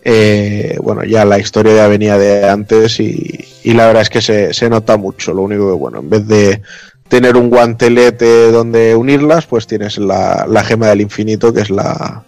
eh, 0.04 0.78
bueno, 0.82 1.04
ya 1.04 1.26
la 1.26 1.38
historia 1.40 1.76
ya 1.76 1.88
venía 1.88 2.18
de 2.18 2.48
antes 2.50 3.00
y, 3.00 3.46
y 3.64 3.74
la 3.74 3.88
verdad 3.88 4.04
es 4.04 4.10
que 4.10 4.22
se, 4.22 4.54
se 4.54 4.70
nota 4.70 4.96
mucho. 4.98 5.34
Lo 5.34 5.42
único 5.42 5.68
que, 5.68 5.74
bueno, 5.78 6.00
en 6.00 6.10
vez 6.10 6.28
de 6.28 6.62
tener 7.08 7.38
un 7.38 7.50
guantelete 7.50 8.52
donde 8.52 8.96
unirlas, 8.96 9.46
pues 9.46 9.68
tienes 9.68 9.98
la, 9.98 10.46
la 10.48 10.64
gema 10.64 10.88
del 10.88 11.02
infinito, 11.02 11.54
que 11.54 11.62
es 11.62 11.70
la, 11.70 12.24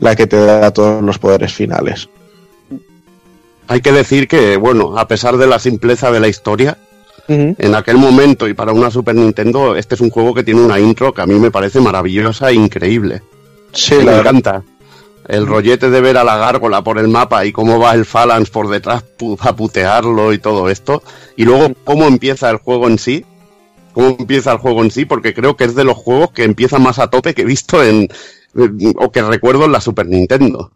la 0.00 0.16
que 0.16 0.26
te 0.26 0.36
da 0.36 0.70
todos 0.70 1.02
los 1.02 1.18
poderes 1.18 1.52
finales. 1.52 2.08
Hay 3.66 3.80
que 3.80 3.92
decir 3.92 4.28
que, 4.28 4.56
bueno, 4.56 4.98
a 4.98 5.06
pesar 5.08 5.36
de 5.36 5.46
la 5.46 5.58
simpleza 5.58 6.10
de 6.10 6.20
la 6.20 6.28
historia, 6.28 6.78
en 7.28 7.74
aquel 7.74 7.98
momento 7.98 8.48
y 8.48 8.54
para 8.54 8.72
una 8.72 8.90
Super 8.90 9.14
Nintendo, 9.14 9.76
este 9.76 9.94
es 9.94 10.00
un 10.00 10.08
juego 10.08 10.32
que 10.32 10.42
tiene 10.42 10.62
una 10.62 10.80
intro 10.80 11.12
que 11.12 11.20
a 11.20 11.26
mí 11.26 11.34
me 11.34 11.50
parece 11.50 11.78
maravillosa 11.78 12.48
e 12.48 12.54
increíble. 12.54 13.20
Sí, 13.72 13.96
me 13.96 14.04
la 14.04 14.20
encanta. 14.20 14.62
El 15.26 15.46
rollete 15.46 15.90
de 15.90 16.00
ver 16.00 16.16
a 16.16 16.24
la 16.24 16.38
gárgola 16.38 16.82
por 16.82 16.98
el 16.98 17.08
mapa 17.08 17.44
y 17.44 17.52
cómo 17.52 17.78
va 17.78 17.92
el 17.92 18.06
Phalanx 18.06 18.48
por 18.48 18.70
detrás 18.70 19.04
a 19.40 19.54
putearlo 19.54 20.32
y 20.32 20.38
todo 20.38 20.70
esto. 20.70 21.02
Y 21.36 21.44
luego 21.44 21.74
cómo 21.84 22.06
empieza 22.06 22.48
el 22.48 22.56
juego 22.56 22.88
en 22.88 22.98
sí. 22.98 23.26
Cómo 23.98 24.16
empieza 24.16 24.52
el 24.52 24.58
juego 24.58 24.84
en 24.84 24.92
sí, 24.92 25.06
porque 25.06 25.34
creo 25.34 25.56
que 25.56 25.64
es 25.64 25.74
de 25.74 25.82
los 25.82 25.96
juegos 25.96 26.30
que 26.30 26.44
empieza 26.44 26.78
más 26.78 27.00
a 27.00 27.10
tope 27.10 27.34
que 27.34 27.42
he 27.42 27.44
visto 27.44 27.82
en. 27.82 28.08
o 28.96 29.10
que 29.10 29.22
recuerdo 29.22 29.64
en 29.64 29.72
la 29.72 29.80
Super 29.80 30.06
Nintendo. 30.06 30.70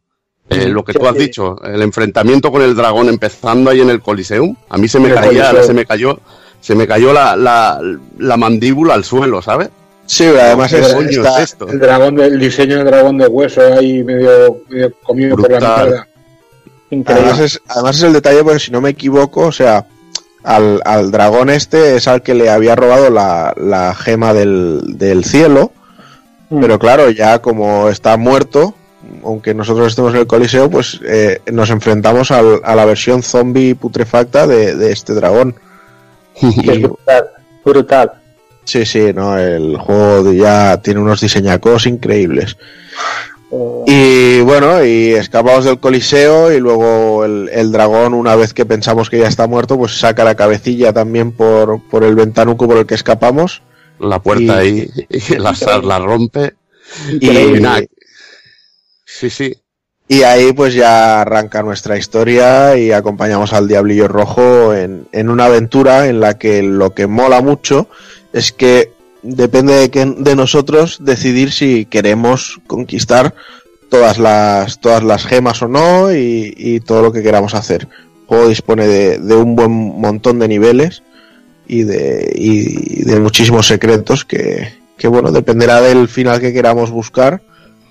Eh, 0.51 0.67
lo 0.69 0.83
que 0.83 0.93
tú 0.93 1.07
has 1.07 1.15
dicho, 1.15 1.55
el 1.63 1.83
enfrentamiento 1.83 2.51
con 2.51 2.63
el 2.63 2.75
dragón 2.75 3.09
empezando 3.09 3.71
ahí 3.71 3.81
en 3.81 3.91
el 3.91 4.03
Coliseum, 4.03 4.57
a 4.69 4.77
mí 4.77 4.89
se 4.89 4.99
me 4.99 5.15
caía, 5.15 5.63
se 5.63 5.73
me 5.73 5.87
cayó, 5.87 6.19
se 6.61 6.75
me 6.75 6.89
cayó 6.89 7.13
la, 7.13 7.37
la, 7.37 7.81
la 8.19 8.37
mandíbula 8.37 8.95
al 8.95 9.05
suelo, 9.05 9.41
¿sabes? 9.41 9.69
Sí, 10.05 10.25
además 10.25 10.73
¿Qué 10.73 10.81
es, 10.81 10.93
está- 10.93 11.43
esto? 11.45 11.69
El 11.69 11.79
dragón, 11.79 12.17
diseño 12.41 12.79
del 12.79 12.87
dragón 12.87 13.19
de 13.19 13.29
hueso 13.29 13.61
ahí 13.73 14.03
medio, 14.03 14.63
medio 14.69 14.93
comido 15.05 15.37
por 15.37 15.49
la 15.49 15.59
Brutal. 15.59 16.07
Increíble. 16.91 17.31
además, 17.31 17.39
es, 17.41 17.61
además 17.69 17.97
es 17.99 18.03
el 18.03 18.13
detalle, 18.15 18.43
porque 18.43 18.59
si 18.59 18.73
no 18.73 18.81
me 18.81 18.91
equivoco, 18.91 19.47
o 19.47 19.53
sea, 19.53 19.87
al, 20.45 20.81
al 20.85 21.11
dragón 21.11 21.51
este 21.51 21.97
es 21.97 22.09
al 22.09 22.23
que 22.23 22.35
le 22.35 22.51
había 22.51 22.75
robado 22.77 23.11
la, 23.11 23.53
la 23.57 23.95
gema 23.95 24.33
del, 24.35 24.81
del 24.99 25.25
cielo. 25.25 25.73
Mm. 26.51 26.61
Pero 26.61 26.79
claro, 26.79 27.11
ya 27.11 27.41
como 27.41 27.89
está 27.89 28.17
muerto, 28.17 28.75
aunque 29.25 29.55
nosotros 29.55 29.89
estemos 29.89 30.13
en 30.15 30.21
el 30.21 30.27
Coliseo, 30.27 30.71
pues 30.71 31.01
eh, 31.07 31.41
nos 31.53 31.71
enfrentamos 31.71 32.31
al- 32.31 32.61
a 32.65 32.75
la 32.75 32.85
versión 32.85 33.23
zombie 33.23 33.75
putrefacta 33.75 34.47
de, 34.47 34.75
de 34.77 34.93
este 34.93 35.15
dragón. 35.15 35.55
Que 36.39 36.47
es 36.49 36.57
Y- 36.79 36.83
brutal, 36.83 37.25
brutal. 37.65 38.13
sí, 38.65 38.85
sí, 38.87 39.13
no, 39.15 39.37
el 39.39 39.77
juego 39.79 40.33
ya 40.33 40.77
tiene 40.83 41.01
unos 41.01 41.21
diseñacos 41.21 41.87
increíbles. 41.87 42.57
Y 43.87 44.41
bueno, 44.41 44.83
y 44.85 45.11
escapamos 45.13 45.65
del 45.67 45.79
Coliseo 45.79 46.53
y 46.53 46.59
luego 46.59 47.25
el, 47.25 47.51
el 47.53 47.71
dragón, 47.71 48.15
una 48.15 48.35
vez 48.35 48.55
que 48.55 48.65
pensamos 48.65 49.11
que 49.11 49.19
ya 49.19 49.29
está 49.29 49.47
muerto, 49.47 49.77
pues 49.77 49.99
saca 49.99 50.25
la 50.25 50.35
cabecilla 50.37 50.93
también 50.93 51.33
por, 51.33 51.83
por 51.91 52.03
el 52.05 52.15
ventanuco 52.15 52.67
por 52.67 52.79
el 52.79 52.87
que 52.87 52.95
escapamos. 52.95 53.63
La 53.99 54.21
puerta 54.21 54.65
Y- 54.65 54.81
ahí, 54.81 54.91
y 55.11 55.37
la, 55.37 55.55
la 55.83 55.99
rompe. 55.99 56.55
Y, 57.21 57.29
Y 57.29 57.61
nada. 57.61 57.83
Sí, 59.05 59.29
sí. 59.29 59.55
y 60.09 60.23
ahí 60.23 60.53
pues 60.55 60.73
ya 60.75 61.21
arranca 61.21 61.63
nuestra 61.63 61.99
historia 61.99 62.77
y 62.79 62.91
acompañamos 62.93 63.53
al 63.53 63.69
Diablillo 63.69 64.09
Rojo 64.09 64.75
en, 64.75 65.07
en 65.13 65.29
una 65.29 65.45
aventura 65.45 66.09
en 66.09 66.21
la 66.21 66.39
que 66.39 66.63
lo 66.63 66.95
que 66.95 67.07
mola 67.07 67.43
mucho 67.43 67.89
es 68.33 68.51
que 68.53 68.93
depende 69.23 69.75
de, 69.75 69.91
que, 69.91 70.05
de 70.05 70.37
nosotros 70.37 70.99
decidir 71.01 71.53
si 71.53 71.87
queremos 71.87 72.61
conquistar 72.67 73.35
todas 73.89 74.19
las, 74.19 74.81
todas 74.81 75.03
las 75.03 75.25
gemas 75.27 75.63
o 75.63 75.69
no 75.69 76.13
y, 76.15 76.81
todo 76.85 77.03
lo 77.03 77.13
que 77.13 77.23
queramos 77.23 77.55
hacer. 77.55 77.89
El 78.23 78.27
juego 78.27 78.49
dispone 78.49 78.87
de, 78.87 79.35
un 79.35 79.55
buen 79.55 79.71
montón 79.71 80.39
de 80.39 80.49
niveles 80.49 81.03
y 81.67 81.83
de, 81.83 82.33
y 82.35 83.05
de 83.05 83.21
muchísimos 83.21 83.67
secretos 83.67 84.25
que, 84.25 84.73
bueno, 85.05 85.31
dependerá 85.31 85.81
del 85.81 86.09
final 86.09 86.41
que 86.41 86.53
queramos 86.53 86.91
buscar 86.91 87.43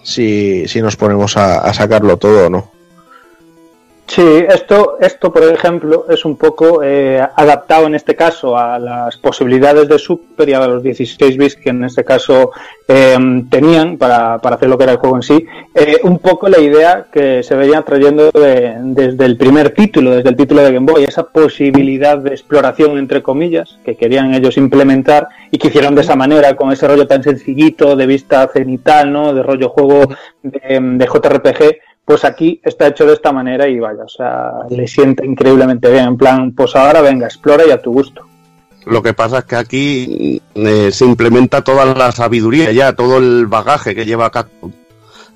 si, 0.04 0.66
nos 0.76 0.96
ponemos 0.96 1.38
a 1.38 1.74
sacarlo 1.74 2.18
todo 2.18 2.48
o 2.48 2.50
no. 2.50 2.81
Sí, 4.08 4.22
esto, 4.50 4.98
esto 5.00 5.32
por 5.32 5.42
ejemplo, 5.44 6.06
es 6.10 6.26
un 6.26 6.36
poco 6.36 6.84
eh, 6.84 7.22
adaptado 7.36 7.88
en 7.88 7.96
este 7.96 8.14
caso 8.14 8.58
a 8.58 8.78
las 8.78 9.16
posibilidades 9.18 9.88
de 9.88 9.98
Super 9.98 10.50
y 10.50 10.54
a 10.54 10.68
los 10.68 10.84
16 10.84 11.38
bits 11.38 11.56
que 11.56 11.70
en 11.70 11.86
este 11.86 12.04
caso 12.04 12.52
eh, 12.90 13.18
tenían 13.50 13.98
para, 13.98 14.38
para 14.40 14.58
hacer 14.58 14.68
lo 14.68 14.78
que 14.78 14.84
era 14.84 14.92
el 14.94 14.98
juego 14.98 15.16
en 15.16 15.22
sí. 15.22 15.46
Eh, 15.74 15.98
un 16.04 16.20
poco 16.20 16.50
la 16.50 16.60
idea 16.60 17.06
que 17.10 17.42
se 17.42 17.56
veía 17.56 17.84
trayendo 17.84 18.32
de- 18.32 18.74
desde 18.82 19.24
el 19.24 19.38
primer 19.38 19.70
título, 19.70 20.12
desde 20.12 20.28
el 20.30 20.36
título 20.36 20.62
de 20.62 20.74
Game 20.74 20.92
Boy, 20.92 21.06
esa 21.06 21.24
posibilidad 21.30 22.18
de 22.18 22.32
exploración, 22.32 22.98
entre 22.98 23.24
comillas, 23.24 23.80
que 23.86 23.96
querían 23.96 24.34
ellos 24.34 24.58
implementar 24.58 25.30
y 25.52 25.58
que 25.58 25.70
hicieron 25.70 25.96
de 25.96 26.02
esa 26.02 26.18
manera, 26.18 26.54
con 26.58 26.70
ese 26.74 26.86
rollo 26.86 27.08
tan 27.08 27.24
sencillito 27.24 27.96
de 27.96 28.08
vista 28.08 28.46
cenital, 28.52 29.14
¿no? 29.14 29.34
De 29.34 29.42
rollo 29.42 29.70
juego 29.70 30.10
de, 30.44 30.60
de 30.82 31.06
JRPG 31.06 31.78
pues 32.06 32.26
aquí 32.26 32.60
está 32.64 32.88
hecho 32.88 33.06
de 33.06 33.14
esta 33.14 33.32
manera 33.32 33.68
y 33.68 33.80
vaya, 33.80 34.04
o 34.04 34.10
sea, 34.10 34.52
le 34.70 34.88
sienta 34.88 35.26
increíblemente 35.26 35.90
bien. 35.90 36.06
En 36.06 36.18
plan, 36.18 36.52
pues 36.52 36.76
ahora 36.76 37.02
venga, 37.02 37.28
explora 37.28 37.66
y 37.66 37.72
a 37.72 37.82
tu 37.82 37.94
gusto. 37.94 38.26
Lo 38.86 39.04
que 39.04 39.14
pasa 39.14 39.40
es 39.40 39.46
que 39.46 39.56
aquí 39.56 40.42
eh, 40.56 40.92
se 40.92 41.06
implementa 41.06 41.64
toda 41.64 41.86
la 41.86 42.12
sabiduría 42.12 42.72
ya, 42.72 42.94
todo 42.94 43.18
el 43.18 43.46
bagaje 43.46 43.94
que 43.94 44.06
lleva 44.06 44.32
Capcom. 44.32 44.72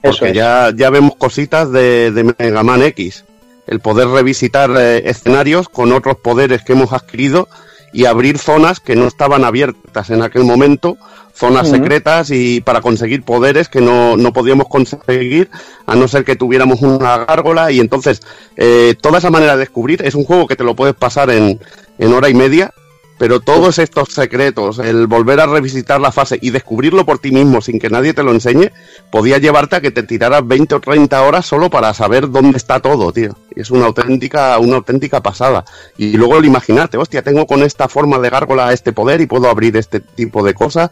Porque 0.02 0.30
es. 0.30 0.34
ya, 0.34 0.72
ya 0.76 0.90
vemos 0.90 1.16
cositas 1.16 1.72
de, 1.72 2.12
de 2.12 2.36
Mega 2.38 2.64
Man 2.64 2.82
X. 2.82 3.26
El 3.68 3.80
poder 3.80 4.08
revisitar 4.08 4.72
eh, 4.78 5.10
escenarios 5.10 5.70
con 5.70 5.92
otros 5.92 6.18
poderes 6.18 6.64
que 6.64 6.74
hemos 6.74 6.94
adquirido 6.94 7.48
y 7.96 8.04
abrir 8.08 8.38
zonas 8.38 8.82
que 8.82 8.98
no 8.98 9.08
estaban 9.08 9.46
abiertas 9.46 10.10
en 10.10 10.22
aquel 10.22 10.44
momento, 10.44 10.98
zonas 11.34 11.70
secretas 11.70 12.30
y 12.30 12.60
para 12.60 12.82
conseguir 12.82 13.24
poderes 13.24 13.70
que 13.70 13.80
no, 13.80 14.18
no 14.18 14.34
podíamos 14.34 14.68
conseguir 14.68 15.50
a 15.86 15.96
no 15.96 16.10
ser 16.10 16.26
que 16.26 16.36
tuviéramos 16.36 16.82
una 16.82 17.20
gárgola. 17.20 17.72
Y 17.72 17.80
entonces 17.80 18.22
eh, 18.58 18.96
toda 19.00 19.20
esa 19.20 19.30
manera 19.30 19.54
de 19.54 19.60
descubrir 19.60 20.02
es 20.04 20.14
un 20.14 20.26
juego 20.26 20.46
que 20.46 20.58
te 20.58 20.66
lo 20.66 20.76
puedes 20.76 20.94
pasar 20.94 21.30
en, 21.30 21.62
en 21.98 22.14
hora 22.14 22.28
y 22.28 22.34
media 22.34 22.74
pero 23.18 23.40
todos 23.40 23.80
estos 23.80 24.10
secretos, 24.10 24.80
el 24.80 25.08
volver 25.08 25.40
a 25.40 25.46
revisitar 25.46 26.02
la 26.02 26.12
fase 26.12 26.38
y 26.42 26.50
descubrirlo 26.50 27.06
por 27.06 27.20
ti 27.20 27.32
mismo 27.32 27.62
sin 27.62 27.80
que 27.80 27.90
nadie 27.90 28.14
te 28.14 28.24
lo 28.24 28.32
enseñe, 28.32 28.72
podía 29.10 29.38
llevarte 29.38 29.78
a 29.78 29.82
que 29.82 29.92
te 29.92 30.04
tiraras 30.04 30.46
20 30.46 30.76
o 30.76 30.80
30 30.82 31.22
horas 31.22 31.46
solo 31.46 31.70
para 31.70 31.94
saber 31.94 32.30
dónde 32.30 32.58
está 32.58 32.80
todo, 32.82 33.12
tío. 33.14 33.36
Es 33.56 33.72
una 33.72 33.86
auténtica, 33.86 34.58
una 34.60 34.76
auténtica 34.78 35.22
pasada. 35.24 35.64
Y 35.98 36.18
luego 36.18 36.38
el 36.38 36.46
imaginarte, 36.46 36.98
hostia, 36.98 37.22
tengo 37.22 37.46
con 37.48 37.64
esta 37.64 37.88
forma 37.88 38.20
de 38.20 38.30
gárgola 38.30 38.74
este 38.74 38.92
poder 38.92 39.22
y 39.22 39.28
puedo 39.28 39.50
abrir 39.50 39.78
este 39.78 40.02
tipo 40.02 40.44
de 40.44 40.54
cosas, 40.54 40.92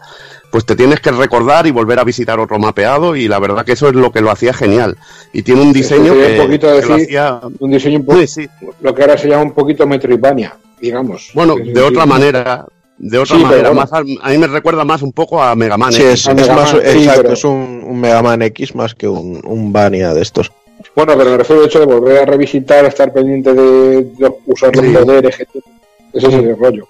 pues 0.50 0.66
te 0.66 0.76
tienes 0.78 1.02
que 1.02 1.12
recordar 1.12 1.68
y 1.68 1.72
volver 1.72 2.00
a 2.00 2.04
visitar 2.06 2.40
otro 2.40 2.58
mapeado 2.58 3.16
y 3.18 3.28
la 3.28 3.40
verdad 3.40 3.66
que 3.66 3.74
eso 3.74 3.90
es 3.90 3.96
lo 3.96 4.12
que 4.14 4.22
lo 4.22 4.32
hacía 4.32 4.54
genial. 4.54 4.98
Y 5.34 5.42
tiene 5.44 5.62
un 5.62 5.74
diseño 5.74 6.14
que, 6.14 6.40
un 6.40 6.46
poquito 6.46 6.68
que 6.68 6.74
decir- 6.76 6.88
lo 6.90 6.96
hacía... 6.96 7.40
Un 7.60 7.72
diseño 7.72 8.00
un 8.00 8.06
poco, 8.06 8.20
Sí, 8.22 8.28
sí. 8.28 8.48
lo 8.82 8.96
que 8.96 9.02
ahora 9.02 9.18
se 9.18 9.28
llama 9.28 9.44
un 9.44 9.52
poquito 9.54 9.86
Metroidvania, 9.86 10.56
digamos. 10.84 11.32
Bueno, 11.34 11.56
de 11.56 11.82
otra 11.82 12.06
manera, 12.06 12.66
de 12.98 13.18
otra 13.18 13.38
Sí, 13.38 13.42
manera, 13.44 13.70
bueno. 13.70 13.82
más 13.82 13.94
a, 13.94 13.98
a 14.00 14.30
mí 14.30 14.38
me 14.38 14.48
recuerda 14.48 14.84
más 14.84 15.02
un 15.02 15.14
poco 15.14 15.42
a 15.42 15.56
Mega 15.56 15.78
Man. 15.78 15.94
Sí, 15.94 16.02
X. 16.04 16.14
es, 16.14 16.28
a 16.28 16.32
es 16.32 16.36
Mega 16.42 16.56
más, 16.56 16.74
Man, 16.74 16.82
sí, 16.84 16.88
exacto, 17.00 17.22
pero- 17.24 17.34
es 17.34 17.44
un, 17.46 17.84
un 17.88 18.00
Mega 18.02 18.22
Man 18.22 18.42
X 18.42 18.76
más 18.76 18.94
que 18.94 19.08
un, 19.08 19.42
un 19.46 19.72
Vania 19.72 20.14
de 20.14 20.22
estos. 20.22 20.52
Bueno, 20.96 21.14
pero 21.18 21.32
me 21.32 21.38
refiero 21.38 21.62
al 21.62 21.68
hecho 21.70 21.80
de 21.80 21.86
volver 21.86 22.18
a 22.22 22.26
revisitar, 22.26 22.84
estar 22.86 23.14
pendiente 23.14 23.54
de, 23.54 24.02
de 24.04 24.34
usar 24.46 24.76
los 24.76 24.86
Sí. 24.86 24.92
poderes. 24.94 25.40
Ese 26.14 26.28
es 26.28 26.34
el 26.34 26.58
rollo. 26.58 26.88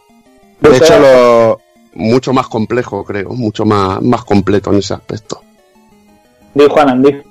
De 0.60 0.76
hecho, 0.78 1.00
lo, 1.00 1.60
mucho 1.94 2.34
más 2.34 2.48
complejo, 2.48 3.04
creo, 3.04 3.30
mucho 3.30 3.64
más, 3.66 4.02
más 4.02 4.24
completo 4.24 4.72
en 4.72 4.78
ese 4.80 4.96
aspecto. 4.96 5.42
Di 6.56 6.66
Juan 6.68 6.90
Andy. 6.90 7.22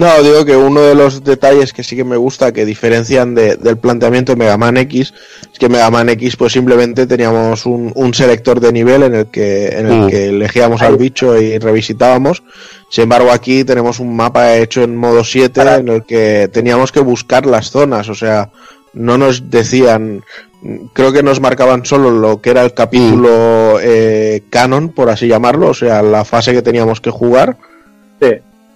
No, 0.00 0.22
digo 0.22 0.46
que 0.46 0.56
uno 0.56 0.80
de 0.80 0.94
los 0.94 1.22
detalles 1.24 1.74
que 1.74 1.82
sí 1.84 1.94
que 1.94 2.04
me 2.04 2.16
gusta, 2.16 2.52
que 2.52 2.64
diferencian 2.64 3.34
de- 3.34 3.56
del 3.56 3.76
planteamiento 3.76 4.32
de 4.32 4.36
Mega 4.36 4.56
Man 4.56 4.78
X, 4.78 5.12
es 5.52 5.58
que 5.58 5.68
Mega 5.68 5.90
Man 5.90 6.08
X 6.08 6.36
pues 6.36 6.54
simplemente 6.54 7.06
teníamos 7.06 7.66
un, 7.66 7.92
un 7.94 8.14
selector 8.14 8.60
de 8.60 8.72
nivel 8.72 9.02
en 9.02 9.14
el 9.14 9.26
que, 9.26 9.68
en 9.68 9.86
el 9.92 10.00
Mm. 10.00 10.08
que 10.08 10.24
elegíamos 10.28 10.80
al 10.80 10.96
bicho 10.96 11.38
y 11.38 11.58
revisitábamos. 11.58 12.42
Sin 12.88 13.02
embargo, 13.02 13.30
aquí 13.30 13.62
tenemos 13.64 14.00
un 14.00 14.16
mapa 14.16 14.56
hecho 14.56 14.82
en 14.82 14.96
modo 14.96 15.22
7 15.22 15.60
en 15.80 15.88
el 15.88 16.04
que 16.04 16.48
teníamos 16.50 16.92
que 16.92 17.00
buscar 17.00 17.44
las 17.44 17.70
zonas, 17.70 18.08
o 18.08 18.14
sea, 18.14 18.50
no 18.94 19.18
nos 19.18 19.50
decían, 19.50 20.24
creo 20.94 21.12
que 21.12 21.22
nos 21.22 21.40
marcaban 21.40 21.84
solo 21.84 22.10
lo 22.10 22.40
que 22.40 22.50
era 22.50 22.62
el 22.64 22.72
capítulo 22.72 23.78
eh, 23.82 24.44
canon, 24.48 24.88
por 24.88 25.10
así 25.10 25.28
llamarlo, 25.28 25.68
o 25.68 25.74
sea, 25.74 26.00
la 26.02 26.24
fase 26.24 26.52
que 26.54 26.62
teníamos 26.62 27.02
que 27.02 27.10
jugar 27.10 27.58
Sí. 28.22 28.32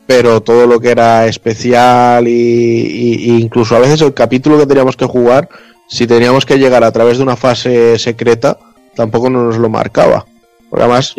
Pero 0.06 0.43
todo 0.43 0.66
lo 0.66 0.81
que 0.81 0.90
era 0.90 1.26
especial 1.26 2.28
y, 2.28 2.31
y- 2.32 3.31
y 3.32 3.40
incluso 3.40 3.74
a 3.76 3.78
veces 3.81 4.01
el 4.02 4.14
capítulo 4.14 4.59
que 4.59 4.66
teníamos 4.66 4.97
que 4.97 5.06
jugar, 5.06 5.48
si 5.89 6.06
teníamos 6.06 6.44
que 6.47 6.59
llegar 6.59 6.85
a 6.85 6.93
través 6.93 7.16
de 7.18 7.22
una 7.22 7.36
fase 7.36 7.98
secreta, 7.98 8.59
tampoco 8.94 9.31
nos 9.31 9.56
lo 9.59 9.68
marcaba. 9.68 10.26
Porque 10.70 10.85
además, 10.85 11.14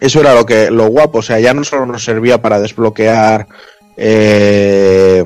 eso 0.00 0.20
era 0.20 0.34
lo 0.34 0.44
que 0.46 0.70
lo 0.70 0.86
guapo, 0.88 1.18
o 1.18 1.22
sea, 1.22 1.38
ya 1.40 1.54
no 1.54 1.64
solo 1.64 1.86
nos 1.86 2.04
servía 2.04 2.40
para 2.40 2.60
desbloquear 2.60 3.46
eh, 3.96 5.24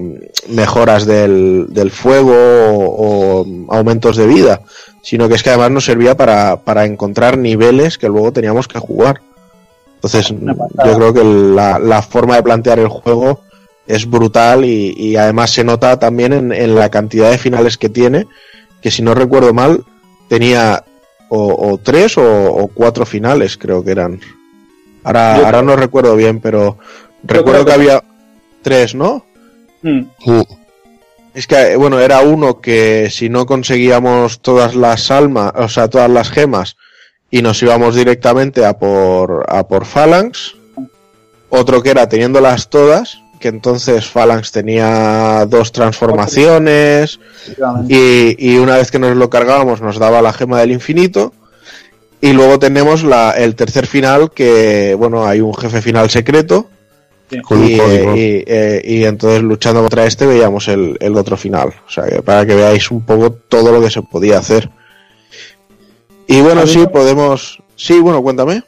mejoras 0.48 1.06
del, 1.06 1.66
del 1.70 1.90
fuego 1.90 2.32
o, 2.34 3.40
o 3.42 3.46
aumentos 3.74 4.16
de 4.16 4.26
vida, 4.26 4.60
sino 5.02 5.28
que 5.28 5.34
es 5.34 5.42
que 5.42 5.50
además 5.50 5.70
nos 5.70 5.84
servía 5.84 6.16
para, 6.16 6.56
para 6.62 6.84
encontrar 6.84 7.38
niveles 7.38 7.98
que 7.98 8.08
luego 8.08 8.32
teníamos 8.32 8.68
que 8.68 8.78
jugar. 8.78 9.20
Entonces, 10.02 10.32
pasada. 10.32 10.90
yo 10.90 10.96
creo 10.96 11.14
que 11.14 11.24
la, 11.24 11.78
la 11.78 12.02
forma 12.02 12.36
de 12.36 12.42
plantear 12.42 12.78
el 12.78 12.88
juego 12.88 13.40
es 13.86 14.08
brutal 14.08 14.64
y, 14.64 14.94
y 14.96 15.16
además 15.16 15.50
se 15.50 15.64
nota 15.64 15.98
también 15.98 16.32
en, 16.32 16.52
en 16.52 16.74
la 16.74 16.88
cantidad 16.90 17.30
de 17.30 17.38
finales 17.38 17.76
que 17.76 17.88
tiene, 17.88 18.26
que 18.80 18.90
si 18.90 19.02
no 19.02 19.14
recuerdo 19.14 19.52
mal, 19.52 19.84
tenía 20.28 20.84
o, 21.28 21.70
o 21.72 21.78
tres 21.78 22.16
o, 22.16 22.22
o 22.54 22.68
cuatro 22.68 23.04
finales, 23.04 23.56
creo 23.58 23.84
que 23.84 23.90
eran. 23.90 24.20
Ahora, 25.04 25.36
Yo 25.38 25.44
ahora 25.46 25.62
no 25.62 25.76
recuerdo 25.76 26.16
bien, 26.16 26.40
pero 26.40 26.78
recuerdo 27.22 27.60
que 27.64 27.66
que- 27.66 27.74
había 27.74 28.04
tres, 28.62 28.94
¿no? 28.94 29.24
Mm. 29.82 30.00
Mm. 30.24 30.42
Es 31.34 31.46
que, 31.46 31.76
bueno, 31.76 32.00
era 32.00 32.20
uno 32.22 32.60
que 32.60 33.08
si 33.10 33.28
no 33.28 33.46
conseguíamos 33.46 34.40
todas 34.40 34.74
las 34.74 35.10
almas, 35.10 35.52
o 35.56 35.68
sea, 35.68 35.88
todas 35.88 36.10
las 36.10 36.28
gemas, 36.30 36.76
y 37.30 37.42
nos 37.42 37.62
íbamos 37.62 37.94
directamente 37.94 38.64
a 38.64 38.78
por, 38.78 39.46
a 39.48 39.66
por 39.66 39.84
Phalanx. 39.84 40.56
Otro 41.48 41.82
que 41.82 41.90
era 41.90 42.08
teniéndolas 42.08 42.68
todas, 42.70 43.20
que 43.40 43.48
entonces 43.48 44.06
Phalanx 44.06 44.52
tenía 44.52 45.46
dos 45.46 45.72
transformaciones, 45.72 47.18
y, 47.88 48.36
y 48.38 48.58
una 48.58 48.76
vez 48.76 48.90
que 48.90 48.98
nos 48.98 49.16
lo 49.16 49.30
cargábamos 49.30 49.80
nos 49.80 49.98
daba 49.98 50.22
la 50.22 50.32
gema 50.32 50.60
del 50.60 50.72
infinito. 50.72 51.32
Y 52.22 52.34
luego 52.34 52.58
tenemos 52.58 53.02
la, 53.02 53.30
el 53.30 53.54
tercer 53.54 53.86
final, 53.86 54.30
que, 54.32 54.94
bueno, 54.94 55.26
hay 55.26 55.40
un 55.40 55.54
jefe 55.54 55.80
final 55.80 56.10
secreto, 56.10 56.68
eh, 57.30 58.12
y, 58.14 58.44
eh, 58.46 58.82
y 58.84 59.04
entonces 59.04 59.40
luchando 59.40 59.80
contra 59.80 60.04
este 60.04 60.26
veíamos 60.26 60.68
el, 60.68 60.98
el 61.00 61.16
otro 61.16 61.38
final. 61.38 61.72
O 61.86 61.90
sea, 61.90 62.04
que 62.04 62.20
para 62.20 62.44
que 62.44 62.54
veáis 62.54 62.90
un 62.90 63.06
poco 63.06 63.32
todo 63.32 63.72
lo 63.72 63.80
que 63.80 63.90
se 63.90 64.02
podía 64.02 64.38
hacer. 64.38 64.68
Y 66.30 66.40
bueno, 66.42 66.64
sí, 66.64 66.86
podemos... 66.86 67.60
Sí, 67.74 67.98
bueno, 67.98 68.22
cuéntame. 68.22 68.62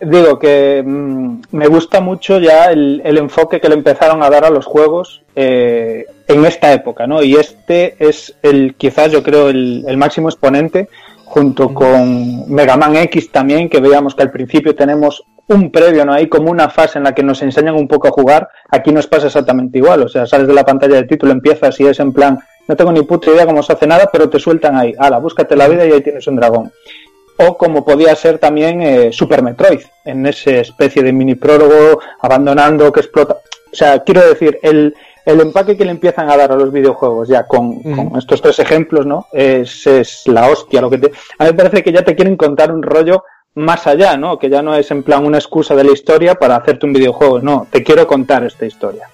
Digo 0.00 0.40
que 0.40 0.82
mm, 0.84 1.42
me 1.52 1.68
gusta 1.68 2.00
mucho 2.00 2.40
ya 2.40 2.64
el, 2.72 3.00
el 3.04 3.16
enfoque 3.16 3.60
que 3.60 3.68
le 3.68 3.76
empezaron 3.76 4.24
a 4.24 4.28
dar 4.28 4.44
a 4.44 4.50
los 4.50 4.66
juegos 4.66 5.22
eh, 5.36 6.06
en 6.26 6.44
esta 6.44 6.72
época, 6.72 7.06
¿no? 7.06 7.22
Y 7.22 7.36
este 7.36 7.94
es 8.00 8.34
el, 8.42 8.74
quizás 8.74 9.12
yo 9.12 9.22
creo, 9.22 9.50
el, 9.50 9.84
el 9.86 9.96
máximo 9.98 10.28
exponente, 10.28 10.88
junto 11.26 11.72
con 11.72 12.52
Mega 12.52 12.76
Man 12.76 12.96
X 12.96 13.30
también, 13.30 13.68
que 13.68 13.80
veíamos 13.80 14.16
que 14.16 14.22
al 14.22 14.32
principio 14.32 14.74
tenemos 14.74 15.22
un 15.46 15.70
previo, 15.70 16.04
¿no? 16.04 16.12
Hay 16.12 16.28
como 16.28 16.50
una 16.50 16.70
fase 16.70 16.98
en 16.98 17.04
la 17.04 17.14
que 17.14 17.22
nos 17.22 17.40
enseñan 17.42 17.76
un 17.76 17.86
poco 17.86 18.08
a 18.08 18.12
jugar. 18.12 18.48
Aquí 18.68 18.90
nos 18.90 19.06
pasa 19.06 19.28
exactamente 19.28 19.78
igual, 19.78 20.02
o 20.02 20.08
sea, 20.08 20.26
sales 20.26 20.48
de 20.48 20.54
la 20.54 20.64
pantalla 20.64 20.96
de 20.96 21.04
título, 21.04 21.30
empiezas 21.30 21.78
y 21.78 21.86
es 21.86 22.00
en 22.00 22.12
plan, 22.12 22.40
no 22.70 22.76
tengo 22.76 22.92
ni 22.92 23.02
puta 23.02 23.30
idea 23.30 23.46
cómo 23.46 23.64
se 23.64 23.72
hace 23.72 23.86
nada, 23.86 24.08
pero 24.12 24.30
te 24.30 24.38
sueltan 24.38 24.76
ahí, 24.76 24.94
ala, 24.96 25.18
búscate 25.18 25.56
la 25.56 25.66
vida 25.66 25.84
y 25.84 25.90
ahí 25.90 26.00
tienes 26.00 26.24
un 26.28 26.36
dragón 26.36 26.70
o 27.42 27.56
como 27.56 27.84
podía 27.84 28.14
ser 28.14 28.38
también 28.38 28.82
eh, 28.82 29.12
Super 29.12 29.42
Metroid, 29.42 29.80
en 30.04 30.26
ese 30.26 30.60
especie 30.60 31.02
de 31.02 31.12
mini 31.12 31.36
prólogo, 31.36 32.00
abandonando, 32.20 32.92
que 32.92 33.00
explota. 33.00 33.38
O 33.72 33.74
sea, 33.74 34.00
quiero 34.00 34.26
decir, 34.28 34.58
el, 34.62 34.94
el 35.24 35.40
empaque 35.40 35.76
que 35.76 35.84
le 35.84 35.92
empiezan 35.92 36.28
a 36.30 36.36
dar 36.36 36.52
a 36.52 36.56
los 36.56 36.70
videojuegos 36.70 37.28
ya 37.28 37.46
con, 37.46 37.80
con 37.80 38.18
estos 38.18 38.42
tres 38.42 38.58
ejemplos, 38.58 39.06
¿no? 39.06 39.26
Es, 39.32 39.86
es 39.86 40.24
la 40.26 40.48
hostia. 40.48 40.82
Lo 40.82 40.90
que 40.90 40.98
te... 40.98 41.12
A 41.38 41.44
mí 41.44 41.50
me 41.50 41.54
parece 41.54 41.82
que 41.82 41.92
ya 41.92 42.04
te 42.04 42.14
quieren 42.14 42.36
contar 42.36 42.72
un 42.72 42.82
rollo 42.82 43.24
más 43.54 43.86
allá, 43.86 44.16
¿no? 44.18 44.38
Que 44.38 44.50
ya 44.50 44.60
no 44.60 44.74
es 44.74 44.90
en 44.90 45.02
plan 45.02 45.24
una 45.24 45.38
excusa 45.38 45.74
de 45.74 45.84
la 45.84 45.92
historia 45.92 46.34
para 46.34 46.56
hacerte 46.56 46.84
un 46.84 46.92
videojuego, 46.92 47.40
no, 47.40 47.66
te 47.70 47.82
quiero 47.82 48.06
contar 48.06 48.44
esta 48.44 48.66
historia. 48.66 49.08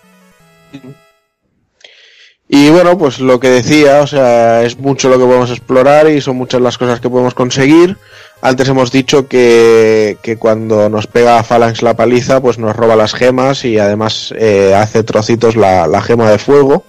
Y 2.48 2.70
bueno, 2.70 2.96
pues 2.96 3.18
lo 3.18 3.40
que 3.40 3.48
decía, 3.48 4.00
o 4.02 4.06
sea, 4.06 4.62
es 4.62 4.78
mucho 4.78 5.08
lo 5.08 5.18
que 5.18 5.24
podemos 5.24 5.50
explorar 5.50 6.08
y 6.08 6.20
son 6.20 6.36
muchas 6.36 6.60
las 6.60 6.78
cosas 6.78 7.00
que 7.00 7.10
podemos 7.10 7.34
conseguir. 7.34 7.96
Antes 8.40 8.68
hemos 8.68 8.92
dicho 8.92 9.26
que, 9.26 10.18
que 10.22 10.36
cuando 10.36 10.88
nos 10.88 11.08
pega 11.08 11.42
Phalanx 11.42 11.82
la 11.82 11.96
paliza, 11.96 12.40
pues 12.40 12.58
nos 12.58 12.76
roba 12.76 12.94
las 12.94 13.14
gemas 13.14 13.64
y 13.64 13.78
además 13.78 14.32
eh, 14.38 14.74
hace 14.76 15.02
trocitos 15.02 15.56
la, 15.56 15.88
la 15.88 16.02
gema 16.02 16.30
de 16.30 16.38
fuego, 16.38 16.84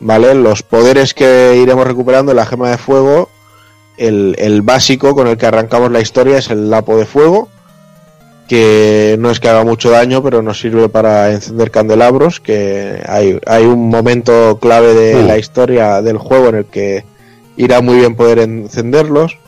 ¿vale? 0.00 0.34
Los 0.34 0.62
poderes 0.62 1.12
que 1.12 1.60
iremos 1.62 1.86
recuperando 1.86 2.32
en 2.32 2.36
la 2.36 2.46
gema 2.46 2.70
de 2.70 2.78
fuego, 2.78 3.28
el, 3.98 4.34
el 4.38 4.62
básico 4.62 5.14
con 5.14 5.26
el 5.26 5.36
que 5.36 5.46
arrancamos 5.46 5.90
la 5.90 6.00
historia 6.00 6.38
es 6.38 6.48
el 6.48 6.70
lapo 6.70 6.96
de 6.96 7.04
fuego, 7.04 7.50
que 8.48 9.16
no 9.18 9.30
es 9.30 9.40
que 9.40 9.48
haga 9.48 9.64
mucho 9.64 9.90
daño, 9.90 10.22
pero 10.22 10.42
nos 10.42 10.60
sirve 10.60 10.88
para 10.88 11.32
encender 11.32 11.70
candelabros, 11.70 12.40
que 12.40 13.02
hay, 13.06 13.40
hay 13.46 13.64
un 13.64 13.88
momento 13.88 14.58
clave 14.60 14.94
de 14.94 15.22
Mm. 15.22 15.26
la 15.26 15.38
historia 15.38 16.02
del 16.02 16.18
juego 16.18 16.48
en 16.50 16.54
el 16.56 16.64
que 16.66 17.04
irá 17.56 17.80
muy 17.80 17.96
bien 17.96 18.16
poder 18.16 18.40
encenderlos. 18.40 19.38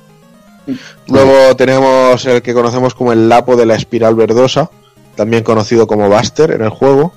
Luego 1.09 1.55
tenemos 1.56 2.24
el 2.27 2.43
que 2.43 2.55
conocemos 2.55 2.94
como 2.94 3.12
el 3.12 3.28
lapo 3.28 3.55
de 3.56 3.66
la 3.66 3.77
espiral 3.77 4.14
verdosa, 4.14 4.70
también 5.14 5.44
conocido 5.44 5.86
como 5.86 6.09
Buster 6.09 6.51
en 6.51 6.62
el 6.62 6.70
juego. 6.70 7.12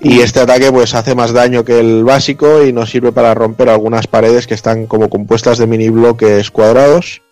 Y 0.00 0.20
este 0.20 0.40
ataque 0.40 0.70
pues 0.70 0.94
hace 0.94 1.14
más 1.14 1.32
daño 1.32 1.64
que 1.64 1.80
el 1.80 2.04
básico 2.04 2.62
y 2.62 2.72
nos 2.72 2.90
sirve 2.90 3.12
para 3.12 3.32
romper 3.32 3.70
algunas 3.70 4.06
paredes 4.06 4.46
que 4.46 4.52
están 4.52 4.86
como 4.86 5.08
compuestas 5.08 5.56
de 5.56 5.66
mini 5.66 5.88
bloques 5.88 6.50
cuadrados. 6.50 7.22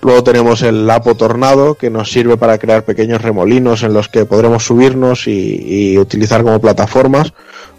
Luego 0.00 0.22
tenemos 0.22 0.62
el 0.62 0.86
lapo 0.86 1.16
tornado 1.16 1.74
que 1.74 1.90
nos 1.90 2.12
sirve 2.12 2.36
para 2.36 2.58
crear 2.58 2.84
pequeños 2.84 3.20
remolinos 3.20 3.82
en 3.82 3.92
los 3.92 4.08
que 4.08 4.24
podremos 4.24 4.64
subirnos 4.64 5.26
y, 5.26 5.92
y 5.92 5.98
utilizar 5.98 6.42
como 6.42 6.60
plataformas. 6.60 7.32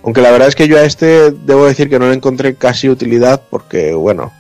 Aunque 0.04 0.22
la 0.22 0.32
verdad 0.32 0.48
es 0.48 0.56
que 0.56 0.68
yo 0.68 0.78
a 0.78 0.84
este 0.84 1.32
debo 1.32 1.66
decir 1.66 1.90
que 1.90 2.00
no 2.00 2.08
le 2.08 2.16
encontré 2.16 2.56
casi 2.56 2.90
utilidad 2.90 3.42
porque 3.50 3.94
bueno, 3.94 4.34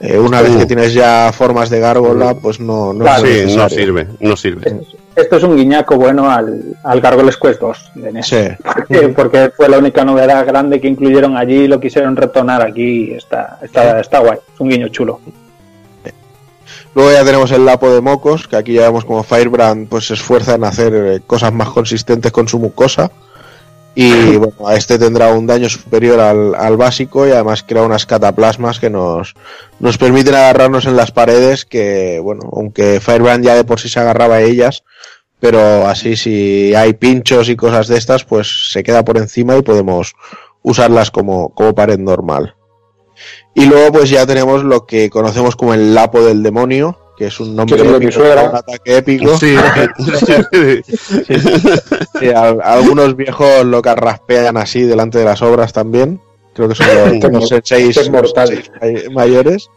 eh, 0.00 0.18
una 0.18 0.40
vez 0.40 0.56
que 0.56 0.66
tienes 0.66 0.94
ya 0.94 1.30
formas 1.32 1.68
de 1.68 1.78
gárgola 1.78 2.34
pues 2.34 2.58
no, 2.58 2.94
no 2.94 3.06
es 3.06 3.20
sí, 3.20 3.56
no 3.56 3.68
sirve, 3.68 4.06
no 4.20 4.36
sirve. 4.36 4.80
Esto 5.14 5.36
es 5.36 5.42
un 5.42 5.56
guiñaco 5.56 5.96
bueno 5.96 6.30
al, 6.30 6.76
al 6.82 7.00
Gargoyles 7.02 7.36
Quest 7.36 7.60
2 7.60 7.92
de 7.96 8.12
NES. 8.12 8.26
Sí. 8.26 8.48
Porque, 8.62 9.08
porque 9.16 9.52
fue 9.54 9.68
la 9.68 9.78
única 9.78 10.04
novedad 10.04 10.46
grande 10.46 10.80
que 10.80 10.88
incluyeron 10.88 11.36
allí 11.36 11.64
y 11.64 11.68
lo 11.68 11.78
quisieron 11.80 12.16
retornar 12.16 12.62
aquí. 12.62 13.12
Está, 13.12 13.58
está, 13.60 14.00
está 14.00 14.20
guay. 14.20 14.38
Es 14.54 14.60
un 14.60 14.70
guiño 14.70 14.88
chulo. 14.88 15.20
Luego 16.94 17.12
ya 17.12 17.24
tenemos 17.24 17.50
el 17.52 17.64
lapo 17.64 17.90
de 17.90 18.00
mocos, 18.00 18.48
que 18.48 18.56
aquí 18.56 18.72
ya 18.72 18.82
vemos 18.82 19.04
como 19.04 19.22
Firebrand 19.22 19.88
pues 19.88 20.08
se 20.08 20.14
esfuerza 20.14 20.54
en 20.54 20.64
hacer 20.64 20.94
eh, 20.94 21.20
cosas 21.26 21.52
más 21.52 21.68
consistentes 21.70 22.32
con 22.32 22.48
su 22.48 22.58
mucosa. 22.58 23.12
Y 23.94 24.36
bueno, 24.36 24.66
a 24.66 24.74
este 24.74 24.98
tendrá 24.98 25.32
un 25.32 25.46
daño 25.46 25.68
superior 25.68 26.20
al, 26.20 26.54
al 26.54 26.76
básico 26.76 27.26
y 27.26 27.30
además 27.30 27.62
crea 27.62 27.82
unas 27.82 28.06
cataplasmas 28.06 28.80
que 28.80 28.90
nos, 28.90 29.34
nos 29.78 29.98
permiten 29.98 30.34
agarrarnos 30.34 30.86
en 30.86 30.96
las 30.96 31.12
paredes 31.12 31.64
que, 31.64 32.18
bueno, 32.20 32.42
aunque 32.52 33.00
Firebrand 33.00 33.44
ya 33.44 33.54
de 33.54 33.64
por 33.64 33.78
sí 33.78 33.88
se 33.88 34.00
agarraba 34.00 34.36
a 34.36 34.42
ellas, 34.42 34.82
pero 35.38 35.86
así 35.86 36.16
si 36.16 36.74
hay 36.74 36.92
pinchos 36.94 37.48
y 37.48 37.56
cosas 37.56 37.88
de 37.88 37.98
estas, 37.98 38.24
pues 38.24 38.70
se 38.72 38.82
queda 38.82 39.04
por 39.04 39.16
encima 39.16 39.56
y 39.56 39.62
podemos 39.62 40.14
usarlas 40.62 41.10
como, 41.10 41.50
como 41.50 41.74
pared 41.74 41.98
normal. 41.98 42.54
Y 43.54 43.66
luego 43.66 43.92
pues 43.92 44.10
ya 44.10 44.26
tenemos 44.26 44.62
lo 44.64 44.86
que 44.86 45.10
conocemos 45.10 45.56
como 45.56 45.74
el 45.74 45.94
lapo 45.94 46.22
del 46.22 46.42
demonio, 46.42 46.98
que 47.18 47.26
es 47.26 47.40
un 47.40 47.54
nombre 47.56 47.82
de 47.82 47.88
mi 47.88 47.94
épico 47.96 48.12
suegra. 48.12 48.50
un 48.50 48.56
ataque 48.56 48.96
épico. 48.96 49.36
Sí, 49.38 49.54
Sí, 52.20 52.28
al- 52.28 52.60
algunos 52.62 53.16
viejos 53.16 53.64
lo 53.64 53.82
carraspean 53.82 54.56
así 54.56 54.82
delante 54.82 55.18
de 55.18 55.24
las 55.24 55.42
obras 55.42 55.72
también. 55.72 56.20
Creo 56.54 56.68
que 56.68 56.74
son 56.74 56.86
los, 56.86 57.12
Este 57.12 57.28
los 57.30 57.48
senseis, 57.48 57.88
este 57.90 58.00
es 58.02 58.10
mortal. 58.10 58.48
senseis 58.48 58.70
may- 58.80 59.08
mayores. 59.14 59.68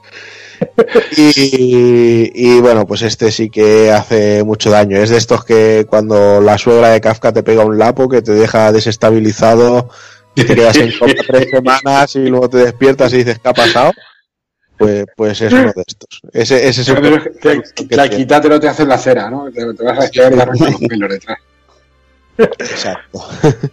Y, 1.18 2.32
y 2.34 2.60
bueno, 2.62 2.86
pues 2.88 3.02
este 3.02 3.32
sí 3.32 3.50
que 3.50 3.91
hace 3.91 4.44
mucho 4.44 4.70
daño. 4.70 4.98
Es 4.98 5.10
de 5.10 5.18
estos 5.18 5.44
que 5.44 5.86
cuando 5.90 6.40
la 6.41 6.58
suegra 6.58 6.90
de 6.90 7.02
Kafka 7.02 7.34
te 7.34 7.44
pega 7.44 7.66
un 7.66 7.78
lapo 7.78 8.08
que 8.08 8.22
te 8.22 8.32
deja 8.32 8.72
desestabilizado, 8.72 9.90
te 10.36 10.56
quedas 10.56 10.76
en 10.78 10.98
coma 10.98 11.14
tres 11.28 11.50
semanas 11.50 12.16
y 12.16 12.28
luego 12.28 12.50
te 12.50 12.58
despiertas 12.58 13.14
y 13.14 13.18
dices, 13.18 13.40
¿qué 13.40 13.50
ha 13.50 13.54
pasado? 13.54 13.92
Pues, 14.78 15.06
pues 15.16 15.40
es 15.42 15.54
uno 15.54 15.72
de 15.76 15.84
estos. 15.86 16.22
Ese, 16.34 16.68
ese 16.68 16.82
es 16.82 16.88
el 16.90 16.96
Pero 17.02 17.24
te- 17.24 17.62
que 17.88 17.96
la 17.96 18.04
tiene. 18.10 18.18
quítatelo 18.24 18.60
te 18.60 18.68
hacen 18.68 18.88
la 18.90 18.98
cera, 18.98 19.30
¿no? 19.30 19.50
Te, 19.52 19.74
te 19.74 19.84
vas 19.84 20.06
a 20.06 20.10
quedar 20.10 20.34
y 20.34 20.38
te 20.38 20.46
los 20.72 20.82
pelos 20.90 21.10
detrás. 21.10 21.38
Exacto. 22.38 23.26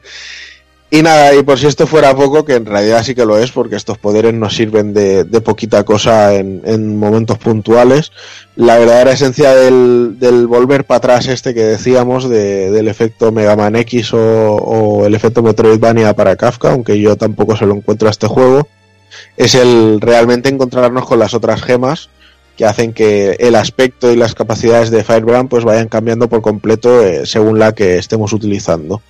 y 0.90 1.02
nada, 1.02 1.34
y 1.34 1.42
por 1.44 1.58
si 1.58 1.66
esto 1.68 1.86
fuera 1.86 2.14
poco, 2.16 2.44
que 2.44 2.54
en 2.56 2.66
realidad 2.66 3.04
sí 3.04 3.14
que 3.14 3.24
lo 3.24 3.38
es, 3.38 3.52
porque 3.52 3.76
estos 3.76 3.96
poderes 3.98 4.34
nos 4.34 4.56
sirven 4.56 4.92
de, 4.92 5.24
poquita 5.40 5.84
cosa 5.84 6.34
en, 6.34 6.62
en 6.64 6.98
momentos 6.98 7.38
puntuales. 7.38 8.10
La 8.56 8.76
verdadera 8.76 9.12
esencia 9.12 9.54
del, 9.54 10.16
volver 10.48 10.84
para 10.84 10.98
atrás 10.98 11.28
este 11.28 11.54
que 11.54 11.62
decíamos, 11.62 12.28
de- 12.28 12.70
del 12.72 12.88
efecto 12.88 13.30
Mega 13.30 13.54
Man 13.54 13.76
X 13.76 14.12
o, 14.14 14.56
o 14.56 15.06
el 15.06 15.14
efecto 15.14 15.42
Metroidvania 15.42 16.14
para 16.14 16.34
Kafka, 16.36 16.72
aunque 16.72 16.98
yo 17.00 17.16
tampoco 17.16 17.56
se 17.56 17.66
lo 17.66 17.74
encuentro 17.74 18.08
a 18.08 18.10
este 18.10 18.26
juego, 18.26 18.66
es 19.36 19.54
el 19.54 20.00
realmente 20.00 20.48
encontrarnos 20.48 21.06
con 21.06 21.18
las 21.20 21.34
otras 21.34 21.62
gemas 21.62 22.08
que 22.56 22.64
hacen 22.66 22.92
que 22.92 23.36
el 23.38 23.54
aspecto 23.54 24.12
y 24.12 24.16
las 24.16 24.34
capacidades 24.34 24.90
de 24.90 25.04
Firebrand 25.04 25.48
pues 25.48 25.64
vayan 25.64 25.88
cambiando 25.88 26.28
por 26.28 26.42
completo 26.42 27.02
eh, 27.02 27.24
según 27.26 27.58
la 27.58 27.72
que 27.74 27.96
estemos 27.96 28.32
utilizando. 28.32 29.00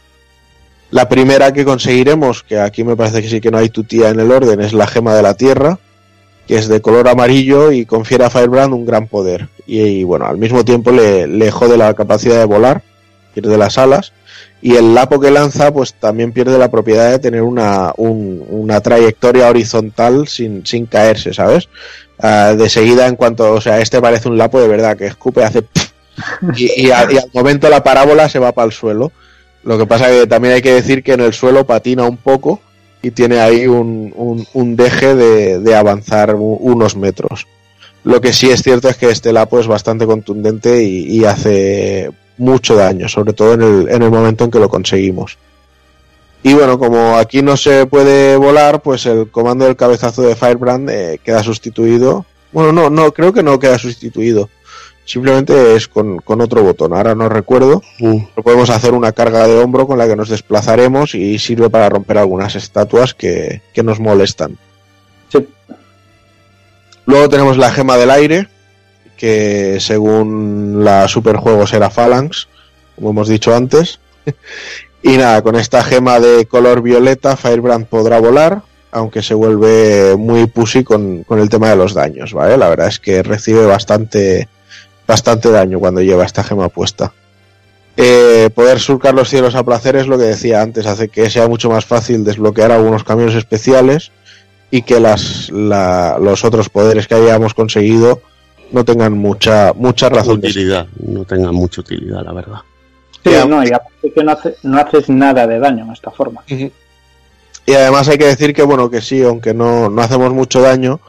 La 0.90 1.08
primera 1.08 1.52
que 1.52 1.64
conseguiremos, 1.64 2.42
que 2.42 2.58
aquí 2.58 2.82
me 2.84 2.96
parece 2.96 3.22
que 3.22 3.28
sí 3.28 3.40
que 3.40 3.50
no 3.50 3.58
hay 3.58 3.68
tutía 3.68 4.08
en 4.08 4.18
el 4.20 4.30
orden, 4.32 4.60
es 4.60 4.72
la 4.72 4.86
gema 4.86 5.14
de 5.14 5.22
la 5.22 5.34
tierra, 5.34 5.78
que 6.48 6.56
es 6.56 6.66
de 6.68 6.80
color 6.80 7.08
amarillo 7.08 7.70
y 7.70 7.86
confiere 7.86 8.24
a 8.24 8.30
Firebrand 8.30 8.74
un 8.74 8.84
gran 8.86 9.06
poder. 9.06 9.48
Y, 9.66 10.02
bueno, 10.02 10.26
al 10.26 10.36
mismo 10.38 10.64
tiempo 10.64 10.90
le, 10.90 11.26
le 11.28 11.50
jode 11.52 11.76
la 11.76 11.94
capacidad 11.94 12.38
de 12.38 12.44
volar, 12.44 12.82
pierde 13.34 13.56
las 13.56 13.78
alas, 13.78 14.12
y 14.62 14.74
el 14.74 14.92
lapo 14.94 15.20
que 15.20 15.30
lanza 15.30 15.72
pues 15.72 15.94
también 15.94 16.32
pierde 16.32 16.58
la 16.58 16.70
propiedad 16.70 17.10
de 17.10 17.18
tener 17.20 17.42
una, 17.42 17.92
un- 17.96 18.44
una 18.50 18.80
trayectoria 18.80 19.48
horizontal 19.48 20.26
sin, 20.26 20.66
sin 20.66 20.86
caerse, 20.86 21.32
¿sabes? 21.32 21.68
Ah, 22.18 22.52
de 22.58 22.68
seguida 22.68 23.06
en 23.06 23.16
cuanto, 23.16 23.52
o 23.54 23.60
sea, 23.60 23.80
este 23.80 24.00
parece 24.00 24.28
un 24.28 24.36
lapo 24.36 24.60
de 24.60 24.68
verdad 24.68 24.96
que 24.96 25.06
escupe, 25.06 25.44
hace 25.44 25.64
y, 26.56 26.88
y 26.88 26.90
al 26.90 27.08
momento 27.32 27.68
la 27.70 27.82
parábola 27.82 28.28
se 28.28 28.38
va 28.40 28.52
para 28.52 28.66
el 28.66 28.72
suelo. 28.72 29.12
Lo 29.64 29.78
que 29.78 29.86
pasa 29.86 30.08
que 30.10 30.26
también 30.26 30.54
hay 30.54 30.62
que 30.62 30.72
decir 30.74 31.02
que 31.02 31.12
en 31.12 31.20
el 31.20 31.32
suelo 31.32 31.66
patina 31.66 32.04
un 32.04 32.16
poco 32.16 32.60
y 33.02 33.10
tiene 33.10 33.40
ahí 33.40 33.66
un, 33.66 34.12
un, 34.16 34.46
un 34.54 34.76
deje 34.76 35.14
de, 35.14 35.58
de 35.60 35.74
avanzar 35.74 36.34
unos 36.34 36.96
metros. 36.96 37.46
Lo 38.04 38.20
que 38.20 38.32
sí 38.32 38.50
es 38.50 38.62
cierto 38.62 38.88
es 38.88 38.96
que 38.96 39.10
este 39.10 39.32
lapo 39.32 39.60
es 39.60 39.66
bastante 39.66 40.06
contundente 40.06 40.82
y, 40.82 41.18
y 41.18 41.24
hace 41.24 42.10
mucho 42.38 42.74
daño, 42.74 43.08
sobre 43.08 43.34
todo 43.34 43.54
en 43.54 43.62
el, 43.62 43.88
en 43.90 44.02
el 44.02 44.10
momento 44.10 44.44
en 44.44 44.50
que 44.50 44.58
lo 44.58 44.68
conseguimos. 44.68 45.36
Y 46.42 46.54
bueno, 46.54 46.78
como 46.78 47.16
aquí 47.16 47.42
no 47.42 47.56
se 47.58 47.84
puede 47.84 48.36
volar, 48.36 48.80
pues 48.80 49.04
el 49.04 49.30
comando 49.30 49.66
del 49.66 49.76
cabezazo 49.76 50.22
de 50.22 50.34
Firebrand 50.34 50.88
eh, 50.88 51.20
queda 51.22 51.42
sustituido. 51.42 52.24
Bueno, 52.50 52.72
no, 52.72 52.88
no, 52.88 53.12
creo 53.12 53.32
que 53.34 53.42
no 53.42 53.58
queda 53.58 53.78
sustituido. 53.78 54.48
Simplemente 55.10 55.74
es 55.74 55.88
con, 55.88 56.18
con 56.18 56.40
otro 56.40 56.62
botón. 56.62 56.92
Ahora 56.92 57.16
no 57.16 57.28
recuerdo. 57.28 57.82
Pero 57.98 58.44
podemos 58.44 58.70
hacer 58.70 58.94
una 58.94 59.10
carga 59.10 59.48
de 59.48 59.58
hombro 59.58 59.84
con 59.84 59.98
la 59.98 60.06
que 60.06 60.14
nos 60.14 60.28
desplazaremos 60.28 61.16
y 61.16 61.36
sirve 61.40 61.68
para 61.68 61.88
romper 61.88 62.16
algunas 62.16 62.54
estatuas 62.54 63.12
que, 63.12 63.60
que 63.74 63.82
nos 63.82 63.98
molestan. 63.98 64.56
Sí. 65.28 65.48
Luego 67.06 67.28
tenemos 67.28 67.56
la 67.56 67.72
gema 67.72 67.96
del 67.96 68.12
aire, 68.12 68.46
que 69.16 69.78
según 69.80 70.84
la 70.84 71.08
Superjuegos 71.08 71.72
era 71.72 71.90
Phalanx, 71.90 72.46
como 72.94 73.10
hemos 73.10 73.26
dicho 73.26 73.52
antes. 73.52 73.98
y 75.02 75.16
nada, 75.16 75.42
con 75.42 75.56
esta 75.56 75.82
gema 75.82 76.20
de 76.20 76.46
color 76.46 76.82
violeta, 76.82 77.36
Firebrand 77.36 77.86
podrá 77.86 78.20
volar, 78.20 78.62
aunque 78.92 79.24
se 79.24 79.34
vuelve 79.34 80.14
muy 80.16 80.46
pussy 80.46 80.84
con, 80.84 81.24
con 81.24 81.40
el 81.40 81.48
tema 81.48 81.68
de 81.68 81.74
los 81.74 81.94
daños, 81.94 82.32
¿vale? 82.32 82.56
La 82.56 82.68
verdad 82.68 82.86
es 82.86 83.00
que 83.00 83.24
recibe 83.24 83.66
bastante, 83.66 84.48
bastante 85.10 85.50
daño 85.50 85.78
cuando 85.80 86.00
lleva 86.00 86.24
esta 86.24 86.44
gema 86.44 86.68
puesta. 86.68 87.12
Eh, 87.96 88.48
poder 88.54 88.78
surcar 88.80 89.12
los 89.14 89.28
cielos 89.28 89.54
a 89.56 89.64
placer 89.64 89.96
es 89.96 90.06
lo 90.06 90.16
que 90.16 90.24
decía 90.24 90.62
antes, 90.62 90.86
hace 90.86 91.08
que 91.08 91.28
sea 91.28 91.48
mucho 91.48 91.68
más 91.68 91.84
fácil 91.84 92.24
desbloquear 92.24 92.70
algunos 92.72 93.02
caminos 93.04 93.34
especiales 93.34 94.12
y 94.70 94.82
que 94.82 95.00
las, 95.00 95.50
la- 95.50 96.16
los 96.20 96.44
otros 96.44 96.68
poderes 96.68 97.08
que 97.08 97.16
hayamos 97.16 97.52
conseguido 97.54 98.22
no 98.70 98.84
tengan 98.84 99.12
mucha, 99.14 99.72
mucha 99.74 100.08
razón 100.08 100.40
de 100.40 100.48
utilidad, 100.48 100.86
no 101.04 101.24
tenga 101.24 101.50
mucha 101.50 101.80
utilidad, 101.80 102.22
la 102.24 102.32
verdad. 102.32 102.58
Sí, 103.24 103.30
Ya. 103.32 103.44
no, 103.44 103.62
y 103.64 103.68
aparte 103.72 104.12
que 104.14 104.22
no, 104.24 104.32
hace- 104.32 104.54
no 104.62 104.78
haces 104.80 105.08
nada 105.10 105.46
de 105.48 105.58
daño 105.58 105.84
en 105.84 105.90
esta 105.92 106.10
forma. 106.12 106.42
Y 107.66 107.74
además 107.74 108.08
hay 108.08 108.16
que 108.16 108.26
decir 108.26 108.54
que, 108.54 108.62
bueno, 108.62 108.88
que 108.88 109.00
sí, 109.02 109.22
aunque 109.22 109.52
no, 109.52 109.90
no 109.90 110.00
hacemos 110.02 110.32
mucho 110.32 110.62
daño, 110.62 111.00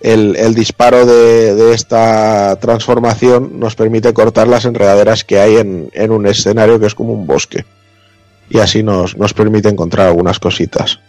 el, 0.00 0.36
el 0.36 0.54
disparo 0.54 1.06
de, 1.06 1.54
de 1.54 1.74
esta 1.74 2.56
transformación 2.60 3.58
nos 3.58 3.74
permite 3.74 4.12
cortar 4.12 4.46
las 4.46 4.64
enredaderas 4.64 5.24
que 5.24 5.40
hay 5.40 5.56
en, 5.56 5.90
en 5.92 6.10
un 6.12 6.26
escenario 6.26 6.78
que 6.78 6.86
es 6.86 6.94
como 6.94 7.12
un 7.12 7.26
bosque. 7.26 7.64
Y 8.48 8.58
así 8.58 8.82
nos, 8.82 9.16
nos 9.16 9.34
permite 9.34 9.68
encontrar 9.68 10.06
algunas 10.06 10.38
cositas. 10.38 11.00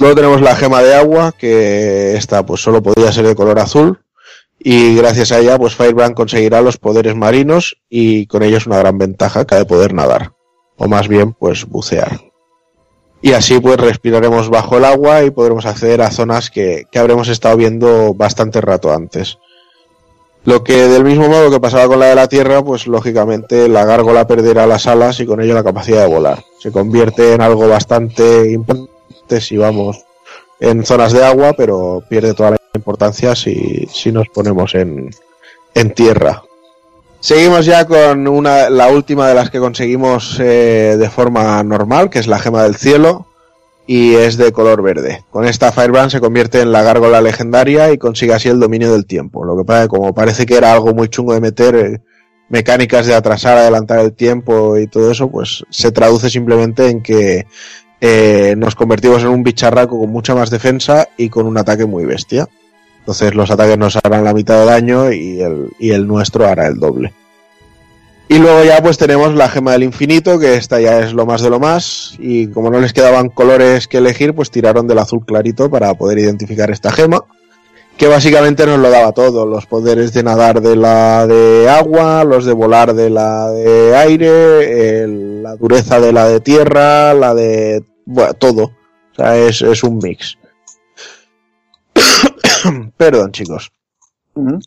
Luego 0.00 0.16
tenemos 0.16 0.40
la 0.40 0.56
gema 0.56 0.82
de 0.82 0.94
agua, 0.94 1.32
que 1.36 2.16
esta 2.16 2.44
pues 2.44 2.60
solo 2.62 2.82
podía 2.82 3.12
ser 3.12 3.26
de 3.26 3.36
color 3.36 3.58
azul. 3.60 4.00
Y 4.58 4.96
gracias 4.96 5.32
a 5.32 5.38
ella, 5.38 5.58
pues 5.58 5.74
Firebrand 5.74 6.14
conseguirá 6.14 6.62
los 6.62 6.78
poderes 6.78 7.14
marinos 7.14 7.76
y 7.88 8.26
con 8.26 8.42
ellos 8.42 8.66
una 8.66 8.78
gran 8.78 8.96
ventaja 8.98 9.44
que 9.44 9.54
ha 9.54 9.58
de 9.58 9.66
poder 9.66 9.92
nadar. 9.92 10.32
O 10.76 10.88
más 10.88 11.08
bien, 11.08 11.32
pues 11.32 11.64
bucear 11.64 12.31
y 13.22 13.32
así 13.32 13.60
pues 13.60 13.78
respiraremos 13.78 14.50
bajo 14.50 14.76
el 14.76 14.84
agua 14.84 15.22
y 15.22 15.30
podremos 15.30 15.64
acceder 15.64 16.02
a 16.02 16.10
zonas 16.10 16.50
que, 16.50 16.86
que 16.90 16.98
habremos 16.98 17.28
estado 17.28 17.56
viendo 17.56 18.12
bastante 18.14 18.60
rato 18.60 18.92
antes. 18.92 19.38
Lo 20.44 20.64
que 20.64 20.88
del 20.88 21.04
mismo 21.04 21.28
modo 21.28 21.52
que 21.52 21.60
pasaba 21.60 21.86
con 21.86 22.00
la 22.00 22.06
de 22.06 22.16
la 22.16 22.26
Tierra, 22.26 22.64
pues 22.64 22.88
lógicamente 22.88 23.68
la 23.68 23.84
gárgola 23.84 24.26
perderá 24.26 24.66
las 24.66 24.88
alas 24.88 25.20
y 25.20 25.26
con 25.26 25.40
ello 25.40 25.54
la 25.54 25.62
capacidad 25.62 26.00
de 26.00 26.12
volar. 26.12 26.42
Se 26.58 26.72
convierte 26.72 27.34
en 27.34 27.42
algo 27.42 27.68
bastante 27.68 28.50
importante 28.50 29.40
si 29.40 29.56
vamos 29.56 30.04
en 30.58 30.84
zonas 30.84 31.12
de 31.12 31.24
agua, 31.24 31.52
pero 31.56 32.02
pierde 32.08 32.34
toda 32.34 32.52
la 32.52 32.58
importancia 32.74 33.36
si, 33.36 33.86
si 33.86 34.10
nos 34.10 34.28
ponemos 34.28 34.74
en, 34.74 35.10
en 35.74 35.94
tierra. 35.94 36.42
Seguimos 37.22 37.66
ya 37.66 37.84
con 37.84 38.26
una, 38.26 38.68
la 38.68 38.88
última 38.88 39.28
de 39.28 39.34
las 39.34 39.48
que 39.48 39.60
conseguimos 39.60 40.40
eh, 40.40 40.96
de 40.98 41.08
forma 41.08 41.62
normal, 41.62 42.10
que 42.10 42.18
es 42.18 42.26
la 42.26 42.40
gema 42.40 42.64
del 42.64 42.74
cielo, 42.74 43.28
y 43.86 44.14
es 44.14 44.36
de 44.36 44.50
color 44.50 44.82
verde. 44.82 45.22
Con 45.30 45.44
esta 45.44 45.70
Firebrand 45.70 46.10
se 46.10 46.18
convierte 46.18 46.60
en 46.60 46.72
la 46.72 46.82
gárgola 46.82 47.20
legendaria 47.20 47.92
y 47.92 47.98
consigue 47.98 48.34
así 48.34 48.48
el 48.48 48.58
dominio 48.58 48.90
del 48.90 49.06
tiempo. 49.06 49.44
Lo 49.44 49.56
que 49.56 49.64
pasa 49.64 49.82
que 49.82 49.88
como 49.90 50.12
parece 50.12 50.46
que 50.46 50.56
era 50.56 50.72
algo 50.72 50.94
muy 50.94 51.06
chungo 51.06 51.32
de 51.32 51.40
meter 51.40 51.76
eh, 51.76 52.00
mecánicas 52.48 53.06
de 53.06 53.14
atrasar, 53.14 53.56
adelantar 53.56 54.00
el 54.00 54.14
tiempo 54.14 54.76
y 54.76 54.88
todo 54.88 55.12
eso, 55.12 55.30
pues 55.30 55.62
se 55.70 55.92
traduce 55.92 56.28
simplemente 56.28 56.88
en 56.88 57.04
que 57.04 57.46
eh, 58.00 58.56
nos 58.58 58.74
convertimos 58.74 59.22
en 59.22 59.28
un 59.28 59.44
bicharraco 59.44 59.96
con 59.96 60.10
mucha 60.10 60.34
más 60.34 60.50
defensa 60.50 61.06
y 61.16 61.28
con 61.28 61.46
un 61.46 61.56
ataque 61.56 61.86
muy 61.86 62.04
bestia. 62.04 62.48
Entonces 63.02 63.34
los 63.34 63.50
ataques 63.50 63.76
nos 63.76 63.96
harán 63.96 64.22
la 64.22 64.32
mitad 64.32 64.60
de 64.60 64.66
daño 64.66 65.12
y 65.12 65.40
el, 65.40 65.70
y 65.80 65.90
el 65.90 66.06
nuestro 66.06 66.46
hará 66.46 66.68
el 66.68 66.78
doble. 66.78 67.12
Y 68.28 68.38
luego 68.38 68.64
ya 68.64 68.80
pues 68.80 68.96
tenemos 68.96 69.34
la 69.34 69.48
gema 69.48 69.72
del 69.72 69.82
infinito, 69.82 70.38
que 70.38 70.54
esta 70.54 70.80
ya 70.80 71.00
es 71.00 71.12
lo 71.12 71.26
más 71.26 71.42
de 71.42 71.50
lo 71.50 71.58
más. 71.58 72.14
Y 72.20 72.46
como 72.46 72.70
no 72.70 72.80
les 72.80 72.92
quedaban 72.92 73.28
colores 73.28 73.88
que 73.88 73.98
elegir, 73.98 74.34
pues 74.34 74.52
tiraron 74.52 74.86
del 74.86 75.00
azul 75.00 75.26
clarito 75.26 75.68
para 75.68 75.92
poder 75.94 76.18
identificar 76.18 76.70
esta 76.70 76.92
gema. 76.92 77.24
Que 77.96 78.06
básicamente 78.06 78.64
nos 78.64 78.78
lo 78.78 78.88
daba 78.88 79.12
todo, 79.12 79.44
los 79.44 79.66
poderes 79.66 80.14
de 80.14 80.22
nadar 80.22 80.62
de 80.62 80.76
la 80.76 81.26
de 81.26 81.68
agua, 81.68 82.24
los 82.24 82.46
de 82.46 82.52
volar 82.52 82.94
de 82.94 83.10
la 83.10 83.50
de 83.50 83.96
aire, 83.96 85.06
la 85.42 85.56
dureza 85.56 86.00
de 86.00 86.12
la 86.12 86.26
de 86.28 86.40
tierra, 86.40 87.12
la 87.14 87.34
de... 87.34 87.84
Bueno, 88.06 88.32
todo. 88.34 88.62
O 88.62 89.14
sea, 89.14 89.36
es, 89.36 89.60
es 89.60 89.82
un 89.82 89.98
mix. 89.98 90.38
Perdón, 93.02 93.32
chicos. 93.32 93.72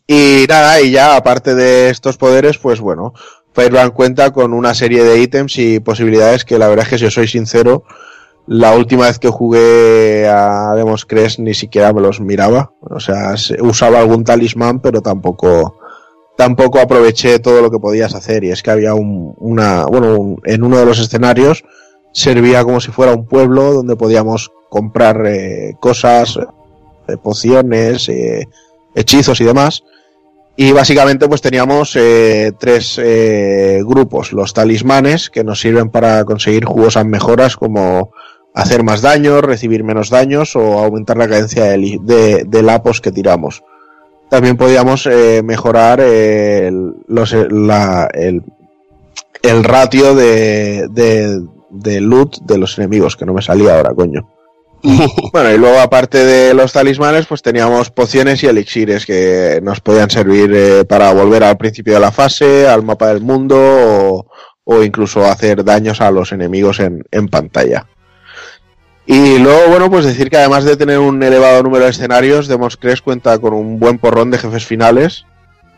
Y 0.06 0.44
nada, 0.48 0.80
y 0.80 0.90
ya 0.90 1.16
aparte 1.16 1.54
de 1.54 1.88
estos 1.90 2.16
poderes, 2.16 2.58
pues 2.58 2.80
bueno, 2.80 3.14
Firebrand 3.52 3.92
cuenta 3.94 4.30
con 4.32 4.52
una 4.52 4.74
serie 4.74 5.02
de 5.02 5.18
ítems 5.20 5.58
y 5.58 5.80
posibilidades 5.80 6.44
que 6.44 6.58
la 6.58 6.68
verdad 6.68 6.84
es 6.84 6.90
que 6.90 6.98
si 6.98 7.06
os 7.06 7.14
soy 7.14 7.26
sincero, 7.26 7.82
la 8.46 8.74
última 8.76 9.06
vez 9.06 9.18
que 9.18 9.28
jugué 9.30 10.28
a 10.28 10.72
Demos 10.76 11.04
Crest 11.06 11.38
ni 11.40 11.54
siquiera 11.54 11.92
me 11.92 12.00
los 12.02 12.20
miraba. 12.20 12.72
O 12.82 13.00
sea, 13.00 13.36
se- 13.38 13.60
usaba 13.60 13.98
algún 13.98 14.22
talismán, 14.22 14.80
pero 14.80 15.00
tampoco, 15.00 15.78
tampoco 16.36 16.78
aproveché 16.78 17.38
todo 17.40 17.60
lo 17.62 17.70
que 17.70 17.78
podías 17.80 18.14
hacer. 18.14 18.44
Y 18.44 18.50
es 18.50 18.62
que 18.62 18.70
había 18.70 18.94
un, 18.94 19.34
una, 19.38 19.86
bueno, 19.86 20.14
un- 20.16 20.40
en 20.44 20.62
uno 20.62 20.76
de 20.78 20.84
los 20.86 20.98
escenarios 21.00 21.64
servía 22.12 22.62
como 22.62 22.80
si 22.80 22.92
fuera 22.92 23.14
un 23.14 23.26
pueblo 23.26 23.72
donde 23.72 23.96
podíamos 23.96 24.52
comprar 24.68 25.26
eh, 25.26 25.74
cosas, 25.80 26.38
pociones, 27.22 28.08
eh, 28.08 28.48
hechizos 28.94 29.40
y 29.40 29.44
demás. 29.44 29.82
Y 30.56 30.72
básicamente 30.72 31.28
pues 31.28 31.42
teníamos 31.42 31.94
eh, 31.96 32.52
tres 32.58 32.98
eh, 33.02 33.82
grupos, 33.84 34.32
los 34.32 34.54
talismanes, 34.54 35.28
que 35.28 35.44
nos 35.44 35.60
sirven 35.60 35.90
para 35.90 36.24
conseguir 36.24 36.64
jugosas 36.64 37.04
mejoras 37.04 37.56
como 37.56 38.10
hacer 38.54 38.82
más 38.82 39.02
daño, 39.02 39.42
recibir 39.42 39.84
menos 39.84 40.08
daños 40.08 40.56
o 40.56 40.78
aumentar 40.78 41.18
la 41.18 41.28
cadencia 41.28 41.64
de, 41.64 41.98
de, 42.00 42.44
de 42.46 42.62
lapos 42.62 43.02
que 43.02 43.12
tiramos. 43.12 43.62
También 44.30 44.56
podíamos 44.56 45.06
eh, 45.06 45.42
mejorar 45.44 46.00
eh, 46.00 46.68
el, 46.68 46.94
los, 47.06 47.32
la- 47.50 48.08
el, 48.14 48.42
el 49.42 49.62
ratio 49.62 50.14
de, 50.14 50.88
de, 50.90 51.42
de 51.68 52.00
loot 52.00 52.38
de 52.40 52.56
los 52.58 52.78
enemigos, 52.78 53.14
que 53.14 53.26
no 53.26 53.34
me 53.34 53.42
salía 53.42 53.76
ahora, 53.76 53.94
coño. 53.94 54.26
Bueno, 55.32 55.52
y 55.52 55.58
luego 55.58 55.78
aparte 55.78 56.24
de 56.24 56.54
los 56.54 56.72
talismanes, 56.72 57.26
pues 57.26 57.42
teníamos 57.42 57.90
pociones 57.90 58.42
y 58.42 58.46
elixires 58.46 59.04
que 59.04 59.60
nos 59.62 59.80
podían 59.80 60.10
servir 60.10 60.52
eh, 60.54 60.84
para 60.84 61.12
volver 61.12 61.44
al 61.44 61.56
principio 61.56 61.94
de 61.94 62.00
la 62.00 62.12
fase, 62.12 62.68
al 62.68 62.82
mapa 62.82 63.08
del 63.08 63.20
mundo 63.20 63.56
o, 63.58 64.26
o 64.64 64.82
incluso 64.82 65.24
hacer 65.24 65.64
daños 65.64 66.00
a 66.00 66.10
los 66.10 66.32
enemigos 66.32 66.80
en, 66.80 67.04
en 67.10 67.28
pantalla. 67.28 67.86
Y 69.06 69.38
luego, 69.38 69.68
bueno, 69.68 69.88
pues 69.88 70.04
decir 70.04 70.28
que 70.28 70.36
además 70.36 70.64
de 70.64 70.76
tener 70.76 70.98
un 70.98 71.22
elevado 71.22 71.62
número 71.62 71.84
de 71.84 71.90
escenarios, 71.90 72.48
Demos 72.48 72.76
Crest 72.76 73.04
cuenta 73.04 73.38
con 73.38 73.54
un 73.54 73.78
buen 73.78 73.98
porrón 73.98 74.32
de 74.32 74.38
jefes 74.38 74.66
finales, 74.66 75.24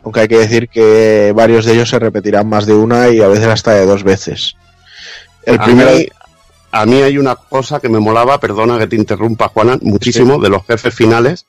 aunque 0.03 0.21
hay 0.21 0.27
que 0.27 0.39
decir 0.39 0.67
que 0.67 1.31
varios 1.35 1.65
de 1.65 1.73
ellos 1.73 1.89
se 1.89 1.99
repetirán 1.99 2.49
más 2.49 2.65
de 2.65 2.73
una 2.73 3.09
y 3.09 3.21
a 3.21 3.27
veces 3.27 3.47
hasta 3.47 3.73
de 3.73 3.85
dos 3.85 4.03
veces. 4.03 4.55
El 5.45 5.59
a 5.59 5.63
primero... 5.63 5.91
Mí, 5.91 6.07
a 6.71 6.85
mí 6.85 7.01
hay 7.01 7.17
una 7.17 7.35
cosa 7.35 7.79
que 7.79 7.89
me 7.89 7.99
molaba, 7.99 8.39
perdona 8.39 8.77
que 8.77 8.87
te 8.87 8.95
interrumpa, 8.95 9.49
Juana, 9.49 9.77
muchísimo, 9.81 10.39
de 10.39 10.49
los 10.49 10.65
jefes 10.65 10.93
finales. 10.93 11.45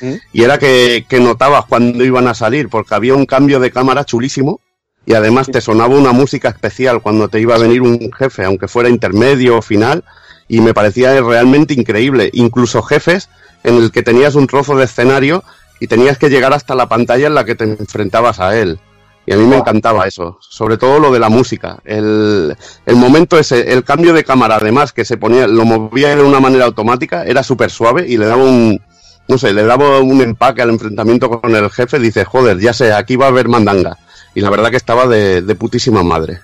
¿Mm? 0.00 0.14
Y 0.32 0.42
era 0.42 0.58
que, 0.58 1.06
que 1.08 1.20
notabas 1.20 1.66
cuando 1.66 2.04
iban 2.04 2.28
a 2.28 2.34
salir, 2.34 2.68
porque 2.68 2.94
había 2.94 3.14
un 3.14 3.26
cambio 3.26 3.60
de 3.60 3.70
cámara 3.70 4.04
chulísimo. 4.04 4.60
Y 5.04 5.14
además 5.14 5.48
te 5.50 5.60
sonaba 5.60 5.96
una 5.96 6.12
música 6.12 6.48
especial 6.48 7.02
cuando 7.02 7.28
te 7.28 7.40
iba 7.40 7.56
a 7.56 7.58
venir 7.58 7.82
un 7.82 8.12
jefe, 8.12 8.44
aunque 8.44 8.68
fuera 8.68 8.88
intermedio 8.88 9.58
o 9.58 9.62
final. 9.62 10.04
Y 10.46 10.60
me 10.60 10.74
parecía 10.74 11.20
realmente 11.20 11.74
increíble. 11.74 12.30
Incluso 12.32 12.82
jefes 12.82 13.28
en 13.64 13.76
el 13.76 13.90
que 13.90 14.02
tenías 14.02 14.36
un 14.36 14.46
trozo 14.46 14.76
de 14.76 14.84
escenario 14.84 15.42
y 15.80 15.88
tenías 15.88 16.18
que 16.18 16.30
llegar 16.30 16.52
hasta 16.52 16.76
la 16.76 16.88
pantalla 16.88 17.26
en 17.26 17.34
la 17.34 17.44
que 17.44 17.56
te 17.56 17.64
enfrentabas 17.64 18.38
a 18.38 18.56
él. 18.56 18.78
Y 19.24 19.32
a 19.32 19.36
mí 19.36 19.46
me 19.46 19.56
encantaba 19.56 20.06
eso, 20.06 20.38
sobre 20.40 20.76
todo 20.78 20.98
lo 20.98 21.12
de 21.12 21.20
la 21.20 21.28
música. 21.28 21.78
El, 21.84 22.56
el 22.84 22.96
momento 22.96 23.38
ese, 23.38 23.72
el 23.72 23.84
cambio 23.84 24.12
de 24.12 24.24
cámara, 24.24 24.56
además, 24.56 24.92
que 24.92 25.04
se 25.04 25.16
ponía, 25.16 25.46
lo 25.46 25.64
movía 25.64 26.14
de 26.16 26.22
una 26.22 26.40
manera 26.40 26.64
automática, 26.64 27.24
era 27.24 27.42
súper 27.42 27.70
suave 27.70 28.04
y 28.08 28.16
le 28.16 28.26
daba 28.26 28.42
un, 28.42 28.80
no 29.28 29.38
sé, 29.38 29.52
le 29.52 29.62
daba 29.62 30.00
un 30.00 30.20
empaque 30.20 30.62
al 30.62 30.70
enfrentamiento 30.70 31.30
con 31.30 31.54
el 31.54 31.70
jefe. 31.70 31.98
Dice, 31.98 32.24
joder, 32.24 32.58
ya 32.58 32.72
sé, 32.72 32.92
aquí 32.92 33.16
va 33.16 33.26
a 33.26 33.28
haber 33.28 33.48
mandanga. 33.48 33.96
Y 34.34 34.40
la 34.40 34.50
verdad 34.50 34.70
que 34.70 34.76
estaba 34.76 35.06
de, 35.06 35.42
de 35.42 35.54
putísima 35.54 36.02
madre. 36.02 36.40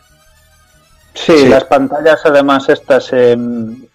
Sí, 1.27 1.47
las 1.49 1.65
pantallas 1.65 2.21
además 2.25 2.69
estas, 2.69 3.09
eh, 3.13 3.37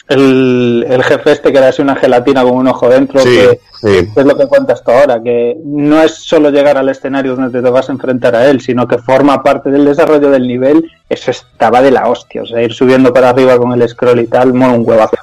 el, 0.09 0.85
el 0.89 1.03
jefe 1.03 1.31
este 1.31 1.51
que 1.51 1.57
era 1.57 1.69
así 1.69 1.81
una 1.81 1.95
gelatina 1.95 2.43
con 2.43 2.53
un 2.57 2.67
ojo 2.67 2.89
dentro, 2.89 3.19
Sí, 3.21 3.29
que, 3.29 3.59
sí. 3.81 4.09
que 4.13 4.19
es 4.19 4.25
lo 4.25 4.37
que 4.37 4.47
cuentas 4.47 4.83
tú 4.83 4.91
ahora, 4.91 5.21
que 5.23 5.55
no 5.63 6.01
es 6.01 6.15
solo 6.15 6.49
llegar 6.49 6.77
al 6.77 6.89
escenario 6.89 7.35
donde 7.35 7.61
te 7.61 7.69
vas 7.69 7.89
a 7.89 7.93
enfrentar 7.93 8.35
a 8.35 8.47
él, 8.49 8.61
sino 8.61 8.87
que 8.87 8.97
forma 8.97 9.41
parte 9.41 9.69
del 9.69 9.85
desarrollo 9.85 10.29
del 10.29 10.47
nivel, 10.47 10.83
eso 11.09 11.31
estaba 11.31 11.81
de 11.81 11.91
la 11.91 12.07
hostia, 12.09 12.41
o 12.43 12.45
sea, 12.45 12.61
ir 12.61 12.73
subiendo 12.73 13.13
para 13.13 13.29
arriba 13.29 13.57
con 13.57 13.71
el 13.71 13.87
scroll 13.87 14.19
y 14.19 14.27
tal, 14.27 14.53
mola 14.53 14.73
un 14.73 14.83
huevazo. 14.87 15.17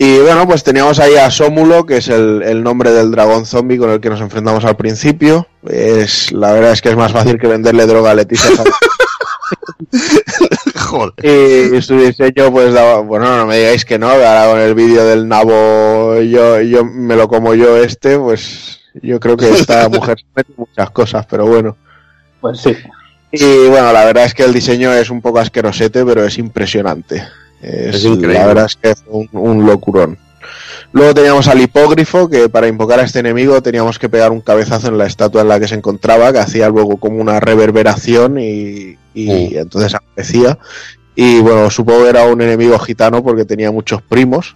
Y 0.00 0.18
bueno, 0.20 0.46
pues 0.46 0.62
teníamos 0.62 1.00
ahí 1.00 1.16
a 1.16 1.28
Sómulo, 1.28 1.84
que 1.84 1.96
es 1.96 2.06
el, 2.08 2.40
el 2.44 2.62
nombre 2.62 2.92
del 2.92 3.10
dragón 3.10 3.44
zombie 3.46 3.78
con 3.78 3.90
el 3.90 4.00
que 4.00 4.08
nos 4.08 4.20
enfrentamos 4.20 4.64
al 4.64 4.76
principio. 4.76 5.48
Es, 5.68 6.30
la 6.30 6.52
verdad 6.52 6.70
es 6.70 6.80
que 6.80 6.90
es 6.90 6.96
más 6.96 7.10
fácil 7.10 7.36
que 7.36 7.48
venderle 7.48 7.84
droga 7.84 8.12
a 8.12 8.14
Leticia. 8.14 8.48
Joder. 10.74 11.74
y 11.74 11.82
su 11.82 11.98
diseño, 11.98 12.50
pues 12.52 12.72
daba, 12.72 13.00
bueno, 13.00 13.36
no 13.36 13.46
me 13.46 13.58
digáis 13.58 13.84
que 13.84 13.98
no, 13.98 14.08
ahora 14.08 14.48
con 14.50 14.60
el 14.60 14.74
vídeo 14.74 15.04
del 15.04 15.28
nabo, 15.28 16.20
yo, 16.20 16.60
yo 16.60 16.84
me 16.84 17.16
lo 17.16 17.28
como 17.28 17.54
yo 17.54 17.76
este, 17.76 18.18
pues 18.18 18.80
yo 19.02 19.20
creo 19.20 19.36
que 19.36 19.50
esta 19.50 19.88
mujer 19.90 20.18
se 20.18 20.26
mete 20.34 20.52
muchas 20.56 20.90
cosas, 20.90 21.26
pero 21.26 21.46
bueno. 21.46 21.76
Pues 22.40 22.60
sí. 22.60 22.76
Y 23.30 23.68
bueno, 23.68 23.92
la 23.92 24.04
verdad 24.04 24.24
es 24.24 24.34
que 24.34 24.44
el 24.44 24.54
diseño 24.54 24.92
es 24.92 25.10
un 25.10 25.20
poco 25.20 25.38
asquerosete, 25.38 26.04
pero 26.04 26.24
es 26.24 26.38
impresionante. 26.38 27.26
Es, 27.60 27.96
Es 27.96 28.04
increíble. 28.04 28.38
La 28.38 28.46
verdad 28.46 28.66
es 28.66 28.76
que 28.76 28.90
es 28.90 29.04
un, 29.08 29.28
un 29.32 29.66
locurón. 29.66 30.18
Luego 30.92 31.14
teníamos 31.14 31.48
al 31.48 31.60
hipógrifo, 31.60 32.30
que 32.30 32.48
para 32.48 32.68
invocar 32.68 33.00
a 33.00 33.02
este 33.02 33.18
enemigo 33.18 33.60
teníamos 33.62 33.98
que 33.98 34.08
pegar 34.08 34.32
un 34.32 34.40
cabezazo 34.40 34.88
en 34.88 34.96
la 34.96 35.06
estatua 35.06 35.42
en 35.42 35.48
la 35.48 35.60
que 35.60 35.68
se 35.68 35.74
encontraba, 35.74 36.32
que 36.32 36.38
hacía 36.38 36.70
luego 36.70 36.96
como 36.96 37.20
una 37.20 37.40
reverberación 37.40 38.38
y, 38.38 38.97
y 39.14 39.56
entonces 39.56 39.94
aparecía. 39.94 40.58
Y 41.14 41.40
bueno, 41.40 41.70
supongo 41.70 42.04
que 42.04 42.10
era 42.10 42.24
un 42.24 42.40
enemigo 42.40 42.78
gitano 42.78 43.22
porque 43.22 43.44
tenía 43.44 43.72
muchos 43.72 44.02
primos 44.02 44.54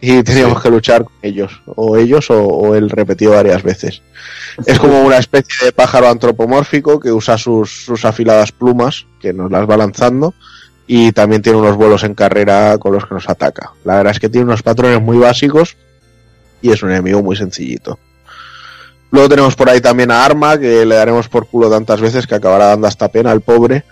y 0.00 0.22
teníamos 0.24 0.62
que 0.62 0.70
luchar 0.70 1.04
con 1.04 1.14
ellos, 1.22 1.62
o 1.66 1.96
ellos 1.96 2.30
o, 2.30 2.44
o 2.44 2.74
él 2.74 2.90
repetido 2.90 3.32
varias 3.32 3.62
veces. 3.62 4.02
Es 4.66 4.78
como 4.78 5.00
una 5.02 5.18
especie 5.18 5.66
de 5.66 5.72
pájaro 5.72 6.08
antropomórfico 6.08 7.00
que 7.00 7.10
usa 7.10 7.38
sus, 7.38 7.84
sus 7.84 8.04
afiladas 8.04 8.52
plumas, 8.52 9.06
que 9.20 9.32
nos 9.32 9.50
las 9.50 9.68
va 9.68 9.76
lanzando, 9.76 10.34
y 10.86 11.12
también 11.12 11.42
tiene 11.42 11.58
unos 11.58 11.76
vuelos 11.76 12.04
en 12.04 12.14
carrera 12.14 12.78
con 12.78 12.92
los 12.92 13.06
que 13.06 13.14
nos 13.14 13.28
ataca. 13.28 13.72
La 13.84 13.96
verdad 13.96 14.12
es 14.12 14.20
que 14.20 14.28
tiene 14.28 14.44
unos 14.44 14.62
patrones 14.62 15.00
muy 15.00 15.18
básicos 15.18 15.76
y 16.60 16.70
es 16.70 16.82
un 16.82 16.90
enemigo 16.90 17.22
muy 17.22 17.36
sencillito. 17.36 17.98
Luego 19.14 19.28
tenemos 19.28 19.54
por 19.54 19.70
ahí 19.70 19.80
también 19.80 20.10
a 20.10 20.24
Arma, 20.24 20.58
que 20.58 20.84
le 20.84 20.96
daremos 20.96 21.28
por 21.28 21.46
culo 21.46 21.70
tantas 21.70 22.00
veces 22.00 22.26
que 22.26 22.34
acabará 22.34 22.66
dando 22.66 22.88
hasta 22.88 23.06
pena 23.06 23.30
al 23.30 23.42
pobre. 23.42 23.84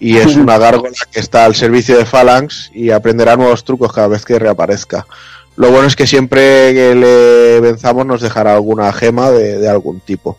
Y 0.00 0.16
es 0.16 0.34
una 0.36 0.58
gárgola 0.58 0.90
que 1.12 1.20
está 1.20 1.44
al 1.44 1.54
servicio 1.54 1.96
de 1.96 2.04
Phalanx 2.04 2.72
y 2.74 2.90
aprenderá 2.90 3.36
nuevos 3.36 3.62
trucos 3.62 3.92
cada 3.92 4.08
vez 4.08 4.24
que 4.24 4.36
reaparezca. 4.40 5.06
Lo 5.54 5.70
bueno 5.70 5.86
es 5.86 5.94
que 5.94 6.08
siempre 6.08 6.74
que 6.74 6.92
le 6.96 7.60
venzamos 7.60 8.04
nos 8.04 8.20
dejará 8.20 8.54
alguna 8.54 8.92
gema 8.92 9.30
de, 9.30 9.58
de 9.58 9.68
algún 9.68 10.00
tipo. 10.00 10.36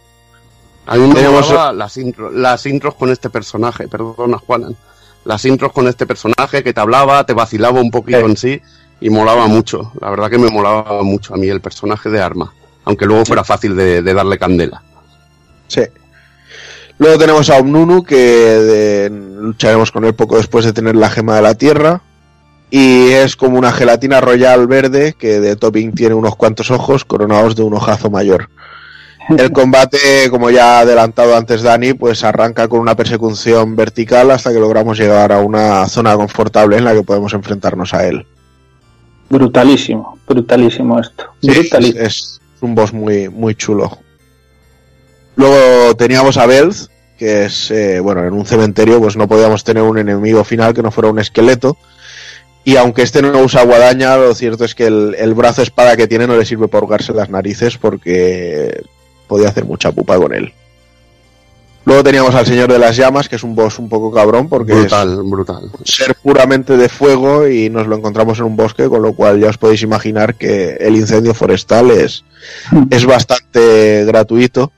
A 0.86 0.98
mí 0.98 1.08
me 1.08 1.16
Tenemos- 1.16 1.50
las, 1.74 1.96
intro- 1.96 2.30
las 2.32 2.66
intros 2.66 2.96
con 2.96 3.10
este 3.12 3.30
personaje, 3.30 3.88
perdona 3.88 4.38
Juanan. 4.38 4.76
Las 5.24 5.46
intros 5.46 5.72
con 5.72 5.88
este 5.88 6.06
personaje 6.06 6.62
que 6.62 6.74
te 6.74 6.82
hablaba, 6.82 7.26
te 7.26 7.32
vacilaba 7.34 7.80
un 7.80 7.90
poquito 7.90 8.20
en 8.20 8.36
sí 8.36 8.62
y 9.00 9.10
molaba 9.10 9.48
mucho. 9.48 9.94
La 10.02 10.10
verdad 10.10 10.30
que 10.30 10.38
me 10.38 10.50
molaba 10.52 11.02
mucho 11.04 11.34
a 11.34 11.38
mí 11.38 11.48
el 11.48 11.62
personaje 11.62 12.10
de 12.10 12.22
Arma. 12.22 12.54
Aunque 12.86 13.06
luego 13.06 13.26
fuera 13.26 13.44
fácil 13.44 13.76
de, 13.76 14.02
de 14.02 14.14
darle 14.14 14.38
candela. 14.38 14.82
Sí. 15.68 15.82
Luego 16.98 17.18
tenemos 17.18 17.50
a 17.50 17.58
Omnunu, 17.58 18.04
que 18.04 18.16
de- 18.16 19.10
lucharemos 19.10 19.92
con 19.92 20.06
él 20.06 20.14
poco 20.16 20.38
después 20.38 20.64
de 20.66 20.72
tener 20.74 20.96
la 20.96 21.10
gema 21.10 21.36
de 21.36 21.42
la 21.42 21.56
tierra. 21.56 22.02
Y 22.72 23.10
es 23.10 23.36
como 23.36 23.58
una 23.60 23.72
gelatina 23.72 24.22
royal 24.22 24.66
verde 24.68 25.14
que 25.18 25.40
de 25.40 25.56
topping 25.56 25.94
tiene 25.94 26.16
unos 26.16 26.36
cuantos 26.36 26.72
ojos 26.72 27.06
coronados 27.06 27.56
de 27.56 27.64
un 27.64 27.74
ojazo 27.74 28.10
mayor. 28.10 28.50
El 29.38 29.52
combate, 29.52 30.30
como 30.30 30.52
ya 30.52 30.78
ha 30.78 30.80
adelantado 30.82 31.36
antes 31.36 31.64
Dani, 31.64 31.94
pues 31.94 32.24
arranca 32.24 32.68
con 32.68 32.80
una 32.80 32.96
persecución 32.96 33.76
vertical 33.76 34.30
hasta 34.30 34.52
que 34.54 34.60
logramos 34.60 35.00
llegar 35.00 35.32
a 35.32 35.40
una 35.40 35.88
zona 35.88 36.16
confortable 36.16 36.78
en 36.78 36.86
la 36.86 36.94
que 36.94 37.02
podemos 37.04 37.34
enfrentarnos 37.34 37.94
a 37.96 38.06
él. 38.08 38.26
Brutalísimo, 39.30 40.20
brutalísimo 40.28 41.00
esto. 41.00 41.24
Sí, 41.42 41.50
brutalísimo. 41.50 42.04
es, 42.04 42.08
es 42.14 42.42
un 42.62 42.76
boss 42.76 42.94
muy, 42.94 43.30
muy 43.30 43.56
chulo. 43.56 44.00
Luego 45.36 45.96
teníamos 45.96 46.38
a 46.38 46.46
Belz, 46.46 46.90
que 47.18 47.46
es, 47.46 47.72
eh, 47.72 48.00
bueno, 48.00 48.24
en 48.26 48.34
un 48.34 48.46
cementerio 48.46 49.00
pues 49.00 49.18
no 49.18 49.28
podíamos 49.28 49.64
tener 49.64 49.84
un 49.84 49.98
enemigo 49.98 50.44
final 50.44 50.74
que 50.74 50.82
no 50.82 50.92
fuera 50.92 51.10
un 51.10 51.20
esqueleto. 51.20 51.78
Y 52.64 52.78
aunque 52.78 53.04
este 53.04 53.22
no 53.22 53.40
usa 53.42 53.64
guadaña, 53.64 54.18
lo 54.18 54.34
cierto 54.34 54.66
es 54.66 54.74
que 54.74 54.88
el, 54.88 55.16
el 55.20 55.34
brazo 55.36 55.62
espada 55.62 55.96
que 55.96 56.08
tiene 56.08 56.26
no 56.26 56.36
le 56.36 56.46
sirve 56.46 56.68
para 56.68 56.84
hurgarse 56.84 57.14
las 57.14 57.30
narices 57.30 57.78
porque 57.78 58.84
podía 59.28 59.50
hacer 59.50 59.66
mucha 59.66 59.92
pupa 59.92 60.18
con 60.18 60.34
él. 60.34 60.54
Luego 61.86 62.04
teníamos 62.04 62.34
al 62.34 62.46
Señor 62.48 62.72
de 62.72 62.80
las 62.80 62.98
Llamas, 62.98 63.30
que 63.30 63.36
es 63.36 63.44
un 63.44 63.56
boss 63.56 63.78
un 63.78 63.90
poco 63.90 64.12
cabrón 64.12 64.50
porque 64.50 64.72
es 64.74 64.80
Brutal, 64.80 65.22
brutal. 65.24 65.72
ser 65.84 66.16
puramente 66.16 66.78
de 66.78 66.90
fuego 66.90 67.48
y 67.48 67.70
nos 67.70 67.86
lo 67.86 67.96
encontramos 67.96 68.40
en 68.40 68.46
un 68.46 68.56
bosque, 68.56 68.90
con 68.90 69.04
lo 69.04 69.14
cual 69.14 69.40
ya 69.40 69.50
os 69.50 69.58
podéis 69.60 69.84
imaginar 69.84 70.36
que 70.36 70.78
el 70.80 70.96
incendio 70.96 71.36
forestal 71.36 71.92
es, 71.92 72.24
es 72.90 73.06
bastante 73.06 74.04
gratuito. 74.06 74.72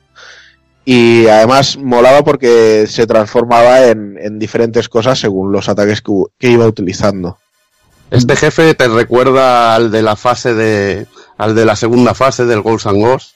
Y 0.83 1.27
además 1.27 1.77
molaba 1.77 2.23
porque 2.23 2.85
se 2.87 3.07
transformaba 3.07 3.87
en, 3.87 4.17
en 4.21 4.39
diferentes 4.39 4.87
cosas 4.87 5.19
según 5.19 5.51
los 5.51 5.67
ataques 5.67 6.01
que 6.01 6.49
iba 6.49 6.65
utilizando. 6.65 7.37
Este 8.09 8.37
jefe 8.37 8.73
te 8.73 8.87
recuerda 8.87 9.75
al 9.75 9.91
de 9.91 10.01
la 10.01 10.15
fase 10.15 10.53
de. 10.53 11.05
al 11.37 11.55
de 11.55 11.65
la 11.65 11.75
segunda 11.75 12.13
fase 12.13 12.45
del 12.45 12.61
Ghosts 12.61 12.87
and 12.87 13.01
Ghosts. 13.01 13.33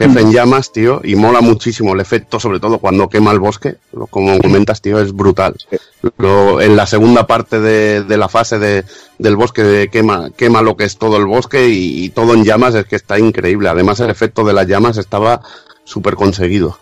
Jefe 0.00 0.20
en 0.20 0.32
llamas, 0.32 0.72
tío, 0.72 1.00
y 1.04 1.14
mola 1.14 1.40
muchísimo 1.42 1.92
el 1.94 2.00
efecto, 2.00 2.40
sobre 2.40 2.58
todo 2.58 2.78
cuando 2.78 3.08
quema 3.08 3.32
el 3.32 3.38
bosque. 3.38 3.76
Lo- 3.92 4.06
Como 4.06 4.38
comentas, 4.38 4.80
tío, 4.80 4.98
es 4.98 5.12
brutal. 5.12 5.54
Lo- 6.16 6.60
en 6.60 6.74
la 6.74 6.86
segunda 6.86 7.26
parte 7.26 7.60
de, 7.60 8.02
de 8.02 8.16
la 8.16 8.28
fase 8.28 8.58
de, 8.58 8.84
del 9.18 9.36
bosque 9.36 9.62
de 9.62 9.88
quema, 9.88 10.30
quema 10.30 10.62
lo 10.62 10.76
que 10.76 10.84
es 10.84 10.96
todo 10.96 11.16
el 11.18 11.26
bosque 11.26 11.68
y, 11.68 12.04
y 12.04 12.08
todo 12.10 12.34
en 12.34 12.44
llamas 12.44 12.74
es 12.74 12.86
que 12.86 12.96
está 12.96 13.18
increíble. 13.18 13.68
Además, 13.68 14.00
el 14.00 14.10
efecto 14.10 14.42
de 14.44 14.54
las 14.54 14.66
llamas 14.66 14.96
estaba 14.96 15.42
súper 15.84 16.14
conseguido. 16.14 16.78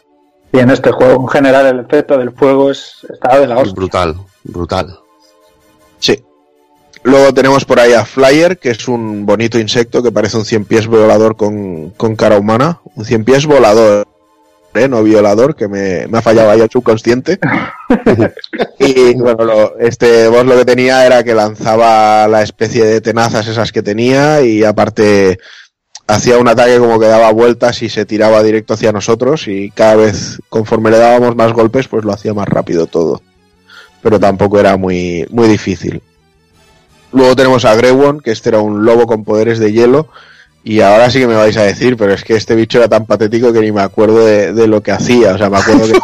Y 0.52 0.60
en 0.60 0.70
este 0.70 0.92
juego, 0.92 1.20
en 1.22 1.28
general, 1.28 1.66
el 1.66 1.80
efecto 1.80 2.16
del 2.16 2.30
fuego 2.32 2.70
es, 2.70 3.04
está 3.12 3.38
de 3.40 3.46
la 3.48 3.56
Es 3.56 3.60
hostia. 3.62 3.74
brutal, 3.74 4.16
brutal. 4.44 4.98
Sí. 5.98 6.22
Luego 7.04 7.32
tenemos 7.32 7.64
por 7.64 7.80
ahí 7.80 7.92
a 7.92 8.04
Flyer, 8.04 8.58
que 8.58 8.70
es 8.70 8.88
un 8.88 9.24
bonito 9.24 9.58
insecto 9.58 10.02
que 10.02 10.12
parece 10.12 10.36
un 10.36 10.44
cien 10.44 10.64
pies 10.64 10.86
volador 10.86 11.36
con, 11.36 11.90
con 11.90 12.16
cara 12.16 12.38
humana. 12.38 12.80
Un 12.96 13.04
cien 13.04 13.24
pies 13.24 13.46
volador, 13.46 14.06
¿eh? 14.74 14.88
no 14.88 15.02
violador, 15.02 15.54
que 15.56 15.68
me, 15.68 16.06
me 16.08 16.18
ha 16.18 16.22
fallado 16.22 16.50
ahí 16.50 16.60
el 16.60 16.70
subconsciente. 16.70 17.38
y 18.78 19.14
bueno, 19.14 19.44
lo- 19.44 19.78
este 19.78 20.28
boss 20.28 20.44
lo 20.44 20.56
que 20.56 20.64
tenía 20.64 21.06
era 21.06 21.22
que 21.24 21.34
lanzaba 21.34 22.28
la 22.28 22.42
especie 22.42 22.84
de 22.84 23.00
tenazas 23.00 23.46
esas 23.46 23.72
que 23.72 23.82
tenía 23.82 24.42
y 24.42 24.64
aparte 24.64 25.38
hacía 26.06 26.38
un 26.38 26.48
ataque 26.48 26.78
como 26.78 26.98
que 26.98 27.06
daba 27.06 27.30
vueltas 27.32 27.82
y 27.82 27.88
se 27.88 28.06
tiraba 28.06 28.42
directo 28.42 28.74
hacia 28.74 28.92
nosotros 28.92 29.46
y 29.46 29.70
cada 29.70 29.94
vez 29.96 30.38
conforme 30.48 30.90
le 30.90 30.98
dábamos 30.98 31.36
más 31.36 31.52
golpes 31.52 31.86
pues 31.86 32.04
lo 32.04 32.12
hacía 32.12 32.34
más 32.34 32.48
rápido 32.48 32.86
todo. 32.86 33.22
Pero 34.02 34.18
tampoco 34.20 34.58
era 34.60 34.76
muy, 34.76 35.26
muy 35.30 35.48
difícil. 35.48 36.02
Luego 37.12 37.34
tenemos 37.36 37.64
a 37.64 37.74
Grewon, 37.74 38.20
que 38.20 38.30
este 38.32 38.50
era 38.50 38.60
un 38.60 38.84
lobo 38.84 39.06
con 39.06 39.24
poderes 39.24 39.58
de 39.58 39.72
hielo. 39.72 40.08
Y 40.64 40.80
ahora 40.80 41.10
sí 41.10 41.20
que 41.20 41.26
me 41.26 41.36
vais 41.36 41.56
a 41.56 41.62
decir, 41.62 41.96
pero 41.96 42.12
es 42.12 42.22
que 42.24 42.34
este 42.36 42.54
bicho 42.54 42.78
era 42.78 42.88
tan 42.88 43.06
patético 43.06 43.52
que 43.52 43.60
ni 43.60 43.72
me 43.72 43.80
acuerdo 43.80 44.24
de, 44.26 44.52
de 44.52 44.66
lo 44.66 44.82
que 44.82 44.92
hacía. 44.92 45.34
O 45.34 45.38
sea, 45.38 45.48
me 45.48 45.56
acuerdo 45.58 45.86
que 45.86 45.98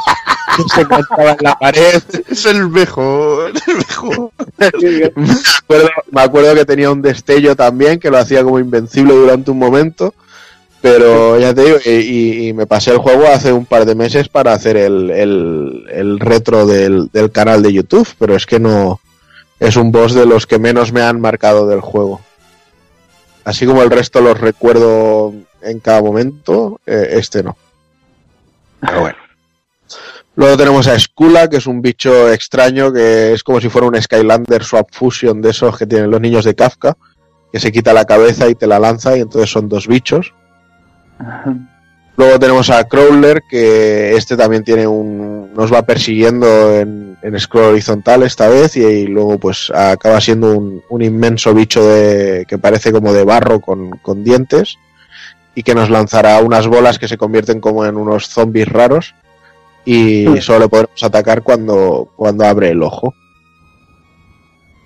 se 0.74 0.80
encontraba 0.80 1.32
en 1.32 1.36
la 1.40 1.54
pared. 1.58 2.02
Es 2.30 2.46
el 2.46 2.68
mejor, 2.70 3.52
el 3.66 3.76
mejor. 3.76 4.30
me, 5.16 5.26
acuerdo, 5.58 5.88
me 6.12 6.20
acuerdo 6.22 6.54
que 6.54 6.64
tenía 6.64 6.90
un 6.90 7.02
destello 7.02 7.54
también, 7.56 7.98
que 7.98 8.10
lo 8.10 8.16
hacía 8.18 8.42
como 8.42 8.58
invencible 8.58 9.12
durante 9.14 9.50
un 9.50 9.58
momento. 9.58 10.14
Pero 10.80 11.38
ya 11.38 11.54
te 11.54 11.64
digo, 11.64 11.76
y, 11.84 11.90
y- 11.90 12.48
y 12.48 12.52
me 12.52 12.66
pasé 12.66 12.90
el 12.92 12.98
juego 12.98 13.26
hace 13.26 13.52
un 13.52 13.64
par 13.66 13.86
de 13.86 13.94
meses 13.94 14.28
para 14.28 14.52
hacer 14.52 14.76
el, 14.76 15.10
el- 15.10 15.84
el 15.90 16.20
retro 16.20 16.66
del, 16.66 17.08
del 17.12 17.30
canal 17.32 17.62
de 17.62 17.72
YouTube, 17.72 18.08
pero 18.18 18.34
es 18.36 18.44
que 18.46 18.60
no. 18.60 19.00
Es 19.58 19.76
un 19.76 19.92
boss 19.92 20.14
de 20.14 20.26
los 20.26 20.46
que 20.46 20.58
menos 20.58 20.92
me 20.92 21.02
han 21.02 21.20
marcado 21.20 21.66
del 21.66 21.80
juego. 21.80 22.20
Así 23.44 23.66
como 23.66 23.82
el 23.82 23.90
resto 23.90 24.20
los 24.20 24.40
recuerdo 24.40 25.34
en 25.62 25.80
cada 25.80 26.02
momento, 26.02 26.80
eh, 26.86 27.10
este 27.12 27.42
no. 27.42 27.56
Pero 28.80 29.00
bueno. 29.00 29.18
Luego 30.36 30.56
tenemos 30.56 30.88
a 30.88 30.98
Skula, 30.98 31.48
que 31.48 31.58
es 31.58 31.66
un 31.66 31.80
bicho 31.80 32.32
extraño 32.32 32.92
que 32.92 33.32
es 33.32 33.44
como 33.44 33.60
si 33.60 33.68
fuera 33.68 33.86
un 33.86 34.00
Skylander 34.00 34.64
Swap 34.64 34.88
Fusion 34.90 35.40
de 35.40 35.50
esos 35.50 35.78
que 35.78 35.86
tienen 35.86 36.10
los 36.10 36.20
niños 36.20 36.44
de 36.44 36.54
Kafka, 36.54 36.96
que 37.52 37.60
se 37.60 37.70
quita 37.70 37.92
la 37.92 38.04
cabeza 38.04 38.48
y 38.48 38.54
te 38.54 38.66
la 38.66 38.80
lanza 38.80 39.16
y 39.16 39.20
entonces 39.20 39.50
son 39.50 39.68
dos 39.68 39.86
bichos. 39.86 40.34
Luego 42.16 42.38
tenemos 42.38 42.70
a 42.70 42.84
Crawler, 42.84 43.42
que 43.42 44.14
este 44.14 44.36
también 44.36 44.62
tiene 44.62 44.86
un. 44.86 45.52
nos 45.52 45.72
va 45.72 45.82
persiguiendo 45.82 46.46
en, 46.76 47.16
en 47.22 47.40
scroll 47.40 47.72
horizontal 47.72 48.22
esta 48.22 48.48
vez, 48.48 48.76
y, 48.76 48.84
y 48.84 49.06
luego 49.06 49.38
pues 49.38 49.72
acaba 49.74 50.20
siendo 50.20 50.56
un, 50.56 50.82
un 50.88 51.02
inmenso 51.02 51.52
bicho 51.54 51.84
de, 51.84 52.46
que 52.46 52.58
parece 52.58 52.92
como 52.92 53.12
de 53.12 53.24
barro 53.24 53.60
con, 53.60 53.90
con 53.98 54.22
dientes, 54.22 54.78
y 55.56 55.64
que 55.64 55.74
nos 55.74 55.90
lanzará 55.90 56.40
unas 56.40 56.68
bolas 56.68 57.00
que 57.00 57.08
se 57.08 57.18
convierten 57.18 57.60
como 57.60 57.84
en 57.84 57.96
unos 57.96 58.28
zombies 58.28 58.68
raros, 58.68 59.14
y 59.84 60.40
solo 60.40 60.60
le 60.60 60.68
podremos 60.68 61.02
atacar 61.02 61.42
cuando, 61.42 62.08
cuando 62.16 62.46
abre 62.46 62.70
el 62.70 62.82
ojo. 62.82 63.12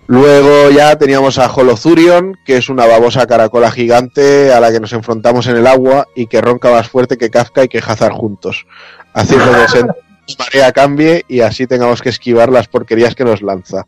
Luego 0.08 0.70
ya 0.70 0.96
teníamos 0.96 1.38
a 1.38 1.52
Holozurion, 1.52 2.38
que 2.46 2.56
es 2.56 2.70
una 2.70 2.86
babosa 2.86 3.26
caracola 3.26 3.70
gigante 3.70 4.50
a 4.54 4.58
la 4.58 4.72
que 4.72 4.80
nos 4.80 4.94
enfrentamos 4.94 5.46
en 5.48 5.56
el 5.56 5.66
agua 5.66 6.08
y 6.14 6.28
que 6.28 6.40
ronca 6.40 6.70
más 6.70 6.88
fuerte 6.88 7.18
que 7.18 7.28
Kafka 7.28 7.64
y 7.64 7.68
que 7.68 7.82
Hazard 7.86 8.14
juntos, 8.14 8.66
haciendo 9.12 9.52
que 9.52 9.68
se 9.68 9.84
marea 10.38 10.72
cambie 10.72 11.26
y 11.28 11.40
así 11.40 11.66
tengamos 11.66 12.00
que 12.00 12.08
esquivar 12.08 12.48
las 12.48 12.68
porquerías 12.68 13.14
que 13.14 13.24
nos 13.24 13.42
lanza. 13.42 13.86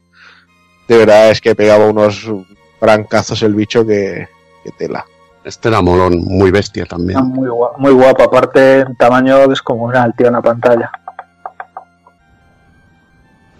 De 0.88 0.98
verdad 0.98 1.30
es 1.30 1.40
que 1.40 1.54
pegaba 1.54 1.86
unos 1.86 2.30
brancazos 2.78 3.42
el 3.42 3.54
bicho 3.54 3.86
que, 3.86 4.28
que 4.62 4.72
tela. 4.72 5.06
Este 5.42 5.68
era 5.70 5.80
molón, 5.80 6.18
muy 6.18 6.50
bestia 6.50 6.84
también. 6.84 7.18
Ah, 7.18 7.22
Muy 7.22 7.48
guapo, 7.48 7.78
muy 7.78 7.92
guapo, 7.92 8.24
aparte 8.24 8.84
tamaño 8.98 9.48
descomunal, 9.48 10.12
tío, 10.14 10.26
en 10.26 10.34
la 10.34 10.42
pantalla. 10.42 10.92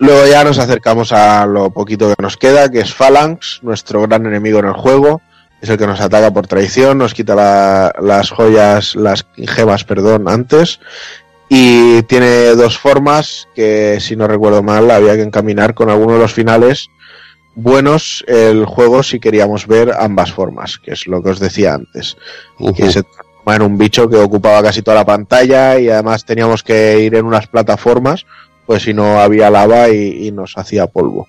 Luego 0.01 0.27
ya 0.27 0.43
nos 0.45 0.59
acercamos 0.59 1.13
a 1.13 1.45
lo 1.47 1.71
poquito 1.71 2.09
que 2.09 2.23
nos 2.23 2.37
queda, 2.37 2.71
que 2.71 2.81
es 2.81 2.93
Phalanx, 2.95 3.61
nuestro 3.63 4.01
gran 4.03 4.25
enemigo 4.27 4.59
en 4.59 4.67
el 4.67 4.73
juego. 4.73 5.21
Es 5.61 5.69
el 5.69 5.77
que 5.77 5.87
nos 5.87 6.01
ataca 6.01 6.31
por 6.33 6.47
traición, 6.47 6.97
nos 6.99 7.13
quita 7.13 7.35
la- 7.35 7.93
las 8.01 8.31
joyas, 8.31 8.95
las 8.97 9.27
gemas, 9.37 9.85
perdón, 9.85 10.27
antes. 10.27 10.81
Y 11.51 12.03
tiene 12.05 12.55
dos 12.55 12.79
formas 12.79 13.47
que, 13.55 13.99
si 14.01 14.17
no 14.17 14.27
recuerdo 14.27 14.63
mal, 14.63 14.91
había 14.91 15.17
que 15.17 15.23
encaminar 15.23 15.75
con 15.75 15.91
alguno 15.91 16.15
de 16.15 16.21
los 16.21 16.33
finales 16.33 16.89
buenos 17.55 18.25
el 18.27 18.65
juego 18.65 19.03
si 19.03 19.21
queríamos 19.21 19.67
ver 19.67 19.93
ambas 19.99 20.33
formas, 20.33 20.79
que 20.79 20.93
es 20.93 21.07
lo 21.07 21.23
que 21.23 21.31
os 21.31 21.41
decía 21.41 21.75
antes. 21.75 22.17
Que 22.75 22.91
se 22.91 23.03
transforma 23.03 23.57
en 23.57 23.63
un 23.63 23.77
bicho 23.77 24.09
que 24.09 24.17
ocupaba 24.17 24.63
casi 24.63 24.81
toda 24.81 24.99
la 24.99 25.05
pantalla 25.05 25.79
y 25.79 25.91
además 25.91 26.25
teníamos 26.25 26.63
que 26.63 27.01
ir 27.01 27.15
en 27.17 27.27
unas 27.27 27.49
plataformas, 27.49 28.25
pues 28.71 28.85
si 28.85 28.95
no 28.95 29.19
había 29.19 29.51
lava 29.51 29.89
y, 29.89 30.29
y 30.29 30.31
nos 30.31 30.57
hacía 30.57 30.87
polvo. 30.87 31.27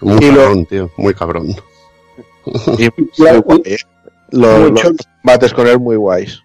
Muy 0.00 0.24
Y 0.24 0.30
lo- 0.30 0.42
cabrón, 0.42 0.66
tío, 0.66 0.90
muy 0.96 1.12
cabrón. 1.12 1.46
Y 2.78 2.84
¿eh? 2.84 3.76
Los, 4.30 4.70
Muy 4.70 4.80
los 4.80 5.52
con 5.52 5.66
él 5.66 5.80
muy 5.80 5.96
guays. 5.96 6.40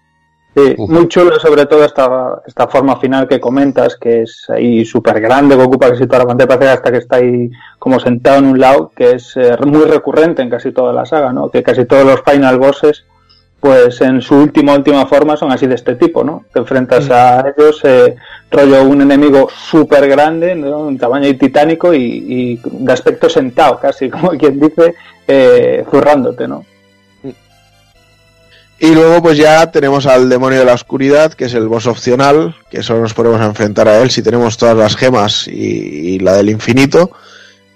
Sí, 0.56 0.74
muy 0.76 1.06
chulo 1.06 1.38
sobre 1.38 1.66
todo 1.66 1.84
esta, 1.84 2.42
esta 2.44 2.66
forma 2.66 2.96
final 2.98 3.28
que 3.28 3.38
comentas, 3.38 3.94
que 3.94 4.22
es 4.22 4.44
ahí 4.48 4.84
súper 4.84 5.20
grande, 5.20 5.56
que 5.56 5.62
ocupa 5.62 5.90
casi 5.90 6.04
toda 6.08 6.18
la 6.20 6.26
pantalla, 6.26 6.48
parece 6.48 6.70
hasta 6.72 6.90
que 6.90 6.98
está 6.98 7.16
ahí 7.18 7.48
como 7.78 8.00
sentado 8.00 8.38
en 8.38 8.46
un 8.46 8.58
lado, 8.58 8.90
que 8.96 9.12
es 9.12 9.36
eh, 9.36 9.56
muy 9.64 9.84
recurrente 9.84 10.42
en 10.42 10.50
casi 10.50 10.72
toda 10.72 10.92
la 10.92 11.06
saga, 11.06 11.32
¿no? 11.32 11.48
Que 11.48 11.62
casi 11.62 11.84
todos 11.84 12.04
los 12.04 12.22
final 12.22 12.58
bosses, 12.58 13.04
pues 13.60 14.00
en 14.00 14.22
su 14.22 14.36
última, 14.36 14.74
última 14.74 15.06
forma 15.06 15.36
son 15.36 15.52
así 15.52 15.66
de 15.66 15.74
este 15.74 15.94
tipo, 15.94 16.24
¿no? 16.24 16.46
Te 16.52 16.60
enfrentas 16.60 17.10
a 17.10 17.44
ellos, 17.54 17.80
eh, 17.84 18.16
rollo 18.50 18.84
un 18.84 19.02
enemigo 19.02 19.48
súper 19.50 20.08
grande, 20.08 20.54
¿no? 20.54 20.78
Un 20.78 20.98
tamaño 20.98 21.36
titánico 21.36 21.92
y, 21.92 22.00
y 22.02 22.60
de 22.64 22.92
aspecto 22.92 23.28
sentado, 23.28 23.78
casi, 23.78 24.08
como 24.10 24.30
quien 24.30 24.58
dice, 24.58 24.94
eh, 25.28 25.84
zurrándote, 25.90 26.48
¿no? 26.48 26.64
Y 28.82 28.94
luego 28.94 29.20
pues 29.20 29.36
ya 29.36 29.70
tenemos 29.70 30.06
al 30.06 30.30
demonio 30.30 30.60
de 30.60 30.64
la 30.64 30.72
oscuridad, 30.72 31.34
que 31.34 31.44
es 31.44 31.52
el 31.52 31.68
boss 31.68 31.86
opcional, 31.86 32.56
que 32.70 32.82
solo 32.82 33.02
nos 33.02 33.12
podemos 33.12 33.42
enfrentar 33.42 33.86
a 33.88 34.00
él 34.00 34.10
si 34.10 34.22
tenemos 34.22 34.56
todas 34.56 34.74
las 34.74 34.96
gemas 34.96 35.46
y, 35.46 36.14
y 36.14 36.18
la 36.18 36.32
del 36.32 36.48
infinito. 36.48 37.10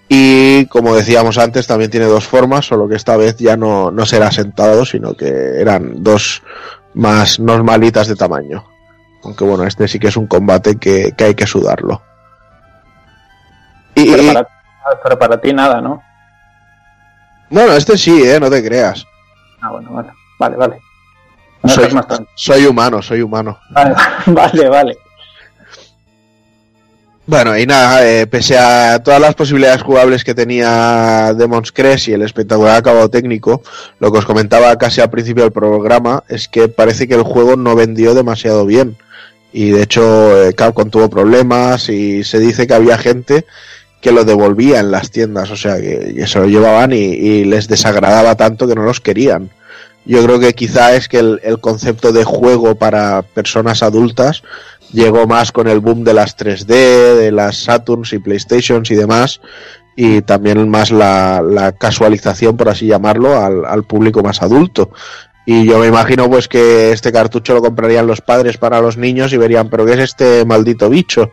Y 0.08 0.66
como 0.66 0.94
decíamos 0.94 1.38
antes, 1.38 1.66
también 1.66 1.90
tiene 1.90 2.06
dos 2.06 2.26
formas, 2.26 2.66
solo 2.66 2.88
que 2.88 2.96
esta 2.96 3.16
vez 3.16 3.36
ya 3.38 3.56
no, 3.56 3.90
no 3.90 4.04
será 4.04 4.30
sentado, 4.30 4.84
sino 4.84 5.14
que 5.14 5.60
eran 5.60 6.02
dos 6.02 6.42
más 6.94 7.40
normalitas 7.40 8.08
de 8.08 8.16
tamaño. 8.16 8.64
Aunque 9.22 9.44
bueno, 9.44 9.64
este 9.64 9.88
sí 9.88 9.98
que 9.98 10.08
es 10.08 10.16
un 10.16 10.26
combate 10.26 10.76
que, 10.76 11.12
que 11.16 11.24
hay 11.24 11.34
que 11.34 11.46
sudarlo. 11.46 12.02
Y, 13.94 14.10
Pero 14.10 14.32
para, 14.32 14.48
pero 15.02 15.18
para 15.18 15.40
ti 15.40 15.52
nada, 15.52 15.80
¿no? 15.80 16.02
bueno, 17.48 17.72
este 17.74 17.96
sí, 17.96 18.22
eh, 18.24 18.38
no 18.40 18.50
te 18.50 18.62
creas. 18.62 19.06
Ah, 19.60 19.70
bueno, 19.70 19.92
vale, 19.92 20.10
vale, 20.38 20.56
vale. 20.56 20.80
No 21.62 21.70
Soy, 21.70 21.88
soy 22.34 22.66
humano, 22.66 23.00
soy 23.00 23.22
humano. 23.22 23.58
Vale, 23.70 23.94
vale, 24.26 24.68
vale. 24.68 24.98
Bueno, 27.26 27.56
y 27.56 27.64
nada, 27.64 28.06
eh, 28.06 28.26
pese 28.26 28.58
a 28.58 29.02
todas 29.02 29.18
las 29.18 29.34
posibilidades 29.34 29.80
jugables 29.80 30.24
que 30.24 30.34
tenía 30.34 31.32
Demon's 31.32 31.72
Crest 31.72 32.08
y 32.08 32.12
el 32.12 32.20
espectacular 32.20 32.76
acabado 32.76 33.08
técnico, 33.08 33.62
lo 33.98 34.12
que 34.12 34.18
os 34.18 34.26
comentaba 34.26 34.76
casi 34.76 35.00
al 35.00 35.08
principio 35.08 35.44
del 35.44 35.52
programa 35.52 36.22
es 36.28 36.48
que 36.48 36.68
parece 36.68 37.08
que 37.08 37.14
el 37.14 37.22
juego 37.22 37.56
no 37.56 37.74
vendió 37.74 38.14
demasiado 38.14 38.66
bien. 38.66 38.98
Y 39.54 39.70
de 39.70 39.82
hecho, 39.84 40.48
eh, 40.48 40.52
Capcom 40.52 40.90
tuvo 40.90 41.08
problemas 41.08 41.88
y 41.88 42.24
se 42.24 42.38
dice 42.38 42.66
que 42.66 42.74
había 42.74 42.98
gente 42.98 43.46
que 44.02 44.12
lo 44.12 44.24
devolvía 44.24 44.80
en 44.80 44.90
las 44.90 45.10
tiendas, 45.10 45.50
o 45.50 45.56
sea, 45.56 45.80
que, 45.80 46.26
se 46.26 46.38
lo 46.38 46.46
llevaban 46.46 46.92
y, 46.92 46.96
y 46.96 47.44
les 47.46 47.68
desagradaba 47.68 48.34
tanto 48.34 48.68
que 48.68 48.74
no 48.74 48.82
los 48.82 49.00
querían. 49.00 49.48
Yo 50.04 50.22
creo 50.24 50.38
que 50.38 50.52
quizá 50.52 50.94
es 50.94 51.08
que 51.08 51.20
el, 51.20 51.40
el 51.42 51.58
concepto 51.58 52.12
de 52.12 52.24
juego 52.24 52.74
para 52.74 53.22
personas 53.22 53.82
adultas 53.82 54.42
llegó 54.92 55.26
más 55.26 55.52
con 55.52 55.68
el 55.68 55.80
boom 55.80 56.04
de 56.04 56.14
las 56.14 56.36
3D, 56.36 56.66
de 57.16 57.32
las 57.32 57.56
Saturns 57.64 58.12
y 58.12 58.18
Playstations 58.18 58.90
y 58.90 58.94
demás, 58.94 59.40
y 59.96 60.22
también 60.22 60.68
más 60.68 60.90
la, 60.90 61.42
la 61.42 61.72
casualización, 61.72 62.56
por 62.56 62.68
así 62.68 62.86
llamarlo, 62.86 63.40
al, 63.40 63.64
al 63.64 63.84
público 63.84 64.22
más 64.22 64.42
adulto. 64.42 64.90
Y 65.46 65.66
yo 65.66 65.78
me 65.78 65.86
imagino 65.88 66.28
pues 66.30 66.48
que 66.48 66.90
este 66.92 67.12
cartucho 67.12 67.54
lo 67.54 67.60
comprarían 67.62 68.06
los 68.06 68.20
padres 68.22 68.56
para 68.56 68.80
los 68.80 68.96
niños 68.96 69.32
y 69.32 69.36
verían, 69.36 69.68
pero 69.68 69.84
¿qué 69.84 69.92
es 69.92 69.98
este 70.00 70.44
maldito 70.44 70.88
bicho? 70.88 71.30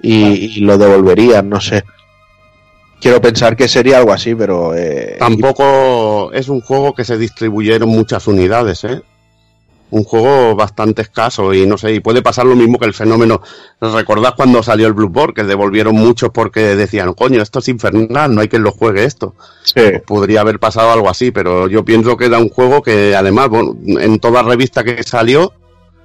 Y, 0.00 0.58
y 0.58 0.60
lo 0.60 0.78
devolverían, 0.78 1.48
no 1.48 1.60
sé. 1.60 1.84
Quiero 3.00 3.20
pensar 3.20 3.56
que 3.56 3.66
sería 3.66 3.98
algo 3.98 4.12
así, 4.12 4.32
pero... 4.34 4.74
eh, 4.76 5.16
Tampoco 5.18 6.30
es 6.32 6.48
un 6.48 6.60
juego 6.60 6.94
que 6.94 7.04
se 7.04 7.18
distribuyeron 7.18 7.88
muchas 7.88 8.28
unidades, 8.28 8.84
¿eh? 8.84 9.02
Un 9.92 10.04
juego 10.04 10.56
bastante 10.56 11.02
escaso 11.02 11.52
y 11.52 11.66
no 11.66 11.76
sé, 11.76 11.92
y 11.92 12.00
puede 12.00 12.22
pasar 12.22 12.46
lo 12.46 12.56
mismo 12.56 12.78
que 12.78 12.86
el 12.86 12.94
fenómeno. 12.94 13.42
¿Recordás 13.78 14.32
cuando 14.32 14.62
salió 14.62 14.86
el 14.86 14.94
Bloodborne? 14.94 15.34
Que 15.34 15.44
devolvieron 15.44 15.94
muchos 15.94 16.30
porque 16.32 16.74
decían, 16.76 17.12
coño, 17.12 17.42
esto 17.42 17.58
es 17.58 17.68
infernal, 17.68 18.34
no 18.34 18.40
hay 18.40 18.48
quien 18.48 18.62
lo 18.62 18.72
juegue 18.72 19.04
esto. 19.04 19.34
Sí. 19.64 19.82
Podría 20.06 20.40
haber 20.40 20.58
pasado 20.58 20.90
algo 20.90 21.10
así, 21.10 21.30
pero 21.30 21.68
yo 21.68 21.84
pienso 21.84 22.16
que 22.16 22.24
era 22.24 22.38
un 22.38 22.48
juego 22.48 22.80
que 22.82 23.14
además, 23.14 23.50
bueno, 23.50 23.76
en 24.00 24.18
toda 24.18 24.42
revista 24.42 24.82
que 24.82 25.02
salió, 25.02 25.52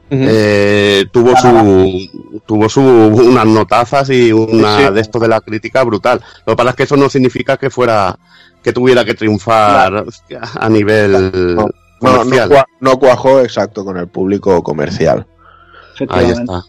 eh, 0.10 1.06
tuvo 1.12 1.36
su 1.38 2.42
tuvo 2.46 2.70
su 2.70 2.82
unas 2.82 3.46
notazas 3.46 4.10
y 4.10 4.32
una 4.32 4.78
Sí, 4.80 4.84
sí. 4.86 4.94
de 4.94 5.02
esto 5.02 5.20
de 5.20 5.28
la 5.30 5.42
crítica 5.42 5.84
brutal. 5.84 6.22
Lo 6.46 6.54
que 6.54 6.58
pasa 6.58 6.70
es 6.72 6.76
que 6.76 6.84
eso 6.84 6.98
no 6.98 7.10
significa 7.10 7.56
que 7.58 7.70
fuera 7.70 8.18
que 8.62 8.74
tuviera 8.74 9.06
que 9.06 9.14
triunfar 9.14 10.06
a 10.60 10.70
nivel 10.70 11.56
No, 11.56 11.70
no, 12.02 12.12
no, 12.12 12.18
comercial. 12.20 12.50
cua- 12.50 12.66
no 12.80 13.00
cuajó 13.00 13.40
exacto 13.42 13.84
con 13.86 13.98
el 13.98 14.08
público 14.08 14.62
comercial. 14.64 15.26
Ahí 16.10 16.32
está. 16.32 16.64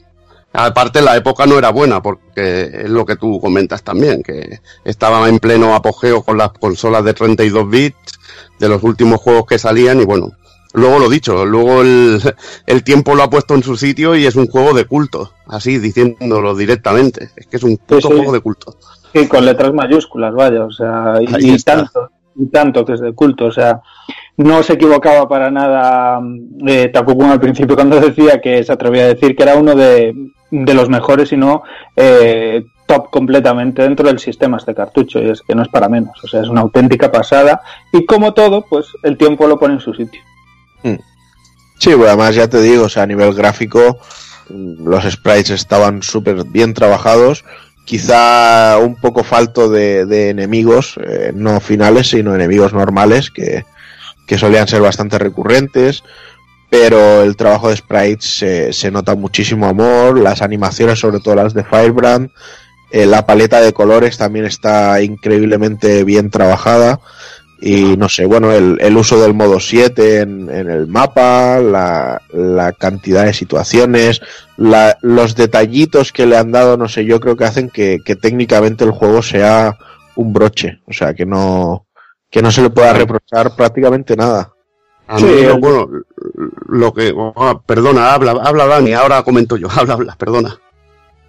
Aparte 0.52 1.02
la 1.02 1.16
época 1.16 1.46
no 1.46 1.58
era 1.58 1.70
buena 1.70 2.00
porque 2.02 2.70
es 2.82 2.88
lo 2.90 3.04
que 3.04 3.16
tú 3.16 3.38
comentas 3.40 3.82
también, 3.82 4.22
que 4.22 4.60
estaba 4.84 5.28
en 5.28 5.38
pleno 5.38 5.74
apogeo 5.74 6.22
con 6.22 6.38
las 6.38 6.52
consolas 6.52 7.04
de 7.04 7.12
32 7.14 7.68
bits 7.68 8.18
de 8.58 8.68
los 8.68 8.82
últimos 8.82 9.20
juegos 9.20 9.44
que 9.46 9.58
salían 9.58 10.00
y 10.00 10.04
bueno, 10.06 10.32
luego 10.72 10.98
lo 10.98 11.08
dicho, 11.10 11.44
luego 11.44 11.82
el, 11.82 12.20
el 12.66 12.82
tiempo 12.82 13.14
lo 13.14 13.24
ha 13.24 13.30
puesto 13.30 13.54
en 13.54 13.62
su 13.62 13.76
sitio 13.76 14.16
y 14.16 14.24
es 14.24 14.36
un 14.36 14.46
juego 14.48 14.72
de 14.72 14.86
culto, 14.86 15.32
así 15.46 15.78
diciéndolo 15.78 16.56
directamente, 16.56 17.28
es 17.36 17.46
que 17.46 17.58
es 17.58 17.62
un 17.62 17.76
puto 17.76 18.08
sí. 18.08 18.14
juego 18.16 18.32
de 18.32 18.40
culto. 18.40 18.74
Sí, 19.12 19.28
con 19.28 19.44
letras 19.44 19.72
mayúsculas, 19.74 20.34
vaya, 20.34 20.64
o 20.64 20.72
sea, 20.72 21.16
y, 21.20 21.52
y 21.54 21.58
tanto, 21.58 22.10
y 22.36 22.46
tanto 22.46 22.84
que 22.86 22.94
es 22.94 23.00
de 23.00 23.12
culto, 23.12 23.44
o 23.46 23.52
sea, 23.52 23.80
no 24.38 24.62
se 24.62 24.74
equivocaba 24.74 25.28
para 25.28 25.50
nada 25.50 26.20
eh, 26.66 26.92
al 26.94 27.40
principio 27.40 27.74
cuando 27.74 28.00
decía 28.00 28.40
que 28.40 28.62
se 28.64 28.72
atrevía 28.72 29.02
a 29.02 29.14
decir 29.14 29.36
que 29.36 29.42
era 29.42 29.56
uno 29.56 29.74
de, 29.74 30.14
de 30.50 30.74
los 30.74 30.88
mejores 30.88 31.32
y 31.32 31.36
no 31.36 31.64
eh, 31.96 32.64
top 32.86 33.10
completamente 33.10 33.82
dentro 33.82 34.08
del 34.08 34.18
sistema 34.18 34.56
este 34.56 34.74
cartucho, 34.74 35.20
y 35.20 35.28
es 35.28 35.42
que 35.42 35.54
no 35.54 35.62
es 35.62 35.68
para 35.68 35.88
menos, 35.88 36.16
o 36.24 36.26
sea, 36.26 36.40
es 36.40 36.48
una 36.48 36.62
auténtica 36.62 37.12
pasada, 37.12 37.60
y 37.92 38.06
como 38.06 38.32
todo, 38.32 38.64
pues 38.68 38.86
el 39.02 39.18
tiempo 39.18 39.46
lo 39.46 39.58
pone 39.58 39.74
en 39.74 39.80
su 39.80 39.92
sitio. 39.92 40.22
Sí, 40.82 41.94
pues 41.94 42.08
además 42.08 42.34
ya 42.34 42.48
te 42.48 42.60
digo, 42.60 42.84
o 42.84 42.88
sea, 42.88 43.02
a 43.04 43.06
nivel 43.06 43.34
gráfico 43.34 43.98
mm, 44.48 44.88
los 44.88 45.04
sprites 45.04 45.50
estaban 45.50 46.02
súper 46.02 46.44
bien 46.44 46.72
trabajados, 46.72 47.44
quizá 47.84 48.78
un 48.78 48.96
poco 48.96 49.22
falto 49.22 49.68
de, 49.68 50.06
de 50.06 50.30
enemigos, 50.30 50.98
eh, 51.04 51.32
no 51.34 51.60
finales, 51.60 52.08
sino 52.08 52.34
enemigos 52.34 52.72
normales, 52.72 53.30
que, 53.30 53.64
que 54.28 54.38
solían 54.38 54.68
ser 54.68 54.80
bastante 54.82 55.18
recurrentes, 55.18 56.04
pero 56.70 57.22
el 57.22 57.34
trabajo 57.36 57.70
de 57.70 57.76
sprites 57.76 58.38
se, 58.38 58.72
se 58.72 58.90
nota 58.90 59.14
muchísimo 59.16 59.66
amor, 59.66 60.18
las 60.20 60.42
animaciones, 60.42 61.00
sobre 61.00 61.18
todo 61.20 61.34
las 61.34 61.54
de 61.54 61.64
Firebrand, 61.64 62.30
eh, 62.90 63.06
la 63.06 63.26
paleta 63.26 63.60
de 63.60 63.72
colores 63.72 64.18
también 64.18 64.44
está 64.44 65.02
increíblemente 65.02 66.04
bien 66.04 66.30
trabajada. 66.30 67.00
Y 67.60 67.96
no 67.96 68.08
sé, 68.08 68.24
bueno, 68.24 68.52
el, 68.52 68.78
el 68.80 68.96
uso 68.96 69.20
del 69.20 69.34
modo 69.34 69.58
7 69.58 70.20
en, 70.20 70.48
el 70.48 70.86
mapa, 70.86 71.58
la, 71.58 72.22
la 72.32 72.70
cantidad 72.72 73.24
de 73.24 73.32
situaciones, 73.34 74.20
la- 74.56 74.96
los 75.02 75.34
detallitos 75.34 76.12
que 76.12 76.24
le 76.26 76.36
han 76.36 76.52
dado, 76.52 76.76
no 76.76 76.86
sé, 76.88 77.04
yo 77.04 77.18
creo 77.18 77.36
que 77.36 77.44
hacen 77.46 77.68
que 77.68 77.98
técnicamente 78.22 78.84
el 78.84 78.92
juego 78.92 79.22
sea 79.22 79.76
un 80.14 80.32
broche. 80.32 80.80
O 80.86 80.92
sea, 80.92 81.14
que 81.14 81.26
no, 81.26 81.87
que 82.30 82.42
no 82.42 82.50
se 82.50 82.62
le 82.62 82.70
pueda 82.70 82.92
reprochar 82.92 83.54
prácticamente 83.56 84.16
nada. 84.16 84.52
A 85.06 85.18
mí, 85.18 85.42
lo, 85.42 85.58
bueno, 85.58 85.88
lo 86.66 86.92
que... 86.92 87.14
ah, 87.36 87.58
perdona, 87.64 88.12
habla, 88.12 88.32
habla 88.32 88.66
Dani, 88.66 88.92
ahora 88.92 89.22
comento 89.22 89.56
yo, 89.56 89.68
habla, 89.74 89.94
habla, 89.94 90.16
perdona. 90.16 90.58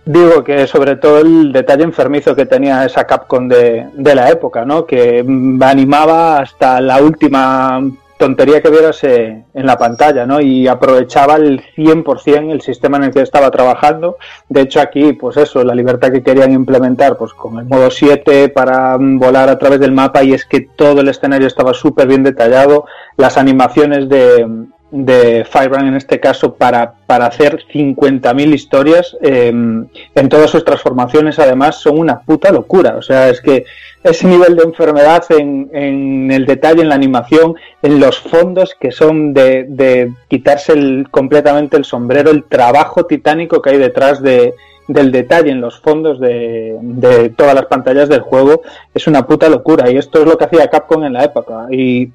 Digo 0.05 0.43
que 0.43 0.65
sobre 0.65 0.95
todo 0.95 1.19
el 1.19 1.51
detalle 1.51 1.83
enfermizo 1.83 2.35
que 2.35 2.45
tenía 2.45 2.83
esa 2.85 3.05
Capcom 3.05 3.47
de, 3.47 3.87
de 3.93 4.15
la 4.15 4.29
época, 4.31 4.65
¿no? 4.65 4.85
Que 4.85 5.23
animaba 5.61 6.39
hasta 6.39 6.81
la 6.81 7.01
última 7.01 7.79
tontería 8.19 8.61
que 8.61 8.69
vieras 8.69 9.01
eh, 9.05 9.45
en 9.53 9.65
la 9.65 9.77
pantalla, 9.77 10.25
¿no? 10.25 10.41
Y 10.41 10.67
aprovechaba 10.67 11.37
el 11.37 11.63
100% 11.75 12.51
el 12.51 12.61
sistema 12.61 12.97
en 12.97 13.05
el 13.05 13.11
que 13.11 13.21
estaba 13.21 13.49
trabajando. 13.49 14.17
De 14.49 14.61
hecho, 14.61 14.81
aquí, 14.81 15.13
pues 15.13 15.37
eso, 15.37 15.63
la 15.63 15.73
libertad 15.73 16.11
que 16.11 16.21
querían 16.21 16.51
implementar, 16.51 17.17
pues 17.17 17.33
con 17.33 17.57
el 17.57 17.65
modo 17.65 17.89
7 17.89 18.49
para 18.49 18.97
mm, 18.97 19.19
volar 19.19 19.47
a 19.47 19.57
través 19.57 19.79
del 19.79 19.93
mapa 19.93 20.21
y 20.21 20.33
es 20.33 20.45
que 20.45 20.67
todo 20.75 20.99
el 20.99 21.07
escenario 21.07 21.47
estaba 21.47 21.73
súper 21.73 22.07
bien 22.07 22.23
detallado. 22.23 22.85
Las 23.15 23.37
animaciones 23.37 24.09
de, 24.09 24.45
de 24.91 25.45
Firebrand 25.49 25.87
en 25.87 25.95
este 25.95 26.19
caso 26.19 26.55
para, 26.55 26.93
para 27.05 27.27
hacer 27.27 27.63
50.000 27.71 28.53
historias 28.53 29.15
eh, 29.21 29.47
en 29.49 30.29
todas 30.29 30.49
sus 30.49 30.65
transformaciones 30.65 31.37
además 31.39 31.77
son 31.77 31.99
una 31.99 32.21
puta 32.21 32.51
locura. 32.51 32.95
O 32.97 33.01
sea 33.01 33.29
es 33.29 33.41
que 33.41 33.65
ese 34.03 34.27
nivel 34.27 34.55
de 34.55 34.63
enfermedad 34.63 35.23
en, 35.29 35.69
en 35.73 36.31
el 36.31 36.45
detalle 36.45 36.81
en 36.81 36.89
la 36.89 36.95
animación 36.95 37.55
en 37.81 37.99
los 37.99 38.19
fondos 38.19 38.75
que 38.79 38.91
son 38.91 39.33
de, 39.33 39.65
de 39.67 40.11
quitarse 40.27 40.73
el, 40.73 41.07
completamente 41.11 41.77
el 41.77 41.85
sombrero 41.85 42.31
el 42.31 42.45
trabajo 42.45 43.05
titánico 43.05 43.61
que 43.61 43.71
hay 43.71 43.77
detrás 43.77 44.21
de, 44.21 44.53
del 44.89 45.11
detalle 45.11 45.51
en 45.51 45.61
los 45.61 45.79
fondos 45.79 46.19
de, 46.19 46.77
de 46.81 47.29
todas 47.29 47.53
las 47.53 47.67
pantallas 47.67 48.09
del 48.09 48.21
juego 48.21 48.63
es 48.93 49.05
una 49.05 49.25
puta 49.27 49.47
locura. 49.47 49.89
Y 49.89 49.97
esto 49.97 50.19
es 50.19 50.25
lo 50.25 50.37
que 50.37 50.45
hacía 50.45 50.67
Capcom 50.67 51.03
en 51.03 51.13
la 51.13 51.23
época. 51.23 51.67
Y 51.69 52.11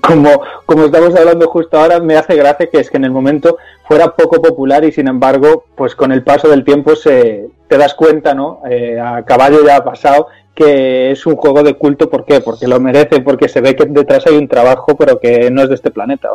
como, 0.00 0.42
como 0.66 0.84
estamos 0.84 1.14
hablando 1.14 1.48
justo 1.48 1.78
ahora, 1.78 2.00
me 2.00 2.16
hace 2.16 2.34
gracia 2.36 2.68
que 2.70 2.78
es 2.80 2.90
que 2.90 2.96
en 2.98 3.04
el 3.04 3.10
momento 3.10 3.58
fuera 3.88 4.14
poco 4.14 4.40
popular 4.40 4.84
y 4.84 4.92
sin 4.92 5.08
embargo, 5.08 5.64
pues 5.74 5.94
con 5.94 6.12
el 6.12 6.22
paso 6.22 6.48
del 6.48 6.64
tiempo 6.64 6.94
se, 6.96 7.48
te 7.68 7.78
das 7.78 7.94
cuenta, 7.94 8.34
¿no? 8.34 8.60
Eh, 8.68 9.00
a 9.00 9.24
caballo 9.24 9.64
ya 9.64 9.76
ha 9.76 9.84
pasado 9.84 10.28
que 10.54 11.10
es 11.10 11.26
un 11.26 11.36
juego 11.36 11.62
de 11.62 11.74
culto, 11.74 12.08
¿por 12.08 12.24
qué? 12.24 12.40
Porque 12.40 12.68
lo 12.68 12.78
merece, 12.78 13.20
porque 13.20 13.48
se 13.48 13.60
ve 13.60 13.74
que 13.74 13.86
detrás 13.86 14.26
hay 14.26 14.36
un 14.36 14.48
trabajo, 14.48 14.96
pero 14.96 15.18
que 15.18 15.50
no 15.50 15.62
es 15.62 15.68
de 15.68 15.74
este 15.74 15.90
planeta. 15.90 16.28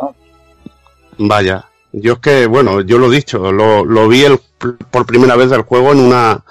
Vaya, 1.16 1.64
yo 1.92 2.14
es 2.14 2.18
que, 2.18 2.46
bueno, 2.46 2.82
yo 2.82 2.98
lo 2.98 3.06
he 3.06 3.16
dicho, 3.16 3.50
lo, 3.50 3.84
lo 3.84 4.08
vi 4.08 4.24
el, 4.24 4.38
por 4.90 5.06
primera 5.06 5.36
vez 5.36 5.50
del 5.50 5.62
juego 5.62 5.92
en 5.92 6.00
una, 6.00 6.42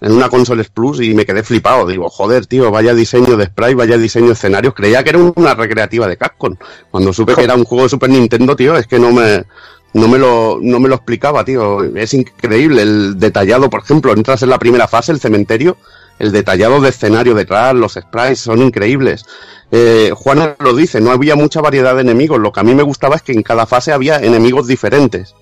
en 0.00 0.12
una 0.12 0.28
Consoles 0.28 0.70
Plus 0.70 1.00
y 1.00 1.14
me 1.14 1.26
quedé 1.26 1.42
flipado. 1.42 1.86
Digo, 1.86 2.08
joder, 2.08 2.46
tío, 2.46 2.70
vaya 2.70 2.94
diseño 2.94 3.36
de 3.36 3.46
sprite, 3.46 3.74
vaya 3.74 3.98
diseño 3.98 4.28
de 4.28 4.32
escenarios. 4.32 4.74
Creía 4.74 5.04
que 5.04 5.10
era 5.10 5.18
una 5.18 5.54
recreativa 5.54 6.06
de 6.06 6.16
Capcom. 6.16 6.56
Cuando 6.90 7.12
supe 7.12 7.34
que 7.34 7.44
era 7.44 7.54
un 7.54 7.64
juego 7.64 7.84
de 7.84 7.90
Super 7.90 8.10
Nintendo, 8.10 8.56
tío, 8.56 8.76
es 8.76 8.86
que 8.86 8.98
no 8.98 9.12
me, 9.12 9.44
no 9.92 10.08
me 10.08 10.18
lo, 10.18 10.58
no 10.60 10.80
me 10.80 10.88
lo 10.88 10.94
explicaba, 10.94 11.44
tío. 11.44 11.82
Es 11.94 12.14
increíble 12.14 12.82
el 12.82 13.18
detallado, 13.18 13.68
por 13.68 13.82
ejemplo, 13.82 14.12
entras 14.12 14.42
en 14.42 14.50
la 14.50 14.58
primera 14.58 14.88
fase, 14.88 15.12
el 15.12 15.20
cementerio, 15.20 15.76
el 16.18 16.32
detallado 16.32 16.80
de 16.80 16.88
escenario 16.88 17.34
detrás, 17.34 17.74
los 17.74 17.94
sprites 17.94 18.40
son 18.40 18.62
increíbles. 18.62 19.24
Eh, 19.70 20.12
Juan 20.16 20.56
lo 20.58 20.74
dice, 20.74 21.00
no 21.00 21.10
había 21.10 21.36
mucha 21.36 21.60
variedad 21.60 21.94
de 21.94 22.00
enemigos. 22.00 22.40
Lo 22.40 22.52
que 22.52 22.60
a 22.60 22.64
mí 22.64 22.74
me 22.74 22.82
gustaba 22.82 23.16
es 23.16 23.22
que 23.22 23.32
en 23.32 23.42
cada 23.42 23.66
fase 23.66 23.92
había 23.92 24.18
enemigos 24.18 24.66
diferentes 24.66 25.34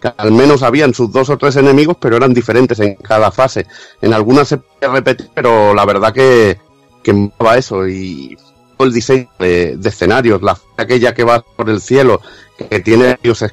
que 0.00 0.12
al 0.16 0.32
menos 0.32 0.62
habían 0.62 0.94
sus 0.94 1.10
dos 1.10 1.30
o 1.30 1.38
tres 1.38 1.56
enemigos, 1.56 1.96
pero 2.00 2.16
eran 2.16 2.34
diferentes 2.34 2.78
en 2.80 2.94
cada 2.96 3.30
fase. 3.30 3.66
En 4.00 4.12
algunas 4.12 4.48
se 4.48 4.60
repetir, 4.80 5.30
pero 5.34 5.74
la 5.74 5.84
verdad 5.84 6.12
que, 6.12 6.58
que 7.02 7.30
eso 7.56 7.86
y 7.88 8.36
el 8.78 8.92
diseño 8.92 9.28
de, 9.38 9.76
de, 9.76 9.88
escenarios, 9.88 10.42
la 10.42 10.58
aquella 10.76 11.14
que 11.14 11.24
va 11.24 11.40
por 11.40 11.70
el 11.70 11.80
cielo, 11.80 12.20
que 12.68 12.80
tiene 12.80 13.16
varios 13.16 13.44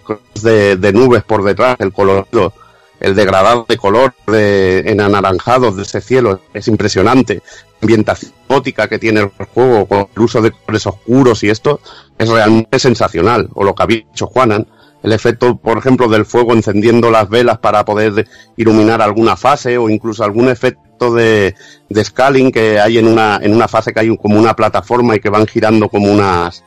de, 0.42 0.76
de 0.76 0.94
nubes 0.94 1.24
por 1.24 1.44
detrás, 1.44 1.78
el 1.80 1.94
colorido, 1.94 2.54
el 3.00 3.16
degradado 3.16 3.66
de 3.68 3.78
color 3.78 4.14
de, 4.28 4.80
en 4.86 5.02
anaranjados 5.02 5.76
de 5.76 5.84
ese 5.84 6.02
cielo, 6.02 6.40
es 6.54 6.68
impresionante. 6.68 7.42
Ambientación 7.82 8.32
gótica 8.48 8.88
que 8.88 9.00
tiene 9.00 9.22
el 9.22 9.46
juego, 9.54 9.86
con 9.86 10.08
el 10.16 10.22
uso 10.22 10.42
de 10.42 10.52
colores 10.52 10.88
oscuros 10.88 11.44
y 11.44 11.50
esto, 11.50 11.82
es 12.18 12.30
realmente 12.30 12.80
sensacional. 12.80 13.50
O 13.54 13.64
lo 13.64 13.76
que 13.76 13.84
había 13.84 13.98
dicho 13.98 14.28
Juanan, 14.28 14.68
el 15.04 15.12
efecto, 15.12 15.58
por 15.58 15.78
ejemplo, 15.78 16.08
del 16.08 16.26
fuego 16.26 16.54
encendiendo 16.54 17.12
las 17.12 17.30
velas 17.30 17.60
para 17.60 17.84
poder 17.84 18.26
iluminar 18.56 19.02
alguna 19.02 19.36
fase 19.36 19.78
o 19.78 19.90
incluso 19.90 20.24
algún 20.24 20.48
efecto 20.48 21.14
de, 21.14 21.54
scaling 21.94 22.52
que 22.52 22.80
hay 22.80 22.98
en 22.98 23.08
una, 23.08 23.38
en 23.42 23.54
una 23.54 23.68
fase 23.68 23.94
que 23.94 24.00
hay 24.00 24.18
como 24.18 24.40
una 24.40 24.56
plataforma 24.56 25.16
y 25.16 25.20
que 25.20 25.30
van 25.30 25.46
girando 25.46 25.90
como 25.90 26.10
unas, 26.10 26.64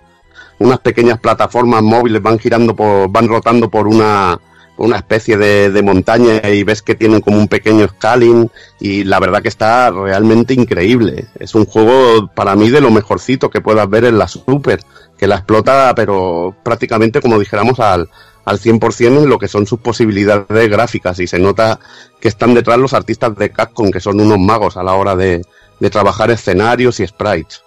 unas 0.59 0.79
pequeñas 0.81 1.19
plataformas 1.19 1.83
móviles, 1.83 2.21
van 2.21 2.39
girando 2.39 2.77
por, 2.77 3.11
van 3.11 3.27
rotando 3.27 3.71
por 3.71 3.89
una, 3.89 4.39
una 4.77 4.97
especie 4.97 5.37
de, 5.37 5.71
de, 5.71 5.83
montaña 5.83 6.49
y 6.49 6.63
ves 6.63 6.83
que 6.83 6.95
tienen 6.95 7.21
como 7.21 7.39
un 7.39 7.49
pequeño 7.49 7.89
scaling 7.89 8.51
y 8.79 9.05
la 9.05 9.21
verdad 9.21 9.43
que 9.43 9.49
está 9.49 9.91
realmente 9.91 10.55
increíble. 10.55 11.27
Es 11.39 11.55
un 11.55 11.65
juego 11.65 12.29
para 12.35 12.55
mí 12.57 12.71
de 12.71 12.81
lo 12.81 12.91
mejorcito 12.91 13.51
que 13.51 13.61
puedas 13.61 13.89
ver 13.89 14.05
en 14.05 14.19
la 14.19 14.29
Super, 14.29 14.81
que 15.17 15.27
la 15.27 15.37
explota 15.37 15.93
pero 15.95 16.55
prácticamente 16.63 17.21
como 17.21 17.39
dijéramos 17.39 17.81
al, 17.81 18.09
al 18.45 18.59
100% 18.59 19.23
en 19.23 19.29
lo 19.29 19.39
que 19.39 19.49
son 19.49 19.67
sus 19.67 19.81
posibilidades 19.81 20.71
gráficas 20.71 21.19
y 21.21 21.27
se 21.27 21.39
nota 21.39 21.81
que 22.21 22.29
están 22.29 22.55
detrás 22.55 22.79
los 22.79 22.93
artistas 22.93 23.35
de 23.37 23.51
Capcom 23.51 23.91
que 23.91 24.01
son 24.01 24.21
unos 24.21 24.39
magos 24.39 24.77
a 24.77 24.83
la 24.83 24.95
hora 24.95 25.17
de, 25.17 25.43
de 25.81 25.91
trabajar 25.91 26.31
escenarios 26.31 27.01
y 27.01 27.07
sprites. 27.07 27.63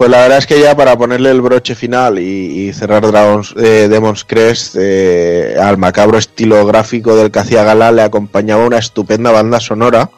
Pues 0.00 0.08
la 0.08 0.22
verdad 0.22 0.38
es 0.38 0.46
que 0.46 0.58
ya 0.58 0.74
para 0.74 0.96
ponerle 0.96 1.30
el 1.30 1.42
broche 1.42 1.74
final 1.74 2.18
y, 2.18 2.72
cerrar 2.72 3.06
Dragons, 3.06 3.54
eh, 3.58 3.86
Demon's 3.86 4.24
Crest 4.24 4.74
eh, 4.78 5.56
al 5.60 5.76
macabro 5.76 6.16
estilo 6.16 6.64
gráfico 6.64 7.16
del 7.16 7.30
que 7.30 7.40
hacía 7.40 7.64
gala 7.64 7.92
le 7.92 8.00
acompañaba 8.00 8.64
una 8.64 8.78
estupenda 8.78 9.30
banda 9.30 9.60
sonora 9.60 10.08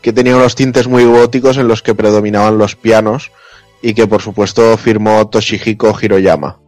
que 0.00 0.12
tenía 0.12 0.36
unos 0.36 0.54
tintes 0.54 0.86
muy 0.86 1.04
góticos 1.04 1.56
en 1.56 1.66
los 1.66 1.82
que 1.82 1.96
predominaban 1.96 2.58
los 2.58 2.76
pianos 2.76 3.32
y 3.82 3.94
que 3.94 4.06
por 4.06 4.22
supuesto 4.22 4.76
firmó 4.76 5.26
Toshihiko 5.26 5.98
Hiroyama 6.00 6.60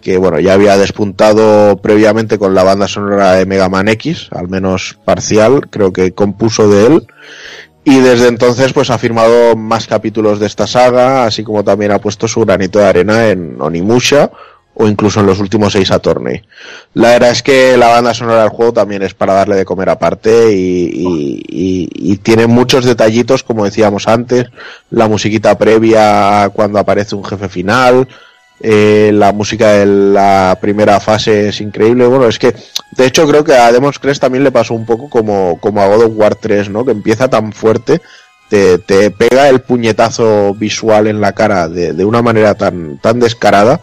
que 0.00 0.16
bueno, 0.16 0.38
ya 0.38 0.52
había 0.52 0.78
despuntado 0.78 1.78
previamente 1.78 2.38
con 2.38 2.54
la 2.54 2.62
banda 2.62 2.86
sonora 2.86 3.32
de 3.32 3.46
Mega 3.46 3.68
Man 3.68 3.88
X, 3.88 4.28
al 4.30 4.48
menos 4.48 4.96
parcial, 5.04 5.68
creo 5.70 5.92
que 5.92 6.12
compuso 6.12 6.68
de 6.68 6.86
él, 6.86 7.06
y 7.84 7.98
desde 7.98 8.28
entonces 8.28 8.72
pues 8.72 8.90
ha 8.90 8.98
firmado 8.98 9.56
más 9.56 9.86
capítulos 9.86 10.38
de 10.38 10.46
esta 10.46 10.66
saga, 10.66 11.24
así 11.24 11.42
como 11.42 11.64
también 11.64 11.92
ha 11.92 11.98
puesto 11.98 12.28
su 12.28 12.40
granito 12.40 12.78
de 12.78 12.86
arena 12.86 13.28
en 13.28 13.60
Onimusha 13.60 14.30
o 14.74 14.86
incluso 14.88 15.20
en 15.20 15.26
los 15.26 15.38
últimos 15.40 15.72
seis 15.72 15.90
Attorney. 15.90 16.42
La 16.94 17.10
verdad 17.10 17.30
es 17.30 17.42
que 17.42 17.76
la 17.76 17.88
banda 17.88 18.14
sonora 18.14 18.42
del 18.42 18.50
juego 18.50 18.72
también 18.72 19.02
es 19.02 19.14
para 19.14 19.34
darle 19.34 19.56
de 19.56 19.64
comer 19.64 19.90
aparte 19.90 20.52
y, 20.52 20.90
y, 20.94 21.42
y, 21.48 22.12
y 22.12 22.16
tiene 22.18 22.46
muchos 22.46 22.84
detallitos, 22.84 23.42
como 23.42 23.64
decíamos 23.64 24.08
antes, 24.08 24.46
la 24.90 25.08
musiquita 25.08 25.58
previa 25.58 26.50
cuando 26.54 26.78
aparece 26.78 27.14
un 27.14 27.24
jefe 27.24 27.48
final, 27.48 28.08
eh, 28.64 29.10
la 29.12 29.32
música 29.32 29.72
de 29.72 29.86
la 29.86 30.56
primera 30.60 31.00
fase 31.00 31.48
es 31.48 31.60
increíble. 31.60 32.06
Bueno, 32.06 32.28
es 32.28 32.38
que 32.38 32.54
de 32.92 33.06
hecho 33.06 33.26
creo 33.26 33.42
que 33.42 33.54
a 33.54 33.72
Demon's 33.72 33.98
Crest 33.98 34.20
también 34.20 34.44
le 34.44 34.52
pasó 34.52 34.74
un 34.74 34.86
poco 34.86 35.10
como, 35.10 35.58
como 35.60 35.82
a 35.82 35.88
God 35.88 36.04
of 36.04 36.12
War 36.14 36.36
3, 36.36 36.68
¿no? 36.70 36.84
Que 36.84 36.92
empieza 36.92 37.28
tan 37.28 37.52
fuerte, 37.52 38.00
te, 38.48 38.78
te 38.78 39.10
pega 39.10 39.48
el 39.48 39.62
puñetazo 39.62 40.54
visual 40.54 41.08
en 41.08 41.20
la 41.20 41.32
cara 41.32 41.68
de, 41.68 41.92
de 41.92 42.04
una 42.04 42.22
manera 42.22 42.54
tan, 42.54 42.98
tan 42.98 43.18
descarada 43.18 43.80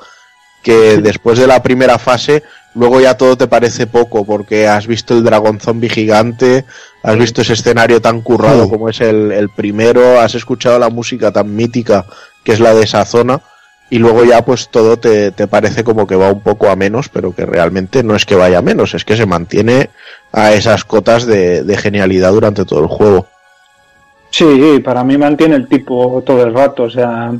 que 0.63 0.97
después 0.97 1.37
de 1.37 1.47
la 1.47 1.61
primera 1.61 1.97
fase 1.97 2.43
luego 2.75 3.01
ya 3.01 3.17
todo 3.17 3.35
te 3.35 3.47
parece 3.47 3.87
poco 3.87 4.25
porque 4.25 4.67
has 4.67 4.87
visto 4.87 5.13
el 5.13 5.23
dragón 5.23 5.59
zombie 5.59 5.89
gigante, 5.89 6.65
has 7.03 7.17
visto 7.17 7.41
ese 7.41 7.53
escenario 7.53 8.01
tan 8.01 8.21
currado 8.21 8.69
como 8.69 8.87
es 8.87 9.01
el, 9.01 9.31
el 9.31 9.49
primero, 9.49 10.21
has 10.21 10.35
escuchado 10.35 10.79
la 10.79 10.89
música 10.89 11.31
tan 11.31 11.53
mítica 11.53 12.05
que 12.43 12.53
es 12.53 12.59
la 12.61 12.73
de 12.73 12.83
esa 12.83 13.03
zona 13.05 13.41
y 13.89 13.99
luego 13.99 14.23
ya 14.23 14.43
pues 14.43 14.69
todo 14.69 14.97
te, 14.97 15.31
te, 15.31 15.47
parece 15.47 15.83
como 15.83 16.05
que 16.05 16.15
va 16.15 16.31
un 16.31 16.41
poco 16.41 16.69
a 16.69 16.75
menos, 16.75 17.09
pero 17.09 17.33
que 17.33 17.45
realmente 17.45 18.03
no 18.03 18.15
es 18.15 18.25
que 18.25 18.35
vaya 18.35 18.59
a 18.59 18.63
menos, 18.63 18.93
es 18.93 19.03
que 19.05 19.17
se 19.17 19.25
mantiene 19.25 19.89
a 20.31 20.53
esas 20.53 20.83
cotas 20.85 21.25
de, 21.25 21.63
de 21.63 21.77
genialidad 21.77 22.31
durante 22.31 22.65
todo 22.65 22.81
el 22.81 22.87
juego. 22.87 23.25
Sí, 24.31 24.79
para 24.83 25.03
mí 25.03 25.17
mantiene 25.17 25.55
el 25.55 25.67
tipo 25.67 26.21
todo 26.25 26.43
el 26.43 26.53
rato, 26.53 26.83
o 26.83 26.89
sea, 26.89 27.31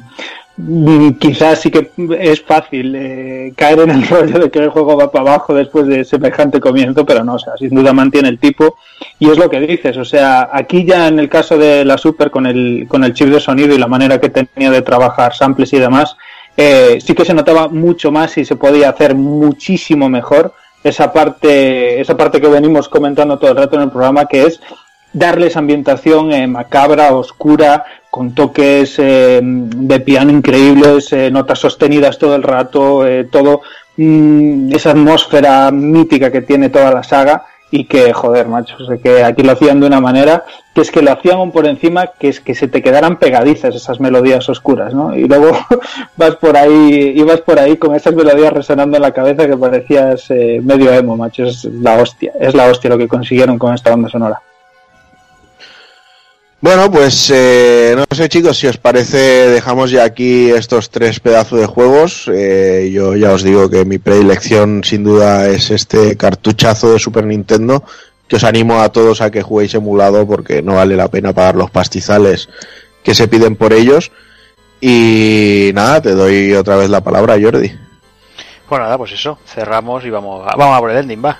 quizás 1.19 1.61
sí 1.61 1.71
que 1.71 1.91
es 2.19 2.41
fácil 2.41 2.93
eh, 2.95 3.53
caer 3.55 3.79
en 3.79 3.91
el 3.91 4.07
rollo 4.09 4.39
de 4.39 4.49
que 4.49 4.59
el 4.59 4.69
juego 4.69 4.97
va 4.97 5.11
para 5.11 5.33
abajo 5.33 5.53
después 5.53 5.87
de 5.87 6.03
semejante 6.03 6.59
comienzo, 6.59 7.05
pero 7.05 7.23
no, 7.23 7.35
o 7.35 7.39
sea, 7.39 7.53
sin 7.57 7.69
duda 7.69 7.93
mantiene 7.93 8.29
el 8.29 8.39
tipo 8.39 8.77
y 9.19 9.29
es 9.29 9.37
lo 9.37 9.49
que 9.49 9.59
dices, 9.59 9.97
o 9.97 10.05
sea, 10.05 10.49
aquí 10.51 10.83
ya 10.85 11.07
en 11.07 11.19
el 11.19 11.29
caso 11.29 11.57
de 11.57 11.85
la 11.85 11.97
Super 11.97 12.31
con 12.31 12.45
el, 12.45 12.85
con 12.87 13.03
el 13.03 13.13
chip 13.13 13.29
de 13.29 13.39
sonido 13.39 13.73
y 13.73 13.77
la 13.77 13.87
manera 13.87 14.19
que 14.19 14.29
tenía 14.29 14.71
de 14.71 14.81
trabajar 14.81 15.33
samples 15.33 15.71
y 15.73 15.79
demás, 15.79 16.17
eh, 16.61 16.99
sí 16.99 17.15
que 17.15 17.23
se 17.23 17.33
notaba 17.33 17.69
mucho 17.69 18.11
más 18.11 18.37
y 18.37 18.43
se 18.43 18.57
podía 18.57 18.89
hacer 18.89 19.15
muchísimo 19.15 20.09
mejor 20.09 20.53
esa 20.83 21.13
parte, 21.13 22.01
esa 22.01 22.17
parte 22.17 22.41
que 22.41 22.49
venimos 22.49 22.89
comentando 22.89 23.39
todo 23.39 23.51
el 23.51 23.55
rato 23.55 23.77
en 23.77 23.83
el 23.83 23.91
programa, 23.91 24.25
que 24.25 24.43
es 24.43 24.59
darles 25.13 25.55
ambientación 25.55 26.33
eh, 26.33 26.47
macabra, 26.47 27.15
oscura, 27.15 27.85
con 28.11 28.35
toques 28.35 28.95
eh, 28.97 29.39
de 29.41 29.99
piano 30.01 30.31
increíbles, 30.31 31.13
eh, 31.13 31.31
notas 31.31 31.59
sostenidas 31.59 32.19
todo 32.19 32.35
el 32.35 32.43
rato, 32.43 33.05
todo 33.31 33.61
mm, 33.95 34.73
esa 34.73 34.91
atmósfera 34.91 35.71
mítica 35.71 36.29
que 36.29 36.41
tiene 36.41 36.67
toda 36.67 36.91
la 36.91 37.03
saga 37.03 37.45
y 37.71 37.85
que, 37.85 38.13
joder, 38.13 38.47
macho, 38.47 38.75
o 38.79 38.85
sea, 38.85 38.97
que 38.97 39.23
aquí 39.23 39.43
lo 39.43 39.51
hacían 39.51 39.79
de 39.79 39.87
una 39.87 40.01
manera 40.01 40.43
que 40.73 40.81
es 40.81 40.91
que 40.91 41.01
lo 41.01 41.11
hacían 41.11 41.37
aún 41.37 41.51
por 41.51 41.67
encima, 41.67 42.07
que 42.07 42.29
es 42.29 42.39
que 42.39 42.55
se 42.55 42.67
te 42.67 42.81
quedaran 42.81 43.17
pegadizas 43.17 43.75
esas 43.75 43.99
melodías 43.99 44.47
oscuras, 44.49 44.93
¿no? 44.93 45.15
Y 45.15 45.27
luego 45.27 45.51
vas 46.17 46.35
por 46.35 46.57
ahí, 46.57 47.13
ibas 47.15 47.41
por 47.41 47.59
ahí 47.59 47.77
con 47.77 47.95
esas 47.95 48.13
melodías 48.13 48.53
resonando 48.53 48.97
en 48.97 49.03
la 49.03 49.11
cabeza 49.11 49.47
que 49.47 49.57
parecías 49.57 50.29
eh, 50.31 50.61
medio 50.63 50.91
emo, 50.93 51.17
macho, 51.17 51.43
es 51.43 51.65
la 51.65 51.97
hostia, 51.97 52.33
es 52.39 52.53
la 52.55 52.65
hostia 52.65 52.89
lo 52.89 52.97
que 52.97 53.07
consiguieron 53.07 53.57
con 53.57 53.73
esta 53.73 53.91
banda 53.91 54.09
sonora. 54.09 54.41
Bueno, 56.61 56.91
pues 56.91 57.31
eh, 57.33 57.95
no 57.95 58.03
sé 58.13 58.27
chicos, 58.27 58.57
si 58.57 58.67
os 58.67 58.77
parece 58.77 59.17
dejamos 59.17 59.91
ya 59.91 60.03
aquí 60.03 60.49
estos 60.51 60.89
tres 60.89 61.21
pedazos 61.21 61.57
de 61.57 61.65
juegos. 61.65 62.29
Eh, 62.33 62.91
yo 62.93 63.15
ya 63.15 63.31
os 63.31 63.43
digo 63.43 63.69
que 63.69 63.85
mi 63.85 63.97
predilección 63.97 64.83
sin 64.83 65.05
duda 65.05 65.47
es 65.47 65.71
este 65.71 66.17
cartuchazo 66.17 66.91
de 66.91 66.99
Super 66.99 67.25
Nintendo, 67.25 67.85
que 68.27 68.35
os 68.35 68.43
animo 68.43 68.81
a 68.81 68.89
todos 68.89 69.21
a 69.21 69.31
que 69.31 69.41
juguéis 69.41 69.73
emulado 69.73 70.27
porque 70.27 70.61
no 70.61 70.75
vale 70.75 70.97
la 70.97 71.07
pena 71.07 71.31
pagar 71.31 71.55
los 71.55 71.71
pastizales 71.71 72.49
que 73.03 73.15
se 73.15 73.29
piden 73.29 73.55
por 73.55 73.71
ellos. 73.71 74.11
Y 74.81 75.71
nada, 75.73 76.01
te 76.01 76.11
doy 76.11 76.53
otra 76.55 76.75
vez 76.75 76.89
la 76.89 77.01
palabra, 77.01 77.37
Jordi. 77.41 77.71
Pues 78.67 78.81
nada, 78.81 78.97
pues 78.97 79.13
eso, 79.13 79.39
cerramos 79.45 80.03
y 80.03 80.09
vamos 80.09 80.45
a, 80.45 80.57
vamos 80.57 80.77
a 80.77 80.79
por 80.79 80.91
el 80.91 80.97
ending, 80.97 81.23
va. 81.23 81.39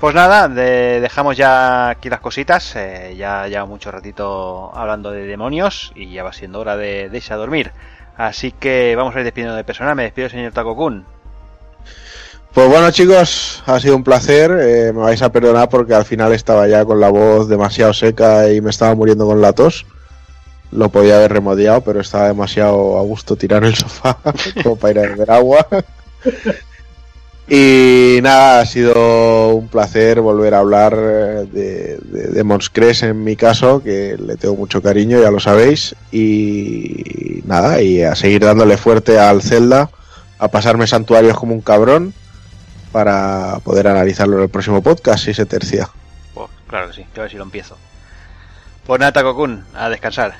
Pues 0.00 0.14
nada, 0.14 0.48
de- 0.48 1.00
dejamos 1.00 1.36
ya 1.36 1.88
aquí 1.90 2.10
las 2.10 2.20
cositas. 2.20 2.74
eh, 2.76 3.14
ya 3.16 3.46
lleva 3.48 3.64
mucho 3.64 3.90
ratito 3.90 4.70
hablando 4.74 5.10
de 5.10 5.26
demonios 5.26 5.92
y 5.94 6.12
ya 6.12 6.22
va 6.22 6.32
siendo 6.32 6.60
hora 6.60 6.76
de, 6.76 7.10
irse 7.12 7.32
a 7.32 7.36
dormir. 7.36 7.72
Así 8.16 8.52
que 8.52 8.94
vamos 8.96 9.14
a 9.14 9.18
ir 9.18 9.24
despidiendo 9.24 9.56
de 9.56 9.64
personal. 9.64 9.96
Me 9.96 10.04
despido, 10.04 10.28
señor 10.28 10.52
Takokun. 10.52 11.04
Pues 12.52 12.68
bueno 12.70 12.90
chicos, 12.90 13.62
ha 13.66 13.78
sido 13.80 13.96
un 13.96 14.04
placer. 14.04 14.50
eh, 14.60 14.92
me 14.92 15.00
vais 15.02 15.20
a 15.22 15.30
perdonar 15.32 15.68
porque 15.68 15.94
al 15.94 16.04
final 16.04 16.32
estaba 16.32 16.66
ya 16.68 16.84
con 16.84 17.00
la 17.00 17.08
voz 17.10 17.48
demasiado 17.48 17.92
seca 17.92 18.50
y 18.50 18.60
me 18.60 18.70
estaba 18.70 18.94
muriendo 18.94 19.26
con 19.26 19.40
la 19.42 19.52
tos. 19.52 19.86
Lo 20.72 20.88
podía 20.90 21.16
haber 21.16 21.32
remodiado, 21.32 21.80
pero 21.82 22.00
estaba 22.00 22.26
demasiado 22.28 22.98
a 22.98 23.02
gusto 23.02 23.36
tirar 23.36 23.64
el 23.64 23.74
sofá 23.76 24.18
como 24.62 24.76
para 24.76 24.90
ir 24.92 24.98
a 24.98 25.02
beber 25.02 25.30
agua. 25.30 25.66
Y 27.48 28.18
nada, 28.22 28.60
ha 28.60 28.66
sido 28.66 29.54
un 29.54 29.68
placer 29.68 30.20
volver 30.20 30.54
a 30.54 30.58
hablar 30.58 30.94
eh, 30.96 31.46
de, 31.52 31.98
de, 31.98 32.42
de 32.42 33.06
en 33.08 33.24
mi 33.24 33.36
caso, 33.36 33.82
que 33.82 34.16
le 34.18 34.36
tengo 34.36 34.56
mucho 34.56 34.82
cariño, 34.82 35.20
ya 35.20 35.30
lo 35.30 35.38
sabéis. 35.38 35.94
Y 36.10 37.42
nada, 37.44 37.80
y 37.80 38.02
a 38.02 38.16
seguir 38.16 38.44
dándole 38.44 38.76
fuerte 38.76 39.18
al 39.20 39.42
Zelda, 39.42 39.90
a 40.38 40.48
pasarme 40.48 40.88
santuarios 40.88 41.38
como 41.38 41.54
un 41.54 41.60
cabrón, 41.60 42.14
para 42.90 43.60
poder 43.62 43.86
analizarlo 43.86 44.38
en 44.38 44.44
el 44.44 44.48
próximo 44.48 44.82
podcast, 44.82 45.24
si 45.24 45.34
se 45.34 45.46
tercia. 45.46 45.88
Pues 46.34 46.48
claro 46.66 46.88
que 46.88 46.94
sí, 46.94 47.06
yo 47.14 47.20
a 47.20 47.24
ver 47.24 47.30
si 47.30 47.36
lo 47.36 47.44
empiezo. 47.44 47.76
Pues 48.86 48.98
nada, 48.98 49.12
Takokun, 49.12 49.64
a 49.74 49.88
descansar. 49.88 50.34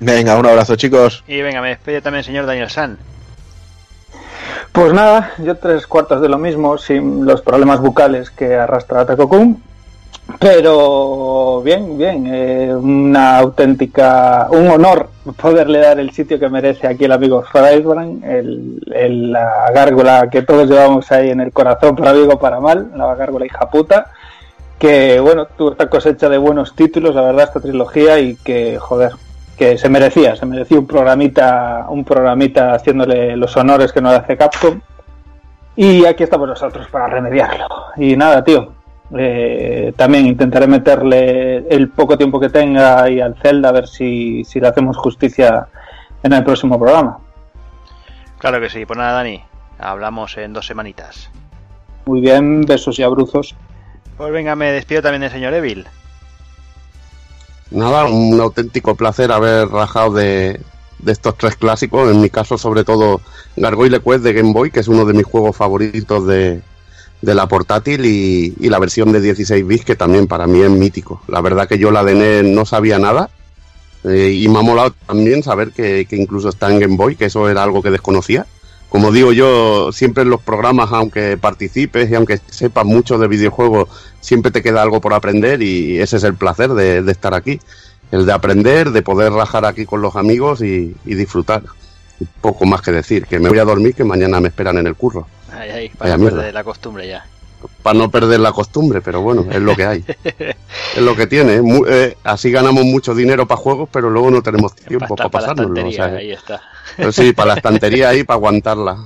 Venga, 0.00 0.36
un 0.36 0.46
abrazo 0.46 0.76
chicos. 0.76 1.24
Y 1.28 1.40
venga, 1.40 1.62
me 1.62 1.68
despide 1.68 2.02
también 2.02 2.20
el 2.20 2.24
señor 2.24 2.46
Daniel 2.46 2.70
San. 2.70 2.98
Pues 4.72 4.92
nada, 4.92 5.32
yo 5.38 5.56
tres 5.56 5.86
cuartos 5.86 6.22
de 6.22 6.28
lo 6.28 6.38
mismo, 6.38 6.78
sin 6.78 7.26
los 7.26 7.42
problemas 7.42 7.80
bucales 7.80 8.30
que 8.30 8.54
arrastra 8.54 9.04
Takokun. 9.04 9.62
Pero 10.38 11.60
bien, 11.62 11.98
bien, 11.98 12.26
eh, 12.32 12.72
una 12.74 13.38
auténtica, 13.38 14.46
un 14.50 14.68
honor 14.68 15.08
poderle 15.36 15.80
dar 15.80 15.98
el 15.98 16.12
sitio 16.12 16.38
que 16.38 16.48
merece 16.48 16.86
aquí 16.86 17.04
el 17.04 17.12
amigo 17.12 17.42
Frybrand, 17.42 18.24
el, 18.24 19.32
la 19.32 19.72
gárgola 19.74 20.28
que 20.30 20.42
todos 20.42 20.68
llevamos 20.68 21.10
ahí 21.10 21.30
en 21.30 21.40
el 21.40 21.52
corazón, 21.52 21.96
para 21.96 22.12
bien 22.12 22.30
o 22.30 22.38
para 22.38 22.60
mal, 22.60 22.92
la 22.96 23.14
gárgola 23.16 23.46
hija 23.46 23.68
puta, 23.70 24.12
que 24.78 25.18
bueno, 25.18 25.46
tuvo 25.46 25.72
esta 25.72 25.90
cosecha 25.90 26.28
de 26.28 26.38
buenos 26.38 26.76
títulos, 26.76 27.14
la 27.14 27.22
verdad, 27.22 27.44
esta 27.44 27.60
trilogía, 27.60 28.20
y 28.20 28.36
que, 28.36 28.78
joder, 28.78 29.12
que 29.60 29.76
se 29.76 29.90
merecía, 29.90 30.34
se 30.36 30.46
merecía 30.46 30.78
un 30.78 30.86
programita, 30.86 31.84
un 31.90 32.02
programita 32.02 32.72
haciéndole 32.72 33.36
los 33.36 33.54
honores 33.58 33.92
que 33.92 34.00
no 34.00 34.08
le 34.10 34.16
hace 34.16 34.34
Capcom. 34.34 34.80
Y 35.76 36.06
aquí 36.06 36.22
estamos 36.22 36.48
nosotros 36.48 36.88
para 36.88 37.08
remediarlo. 37.08 37.66
Y 37.98 38.16
nada, 38.16 38.42
tío. 38.42 38.72
eh, 39.18 39.92
también 39.96 40.24
intentaré 40.26 40.66
meterle 40.66 41.58
el 41.68 41.90
poco 41.90 42.16
tiempo 42.16 42.40
que 42.40 42.48
tenga 42.48 43.02
ahí 43.02 43.20
al 43.20 43.34
Zelda 43.36 43.68
a 43.68 43.72
ver 43.72 43.86
si, 43.86 44.44
si 44.44 44.60
le 44.60 44.68
hacemos 44.68 44.96
justicia 44.96 45.66
en 46.22 46.32
el 46.32 46.42
próximo 46.42 46.78
programa. 46.78 47.18
Claro 48.38 48.60
que 48.60 48.70
sí, 48.70 48.86
pues 48.86 48.98
nada, 48.98 49.12
Dani. 49.12 49.42
Hablamos 49.78 50.38
en 50.38 50.54
dos 50.54 50.66
semanitas. 50.66 51.30
Muy 52.06 52.22
bien, 52.22 52.62
besos 52.62 52.98
y 52.98 53.02
abruzos. 53.02 53.54
Pues 54.16 54.32
venga, 54.32 54.56
me 54.56 54.72
despido 54.72 55.02
también 55.02 55.20
del 55.20 55.30
señor 55.30 55.52
Evil. 55.52 55.86
Nada, 57.70 58.06
un 58.06 58.40
auténtico 58.40 58.94
placer 58.96 59.30
haber 59.30 59.68
rajado 59.68 60.14
de, 60.14 60.60
de 60.98 61.12
estos 61.12 61.36
tres 61.36 61.56
clásicos, 61.56 62.10
en 62.10 62.20
mi 62.20 62.30
caso 62.30 62.58
sobre 62.58 62.84
todo 62.84 63.20
Gargoyle 63.56 64.00
Quest 64.00 64.24
de 64.24 64.32
Game 64.32 64.52
Boy, 64.52 64.70
que 64.70 64.80
es 64.80 64.88
uno 64.88 65.04
de 65.04 65.12
mis 65.12 65.24
juegos 65.24 65.56
favoritos 65.56 66.26
de, 66.26 66.62
de 67.22 67.34
la 67.34 67.46
portátil, 67.46 68.04
y, 68.04 68.54
y 68.58 68.68
la 68.68 68.78
versión 68.78 69.12
de 69.12 69.20
16 69.20 69.66
bits, 69.66 69.84
que 69.84 69.96
también 69.96 70.26
para 70.26 70.46
mí 70.46 70.60
es 70.60 70.70
mítico. 70.70 71.22
La 71.28 71.40
verdad 71.40 71.68
que 71.68 71.78
yo 71.78 71.90
la 71.90 72.04
de 72.04 72.14
NES 72.14 72.44
no 72.52 72.64
sabía 72.64 72.98
nada, 72.98 73.30
eh, 74.04 74.32
y 74.32 74.48
me 74.48 74.58
ha 74.58 74.62
molado 74.62 74.94
también 75.06 75.42
saber 75.42 75.72
que, 75.72 76.06
que 76.06 76.16
incluso 76.16 76.48
está 76.48 76.70
en 76.70 76.80
Game 76.80 76.96
Boy, 76.96 77.16
que 77.16 77.26
eso 77.26 77.48
era 77.48 77.62
algo 77.62 77.82
que 77.82 77.90
desconocía. 77.90 78.46
Como 78.90 79.12
digo 79.12 79.32
yo, 79.32 79.92
siempre 79.92 80.24
en 80.24 80.30
los 80.30 80.42
programas, 80.42 80.90
aunque 80.92 81.38
participes 81.38 82.10
y 82.10 82.14
aunque 82.16 82.38
sepas 82.50 82.84
mucho 82.84 83.16
de 83.18 83.28
videojuegos, 83.28 83.88
siempre 84.20 84.50
te 84.50 84.62
queda 84.62 84.82
algo 84.82 85.00
por 85.00 85.14
aprender 85.14 85.62
y 85.62 85.98
ese 86.00 86.16
es 86.18 86.24
el 86.24 86.34
placer 86.34 86.70
de, 86.70 87.00
de 87.02 87.12
estar 87.12 87.32
aquí. 87.32 87.58
El 88.10 88.26
de 88.26 88.32
aprender, 88.32 88.90
de 88.90 89.02
poder 89.02 89.32
rajar 89.32 89.64
aquí 89.64 89.86
con 89.86 90.02
los 90.02 90.16
amigos 90.16 90.60
y, 90.62 90.94
y 91.06 91.14
disfrutar. 91.14 91.62
Poco 92.40 92.66
más 92.66 92.82
que 92.82 92.90
decir, 92.90 93.24
que 93.26 93.38
me 93.38 93.48
voy 93.48 93.60
a 93.60 93.64
dormir, 93.64 93.94
que 93.94 94.02
mañana 94.04 94.40
me 94.40 94.48
esperan 94.48 94.76
en 94.78 94.88
el 94.88 94.96
curro. 94.96 95.26
Ay, 95.52 95.70
ay, 95.70 95.88
Vaya 95.90 95.94
para 95.98 96.16
mierda. 96.18 96.36
perder 96.38 96.54
la 96.54 96.64
costumbre 96.64 97.06
ya. 97.08 97.24
Para 97.82 97.98
no 97.98 98.10
perder 98.10 98.40
la 98.40 98.52
costumbre, 98.52 99.00
pero 99.00 99.20
bueno, 99.22 99.46
es 99.50 99.60
lo 99.60 99.74
que 99.76 99.84
hay. 99.86 100.04
es 100.96 101.02
lo 101.02 101.14
que 101.16 101.26
tiene. 101.26 101.54
¿eh? 101.56 101.62
Eh, 101.88 102.16
así 102.24 102.50
ganamos 102.50 102.84
mucho 102.84 103.14
dinero 103.14 103.46
para 103.46 103.60
juegos, 103.60 103.88
pero 103.92 104.10
luego 104.10 104.30
no 104.30 104.42
tenemos 104.42 104.74
tiempo 104.76 105.16
para, 105.16 105.28
Para, 105.30 105.46
la 105.48 105.54
pasárnoslo. 105.54 105.88
o 105.88 105.92
sea, 105.92 106.04
ahí 106.06 106.32
está. 106.32 106.60
pues 106.96 107.14
sí, 107.16 107.32
para 107.32 107.48
la 107.48 107.54
estantería 107.54 108.10
ahí, 108.10 108.24
para 108.24 108.36
aguantarla. 108.36 108.96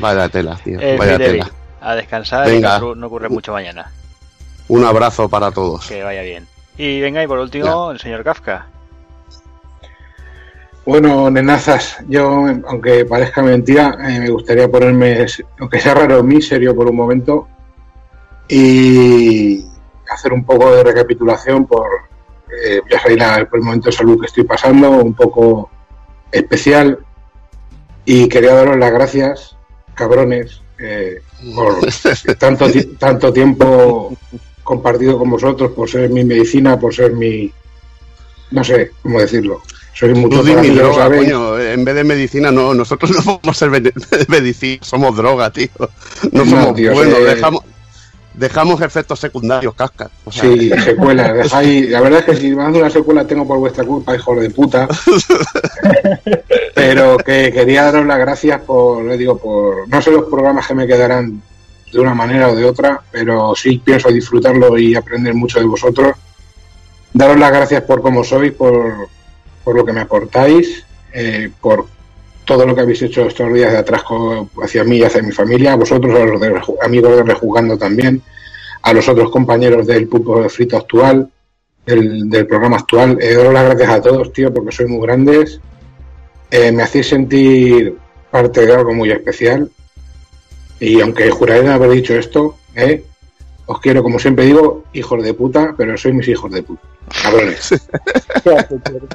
Vaya 0.00 0.28
tela, 0.28 0.58
tío. 0.62 0.80
En 0.80 0.98
Vaya 0.98 1.16
tela. 1.18 1.50
a 1.80 1.94
descansar 1.94 2.46
Venga. 2.46 2.78
y 2.78 2.80
no, 2.96 3.06
ocurre- 3.08 3.28
mucho 3.28 3.52
mañana. 3.52 3.90
Un 4.68 4.84
abrazo 4.84 5.28
para 5.28 5.50
todos. 5.50 5.86
Que 5.86 6.02
vaya 6.02 6.22
bien. 6.22 6.46
Y 6.78 7.00
venga, 7.00 7.22
y 7.22 7.26
por 7.26 7.38
último, 7.38 7.90
el 7.90 7.98
señor 8.00 8.22
Kafka. 8.24 8.66
Bueno, 10.84 11.28
nenazas, 11.30 11.96
yo, 12.08 12.46
aunque 12.68 13.04
parezca 13.04 13.42
mentira, 13.42 13.96
eh, 14.08 14.20
me 14.20 14.30
gustaría 14.30 14.68
ponerme, 14.70 15.26
aunque 15.58 15.80
sea 15.80 15.94
raro, 15.94 16.22
muy 16.22 16.40
serio 16.40 16.76
por 16.76 16.88
un 16.88 16.94
momento 16.94 17.48
y 18.48 19.64
hacer 20.10 20.32
un 20.32 20.44
poco 20.44 20.74
de 20.74 20.84
recapitulación 20.84 21.66
por, 21.66 21.86
eh, 22.64 22.80
ya 22.90 23.00
sabéis 23.00 23.22
el 23.52 23.60
momento 23.60 23.90
de 23.90 23.96
salud 23.96 24.20
que 24.20 24.26
estoy 24.26 24.44
pasando, 24.44 24.90
un 24.90 25.14
poco 25.14 25.70
especial. 26.30 26.98
Y 28.04 28.28
quería 28.28 28.54
daros 28.54 28.76
las 28.76 28.92
gracias, 28.92 29.56
cabrones, 29.94 30.62
eh, 30.78 31.22
por 31.54 31.78
tanto, 32.38 32.66
tanto 32.98 33.32
tiempo 33.32 34.16
compartido 34.62 35.18
con 35.18 35.30
vosotros, 35.30 35.72
por 35.72 35.88
ser 35.88 36.10
mi 36.10 36.24
medicina, 36.24 36.78
por 36.78 36.94
ser 36.94 37.12
mi... 37.12 37.52
No 38.50 38.62
sé 38.62 38.92
cómo 39.02 39.20
decirlo. 39.20 39.62
Tú 39.98 40.06
mucho 40.08 40.42
para 40.42 40.60
mí, 40.60 40.68
lo 40.68 40.74
droga, 40.74 41.04
sabéis. 41.04 41.22
coño. 41.24 41.58
En 41.58 41.84
vez 41.84 41.94
de 41.94 42.04
medicina, 42.04 42.50
no, 42.50 42.74
nosotros 42.74 43.10
no 43.16 43.22
podemos 43.22 43.56
ser 43.56 43.70
medicina, 44.28 44.78
somos 44.82 45.16
droga, 45.16 45.50
tío. 45.50 45.68
No 46.32 46.44
No, 46.44 46.50
somos 46.50 46.74
tío, 46.74 46.92
buenos, 46.92 47.18
eh, 47.18 47.24
dejamos, 47.24 47.62
dejamos 48.36 48.80
efectos 48.82 49.18
secundarios, 49.18 49.74
cascas. 49.74 50.10
O 50.24 50.30
sea, 50.32 50.42
Sí, 50.44 50.70
secuelas. 50.84 51.32
dejáis- 51.34 51.88
la 51.90 52.00
verdad 52.00 52.20
es 52.20 52.24
que 52.26 52.36
si 52.36 52.50
me 52.54 52.62
dando 52.62 52.78
una 52.78 52.90
secuela 52.90 53.26
tengo 53.26 53.46
por 53.46 53.58
vuestra 53.58 53.84
culpa, 53.84 54.14
hijos 54.14 54.40
de 54.40 54.50
puta. 54.50 54.88
Pero 56.74 57.16
que 57.18 57.52
quería 57.52 57.84
daros 57.84 58.06
las 58.06 58.18
gracias 58.18 58.60
por, 58.62 59.04
le 59.04 59.16
digo, 59.16 59.38
por 59.38 59.88
no 59.88 60.02
sé 60.02 60.10
los 60.10 60.24
programas 60.26 60.66
que 60.66 60.74
me 60.74 60.86
quedarán 60.86 61.42
de 61.92 62.00
una 62.00 62.14
manera 62.14 62.48
o 62.50 62.56
de 62.56 62.64
otra, 62.64 63.00
pero 63.10 63.54
sí 63.54 63.80
pienso 63.84 64.10
disfrutarlo 64.10 64.76
y 64.78 64.94
aprender 64.94 65.34
mucho 65.34 65.58
de 65.58 65.64
vosotros. 65.66 66.14
Daros 67.12 67.38
las 67.38 67.50
gracias 67.50 67.82
por 67.84 68.02
cómo 68.02 68.22
sois, 68.24 68.52
por, 68.52 69.08
por 69.64 69.74
lo 69.76 69.84
que 69.84 69.92
me 69.92 70.00
aportáis, 70.02 70.84
eh, 71.12 71.50
por 71.60 71.86
todo 72.46 72.64
lo 72.64 72.74
que 72.74 72.80
habéis 72.80 73.02
hecho 73.02 73.26
estos 73.26 73.52
días 73.52 73.72
de 73.72 73.78
atrás 73.78 74.02
hacia 74.62 74.84
mí 74.84 74.98
y 74.98 75.04
hacia 75.04 75.20
mi 75.20 75.32
familia, 75.32 75.72
a 75.72 75.76
vosotros, 75.76 76.14
a 76.14 76.24
los 76.24 76.40
de 76.40 76.62
amigos 76.80 77.16
de 77.16 77.22
Rejugando 77.24 77.76
también, 77.76 78.22
a 78.82 78.92
los 78.92 79.08
otros 79.08 79.30
compañeros 79.30 79.86
del 79.86 80.08
pulpo 80.08 80.48
frito 80.48 80.76
actual, 80.76 81.28
del, 81.84 82.30
del 82.30 82.46
programa 82.46 82.76
actual. 82.76 83.18
Eh, 83.20 83.34
daros 83.34 83.52
las 83.52 83.64
gracias 83.64 83.90
a 83.90 84.00
todos, 84.00 84.32
tío, 84.32 84.54
porque 84.54 84.72
sois 84.72 84.88
muy 84.88 85.04
grandes. 85.04 85.60
Eh, 86.50 86.70
me 86.70 86.84
hacéis 86.84 87.08
sentir 87.08 87.96
parte 88.30 88.64
de 88.64 88.74
algo 88.74 88.94
muy 88.94 89.10
especial. 89.10 89.68
Y 90.78 91.00
aunque 91.00 91.28
juraré 91.30 91.64
no 91.64 91.72
haber 91.72 91.90
dicho 91.90 92.14
esto, 92.14 92.56
eh, 92.76 93.04
os 93.66 93.80
quiero, 93.80 94.04
como 94.04 94.20
siempre 94.20 94.44
digo, 94.44 94.84
hijos 94.92 95.20
de 95.22 95.34
puta, 95.34 95.74
pero 95.76 95.98
sois 95.98 96.14
mis 96.14 96.28
hijos 96.28 96.52
de 96.52 96.62
puta. 96.62 96.82
Cabrones. 97.22 97.74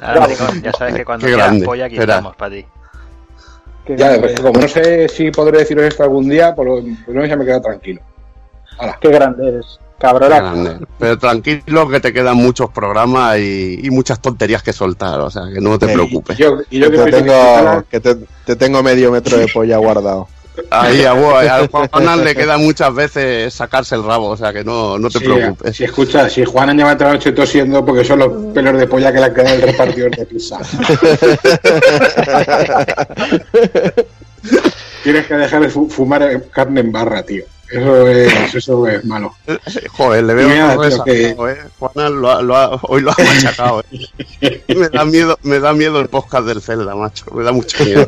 Maricón, 0.02 0.62
ya 0.62 0.72
sabes 0.72 0.94
que 0.96 1.04
cuando 1.04 1.26
quieras 1.26 1.62
polla, 1.64 1.86
aquí 1.86 1.94
espera. 1.94 2.16
estamos 2.16 2.36
para 2.36 2.56
ti. 2.56 2.66
Ya, 3.88 4.18
pues, 4.20 4.40
como 4.40 4.60
no 4.60 4.68
sé 4.68 5.08
si 5.08 5.30
podré 5.30 5.58
deciros 5.58 5.84
esto 5.84 6.04
algún 6.04 6.28
día, 6.28 6.54
por 6.54 6.66
lo 6.66 6.82
menos 7.08 7.28
ya 7.28 7.36
me 7.36 7.44
quedo 7.44 7.60
tranquilo. 7.60 8.00
Qué 9.00 9.08
grande 9.08 9.48
eres, 9.48 9.78
cabrón. 9.98 10.86
Pero 10.98 11.18
tranquilo 11.18 11.88
que 11.88 12.00
te 12.00 12.12
quedan 12.12 12.36
muchos 12.36 12.70
programas 12.70 13.38
y, 13.38 13.80
y 13.82 13.90
muchas 13.90 14.20
tonterías 14.20 14.62
que 14.62 14.72
soltar, 14.72 15.20
o 15.20 15.30
sea, 15.30 15.42
que 15.52 15.60
no 15.60 15.78
te 15.78 15.88
preocupes. 15.88 16.38
Yo, 16.38 16.58
y 16.70 16.78
yo 16.78 16.90
que 16.90 16.96
que 16.96 17.04
te 17.04 17.10
tengo, 17.10 17.84
que 17.90 18.00
te, 18.00 18.16
te 18.44 18.56
tengo 18.56 18.82
medio 18.82 19.10
metro 19.10 19.36
de 19.36 19.48
polla 19.48 19.76
guardado. 19.78 20.28
Ahí 20.70 21.04
a, 21.04 21.12
vos- 21.12 21.34
a 21.44 21.66
Juan 21.92 22.24
le 22.24 22.34
queda 22.34 22.56
muchas 22.58 22.94
veces 22.94 23.52
sacarse 23.54 23.94
el 23.94 24.04
rabo, 24.04 24.28
o 24.28 24.36
sea 24.36 24.52
que 24.52 24.64
no, 24.64 24.98
no 24.98 25.08
te 25.10 25.18
Sí, 25.18 25.24
preocupes. 25.24 25.76
Si 25.76 25.84
escucha, 25.84 26.28
si 26.28 26.44
Juan 26.44 26.76
lleva 26.76 26.96
toda 26.96 27.10
la 27.10 27.16
noche 27.16 27.32
tosiendo 27.32 27.84
porque 27.84 28.04
son 28.04 28.18
los 28.20 28.32
pelos 28.54 28.78
de 28.78 28.86
polla 28.86 29.12
que 29.12 29.18
le 29.20 29.24
han 29.26 29.34
quedado 29.34 29.54
el 29.56 29.62
repartidor 29.62 30.16
de 30.16 30.26
pizza. 30.26 30.58
Tienes 35.02 35.26
que 35.26 35.34
dejar 35.34 35.62
de 35.62 35.68
fu- 35.68 35.88
fumar 35.88 36.42
carne 36.52 36.80
en 36.80 36.92
barra, 36.92 37.22
tío. 37.22 37.44
Eso 37.70 38.06
es, 38.06 38.54
eso 38.54 38.86
es 38.86 39.02
malo. 39.04 39.34
Joder, 39.92 40.24
le 40.24 40.34
veo 40.34 40.74
todo 40.74 40.90
tío, 40.90 41.04
que- 41.04 41.28
eh. 41.30 41.56
Juana 41.78 42.10
lo 42.10 42.30
ha- 42.30 42.42
lo 42.42 42.54
ha- 42.56 42.78
hoy 42.82 43.00
lo 43.00 43.10
ha 43.12 43.16
machacado, 43.18 43.82
eh. 44.40 44.62
Me 44.76 44.88
da 44.90 45.04
miedo, 45.06 45.38
me 45.42 45.58
da 45.58 45.72
miedo 45.72 45.98
el 46.00 46.08
podcast 46.08 46.46
del 46.46 46.60
Zelda, 46.60 46.94
macho. 46.94 47.24
Me 47.34 47.42
da 47.42 47.52
mucho 47.52 47.82
miedo. 47.84 48.06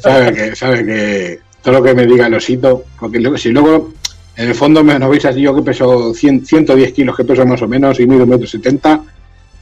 sabe 0.00 0.34
que, 0.34 0.54
sabe 0.56 0.84
que 0.84 1.40
todo 1.64 1.78
lo 1.78 1.82
que 1.82 1.94
me 1.94 2.06
diga 2.06 2.26
el 2.26 2.34
osito, 2.34 2.84
porque 3.00 3.38
si 3.38 3.48
luego 3.48 3.94
en 4.36 4.48
el 4.48 4.54
fondo 4.54 4.84
me 4.84 4.98
nos 4.98 5.08
veis 5.08 5.24
así, 5.24 5.40
yo 5.40 5.54
que 5.54 5.62
peso 5.62 6.12
100, 6.12 6.44
110 6.44 6.92
kilos, 6.92 7.16
que 7.16 7.24
peso 7.24 7.46
más 7.46 7.62
o 7.62 7.66
menos, 7.66 7.98
y 7.98 8.06
mido 8.06 8.24
un 8.24 8.28
metro 8.28 8.46
setenta, 8.46 9.02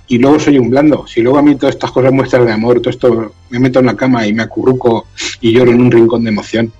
y 0.08 0.18
luego 0.18 0.40
soy 0.40 0.58
un 0.58 0.68
blando. 0.68 1.06
Si 1.06 1.22
luego 1.22 1.38
a 1.38 1.42
mí 1.42 1.54
todas 1.54 1.76
estas 1.76 1.92
cosas 1.92 2.12
muestras 2.12 2.44
de 2.44 2.52
amor, 2.52 2.80
todo 2.80 2.90
esto 2.90 3.34
me 3.50 3.58
meto 3.60 3.78
en 3.78 3.86
la 3.86 3.96
cama 3.96 4.26
y 4.26 4.32
me 4.32 4.42
acurruco 4.42 5.06
y 5.40 5.52
lloro 5.52 5.70
en 5.70 5.80
un 5.80 5.92
rincón 5.92 6.24
de 6.24 6.30
emoción. 6.30 6.72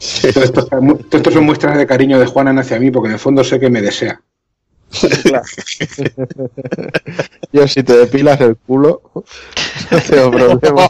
Todo 0.34 0.44
esto, 0.44 0.66
todo 0.66 0.98
esto 1.12 1.30
son 1.30 1.44
muestras 1.44 1.78
de 1.78 1.86
cariño 1.86 2.18
de 2.18 2.26
Juanan 2.26 2.58
hacia 2.58 2.78
mí, 2.78 2.90
porque 2.90 3.06
en 3.06 3.14
el 3.14 3.18
fondo 3.18 3.42
sé 3.42 3.60
que 3.60 3.70
me 3.70 3.80
desea. 3.80 4.20
Yo 7.52 7.68
si 7.68 7.82
te 7.82 7.96
depilas 7.96 8.40
el 8.40 8.56
culo, 8.56 9.02
no 9.90 10.00
tengo 10.08 10.30
problema. 10.30 10.88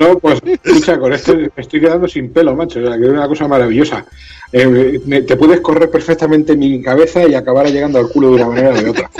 No, 0.00 0.18
pues 0.18 0.40
escucha, 0.64 0.98
con 0.98 1.12
esto 1.12 1.34
estoy 1.56 1.80
quedando 1.80 2.08
sin 2.08 2.32
pelo, 2.32 2.54
macho. 2.56 2.80
O 2.80 2.86
sea, 2.86 2.96
que 2.98 3.04
es 3.04 3.10
una 3.10 3.28
cosa 3.28 3.48
maravillosa. 3.48 4.04
Eh, 4.52 5.00
me- 5.06 5.22
te 5.22 5.36
puedes 5.36 5.60
correr 5.60 5.90
perfectamente 5.90 6.52
en 6.52 6.58
mi 6.58 6.82
cabeza 6.82 7.24
y 7.26 7.34
acabar 7.34 7.66
llegando 7.66 7.98
al 7.98 8.08
culo 8.08 8.28
de 8.30 8.34
una 8.36 8.46
manera 8.48 8.70
o 8.70 8.74
de 8.74 8.90
otra. 8.90 9.10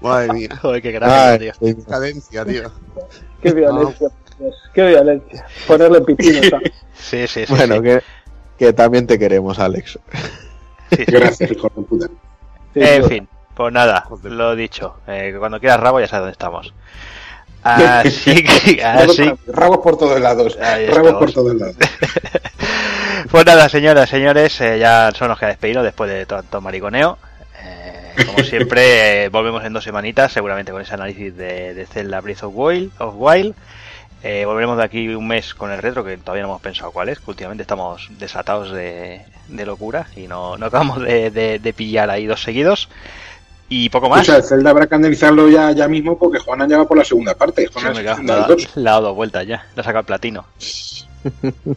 Madre 0.00 0.32
mía. 0.32 0.48
Joder, 0.60 0.82
qué 0.82 0.88
Ay, 0.88 0.94
grande, 0.94 1.52
tío. 1.60 1.84
Cadencia, 1.86 2.44
tío. 2.44 2.70
Qué 3.42 3.52
violencia, 3.52 4.08
qué 4.74 4.86
violencia. 4.86 5.46
Ponerle. 5.66 5.98
¿sabes? 6.50 6.72
Sí, 6.94 7.26
sí, 7.26 7.46
sí. 7.46 7.52
Bueno, 7.54 7.76
sí. 7.76 7.82
que, 7.82 8.02
que 8.62 8.72
también 8.72 9.08
te 9.08 9.18
queremos, 9.18 9.58
Alex. 9.58 9.98
Sí, 10.90 10.96
sí. 10.98 11.04
Gracias, 11.08 11.50
hijo 11.50 11.68
de 11.74 11.82
puta. 11.82 12.06
En 12.76 13.04
fin, 13.08 13.28
pues 13.54 13.72
nada, 13.72 14.06
lo 14.22 14.54
dicho. 14.54 14.98
eh, 15.08 15.30
que 15.32 15.38
cuando 15.38 15.58
quieras 15.58 15.80
rabo 15.80 15.98
ya 15.98 16.06
sabes 16.06 16.22
dónde 16.22 16.32
estamos. 16.32 16.72
Así 17.64 18.42
que, 18.42 18.82
así, 18.82 19.32
Rabos 19.46 19.78
por 19.78 19.96
todos 19.96 20.20
lados. 20.20 20.58
Rabos 20.88 21.14
por 21.14 21.32
todos 21.32 21.54
lados. 21.54 21.76
pues 23.30 23.46
nada, 23.46 23.68
señoras, 23.68 24.10
señores, 24.10 24.60
eh, 24.60 24.78
ya 24.80 25.10
solo 25.12 25.28
nos 25.28 25.38
queda 25.38 25.50
despedirnos 25.50 25.84
después 25.84 26.10
de 26.10 26.26
tanto 26.26 26.60
mariconeo. 26.60 27.18
Eh, 27.64 28.24
como 28.26 28.38
siempre, 28.44 29.24
eh, 29.24 29.28
volvemos 29.28 29.64
en 29.64 29.72
dos 29.72 29.84
semanitas, 29.84 30.32
seguramente 30.32 30.72
con 30.72 30.82
ese 30.82 30.94
análisis 30.94 31.36
de, 31.36 31.74
de 31.74 31.86
Zelda 31.86 32.20
Breath 32.20 32.42
of 32.42 32.52
Wild. 32.56 32.90
Of 32.98 33.14
Wild. 33.16 33.54
Eh, 34.24 34.44
volveremos 34.44 34.76
de 34.78 34.84
aquí 34.84 35.08
un 35.08 35.26
mes 35.26 35.52
con 35.54 35.70
el 35.72 35.82
retro, 35.82 36.04
que 36.04 36.16
todavía 36.16 36.42
no 36.44 36.50
hemos 36.50 36.62
pensado 36.62 36.92
cuál 36.92 37.08
es, 37.08 37.18
que 37.18 37.30
últimamente 37.30 37.62
estamos 37.62 38.08
desatados 38.18 38.70
de, 38.72 39.22
de 39.48 39.66
locura 39.66 40.06
y 40.16 40.28
no, 40.28 40.56
no 40.56 40.66
acabamos 40.66 41.00
de, 41.02 41.30
de- 41.30 41.58
de 41.58 41.72
pillar 41.72 42.08
ahí 42.10 42.26
dos 42.26 42.42
seguidos. 42.42 42.88
Y 43.68 43.88
poco 43.88 44.08
más. 44.10 44.20
Escucha, 44.20 44.36
el 44.36 44.44
Zelda 44.44 44.70
habrá 44.70 44.86
que 44.86 44.94
analizarlo 44.94 45.48
ya, 45.48 45.72
ya 45.72 45.88
mismo 45.88 46.18
porque 46.18 46.38
Juana 46.38 46.68
ya 46.68 46.78
va 46.78 46.86
por 46.86 46.98
la 46.98 47.04
segunda 47.04 47.34
parte. 47.34 47.62
Sí, 47.66 47.72
Juana 47.72 47.90
me 47.92 48.00
es 48.00 48.04
cago, 48.04 48.16
segunda 48.16 48.34
le 48.34 48.82
de 48.82 48.88
ha 48.88 48.92
dado 48.92 49.06
dos 49.08 49.16
vueltas 49.16 49.46
ya, 49.46 49.66
le 49.74 49.80
ha 49.80 49.84
sacado 49.84 50.00
el 50.00 50.06
platino. 50.06 50.44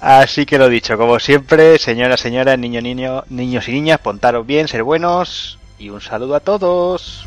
Así 0.00 0.46
que 0.46 0.58
lo 0.58 0.68
dicho, 0.68 0.96
como 0.96 1.18
siempre, 1.18 1.78
señoras, 1.78 2.20
señoras, 2.20 2.58
niños, 2.58 2.82
niños, 2.82 3.24
niños 3.28 3.68
y 3.68 3.72
niñas, 3.72 3.98
pontaros 4.00 4.46
bien, 4.46 4.68
ser 4.68 4.82
buenos 4.84 5.58
y 5.78 5.90
un 5.90 6.00
saludo 6.00 6.34
a 6.36 6.40
todos. 6.40 7.26